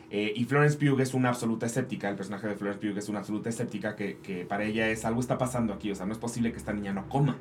Eh, 0.10 0.32
y 0.34 0.46
Florence 0.46 0.78
Pugh 0.78 1.02
es 1.02 1.14
una 1.14 1.28
absoluta 1.28 1.66
escéptica, 1.66 2.08
el 2.10 2.16
personaje 2.16 2.48
de 2.48 2.56
Florence 2.56 2.80
Pugh 2.80 2.98
es 2.98 3.10
una 3.10 3.20
absoluta 3.20 3.50
escéptica 3.50 3.98
que, 3.98 4.20
que 4.20 4.46
para 4.46 4.64
ella 4.64 4.90
es 4.90 5.04
algo 5.04 5.20
está 5.20 5.38
pasando 5.38 5.74
aquí, 5.74 5.92
o 5.92 5.96
sea, 5.96 6.06
no 6.06 6.14
es 6.14 6.20
posible 6.20 6.54
que 6.54 6.58
esta 6.58 6.72
niña 6.72 6.94
no 6.94 7.10
coma. 7.10 7.36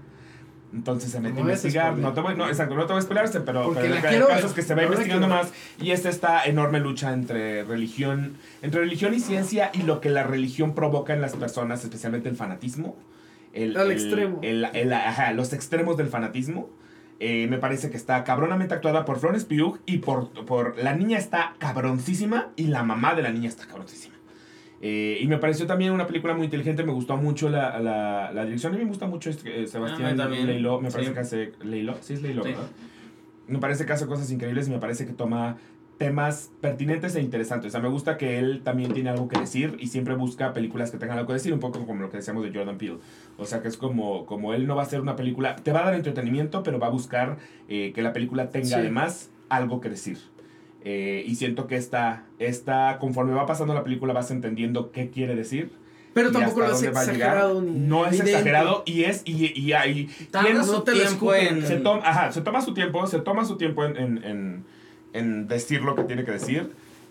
Entonces 0.73 1.11
se 1.11 1.21
mete 1.21 1.33
a 1.35 1.35
No 1.37 1.49
investigar, 1.49 1.97
no 1.97 2.13
te 2.13 2.21
voy, 2.21 2.35
no, 2.35 2.49
exacto, 2.49 2.75
no 2.75 2.87
te 2.87 2.93
voy 2.93 2.99
a 2.99 3.03
spoilerse, 3.03 3.41
pero, 3.41 3.73
pero 3.73 3.95
el 3.95 4.01
quiero 4.03 4.27
caso 4.29 4.49
es 4.49 4.53
que 4.53 4.63
se 4.63 4.75
va 4.75 4.83
investigando 4.83 5.29
más 5.29 5.53
y 5.81 5.93
es 5.93 6.05
esta 6.05 6.45
enorme 6.45 6.81
lucha 6.81 7.13
entre 7.13 7.63
religión, 7.65 8.37
entre 8.63 8.81
religión 8.81 9.15
y 9.15 9.21
ciencia 9.21 9.71
y 9.73 9.83
lo 9.83 10.01
que 10.01 10.11
la 10.11 10.25
religión 10.25 10.75
provoca 10.75 11.15
en 11.15 11.21
las 11.21 11.35
personas, 11.37 11.83
especialmente 11.85 12.29
el 12.29 12.37
fanatismo. 12.37 12.97
El, 13.53 13.77
Al 13.77 13.87
el- 13.87 13.93
extremo. 13.93 14.41
el- 14.43 14.65
el- 14.75 14.93
ajá, 14.93 15.33
los 15.33 15.53
extremos 15.53 15.97
del 15.97 16.09
fanatismo. 16.09 16.69
Eh, 17.21 17.47
me 17.49 17.57
parece 17.57 17.89
que 17.89 17.97
está 17.97 18.23
cabronamente 18.25 18.75
actuada 18.75 19.07
por 19.07 19.19
Florence 19.19 19.47
Pugh 19.47 19.79
y 19.87 19.99
por, 19.99 20.29
por 20.45 20.77
la 20.77 20.95
niña 20.95 21.17
está 21.17 21.55
cabroncísima 21.59 22.51
y 22.57 22.65
la 22.67 22.83
mamá 22.83 23.15
de 23.15 23.23
la 23.23 23.31
niña 23.31 23.49
está 23.49 23.67
cabroncísima. 23.67 24.16
Eh, 24.89 25.19
y 25.21 25.27
me 25.27 25.39
pareció 25.39 25.67
también 25.67 25.91
una 25.91 26.07
película 26.07 26.33
muy 26.35 26.45
inteligente, 26.45 26.85
me 26.85 26.93
gustó 26.93 27.17
mucho 27.17 27.49
la, 27.49 27.81
la, 27.81 28.31
la 28.33 28.45
dirección. 28.45 28.73
A 28.73 28.77
mí 28.77 28.83
me 28.85 28.89
gusta 28.89 29.07
mucho 29.09 29.31
este, 29.31 29.63
eh, 29.63 29.67
Sebastián 29.67 30.09
A 30.11 30.13
mí 30.13 30.17
también. 30.19 30.47
Leilo, 30.47 30.81
me 30.81 30.91
parece 30.93 31.09
Sí. 31.11 31.15
que 31.15 31.21
hace 31.21 31.53
Leilo, 31.65 31.97
sí 32.01 32.13
es 32.15 32.23
Leilo, 32.23 32.45
Sí. 32.45 32.51
¿verdad? 32.51 32.67
Me 33.49 33.59
parece 33.59 33.85
que 33.85 33.93
hace 33.93 34.07
cosas 34.07 34.31
increíbles 34.31 34.69
y 34.69 34.71
me 34.71 34.79
parece 34.79 35.05
que 35.07 35.13
toma 35.13 35.57
temas 35.99 36.53
pertinentes 36.61 37.17
e 37.17 37.21
interesantes. 37.23 37.69
O 37.69 37.73
sea, 37.73 37.81
me 37.81 37.89
gusta 37.89 38.17
que 38.17 38.39
él 38.39 38.61
también 38.63 38.93
tiene 38.93 39.09
algo 39.11 39.29
que 39.29 39.41
decir 39.41 39.77
y 39.81 39.87
siempre 39.89 40.15
busca 40.15 40.53
películas 40.53 40.91
que 40.91 40.99
tengan 40.99 41.17
algo 41.17 41.29
que 41.29 41.33
decir, 41.35 41.53
un 41.55 41.59
poco 41.61 41.85
como 41.87 42.03
lo 42.03 42.11
que 42.11 42.19
decíamos 42.19 42.45
de 42.45 42.53
Jordan 42.57 42.77
Peele. 42.79 42.99
O 43.39 43.45
sea, 43.47 43.63
que 43.63 43.69
es 43.69 43.77
como, 43.79 44.25
como 44.27 44.53
él 44.53 44.67
no 44.67 44.77
va 44.77 44.83
a 44.83 44.85
hacer 44.85 45.01
una 45.01 45.17
película, 45.17 45.57
te 45.57 45.73
va 45.73 45.81
a 45.81 45.85
dar 45.87 45.95
entretenimiento, 45.95 46.63
pero 46.63 46.79
va 46.79 46.89
a 46.89 46.91
buscar 46.91 47.39
eh, 47.69 47.93
que 47.95 48.03
la 48.03 48.13
película 48.13 48.51
tenga 48.51 48.67
Sí. 48.67 48.75
además 48.75 49.31
algo 49.49 49.81
que 49.81 49.89
decir. 49.89 50.19
Eh, 50.89 51.25
y 51.27 51.35
siento 51.35 51.67
que 51.67 51.75
esta, 51.75 52.23
esta, 52.39 52.99
conforme 53.01 53.35
va 53.35 53.45
pasando 53.45 53.75
la 53.75 53.83
película, 53.83 54.13
vas 54.13 54.31
entendiendo 54.31 54.93
qué 54.93 55.11
quiere 55.11 55.35
decir. 55.35 55.73
Pero 56.15 56.31
y 56.31 56.33
tampoco 56.33 56.61
lo 56.61 56.79
llegar. 56.81 57.03
exagerado 57.03 57.61
ni 57.61 57.73
No 57.73 58.05
es 58.07 58.13
evidente. 58.13 58.31
exagerado 58.31 58.83
y 58.87 59.03
es, 59.03 59.23
y, 59.25 59.47
y, 59.47 59.73
Tarda 60.31 60.47
tiene- 60.49 60.65
su 60.65 60.73
no 60.75 60.83
te 60.85 60.93
tiempo 60.93 61.35
en... 61.35 61.67
se 61.67 61.77
toma, 61.79 62.03
ajá, 62.09 62.31
se 62.31 62.41
toma 62.41 62.61
su 62.63 62.73
tiempo, 62.73 63.05
se 63.09 63.19
toma 63.19 63.45
su 63.45 63.57
tiempo 63.57 63.85
en, 63.85 63.97
en, 64.23 64.65
en, 65.13 65.49
decir 65.49 65.83
lo 65.83 65.97
que 65.97 66.05
tiene 66.05 66.25
que 66.25 66.31
decir. 66.31 66.71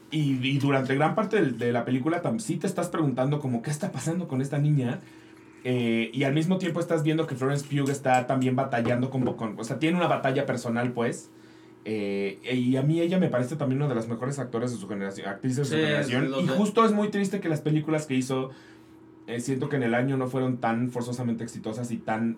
Y, 0.09 0.39
y 0.47 0.57
durante 0.57 0.95
gran 0.95 1.13
parte 1.13 1.35
del- 1.35 1.57
de, 1.57 1.73
la 1.73 1.83
película 1.83 2.23
tam- 2.23 2.39
sí 2.39 2.55
te 2.55 2.67
estás 2.67 2.87
preguntando 2.87 3.39
como 3.41 3.61
qué 3.61 3.71
está 3.71 3.91
pasando 3.91 4.29
con 4.29 4.41
esta 4.41 4.57
niña. 4.57 5.01
Eh, 5.65 6.11
y 6.13 6.23
al 6.23 6.33
mismo 6.33 6.59
tiempo 6.59 6.79
estás 6.79 7.03
viendo 7.03 7.27
que 7.27 7.35
Florence 7.35 7.65
Pugh 7.67 7.89
está 7.89 8.25
también 8.25 8.55
batallando 8.55 9.09
con, 9.09 9.23
con 9.35 9.59
o 9.59 9.63
sea, 9.65 9.79
tiene 9.79 9.97
una 9.97 10.07
batalla 10.07 10.45
personal, 10.45 10.93
pues. 10.93 11.29
Eh, 11.87 12.39
y 12.51 12.75
a 12.77 12.81
mí 12.81 12.99
ella 12.99 13.19
me 13.19 13.29
parece 13.29 13.55
también 13.55 13.79
una 13.81 13.87
de 13.89 13.95
las 13.95 14.07
mejores 14.07 14.39
actores 14.39 14.71
de 14.71 14.77
su 14.77 14.87
generación, 14.87 15.27
actrices 15.27 15.57
de 15.57 15.65
su 15.65 15.75
generación. 15.75 16.33
Y 16.39 16.47
de- 16.47 16.53
justo 16.53 16.83
es 16.83 16.91
muy 16.91 17.09
triste 17.09 17.39
que 17.39 17.47
las 17.47 17.61
películas 17.61 18.07
que 18.07 18.15
hizo, 18.15 18.49
eh, 19.27 19.39
siento 19.39 19.69
que 19.69 19.75
en 19.75 19.83
el 19.83 19.93
año 19.93 20.17
no 20.17 20.27
fueron 20.27 20.57
tan 20.57 20.89
forzosamente 20.89 21.43
exitosas 21.43 21.91
y 21.91 21.97
tan 21.97 22.37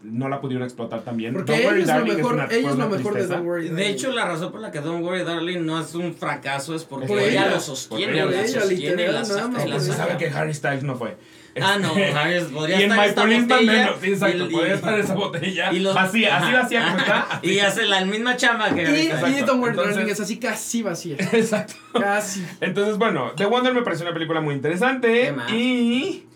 no 0.00 0.28
la 0.28 0.40
pudieron 0.40 0.64
explotar 0.64 1.02
tan 1.02 1.16
bien. 1.16 1.34
Porque 1.34 1.50
Don't 1.52 1.60
ella 1.64 1.68
Worry, 1.70 1.80
es 1.82 1.86
lo 1.88 1.92
Darling 1.94 2.16
mejor, 2.16 2.34
una- 2.34 2.44
ella 2.46 2.70
es 2.70 2.76
lo 2.78 2.88
mejor 2.88 3.14
de. 3.14 3.26
Don't 3.26 3.46
Worry. 3.46 3.64
De 3.64 3.70
Darling. 3.70 3.86
hecho, 3.90 4.12
la 4.12 4.24
razón 4.26 4.52
por 4.52 4.60
la 4.60 4.70
que 4.70 4.80
Don't 4.80 5.04
Worry 5.04 5.24
Darling 5.24 5.66
no 5.66 5.80
es 5.80 5.94
un 5.96 6.14
fracaso 6.14 6.74
es 6.74 6.84
porque 6.84 7.08
Por 7.08 7.18
ella, 7.18 7.30
ella. 7.46 7.50
lo 7.50 7.60
sostiene, 7.60 8.04
Por 8.06 8.14
ella, 8.32 8.42
la 8.42 8.46
sostiene, 8.60 8.96
literal, 8.96 9.28
nada 9.28 9.48
más 9.48 9.84
sabe 9.86 10.16
que 10.16 10.28
Harry 10.28 10.54
Styles 10.54 10.84
no 10.84 10.94
fue. 10.94 11.16
Ah, 11.62 11.78
no, 11.78 11.88
Este, 11.96 12.12
Harry, 12.18 12.44
podría 12.52 12.80
y 12.80 12.82
en 12.84 12.92
estar 12.92 13.14
Policeman 13.14 13.48
botella 13.48 13.72
menos. 13.72 13.96
Sí, 14.00 14.12
exacto, 14.12 14.44
y- 14.44 14.52
podría 14.52 14.74
estar 14.74 14.98
esa 14.98 15.14
botella 15.14 15.72
y 15.72 15.78
los- 15.80 15.94
vacía, 15.94 16.36
así 16.38 16.52
vacía 16.52 16.80
como 16.84 16.96
ajá. 16.96 17.26
está. 17.34 17.40
Y 17.46 17.58
hace 17.60 17.86
la 17.86 18.04
misma 18.04 18.36
chamba 18.36 18.74
que 18.74 18.82
Y, 18.82 19.06
y. 19.06 19.08
Don't 19.42 19.60
Worry 19.60 19.70
Entonces- 19.70 19.94
Darling 19.96 20.12
es 20.12 20.20
así 20.20 20.38
casi 20.38 20.82
vacía. 20.82 21.16
Exacto. 21.32 21.74
Casi. 21.92 22.44
Entonces, 22.60 22.96
bueno, 22.98 23.32
The 23.36 23.46
Wonder 23.46 23.72
me 23.74 23.82
pareció 23.82 24.04
una 24.06 24.14
película 24.14 24.40
muy 24.40 24.54
interesante. 24.54 25.22
¿Qué 25.22 25.32
más? 25.32 25.52
Y. 25.52 26.26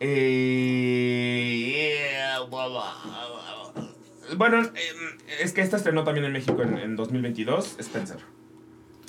eh, 0.00 0.76
bueno, 4.36 4.62
eh, 4.62 4.70
es 5.40 5.52
que 5.52 5.60
esta 5.60 5.76
estrenó 5.76 6.04
también 6.04 6.24
en 6.26 6.32
México 6.32 6.62
en, 6.62 6.78
en 6.78 6.96
2022, 6.96 7.76
Spencer. 7.78 8.18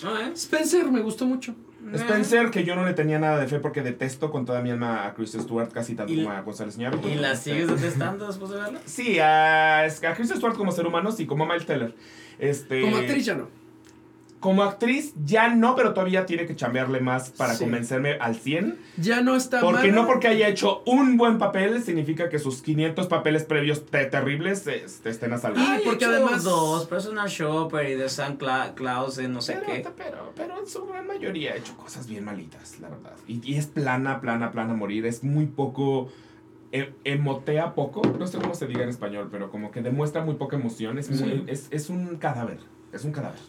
Ah, 0.03 0.21
¿eh? 0.27 0.31
Spencer 0.33 0.85
me 0.91 1.01
gustó 1.01 1.25
mucho. 1.25 1.55
Spencer, 1.93 2.51
que 2.51 2.63
yo 2.63 2.75
no 2.75 2.85
le 2.85 2.93
tenía 2.93 3.19
nada 3.19 3.39
de 3.39 3.47
fe 3.47 3.59
porque 3.59 3.81
detesto 3.81 4.31
con 4.31 4.45
toda 4.45 4.61
mi 4.61 4.69
alma 4.71 5.05
a 5.05 5.13
Chris 5.13 5.31
Stewart, 5.33 5.71
casi 5.71 5.95
tanto 5.95 6.13
como 6.13 6.31
a 6.31 6.41
González 6.41 6.77
Iñárritu. 6.77 7.07
¿Y 7.07 7.15
la 7.15 7.35
sigues 7.35 7.67
detestando 7.81 8.27
después 8.27 8.51
de 8.51 8.57
verla? 8.57 8.79
Sí, 8.85 9.19
a, 9.19 9.81
a 9.85 10.13
Chris 10.15 10.29
Stewart 10.29 10.55
como 10.55 10.71
ser 10.71 10.85
humano, 10.85 11.11
sí, 11.11 11.25
como 11.25 11.43
a 11.43 11.47
Miles 11.47 11.65
Teller. 11.65 11.93
Este, 12.39 12.81
Como 12.81 12.97
actriz 12.97 13.25
ya 13.25 13.35
no. 13.35 13.47
Como 14.41 14.63
actriz, 14.63 15.13
ya 15.23 15.53
no, 15.53 15.75
pero 15.75 15.93
todavía 15.93 16.25
tiene 16.25 16.45
que 16.47 16.55
chambearle 16.55 16.99
más 16.99 17.29
para 17.29 17.53
Sí. 17.53 17.63
convencerme 17.63 18.13
al 18.13 18.35
100. 18.35 18.77
Ya 18.97 19.21
no 19.21 19.35
está 19.35 19.61
Porque 19.61 19.89
mala. 19.91 20.01
no 20.01 20.07
porque 20.07 20.27
haya 20.27 20.47
hecho 20.49 20.81
un 20.85 21.15
buen 21.15 21.37
papel 21.37 21.81
significa 21.83 22.27
que 22.27 22.39
sus 22.39 22.61
500 22.63 23.05
papeles 23.07 23.43
previos 23.43 23.85
te- 23.85 24.03
terribles 24.07 24.65
este, 24.65 25.09
estén 25.09 25.31
a 25.33 25.37
salvo. 25.37 25.59
Y 25.59 25.63
Ay, 25.63 25.81
porque 25.85 26.05
además- 26.05 26.43
dos, 26.43 26.87
Personal 26.87 27.29
Shopper 27.29 27.87
y 27.87 27.93
de 27.93 28.09
San 28.09 28.37
Cla 28.37 28.73
Claus 28.75 29.15
de 29.15 29.27
no 29.29 29.41
sé 29.41 29.53
pero, 29.63 29.65
qué. 29.67 29.87
pero, 29.95 30.33
pero 30.35 30.59
en 30.59 30.65
su 30.67 30.87
gran 30.87 31.05
mayoría 31.05 31.53
ha 31.53 31.57
hecho 31.57 31.77
cosas 31.77 32.07
bien 32.07 32.25
malitas, 32.25 32.79
la 32.79 32.89
verdad. 32.89 33.13
Y, 33.27 33.39
y 33.47 33.57
es 33.57 33.67
plana, 33.67 34.21
plana, 34.21 34.51
plana 34.51 34.73
a 34.73 34.75
morir. 34.75 35.05
Es 35.05 35.23
muy 35.23 35.45
poco. 35.45 36.09
e- 36.73 36.93
emotea 37.03 37.75
poco. 37.75 38.01
No 38.17 38.25
sé 38.27 38.37
cómo 38.39 38.55
se 38.55 38.65
diga 38.65 38.81
en 38.81 38.87
español, 38.89 39.27
pero 39.29 39.51
como 39.51 39.71
que 39.71 39.81
demuestra 39.81 40.23
muy 40.23 40.35
poca 40.35 40.55
emoción. 40.55 40.97
Es, 40.97 41.09
muy- 41.11 41.19
Sí. 41.19 41.43
es, 41.47 41.67
es 41.69 41.89
un 41.89 42.15
cadáver. 42.15 42.59
Es 42.93 43.03
un 43.03 43.11
cadáver. 43.11 43.39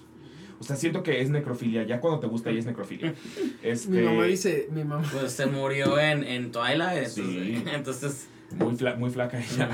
O 0.62 0.64
sea, 0.64 0.76
siento 0.76 1.02
que 1.02 1.20
es 1.20 1.28
necrofilia. 1.28 1.82
Ya 1.82 1.98
cuando 1.98 2.20
te 2.20 2.28
gusta, 2.28 2.52
ya 2.52 2.60
es 2.60 2.66
necrofilia. 2.66 3.14
Este, 3.64 3.88
Mi 3.90 4.00
mamá 4.02 4.24
dice, 4.26 4.68
mi 4.70 4.84
mamá. 4.84 5.02
Pues 5.12 5.32
se 5.32 5.46
murió 5.46 5.98
en, 5.98 6.22
en 6.22 6.52
Twilight. 6.52 7.06
Sí. 7.08 7.62
Entonces, 7.74 8.28
Muy, 8.58 8.74
fla- 8.76 8.96
muy 8.96 9.08
flaca 9.10 9.38
ella. 9.40 9.68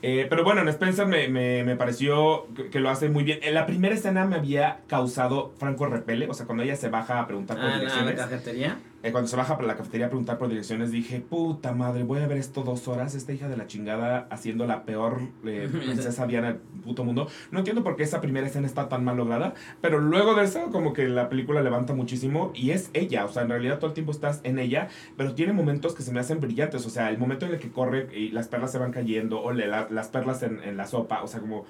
Eh, 0.00 0.26
pero 0.30 0.44
bueno, 0.44 0.60
en 0.62 0.68
Spencer 0.68 1.06
me, 1.06 1.26
me, 1.28 1.64
me 1.64 1.74
pareció 1.76 2.46
que, 2.54 2.70
que 2.70 2.78
lo 2.78 2.88
hace 2.88 3.08
muy 3.08 3.24
bien. 3.24 3.40
En 3.42 3.52
la 3.52 3.66
primera 3.66 3.94
escena 3.94 4.24
me 4.24 4.36
había 4.36 4.78
causado 4.86 5.52
franco 5.58 5.86
repele. 5.86 6.28
O 6.30 6.34
sea, 6.34 6.46
cuando 6.46 6.62
ella 6.62 6.76
se 6.76 6.88
baja 6.88 7.18
a 7.18 7.26
preguntar 7.26 7.56
por 7.56 7.66
ah, 7.66 7.68
en 7.68 7.72
la, 7.74 7.78
direcciones. 7.80 8.14
cafetería. 8.14 8.78
Eh, 9.02 9.10
cuando 9.12 9.28
se 9.28 9.36
baja 9.36 9.56
para 9.56 9.66
la 9.68 9.76
cafetería 9.76 10.06
a 10.06 10.08
preguntar 10.10 10.38
por 10.38 10.48
direcciones, 10.48 10.90
dije, 10.92 11.20
puta 11.20 11.72
madre, 11.72 12.04
voy 12.04 12.20
a 12.20 12.26
ver 12.26 12.38
esto 12.38 12.62
dos 12.62 12.86
horas. 12.88 13.14
Esta 13.14 13.32
hija 13.32 13.48
de 13.48 13.56
la 13.56 13.66
chingada 13.66 14.26
haciendo 14.30 14.66
la 14.66 14.84
peor 14.84 15.20
eh, 15.44 15.68
princesa 15.72 16.26
Diana 16.26 16.48
del 16.48 16.56
puto 16.84 17.04
mundo. 17.04 17.26
No 17.50 17.58
entiendo 17.58 17.82
por 17.82 17.96
qué 17.96 18.04
esa 18.04 18.20
primera 18.20 18.46
escena 18.46 18.66
está 18.66 18.88
tan 18.88 19.04
mal 19.04 19.16
lograda. 19.16 19.54
Pero 19.80 19.98
luego 19.98 20.34
de 20.34 20.44
eso, 20.44 20.70
como 20.70 20.92
que 20.92 21.08
la 21.08 21.28
película 21.28 21.62
levanta 21.62 21.94
muchísimo. 21.94 22.52
Y 22.54 22.70
es 22.70 22.90
ella. 22.92 23.24
O 23.24 23.28
sea, 23.32 23.42
en 23.42 23.48
realidad 23.48 23.78
todo 23.78 23.88
el 23.88 23.94
tiempo 23.94 24.12
estás 24.12 24.40
en 24.44 24.58
ella. 24.58 24.88
Pero 25.16 25.34
tiene 25.34 25.52
momentos 25.52 25.94
que 25.94 26.02
se 26.02 26.12
me 26.12 26.20
hacen 26.20 26.40
brillantes. 26.40 26.86
O 26.86 26.90
sea, 26.90 27.10
el 27.10 27.18
momento 27.18 27.46
en 27.46 27.52
el 27.54 27.58
que 27.58 27.70
corre 27.70 28.08
y 28.16 28.28
las 28.30 28.48
perlas 28.48 28.72
se 28.72 28.78
van 28.78 28.92
cayendo. 28.92 29.42
O 29.42 29.52
le- 29.52 29.66
la- 29.66 29.88
las 29.90 30.08
perlas 30.08 30.42
en, 30.42 30.60
en 30.62 30.76
la 30.76 30.86
sopa. 30.86 31.22
O 31.22 31.26
sea, 31.26 31.40
como 31.40 31.64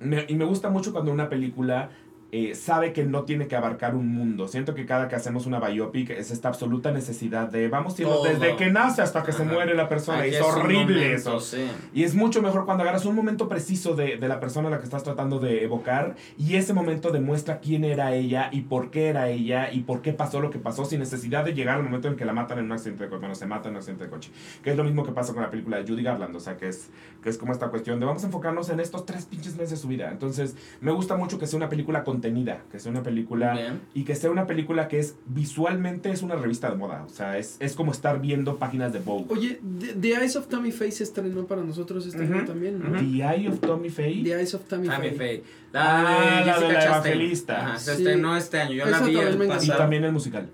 me- 0.00 0.24
y 0.28 0.34
me 0.34 0.44
gusta 0.44 0.70
mucho 0.70 0.92
cuando 0.92 1.12
una 1.12 1.28
película 1.28 1.90
eh, 2.30 2.54
sabe 2.54 2.92
que 2.92 3.04
no 3.04 3.24
tiene 3.24 3.46
que 3.48 3.56
abarcar 3.56 3.94
un 3.94 4.08
mundo. 4.08 4.48
Siento 4.48 4.74
que 4.74 4.84
cada 4.84 5.08
que 5.08 5.16
hacemos 5.16 5.46
una 5.46 5.60
biopic 5.60 6.10
es 6.10 6.30
esta 6.30 6.48
absoluta 6.48 6.90
necesidad 6.92 7.48
de 7.48 7.68
vamos 7.68 7.94
siendo 7.94 8.16
Todo. 8.16 8.24
desde 8.24 8.54
que 8.56 8.70
nace 8.70 9.00
hasta 9.00 9.22
que 9.22 9.32
se 9.32 9.42
Ajá. 9.44 9.52
muere 9.52 9.74
la 9.74 9.88
persona. 9.88 10.18
Aquí 10.20 10.30
y 10.30 10.34
es 10.34 10.40
horrible 10.42 10.94
momento, 11.06 11.14
eso. 11.14 11.40
sí. 11.40 11.66
Y 11.94 12.04
es 12.04 12.14
mucho 12.14 12.42
mejor 12.42 12.66
cuando 12.66 12.82
agarras 12.82 13.06
un 13.06 13.14
momento 13.14 13.48
preciso 13.48 13.94
de, 13.94 14.18
de 14.18 14.28
la 14.28 14.40
persona 14.40 14.68
a 14.68 14.70
la 14.70 14.78
que 14.78 14.84
estás 14.84 15.02
tratando 15.04 15.38
de 15.38 15.64
evocar 15.64 16.16
y 16.36 16.56
ese 16.56 16.74
momento 16.74 17.10
demuestra 17.10 17.60
quién 17.60 17.82
era 17.84 18.14
ella 18.14 18.50
y 18.52 18.60
por 18.62 18.90
qué 18.90 19.08
era 19.08 19.30
ella 19.30 19.72
y 19.72 19.80
por 19.80 20.02
qué 20.02 20.12
pasó 20.12 20.40
lo 20.40 20.50
que 20.50 20.58
pasó 20.58 20.84
sin 20.84 20.98
necesidad 21.00 21.44
de 21.46 21.54
llegar 21.54 21.76
al 21.76 21.82
momento 21.82 22.08
en 22.08 22.16
que 22.16 22.24
la 22.26 22.34
matan 22.34 22.58
en 22.58 22.66
un 22.66 22.72
accidente 22.72 23.04
de 23.04 23.08
coche. 23.10 23.20
Bueno, 23.20 23.34
se 23.34 23.46
mata 23.46 23.68
en 23.68 23.74
un 23.74 23.78
accidente 23.78 24.04
de 24.04 24.10
coche. 24.10 24.30
Que 24.62 24.70
es 24.72 24.76
lo 24.76 24.84
mismo 24.84 25.02
que 25.02 25.12
pasa 25.12 25.32
con 25.32 25.42
la 25.42 25.50
película 25.50 25.78
de 25.78 25.84
Judy 25.90 26.02
Garland. 26.02 26.36
O 26.36 26.40
sea, 26.40 26.56
que 26.58 26.68
es, 26.68 26.90
que 27.22 27.30
es 27.30 27.38
como 27.38 27.52
esta 27.52 27.68
cuestión 27.68 27.98
de 28.00 28.04
vamos 28.06 28.22
a 28.22 28.26
enfocarnos 28.26 28.68
en 28.68 28.80
estos 28.80 29.06
tres 29.06 29.24
pinches 29.24 29.54
meses 29.54 29.70
de 29.70 29.76
su 29.78 29.88
vida. 29.88 30.10
Entonces, 30.10 30.54
me 30.82 30.92
gusta 30.92 31.16
mucho 31.16 31.38
que 31.38 31.46
sea 31.46 31.56
una 31.56 31.68
película 31.70 32.04
contenida, 32.18 32.62
que 32.72 32.78
sea 32.80 32.90
una 32.90 33.02
película 33.02 33.52
Bien. 33.52 33.80
y 33.94 34.02
que 34.04 34.14
sea 34.16 34.30
una 34.30 34.46
película 34.46 34.88
que 34.88 34.98
es 34.98 35.14
visualmente 35.26 36.10
es 36.10 36.22
una 36.22 36.34
revista 36.36 36.68
de 36.70 36.76
moda. 36.76 37.04
O 37.04 37.08
sea, 37.08 37.38
es, 37.38 37.56
es 37.60 37.74
como 37.74 37.92
estar 37.92 38.20
viendo 38.20 38.56
páginas 38.58 38.92
de 38.92 38.98
Vogue. 38.98 39.26
Oye, 39.28 39.60
The, 39.80 39.94
The 39.94 40.08
Eyes 40.14 40.36
of 40.36 40.48
Tommy 40.48 40.72
Faye 40.72 40.90
se 40.92 41.04
estrenó 41.04 41.46
para 41.46 41.62
nosotros 41.62 42.06
este 42.06 42.22
año 42.24 42.44
también, 42.44 42.80
¿no? 42.80 42.98
The 42.98 43.04
Eye 43.36 43.48
of 43.48 43.60
Tommy 43.60 43.88
Faye. 43.90 44.22
The 44.24 44.32
Eyes 44.40 44.54
of 44.54 44.64
Tommy 44.64 44.88
Tammy 44.88 45.10
Faye. 45.10 45.16
Faye. 45.16 45.44
Ah, 45.74 46.42
La 46.44 46.54
de 46.58 46.62
la 46.62 46.68
de 46.68 46.72
la 46.74 46.80
Chastain. 46.80 47.12
evangelista. 47.14 47.66
Ajá, 47.68 47.78
se 47.78 47.94
Sí. 47.94 48.02
estrenó 48.02 48.36
este 48.36 48.58
año. 48.60 48.72
Yo 48.74 48.84
la 48.86 48.96
Esa 48.96 49.06
vi 49.06 49.16
el 49.16 49.28
también 49.30 49.48
me 49.58 49.64
Y 49.64 49.68
también 49.68 50.04
el 50.04 50.12
musical 50.12 50.48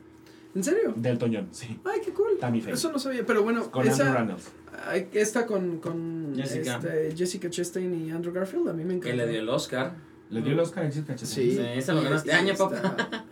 ¿En 0.54 0.62
serio? 0.62 0.92
del 0.96 1.18
Toñón, 1.18 1.48
sí. 1.50 1.78
Ay, 1.84 2.00
qué 2.04 2.12
cool. 2.12 2.38
Tammy 2.38 2.60
Faye. 2.60 2.74
Eso 2.74 2.92
no 2.92 2.98
sabía, 2.98 3.24
pero 3.26 3.42
bueno, 3.42 3.70
Con 3.70 3.88
Andrew 3.88 3.94
esa, 4.06 4.14
Reynolds. 4.14 4.52
ay, 4.88 5.08
esta 5.12 5.46
con, 5.46 5.78
con 5.78 6.32
Jessica. 6.36 6.76
este, 6.76 7.16
Jessica 7.16 7.50
Chastain 7.50 8.06
y 8.06 8.10
Andrew 8.12 8.32
Garfield, 8.32 8.68
a 8.68 8.72
mí 8.72 8.84
me 8.84 8.94
encanta. 8.94 9.10
Que 9.10 9.16
le 9.16 9.26
dio 9.28 9.40
el 9.40 9.48
Oscar. 9.48 9.94
Le 10.30 10.42
dio 10.42 10.52
el 10.52 10.60
Oscar 10.60 10.84
a 10.84 10.86
Jessica 10.86 11.14
Chastain. 11.14 11.50
Sí. 11.50 11.56
Sí, 11.74 11.82
se 11.82 11.92
lo 11.92 12.02
ganó 12.02 12.16
este 12.16 12.32
año, 12.32 12.52
Está- 12.52 12.68
papá. 12.68 13.24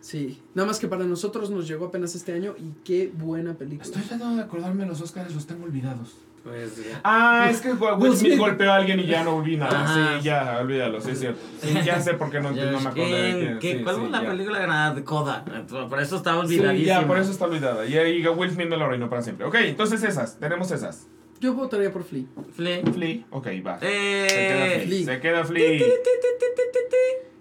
Sí, 0.00 0.40
nada 0.54 0.66
más 0.66 0.78
que 0.78 0.88
para 0.88 1.04
nosotros 1.04 1.50
nos 1.50 1.68
llegó 1.68 1.86
apenas 1.86 2.14
este 2.14 2.32
año 2.32 2.54
y 2.58 2.72
qué 2.84 3.12
buena 3.14 3.52
película. 3.54 3.84
Estoy 3.86 4.02
tratando 4.02 4.36
de 4.36 4.42
acordarme 4.42 4.84
de 4.84 4.88
los 4.88 5.00
Oscars, 5.02 5.34
los 5.34 5.46
tengo 5.46 5.64
olvidados. 5.66 6.16
Pues 6.42 6.74
ya. 6.76 7.02
Ah, 7.04 7.48
es 7.50 7.60
que 7.60 7.70
Will 7.74 8.16
Smith 8.16 8.38
golpeó 8.38 8.72
a 8.72 8.76
alguien 8.76 8.98
y 9.00 9.06
ya 9.06 9.22
no 9.24 9.32
volví 9.32 9.58
nada. 9.58 9.82
Ajá. 9.84 10.16
Sí, 10.18 10.24
ya, 10.24 10.58
olvídalo, 10.62 10.98
sí, 11.02 11.10
es 11.10 11.18
cierto. 11.20 11.38
Sí, 11.60 11.74
ya 11.84 12.00
sé 12.00 12.14
por 12.14 12.30
qué 12.30 12.40
no, 12.40 12.50
no 12.50 12.54
me 12.80 12.88
acuerdo 12.88 13.60
sí, 13.60 13.80
¿Cuál 13.84 13.94
sí, 13.96 14.00
fue 14.00 14.10
la 14.10 14.22
ya. 14.22 14.30
película 14.30 14.58
ganada 14.58 14.94
de 14.94 15.04
Coda? 15.04 15.44
Por 15.90 16.00
eso 16.00 16.16
estaba 16.16 16.46
Sí, 16.46 16.54
olvidadísima. 16.58 17.00
ya, 17.02 17.06
por 17.06 17.18
eso 17.18 17.30
está 17.30 17.44
olvidada. 17.44 17.84
Y 17.84 17.94
ahí 17.98 18.26
Will 18.26 18.50
Smith 18.50 18.70
me 18.70 18.78
lo 18.78 18.86
arruinó 18.86 19.10
para 19.10 19.20
siempre. 19.20 19.44
Ok, 19.44 19.54
entonces 19.56 20.02
esas, 20.02 20.38
tenemos 20.38 20.70
esas. 20.70 21.06
Yo 21.40 21.54
votaría 21.54 21.90
por 21.92 22.04
Flea. 22.04 22.24
Flea. 22.52 22.82
Flea, 22.92 23.24
ok, 23.30 23.46
va. 23.66 23.78
Se 23.80 23.86
queda 23.86 23.90
Eh. 23.90 24.28
Flea. 24.28 24.80
Flea. 24.86 25.04
Se 25.14 25.20
queda 25.20 25.44
Flea. 25.44 25.80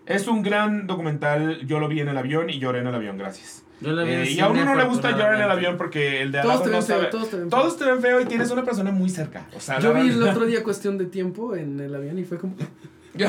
Es 0.06 0.28
un 0.28 0.42
gran 0.42 0.88
documental. 0.88 1.66
Yo 1.68 1.80
lo 1.80 1.88
vi 1.88 2.00
en 2.00 2.08
el 2.10 2.18
avión 2.18 2.50
y 2.50 2.58
lloré 2.60 2.80
en 2.80 2.88
el 2.88 2.96
avión, 2.96 3.18
gracias. 3.18 3.64
Yo 3.82 3.92
la 3.92 4.04
vi 4.04 4.12
en 4.14 4.20
Eh, 4.22 4.32
y 4.32 4.40
a 4.40 4.50
uno 4.50 4.66
no 4.66 4.76
le 4.76 4.84
gusta 4.86 5.12
llorar 5.12 5.36
en 5.36 5.42
el 5.42 5.52
avión 5.52 5.78
porque 5.78 6.22
el 6.22 6.32
de 6.32 6.40
al 6.40 6.46
Todos 6.48 6.60
lado 6.68 6.72
no 6.72 6.82
feo, 6.82 7.10
todos 7.10 7.30
te 7.30 7.38
ven 7.38 7.50
feo. 7.50 7.60
Todos 7.60 7.78
te 7.78 7.86
ven 7.86 8.02
feo 8.02 8.22
y 8.22 8.26
tienes 8.26 8.50
una 8.52 8.64
persona 8.64 8.92
muy 8.92 9.10
cerca. 9.10 9.48
O 9.56 9.60
sea, 9.60 9.80
Yo 9.80 9.94
vi 9.94 10.10
el 10.10 10.24
otro 10.24 10.46
día 10.46 10.64
cuestión 10.64 10.98
de 10.98 11.06
tiempo 11.06 11.56
en 11.56 11.80
el 11.80 11.94
avión 11.94 12.18
y 12.18 12.24
fue 12.24 12.38
como 12.40 12.56
Yo- 13.16 13.28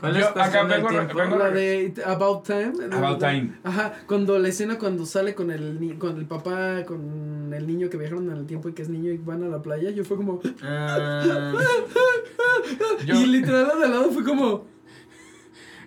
¿Cuál 0.00 0.14
yo 0.14 0.20
es 0.20 0.24
acá 0.26 0.34
cuestión 0.40 0.68
del 0.68 0.76
vengo, 0.78 0.88
tiempo? 0.90 1.18
vengo 1.18 1.36
la 1.36 1.50
de 1.50 1.92
About 2.06 2.46
Time. 2.46 2.72
About 2.90 3.18
Time. 3.20 3.52
Ajá, 3.64 3.94
cuando 4.06 4.38
la 4.38 4.48
escena 4.48 4.78
cuando 4.78 5.04
sale 5.04 5.34
con 5.34 5.50
el 5.50 5.96
con 5.98 6.16
el 6.18 6.24
papá, 6.26 6.84
con 6.86 7.52
el 7.52 7.66
niño 7.66 7.90
que 7.90 7.98
viajaron 7.98 8.30
en 8.30 8.36
el 8.38 8.46
tiempo 8.46 8.68
y 8.68 8.72
que 8.72 8.82
es 8.82 8.88
niño 8.88 9.12
y 9.12 9.18
van 9.18 9.42
a 9.44 9.48
la 9.48 9.60
playa, 9.60 9.90
yo 9.90 10.02
fue 10.04 10.16
como 10.16 10.40
Ah, 10.62 11.52
yo- 13.06 13.14
y 13.20 13.26
literal 13.26 13.70
al 13.82 13.90
lado 13.90 14.10
fue 14.10 14.24
como 14.24 14.66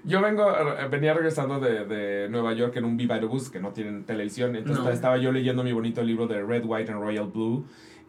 Yo 0.06 0.22
vengo, 0.22 0.50
eh, 0.52 0.88
venía 0.92 1.14
regresando 1.14 1.60
de, 1.62 1.86
de 1.86 2.28
Nueva 2.30 2.54
York 2.54 2.76
en 2.76 2.84
un 2.86 2.98
Viva 2.98 3.16
Aerobús 3.16 3.50
que 3.50 3.60
no 3.62 3.72
tienen 3.72 4.04
televisión. 4.04 4.54
Entonces 4.56 4.84
No. 4.84 4.92
estaba 4.92 5.18
yo 5.18 5.32
leyendo 5.32 5.64
mi 5.64 5.72
bonito 5.72 6.04
libro 6.04 6.28
de 6.28 6.44
Red, 6.44 6.64
White 6.66 6.92
and 6.92 7.02
Royal 7.02 7.28
Blue. 7.28 7.66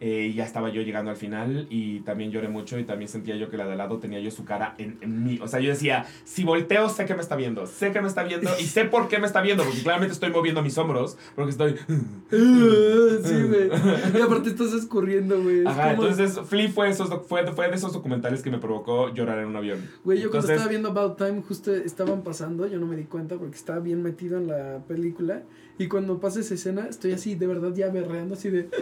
Eh, 0.07 0.27
y 0.27 0.33
ya 0.35 0.45
estaba 0.45 0.69
yo 0.69 0.83
llegando 0.83 1.09
al 1.09 1.17
final 1.17 1.65
y 1.71 2.01
también 2.01 2.29
lloré 2.29 2.47
mucho 2.47 2.77
y 2.77 2.83
también 2.83 3.09
sentía 3.09 3.35
yo 3.37 3.49
que 3.49 3.57
la 3.57 3.65
de 3.65 3.71
al 3.71 3.79
lado 3.79 3.97
tenía 3.97 4.19
yo 4.19 4.29
su 4.29 4.45
cara 4.45 4.75
en, 4.77 4.99
en 5.01 5.23
mí. 5.23 5.39
O 5.41 5.47
sea, 5.47 5.59
yo 5.61 5.69
decía, 5.71 6.05
si 6.25 6.43
volteo 6.43 6.89
sé 6.89 7.05
que 7.07 7.15
me 7.15 7.21
está 7.21 7.35
viendo, 7.35 7.65
sé 7.65 7.91
que 7.91 8.01
me 8.01 8.07
está 8.07 8.21
viendo 8.21 8.51
y 8.59 8.65
sé 8.65 8.85
por 8.85 9.07
qué 9.07 9.17
me 9.17 9.25
está 9.25 9.41
viendo, 9.41 9.63
porque 9.63 9.81
claramente 9.81 10.13
estoy 10.13 10.29
moviendo 10.29 10.61
mis 10.61 10.77
hombros, 10.77 11.17
porque 11.35 11.49
estoy... 11.49 11.75
Sí, 12.29 13.43
güey. 13.43 13.69
Y 14.15 14.21
aparte 14.21 14.49
estás 14.49 14.73
escurriendo, 14.73 15.41
güey. 15.41 15.65
Ajá, 15.65 15.95
como- 15.95 16.07
entonces 16.07 16.39
Flea 16.47 16.69
fue, 16.69 16.89
esos, 16.89 17.09
fue, 17.27 17.51
fue 17.53 17.67
de 17.69 17.75
esos 17.75 17.91
documentales 17.93 18.43
que 18.43 18.51
me 18.51 18.59
provocó 18.59 19.11
llorar 19.11 19.39
en 19.39 19.47
un 19.47 19.55
avión. 19.55 19.79
Güey, 20.03 20.19
yo 20.19 20.29
cuando 20.29 20.51
estaba 20.51 20.69
viendo 20.69 20.89
About 20.89 21.17
Time, 21.17 21.41
justo 21.41 21.73
estaban 21.73 22.21
pasando, 22.21 22.67
yo 22.67 22.77
no 22.79 22.85
me 22.85 22.95
di 22.95 23.05
cuenta 23.05 23.37
porque 23.37 23.55
estaba 23.55 23.79
bien 23.79 24.03
metido 24.03 24.37
en 24.37 24.47
la 24.47 24.83
película. 24.87 25.41
Y 25.79 25.87
cuando 25.87 26.19
pasa 26.19 26.39
esa 26.41 26.53
escena, 26.53 26.87
estoy 26.89 27.11
así, 27.13 27.35
de 27.35 27.47
verdad, 27.47 27.73
ya 27.73 27.89
berreando, 27.89 28.35
así 28.35 28.49
de. 28.49 28.69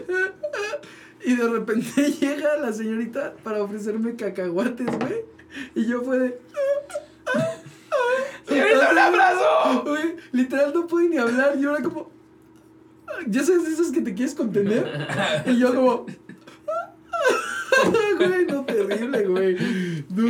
Y 1.26 1.36
de 1.36 1.48
repente 1.48 2.12
llega 2.20 2.58
la 2.58 2.74
señorita 2.74 3.34
para 3.44 3.64
ofrecerme 3.64 4.16
cacahuates, 4.16 4.88
güey. 5.00 5.22
Y 5.76 5.86
yo 5.86 6.02
fue 6.02 6.20
de. 6.20 6.40
¡Señorita, 8.48 8.90
un 8.91 8.98
abrazo! 8.98 9.84
Güey, 9.86 10.16
literal 10.32 10.72
no 10.74 10.88
pude 10.88 11.10
ni 11.10 11.18
hablar. 11.18 11.58
Yo 11.58 11.72
era 11.76 11.84
como. 11.84 12.12
Ya 13.28 13.44
sabes, 13.44 13.68
esos 13.68 13.91
que 13.91 14.02
te 14.02 14.14
quieres 14.14 14.34
contener. 14.36 14.86
Y 15.45 15.58
yo 15.60 15.74
como. 15.74 16.06
Güey, 18.18 18.45
no, 18.45 18.64
terrible, 18.66 19.26
güey. 19.28 19.58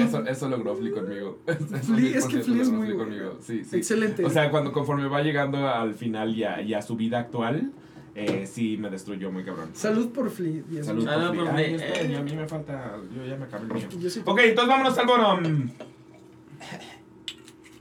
Eso, 0.01 0.25
eso 0.25 0.49
logró 0.49 0.75
Flea 0.75 0.93
conmigo. 0.93 1.39
Flea- 1.45 2.17
es 2.17 2.25
que 2.25 2.37
100% 2.37 2.43
Flea 2.43 2.61
es 2.61 2.69
muy 2.69 2.95
conmigo. 2.95 3.37
Sí, 3.41 3.63
sí. 3.63 3.77
Excelente. 3.77 4.25
O 4.25 4.29
sea, 4.29 4.49
cuando 4.49 4.71
conforme 4.71 5.07
va 5.07 5.21
llegando 5.21 5.67
al 5.67 5.93
final 5.93 6.35
y 6.35 6.43
a, 6.43 6.61
y 6.61 6.73
a 6.73 6.81
su 6.81 6.95
vida 6.95 7.19
actual, 7.19 7.71
eh, 8.15 8.47
sí 8.51 8.77
me 8.77 8.89
destruyó 8.89 9.31
muy 9.31 9.43
cabrón. 9.43 9.69
Salud 9.73 10.11
por 10.11 10.29
Flea. 10.29 10.61
Salud 10.83 11.05
por 11.05 11.35
por 11.35 11.53
Flea. 11.53 11.93
Ay, 11.99 12.15
a 12.15 12.21
mí 12.21 12.33
me 12.35 12.47
falta. 12.47 12.95
Yo 13.15 13.25
ya 13.25 13.35
me 13.35 13.45
acabé 13.45 13.65
el 13.65 13.73
mío. 13.73 14.09
Sí- 14.09 14.21
Ok, 14.25 14.39
entonces 14.43 14.69
vámonos 14.69 14.97
al 14.97 15.05
bottom. 15.07 15.69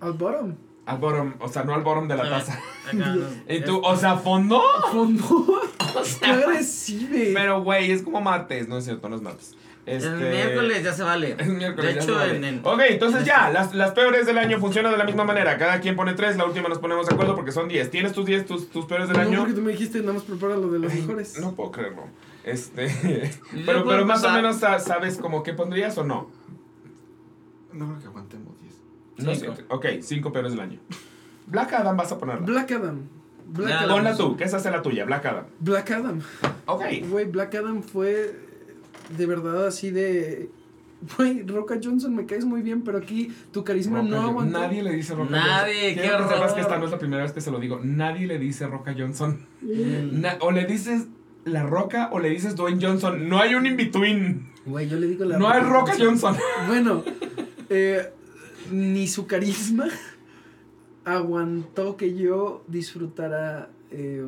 Al 0.01 0.13
bottom. 0.15 0.55
Al 0.85 0.99
bottom, 0.99 1.35
o 1.39 1.49
sea, 1.49 1.63
no 1.63 1.75
al 1.75 1.83
bottom 1.83 2.09
de 2.09 2.17
la 2.17 2.25
Ah, 2.25 2.31
taza. 2.31 2.61
¿Y 3.49 3.61
tú, 3.61 3.81
o 3.85 3.97
sea, 3.97 4.17
fondo? 4.17 4.61
Fondo. 4.91 5.61
Qué 6.21 6.27
agresive. 6.27 7.31
Pero, 7.35 7.63
güey, 7.63 7.93
es 7.93 8.03
como 8.03 8.21
martes, 8.21 8.69
no 8.69 8.79
es 8.79 8.85
cierto, 8.85 9.09
no 9.09 9.15
es 9.17 9.23
martes. 9.23 9.55
Este... 9.85 10.07
El 10.07 10.15
miércoles 10.31 10.83
ya 10.85 10.93
se 10.93 11.03
vale. 11.03 11.35
Es 11.39 11.49
miércoles, 11.49 11.89
De 11.89 11.95
ya 11.95 12.03
hecho, 12.05 12.13
se 12.15 12.19
vale. 12.19 12.37
en 12.37 12.45
el- 12.45 12.61
Ok, 12.63 12.81
entonces 12.89 13.25
ya, 13.25 13.51
las, 13.51 13.75
las 13.75 13.91
peores 13.93 14.27
del 14.27 14.39
año 14.39 14.59
funcionan 14.61 14.93
de 14.93 14.99
la 14.99 15.05
misma 15.05 15.25
manera. 15.25 15.59
Cada 15.59 15.81
quien 15.81 15.97
pone 15.97 16.15
tres, 16.15 16.37
la 16.37 16.45
última 16.45 16.69
nos 16.69 16.79
ponemos 16.79 17.07
de 17.09 17.15
acuerdo 17.15 17.35
porque 17.35 17.51
son 17.53 17.67
10. 17.69 17.91
¿Tienes 17.91 18.13
tus 18.13 18.25
10, 18.27 18.47
tus, 18.47 18.69
tus 18.71 18.85
peores 18.87 19.09
del 19.09 19.17
no, 19.17 19.23
año? 19.25 19.39
porque 19.41 19.55
tú 19.55 19.61
me 19.63 19.73
dijiste, 19.73 20.01
nada 20.01 20.13
más 20.15 20.23
prepara 20.23 20.55
lo 20.57 20.71
de 20.71 20.79
los 20.79 20.95
mejores. 20.95 21.39
No 21.41 21.55
puedo 21.55 21.73
creerlo. 21.73 22.05
Este. 22.45 22.89
Pero, 23.67 23.85
pero 23.85 24.05
más 24.05 24.23
o 24.25 24.31
menos 24.33 24.57
sa- 24.57 24.79
sabes 24.81 25.17
como 25.19 25.43
qué 25.45 25.53
pondrías 25.53 25.97
o 25.99 26.05
no. 26.05 26.29
No 27.73 27.87
creo 27.87 27.99
que 28.01 28.07
aguantemos 28.07 28.61
10. 28.61 28.75
No 29.27 29.35
Cinco. 29.35 29.57
sé. 29.57 29.65
Ok, 29.69 29.87
cinco 30.03 30.33
peores 30.33 30.53
del 30.53 30.61
año. 30.61 30.79
Black 31.47 31.73
Adam 31.73 31.97
vas 31.97 32.11
a 32.13 32.19
ponerla. 32.19 32.45
Black 32.47 32.71
Adam. 32.73 33.01
Black 33.47 33.69
Ya, 33.69 33.81
Adam. 33.81 33.91
Ponla 33.91 34.17
tú, 34.17 34.37
que 34.37 34.45
esa 34.45 34.59
sea 34.59 34.71
la 34.71 34.83
tuya, 34.83 35.05
Black 35.05 35.25
Adam. 35.27 35.45
Black 35.61 35.91
Adam. 35.91 36.21
Ok. 36.67 36.83
Güey, 37.09 37.27
Black 37.27 37.55
Adam 37.55 37.83
fue 37.83 38.35
de 39.17 39.27
verdad 39.27 39.67
así 39.67 39.91
de. 39.91 40.51
Güey, 41.17 41.43
Roca 41.43 41.81
Johnson, 41.83 42.15
me 42.15 42.27
caes 42.27 42.45
muy 42.45 42.63
bien, 42.63 42.83
pero 42.83 42.99
aquí 42.99 43.33
tu 43.51 43.65
carisma 43.65 43.99
Roca 44.03 44.11
no 44.11 44.21
aguantó. 44.21 44.61
Nadie 44.61 44.83
le 44.85 44.93
dice 44.93 45.15
Roca 45.17 45.31
Nadie, 45.33 45.75
Johnson. 45.75 45.95
qué 45.97 46.01
Quiero 46.01 46.29
que 46.29 46.35
sepas 46.35 46.53
que 46.55 46.61
esta 46.61 46.79
no 46.79 46.85
es 46.85 46.91
la 46.93 46.99
primera 46.99 47.23
vez 47.25 47.33
que 47.33 47.41
se 47.41 47.51
lo 47.51 47.59
digo. 47.59 47.81
Nadie 47.83 48.27
le 48.29 48.39
dice 48.39 48.69
Roca 48.69 48.95
Johnson. 48.97 49.45
Na- 50.13 50.37
o 50.41 50.53
le 50.53 50.65
dices 50.65 51.09
La 51.45 51.65
Roca 51.65 52.09
o 52.13 52.21
le 52.21 52.31
dices 52.31 52.55
Dwayne 52.55 52.79
Johnson. 52.81 53.29
No 53.29 53.41
hay 53.41 53.57
un 53.57 53.67
in-between. 53.67 54.53
Güey, 54.65 54.89
yo 54.89 54.97
le 55.01 55.09
digo 55.09 55.25
la 55.25 55.39
No 55.39 55.49
hay 55.49 55.61
Roca 55.63 55.95
Johnson. 55.99 56.37
Bueno, 56.69 57.03
eh, 57.69 58.09
ni 58.71 59.09
su 59.09 59.27
carisma 59.27 59.87
aguantó 61.05 61.97
que 61.97 62.15
yo 62.15 62.63
disfrutara 62.69 63.71
eh, 63.91 64.25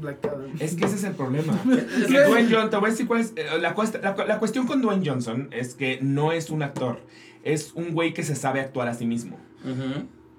Black 0.00 0.24
Adam. 0.26 0.50
Es 0.60 0.74
que 0.74 0.84
ese 0.84 0.96
es 0.96 1.04
el 1.04 1.12
problema. 1.14 1.52
Es 1.70 2.06
Que 2.06 2.12
que- 2.12 2.22
Dwayne 2.24 2.48
Johnson, 2.50 2.70
te 2.70 2.76
voy 2.76 2.88
a 2.88 2.90
decir 2.90 3.06
cuál 3.06 3.20
es. 3.20 3.32
eh, 3.36 3.46
La, 3.60 3.74
cuesta- 3.74 4.00
la, 4.02 4.14
la 4.26 4.38
cuestión 4.38 4.66
con 4.66 4.82
Dwayne 4.82 5.08
Johnson 5.08 5.48
es 5.52 5.74
que 5.74 5.98
no 6.02 6.32
es 6.32 6.50
un 6.50 6.62
actor. 6.62 7.00
Es 7.42 7.72
un 7.74 7.92
güey 7.92 8.12
que 8.12 8.22
se 8.22 8.34
sabe 8.34 8.60
actuar 8.60 8.88
a 8.88 8.94
sí 8.94 9.06
mismo. 9.06 9.38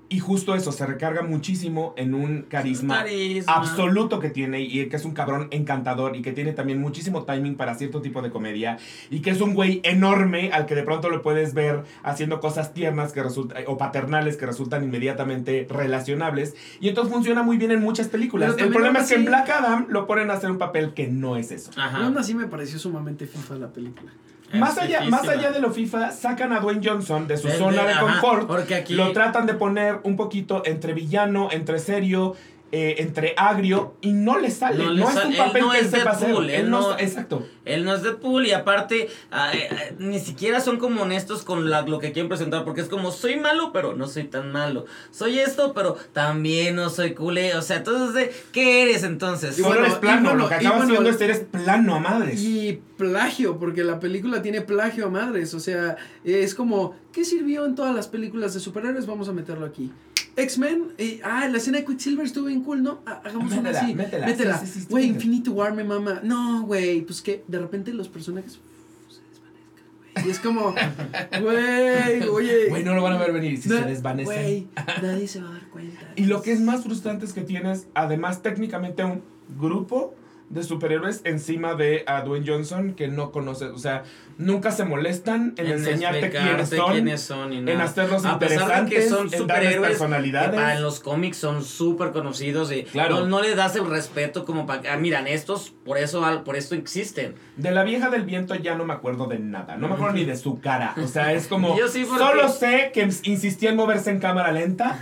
Y 0.09 0.19
justo 0.19 0.55
eso, 0.55 0.71
se 0.71 0.85
recarga 0.85 1.21
muchísimo 1.21 1.93
en 1.97 2.13
un 2.13 2.43
carisma, 2.43 2.99
Carisma. 2.99 3.53
absoluto 3.53 4.19
que 4.19 4.29
tiene 4.29 4.61
y 4.61 4.87
que 4.87 4.95
es 4.95 5.03
un 5.03 5.11
cabrón 5.11 5.47
encantador 5.51 6.15
y 6.15 6.21
que 6.21 6.31
tiene 6.31 6.53
también 6.53 6.79
muchísimo 6.79 7.23
timing 7.23 7.55
para 7.55 7.75
cierto 7.75 8.01
tipo 8.01 8.21
de 8.21 8.29
comedia 8.29 8.77
y 9.09 9.19
que 9.19 9.31
es 9.31 9.41
un 9.41 9.53
güey 9.53 9.81
enorme 9.83 10.51
al 10.53 10.65
que 10.65 10.75
de 10.75 10.83
pronto 10.83 11.09
lo 11.09 11.21
puedes 11.21 11.53
ver 11.53 11.83
haciendo 12.03 12.39
cosas 12.39 12.73
tiernas 12.73 13.11
que 13.11 13.21
resultan 13.21 13.63
o 13.67 13.77
paternales 13.77 14.37
que 14.37 14.45
resultan 14.45 14.83
inmediatamente 14.83 15.67
relacionables 15.69 16.55
y 16.79 16.87
entonces 16.87 17.13
funciona 17.13 17.43
muy 17.43 17.57
bien 17.57 17.71
en 17.71 17.81
muchas 17.81 18.07
películas. 18.07 18.55
El 18.57 18.69
problema 18.69 18.99
es 18.99 19.09
que 19.09 19.15
en 19.15 19.25
Black 19.25 19.49
Adam 19.49 19.87
lo 19.89 20.07
ponen 20.07 20.31
a 20.31 20.35
hacer 20.35 20.49
un 20.51 20.57
papel 20.57 20.93
que 20.93 21.07
no 21.07 21.35
es 21.35 21.51
eso. 21.51 21.71
Ajá. 21.75 22.05
Aún 22.05 22.17
así 22.17 22.33
me 22.33 22.47
pareció 22.47 22.79
sumamente 22.79 23.27
FIFA 23.27 23.55
la 23.55 23.67
película. 23.73 24.11
Más 24.53 24.77
allá, 24.77 25.01
más 25.09 25.27
allá 25.27 25.51
de 25.51 25.59
lo 25.59 25.71
FIFA, 25.71 26.11
sacan 26.11 26.53
a 26.53 26.59
Dwayne 26.61 26.81
Johnson 26.83 27.27
de 27.27 27.37
su 27.37 27.49
zona 27.49 27.81
de- 27.81 27.87
de 27.89 27.93
ajá, 27.93 28.01
confort. 28.21 28.47
porque 28.47 28.75
aquí- 28.75 28.93
Lo 28.93 29.11
tratan 29.11 29.45
de 29.45 29.53
poner 29.53 29.99
un 30.03 30.15
poquito 30.15 30.61
entre 30.65 30.93
villano, 30.93 31.49
entre 31.51 31.79
serio, 31.79 32.35
eh, 32.71 32.95
entre 32.99 33.33
agrio, 33.37 33.95
y 34.01 34.11
no 34.13 34.37
le 34.39 34.51
sale. 34.51 34.77
No 34.83 34.85
No, 34.85 34.91
le 34.93 35.03
es 35.03 35.09
sale. 35.13 35.25
un 35.27 35.31
Él 35.33 35.37
papel 35.39 35.61
no 35.61 35.71
que 35.71 35.77
es 35.79 35.83
él 35.85 35.89
sepa 35.91 36.09
hacer. 36.11 36.27
Deadpool, 36.27 36.49
Él 36.49 36.55
él 36.65 36.69
no, 36.69 36.81
no- 36.81 36.99
exacto. 36.99 37.47
Él 37.65 37.83
no 37.85 37.93
es 37.95 38.03
Deadpool 38.03 38.45
y 38.47 38.51
aparte 38.51 39.09
ah, 39.31 39.51
eh, 39.53 39.67
eh, 39.71 39.95
ni 39.99 40.19
siquiera 40.19 40.59
son 40.61 40.77
como 40.77 41.01
honestos 41.03 41.43
con 41.43 41.69
la- 41.69 41.81
lo 41.81 41.99
que 41.99 42.11
quieren 42.13 42.29
presentar 42.29 42.63
porque 42.65 42.81
es 42.81 42.87
como 42.87 43.11
soy 43.11 43.37
malo 43.37 43.71
pero 43.73 43.93
no 43.95 44.07
soy 44.07 44.23
tan 44.25 44.51
malo. 44.51 44.85
Soy 45.11 45.39
esto 45.39 45.73
pero 45.73 45.95
también 46.13 46.75
no 46.75 46.89
soy 46.89 47.13
culé. 47.13 47.55
O 47.55 47.61
sea, 47.61 47.77
entonces 47.77 48.13
¿de 48.13 48.33
¿qué 48.51 48.83
eres 48.83 49.03
entonces? 49.03 49.57
Y 49.59 49.61
bueno, 49.61 49.81
eres 49.85 49.95
plano. 49.95 50.19
y 50.19 50.23
bueno, 50.23 50.43
lo 50.43 50.49
que 50.49 50.55
acabas 50.55 50.77
bueno, 50.79 50.93
haciendo 50.93 51.09
es 51.09 51.21
eres 51.21 51.39
plano 51.49 51.95
a 51.95 51.99
madres. 51.99 52.41
Y 52.41 52.81
plagio, 52.97 53.57
porque 53.59 53.83
la 53.83 53.99
película 53.99 54.41
tiene 54.41 54.61
plagio 54.61 55.05
a 55.05 55.09
madres. 55.09 55.53
O 55.53 55.59
sea, 55.59 55.97
es 56.23 56.55
como, 56.55 56.95
¿qué 57.13 57.23
sirvió 57.25 57.65
en 57.65 57.75
todas 57.75 57.93
las 57.95 58.07
películas 58.07 58.53
de 58.53 58.59
superhéroes? 58.59 59.05
Vamos 59.05 59.29
a 59.29 59.33
meterlo 59.33 59.65
aquí. 59.65 59.91
X-Men, 60.37 60.93
eh, 60.99 61.19
ah, 61.23 61.47
la 61.47 61.57
escena 61.57 61.79
de 61.79 61.85
Quicksilver 61.85 62.23
estuvo 62.25 62.45
bien 62.45 62.63
cool, 62.63 62.83
¿no? 62.83 62.99
Hagamos 63.05 63.51
una 63.53 63.71
así. 63.71 63.95
métela. 63.95 64.27
Métela. 64.27 64.57
Sí, 64.59 64.67
sí, 64.67 64.71
sí, 64.71 64.79
estuvo 64.79 64.97
Güey. 64.97 65.07
Infinity 65.07 65.49
War 65.49 65.73
me 65.73 65.83
mama. 65.83 66.21
No, 66.23 66.63
güey, 66.63 67.01
pues 67.01 67.23
que 67.23 67.43
de 67.47 67.57
repente 67.57 67.91
los 67.91 68.07
personajes 68.07 68.57
uf, 68.57 69.13
se 69.13 69.21
desvanezcan, 69.31 69.87
güey. 69.97 70.27
Y 70.27 70.29
es 70.29 70.39
como, 70.39 70.75
güey, 71.41 72.29
oye. 72.29 72.69
Güey, 72.69 72.83
no 72.83 72.93
lo 72.93 73.01
van 73.01 73.13
a 73.13 73.17
ver 73.17 73.33
venir 73.33 73.59
si 73.59 73.67
se 73.67 73.81
desvanecen. 73.81 74.25
Güey, 74.25 74.67
nadie 75.01 75.27
se 75.27 75.41
va 75.41 75.49
a 75.49 75.53
dar 75.53 75.67
cuenta. 75.69 76.13
Y 76.15 76.25
lo 76.25 76.43
que 76.43 76.51
es 76.51 76.61
más 76.61 76.83
frustrante 76.83 77.25
es 77.25 77.33
que 77.33 77.41
tienes, 77.41 77.87
además, 77.95 78.43
técnicamente 78.43 79.03
un 79.03 79.23
grupo 79.59 80.13
de 80.49 80.63
superhéroes 80.63 81.21
encima 81.23 81.73
de 81.73 82.03
a 82.05 82.21
Dwayne 82.21 82.45
Johnson 82.47 82.93
que 82.93 83.07
no 83.07 83.31
conoces. 83.31 83.71
O 83.71 83.79
sea, 83.79 84.03
nunca 84.37 84.71
se 84.71 84.85
molestan 84.85 85.53
en, 85.57 85.67
enseñarte 85.67 86.29
quiénes 86.29 86.69
son. 86.69 86.91
quiénes 86.91 87.21
son 87.21 87.53
y 87.53 87.57
en 87.57 87.69
hacerlos 87.81 88.23
a 88.25 88.37
pesar 88.39 88.57
de 88.59 88.63
interesantes, 88.63 88.93
que 89.03 89.09
son 89.09 89.33
en 89.33 89.39
superhéroes 89.39 89.89
personalidades. 89.89 90.51
que 90.51 90.55
para 90.57 90.79
los 90.79 90.99
cómics 90.99 91.37
son 91.37 91.63
súper 91.63 92.11
conocidos 92.11 92.71
y 92.71 92.83
Claro. 92.83 93.21
no, 93.21 93.25
no 93.27 93.41
le 93.41 93.55
das 93.55 93.75
el 93.75 93.89
respeto 93.89 94.45
como 94.45 94.65
para 94.65 94.93
ah, 94.93 94.97
miran 94.97 95.27
estos 95.27 95.71
por 95.83 95.97
eso 95.97 96.23
por 96.43 96.55
esto 96.55 96.75
existen 96.75 97.35
De 97.55 97.71
la 97.71 97.83
vieja 97.83 98.09
del 98.09 98.23
viento 98.23 98.53
ya 98.55 98.75
no 98.75 98.85
me 98.85 98.93
acuerdo 98.93 99.25
de 99.25 99.39
nada. 99.39 99.75
No 99.77 99.87
me 99.87 99.95
acuerdo 99.95 100.13
ni 100.15 100.25
de 100.25 100.35
su 100.37 100.59
cara. 100.59 100.93
O 101.03 101.07
sea, 101.07 101.33
es 101.33 101.47
como. 101.47 101.77
Yo 101.79 101.87
sí, 101.87 102.05
porque- 102.07 102.23
Solo 102.23 102.49
sé 102.49 102.91
que 102.93 103.01
insistía 103.23 103.71
en 103.71 103.75
moverse 103.75 104.11
en 104.11 104.19
cámara 104.19 104.51
lenta. 104.51 104.99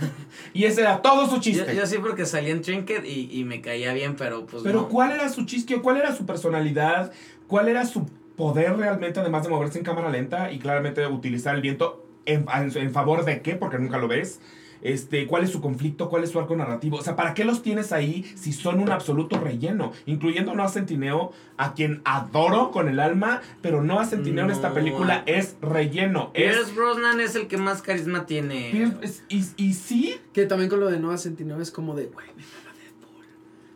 Y 0.54 0.64
ese 0.64 0.80
era 0.82 1.02
todo 1.02 1.28
su 1.28 1.40
chiste. 1.40 1.74
yo 1.76 1.86
sí 1.86 1.96
porque 2.00 2.24
salí 2.24 2.50
en 2.50 2.62
Trinket 2.62 3.04
y, 3.04 3.28
y 3.32 3.44
me 3.44 3.60
caía 3.60 3.92
bien 3.92 4.16
pero 4.16 4.46
pues 4.46 4.62
Pero 4.62 4.82
no. 4.82 4.88
¿cuál 4.88 5.12
era 5.12 5.28
su 5.28 5.44
chiste? 5.44 5.76
¿Cuál 5.80 5.98
era 5.98 6.14
su 6.14 6.24
personalidad? 6.24 7.12
¿Cuál 7.46 7.68
era 7.68 7.84
su 7.84 8.06
poder 8.36 8.76
realmente, 8.76 9.20
además 9.20 9.42
de 9.44 9.48
moverse 9.50 9.78
en 9.78 9.84
cámara 9.84 10.10
lenta 10.10 10.52
y 10.52 10.58
claramente 10.58 11.06
utilizar 11.06 11.54
el 11.54 11.62
viento 11.62 12.04
en, 12.26 12.46
en- 12.54 12.76
en 12.76 12.92
favor 12.92 13.24
de 13.24 13.40
qué? 13.42 13.54
Porque 13.56 13.78
nunca 13.78 13.98
lo 13.98 14.08
ves. 14.08 14.40
Este, 14.82 15.26
¿Cuál 15.26 15.42
es 15.42 15.50
su 15.50 15.62
conflicto? 15.62 16.10
¿Cuál 16.10 16.22
es 16.22 16.30
su 16.30 16.38
arco 16.38 16.54
narrativo? 16.54 16.98
O 16.98 17.02
sea, 17.02 17.16
¿para 17.16 17.32
qué 17.32 17.44
los 17.44 17.62
tienes 17.62 17.92
ahí 17.92 18.24
si 18.36 18.52
son 18.52 18.78
un 18.78 18.90
absoluto 18.92 19.40
relleno? 19.40 19.92
Incluyendo 20.04 20.54
Noah 20.54 20.68
Centineo, 20.68 21.32
a 21.56 21.72
quien 21.72 22.02
adoro 22.04 22.70
con 22.70 22.88
el 22.88 23.00
alma, 23.00 23.40
pero 23.62 23.82
Noah 23.82 24.04
Centineo 24.04 24.44
en 24.44 24.50
esta 24.50 24.68
No. 24.68 24.74
película 24.74 25.22
es 25.26 25.56
relleno. 25.62 26.30
Pierce 26.34 26.60
Es, 26.60 26.76
Brosnan 26.76 27.20
es 27.20 27.34
el 27.36 27.48
que 27.48 27.56
más 27.56 27.80
carisma 27.80 28.26
tiene 28.26 28.70
Pierce- 28.70 28.98
es- 29.00 29.24
y, 29.28 29.44
y 29.56 29.72
sí, 29.72 30.20
Que 30.34 30.44
también 30.44 30.68
con 30.68 30.78
lo 30.78 30.90
de 30.90 31.00
Noah 31.00 31.16
Centineo 31.18 31.60
es 31.60 31.70
como 31.70 31.94
de, 31.96 32.06
güey. 32.06 32.26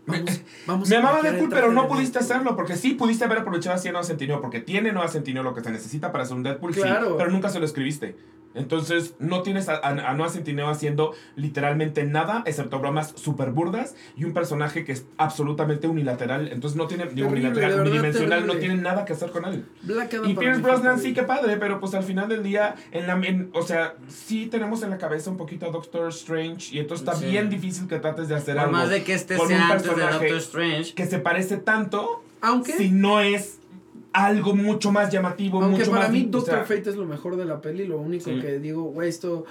Vamos, 0.06 0.40
vamos 0.66 0.89
Me 0.89 0.97
amaba 0.97 1.22
Deadpool, 1.22 1.48
pero 1.51 1.72
no 1.72 1.86
pudiste 1.89 2.18
hacerlo, 2.18 2.56
porque 2.56 2.77
sí 2.77 2.94
pudiste 2.94 3.24
haber 3.24 3.39
aprovechado 3.39 3.77
así 3.77 3.89
a 3.89 3.93
Noah 3.93 4.05
Centineo, 4.05 4.40
porque 4.40 4.60
tiene 4.60 4.93
Noah 4.93 5.09
Centineo 5.09 5.43
lo 5.43 5.55
que 5.55 5.62
se 5.62 5.70
necesita 5.70 6.10
para 6.12 6.24
hacer 6.24 6.36
un 6.36 6.43
Deadpool, 6.43 6.74
sí, 6.74 6.81
Claro. 6.81 7.16
pero 7.16 7.31
nunca 7.31 7.48
se 7.48 7.59
lo 7.60 7.66
escribiste. 7.66 8.16
Entonces, 8.55 9.14
no 9.18 9.43
tienes 9.43 9.68
a, 9.68 9.74
a, 9.77 9.89
a 10.10 10.14
Noah 10.14 10.28
Centineo 10.31 10.68
haciendo 10.68 11.14
literalmente 11.36 12.05
nada, 12.05 12.43
excepto 12.47 12.78
bromas 12.81 13.12
súper 13.16 13.51
burdas, 13.51 13.94
y 14.16 14.24
un 14.24 14.32
personaje 14.32 14.85
que 14.85 14.93
es 14.93 15.06
absolutamente 15.18 15.86
unilateral. 15.86 16.48
Entonces, 16.52 16.77
no 16.77 16.86
tiene, 16.86 17.05
digo, 17.05 17.28
Terrible, 17.28 17.48
unilateral, 17.48 17.70
verdad, 17.70 17.86
unidimensional, 17.86 18.47
no 18.47 18.55
tiene 18.56 18.74
nada 18.77 19.05
que 19.05 19.12
hacer 19.12 19.31
con 19.31 19.44
él. 19.44 19.64
Y 20.27 20.35
Pierce 20.35 20.60
Brosnan 20.60 20.98
sí 20.98 21.14
que 21.14 21.22
padre, 21.22 21.56
pero 21.59 21.78
pues 21.81 21.94
al 21.94 22.02
final 22.02 22.28
del 22.28 22.43
día, 22.43 22.74
en 22.93 23.06
la, 23.06 23.14
en- 23.27 23.51
o 23.55 23.62
sea, 23.62 23.94
sí 24.09 24.47
tenemos 24.47 24.82
en 24.82 24.90
la 24.90 24.98
cabeza 24.98 25.31
un 25.31 25.36
poquito 25.36 25.66
a 25.66 25.70
Doctor 25.70 26.09
Strange, 26.09 26.74
y 26.74 26.81
entonces 26.81 27.06
está 27.06 27.18
Sí. 27.20 27.27
bien 27.27 27.51
difícil 27.51 27.86
que 27.86 27.98
trates 27.98 28.28
de 28.28 28.35
hacer 28.35 28.55
por 28.56 28.64
algo 28.64 28.72
más 28.72 28.89
de 28.90 29.05
que 29.05 29.14
este 29.14 29.36
con 29.36 29.47
un 29.47 29.52
sea 29.52 29.68
antes 29.68 29.94
de 29.94 30.02
Doctor 30.02 30.36
Strange 30.39 30.94
que 30.94 31.06
se 31.06 31.18
parece 31.20 31.56
tanto 31.59 32.24
Aunque, 32.40 32.72
si 32.72 32.90
no 32.90 33.20
es 33.20 33.60
algo 34.12 34.55
mucho 34.55 34.91
más 34.91 35.11
llamativo, 35.12 35.62
aunque 35.62 35.78
mucho 35.81 35.91
para 35.93 36.03
más 36.05 36.12
mí 36.12 36.23
di- 36.23 36.28
o 36.28 36.31
Doctor 36.31 36.55
sea, 36.55 36.65
Fate 36.65 36.91
es 36.91 36.97
lo 36.97 37.07
mejor 37.07 37.37
de 37.37 37.45
la 37.45 37.61
peli, 37.61 37.87
lo 37.87 37.99
único 37.99 38.24
Sí. 38.31 38.41
que 38.41 38.59
digo, 38.59 38.82
güey, 38.85 39.09
esto... 39.09 39.45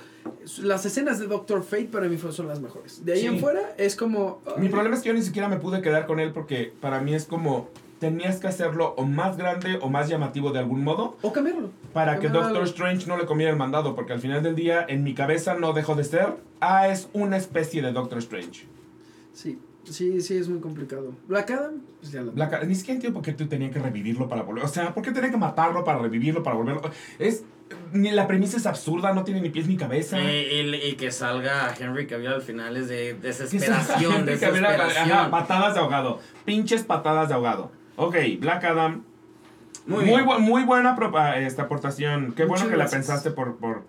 Las 0.61 0.85
escenas 0.85 1.17
de 1.19 1.27
Doctor 1.27 1.63
Fate 1.63 1.85
para 1.85 2.07
mí 2.07 2.17
son 2.17 2.47
las 2.47 2.59
mejores. 2.59 3.05
De 3.05 3.13
ahí 3.13 3.21
Sí. 3.21 3.27
en 3.27 3.39
fuera 3.39 3.73
es 3.77 3.95
como... 3.95 4.41
Mi 4.57 4.67
problema 4.69 4.95
es 4.95 5.01
que 5.01 5.09
yo 5.09 5.13
ni 5.15 5.21
siquiera 5.21 5.47
me 5.47 5.57
pude 5.57 5.81
quedar 5.81 6.05
con 6.07 6.19
él 6.19 6.31
porque 6.33 6.73
para 6.81 6.99
mí 6.99 7.13
es 7.13 7.25
como 7.25 7.69
tenías 7.99 8.39
que 8.39 8.47
hacerlo 8.47 8.93
o 8.97 9.03
más 9.05 9.35
grande 9.37 9.77
o 9.81 9.89
más 9.89 10.07
llamativo 10.07 10.51
de 10.51 10.59
algún 10.59 10.83
modo 10.83 11.17
O 11.21 11.33
cambiarlo. 11.33 11.69
para 11.93 12.15
que 12.19 12.27
Cambiar 12.27 12.45
Doctor. 12.45 12.63
Strange 12.63 13.07
no 13.07 13.17
le 13.17 13.25
comiera 13.25 13.51
el 13.51 13.57
mandado 13.57 13.93
porque 13.95 14.13
al 14.13 14.19
final 14.21 14.41
del 14.43 14.55
día 14.55 14.85
en 14.87 15.03
mi 15.03 15.13
cabeza 15.13 15.55
no 15.55 15.73
dejó 15.73 15.95
de 15.95 16.03
ser 16.05 16.35
ah 16.61 16.87
es 16.87 17.09
una 17.13 17.35
especie 17.37 17.81
de 17.81 17.91
Doctor 17.91 18.19
Strange. 18.19 18.67
Sí, 19.33 19.59
sí, 19.83 20.21
sí, 20.21 20.37
es 20.37 20.47
muy 20.49 20.59
complicado. 20.59 21.13
Black 21.27 21.51
Adam, 21.51 21.81
pues 21.99 22.11
ya 22.11 22.21
lo... 22.21 22.31
Black- 22.31 22.65
ni 22.65 22.75
siquiera 22.75 22.95
entiendo 22.95 23.15
por 23.19 23.23
qué 23.25 23.33
tú 23.33 23.47
tenías 23.47 23.71
que 23.71 23.79
revivirlo 23.79 24.27
para 24.27 24.43
volver. 24.43 24.63
O 24.63 24.67
sea, 24.67 24.93
¿por 24.93 25.03
qué 25.03 25.11
tenía 25.11 25.31
que 25.31 25.37
matarlo 25.37 25.83
para 25.83 25.99
revivirlo, 25.99 26.43
para 26.43 26.55
volverlo? 26.55 26.81
Es. 27.17 27.43
Ni 27.93 28.09
la 28.09 28.25
premisa 28.25 28.57
es 28.57 28.65
absurda, 28.65 29.13
no 29.13 29.23
tiene 29.23 29.41
ni 29.41 29.49
pies 29.49 29.67
ni 29.67 29.77
cabeza. 29.77 30.17
Eh, 30.19 30.63
y, 30.83 30.89
y 30.89 30.95
que 30.95 31.11
salga 31.11 31.71
Henry 31.79 32.07
Cavill 32.07 32.27
al 32.29 32.41
final 32.41 32.75
es 32.77 32.87
de 32.87 33.13
desesperación, 33.21 34.27
ajá, 34.27 35.29
patadas 35.29 35.75
de 35.75 35.79
ahogado. 35.79 36.19
Pinches 36.45 36.83
patadas 36.83 37.29
de 37.29 37.35
ahogado. 37.35 37.71
Ok, 37.95 38.15
Black 38.39 38.63
Adam. 38.63 39.03
Muy 39.85 40.05
Muy, 40.05 40.21
bu- 40.21 40.39
muy 40.39 40.63
buena 40.63 40.95
propa- 40.95 41.37
esta 41.37 41.63
aportación. 41.63 42.33
Qué 42.33 42.45
bueno 42.45 42.67
que 42.69 42.75
la 42.77 42.87
pensaste 42.87 43.31
por, 43.31 43.57
por 43.57 43.83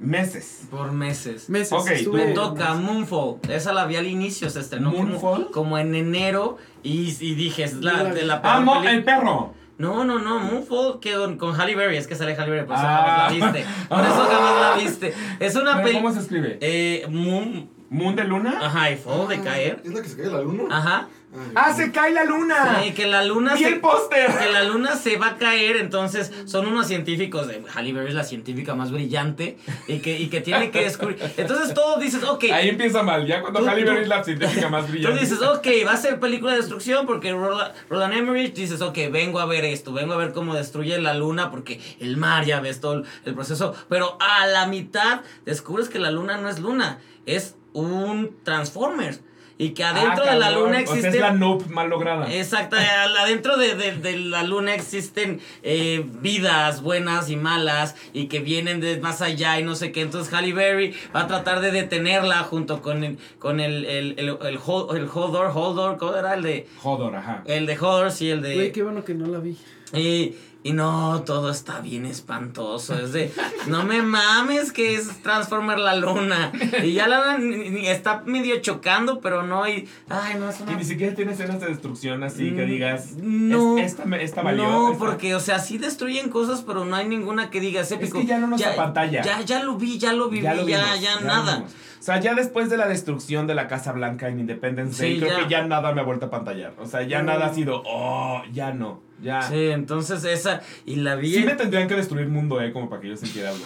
meses. 0.00 0.62
Por 0.70 0.92
meses. 0.92 1.48
Meses. 1.48 1.72
Ok, 1.72 1.88
estuve- 1.90 2.26
Me 2.26 2.32
toca 2.32 2.74
Moonfall. 2.74 3.36
Esa 3.48 3.72
la 3.72 3.84
vi 3.86 3.96
al 3.96 4.06
inicio, 4.06 4.48
se 4.50 4.60
estrenó 4.60 4.90
como, 4.92 5.04
¿Moonfall? 5.04 5.50
como 5.50 5.78
en 5.78 5.94
enero. 5.94 6.56
Y, 6.82 7.14
y 7.20 7.34
dije, 7.34 7.64
es 7.64 7.74
la, 7.74 8.04
de 8.04 8.24
la 8.24 8.40
peor 8.42 8.54
¡Amo 8.56 8.80
peli- 8.82 8.96
el 8.96 9.04
perro! 9.04 9.54
No, 9.78 10.04
no, 10.04 10.18
no, 10.18 10.40
Moonfall 10.40 11.00
que 11.00 11.14
con, 11.14 11.38
con 11.38 11.58
Halle 11.58 11.74
Berry, 11.74 11.96
es 11.96 12.06
que 12.06 12.14
sale 12.14 12.34
Halle 12.36 12.50
Berry, 12.50 12.66
por 12.66 12.76
eso 12.76 12.84
Ah. 12.86 13.28
jamás 13.28 13.32
la 13.40 13.46
viste. 13.52 13.64
Por 13.88 14.00
eso 14.00 14.28
jamás 14.30 14.60
la 14.60 14.82
viste. 14.82 15.14
Es 15.40 15.56
una 15.56 15.72
¿Pero 15.76 15.84
peli. 15.84 15.94
¿Cómo 15.96 16.12
se 16.12 16.20
escribe? 16.20 16.58
Eh, 16.60 17.06
Moon. 17.08 17.68
¿Moon 17.90 18.14
de 18.16 18.24
luna? 18.24 18.58
Ajá, 18.62 18.90
y 18.90 18.96
Fall 18.96 19.28
de 19.28 19.34
Ah, 19.36 19.40
caer. 19.44 19.82
¿Es 19.84 19.92
la 19.92 20.00
que 20.02 20.08
se 20.08 20.16
cae 20.16 20.26
la 20.30 20.40
luna? 20.42 20.64
Ajá. 20.70 21.08
Ay, 21.32 21.52
¡Ah, 21.54 21.72
se 21.72 21.92
cae 21.92 22.10
la 22.12 22.24
luna! 22.24 22.80
Sí, 22.82 22.90
que 22.92 23.06
la 23.06 23.24
luna 23.24 23.54
¡Vi 23.54 23.62
se. 23.62 23.68
el 23.68 23.80
póster! 23.80 24.26
que 24.36 24.50
la 24.52 24.64
luna 24.64 24.96
se 24.96 25.16
va 25.16 25.28
a 25.28 25.36
caer, 25.36 25.76
entonces 25.76 26.32
son 26.44 26.66
unos 26.66 26.88
científicos, 26.88 27.46
de 27.46 27.62
Halle 27.72 27.92
Berry 27.92 28.08
es 28.08 28.14
la 28.14 28.24
científica 28.24 28.74
más 28.74 28.90
brillante 28.90 29.56
y 29.86 30.00
que, 30.00 30.18
y 30.18 30.26
que 30.28 30.40
tiene 30.40 30.72
que 30.72 30.82
descubrir. 30.82 31.18
Entonces 31.36 31.72
todos 31.72 32.00
dices, 32.00 32.24
ok, 32.24 32.46
Ahí 32.52 32.68
empieza 32.70 33.04
mal, 33.04 33.28
ya 33.28 33.42
cuando 33.42 33.60
Tú- 33.60 33.68
Halle 33.68 33.84
Berry 33.84 33.96
tú- 33.98 34.02
es 34.02 34.08
la 34.08 34.24
científica 34.24 34.68
más 34.70 34.86
tú 34.86 34.90
brillante. 34.90 35.20
dices, 35.20 35.40
ok, 35.40 35.66
va 35.86 35.92
a 35.92 35.96
ser 35.98 36.18
película 36.18 36.50
de 36.50 36.58
destrucción 36.58 37.06
porque 37.06 37.30
Roland, 37.32 37.74
Roland 37.88 38.14
Emmerich 38.14 38.52
dices, 38.54 38.80
ok, 38.82 38.98
vengo 39.12 39.38
a 39.38 39.46
ver 39.46 39.64
esto, 39.64 39.92
vengo 39.92 40.14
a 40.14 40.16
ver 40.16 40.32
cómo 40.32 40.54
destruye 40.56 41.00
la 41.00 41.14
luna 41.14 41.52
porque 41.52 41.80
el 42.00 42.16
mar 42.16 42.44
ya 42.44 42.58
ves 42.60 42.80
todo 42.80 42.94
el, 42.94 43.04
el 43.24 43.34
proceso, 43.34 43.72
pero 43.88 44.18
a 44.20 44.48
la 44.48 44.66
mitad 44.66 45.20
descubres 45.44 45.88
que 45.88 46.00
la 46.00 46.10
luna 46.10 46.38
no 46.38 46.48
es 46.48 46.58
luna, 46.58 46.98
es 47.26 47.54
un 47.72 48.36
Transformers 48.44 49.20
y 49.58 49.70
que 49.74 49.84
adentro 49.84 50.24
Ah, 50.26 50.32
de 50.32 50.40
la 50.40 50.50
luna 50.52 50.80
O 50.88 50.96
sea, 50.96 51.10
es 51.10 51.14
la 51.16 51.32
noob 51.32 51.66
mal 51.68 51.90
lograda. 51.90 52.32
Exacto, 52.32 52.76
al- 52.76 53.16
adentro 53.18 53.58
de, 53.58 53.74
de- 53.74 53.92
de 53.96 54.16
la 54.18 54.42
luna 54.42 54.74
existen 54.74 55.38
eh, 55.62 56.02
vidas 56.22 56.80
buenas 56.80 57.28
y 57.28 57.36
malas 57.36 57.94
y 58.14 58.28
que 58.28 58.38
vienen 58.40 58.80
de 58.80 58.98
más 59.00 59.20
allá 59.20 59.60
y 59.60 59.62
no 59.62 59.74
sé 59.74 59.92
qué. 59.92 60.00
Entonces 60.00 60.32
Halle 60.32 60.54
Berry 60.54 60.94
va 61.14 61.20
a 61.22 61.26
tratar 61.26 61.60
de 61.60 61.72
detenerla 61.72 62.38
junto 62.38 62.80
con 62.80 63.04
el, 63.04 63.18
con 63.38 63.60
el, 63.60 63.84
el, 63.84 64.14
el, 64.18 64.28
el, 64.30 64.38
el 64.40 64.58
Hodor, 64.64 65.50
Hodor, 65.54 65.98
¿cómo 65.98 66.14
era? 66.16 66.32
El 66.32 66.42
de, 66.42 66.66
Joder, 66.78 67.14
ajá. 67.16 67.42
el 67.44 67.66
de 67.66 67.78
Hodor, 67.78 68.10
sí, 68.12 68.30
el 68.30 68.40
de... 68.40 68.54
Güey, 68.54 68.72
qué 68.72 68.82
bueno 68.82 69.04
que 69.04 69.12
no 69.12 69.26
la 69.26 69.40
vi. 69.40 69.58
Y, 69.92 70.36
y 70.62 70.72
no, 70.72 71.22
todo 71.24 71.50
está 71.50 71.80
bien 71.80 72.04
espantoso. 72.06 72.98
Es 72.98 73.12
de, 73.14 73.32
no 73.66 73.84
me 73.84 74.02
mames 74.02 74.72
que 74.72 74.94
es 74.94 75.22
Transformer 75.22 75.78
la 75.78 75.96
luna. 75.96 76.52
Y 76.82 76.92
ya 76.92 77.08
la 77.08 77.38
está 77.84 78.22
medio 78.26 78.60
chocando, 78.60 79.20
pero 79.20 79.42
no. 79.42 79.66
Y, 79.68 79.88
ay, 80.08 80.34
no 80.38 80.50
es 80.50 80.60
una 80.60 80.72
Y 80.72 80.76
ni 80.76 80.84
siquiera 80.84 81.14
tiene 81.14 81.32
escenas 81.32 81.60
de 81.60 81.66
destrucción 81.68 82.22
así 82.22 82.50
que 82.52 82.66
Mm, 82.66 82.70
digas. 82.70 83.12
no. 83.16 83.78
"Es- 83.78 83.92
esta, 83.98 84.16
esta 84.18 84.42
valió. 84.42 84.64
No, 84.64 84.86
esta". 84.92 84.98
porque, 84.98 85.34
o 85.34 85.40
sea, 85.40 85.58
sí 85.60 85.78
destruyen 85.78 86.28
cosas, 86.28 86.62
pero 86.62 86.84
no 86.84 86.94
hay 86.96 87.08
ninguna 87.08 87.50
que 87.50 87.60
digas 87.60 87.90
épico. 87.92 88.18
que 88.20 88.26
ya 88.26 88.38
no 88.38 88.46
nos 88.46 88.62
apantalla. 88.62 89.22
Ya, 89.22 89.40
ya 89.42 89.62
lo 89.62 89.76
vi, 89.76 89.98
ya 89.98 90.12
lo 90.12 90.28
viví, 90.28 90.42
ya, 90.44 90.54
lo 90.54 90.66
ya, 90.68 90.78
vimos, 90.96 91.22
lo 91.22 91.26
nada. 91.26 91.56
vimos. 91.56 91.72
O 91.72 92.02
sea, 92.02 92.18
ya 92.20 92.34
después 92.34 92.70
de 92.70 92.76
la 92.78 92.86
destrucción 92.88 93.46
de 93.46 93.54
la 93.54 93.68
Casa 93.68 93.92
Blanca 93.92 94.28
en 94.28 94.40
Independence 94.40 95.02
Day, 95.02 95.14
Sí, 95.14 95.20
creo 95.20 95.36
ya. 95.38 95.44
que 95.44 95.50
ya 95.50 95.64
nada 95.66 95.92
me 95.92 96.00
ha 96.00 96.04
vuelto 96.04 96.26
a 96.26 96.30
pantallar. 96.30 96.72
O 96.78 96.86
sea, 96.86 97.02
ya 97.02 97.18
No. 97.22 97.32
nada 97.32 97.46
ha 97.46 97.54
sido, 97.54 97.82
oh, 97.86 98.42
ya 98.52 98.72
no, 98.72 99.00
ya. 99.22 99.42
Sí, 99.42 99.68
entonces 99.68 100.24
esa, 100.24 100.60
y 100.86 100.96
la 100.96 101.16
vi. 101.16 101.32
Sí 101.34 101.42
me 101.44 101.54
tendrían 101.54 101.88
que 101.88 101.94
destruir 101.96 102.24
el 102.24 102.30
mundo, 102.30 102.60
eh, 102.60 102.72
como 102.72 102.88
para 102.88 103.00
que 103.02 103.08
yo 103.08 103.16
sintiera 103.16 103.50
algo. 103.50 103.64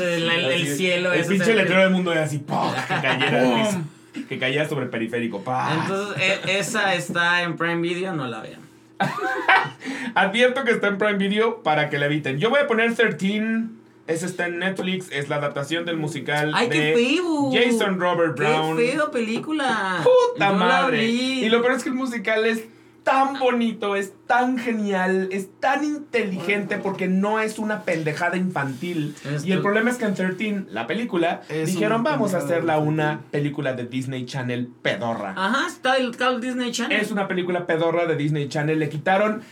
el, 0.00 0.28
el- 0.30 0.44
el 0.52 0.76
cielo, 0.76 1.12
El 1.12 1.24
pinche 1.26 1.54
letrero 1.54 1.82
del 1.82 1.90
mundo 1.90 2.12
era 2.12 2.22
así, 2.24 2.38
¡pum! 2.38 2.70
que 2.88 2.94
cayera 3.02 3.54
piso. 3.54 4.26
Que 4.28 4.38
cayera 4.38 4.68
sobre 4.68 4.84
el 4.84 4.90
periférico, 4.90 5.42
¡pah! 5.42 5.74
Entonces, 5.82 6.22
e- 6.22 6.58
esa 6.58 6.94
está 6.94 7.42
en 7.42 7.56
Prime 7.56 7.80
Video, 7.80 8.12
no 8.14 8.26
la 8.26 8.40
vean. 8.40 8.60
Advierto 10.14 10.64
que 10.64 10.72
está 10.72 10.88
en 10.88 10.98
Prime 10.98 11.14
Video 11.18 11.62
para 11.62 11.88
que 11.90 11.98
la 11.98 12.06
eviten. 12.06 12.38
Yo 12.38 12.50
voy 12.50 12.60
a 12.60 12.66
poner 12.66 12.94
13. 12.94 13.66
Ese 14.06 14.24
está 14.26 14.46
en 14.46 14.58
Netflix. 14.58 15.06
Es 15.12 15.28
la 15.28 15.36
adaptación 15.36 15.84
del 15.84 15.98
musical 15.98 16.50
¡Ay, 16.54 16.68
de 16.68 16.74
qué 16.74 16.94
feo! 17.20 17.50
Jason 17.52 18.00
Robert 18.00 18.36
Brown. 18.36 18.76
¡Qué 18.76 18.92
feo 18.92 19.10
película! 19.10 20.00
¡Puta 20.02 20.52
madre! 20.52 21.04
Y 21.04 21.48
lo 21.50 21.60
peor 21.62 21.74
es 21.74 21.82
que 21.82 21.90
el 21.90 21.94
musical 21.94 22.46
es 22.46 22.64
tan 23.04 23.38
bonito, 23.38 23.96
es 23.96 24.12
tan 24.26 24.58
genial, 24.58 25.28
es 25.32 25.48
tan 25.60 25.82
inteligente 25.84 26.76
porque 26.78 27.08
no 27.08 27.40
es 27.40 27.58
una 27.58 27.82
pendejada 27.84 28.36
infantil. 28.36 29.14
Esto- 29.24 29.46
Y 29.48 29.52
el 29.52 29.62
problema 29.62 29.90
es 29.90 29.96
que 29.96 30.04
en 30.04 30.14
13, 30.14 30.64
la 30.70 30.86
película, 30.86 31.40
dijeron 31.48 32.02
vamos 32.02 32.34
a 32.34 32.38
hacerla 32.38 32.74
infantil". 32.74 32.94
una 32.94 33.20
película 33.30 33.72
de 33.72 33.86
Disney 33.86 34.26
Channel 34.26 34.68
pedorra. 34.82 35.34
Ajá, 35.36 35.66
está 35.66 35.96
el 35.96 36.10
Disney 36.40 36.70
Channel. 36.72 37.00
Es 37.00 37.10
una 37.10 37.26
película 37.28 37.66
pedorra 37.66 38.06
de 38.06 38.16
Disney 38.16 38.48
Channel. 38.48 38.78
Le 38.78 38.88
quitaron 38.88 39.42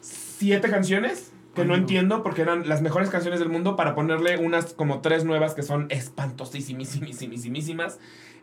siete 0.00 0.68
canciones 0.70 1.32
que 1.56 1.64
no, 1.64 1.74
entiendo 1.74 2.22
porque 2.22 2.42
eran 2.42 2.68
las 2.68 2.82
mejores 2.82 3.10
canciones 3.10 3.40
del 3.40 3.48
mundo 3.48 3.74
para 3.74 3.96
ponerle 3.96 4.36
unas 4.38 4.74
como 4.74 5.00
tres 5.00 5.24
nuevas 5.24 5.54
que 5.54 5.62
son 5.62 5.86
espantosísimas. 5.90 7.98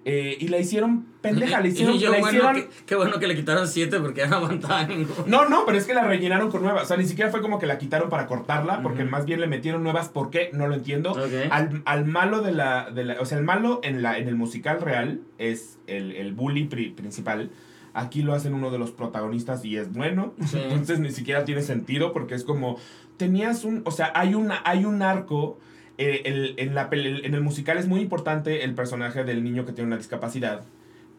Eh, 0.05 0.35
y 0.41 0.49
la 0.49 0.59
hicieron 0.59 1.05
pendeja, 1.21 1.61
la 1.61 1.67
hicieron, 1.69 1.95
y 1.95 1.99
yo, 1.99 2.11
la 2.11 2.19
bueno, 2.19 2.37
hicieron- 2.37 2.67
qué 2.85 2.95
bueno 2.95 3.19
que 3.19 3.27
le 3.27 3.37
quitaron 3.37 3.69
siete 3.69 4.01
porque 4.01 4.19
ya 4.21 4.27
no 4.27 4.35
aguantaba. 4.37 4.85
No, 5.27 5.47
no, 5.47 5.65
pero 5.65 5.77
es 5.77 5.85
que 5.85 5.93
la 5.93 6.03
rellenaron 6.03 6.51
con 6.51 6.61
nuevas. 6.61 6.83
O 6.83 6.85
sea, 6.87 6.97
ni 6.97 7.05
siquiera 7.05 7.31
fue 7.31 7.41
como 7.41 7.57
que 7.57 7.67
la 7.67 7.77
quitaron 7.77 8.09
para 8.09 8.27
cortarla, 8.27 8.81
porque 8.81 9.05
más 9.05 9.25
bien 9.25 9.39
le 9.39 9.47
metieron 9.47 9.81
nuevas. 9.81 10.09
¿Por 10.09 10.29
qué? 10.29 10.49
No 10.51 10.67
lo 10.67 10.73
entiendo. 10.75 11.15
Al, 11.51 11.81
al 11.85 12.05
malo 12.05 12.41
de 12.41 12.51
la, 12.51 12.89
de 12.91 13.05
la- 13.05 13.21
O 13.21 13.25
sea, 13.25 13.37
el 13.37 13.45
malo 13.45 13.79
en, 13.83 14.01
la, 14.01 14.17
en 14.17 14.27
el 14.27 14.35
musical 14.35 14.81
real 14.81 15.21
es 15.37 15.77
el, 15.87 16.11
el 16.11 16.33
bully 16.33 16.65
pri- 16.65 16.89
principal. 16.89 17.49
Aquí 17.93 18.23
lo 18.23 18.33
hacen 18.33 18.55
uno 18.55 18.71
de 18.71 18.79
los 18.79 18.91
protagonistas 18.91 19.63
y 19.63 19.77
es 19.77 19.93
bueno. 19.93 20.33
Sí. 20.45 20.57
Entonces 20.69 20.99
ni 20.99 21.11
siquiera 21.11 21.45
tiene 21.45 21.61
sentido 21.61 22.11
porque 22.11 22.35
es 22.35 22.43
como. 22.43 22.77
Tenías 23.17 23.63
un. 23.63 23.81
O 23.85 23.91
sea, 23.91 24.11
hay, 24.15 24.35
una, 24.35 24.61
hay 24.65 24.85
un 24.85 25.01
arco. 25.01 25.59
eh, 25.99 26.21
el- 26.25 26.55
en, 26.57 26.73
la, 26.73 26.89
pel- 26.89 27.23
en 27.23 27.33
el 27.35 27.41
musical 27.41 27.77
es 27.77 27.87
muy 27.87 28.01
importante 28.01 28.63
el 28.63 28.73
personaje 28.73 29.23
del 29.23 29.43
niño 29.43 29.63
que 29.65 29.73
tiene 29.73 29.87
una 29.89 29.97
discapacidad. 29.97 30.61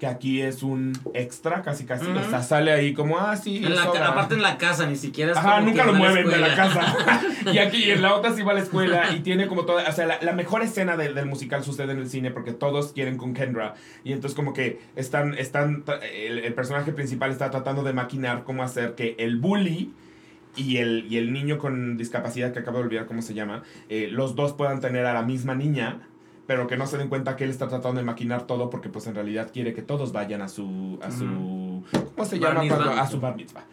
Que 0.00 0.08
aquí 0.08 0.42
es 0.42 0.64
un 0.64 0.92
extra, 1.14 1.62
casi 1.62 1.84
casi. 1.86 2.04
O 2.10 2.28
sea, 2.28 2.42
sale 2.42 2.72
ahí 2.72 2.92
como, 2.92 3.16
ah, 3.20 3.36
sí. 3.36 3.58
En 3.58 3.76
la 3.76 3.82
eso 3.84 3.92
ca- 3.92 4.00
va". 4.00 4.08
aparte 4.08 4.34
en 4.34 4.42
la 4.42 4.58
casa, 4.58 4.86
ni 4.88 4.96
siquiera 4.96 5.30
es 5.30 5.38
Ajá, 5.38 5.54
como 5.60 5.68
nunca 5.68 5.84
lo 5.84 5.94
mueven 5.94 6.28
de 6.28 6.36
la 6.38 6.56
casa. 6.56 7.20
y 7.52 7.58
aquí 7.58 7.88
en 7.92 8.02
la 8.02 8.16
otra 8.16 8.34
sí 8.34 8.42
va 8.42 8.50
a 8.50 8.54
la 8.56 8.62
escuela 8.62 9.14
y 9.14 9.20
tiene 9.20 9.46
como 9.46 9.64
toda, 9.64 9.88
o 9.88 9.92
sea, 9.92 10.06
la, 10.06 10.18
la 10.20 10.32
mejor 10.32 10.62
escena 10.62 10.96
del, 10.96 11.14
del 11.14 11.26
musical 11.26 11.62
sucede 11.62 11.92
en 11.92 11.98
el 11.98 12.10
cine 12.10 12.32
porque 12.32 12.50
todos 12.52 12.92
quieren 12.92 13.16
con 13.16 13.32
Kendra 13.34 13.74
y 14.02 14.12
entonces 14.12 14.34
como 14.34 14.52
que 14.52 14.80
están, 14.96 15.34
están, 15.34 15.84
el, 16.12 16.40
el 16.40 16.54
personaje 16.54 16.90
principal 16.92 17.30
está 17.30 17.50
tratando 17.52 17.84
de 17.84 17.92
maquinar 17.92 18.42
cómo 18.42 18.64
hacer 18.64 18.96
que 18.96 19.14
el 19.20 19.36
bully 19.36 19.92
y 20.56 20.76
el, 20.78 21.06
y 21.10 21.16
el 21.18 21.32
niño 21.32 21.58
con 21.58 21.96
discapacidad, 21.96 22.52
que 22.52 22.60
acabo 22.60 22.78
de 22.78 22.84
olvidar 22.84 23.06
cómo 23.06 23.22
se 23.22 23.34
llama, 23.34 23.62
eh, 23.88 24.08
los 24.10 24.34
dos 24.36 24.52
puedan 24.52 24.80
tener 24.80 25.06
a 25.06 25.12
la 25.14 25.22
misma 25.22 25.54
niña. 25.54 26.00
Pero 26.46 26.66
que 26.66 26.76
no 26.76 26.86
se 26.86 26.98
den 26.98 27.08
cuenta 27.08 27.36
que 27.36 27.44
él 27.44 27.50
está 27.50 27.68
tratando 27.68 28.00
de 28.00 28.04
maquinar 28.04 28.46
todo 28.46 28.68
porque 28.68 28.90
pues 28.90 29.06
en 29.06 29.14
realidad 29.14 29.50
quiere 29.50 29.72
que 29.72 29.80
todos 29.80 30.12
vayan 30.12 30.42
a 30.42 30.48
su... 30.48 30.98
A 31.02 31.10
su 31.10 31.82
¿Cómo 32.14 32.26
se 32.26 32.38
Bar 32.38 32.50
llama? 32.50 32.60
mitzvah. 32.64 32.76
cuando- 32.84 33.00
a 33.02 33.06
su 33.06 33.18
bar 33.18 33.34
mitzvah. 33.34 33.64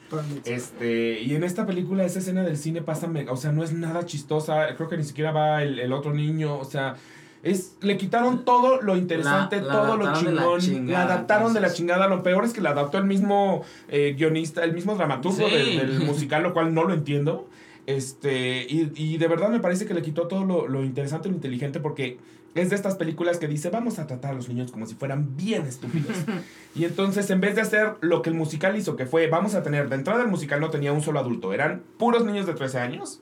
Este, 0.46 1.20
y 1.22 1.36
en 1.36 1.44
esta 1.44 1.66
película, 1.66 2.06
esa 2.06 2.20
escena 2.20 2.44
del 2.44 2.56
cine 2.56 2.82
pasa, 2.82 3.10
o 3.30 3.36
sea, 3.36 3.52
no 3.52 3.64
es 3.64 3.74
nada 3.74 4.06
chistosa. 4.06 4.74
Creo 4.78 4.88
que 4.88 4.96
ni 4.96 5.04
siquiera 5.04 5.32
va 5.34 5.64
el, 5.64 5.80
el 5.80 5.92
otro 5.92 6.14
niño, 6.14 6.58
o 6.58 6.64
sea, 6.64 6.96
es, 7.44 7.76
le 7.82 7.98
quitaron 7.98 8.46
todo 8.46 8.82
lo 8.82 8.96
interesante, 8.98 9.62
La- 9.62 9.68
la 9.68 9.74
todo 9.74 9.98
lo 9.98 10.06
la 10.06 10.14
chingón. 10.14 10.36
La, 10.36 10.58
chingada, 10.60 11.04
adaptaron 11.06 11.54
de 11.54 11.60
la 11.62 11.74
chingada. 11.74 12.08
Lo 12.08 12.22
peor 12.24 12.46
es 12.46 12.54
que 12.54 12.62
la 12.62 12.70
adaptó 12.72 12.98
el 13.00 13.06
mismo 13.06 13.64
eh, 13.88 14.14
guionista, 14.18 14.64
el 14.64 14.74
mismo 14.74 14.96
dramaturgo 14.96 15.48
Sí. 15.48 15.54
del, 15.54 15.78
del 15.78 16.00
musical, 16.06 16.44
lo 16.44 16.54
cual 16.54 16.74
no 16.74 16.84
lo 16.84 16.94
entiendo. 16.94 17.48
Este, 17.88 18.66
y, 18.70 18.92
y 18.96 19.18
de 19.18 19.28
verdad 19.28 19.50
me 19.50 19.60
parece 19.60 19.86
que 19.86 19.94
le 19.94 20.02
quitó 20.02 20.28
todo 20.28 20.46
lo, 20.46 20.68
lo 20.68 20.84
interesante 20.84 21.28
y 21.28 21.32
lo 21.32 21.36
inteligente 21.36 21.80
porque 21.80 22.20
es 22.54 22.70
de 22.70 22.76
estas 22.76 22.96
películas 22.96 23.38
que 23.38 23.48
dice, 23.48 23.70
vamos 23.70 23.98
a 23.98 24.08
tratar 24.08 24.32
a 24.32 24.34
los 24.36 24.48
niños 24.50 24.72
como 24.72 24.86
si 24.86 24.94
fueran 24.96 25.36
bien 25.36 25.64
estúpidos. 25.66 26.16
y 26.76 26.84
entonces, 26.86 27.30
en 27.30 27.42
vez 27.42 27.56
de 27.56 27.62
hacer 27.62 27.94
lo 28.02 28.22
que 28.22 28.30
el 28.30 28.36
musical 28.36 28.76
hizo, 28.78 28.96
que 28.96 29.06
fue, 29.06 29.28
vamos 29.28 29.56
a 29.56 29.64
tener, 29.64 29.90
de 29.90 29.96
entrada 29.96 30.22
el 30.22 30.28
musical 30.30 30.60
no 30.60 30.70
tenía 30.70 30.92
un 30.92 31.02
solo 31.02 31.20
adulto, 31.20 31.54
eran 31.54 31.82
puros 31.98 32.24
niños 32.26 32.46
de 32.46 32.54
13 32.54 32.80
años. 32.80 33.22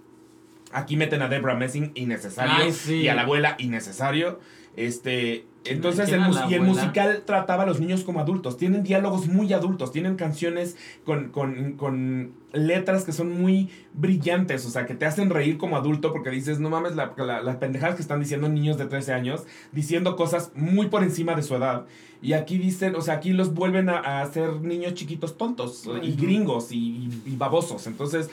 Aquí 0.72 0.96
meten 0.98 1.22
a 1.22 1.28
Debra 1.30 1.56
Messing 1.56 1.92
innecesario 1.96 2.54
Ay, 2.66 2.72
sí. 2.74 2.96
y 2.98 3.08
a 3.08 3.16
la 3.16 3.24
abuela 3.24 3.56
innecesario. 3.60 4.40
Este, 4.76 5.46
entonces 5.66 6.08
¿Quién 6.08 6.22
el, 6.24 6.52
y 6.52 6.54
el 6.54 6.62
musical 6.62 7.24
trataba 7.26 7.64
a 7.64 7.66
los 7.66 7.80
niños 7.82 8.04
como 8.04 8.20
adultos. 8.22 8.56
Tienen 8.56 8.84
diálogos 8.84 9.28
muy 9.28 9.52
adultos, 9.52 9.92
tienen 9.92 10.16
canciones 10.16 10.78
con, 11.04 11.30
con, 11.32 11.74
con 11.74 12.32
letras 12.54 13.04
que 13.04 13.12
son 13.12 13.42
muy 13.42 13.70
brillantes, 13.94 14.66
o 14.66 14.70
sea, 14.70 14.86
que 14.86 14.94
te 14.96 15.06
hacen 15.06 15.30
reír 15.32 15.58
como 15.58 15.76
adulto 15.76 16.14
porque 16.14 16.30
dices, 16.30 16.60
no 16.60 16.70
mames, 16.70 16.96
la, 16.96 17.14
la- 17.18 17.42
las 17.42 17.58
pendejadas 17.58 17.96
que 17.96 18.02
están 18.02 18.20
diciendo 18.22 18.48
niños 18.48 18.78
de 18.78 18.86
13 18.86 19.12
años, 19.14 19.44
diciendo 19.74 20.16
cosas 20.16 20.52
muy 20.56 20.88
por 20.88 21.04
encima 21.04 21.36
de 21.36 21.44
su 21.44 21.56
edad. 21.56 21.86
Y 22.22 22.34
aquí 22.34 22.58
dicen, 22.58 22.96
o 22.96 23.02
sea, 23.02 23.16
aquí 23.16 23.34
los 23.34 23.54
vuelven 23.54 23.90
a, 23.90 23.98
a 23.98 24.22
hacer 24.22 24.62
niños 24.62 24.94
chiquitos 24.94 25.38
tontos 25.38 25.90
y 26.04 26.14
gringos 26.16 26.72
y, 26.72 26.78
y- 26.78 27.24
y 27.26 27.36
babosos. 27.36 27.86
Entonces, 27.88 28.30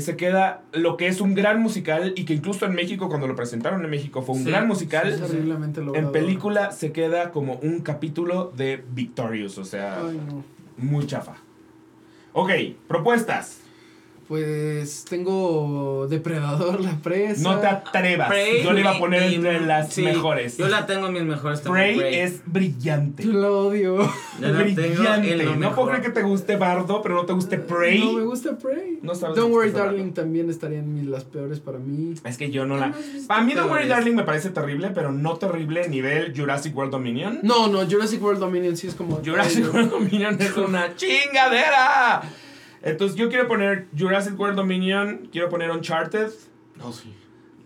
se 0.00 0.16
queda 0.16 0.62
lo 0.72 0.96
que 0.96 1.06
es 1.06 1.20
un 1.20 1.34
gran 1.34 1.60
musical 1.62 2.12
y 2.16 2.24
que 2.24 2.34
incluso 2.34 2.66
en 2.66 2.74
México, 2.74 3.08
cuando 3.08 3.26
lo 3.26 3.36
presentaron 3.36 3.84
en 3.84 3.90
México, 3.90 4.22
fue 4.22 4.34
un 4.36 4.44
Sí, 4.44 4.50
gran 4.50 4.66
musical. 4.66 5.18
terriblemente 5.20 5.80
logrado. 5.82 6.06
En 6.06 6.12
película 6.12 6.72
se 6.72 6.90
queda 6.92 7.30
como 7.30 7.54
un 7.62 7.80
capítulo 7.80 8.52
de 8.56 8.84
Victorious, 8.92 9.56
o 9.58 9.64
sea, 9.64 10.00
Ay, 10.06 10.20
no. 10.26 10.42
muy 10.76 11.06
chafa. 11.06 11.36
Ok, 12.32 12.50
propuestas. 12.88 13.60
Pues 14.28 15.04
tengo 15.04 16.06
Depredador, 16.08 16.80
la 16.80 16.96
presa. 17.02 17.42
No 17.42 17.58
te 17.60 17.66
atrevas. 17.66 18.28
Prey 18.28 18.62
Yo 18.62 18.72
le 18.72 18.80
iba 18.80 18.92
a 18.92 18.98
poner 18.98 19.22
entre 19.24 19.60
las 19.60 19.92
sí, 19.92 20.02
mejores. 20.02 20.56
Yo 20.56 20.66
la 20.68 20.86
tengo 20.86 21.08
en 21.08 21.12
mis 21.12 21.22
mejores 21.24 21.60
también, 21.62 21.98
Prey 21.98 22.14
es 22.20 22.40
brillante. 22.46 23.22
Yo 23.24 23.32
la 23.32 23.50
odio. 23.50 23.96
Yo 24.40 24.48
la 24.48 24.62
brillante. 24.62 25.36
lo 25.36 25.50
No 25.52 25.56
mejor. 25.58 25.74
puedo 25.74 25.88
creer 25.88 26.02
que 26.04 26.10
te 26.10 26.22
guste 26.22 26.56
Bardo, 26.56 27.02
pero 27.02 27.16
no 27.16 27.26
te 27.26 27.34
guste 27.34 27.58
Prey. 27.58 28.00
No 28.02 28.12
me 28.14 28.22
gusta 28.24 28.56
Prey. 28.56 28.98
No 29.02 29.14
sabes 29.14 29.36
Don't 29.36 29.52
Worry 29.52 29.68
hablando. 29.70 29.92
Darling 29.92 30.12
también 30.14 30.48
estarían 30.48 30.94
mis- 30.94 31.04
las 31.06 31.24
peores 31.24 31.60
para 31.60 31.78
mí. 31.78 32.14
Es 32.24 32.38
que 32.38 32.50
yo 32.50 32.64
no 32.64 32.78
la. 32.78 32.94
Para 33.28 33.42
mí, 33.42 33.52
Don't 33.52 33.70
Worry. 33.70 33.88
Darling 33.88 34.14
me 34.14 34.22
parece 34.24 34.48
terrible, 34.50 34.88
pero 34.94 35.12
no 35.12 35.36
terrible 35.36 35.86
nivel 35.88 36.32
Jurassic 36.34 36.74
World 36.74 36.92
Dominion. 36.92 37.40
No, 37.42 37.68
no, 37.68 37.84
Jurassic 37.88 38.22
World 38.22 38.40
Dominion 38.40 38.74
sí 38.76 38.86
es 38.86 38.94
como. 38.94 39.20
Jurassic 39.24 39.72
World 39.72 39.90
Dominion 39.90 40.36
es 40.40 40.56
una 40.56 40.96
chingadera. 40.96 42.22
Entonces 42.84 43.16
yo 43.16 43.28
quiero 43.28 43.48
poner 43.48 43.86
Jurassic 43.98 44.38
World 44.38 44.56
Dominion, 44.56 45.28
quiero 45.32 45.48
poner 45.48 45.70
Uncharted, 45.70 46.28
No, 46.76 46.92
sí. 46.92 47.12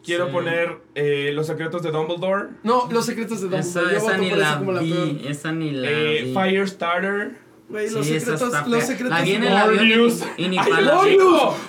quiero 0.04 0.26
Sí. 0.26 0.32
poner 0.32 0.76
eh, 0.94 1.32
Los 1.34 1.46
secretos 1.48 1.82
de 1.82 1.90
Dumbledore, 1.90 2.50
No, 2.62 2.88
Los 2.90 3.04
secretos 3.06 3.40
de 3.40 3.48
Dumbledore. 3.48 3.96
Esa, 3.96 4.16
ni 4.16 4.30
la 4.30 4.80
vi, 4.80 5.22
esa 5.28 5.52
ni 5.52 5.70
la 5.72 5.90
eh, 5.90 6.22
vi. 6.24 6.34
Firestarter. 6.34 7.48
Güey, 7.68 7.90
los 7.90 8.06
Sí, 8.06 8.14
esa 8.14 8.38
secretos, 8.38 8.66
los 8.68 8.82
secretos 8.84 9.10
La 9.18 9.22
vi 9.22 9.32
en 9.34 9.40
de 9.42 9.46
el 9.48 9.56
avión 9.58 9.76
Morbius. 9.88 10.24
y, 10.38 10.48
ni 10.48 10.56
Ay, 10.56 10.70
para 10.70 10.80
la 10.80 10.94
Morbius. 10.94 11.22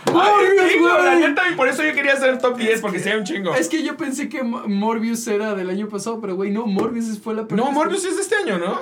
la 0.06 1.14
güey. 1.14 1.20
neta, 1.28 1.42
y 1.52 1.56
por 1.56 1.68
eso 1.68 1.84
yo 1.84 1.94
quería 1.94 2.14
hacer 2.14 2.38
top 2.38 2.56
10, 2.58 2.80
porque 2.80 3.00
hay 3.00 3.18
un 3.18 3.26
chingo. 3.26 3.54
Es 3.54 3.68
que 3.68 3.84
yo 3.84 3.98
pensé 3.98 4.30
que 4.30 4.42
Mo- 4.42 4.66
Morbius 4.66 5.28
era 5.28 5.56
del 5.56 5.70
año 5.70 5.90
pasado, 5.90 6.22
pero 6.22 6.36
güey, 6.36 6.52
no, 6.52 6.66
Morbius 6.68 7.20
fue 7.20 7.34
la 7.34 7.46
peor. 7.48 7.60
No, 7.60 7.72
Morbius 7.74 8.06
es 8.06 8.16
de 8.16 8.22
este 8.22 8.36
año, 8.36 8.58
¿no? 8.60 8.80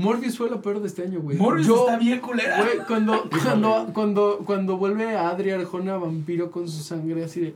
Morbius 0.00 0.38
fue 0.38 0.50
la 0.50 0.60
peor 0.60 0.80
de 0.80 0.86
este 0.88 1.02
año, 1.02 1.20
güey. 1.20 1.36
Morbius 1.36 1.66
Yo- 1.66 1.86
está 1.86 1.98
bien 1.98 2.20
culera. 2.20 2.62
Güey, 2.62 2.78
cuando, 2.86 3.28
cuando, 3.42 3.86
cuando, 3.92 4.38
cuando 4.44 4.76
vuelve 4.76 5.16
a 5.16 5.28
Adri 5.30 5.50
Arjona 5.50 5.96
vampiro 5.96 6.50
con 6.50 6.68
su 6.68 6.82
sangre 6.82 7.24
así 7.24 7.40
de. 7.40 7.54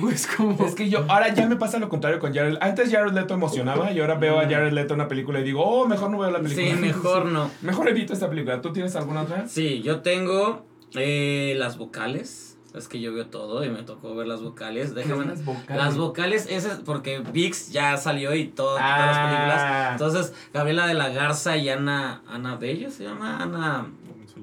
Güey, 0.00 0.14
es 0.14 0.26
como. 0.26 0.64
Es 0.64 0.74
que 0.74 0.88
yo, 0.88 1.04
ahora 1.08 1.34
ya 1.34 1.46
me 1.46 1.56
pasa 1.56 1.78
lo 1.78 1.88
contrario 1.88 2.18
con 2.18 2.32
Jared. 2.32 2.56
Antes 2.60 2.90
Jared 2.90 3.12
Leto 3.12 3.34
emocionaba 3.34 3.92
y 3.92 4.00
ahora 4.00 4.14
veo 4.14 4.38
a 4.40 4.44
Jared 4.44 4.72
Leto 4.72 4.94
en 4.94 5.00
una 5.00 5.08
película 5.08 5.40
y 5.40 5.44
digo, 5.44 5.62
oh, 5.62 5.86
mejor 5.86 6.10
no 6.10 6.18
veo 6.18 6.30
la 6.30 6.40
película. 6.40 6.66
Sí, 6.74 6.80
mejor 6.80 7.26
no. 7.26 7.50
Mejor 7.60 7.88
evito 7.88 8.12
esta 8.12 8.28
película. 8.30 8.60
¿Tú 8.62 8.72
tienes 8.72 8.96
alguna 8.96 9.22
otra? 9.22 9.46
Sí, 9.48 9.82
yo 9.82 10.00
tengo 10.00 10.64
eh, 10.94 11.54
las 11.58 11.76
vocales. 11.78 12.51
Es 12.74 12.88
que 12.88 13.00
yo 13.00 13.12
veo 13.12 13.26
todo 13.26 13.64
y 13.64 13.68
me 13.70 13.82
tocó 13.82 14.14
ver 14.14 14.26
las 14.26 14.40
vocales. 14.42 14.94
Déjame. 14.94 15.26
Las 15.26 15.44
vocales? 15.44 15.76
Las 15.84 15.96
vocales, 15.96 16.48
porque 16.86 17.18
VIX 17.20 17.70
ya 17.70 17.96
salió 17.98 18.34
y 18.34 18.46
todo, 18.48 18.78
Ah. 18.80 18.96
todas 18.96 19.16
las 19.16 19.26
películas. 19.26 19.92
Entonces, 19.92 20.34
Gabriela 20.54 20.86
de 20.86 20.94
la 20.94 21.10
Garza 21.10 21.56
y 21.58 21.68
Ana. 21.68 22.22
Ana 22.28 22.56
Bello 22.56 22.90
se 22.90 23.04
llama. 23.04 23.42
Ana. 23.42 23.86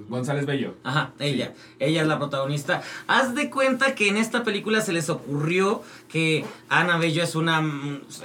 González 0.08 0.46
Bello. 0.46 0.76
Ajá, 0.84 1.12
ella. 1.20 1.54
Ella 1.80 2.02
es 2.02 2.08
la 2.08 2.18
protagonista. 2.20 2.82
Haz 3.08 3.36
de 3.36 3.50
cuenta 3.50 3.96
que 3.96 4.08
en 4.10 4.18
esta 4.18 4.44
película 4.44 4.82
se 4.82 4.94
les 4.94 5.10
ocurrió 5.10 5.82
que 6.08 6.46
Ana 6.70 6.98
Bello 6.98 7.24
es 7.24 7.36
una. 7.36 7.62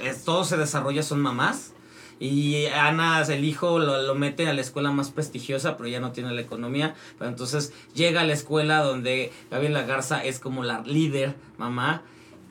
es- 0.01 0.23
todo 0.23 0.43
se 0.45 0.57
desarrolla, 0.57 1.03
son 1.03 1.19
mamás. 1.21 1.73
Y 2.19 2.67
Ana, 2.67 3.21
el 3.21 3.43
hijo, 3.43 3.79
lo, 3.79 4.01
lo 4.01 4.15
mete 4.15 4.47
a 4.47 4.53
la 4.53 4.61
escuela 4.61 4.91
más 4.91 5.11
prestigiosa, 5.11 5.75
pero 5.75 5.89
ya 5.89 5.99
no 5.99 6.11
tiene 6.11 6.31
la 6.31 6.41
economía. 6.41 6.95
Pero 7.17 7.29
entonces 7.29 7.73
llega 7.93 8.21
a 8.21 8.25
la 8.25 8.33
escuela 8.33 8.81
donde 8.81 9.31
Gabriela 9.51 9.83
Garza 9.83 10.23
es 10.23 10.39
como 10.39 10.63
la 10.63 10.81
líder, 10.81 11.35
mamá. 11.57 12.03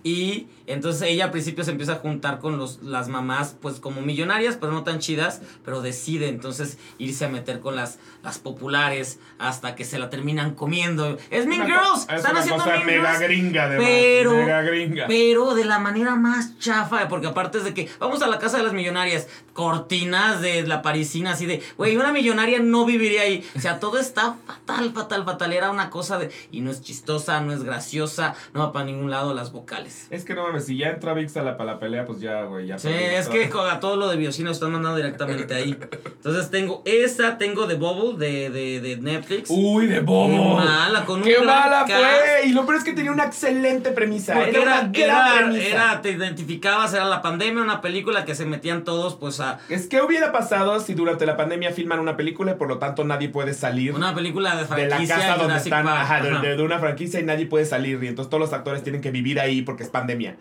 Y 0.03 0.49
entonces 0.66 1.03
ella 1.03 1.24
al 1.27 1.31
principio 1.31 1.65
se 1.65 1.70
empieza 1.73 1.93
a 1.93 1.97
juntar 1.97 2.39
con 2.39 2.59
los, 2.59 2.82
las 2.82 3.09
mamás, 3.09 3.57
pues 3.61 3.81
como 3.81 4.01
millonarias, 4.01 4.57
pero 4.61 4.73
no 4.73 4.82
tan 4.85 4.99
chidas, 4.99 5.43
pero 5.65 5.81
decide 5.82 6.28
entonces 6.28 6.78
irse 6.99 7.24
a 7.24 7.28
meter 7.28 7.61
con 7.61 7.77
las, 7.77 7.99
las 8.23 8.39
populares 8.39 9.19
hasta 9.39 9.74
que 9.74 9.85
se 9.85 9.99
la 9.99 10.11
terminan 10.11 10.55
comiendo. 10.55 11.19
Es 11.31 11.47
Mean 11.47 11.66
Girls, 11.66 12.07
Es 12.09 12.16
están 12.16 12.36
haciendo 12.36 12.65
Mean 12.65 12.86
mega 12.86 13.11
Girls. 13.15 13.23
gringa, 13.28 13.65
además. 13.65 13.86
Pero, 13.89 14.32
Mega 14.32 14.62
gringa. 14.62 15.05
pero 15.07 15.55
de 15.55 15.65
la 15.65 15.78
manera 15.78 16.15
más 16.16 16.59
chafa, 16.59 17.09
porque 17.09 17.27
aparte 17.27 17.59
es 17.59 17.65
de 17.65 17.74
que 17.74 17.89
vamos 17.99 18.23
a 18.23 18.27
la 18.27 18.39
casa 18.39 18.57
de 18.59 18.62
las 18.65 18.73
millonarias, 18.73 19.27
cortinas 19.53 20.41
de 20.41 20.62
la 20.66 20.82
parisina, 20.82 21.32
así 21.32 21.47
de, 21.47 21.62
güey, 21.77 21.97
una 21.97 22.12
millonaria 22.12 22.59
no 22.61 22.85
viviría 22.85 23.23
ahí. 23.23 23.45
O 23.57 23.61
sea, 23.61 23.81
todo 23.81 23.99
está 23.99 24.36
fatal, 24.47 24.93
fatal, 24.93 25.24
fatal. 25.24 25.53
Era 25.53 25.70
una 25.70 25.91
cosa 25.91 26.19
de, 26.19 26.31
y 26.51 26.61
no 26.61 26.70
es 26.70 26.82
chistosa, 26.82 27.41
no 27.41 27.53
es 27.53 27.62
graciosa, 27.65 28.35
no 28.53 28.61
va 28.61 28.73
para 28.73 28.85
ningún 28.86 29.11
lado 29.11 29.35
las 29.35 29.53
vocales. 29.53 30.07
Es 30.11 30.24
que 30.24 30.35
no 30.35 30.53
mames, 30.55 30.66
si 30.66 30.76
ya 30.76 30.90
entra 30.90 31.12
VIX 31.14 31.36
a 31.36 31.43
la, 31.43 31.56
para 31.56 31.72
la 31.74 31.78
pelea, 31.78 32.05
pues 32.05 32.20
ya, 32.20 32.43
güey, 32.44 32.66
ya. 32.66 32.78
Sí, 32.78 32.89
es 32.90 33.24
todo. 33.26 33.32
que 33.35 33.48
con- 33.51 33.68
a 33.68 33.81
todo 33.81 33.97
lo 33.97 34.09
de 34.09 34.16
Biocino 34.16 34.51
están 34.51 34.72
mandando 34.72 34.97
directamente 34.97 35.55
ahí. 35.55 35.76
Entonces 36.16 36.51
tengo 36.51 36.82
esa, 36.85 37.39
tengo 37.39 37.66
The 37.66 37.74
Bubble 37.74 38.18
de, 38.24 38.51
de, 38.51 38.81
de 38.81 38.97
Netflix. 38.98 39.51
Uy, 39.51 39.86
de 39.86 39.94
Qué 39.97 40.01
bobo. 40.01 40.56
mala, 40.56 41.05
con 41.05 41.18
un 41.20 41.24
¡Qué 41.24 41.39
mala 41.40 41.85
cast. 41.86 41.90
fue! 41.93 42.47
Y 42.48 42.52
lo 42.52 42.64
peor 42.66 42.78
es 42.78 42.85
que 42.85 42.93
tenía 42.93 43.12
una 43.12 43.24
excelente 43.24 43.90
premisa. 43.90 44.35
Porque 44.35 44.51
era, 44.51 44.62
era, 44.62 44.81
una 44.81 44.90
gran 44.93 44.94
era, 44.97 45.35
premisa. 45.39 45.68
era- 45.68 46.02
te 46.02 46.10
identificabas, 46.12 46.94
era 46.94 47.05
la 47.06 47.22
pandemia, 47.22 47.62
una 47.62 47.81
película 47.81 48.24
que 48.24 48.35
se 48.35 48.44
metían 48.47 48.85
todos, 48.85 49.14
pues 49.16 49.40
a 49.40 49.59
Es 49.68 49.86
que 49.86 50.01
hubiera 50.02 50.32
pasado 50.32 50.81
si 50.81 50.94
durante 50.94 51.26
la 51.26 51.36
pandemia 51.36 51.70
filman 51.72 51.98
una 52.01 52.16
película 52.16 52.52
y 52.52 52.55
por 52.55 52.68
lo 52.68 52.78
tanto 52.78 53.05
nadie 53.05 53.28
puede 53.28 53.55
salir 53.55 53.94
una 53.94 54.14
película 54.14 54.55
de 54.56 54.62
de 54.62 54.66
franquicia 54.66 55.18
la 55.18 55.26
casa 55.26 55.36
donde 55.43 55.56
están, 55.59 55.85
de, 55.86 55.90
Ajá. 55.93 56.20
de- 56.40 56.56
de 56.56 56.62
una 56.62 56.78
franquicia 56.78 57.20
y 57.20 57.22
nadie 57.24 57.47
puede 57.47 57.64
salir 57.66 58.02
y 58.02 58.06
entonces 58.09 58.31
todos 58.31 58.40
los 58.40 58.52
actores 58.52 58.82
tienen 58.82 59.01
que 59.01 59.10
vivir 59.10 59.40
ahí 59.40 59.62
porque 59.62 59.82
es 59.82 59.89
pandemia. 59.89 60.36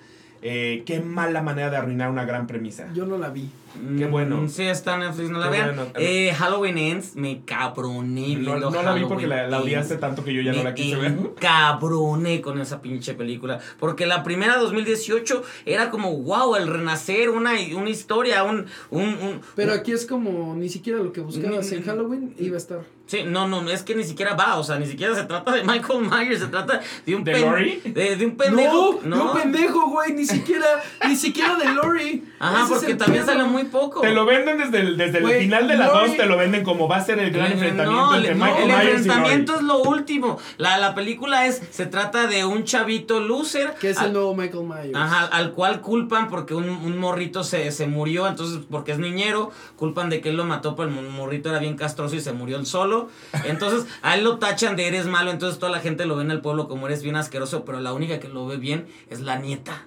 Eh, 0.46 0.84
qué 0.86 1.00
mala 1.00 1.42
manera 1.42 1.70
de 1.70 1.78
arruinar 1.78 2.10
una 2.10 2.26
gran 2.26 2.48
premisa. 2.48 2.92
Yo 2.94 3.06
no 3.06 3.18
la 3.18 3.30
vi. 3.30 3.50
Qué 3.98 4.06
bueno. 4.06 4.38
Mm, 4.38 4.50
Sí, 4.50 4.64
está 4.64 4.96
en 4.96 5.02
Netflix, 5.02 5.30
no 5.30 5.40
la 5.40 5.46
Qué 5.46 5.52
vean. 5.52 5.76
bueno. 5.76 5.92
Eh, 5.96 6.34
Halloween 6.38 6.78
Ends, 6.78 7.16
me 7.16 7.42
cabroné 7.44 8.22
No, 8.38 8.52
viendo 8.54 8.70
no 8.70 8.84
la 8.84 8.94
vi 8.94 9.06
porque 9.06 9.28
la, 9.28 9.48
la 9.48 9.62
odiaste 9.62 9.96
tanto 9.98 10.24
que 10.24 10.34
yo 10.34 10.42
ya 10.42 10.54
no 10.54 10.64
la 10.64 10.74
quise 10.76 10.96
Me 10.98 11.10
ver. 11.10 11.34
cabroné 11.40 12.42
con 12.42 12.60
esa 12.60 12.82
pinche 12.82 13.14
película. 13.14 13.60
Porque 13.80 14.06
la 14.06 14.24
primera 14.24 14.58
2018 14.58 15.44
era 15.66 15.90
como, 15.90 16.16
wow, 16.18 16.56
el 16.56 16.68
renacer, 16.68 17.30
una, 17.30 17.52
una 17.76 17.90
historia, 17.90 18.44
un, 18.44 18.66
un, 18.92 19.02
un- 19.04 19.42
Pero 19.56 19.74
aquí 19.74 19.92
es 19.92 20.06
como 20.06 20.56
ni 20.56 20.70
siquiera 20.70 21.00
lo 21.00 21.12
que 21.12 21.22
buscabas 21.22 21.72
en 21.72 21.84
Halloween 21.84 22.36
iba 22.40 22.56
a 22.56 22.58
estar. 22.58 22.82
Sí, 23.06 23.24
no, 23.28 23.50
no, 23.50 23.70
es 23.70 23.84
que 23.84 23.96
ni 23.96 24.06
siquiera 24.06 24.34
va, 24.34 24.58
o 24.58 24.64
sea, 24.64 24.80
ni 24.80 24.86
siquiera 24.88 25.14
se 25.14 25.26
trata 25.26 25.52
de 25.52 25.64
Michael 25.66 26.08
Myers, 26.10 26.40
se 26.40 26.48
trata 26.48 26.80
de 27.06 27.16
un 27.16 27.24
¿De 27.26 27.38
Laurie? 27.38 27.82
De, 27.84 28.16
de 28.16 28.26
un 28.26 28.38
pendejo. 28.38 29.02
No, 29.04 29.26
no, 29.26 29.34
pendejo, 29.34 29.90
güey, 29.90 30.14
ni 30.14 30.26
siquiera, 30.26 30.66
ni 31.06 31.16
siquiera 31.18 31.56
de 31.58 31.66
Lori. 31.74 32.24
Ajá, 32.40 32.64
Ese 32.64 32.74
porque 32.74 32.96
también 32.96 33.26
sale 33.26 33.44
muy 33.44 33.63
poco. 33.68 34.02
Te 34.02 34.12
lo 34.12 34.26
venden 34.26 34.58
desde 34.58 34.80
el, 34.82 34.98
desde 34.98 35.20
el 35.20 35.28
final 35.42 35.68
de 35.68 35.76
la 35.78 35.88
Lori- 35.88 36.08
2, 36.10 36.18
te 36.18 36.26
lo 36.26 36.38
venden 36.38 36.64
como 36.64 36.88
va 36.88 36.98
a 36.98 37.02
ser 37.06 37.20
el 37.20 37.32
gran 37.32 37.48
Eh, 37.52 37.54
enfrentamiento 37.54 38.06
no, 38.06 38.16
entre 38.16 38.36
no, 38.36 38.46
Michael 38.46 38.62
el 38.62 38.68
Myers 38.78 38.84
y 38.86 38.90
enfrentamiento 38.98 39.56
es 39.56 39.62
lo 39.64 39.78
último. 39.84 40.40
La, 40.58 40.78
la 40.78 40.96
película 40.96 41.46
es, 41.48 41.62
se 41.72 41.86
trata 41.86 42.28
de 42.28 42.46
un 42.46 42.64
chavito 42.64 43.20
loser. 43.20 43.74
Que 43.80 43.90
es 43.92 43.98
al- 43.98 44.08
el 44.08 44.14
nuevo 44.14 44.36
Michael 44.36 44.64
Myers. 44.66 44.96
Ajá, 44.96 45.26
al 45.26 45.52
cual 45.52 45.82
culpan 45.82 46.30
porque 46.30 46.54
un, 46.54 46.70
un 46.70 46.98
morrito 46.98 47.44
se, 47.44 47.72
se 47.72 47.88
murió, 47.88 48.28
entonces 48.28 48.60
porque 48.70 48.92
es 48.92 49.00
niñero, 49.00 49.52
culpan 49.76 50.10
de 50.10 50.22
que 50.22 50.30
él 50.30 50.38
lo 50.38 50.46
mató, 50.46 50.76
pero 50.76 50.90
el 50.90 50.96
morrito 50.96 51.50
era 51.50 51.60
bien 51.60 51.76
castroso 51.76 52.16
y 52.16 52.22
se 52.22 52.34
murió 52.34 52.58
él 52.58 52.66
solo. 52.66 53.10
Entonces 53.46 53.86
a 54.02 54.16
él 54.16 54.24
lo 54.24 54.38
tachan 54.40 54.76
de 54.76 54.88
eres 54.88 55.06
malo, 55.08 55.32
entonces 55.32 55.60
toda 55.60 55.72
la 55.72 55.80
gente 55.80 56.06
lo 56.06 56.16
ve 56.16 56.24
en 56.24 56.32
el 56.32 56.42
pueblo 56.42 56.68
como 56.68 56.88
eres 56.88 57.04
bien 57.04 57.16
asqueroso, 57.16 57.66
pero 57.66 57.80
la 57.80 57.94
única 57.94 58.20
que 58.20 58.28
lo 58.28 58.46
ve 58.46 58.58
bien 58.58 58.88
es 59.10 59.22
la 59.22 59.38
nieta. 59.38 59.86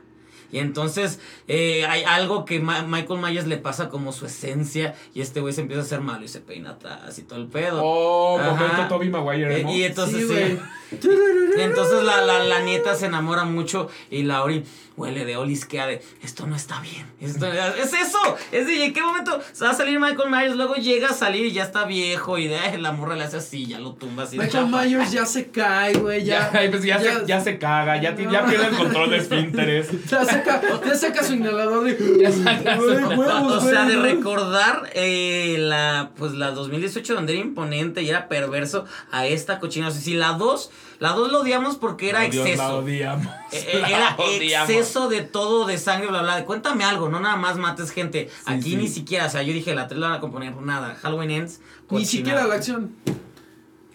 Y 0.53 0.59
entonces 0.59 1.19
eh, 1.49 1.85
hay 1.87 2.05
algo 2.05 2.45
que 2.45 2.61
Ma- 2.61 2.83
Michael 2.83 3.21
Myers 3.21 3.47
le 3.47 3.57
pasa 3.57 3.89
como 3.89 4.13
su 4.13 4.27
esencia 4.27 4.95
y 5.15 5.21
este 5.21 5.41
güey 5.41 5.53
se 5.53 5.61
empieza 5.63 5.83
a 5.83 5.85
hacer 5.85 6.01
malo 6.01 6.25
y 6.25 6.29
se 6.29 6.41
peina 6.41 6.71
atrás 6.71 7.19
y 7.19 7.23
todo 7.23 7.39
el 7.41 7.47
pedo. 7.49 7.81
Oh, 7.83 8.39
momento 8.39 8.87
Toby 8.89 9.09
Maguire. 9.11 9.61
Eh, 9.61 9.67
y 9.69 9.83
entonces 9.83 10.29
Sí. 10.29 10.59
Entonces 11.59 12.03
la, 12.05 12.21
la, 12.23 12.39
la 12.45 12.61
nieta 12.61 12.95
se 12.95 13.07
enamora 13.07 13.45
mucho 13.45 13.89
y 14.11 14.23
Lauri 14.23 14.65
huele 14.97 15.25
de 15.25 15.37
olisquea 15.37 15.87
de 15.87 16.03
esto 16.23 16.47
no 16.47 16.57
está 16.57 16.81
bien. 16.81 17.07
Esto, 17.21 17.47
es 17.53 17.93
eso. 17.93 18.19
Es 18.53 18.67
de 18.67 18.85
¿en 18.87 18.93
qué 18.95 19.03
momento 19.03 19.41
se 19.53 19.65
va 19.65 19.71
a 19.71 19.75
salir 19.75 20.01
Michael 20.01 20.31
Myers? 20.31 20.57
Luego 20.57 20.75
llega 20.77 21.09
a 21.09 21.13
salir 21.13 21.45
y 21.47 21.53
ya 21.53 21.65
está 21.65 21.85
viejo 21.85 22.39
y 22.39 22.49
de 22.49 22.57
"Ay, 22.59 22.79
la 22.81 22.93
morra 22.93 23.15
le 23.17 23.25
hace 23.25 23.37
así, 23.37 23.67
ya 23.67 23.79
lo 23.79 23.93
tumba 23.95 24.23
así. 24.25 24.39
Michael 24.39 24.65
chapa". 24.71 24.85
Myers 24.85 25.13
ya 25.13 25.27
se 25.27 25.49
cae, 25.51 25.95
güey, 25.95 26.25
Ya, 26.25 26.51
ya. 26.65 26.71
pues 26.71 26.83
ya, 26.83 26.99
Se, 27.01 27.27
ya 27.27 27.41
se 27.41 27.59
caga, 27.59 28.01
ya, 28.01 28.15
pierde 28.17 28.37
el 28.69 28.77
control 28.77 29.11
de 29.11 29.17
esfínteres. 29.19 29.89
Ya 30.11 30.25
saca, 30.25 30.63
ya 30.87 30.95
saca 30.95 31.23
su 31.23 31.35
inhalador 31.35 31.85
de. 31.85 31.97
Ya 32.23 32.33
saca 32.33 32.77
su- 32.77 32.83
Güey, 32.85 33.05
huevos, 33.19 33.53
O 33.65 33.69
sea, 33.69 33.85
güey, 33.85 33.97
de 33.97 34.03
recordar 34.03 34.91
eh, 34.95 35.57
la 35.59 36.11
pues 36.17 36.33
la 36.33 36.51
2018 36.53 37.15
donde 37.15 37.33
era 37.35 37.43
imponente 37.43 38.03
y 38.03 38.09
era 38.09 38.29
perverso 38.29 38.85
a 39.11 39.27
esta 39.27 39.59
cochina. 39.59 39.89
O 39.89 39.91
sea, 39.91 40.01
si 40.01 40.15
la 40.15 40.33
2, 40.33 40.71
la 40.99 41.13
2 41.13 41.31
lo 41.33 41.41
odiamos 41.41 41.77
porque 41.77 42.09
era 42.09 42.21
Dios, 42.23 42.47
exceso. 42.47 42.63
la 42.63 42.75
odiamos. 42.77 43.27
Eh, 43.53 43.67
eh, 43.75 43.79
La 43.81 43.89
Era 43.89 44.17
odiamos. 44.19 44.71
exceso 44.71 45.09
de 45.09 45.23
todo, 45.23 45.67
de 45.67 45.79
sangre, 45.79 46.09
bla, 46.09 46.23
bla. 46.23 46.45
Cuéntame 46.45 46.85
algo, 46.85 47.09
no 47.09 47.21
nada 47.21 47.37
más 47.37 47.57
mates 47.59 47.91
gente. 47.91 48.31
Aquí 48.47 48.71
sí. 48.71 48.77
ni 48.77 48.89
siquiera, 48.89 49.27
o 49.27 49.31
sea, 49.31 49.43
yo 49.43 49.53
dije, 49.53 49.75
la 49.75 49.89
3 49.89 50.01
la 50.01 50.09
van 50.09 50.17
a 50.19 50.21
componer 50.21 50.55
nada. 50.57 50.95
Halloween 50.97 51.31
Ends, 51.31 51.61
Ni 51.91 52.05
siquiera 52.05 52.47
la 52.47 52.55
acción. 52.55 52.95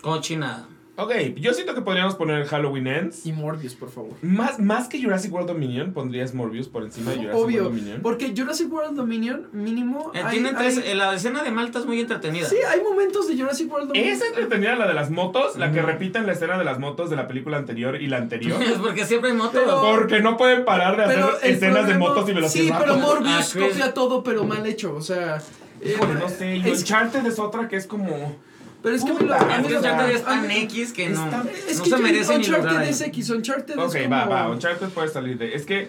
Cochinada. 0.02 0.68
Ok, 1.03 1.14
yo 1.38 1.53
siento 1.53 1.73
que 1.73 1.82
podríamos 1.82 2.15
poner 2.15 2.45
Halloween 2.45 2.88
Ends. 2.88 3.26
Y 3.26 3.34
Morbius, 3.34 3.76
por 3.76 3.90
favor. 3.90 4.11
Más, 4.22 4.60
más 4.60 4.88
que 4.88 5.02
Jurassic 5.02 5.34
World 5.34 5.48
Dominion, 5.49 5.94
pondrías 5.94 6.34
Morbius 6.34 6.68
por 6.68 6.84
encima 6.84 7.11
de 7.11 7.18
Jurassic 7.18 7.41
Obvio. 7.44 7.64
World 7.64 7.76
Dominion. 7.78 8.02
Porque 8.02 8.34
Jurassic 8.36 8.72
World 8.72 8.95
Dominion, 8.95 9.48
mínimo. 9.52 10.11
Eh, 10.14 10.22
hay- 10.23 10.32
tienen 10.32 10.56
tres, 10.56 10.78
hay- 10.78 10.91
eh, 10.91 10.95
la 10.95 11.14
escena 11.14 11.44
de 11.44 11.52
Malta 11.52 11.80
es 11.80 11.86
muy 11.86 11.99
entretenida. 11.99 12.48
Sí, 12.48 12.57
hay 12.68 12.82
momentos 12.82 13.28
de 13.28 13.38
Jurassic 13.38 13.72
World 13.72 13.88
Dominion. 13.90 14.14
Es 14.15 14.22
entretenida 14.22 14.76
la 14.76 14.88
de 14.88 14.94
las 14.94 15.10
motos, 15.10 15.57
la 15.57 15.72
que 15.72 15.82
repiten 15.82 16.26
la 16.26 16.34
escena 16.34 16.57
de 16.57 16.65
las 16.65 16.80
motos 16.80 17.10
de 17.10 17.15
la 17.15 17.28
película 17.28 17.57
anterior 17.57 18.02
y 18.02 18.07
la 18.07 18.18
anterior. 18.18 18.61
Es 18.61 18.78
porque 18.78 19.06
siempre 19.06 19.32
hay 19.32 19.36
motos. 19.38 19.61
Pero- 19.64 19.82
Porque 19.82 20.19
no 20.22 20.38
pueden 20.38 20.65
parar 20.65 20.98
de 20.98 21.03
hacer 21.06 21.52
escenas 21.53 21.88
de 21.88 21.98
motos 21.98 22.23
y 22.26 22.28
Sí, 22.28 22.34
velociraptor. 22.34 22.88
pero 22.88 22.98
Morbius 22.99 23.56
Ah, 23.56 23.60
copia 23.60 23.94
todo, 23.94 24.23
pero 24.23 24.44
mal 24.44 24.65
hecho. 24.65 24.94
O 24.95 25.02
sea. 25.02 25.38
eh, 25.82 25.94
Híjole, 25.95 26.14
no 26.15 26.30
sé. 26.30 26.57
Y 26.57 26.69
es- 26.69 26.80
Uncharted 26.82 27.26
es 27.26 27.40
otra 27.40 27.68
que 27.68 27.76
es 27.76 27.88
como. 27.88 28.36
Pero 28.83 28.95
es 28.95 29.03
que 29.03 29.11
Puta, 29.13 29.37
a 29.39 29.45
mí 29.45 29.53
Es 29.53 29.61
lo- 29.63 29.67
que 29.67 29.75
o 29.75 29.79
Uncharted 29.79 30.05
sea, 30.07 30.15
es 30.17 30.23
tan 30.25 30.39
a 30.39 30.41
mí- 30.47 30.55
X 30.61 30.91
que 30.93 31.09
no, 31.09 31.25
está- 31.25 31.43
Es 31.67 31.77
no 31.77 31.83
que 31.83 31.89
se 31.89 31.95
yo- 31.97 32.03
merece 32.03 32.37
ni 32.39 32.45
lugar 32.45 32.61
Uncharted 32.61 32.89
es 32.89 33.01
X, 33.01 33.29
Uncharted 33.29 33.77
Ok, 33.79 33.95
es 33.95 34.11
va, 34.11 34.23
como... 34.23 34.31
va. 34.35 34.49
Uncharted 34.49 34.89
puede 34.89 35.07
salir 35.09 35.37
de. 35.37 35.53
Es 35.55 35.65
que. 35.65 35.87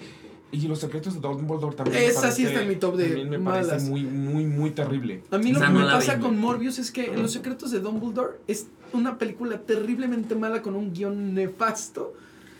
Y 0.55 0.69
los 0.69 0.81
secretos 0.81 1.15
de 1.15 1.21
Dumbledore 1.21 1.75
también. 1.75 1.97
Esa 2.03 2.31
sí 2.31 2.43
parece- 2.43 2.47
está 2.49 2.61
en 2.61 2.69
mi 2.69 2.77
top 2.77 2.97
de 2.97 3.07
También 3.07 3.31
me 3.31 3.39
parece 3.39 3.69
malas. 3.71 3.85
muy, 3.85 4.03
muy, 4.03 4.45
muy 4.45 4.71
terrible. 4.73 5.23
A 5.31 5.39
mí 5.39 5.51
lo 5.53 5.61
que 5.61 5.67
no 5.69 5.73
me 5.81 5.87
pasa 5.87 6.17
vi, 6.17 6.21
con. 6.21 6.39
Morbius 6.39 6.79
es 6.79 6.91
que 6.91 7.11
Los 7.17 7.33
secretos 7.33 7.71
de 7.71 7.81
Dumbledore 7.81 8.33
es 8.47 8.67
una 8.93 9.17
película 9.17 9.57
terriblemente 9.57 10.35
mala 10.35 10.61
con 10.61 10.75
un 10.75 10.93
guion 10.93 11.33
nefasto. 11.35 12.13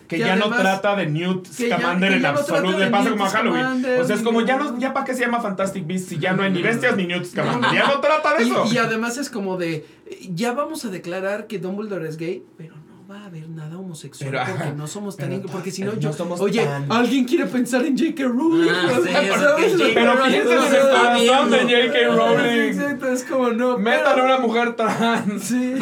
Que, 0.09 0.17
Que 0.19 0.25
ya 0.25 0.37
no 0.37 0.51
trata 0.51 0.95
de 0.97 1.07
Newt 1.07 1.49
ya- 1.49 1.79
Scamander 1.79 2.13
en 2.13 2.21
ya 2.23 2.33
no 2.33 2.39
absoluto. 2.39 2.79
Le 2.79 2.85
de 2.85 2.91
pasa 2.91 3.11
como 3.11 3.25
a 3.25 3.31
Halloween. 3.31 3.61
Scamander, 3.63 4.01
o 4.01 4.07
sea, 4.07 4.17
es 4.17 4.23
como 4.23 4.41
ya 4.43 4.57
no, 4.59 4.79
ya 4.79 4.93
para 4.93 5.07
qué 5.07 5.15
se 5.15 5.21
llama 5.21 5.41
Fantastic 5.41 5.87
Beasts 5.87 6.09
si 6.11 6.19
ya 6.19 6.35
no 6.35 6.43
hay 6.43 6.51
ni 6.51 6.61
bestias 6.61 6.97
ni 6.97 7.07
Newt 7.07 7.25
Scamander. 7.25 7.73
Ya 7.73 7.87
no 7.87 8.01
trata 8.01 8.37
de 8.37 8.43
eso. 8.45 8.65
Y, 8.71 8.75
y 8.75 8.79
además 8.79 9.17
es 9.17 9.31
como 9.31 9.57
de, 9.57 9.87
ya 10.33 10.53
vamos 10.53 10.85
a 10.85 10.91
declarar 10.91 11.47
que 11.47 11.59
Dumbledore 11.59 12.09
es 12.09 12.17
gay, 12.17 12.45
pero 12.57 12.75
no 12.77 13.07
va 13.09 13.23
a 13.23 13.27
haber 13.27 13.49
nada 13.49 13.77
homosexual 13.79 14.31
Pero, 14.31 14.43
ajá, 14.43 14.55
porque 14.57 14.73
no 14.73 14.87
somos 14.87 15.17
tan... 15.17 15.29
pero 15.31 15.43
porque 15.49 15.71
si 15.71 15.83
no 15.83 15.99
yo... 15.99 16.13
somos 16.13 16.41
oye, 16.41 16.65
tan- 16.65 16.91
alguien 16.91 17.25
quiere 17.25 17.47
pensar 17.47 17.85
en 17.85 17.99
J.K. 17.99 18.25
Rowling. 18.25 18.69
Ah. 18.71 18.89
Pero 19.03 19.57
piensa 19.57 20.55
en 20.55 20.75
el 20.75 21.27
corazón 21.29 21.51
de. 21.51 21.59
J.K. 21.59 22.15
Rowling. 22.15 22.61
Exacto, 22.69 23.09
es 23.09 23.25
como 23.25 23.51
no. 23.51 23.77
Metan 23.79 24.19
a 24.21 24.25
una 24.25 24.39
mujer 24.39 24.77
trans. 24.77 25.43
Sí. 25.43 25.75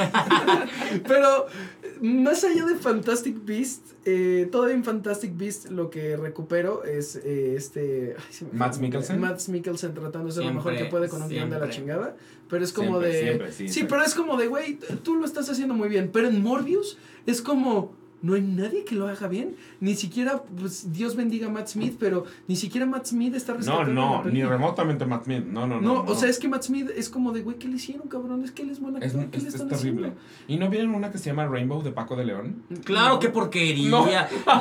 Pero 1.06 1.46
más 2.00 2.44
allá 2.44 2.64
de 2.64 2.76
Fantastic 2.76 3.44
Beast, 3.44 3.92
eh, 4.04 4.48
todavía 4.50 4.74
en 4.74 4.84
Fantastic 4.84 5.36
Beast 5.36 5.70
lo 5.70 5.90
que 5.90 6.16
recupero 6.16 6.84
es 6.84 7.16
eh, 7.16 7.54
este. 7.56 8.16
ay, 8.18 8.24
se 8.30 8.44
me 8.46 8.52
nombre. 8.58 8.78
Mikkelsen. 8.80 9.20
Mads 9.20 9.48
Mikkelsen 9.48 9.94
tratando 9.94 10.28
de 10.28 10.32
ser 10.32 10.44
lo 10.44 10.54
mejor 10.54 10.76
que 10.76 10.86
puede 10.86 11.08
con 11.08 11.22
un 11.22 11.28
guion 11.28 11.50
de 11.50 11.58
la 11.58 11.68
chingada. 11.68 12.16
Pero 12.48 12.64
es 12.64 12.72
como 12.72 13.00
Siempre, 13.00 13.08
de. 13.08 13.22
siempre, 13.22 13.52
sí, 13.52 13.68
siempre. 13.68 13.96
pero 13.96 14.06
es 14.06 14.14
como 14.14 14.36
de, 14.36 14.48
güey, 14.48 14.78
tú 15.04 15.14
lo 15.16 15.24
estás 15.24 15.48
haciendo 15.50 15.74
muy 15.74 15.88
bien. 15.88 16.10
Pero 16.12 16.28
en 16.28 16.42
Morbius 16.42 16.98
es 17.26 17.42
como. 17.42 17.94
No 18.22 18.34
hay 18.34 18.42
nadie 18.42 18.84
que 18.84 18.94
lo 18.94 19.08
haga 19.08 19.28
bien. 19.28 19.56
Ni 19.80 19.94
siquiera, 19.94 20.42
pues, 20.58 20.92
Dios 20.92 21.16
bendiga 21.16 21.46
a 21.46 21.50
Matt 21.50 21.68
Smith, 21.68 21.96
pero 21.98 22.26
ni 22.48 22.56
siquiera 22.56 22.84
Matt 22.86 23.06
Smith 23.06 23.34
está 23.34 23.52
No, 23.52 23.58
rescatando 23.58 23.88
la 23.88 23.94
no, 23.94 24.24
ni 24.24 24.44
remotamente 24.44 25.06
Matt 25.06 25.24
Smith. 25.24 25.44
No, 25.46 25.66
no, 25.66 25.80
No, 25.80 26.04
no. 26.04 26.10
o 26.10 26.14
sea, 26.14 26.28
es 26.28 26.38
que 26.38 26.46
Matt 26.46 26.64
Smith 26.64 26.90
es 26.94 27.08
como 27.08 27.32
de, 27.32 27.40
güey, 27.40 27.56
¿qué 27.58 27.66
le 27.68 27.76
hicieron, 27.76 28.08
cabrón? 28.08 28.44
Es 28.44 28.50
que 28.50 28.60
él 28.62 28.70
es 28.70 28.78
buena 28.80 28.98
Es, 28.98 29.14
actor, 29.14 29.30
¿qué 29.30 29.36
es- 29.38 29.42
le 29.44 29.48
es 29.48 29.54
están 29.54 29.68
terrible. 29.70 30.08
haciendo? 30.08 30.20
¿Y 30.48 30.56
no 30.58 30.68
vieron 30.68 30.94
una 30.94 31.10
que 31.10 31.16
se 31.16 31.26
llama 31.30 31.46
Rainbow 31.46 31.82
de 31.82 31.92
Paco 31.92 32.14
de 32.16 32.26
León? 32.26 32.62
Claro, 32.84 33.18
qué 33.20 33.30
porquería. 33.30 33.88
No. 33.88 34.06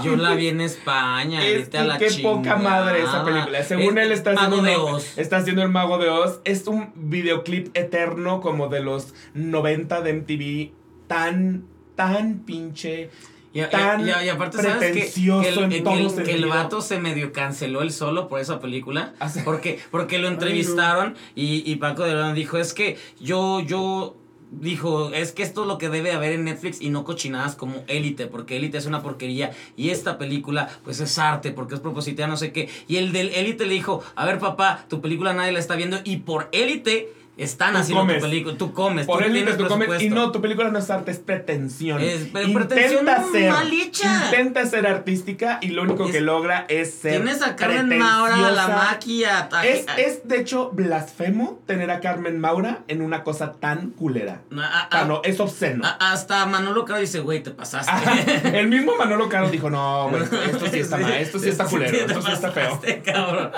Yo 0.03 0.15
la 0.15 0.35
vi 0.35 0.47
en 0.47 0.61
España. 0.61 1.45
Es 1.45 1.73
a 1.75 1.83
la 1.83 1.97
qué 1.97 2.07
poca 2.23 2.55
madre 2.55 3.03
esa 3.03 3.25
película. 3.25 3.61
Según 3.63 3.97
Es 3.97 4.05
él 4.05 4.11
está 4.13 4.33
Mago 4.35 4.55
haciendo, 4.59 4.69
de 4.69 4.75
Oz. 4.77 5.17
está 5.17 5.37
haciendo 5.37 5.63
el 5.63 5.69
Mago 5.69 5.97
de 5.97 6.07
Oz. 6.09 6.39
Es 6.45 6.65
un 6.67 6.91
videoclip 6.95 7.75
eterno 7.75 8.39
como 8.39 8.69
de 8.69 8.79
los 8.81 9.13
90 9.33 10.01
de 10.01 10.13
MTV. 10.13 10.71
Tan, 11.07 11.65
tan 11.95 12.39
pinche. 12.45 13.09
Y, 13.53 13.61
tan 13.63 14.01
y- 14.07 14.11
y 14.25 14.29
aparte, 14.29 14.57
¿sabes 14.61 14.91
que, 14.91 15.11
el, 15.49 15.57
en 15.59 15.69
que 15.69 15.77
el- 15.77 16.23
que 16.23 16.33
el 16.33 16.45
vato 16.45 16.81
se 16.81 16.99
medio 16.99 17.31
canceló 17.33 17.81
él 17.81 17.91
solo 17.91 18.27
por 18.27 18.39
esa 18.39 18.59
película. 18.59 19.13
Ah, 19.19 19.27
sí. 19.29 19.41
Porque, 19.43 19.79
porque 19.89 20.19
lo 20.19 20.27
Ay, 20.27 20.33
entrevistaron 20.33 21.15
y, 21.35 21.63
y 21.69 21.75
Paco 21.77 22.03
de 22.03 22.13
León 22.13 22.35
dijo, 22.35 22.57
es 22.57 22.73
que 22.73 22.97
yo, 23.19 23.59
yo, 23.61 24.15
dijo, 24.51 25.11
es 25.13 25.31
que 25.31 25.43
esto 25.43 25.61
es 25.61 25.67
lo 25.67 25.77
que 25.77 25.89
debe 25.89 26.11
haber 26.11 26.33
en 26.33 26.43
Netflix 26.45 26.81
y 26.81 26.89
no 26.89 27.03
cochinadas 27.03 27.55
como 27.55 27.83
Élite, 27.87 28.25
porque 28.27 28.57
Élite 28.57 28.77
es 28.79 28.85
una 28.87 29.01
porquería 29.03 29.51
y 29.77 29.89
esta 29.89 30.17
película 30.17 30.67
pues 30.83 30.99
es 30.99 31.19
arte, 31.19 31.51
porque 31.51 31.75
es 31.75 31.81
propositiva, 31.81 32.27
no 32.27 32.35
sé 32.37 32.51
qué. 32.51 32.67
Y 32.87 32.97
el 32.97 33.11
del 33.11 33.29
Élite 33.29 33.65
le 33.67 33.73
dijo, 33.75 34.03
a 34.15 34.25
ver 34.25 34.39
papá, 34.39 34.85
tu 34.89 35.01
película 35.01 35.33
nadie 35.33 35.51
la 35.51 35.59
está 35.59 35.75
viendo 35.75 35.99
y 36.03 36.17
por 36.17 36.49
Élite 36.51 37.13
están 37.39 37.73
Tú 37.73 37.79
haciendo 37.79 38.01
comes. 38.01 38.17
tu 38.17 38.21
película. 38.29 38.57
Tú 38.57 38.73
comes. 38.73 39.05
Por 39.05 39.19
tú 39.19 39.25
él 39.25 39.33
tienes 39.33 39.57
tú 39.57 39.67
comes 39.67 40.01
y 40.01 40.09
no, 40.09 40.31
tu 40.31 40.41
película 40.41 40.69
no 40.69 40.79
es 40.79 40.89
arte, 40.89 41.11
es 41.11 41.19
pretensión. 41.19 42.01
Es 42.01 42.25
pre- 42.25 42.47
pretensión 42.49 43.05
mal 43.05 43.71
hecha. 43.73 44.25
Intenta 44.25 44.65
ser 44.65 44.87
artística 44.87 45.59
y 45.61 45.69
lo 45.69 45.83
único 45.83 46.05
Es- 46.05 46.11
que 46.11 46.21
logra 46.21 46.65
es 46.69 46.93
ser 46.93 47.13
Tienes 47.23 47.41
a 47.41 47.55
Carmen 47.55 47.99
Maura, 47.99 48.47
a 48.47 48.51
la 48.51 48.67
maquia. 48.67 49.49
a- 49.51 49.65
Es, 49.65 49.87
a- 49.87 49.95
es, 49.99 50.27
de 50.27 50.39
hecho, 50.39 50.71
blasfemo 50.71 51.61
tener 51.65 51.89
a 51.91 51.99
Carmen 51.99 52.39
Maura 52.39 52.79
en 52.87 53.01
una 53.01 53.23
cosa 53.23 53.53
tan 53.53 53.91
culera. 53.91 54.41
a- 54.57 54.61
a- 54.61 54.87
Ah, 55.01 55.05
no, 55.05 55.21
es 55.23 55.39
obsceno. 55.39 55.83
hasta 55.99 56.45
Manolo 56.45 56.85
Caro 56.85 56.99
dice, 56.99 57.19
güey, 57.19 57.41
te 57.41 57.51
pasaste. 57.51 57.91
Ajá. 57.91 58.15
El 58.57 58.67
mismo 58.67 58.95
Manolo 58.97 59.29
Caro 59.29 59.49
dijo, 59.49 59.69
no, 59.69 60.09
güey, 60.09 60.23
esto, 60.51 60.67
sí 60.71 60.79
está 60.79 60.97
mal, 60.97 61.13
esto 61.13 61.39
sí 61.39 61.49
está 61.49 61.65
culero, 61.65 61.95
esto 61.97 62.21
sí 62.21 62.31
está 62.31 62.51
feo. 62.51 62.79
cabrón. 63.05 63.51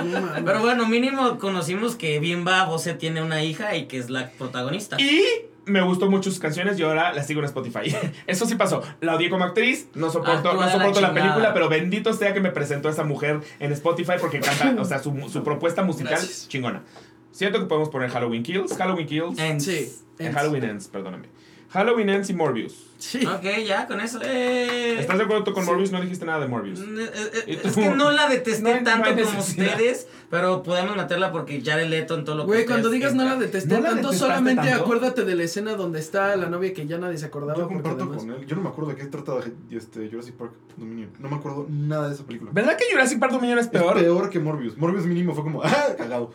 Pero 0.45 0.59
bueno, 0.61 0.85
mínimo 0.87 1.37
conocimos 1.39 1.95
que 1.95 2.19
Bimba 2.19 2.65
Bose 2.65 2.93
tiene 2.93 3.21
una 3.21 3.43
hija 3.43 3.70
y 3.75 3.85
que 3.85 3.97
es 3.97 4.09
la 4.09 4.29
protagonista. 4.31 4.99
Y 4.99 5.23
me 5.65 5.81
gustó 5.81 6.09
mucho 6.09 6.29
sus 6.31 6.39
canciones 6.39 6.79
y 6.79 6.83
ahora 6.83 7.13
la 7.13 7.23
sigo 7.23 7.39
en 7.39 7.45
Spotify. 7.45 7.95
Eso 8.27 8.45
sí 8.45 8.55
pasó. 8.55 8.81
La 8.99 9.15
odié 9.15 9.29
como 9.29 9.43
actriz, 9.43 9.87
no 9.93 10.09
soporto, 10.09 10.31
Actúa 10.49 10.53
no 10.53 10.61
la 10.61 10.71
soporto 10.71 11.01
la, 11.01 11.13
película, 11.13 11.53
pero 11.53 11.69
bendito 11.69 12.13
sea 12.13 12.33
que 12.33 12.39
me 12.39 12.51
presentó 12.51 12.89
esa 12.89 13.03
mujer 13.03 13.41
en 13.59 13.71
Spotify 13.71 14.13
porque 14.19 14.39
canta, 14.39 14.75
o 14.81 14.85
sea, 14.85 14.99
su, 14.99 15.13
su 15.29 15.43
propuesta 15.45 15.83
musical 15.83 16.13
Gracias. 16.13 16.47
chingona. 16.47 16.83
Siento 17.31 17.59
que 17.59 17.65
podemos 17.65 17.89
poner 17.89 18.09
Halloween 18.09 18.43
Kills, 18.43 18.75
Halloween 18.75 19.07
Kills, 19.07 19.39
En- 19.39 19.61
Sí. 19.61 19.71
eh, 20.19 20.27
es- 20.27 20.33
Halloween 20.35 20.63
Ends, 20.65 20.87
perdóname. 20.87 21.27
Halloween 21.69 22.09
Ends 22.09 22.29
y 22.29 22.33
Morbius. 22.33 22.87
Sí. 23.01 23.25
Ok, 23.25 23.43
ya, 23.65 23.87
con 23.87 23.99
eso. 23.99 24.19
eh. 24.23 24.97
¿Estás 24.99 25.17
de 25.17 25.23
acuerdo 25.23 25.43
tú 25.43 25.53
con 25.53 25.63
Sí. 25.63 25.69
Morbius? 25.71 25.91
No 25.91 25.99
dijiste 26.01 26.23
nada 26.23 26.39
de 26.39 26.47
Morbius. 26.47 26.79
Mm, 26.81 26.99
eh, 26.99 27.09
eh, 27.13 27.43
¿Y 27.63 27.67
Es 27.67 27.73
que 27.75 27.89
no 27.89 28.11
la 28.11 28.29
detesté 28.29 28.61
No 28.61 28.69
hay- 28.69 28.75
no 28.75 28.83
tanto 28.83 29.23
como 29.25 29.39
ustedes, 29.39 30.07
pero 30.29 30.61
podemos 30.61 30.95
meterla 30.95 31.31
porque 31.31 31.63
Jared 31.65 31.87
Leto 31.89 32.13
en 32.13 32.25
todo 32.25 32.35
lo 32.35 32.43
que 32.43 32.47
Güey, 32.47 32.65
cuando 32.67 32.91
digas 32.91 33.15
no 33.15 33.23
la 33.25 33.37
detesté 33.37 33.73
¿No 33.73 33.81
la 33.81 33.89
tanto, 33.89 34.13
solamente 34.13 34.61
tanto? 34.63 34.83
acuérdate 34.83 35.25
de 35.25 35.35
la 35.35 35.43
escena 35.43 35.73
donde 35.73 35.99
está 35.99 36.35
la 36.35 36.47
novia 36.47 36.73
que 36.75 36.85
ya 36.85 36.99
nadie 36.99 37.17
se 37.17 37.25
acordaba. 37.25 37.57
Yo 37.57 37.67
comparto 37.67 38.03
además- 38.03 38.17
con 38.23 38.29
él. 38.31 38.45
Yo 38.45 38.55
no 38.55 38.61
me 38.61 38.69
acuerdo 38.69 38.91
de 38.91 38.97
qué 38.97 39.05
trata 39.07 39.33
este, 39.71 40.07
Jurassic 40.07 40.35
Park 40.35 40.51
Dominion. 40.77 41.09
No 41.17 41.27
me 41.27 41.37
acuerdo 41.37 41.65
nada 41.69 42.07
de 42.07 42.13
esa 42.13 42.23
película. 42.23 42.51
¿Verdad 42.53 42.77
que 42.77 42.85
Jurassic 42.91 43.17
Park 43.19 43.33
Dominion 43.33 43.57
es 43.57 43.65
Es 43.65 43.71
peor? 43.71 43.95
peor 43.95 44.29
que 44.29 44.39
Morbius. 44.39 44.77
Morbius 44.77 45.05
mínimo 45.07 45.33
fue 45.33 45.43
como, 45.43 45.61
¡ah! 45.65 45.87
Cagado. 45.97 46.31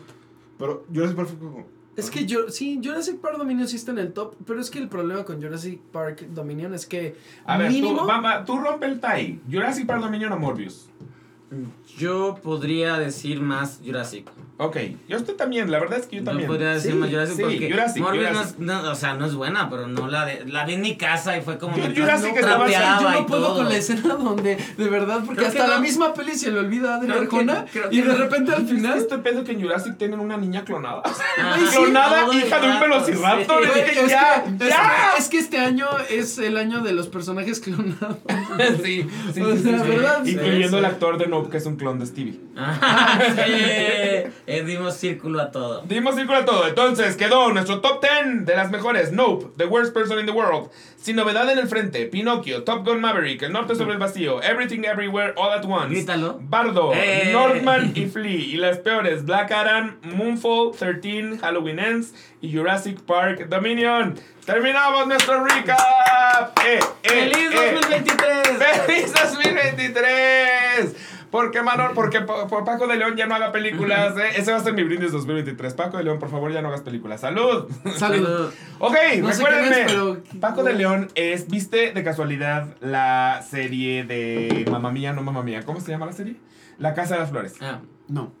Pero 0.59 0.85
Jurassic 0.93 1.15
Park 1.15 1.29
fue 1.29 1.39
como. 1.39 1.76
Es 1.97 2.11
que 2.11 2.25
yo, 2.27 2.49
sí, 2.49 2.79
Jurassic 2.83 3.17
Park 3.19 3.37
Dominion 3.37 3.67
sí 3.67 3.75
está 3.75 3.91
en 3.91 3.97
el 3.97 4.13
top, 4.13 4.35
pero 4.45 4.61
es 4.61 4.69
que 4.69 4.77
el 4.79 4.87
problema 4.87 5.25
con 5.25 5.41
Jurassic 5.41 5.79
Park 5.91 6.27
Dominion 6.29 6.73
es 6.75 6.85
que 6.85 7.15
A 7.45 7.57
ver, 7.57 7.71
mínimo... 7.71 8.01
tú, 8.01 8.07
va- 8.07 8.21
va, 8.21 8.45
tú 8.45 8.57
rompe 8.57 8.85
el 8.85 8.99
tie. 9.01 9.39
Jurassic 9.51 9.85
Park 9.87 10.01
Dominion 10.01 10.31
o 10.31 10.37
Morbius. 10.37 10.89
Yo 11.97 12.37
podría 12.43 12.97
decir 12.99 13.41
más 13.41 13.79
Jurassic. 13.83 14.29
Ok, 14.59 14.75
yo 15.07 15.17
estoy 15.17 15.35
también, 15.35 15.69
la 15.69 15.79
verdad 15.79 15.99
es 15.99 16.07
que 16.07 16.15
yo 16.15 16.23
también. 16.23 16.47
Yo 16.47 16.53
podría 16.55 16.71
decir 16.73 16.93
Sí, 16.93 16.97
más 16.97 17.11
Jurassic 17.11 17.35
sí, 17.35 17.41
porque 17.43 17.69
Jurassic, 17.71 18.01
Morbius 18.01 18.23
no 18.23 18.29
Jurassic. 18.31 18.53
es- 18.53 18.59
no, 18.59 18.91
o 18.91 18.95
sea, 18.95 19.13
no 19.13 19.25
es 19.27 19.35
buena, 19.35 19.69
pero 19.69 19.87
no 19.87 20.07
la 20.07 20.25
de, 20.25 20.45
la 20.45 20.65
vi 20.65 20.73
en 20.73 20.81
mi 20.81 20.97
casa 20.97 21.37
y 21.37 21.41
fue 21.41 21.59
como 21.59 21.77
Yo- 21.77 21.83
Jurassic 21.95 22.31
no 22.31 22.35
estaba- 22.39 22.65
trapeaba 22.65 23.01
yo 23.01 23.09
y 23.09 23.13
no 23.21 23.25
puedo 23.27 23.43
todo. 23.45 23.55
con 23.57 23.69
la 23.69 23.77
escena 23.77 24.15
donde, 24.15 24.57
de 24.77 24.89
verdad, 24.89 25.19
porque 25.25 25.41
Creo 25.43 25.49
hasta 25.49 25.67
la 25.67 25.75
no. 25.75 25.81
misma 25.81 26.11
peli 26.15 26.31
se 26.35 26.49
le 26.51 26.57
olvida 26.57 26.95
a 26.95 26.97
Arjona 26.97 27.65
y 27.91 28.01
de 28.01 28.07
no. 28.07 28.15
repente 28.17 28.51
al 28.51 28.63
¿Es 28.63 28.69
final... 28.71 28.97
este 28.97 29.17
pedo 29.19 29.43
que 29.43 29.51
en 29.51 29.61
Jurassic 29.61 29.95
tienen 29.97 30.19
una 30.19 30.37
niña 30.37 30.65
clonada? 30.65 31.03
Clonada, 31.73 32.33
hija 32.33 32.59
de 32.59 32.67
un 32.67 32.79
velociraptor. 32.79 33.63
sí. 33.63 33.69
Es 33.79 33.83
que 33.83 33.91
es, 33.91 33.99
que, 33.99 34.09
ya, 34.09 34.43
es 34.43 34.69
ya. 34.69 34.75
que- 35.13 35.19
es 35.19 35.29
que 35.29 35.37
este 35.37 35.57
año 35.59 35.85
es 36.09 36.39
el 36.39 36.57
año 36.57 36.81
de 36.81 36.93
los 36.93 37.07
personajes 37.09 37.59
clonados. 37.59 38.17
sí, 38.83 39.07
sí, 39.35 39.41
O 39.41 39.55
sí, 39.55 39.61
sea, 39.61 39.83
sí, 39.83 39.89
¿verdad? 39.89 40.21
sí. 40.23 40.31
Sí, 40.31 40.35
Incluyendo 40.35 40.69
sí. 40.69 40.75
el 40.77 40.85
actor 40.85 41.19
de 41.19 41.27
Nope, 41.27 41.51
que 41.51 41.57
es 41.57 41.65
un 41.67 41.75
clon 41.75 41.99
de 41.99 42.07
Stevie. 42.07 42.39
Eh, 44.49 44.63
dimos 44.63 44.95
círculo 44.95 45.41
a 45.41 45.51
todo. 45.51 45.81
Dimos 45.81 46.15
círculo 46.15 46.37
a 46.39 46.45
todo. 46.45 46.65
Entonces 46.67 47.17
quedó 47.17 47.51
nuestro 47.51 47.81
top 47.81 48.01
10 48.01 48.45
de 48.45 48.55
las 48.55 48.71
mejores. 48.71 49.11
Nope, 49.11 49.51
The 49.57 49.65
Worst 49.65 49.93
Person 49.93 50.19
in 50.19 50.25
the 50.25 50.31
World. 50.31 50.69
Sin 50.95 51.17
novedad 51.17 51.49
en 51.51 51.59
el 51.59 51.67
frente. 51.67 52.05
Pinocchio, 52.05 52.63
Top 52.63 52.85
Gun 52.85 53.01
Maverick, 53.01 53.41
El 53.43 53.51
Norte 53.51 53.75
sobre 53.75 53.91
el 53.93 53.97
Vacío, 53.99 54.41
Everything 54.41 54.85
Everywhere 54.85 55.33
All 55.35 55.51
at 55.51 55.65
Once. 55.65 55.89
Grítalo. 55.93 56.37
Bardo, 56.41 56.93
Eh. 56.93 57.29
Northman 57.33 57.91
y 57.93 58.05
Flea. 58.13 58.31
Y 58.37 58.55
las 58.55 58.77
peores, 58.77 59.25
Black 59.25 59.51
Adam, 59.51 59.97
Moonfall, 60.01 60.71
13, 60.77 61.39
Halloween 61.39 61.79
Ends 61.79 62.13
y 62.41 62.55
Jurassic 62.55 63.01
Park 63.01 63.47
Dominion. 63.49 64.15
Terminamos 64.45 65.07
nuestro 65.07 65.43
recap. 65.43 66.57
Eh, 66.65 66.79
eh, 67.03 67.09
¡Feliz 67.09 67.49
eh. 67.53 67.71
2023! 67.81 68.47
¡Feliz 68.85 69.13
2023! 69.13 70.95
Porque 71.31 71.61
Manor, 71.61 71.91
porque 71.93 72.21
Pa- 72.21 72.47
Pa- 72.47 72.63
Paco 72.63 72.87
de 72.87 72.95
León 72.97 73.15
ya 73.17 73.25
no 73.27 73.35
haga 73.35 73.51
películas. 73.51 74.15
¿eh? 74.17 74.29
Ese 74.37 74.51
va 74.51 74.57
a 74.57 74.63
ser 74.63 74.73
mi 74.73 74.83
brindis 74.83 75.11
2023. 75.11 75.73
Paco 75.73 75.97
de 75.97 76.03
León, 76.03 76.19
por 76.19 76.29
favor, 76.29 76.51
ya 76.51 76.61
no 76.61 76.69
hagas 76.69 76.81
películas. 76.81 77.21
¡Salud! 77.21 77.67
Salud. 77.95 78.49
Ok, 78.79 78.95
No 79.19 79.29
recuérdenme. 79.29 79.69
quién 79.69 79.73
es, 79.87 79.91
pero- 79.91 80.17
Paco 80.39 80.63
de 80.63 80.73
León 80.73 81.09
es, 81.15 81.47
¿viste 81.47 81.91
de 81.91 82.03
casualidad 82.03 82.75
la 82.79 83.43
serie 83.47 84.03
de 84.05 84.65
Mamá 84.71 84.91
Mía, 84.91 85.13
no 85.13 85.21
Mamá 85.21 85.43
Mía? 85.43 85.63
¿Cómo 85.65 85.79
se 85.81 85.91
llama 85.91 86.05
la 86.05 86.13
serie? 86.13 86.35
La 86.77 86.93
Casa 86.93 87.15
de 87.15 87.21
las 87.21 87.29
Flores. 87.31 87.55
Ah, 87.61 87.79
No. 88.07 88.31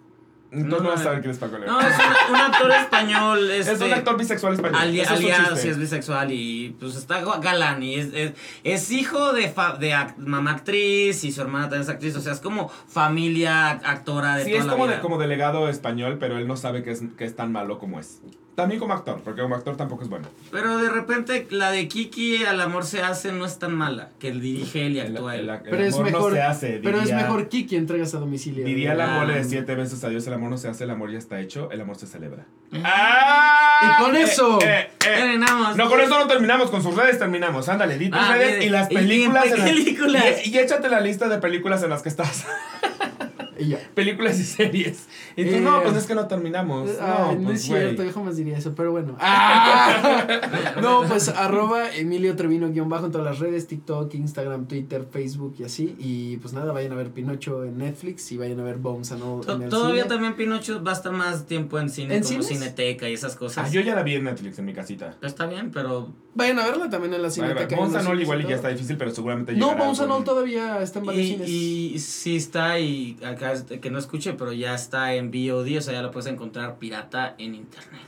Entonces 0.49 0.79
no, 0.79 0.83
no, 0.83 0.89
vas 0.91 1.01
a 1.01 1.03
saber 1.03 1.19
quién 1.21 1.31
es 1.31 1.37
Paco 1.39 1.57
León. 1.57 1.73
No, 1.73 1.81
es 1.81 1.95
un, 1.97 2.35
un 2.35 2.41
actor 2.41 2.71
español. 2.71 3.51
Este, 3.51 3.71
es 3.73 3.81
un 3.81 3.93
actor 3.93 4.17
bisexual 4.17 4.53
español. 4.53 4.79
Ali- 4.81 4.99
es 5.01 5.11
aliado, 5.11 5.55
sí, 5.57 5.67
es 5.67 5.77
bisexual 5.77 6.31
y 6.31 6.75
pues 6.79 6.95
está 6.95 7.21
galán 7.39 7.83
y 7.83 7.95
es, 7.95 8.13
es, 8.13 8.31
es 8.63 8.91
hijo 8.91 9.33
de, 9.33 9.49
fa- 9.49 9.75
de 9.77 9.93
ac- 9.93 10.15
mamá 10.17 10.51
actriz 10.51 11.23
y 11.25 11.31
su 11.31 11.41
hermana 11.41 11.65
también 11.65 11.81
es 11.83 11.89
actriz, 11.89 12.15
o 12.15 12.21
sea, 12.21 12.31
es 12.33 12.39
como 12.39 12.69
familia 12.87 13.71
actora 13.71 14.37
de 14.37 14.45
Sí, 14.45 14.51
toda 14.51 14.61
es 14.61 14.67
la 14.67 14.75
vida. 14.75 14.95
de, 14.95 14.99
como 15.01 15.17
delegado 15.17 15.67
español, 15.69 16.17
pero 16.19 16.37
él 16.37 16.47
no 16.47 16.55
sabe 16.55 16.83
que 16.83 16.91
es, 16.91 17.01
que 17.17 17.25
es 17.25 17.35
tan 17.35 17.51
malo 17.51 17.77
como 17.79 17.99
es. 17.99 18.21
También 18.57 18.79
como 18.79 18.95
actor, 18.95 19.21
porque 19.23 19.43
como 19.43 19.53
actor 19.53 19.77
tampoco 19.77 20.01
es 20.01 20.09
bueno. 20.09 20.25
Pero 20.49 20.79
de 20.79 20.89
repente 20.89 21.45
la 21.51 21.69
de 21.69 21.87
Kiki 21.87 22.43
al 22.43 22.59
amor 22.59 22.85
se 22.85 23.03
hace 23.03 23.31
no 23.31 23.45
es 23.45 23.59
tan 23.59 23.75
mala, 23.75 24.09
que 24.17 24.29
él 24.29 24.41
dirige 24.41 24.87
él 24.87 24.93
y 24.95 24.99
El, 24.99 25.11
actúa 25.15 25.35
él. 25.35 25.41
el- 25.41 25.49
el 25.51 25.61
Pero 25.61 25.83
es 25.83 25.93
amor 25.93 26.05
mejor. 26.05 26.29
no 26.31 26.35
se 26.37 26.41
hace. 26.41 26.79
pero 26.83 26.99
es 26.99 27.13
mejor 27.13 27.49
Kiki 27.49 27.75
entregas 27.75 28.15
a 28.15 28.17
domicilio. 28.17 28.65
Diría 28.65 28.95
la 28.95 29.13
Ah. 29.15 29.19
mole 29.19 29.35
de 29.35 29.43
siete 29.43 29.75
veces 29.75 30.03
adiós, 30.03 30.25
el 30.25 30.33
amor 30.33 30.49
no 30.49 30.57
se 30.57 30.69
hace, 30.69 30.85
el 30.85 30.89
amor 30.89 31.11
ya 31.11 31.19
está 31.19 31.39
hecho, 31.39 31.69
el 31.69 31.81
amor 31.81 31.97
se 31.97 32.07
celebra. 32.07 32.45
Ah. 32.83 33.99
Y 33.99 34.03
con 34.03 34.15
eso- 34.15 34.57
Terminamos. 34.97 35.77
No, 35.77 35.87
con 35.87 36.01
eso 36.01 36.17
no 36.17 36.25
terminamos, 36.25 36.71
con 36.71 36.81
sus 36.81 36.95
redes 36.95 37.19
terminamos. 37.19 37.69
Ándale, 37.69 37.99
di 37.99 38.09
tus 38.09 38.19
Ah, 38.19 38.33
redes 38.33 38.65
y 38.65 38.69
las 38.69 38.89
Y 38.91 38.95
películas. 38.95 39.43
bien, 39.43 39.53
en 39.55 39.59
las- 39.59 39.69
películas. 39.69 40.23
y, 40.47 40.49
y 40.49 40.57
échate 40.57 40.89
la 40.89 40.99
lista 40.99 41.29
de 41.29 41.37
películas 41.37 41.83
en 41.83 41.91
las 41.91 42.01
que 42.01 42.09
estás. 42.09 42.47
Y 43.59 43.69
ya. 43.69 43.79
películas 43.93 44.39
y 44.39 44.43
series. 44.43 45.07
Y 45.35 45.45
tú, 45.45 45.55
Eh, 45.55 45.59
no, 45.61 45.81
pues 45.83 45.95
es 45.97 46.05
que 46.05 46.15
no 46.15 46.27
terminamos. 46.27 46.89
Ah, 46.99 47.31
no, 47.31 47.35
no, 47.39 47.47
pues, 47.47 47.59
es 47.61 47.65
cierto, 47.65 48.03
yo 48.03 48.11
jamás 48.13 48.35
diría 48.37 48.57
eso, 48.57 48.73
pero 48.75 48.91
bueno. 48.91 49.15
Ah. 49.19 50.27
No, 50.81 51.03
pues 51.07 51.29
arroba 51.29 51.93
Emilio 51.95 52.35
Trevino 52.35 52.69
guion 52.69 52.89
bajo 52.89 53.05
en 53.07 53.11
todas 53.11 53.25
las 53.25 53.39
redes, 53.39 53.67
TikTok, 53.67 54.13
Instagram, 54.13 54.67
Twitter, 54.67 55.05
Facebook 55.09 55.55
y 55.59 55.63
así. 55.63 55.95
Y 55.99 56.37
pues 56.37 56.53
nada, 56.53 56.71
vayan 56.71 56.91
a 56.91 56.95
ver 56.95 57.09
Pinocho 57.11 57.63
en 57.63 57.77
Netflix 57.77 58.31
y 58.31 58.37
vayan 58.37 58.59
a 58.59 58.63
ver 58.63 58.77
Bones 58.77 59.11
en 59.11 59.17
el 59.17 59.69
Todavía 59.69 60.03
cine. 60.03 60.13
también 60.15 60.35
Pinocho 60.35 60.83
va 60.83 60.91
a 60.91 60.93
estar 60.95 61.11
más 61.11 61.45
tiempo 61.45 61.79
en 61.79 61.89
cine, 61.89 62.15
¿En 62.17 62.23
como 62.23 62.43
cines? 62.43 62.47
Cineteca 62.47 63.09
y 63.09 63.13
esas 63.13 63.35
cosas. 63.35 63.67
Ah, 63.67 63.71
yo 63.71 63.81
ya 63.81 63.95
la 63.95 64.03
vi 64.03 64.15
en 64.15 64.23
Netflix 64.25 64.59
en 64.59 64.65
mi 64.65 64.73
casita. 64.73 65.15
Está 65.21 65.47
bien, 65.47 65.71
pero 65.71 66.09
Vayan 66.37 66.59
a 66.59 66.65
verla 66.67 66.89
también 66.89 67.13
en 67.15 67.21
la 67.23 67.31
cineteca. 67.31 67.63
en 67.63 67.79
Bones 67.79 67.93
los 67.93 67.99
and 67.99 68.07
All 68.09 68.13
cines 68.13 68.21
igual 68.23 68.41
y 68.41 68.47
ya 68.47 68.55
está 68.55 68.69
difícil, 68.69 68.95
pero 68.95 69.09
seguramente 69.11 69.53
No, 69.53 69.69
All 69.71 70.23
todavía 70.23 70.81
está 70.83 70.99
en 70.99 71.05
varios 71.05 71.25
y, 71.25 71.29
cines. 71.31 71.49
y 71.49 71.99
sí 71.99 72.35
está 72.35 72.79
y 72.79 73.17
acá 73.25 73.53
que 73.81 73.89
no 73.89 73.97
escuche, 73.97 74.33
pero 74.33 74.53
ya 74.53 74.75
está 74.75 75.15
en 75.15 75.31
VOD, 75.31 75.77
o 75.77 75.81
sea, 75.81 75.93
ya 75.93 76.01
lo 76.03 76.11
puedes 76.11 76.31
encontrar 76.31 76.77
pirata 76.77 77.33
en 77.39 77.55
internet. 77.55 78.01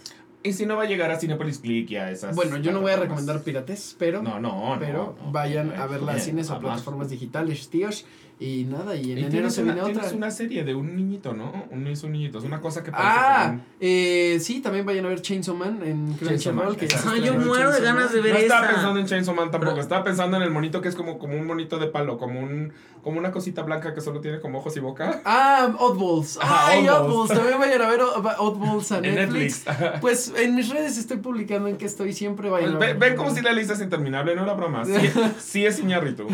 Y 0.44 0.54
si 0.54 0.66
no 0.66 0.78
va 0.78 0.84
a 0.84 0.86
llegar 0.86 1.12
a 1.12 1.20
Cinepolis 1.20 1.58
Click 1.60 1.90
y 1.92 1.96
a 1.98 2.12
esas. 2.12 2.36
Bueno, 2.36 2.58
yo 2.58 2.72
no 2.72 2.80
voy 2.82 2.92
a 2.92 2.98
recomendar 2.98 3.42
pirates, 3.42 3.96
pero, 4.00 4.22
No, 4.22 4.40
no, 4.40 4.74
no. 4.76 4.80
pero 4.80 5.18
no, 5.22 5.32
vayan 5.32 5.70
no, 5.76 5.82
a 5.84 5.88
verla 5.88 6.14
a 6.14 6.20
cines 6.20 6.50
o 6.50 6.60
plataformas 6.60 7.10
digitales, 7.10 7.70
tíos. 7.70 8.06
Y 8.42 8.64
nada, 8.64 8.96
y 8.96 9.12
en 9.12 9.18
Y 9.18 9.24
enero 9.26 9.50
se 9.50 9.62
una, 9.64 9.74
viene 9.74 9.82
otra. 9.90 9.94
tienes 10.02 10.14
una 10.16 10.32
serie 10.32 10.64
de 10.64 10.74
un 10.74 10.96
niñito, 10.96 11.34
¿no? 11.34 11.66
Un, 11.72 11.86
es 11.88 12.04
un 12.04 12.14
niñito, 12.14 12.38
es 12.38 12.46
una 12.46 12.62
cosa 12.62 12.82
que 12.84 12.90
parece 12.92 13.10
Ah, 13.14 13.50
un- 13.56 13.62
eh, 13.82 14.38
sí, 14.40 14.62
también 14.62 14.86
vayan 14.86 15.06
a 15.06 15.10
ver 15.10 15.22
Chainsaw 15.22 15.54
Man 15.56 15.82
en 15.84 16.18
Chainsaw 16.18 16.54
Man, 16.54 16.68
Crunchyroll. 16.68 16.78
que 16.78 16.96
Ah, 16.96 17.18
yo 17.26 17.34
muero 17.34 17.70
de 17.70 17.82
ganas 17.82 18.06
Man. 18.06 18.14
de 18.14 18.22
ver 18.22 18.34
No 18.36 18.40
estaba 18.40 18.66
esa. 18.66 18.74
pensando 18.76 19.00
en 19.02 19.06
Chainsaw 19.08 19.36
Man 19.36 19.52
tampoco, 19.52 19.72
Pero- 19.74 19.82
estaba 19.82 20.04
pensando 20.06 20.38
en 20.38 20.44
el 20.44 20.52
monito 20.52 20.80
que 20.80 20.88
es 20.88 20.96
como, 20.96 21.20
como 21.20 21.36
un 21.38 21.46
monito 21.46 21.80
de 21.80 21.88
palo, 21.88 22.18
como 22.18 22.40
un 22.40 22.72
como 23.04 23.18
una 23.18 23.32
cosita 23.32 23.64
blanca 23.64 23.94
que 23.94 24.02
solo 24.02 24.20
tiene 24.20 24.42
como 24.42 24.60
ojos 24.60 24.76
y 24.76 24.82
boca. 24.82 25.22
Ah, 25.24 25.74
Oddballs. 25.80 26.38
Ajá, 26.42 26.68
Ay, 26.68 26.88
Oddballs. 26.90 27.02
Oddballs. 27.32 27.34
También 27.40 27.58
vayan 27.60 27.82
a 27.82 27.90
ver 27.90 28.02
Oddballs 28.02 28.92
a 28.92 28.98
En 29.04 29.16
Netflix. 29.16 29.66
Netflix. 29.66 29.92
Pues 30.02 30.34
en 30.38 30.56
mis 30.56 30.70
redes 30.70 30.98
estoy 30.98 31.18
publicando 31.18 31.70
en 31.70 31.78
que 31.78 31.86
estoy 31.86 32.12
siempre. 32.12 32.50
Vayan 32.50 32.76
a 32.76 32.78
Ven, 32.78 33.00
ver. 33.00 33.10
ven 33.12 33.18
como 33.18 33.34
si 33.34 33.42
la 33.42 33.54
lista 33.54 33.72
es 33.74 33.82
interminable, 33.82 34.36
no 34.36 34.44
era 34.44 34.54
broma. 34.54 34.84
Sí, 34.84 34.92
sí 35.40 35.66
es 35.66 35.80
Iñárritu. 35.80 36.28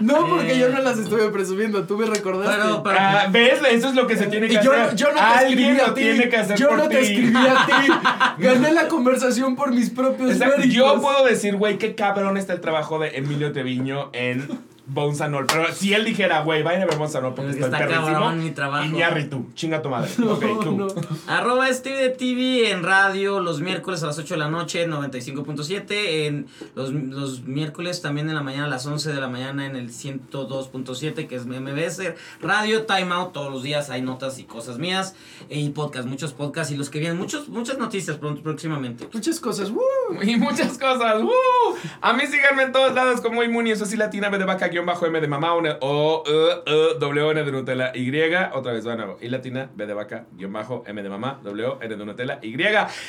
No, 0.00 0.25
porque 0.28 0.52
Eh. 0.52 0.58
yo 0.58 0.68
no 0.70 0.80
las 0.80 0.98
estuve 0.98 1.28
presumiendo. 1.30 1.84
Tú 1.84 1.96
me 1.98 2.06
recordaste. 2.06 2.56
Pero, 2.62 2.82
pero- 2.82 2.96
Ah, 2.98 3.26
¿Ves? 3.30 3.60
Eso 3.70 3.88
es 3.88 3.94
lo 3.94 4.06
que 4.06 4.16
se 4.16 4.26
tiene 4.26 4.48
que 4.48 4.54
Y 4.54 4.56
hacer. 4.56 4.94
yo 4.96 5.08
no 5.08 5.14
te 5.14 5.20
Alguien 5.20 5.58
escribí 5.58 5.80
a 5.80 5.86
lo 5.88 5.94
ti. 5.94 6.00
tiene 6.02 6.28
que 6.28 6.36
hacer 6.36 6.56
yo 6.58 6.68
por 6.68 6.78
no 6.78 6.88
te 6.88 6.96
ti. 6.98 7.04
escribí 7.06 7.36
a 7.36 7.66
ti. 7.66 7.92
Gané 8.42 8.72
la 8.72 8.88
conversación 8.88 9.56
por 9.56 9.72
mis 9.72 9.90
propios 9.90 10.38
méritos. 10.38 10.66
yo 10.66 11.00
puedo 11.00 11.24
decir, 11.24 11.56
güey, 11.56 11.78
qué 11.78 11.94
cabrón 11.94 12.36
está 12.36 12.52
el 12.52 12.60
trabajo 12.60 12.98
de 12.98 13.16
Emilio 13.16 13.52
Treviño 13.52 14.10
en 14.12 14.48
Bones 14.88 15.20
and 15.20 15.34
All. 15.34 15.46
Pero 15.46 15.72
si 15.72 15.92
él 15.94 16.04
dijera, 16.04 16.42
güey, 16.42 16.62
vayan 16.62 16.82
a 16.82 16.86
ver 16.86 16.96
Bones 16.96 17.14
and 17.16 17.26
All 17.26 17.34
porque 17.34 17.50
Es 17.50 17.56
que 17.56 17.64
estoy 17.64 17.78
cabrón 17.78 18.42
mi 18.42 18.50
trabajo. 18.52 18.84
Iñárritu, 18.84 19.46
chinga 19.54 19.82
tu 19.82 19.88
madre. 19.88 20.10
No, 20.18 20.32
ok, 20.32 20.44
tú. 20.62 20.72
no. 20.76 20.86
Arroba 21.26 21.72
Steve 21.72 21.96
de 21.96 22.08
TV 22.10 22.70
en 22.70 22.82
radio 22.82 23.40
los 23.40 23.60
miércoles 23.60 24.02
a 24.02 24.06
las 24.06 24.18
8 24.18 24.34
de 24.34 24.38
la 24.38 24.48
noche 24.48 24.82
en 24.82 24.90
95.7. 24.92 25.84
En 26.26 26.46
los, 26.74 26.92
los 26.92 27.42
miércoles 27.42 28.00
también 28.02 28.28
en 28.28 28.34
la 28.34 28.42
mañana 28.42 28.66
a 28.66 28.68
las 28.68 28.86
11 28.86 29.12
de 29.12 29.20
la 29.20 29.28
mañana 29.28 29.66
en 29.66 29.76
el 29.76 29.90
102.7 29.90 31.26
que 31.26 31.34
es 31.36 31.46
MBS. 31.46 32.14
Radio 32.40 32.86
Time 32.86 33.12
Out 33.12 33.32
todos 33.32 33.52
los 33.52 33.62
días 33.62 33.90
hay 33.90 34.02
notas 34.02 34.38
y 34.38 34.44
cosas 34.44 34.78
mías. 34.78 35.14
Y 35.48 35.68
podcast, 35.70 36.06
muchos 36.06 36.32
podcasts 36.32 36.72
y 36.72 36.76
los 36.76 36.90
que 36.90 36.98
vienen, 36.98 37.18
muchos, 37.18 37.48
muchas 37.48 37.78
noticias 37.78 38.16
pronto, 38.16 38.42
próximamente. 38.42 39.08
Muchas 39.12 39.40
cosas. 39.40 39.70
¡woo! 39.70 39.82
Y 40.22 40.36
muchas 40.36 40.78
cosas. 40.78 41.22
¡Woo! 41.22 41.30
A 42.00 42.12
mí 42.12 42.26
síganme 42.26 42.64
en 42.64 42.72
todos 42.72 42.94
lados 42.94 43.20
como 43.20 43.42
Inmuni, 43.42 43.72
eso 43.72 43.84
sí, 43.86 43.96
latina, 43.96 44.30
de 44.30 44.44
vaca, 44.44 44.68
guion 44.76 44.84
bajo, 44.84 45.06
M 45.06 45.18
de 45.20 45.26
mamá, 45.26 45.54
una, 45.54 45.78
O, 45.80 46.22
E, 46.26 46.62
E, 46.66 46.98
W, 46.98 47.30
N 47.30 47.44
de 47.44 47.52
Nutella, 47.52 47.92
Y. 47.94 48.10
Otra 48.52 48.72
vez, 48.72 48.84
van 48.84 49.00
a 49.00 49.06
Y 49.22 49.28
latina, 49.28 49.70
B 49.74 49.86
de 49.86 49.94
vaca, 49.94 50.26
guion 50.32 50.52
bajo, 50.52 50.84
M 50.86 51.02
de 51.02 51.08
mamá, 51.08 51.40
W, 51.44 51.78
N 51.80 51.96
de 51.96 52.04
Nutella, 52.04 52.38
Y. 52.42 52.56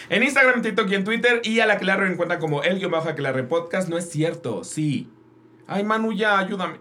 En 0.10 0.24
Instagram, 0.24 0.62
TikTok 0.62 0.90
y 0.90 0.96
en 0.96 1.04
Twitter. 1.04 1.42
Y 1.44 1.60
a 1.60 1.66
la 1.66 1.78
la 1.78 2.08
encuentra 2.08 2.40
como 2.40 2.64
el 2.64 2.80
guion 2.80 2.92
bajo, 2.92 3.10
a 3.10 3.16
que 3.16 3.22
la 3.22 3.34
podcast. 3.48 3.90
No 3.90 3.98
es 3.98 4.10
cierto, 4.10 4.64
sí. 4.64 5.10
Ay, 5.70 5.84
Manu, 5.84 6.14
ya, 6.14 6.40
ayúdame. 6.40 6.78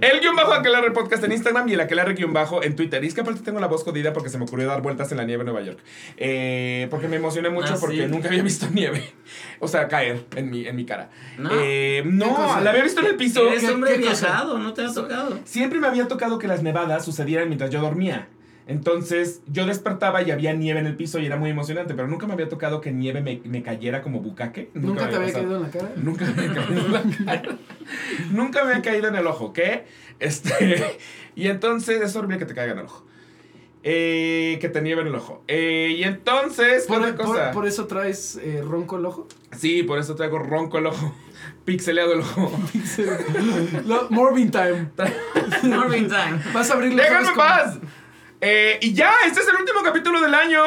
El 0.00 0.20
guion 0.20 0.36
bajo 0.36 0.52
Aquelarre 0.52 0.90
Podcast 0.90 1.24
en 1.24 1.32
Instagram 1.32 1.66
y 1.68 1.72
el 1.72 1.80
Aquelarre 1.80 2.12
guion 2.14 2.32
bajo 2.34 2.62
en 2.62 2.76
Twitter. 2.76 3.02
Y 3.02 3.06
es 3.06 3.14
que 3.14 3.22
aparte 3.22 3.40
tengo 3.40 3.58
la 3.58 3.68
voz 3.68 3.84
jodida 3.84 4.12
porque 4.12 4.28
se 4.28 4.36
me 4.36 4.44
ocurrió 4.44 4.68
dar 4.68 4.82
vueltas 4.82 5.10
en 5.12 5.16
la 5.18 5.24
nieve 5.24 5.40
en 5.42 5.46
Nueva 5.46 5.62
York. 5.62 5.78
Eh, 6.18 6.88
porque 6.90 7.08
me 7.08 7.16
emocioné 7.16 7.48
mucho 7.48 7.72
Ah, 7.74 7.78
porque 7.80 8.04
sí. 8.04 8.06
nunca 8.10 8.28
había 8.28 8.42
visto 8.42 8.66
nieve. 8.72 9.02
O 9.60 9.68
sea, 9.68 9.88
caer 9.88 10.26
en 10.36 10.50
mi, 10.50 10.66
en 10.66 10.76
mi 10.76 10.84
cara. 10.84 11.08
No. 11.38 11.48
Eh, 11.54 12.02
la 12.04 12.70
había 12.70 12.82
visto 12.82 13.00
en 13.00 13.06
el 13.06 13.16
piso. 13.16 13.48
Eres 13.48 13.64
¿Qué- 13.64 13.70
hombre 13.70 13.96
viajado, 13.96 14.58
no 14.58 14.74
te 14.74 14.84
ha 14.84 14.92
tocado. 14.92 15.38
Siempre 15.44 15.80
me 15.80 15.86
había 15.86 16.06
tocado 16.06 16.38
que 16.38 16.46
las 16.48 16.62
nevadas 16.62 17.04
sucedieran 17.04 17.48
mientras 17.48 17.70
yo 17.70 17.80
dormía. 17.80 18.28
Entonces 18.66 19.42
yo 19.48 19.66
despertaba 19.66 20.22
y 20.22 20.30
había 20.30 20.52
nieve 20.52 20.80
en 20.80 20.86
el 20.86 20.94
piso 20.94 21.18
y 21.18 21.26
era 21.26 21.36
muy 21.36 21.50
emocionante, 21.50 21.94
pero 21.94 22.06
nunca 22.06 22.26
me 22.26 22.34
había 22.34 22.48
tocado 22.48 22.80
que 22.80 22.92
nieve 22.92 23.20
me, 23.20 23.40
me 23.44 23.62
cayera 23.62 24.02
como 24.02 24.20
bucaque. 24.20 24.70
¿Nunca 24.74 25.08
te 25.08 25.18
me 25.18 25.24
había 25.24 25.32
caído 25.34 25.56
en 25.56 25.62
la 25.62 25.70
cara? 25.70 25.92
Nunca 25.96 26.24
me 26.24 26.30
había 26.30 26.54
caído 26.54 26.86
en 26.86 26.92
la 26.92 27.02
cara. 27.02 27.58
Nunca 28.30 28.64
me 28.64 28.74
ha 28.74 28.82
caído 28.82 29.08
en 29.08 29.16
el 29.16 29.26
ojo, 29.26 29.52
¿qué? 29.52 29.84
Este, 30.20 30.98
y 31.34 31.48
entonces 31.48 32.00
es 32.00 32.14
horrible 32.14 32.38
que 32.38 32.46
te 32.46 32.54
caiga 32.54 32.72
en 32.72 32.78
el 32.78 32.84
ojo. 32.84 33.04
Eh, 33.84 34.58
que 34.60 34.68
te 34.68 34.80
nieve 34.80 35.02
en 35.02 35.08
el 35.08 35.14
ojo. 35.16 35.42
Eh, 35.48 35.96
y 35.98 36.04
entonces, 36.04 36.86
¿qué 36.86 36.94
¿Por, 36.94 37.16
cosa? 37.16 37.50
por 37.50 37.66
eso 37.66 37.88
traes 37.88 38.38
eh, 38.40 38.62
ronco 38.64 38.96
el 38.96 39.06
ojo? 39.06 39.26
Sí, 39.58 39.82
por 39.82 39.98
eso 39.98 40.14
traigo 40.14 40.38
ronco 40.38 40.78
el 40.78 40.86
ojo. 40.86 41.12
Pixeleado 41.64 42.12
el 42.12 42.20
ojo. 42.20 42.52
No, 43.84 44.08
Morbin 44.10 44.52
time. 44.52 44.90
Marvin 45.64 46.08
Time. 46.08 46.40
Vas 46.52 46.70
a 46.70 46.74
abrir 46.74 46.92
los 46.92 47.04
¡Déjame 47.04 47.28
ojos 47.28 47.30
en 47.30 47.36
paz! 47.36 47.78
Eh, 48.44 48.76
y 48.80 48.92
ya, 48.92 49.12
este 49.24 49.40
es 49.40 49.46
el 49.46 49.54
último 49.54 49.82
capítulo 49.84 50.20
del 50.20 50.34
año. 50.34 50.60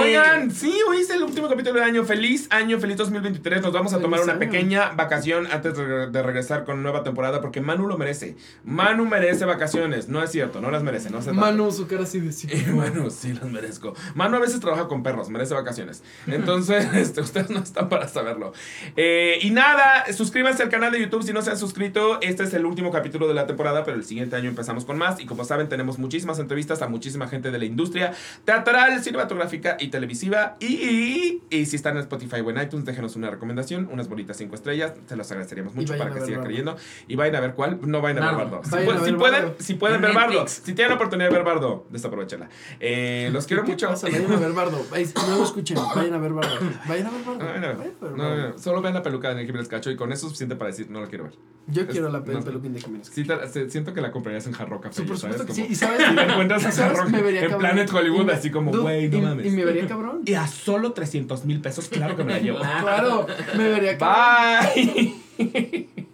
Oigan, 0.00 0.50
sí, 0.50 0.74
hoy 0.88 0.96
es 0.96 1.10
el 1.10 1.22
último 1.22 1.48
capítulo 1.48 1.74
del 1.74 1.84
año. 1.84 2.04
Feliz 2.04 2.48
año, 2.50 2.80
feliz 2.80 2.96
2023. 2.96 3.62
Nos 3.62 3.72
vamos 3.72 3.94
a 3.94 4.00
tomar 4.00 4.20
una 4.20 4.36
pequeña 4.40 4.90
vacación 4.96 5.46
antes 5.52 5.76
de, 5.76 6.22
regresar 6.24 6.64
con 6.64 6.82
nueva 6.82 7.04
temporada 7.04 7.40
porque 7.40 7.60
Manu 7.60 7.86
lo 7.86 7.96
merece. 7.96 8.34
Manu 8.64 9.06
merece 9.06 9.44
vacaciones. 9.44 10.08
No 10.08 10.24
es 10.24 10.32
cierto, 10.32 10.60
no 10.60 10.72
las 10.72 10.82
merece. 10.82 11.08
No 11.10 11.22
se 11.22 11.32
Manu, 11.32 11.70
su 11.70 11.86
cara 11.86 12.04
sí. 12.04 12.18
y 12.50 12.70
Manu, 12.72 13.08
sí 13.12 13.32
las 13.32 13.44
merezco. 13.44 13.94
Manu 14.16 14.38
a 14.38 14.40
veces 14.40 14.58
trabaja 14.58 14.88
con 14.88 15.04
perros, 15.04 15.30
merece 15.30 15.54
vacaciones. 15.54 16.02
Entonces, 16.26 16.88
este, 16.94 17.20
ustedes 17.20 17.48
no 17.48 17.60
están 17.60 17.88
para 17.88 18.08
saberlo. 18.08 18.52
Eh, 18.96 19.38
y 19.40 19.50
nada, 19.50 20.12
suscríbanse 20.12 20.64
al 20.64 20.68
canal 20.68 20.90
de 20.90 20.98
YouTube 20.98 21.22
si 21.22 21.32
no 21.32 21.42
se 21.42 21.50
han 21.50 21.58
suscrito. 21.58 22.20
Este 22.22 22.42
es 22.42 22.52
el 22.54 22.66
último 22.66 22.90
capítulo 22.90 23.28
de 23.28 23.34
la 23.34 23.46
temporada, 23.46 23.84
pero 23.84 23.96
el 23.96 24.04
siguiente 24.04 24.34
año 24.34 24.48
empezamos 24.48 24.84
con 24.84 24.98
más. 24.98 25.20
Y 25.20 25.26
como 25.26 25.44
saben, 25.44 25.68
tenemos 25.68 26.00
muchísimas 26.00 26.40
entrevistas 26.40 26.82
a 26.82 26.88
muchísima 27.04 27.28
gente 27.28 27.50
de 27.50 27.58
la 27.58 27.66
industria 27.66 28.12
teatral, 28.46 29.02
cinematográfica 29.04 29.76
y 29.78 29.88
televisiva. 29.88 30.56
Y, 30.58 31.42
y 31.50 31.66
si 31.66 31.76
están 31.76 31.96
en 31.96 32.00
Spotify 32.00 32.40
o 32.40 32.48
en 32.50 32.62
iTunes, 32.62 32.86
déjenos 32.86 33.14
una 33.16 33.28
recomendación, 33.30 33.88
unas 33.92 34.08
bonitas 34.08 34.38
cinco 34.38 34.54
estrellas. 34.54 34.94
Se 35.06 35.16
los 35.16 35.30
agradeceríamos 35.30 35.74
mucho 35.74 35.96
para 35.98 36.10
que 36.14 36.22
sigan 36.22 36.42
creyendo. 36.44 36.76
Y 37.06 37.16
vayan 37.16 37.36
a 37.36 37.40
ver 37.40 37.52
cuál. 37.54 37.78
No 37.82 38.00
vayan 38.00 38.22
a 38.22 38.32
ver 38.34 38.46
Bardo. 38.46 38.62
Si, 39.04 39.12
pueden, 39.12 39.54
si 39.58 39.74
pueden 39.74 39.96
En 39.96 40.02
ver 40.02 40.14
Bardo. 40.14 40.48
Si 40.48 40.72
tienen 40.72 40.88
la 40.90 40.94
oportunidad 40.96 41.28
de 41.28 41.34
ver 41.34 41.44
Bardo, 41.44 41.86
desaprovechenla. 41.90 42.48
Eh, 42.80 43.28
los 43.32 43.46
quiero 43.46 43.64
¿Qué 43.64 43.72
mucho. 43.72 43.88
pasa? 43.88 44.06
Vayan 44.08 44.32
a 44.32 44.36
ver 44.36 44.52
Bardo. 44.52 44.82
No 45.28 45.36
lo 45.38 45.44
escuchen. 45.44 45.76
Vayan 45.94 46.14
a 46.14 46.18
ver 46.18 46.32
Bardo. 46.32 46.54
Vayan 46.88 47.06
a 47.06 47.10
ver 47.10 47.24
Bardo. 47.24 47.38
No, 47.38 47.44
no, 47.44 47.52
Vayan 47.52 47.64
a 47.64 47.68
ver 47.68 47.92
no, 48.00 48.08
Bardo. 48.16 48.48
no, 48.52 48.58
solo 48.58 48.80
vean 48.80 48.94
la 48.94 49.02
peluca 49.02 49.34
de 49.34 49.44
Jiménez 49.44 49.68
Cacho 49.68 49.90
y 49.90 49.96
con 49.96 50.10
eso 50.10 50.26
es 50.26 50.30
suficiente 50.30 50.56
para 50.56 50.70
decir 50.70 50.88
no 50.90 51.00
la 51.02 51.08
quiero 51.08 51.24
ver. 51.24 51.34
Yo 51.66 51.86
quiero 51.86 52.10
la 52.10 52.22
pel- 52.22 52.34
No. 52.34 52.42
peluquín 52.42 52.74
de 52.74 52.80
Jiménez. 52.80 53.10
Sí, 53.12 53.24
se- 53.50 53.70
siento 53.70 53.94
que 53.94 54.00
la 54.02 54.10
comprarías 54.10 54.46
en 54.46 54.52
Jarro 54.52 54.80
Café. 54.82 54.96
Sí, 54.96 55.02
por 55.02 55.18
¿sabes? 55.18 55.40
que 55.42 55.54
sí. 55.54 55.66
Y 55.70 55.74
sabes, 55.74 56.06
Si 56.06 56.14
la 56.14 56.24
encuentras 56.24 56.64
en 56.64 56.72
Me 57.10 57.22
vería 57.22 57.40
en 57.40 57.50
cabrón. 57.50 57.60
Planet 57.60 57.92
Hollywood, 57.92 58.24
me- 58.24 58.32
así 58.32 58.50
como, 58.50 58.72
güey, 58.72 59.08
no 59.08 59.18
y- 59.18 59.20
mames. 59.20 59.46
Y 59.46 59.50
me 59.50 59.64
vería 59.64 59.86
cabrón. 59.86 60.20
Y 60.24 60.34
a 60.34 60.46
solo 60.46 60.92
300 60.92 61.44
mil 61.44 61.60
pesos, 61.60 61.88
claro 61.88 62.16
que 62.16 62.24
me 62.24 62.32
la 62.34 62.38
llevo. 62.40 62.58
Claro, 62.80 63.26
me 63.56 63.68
vería 63.68 63.98
cabrón. 63.98 64.74
Bye. 64.74 65.14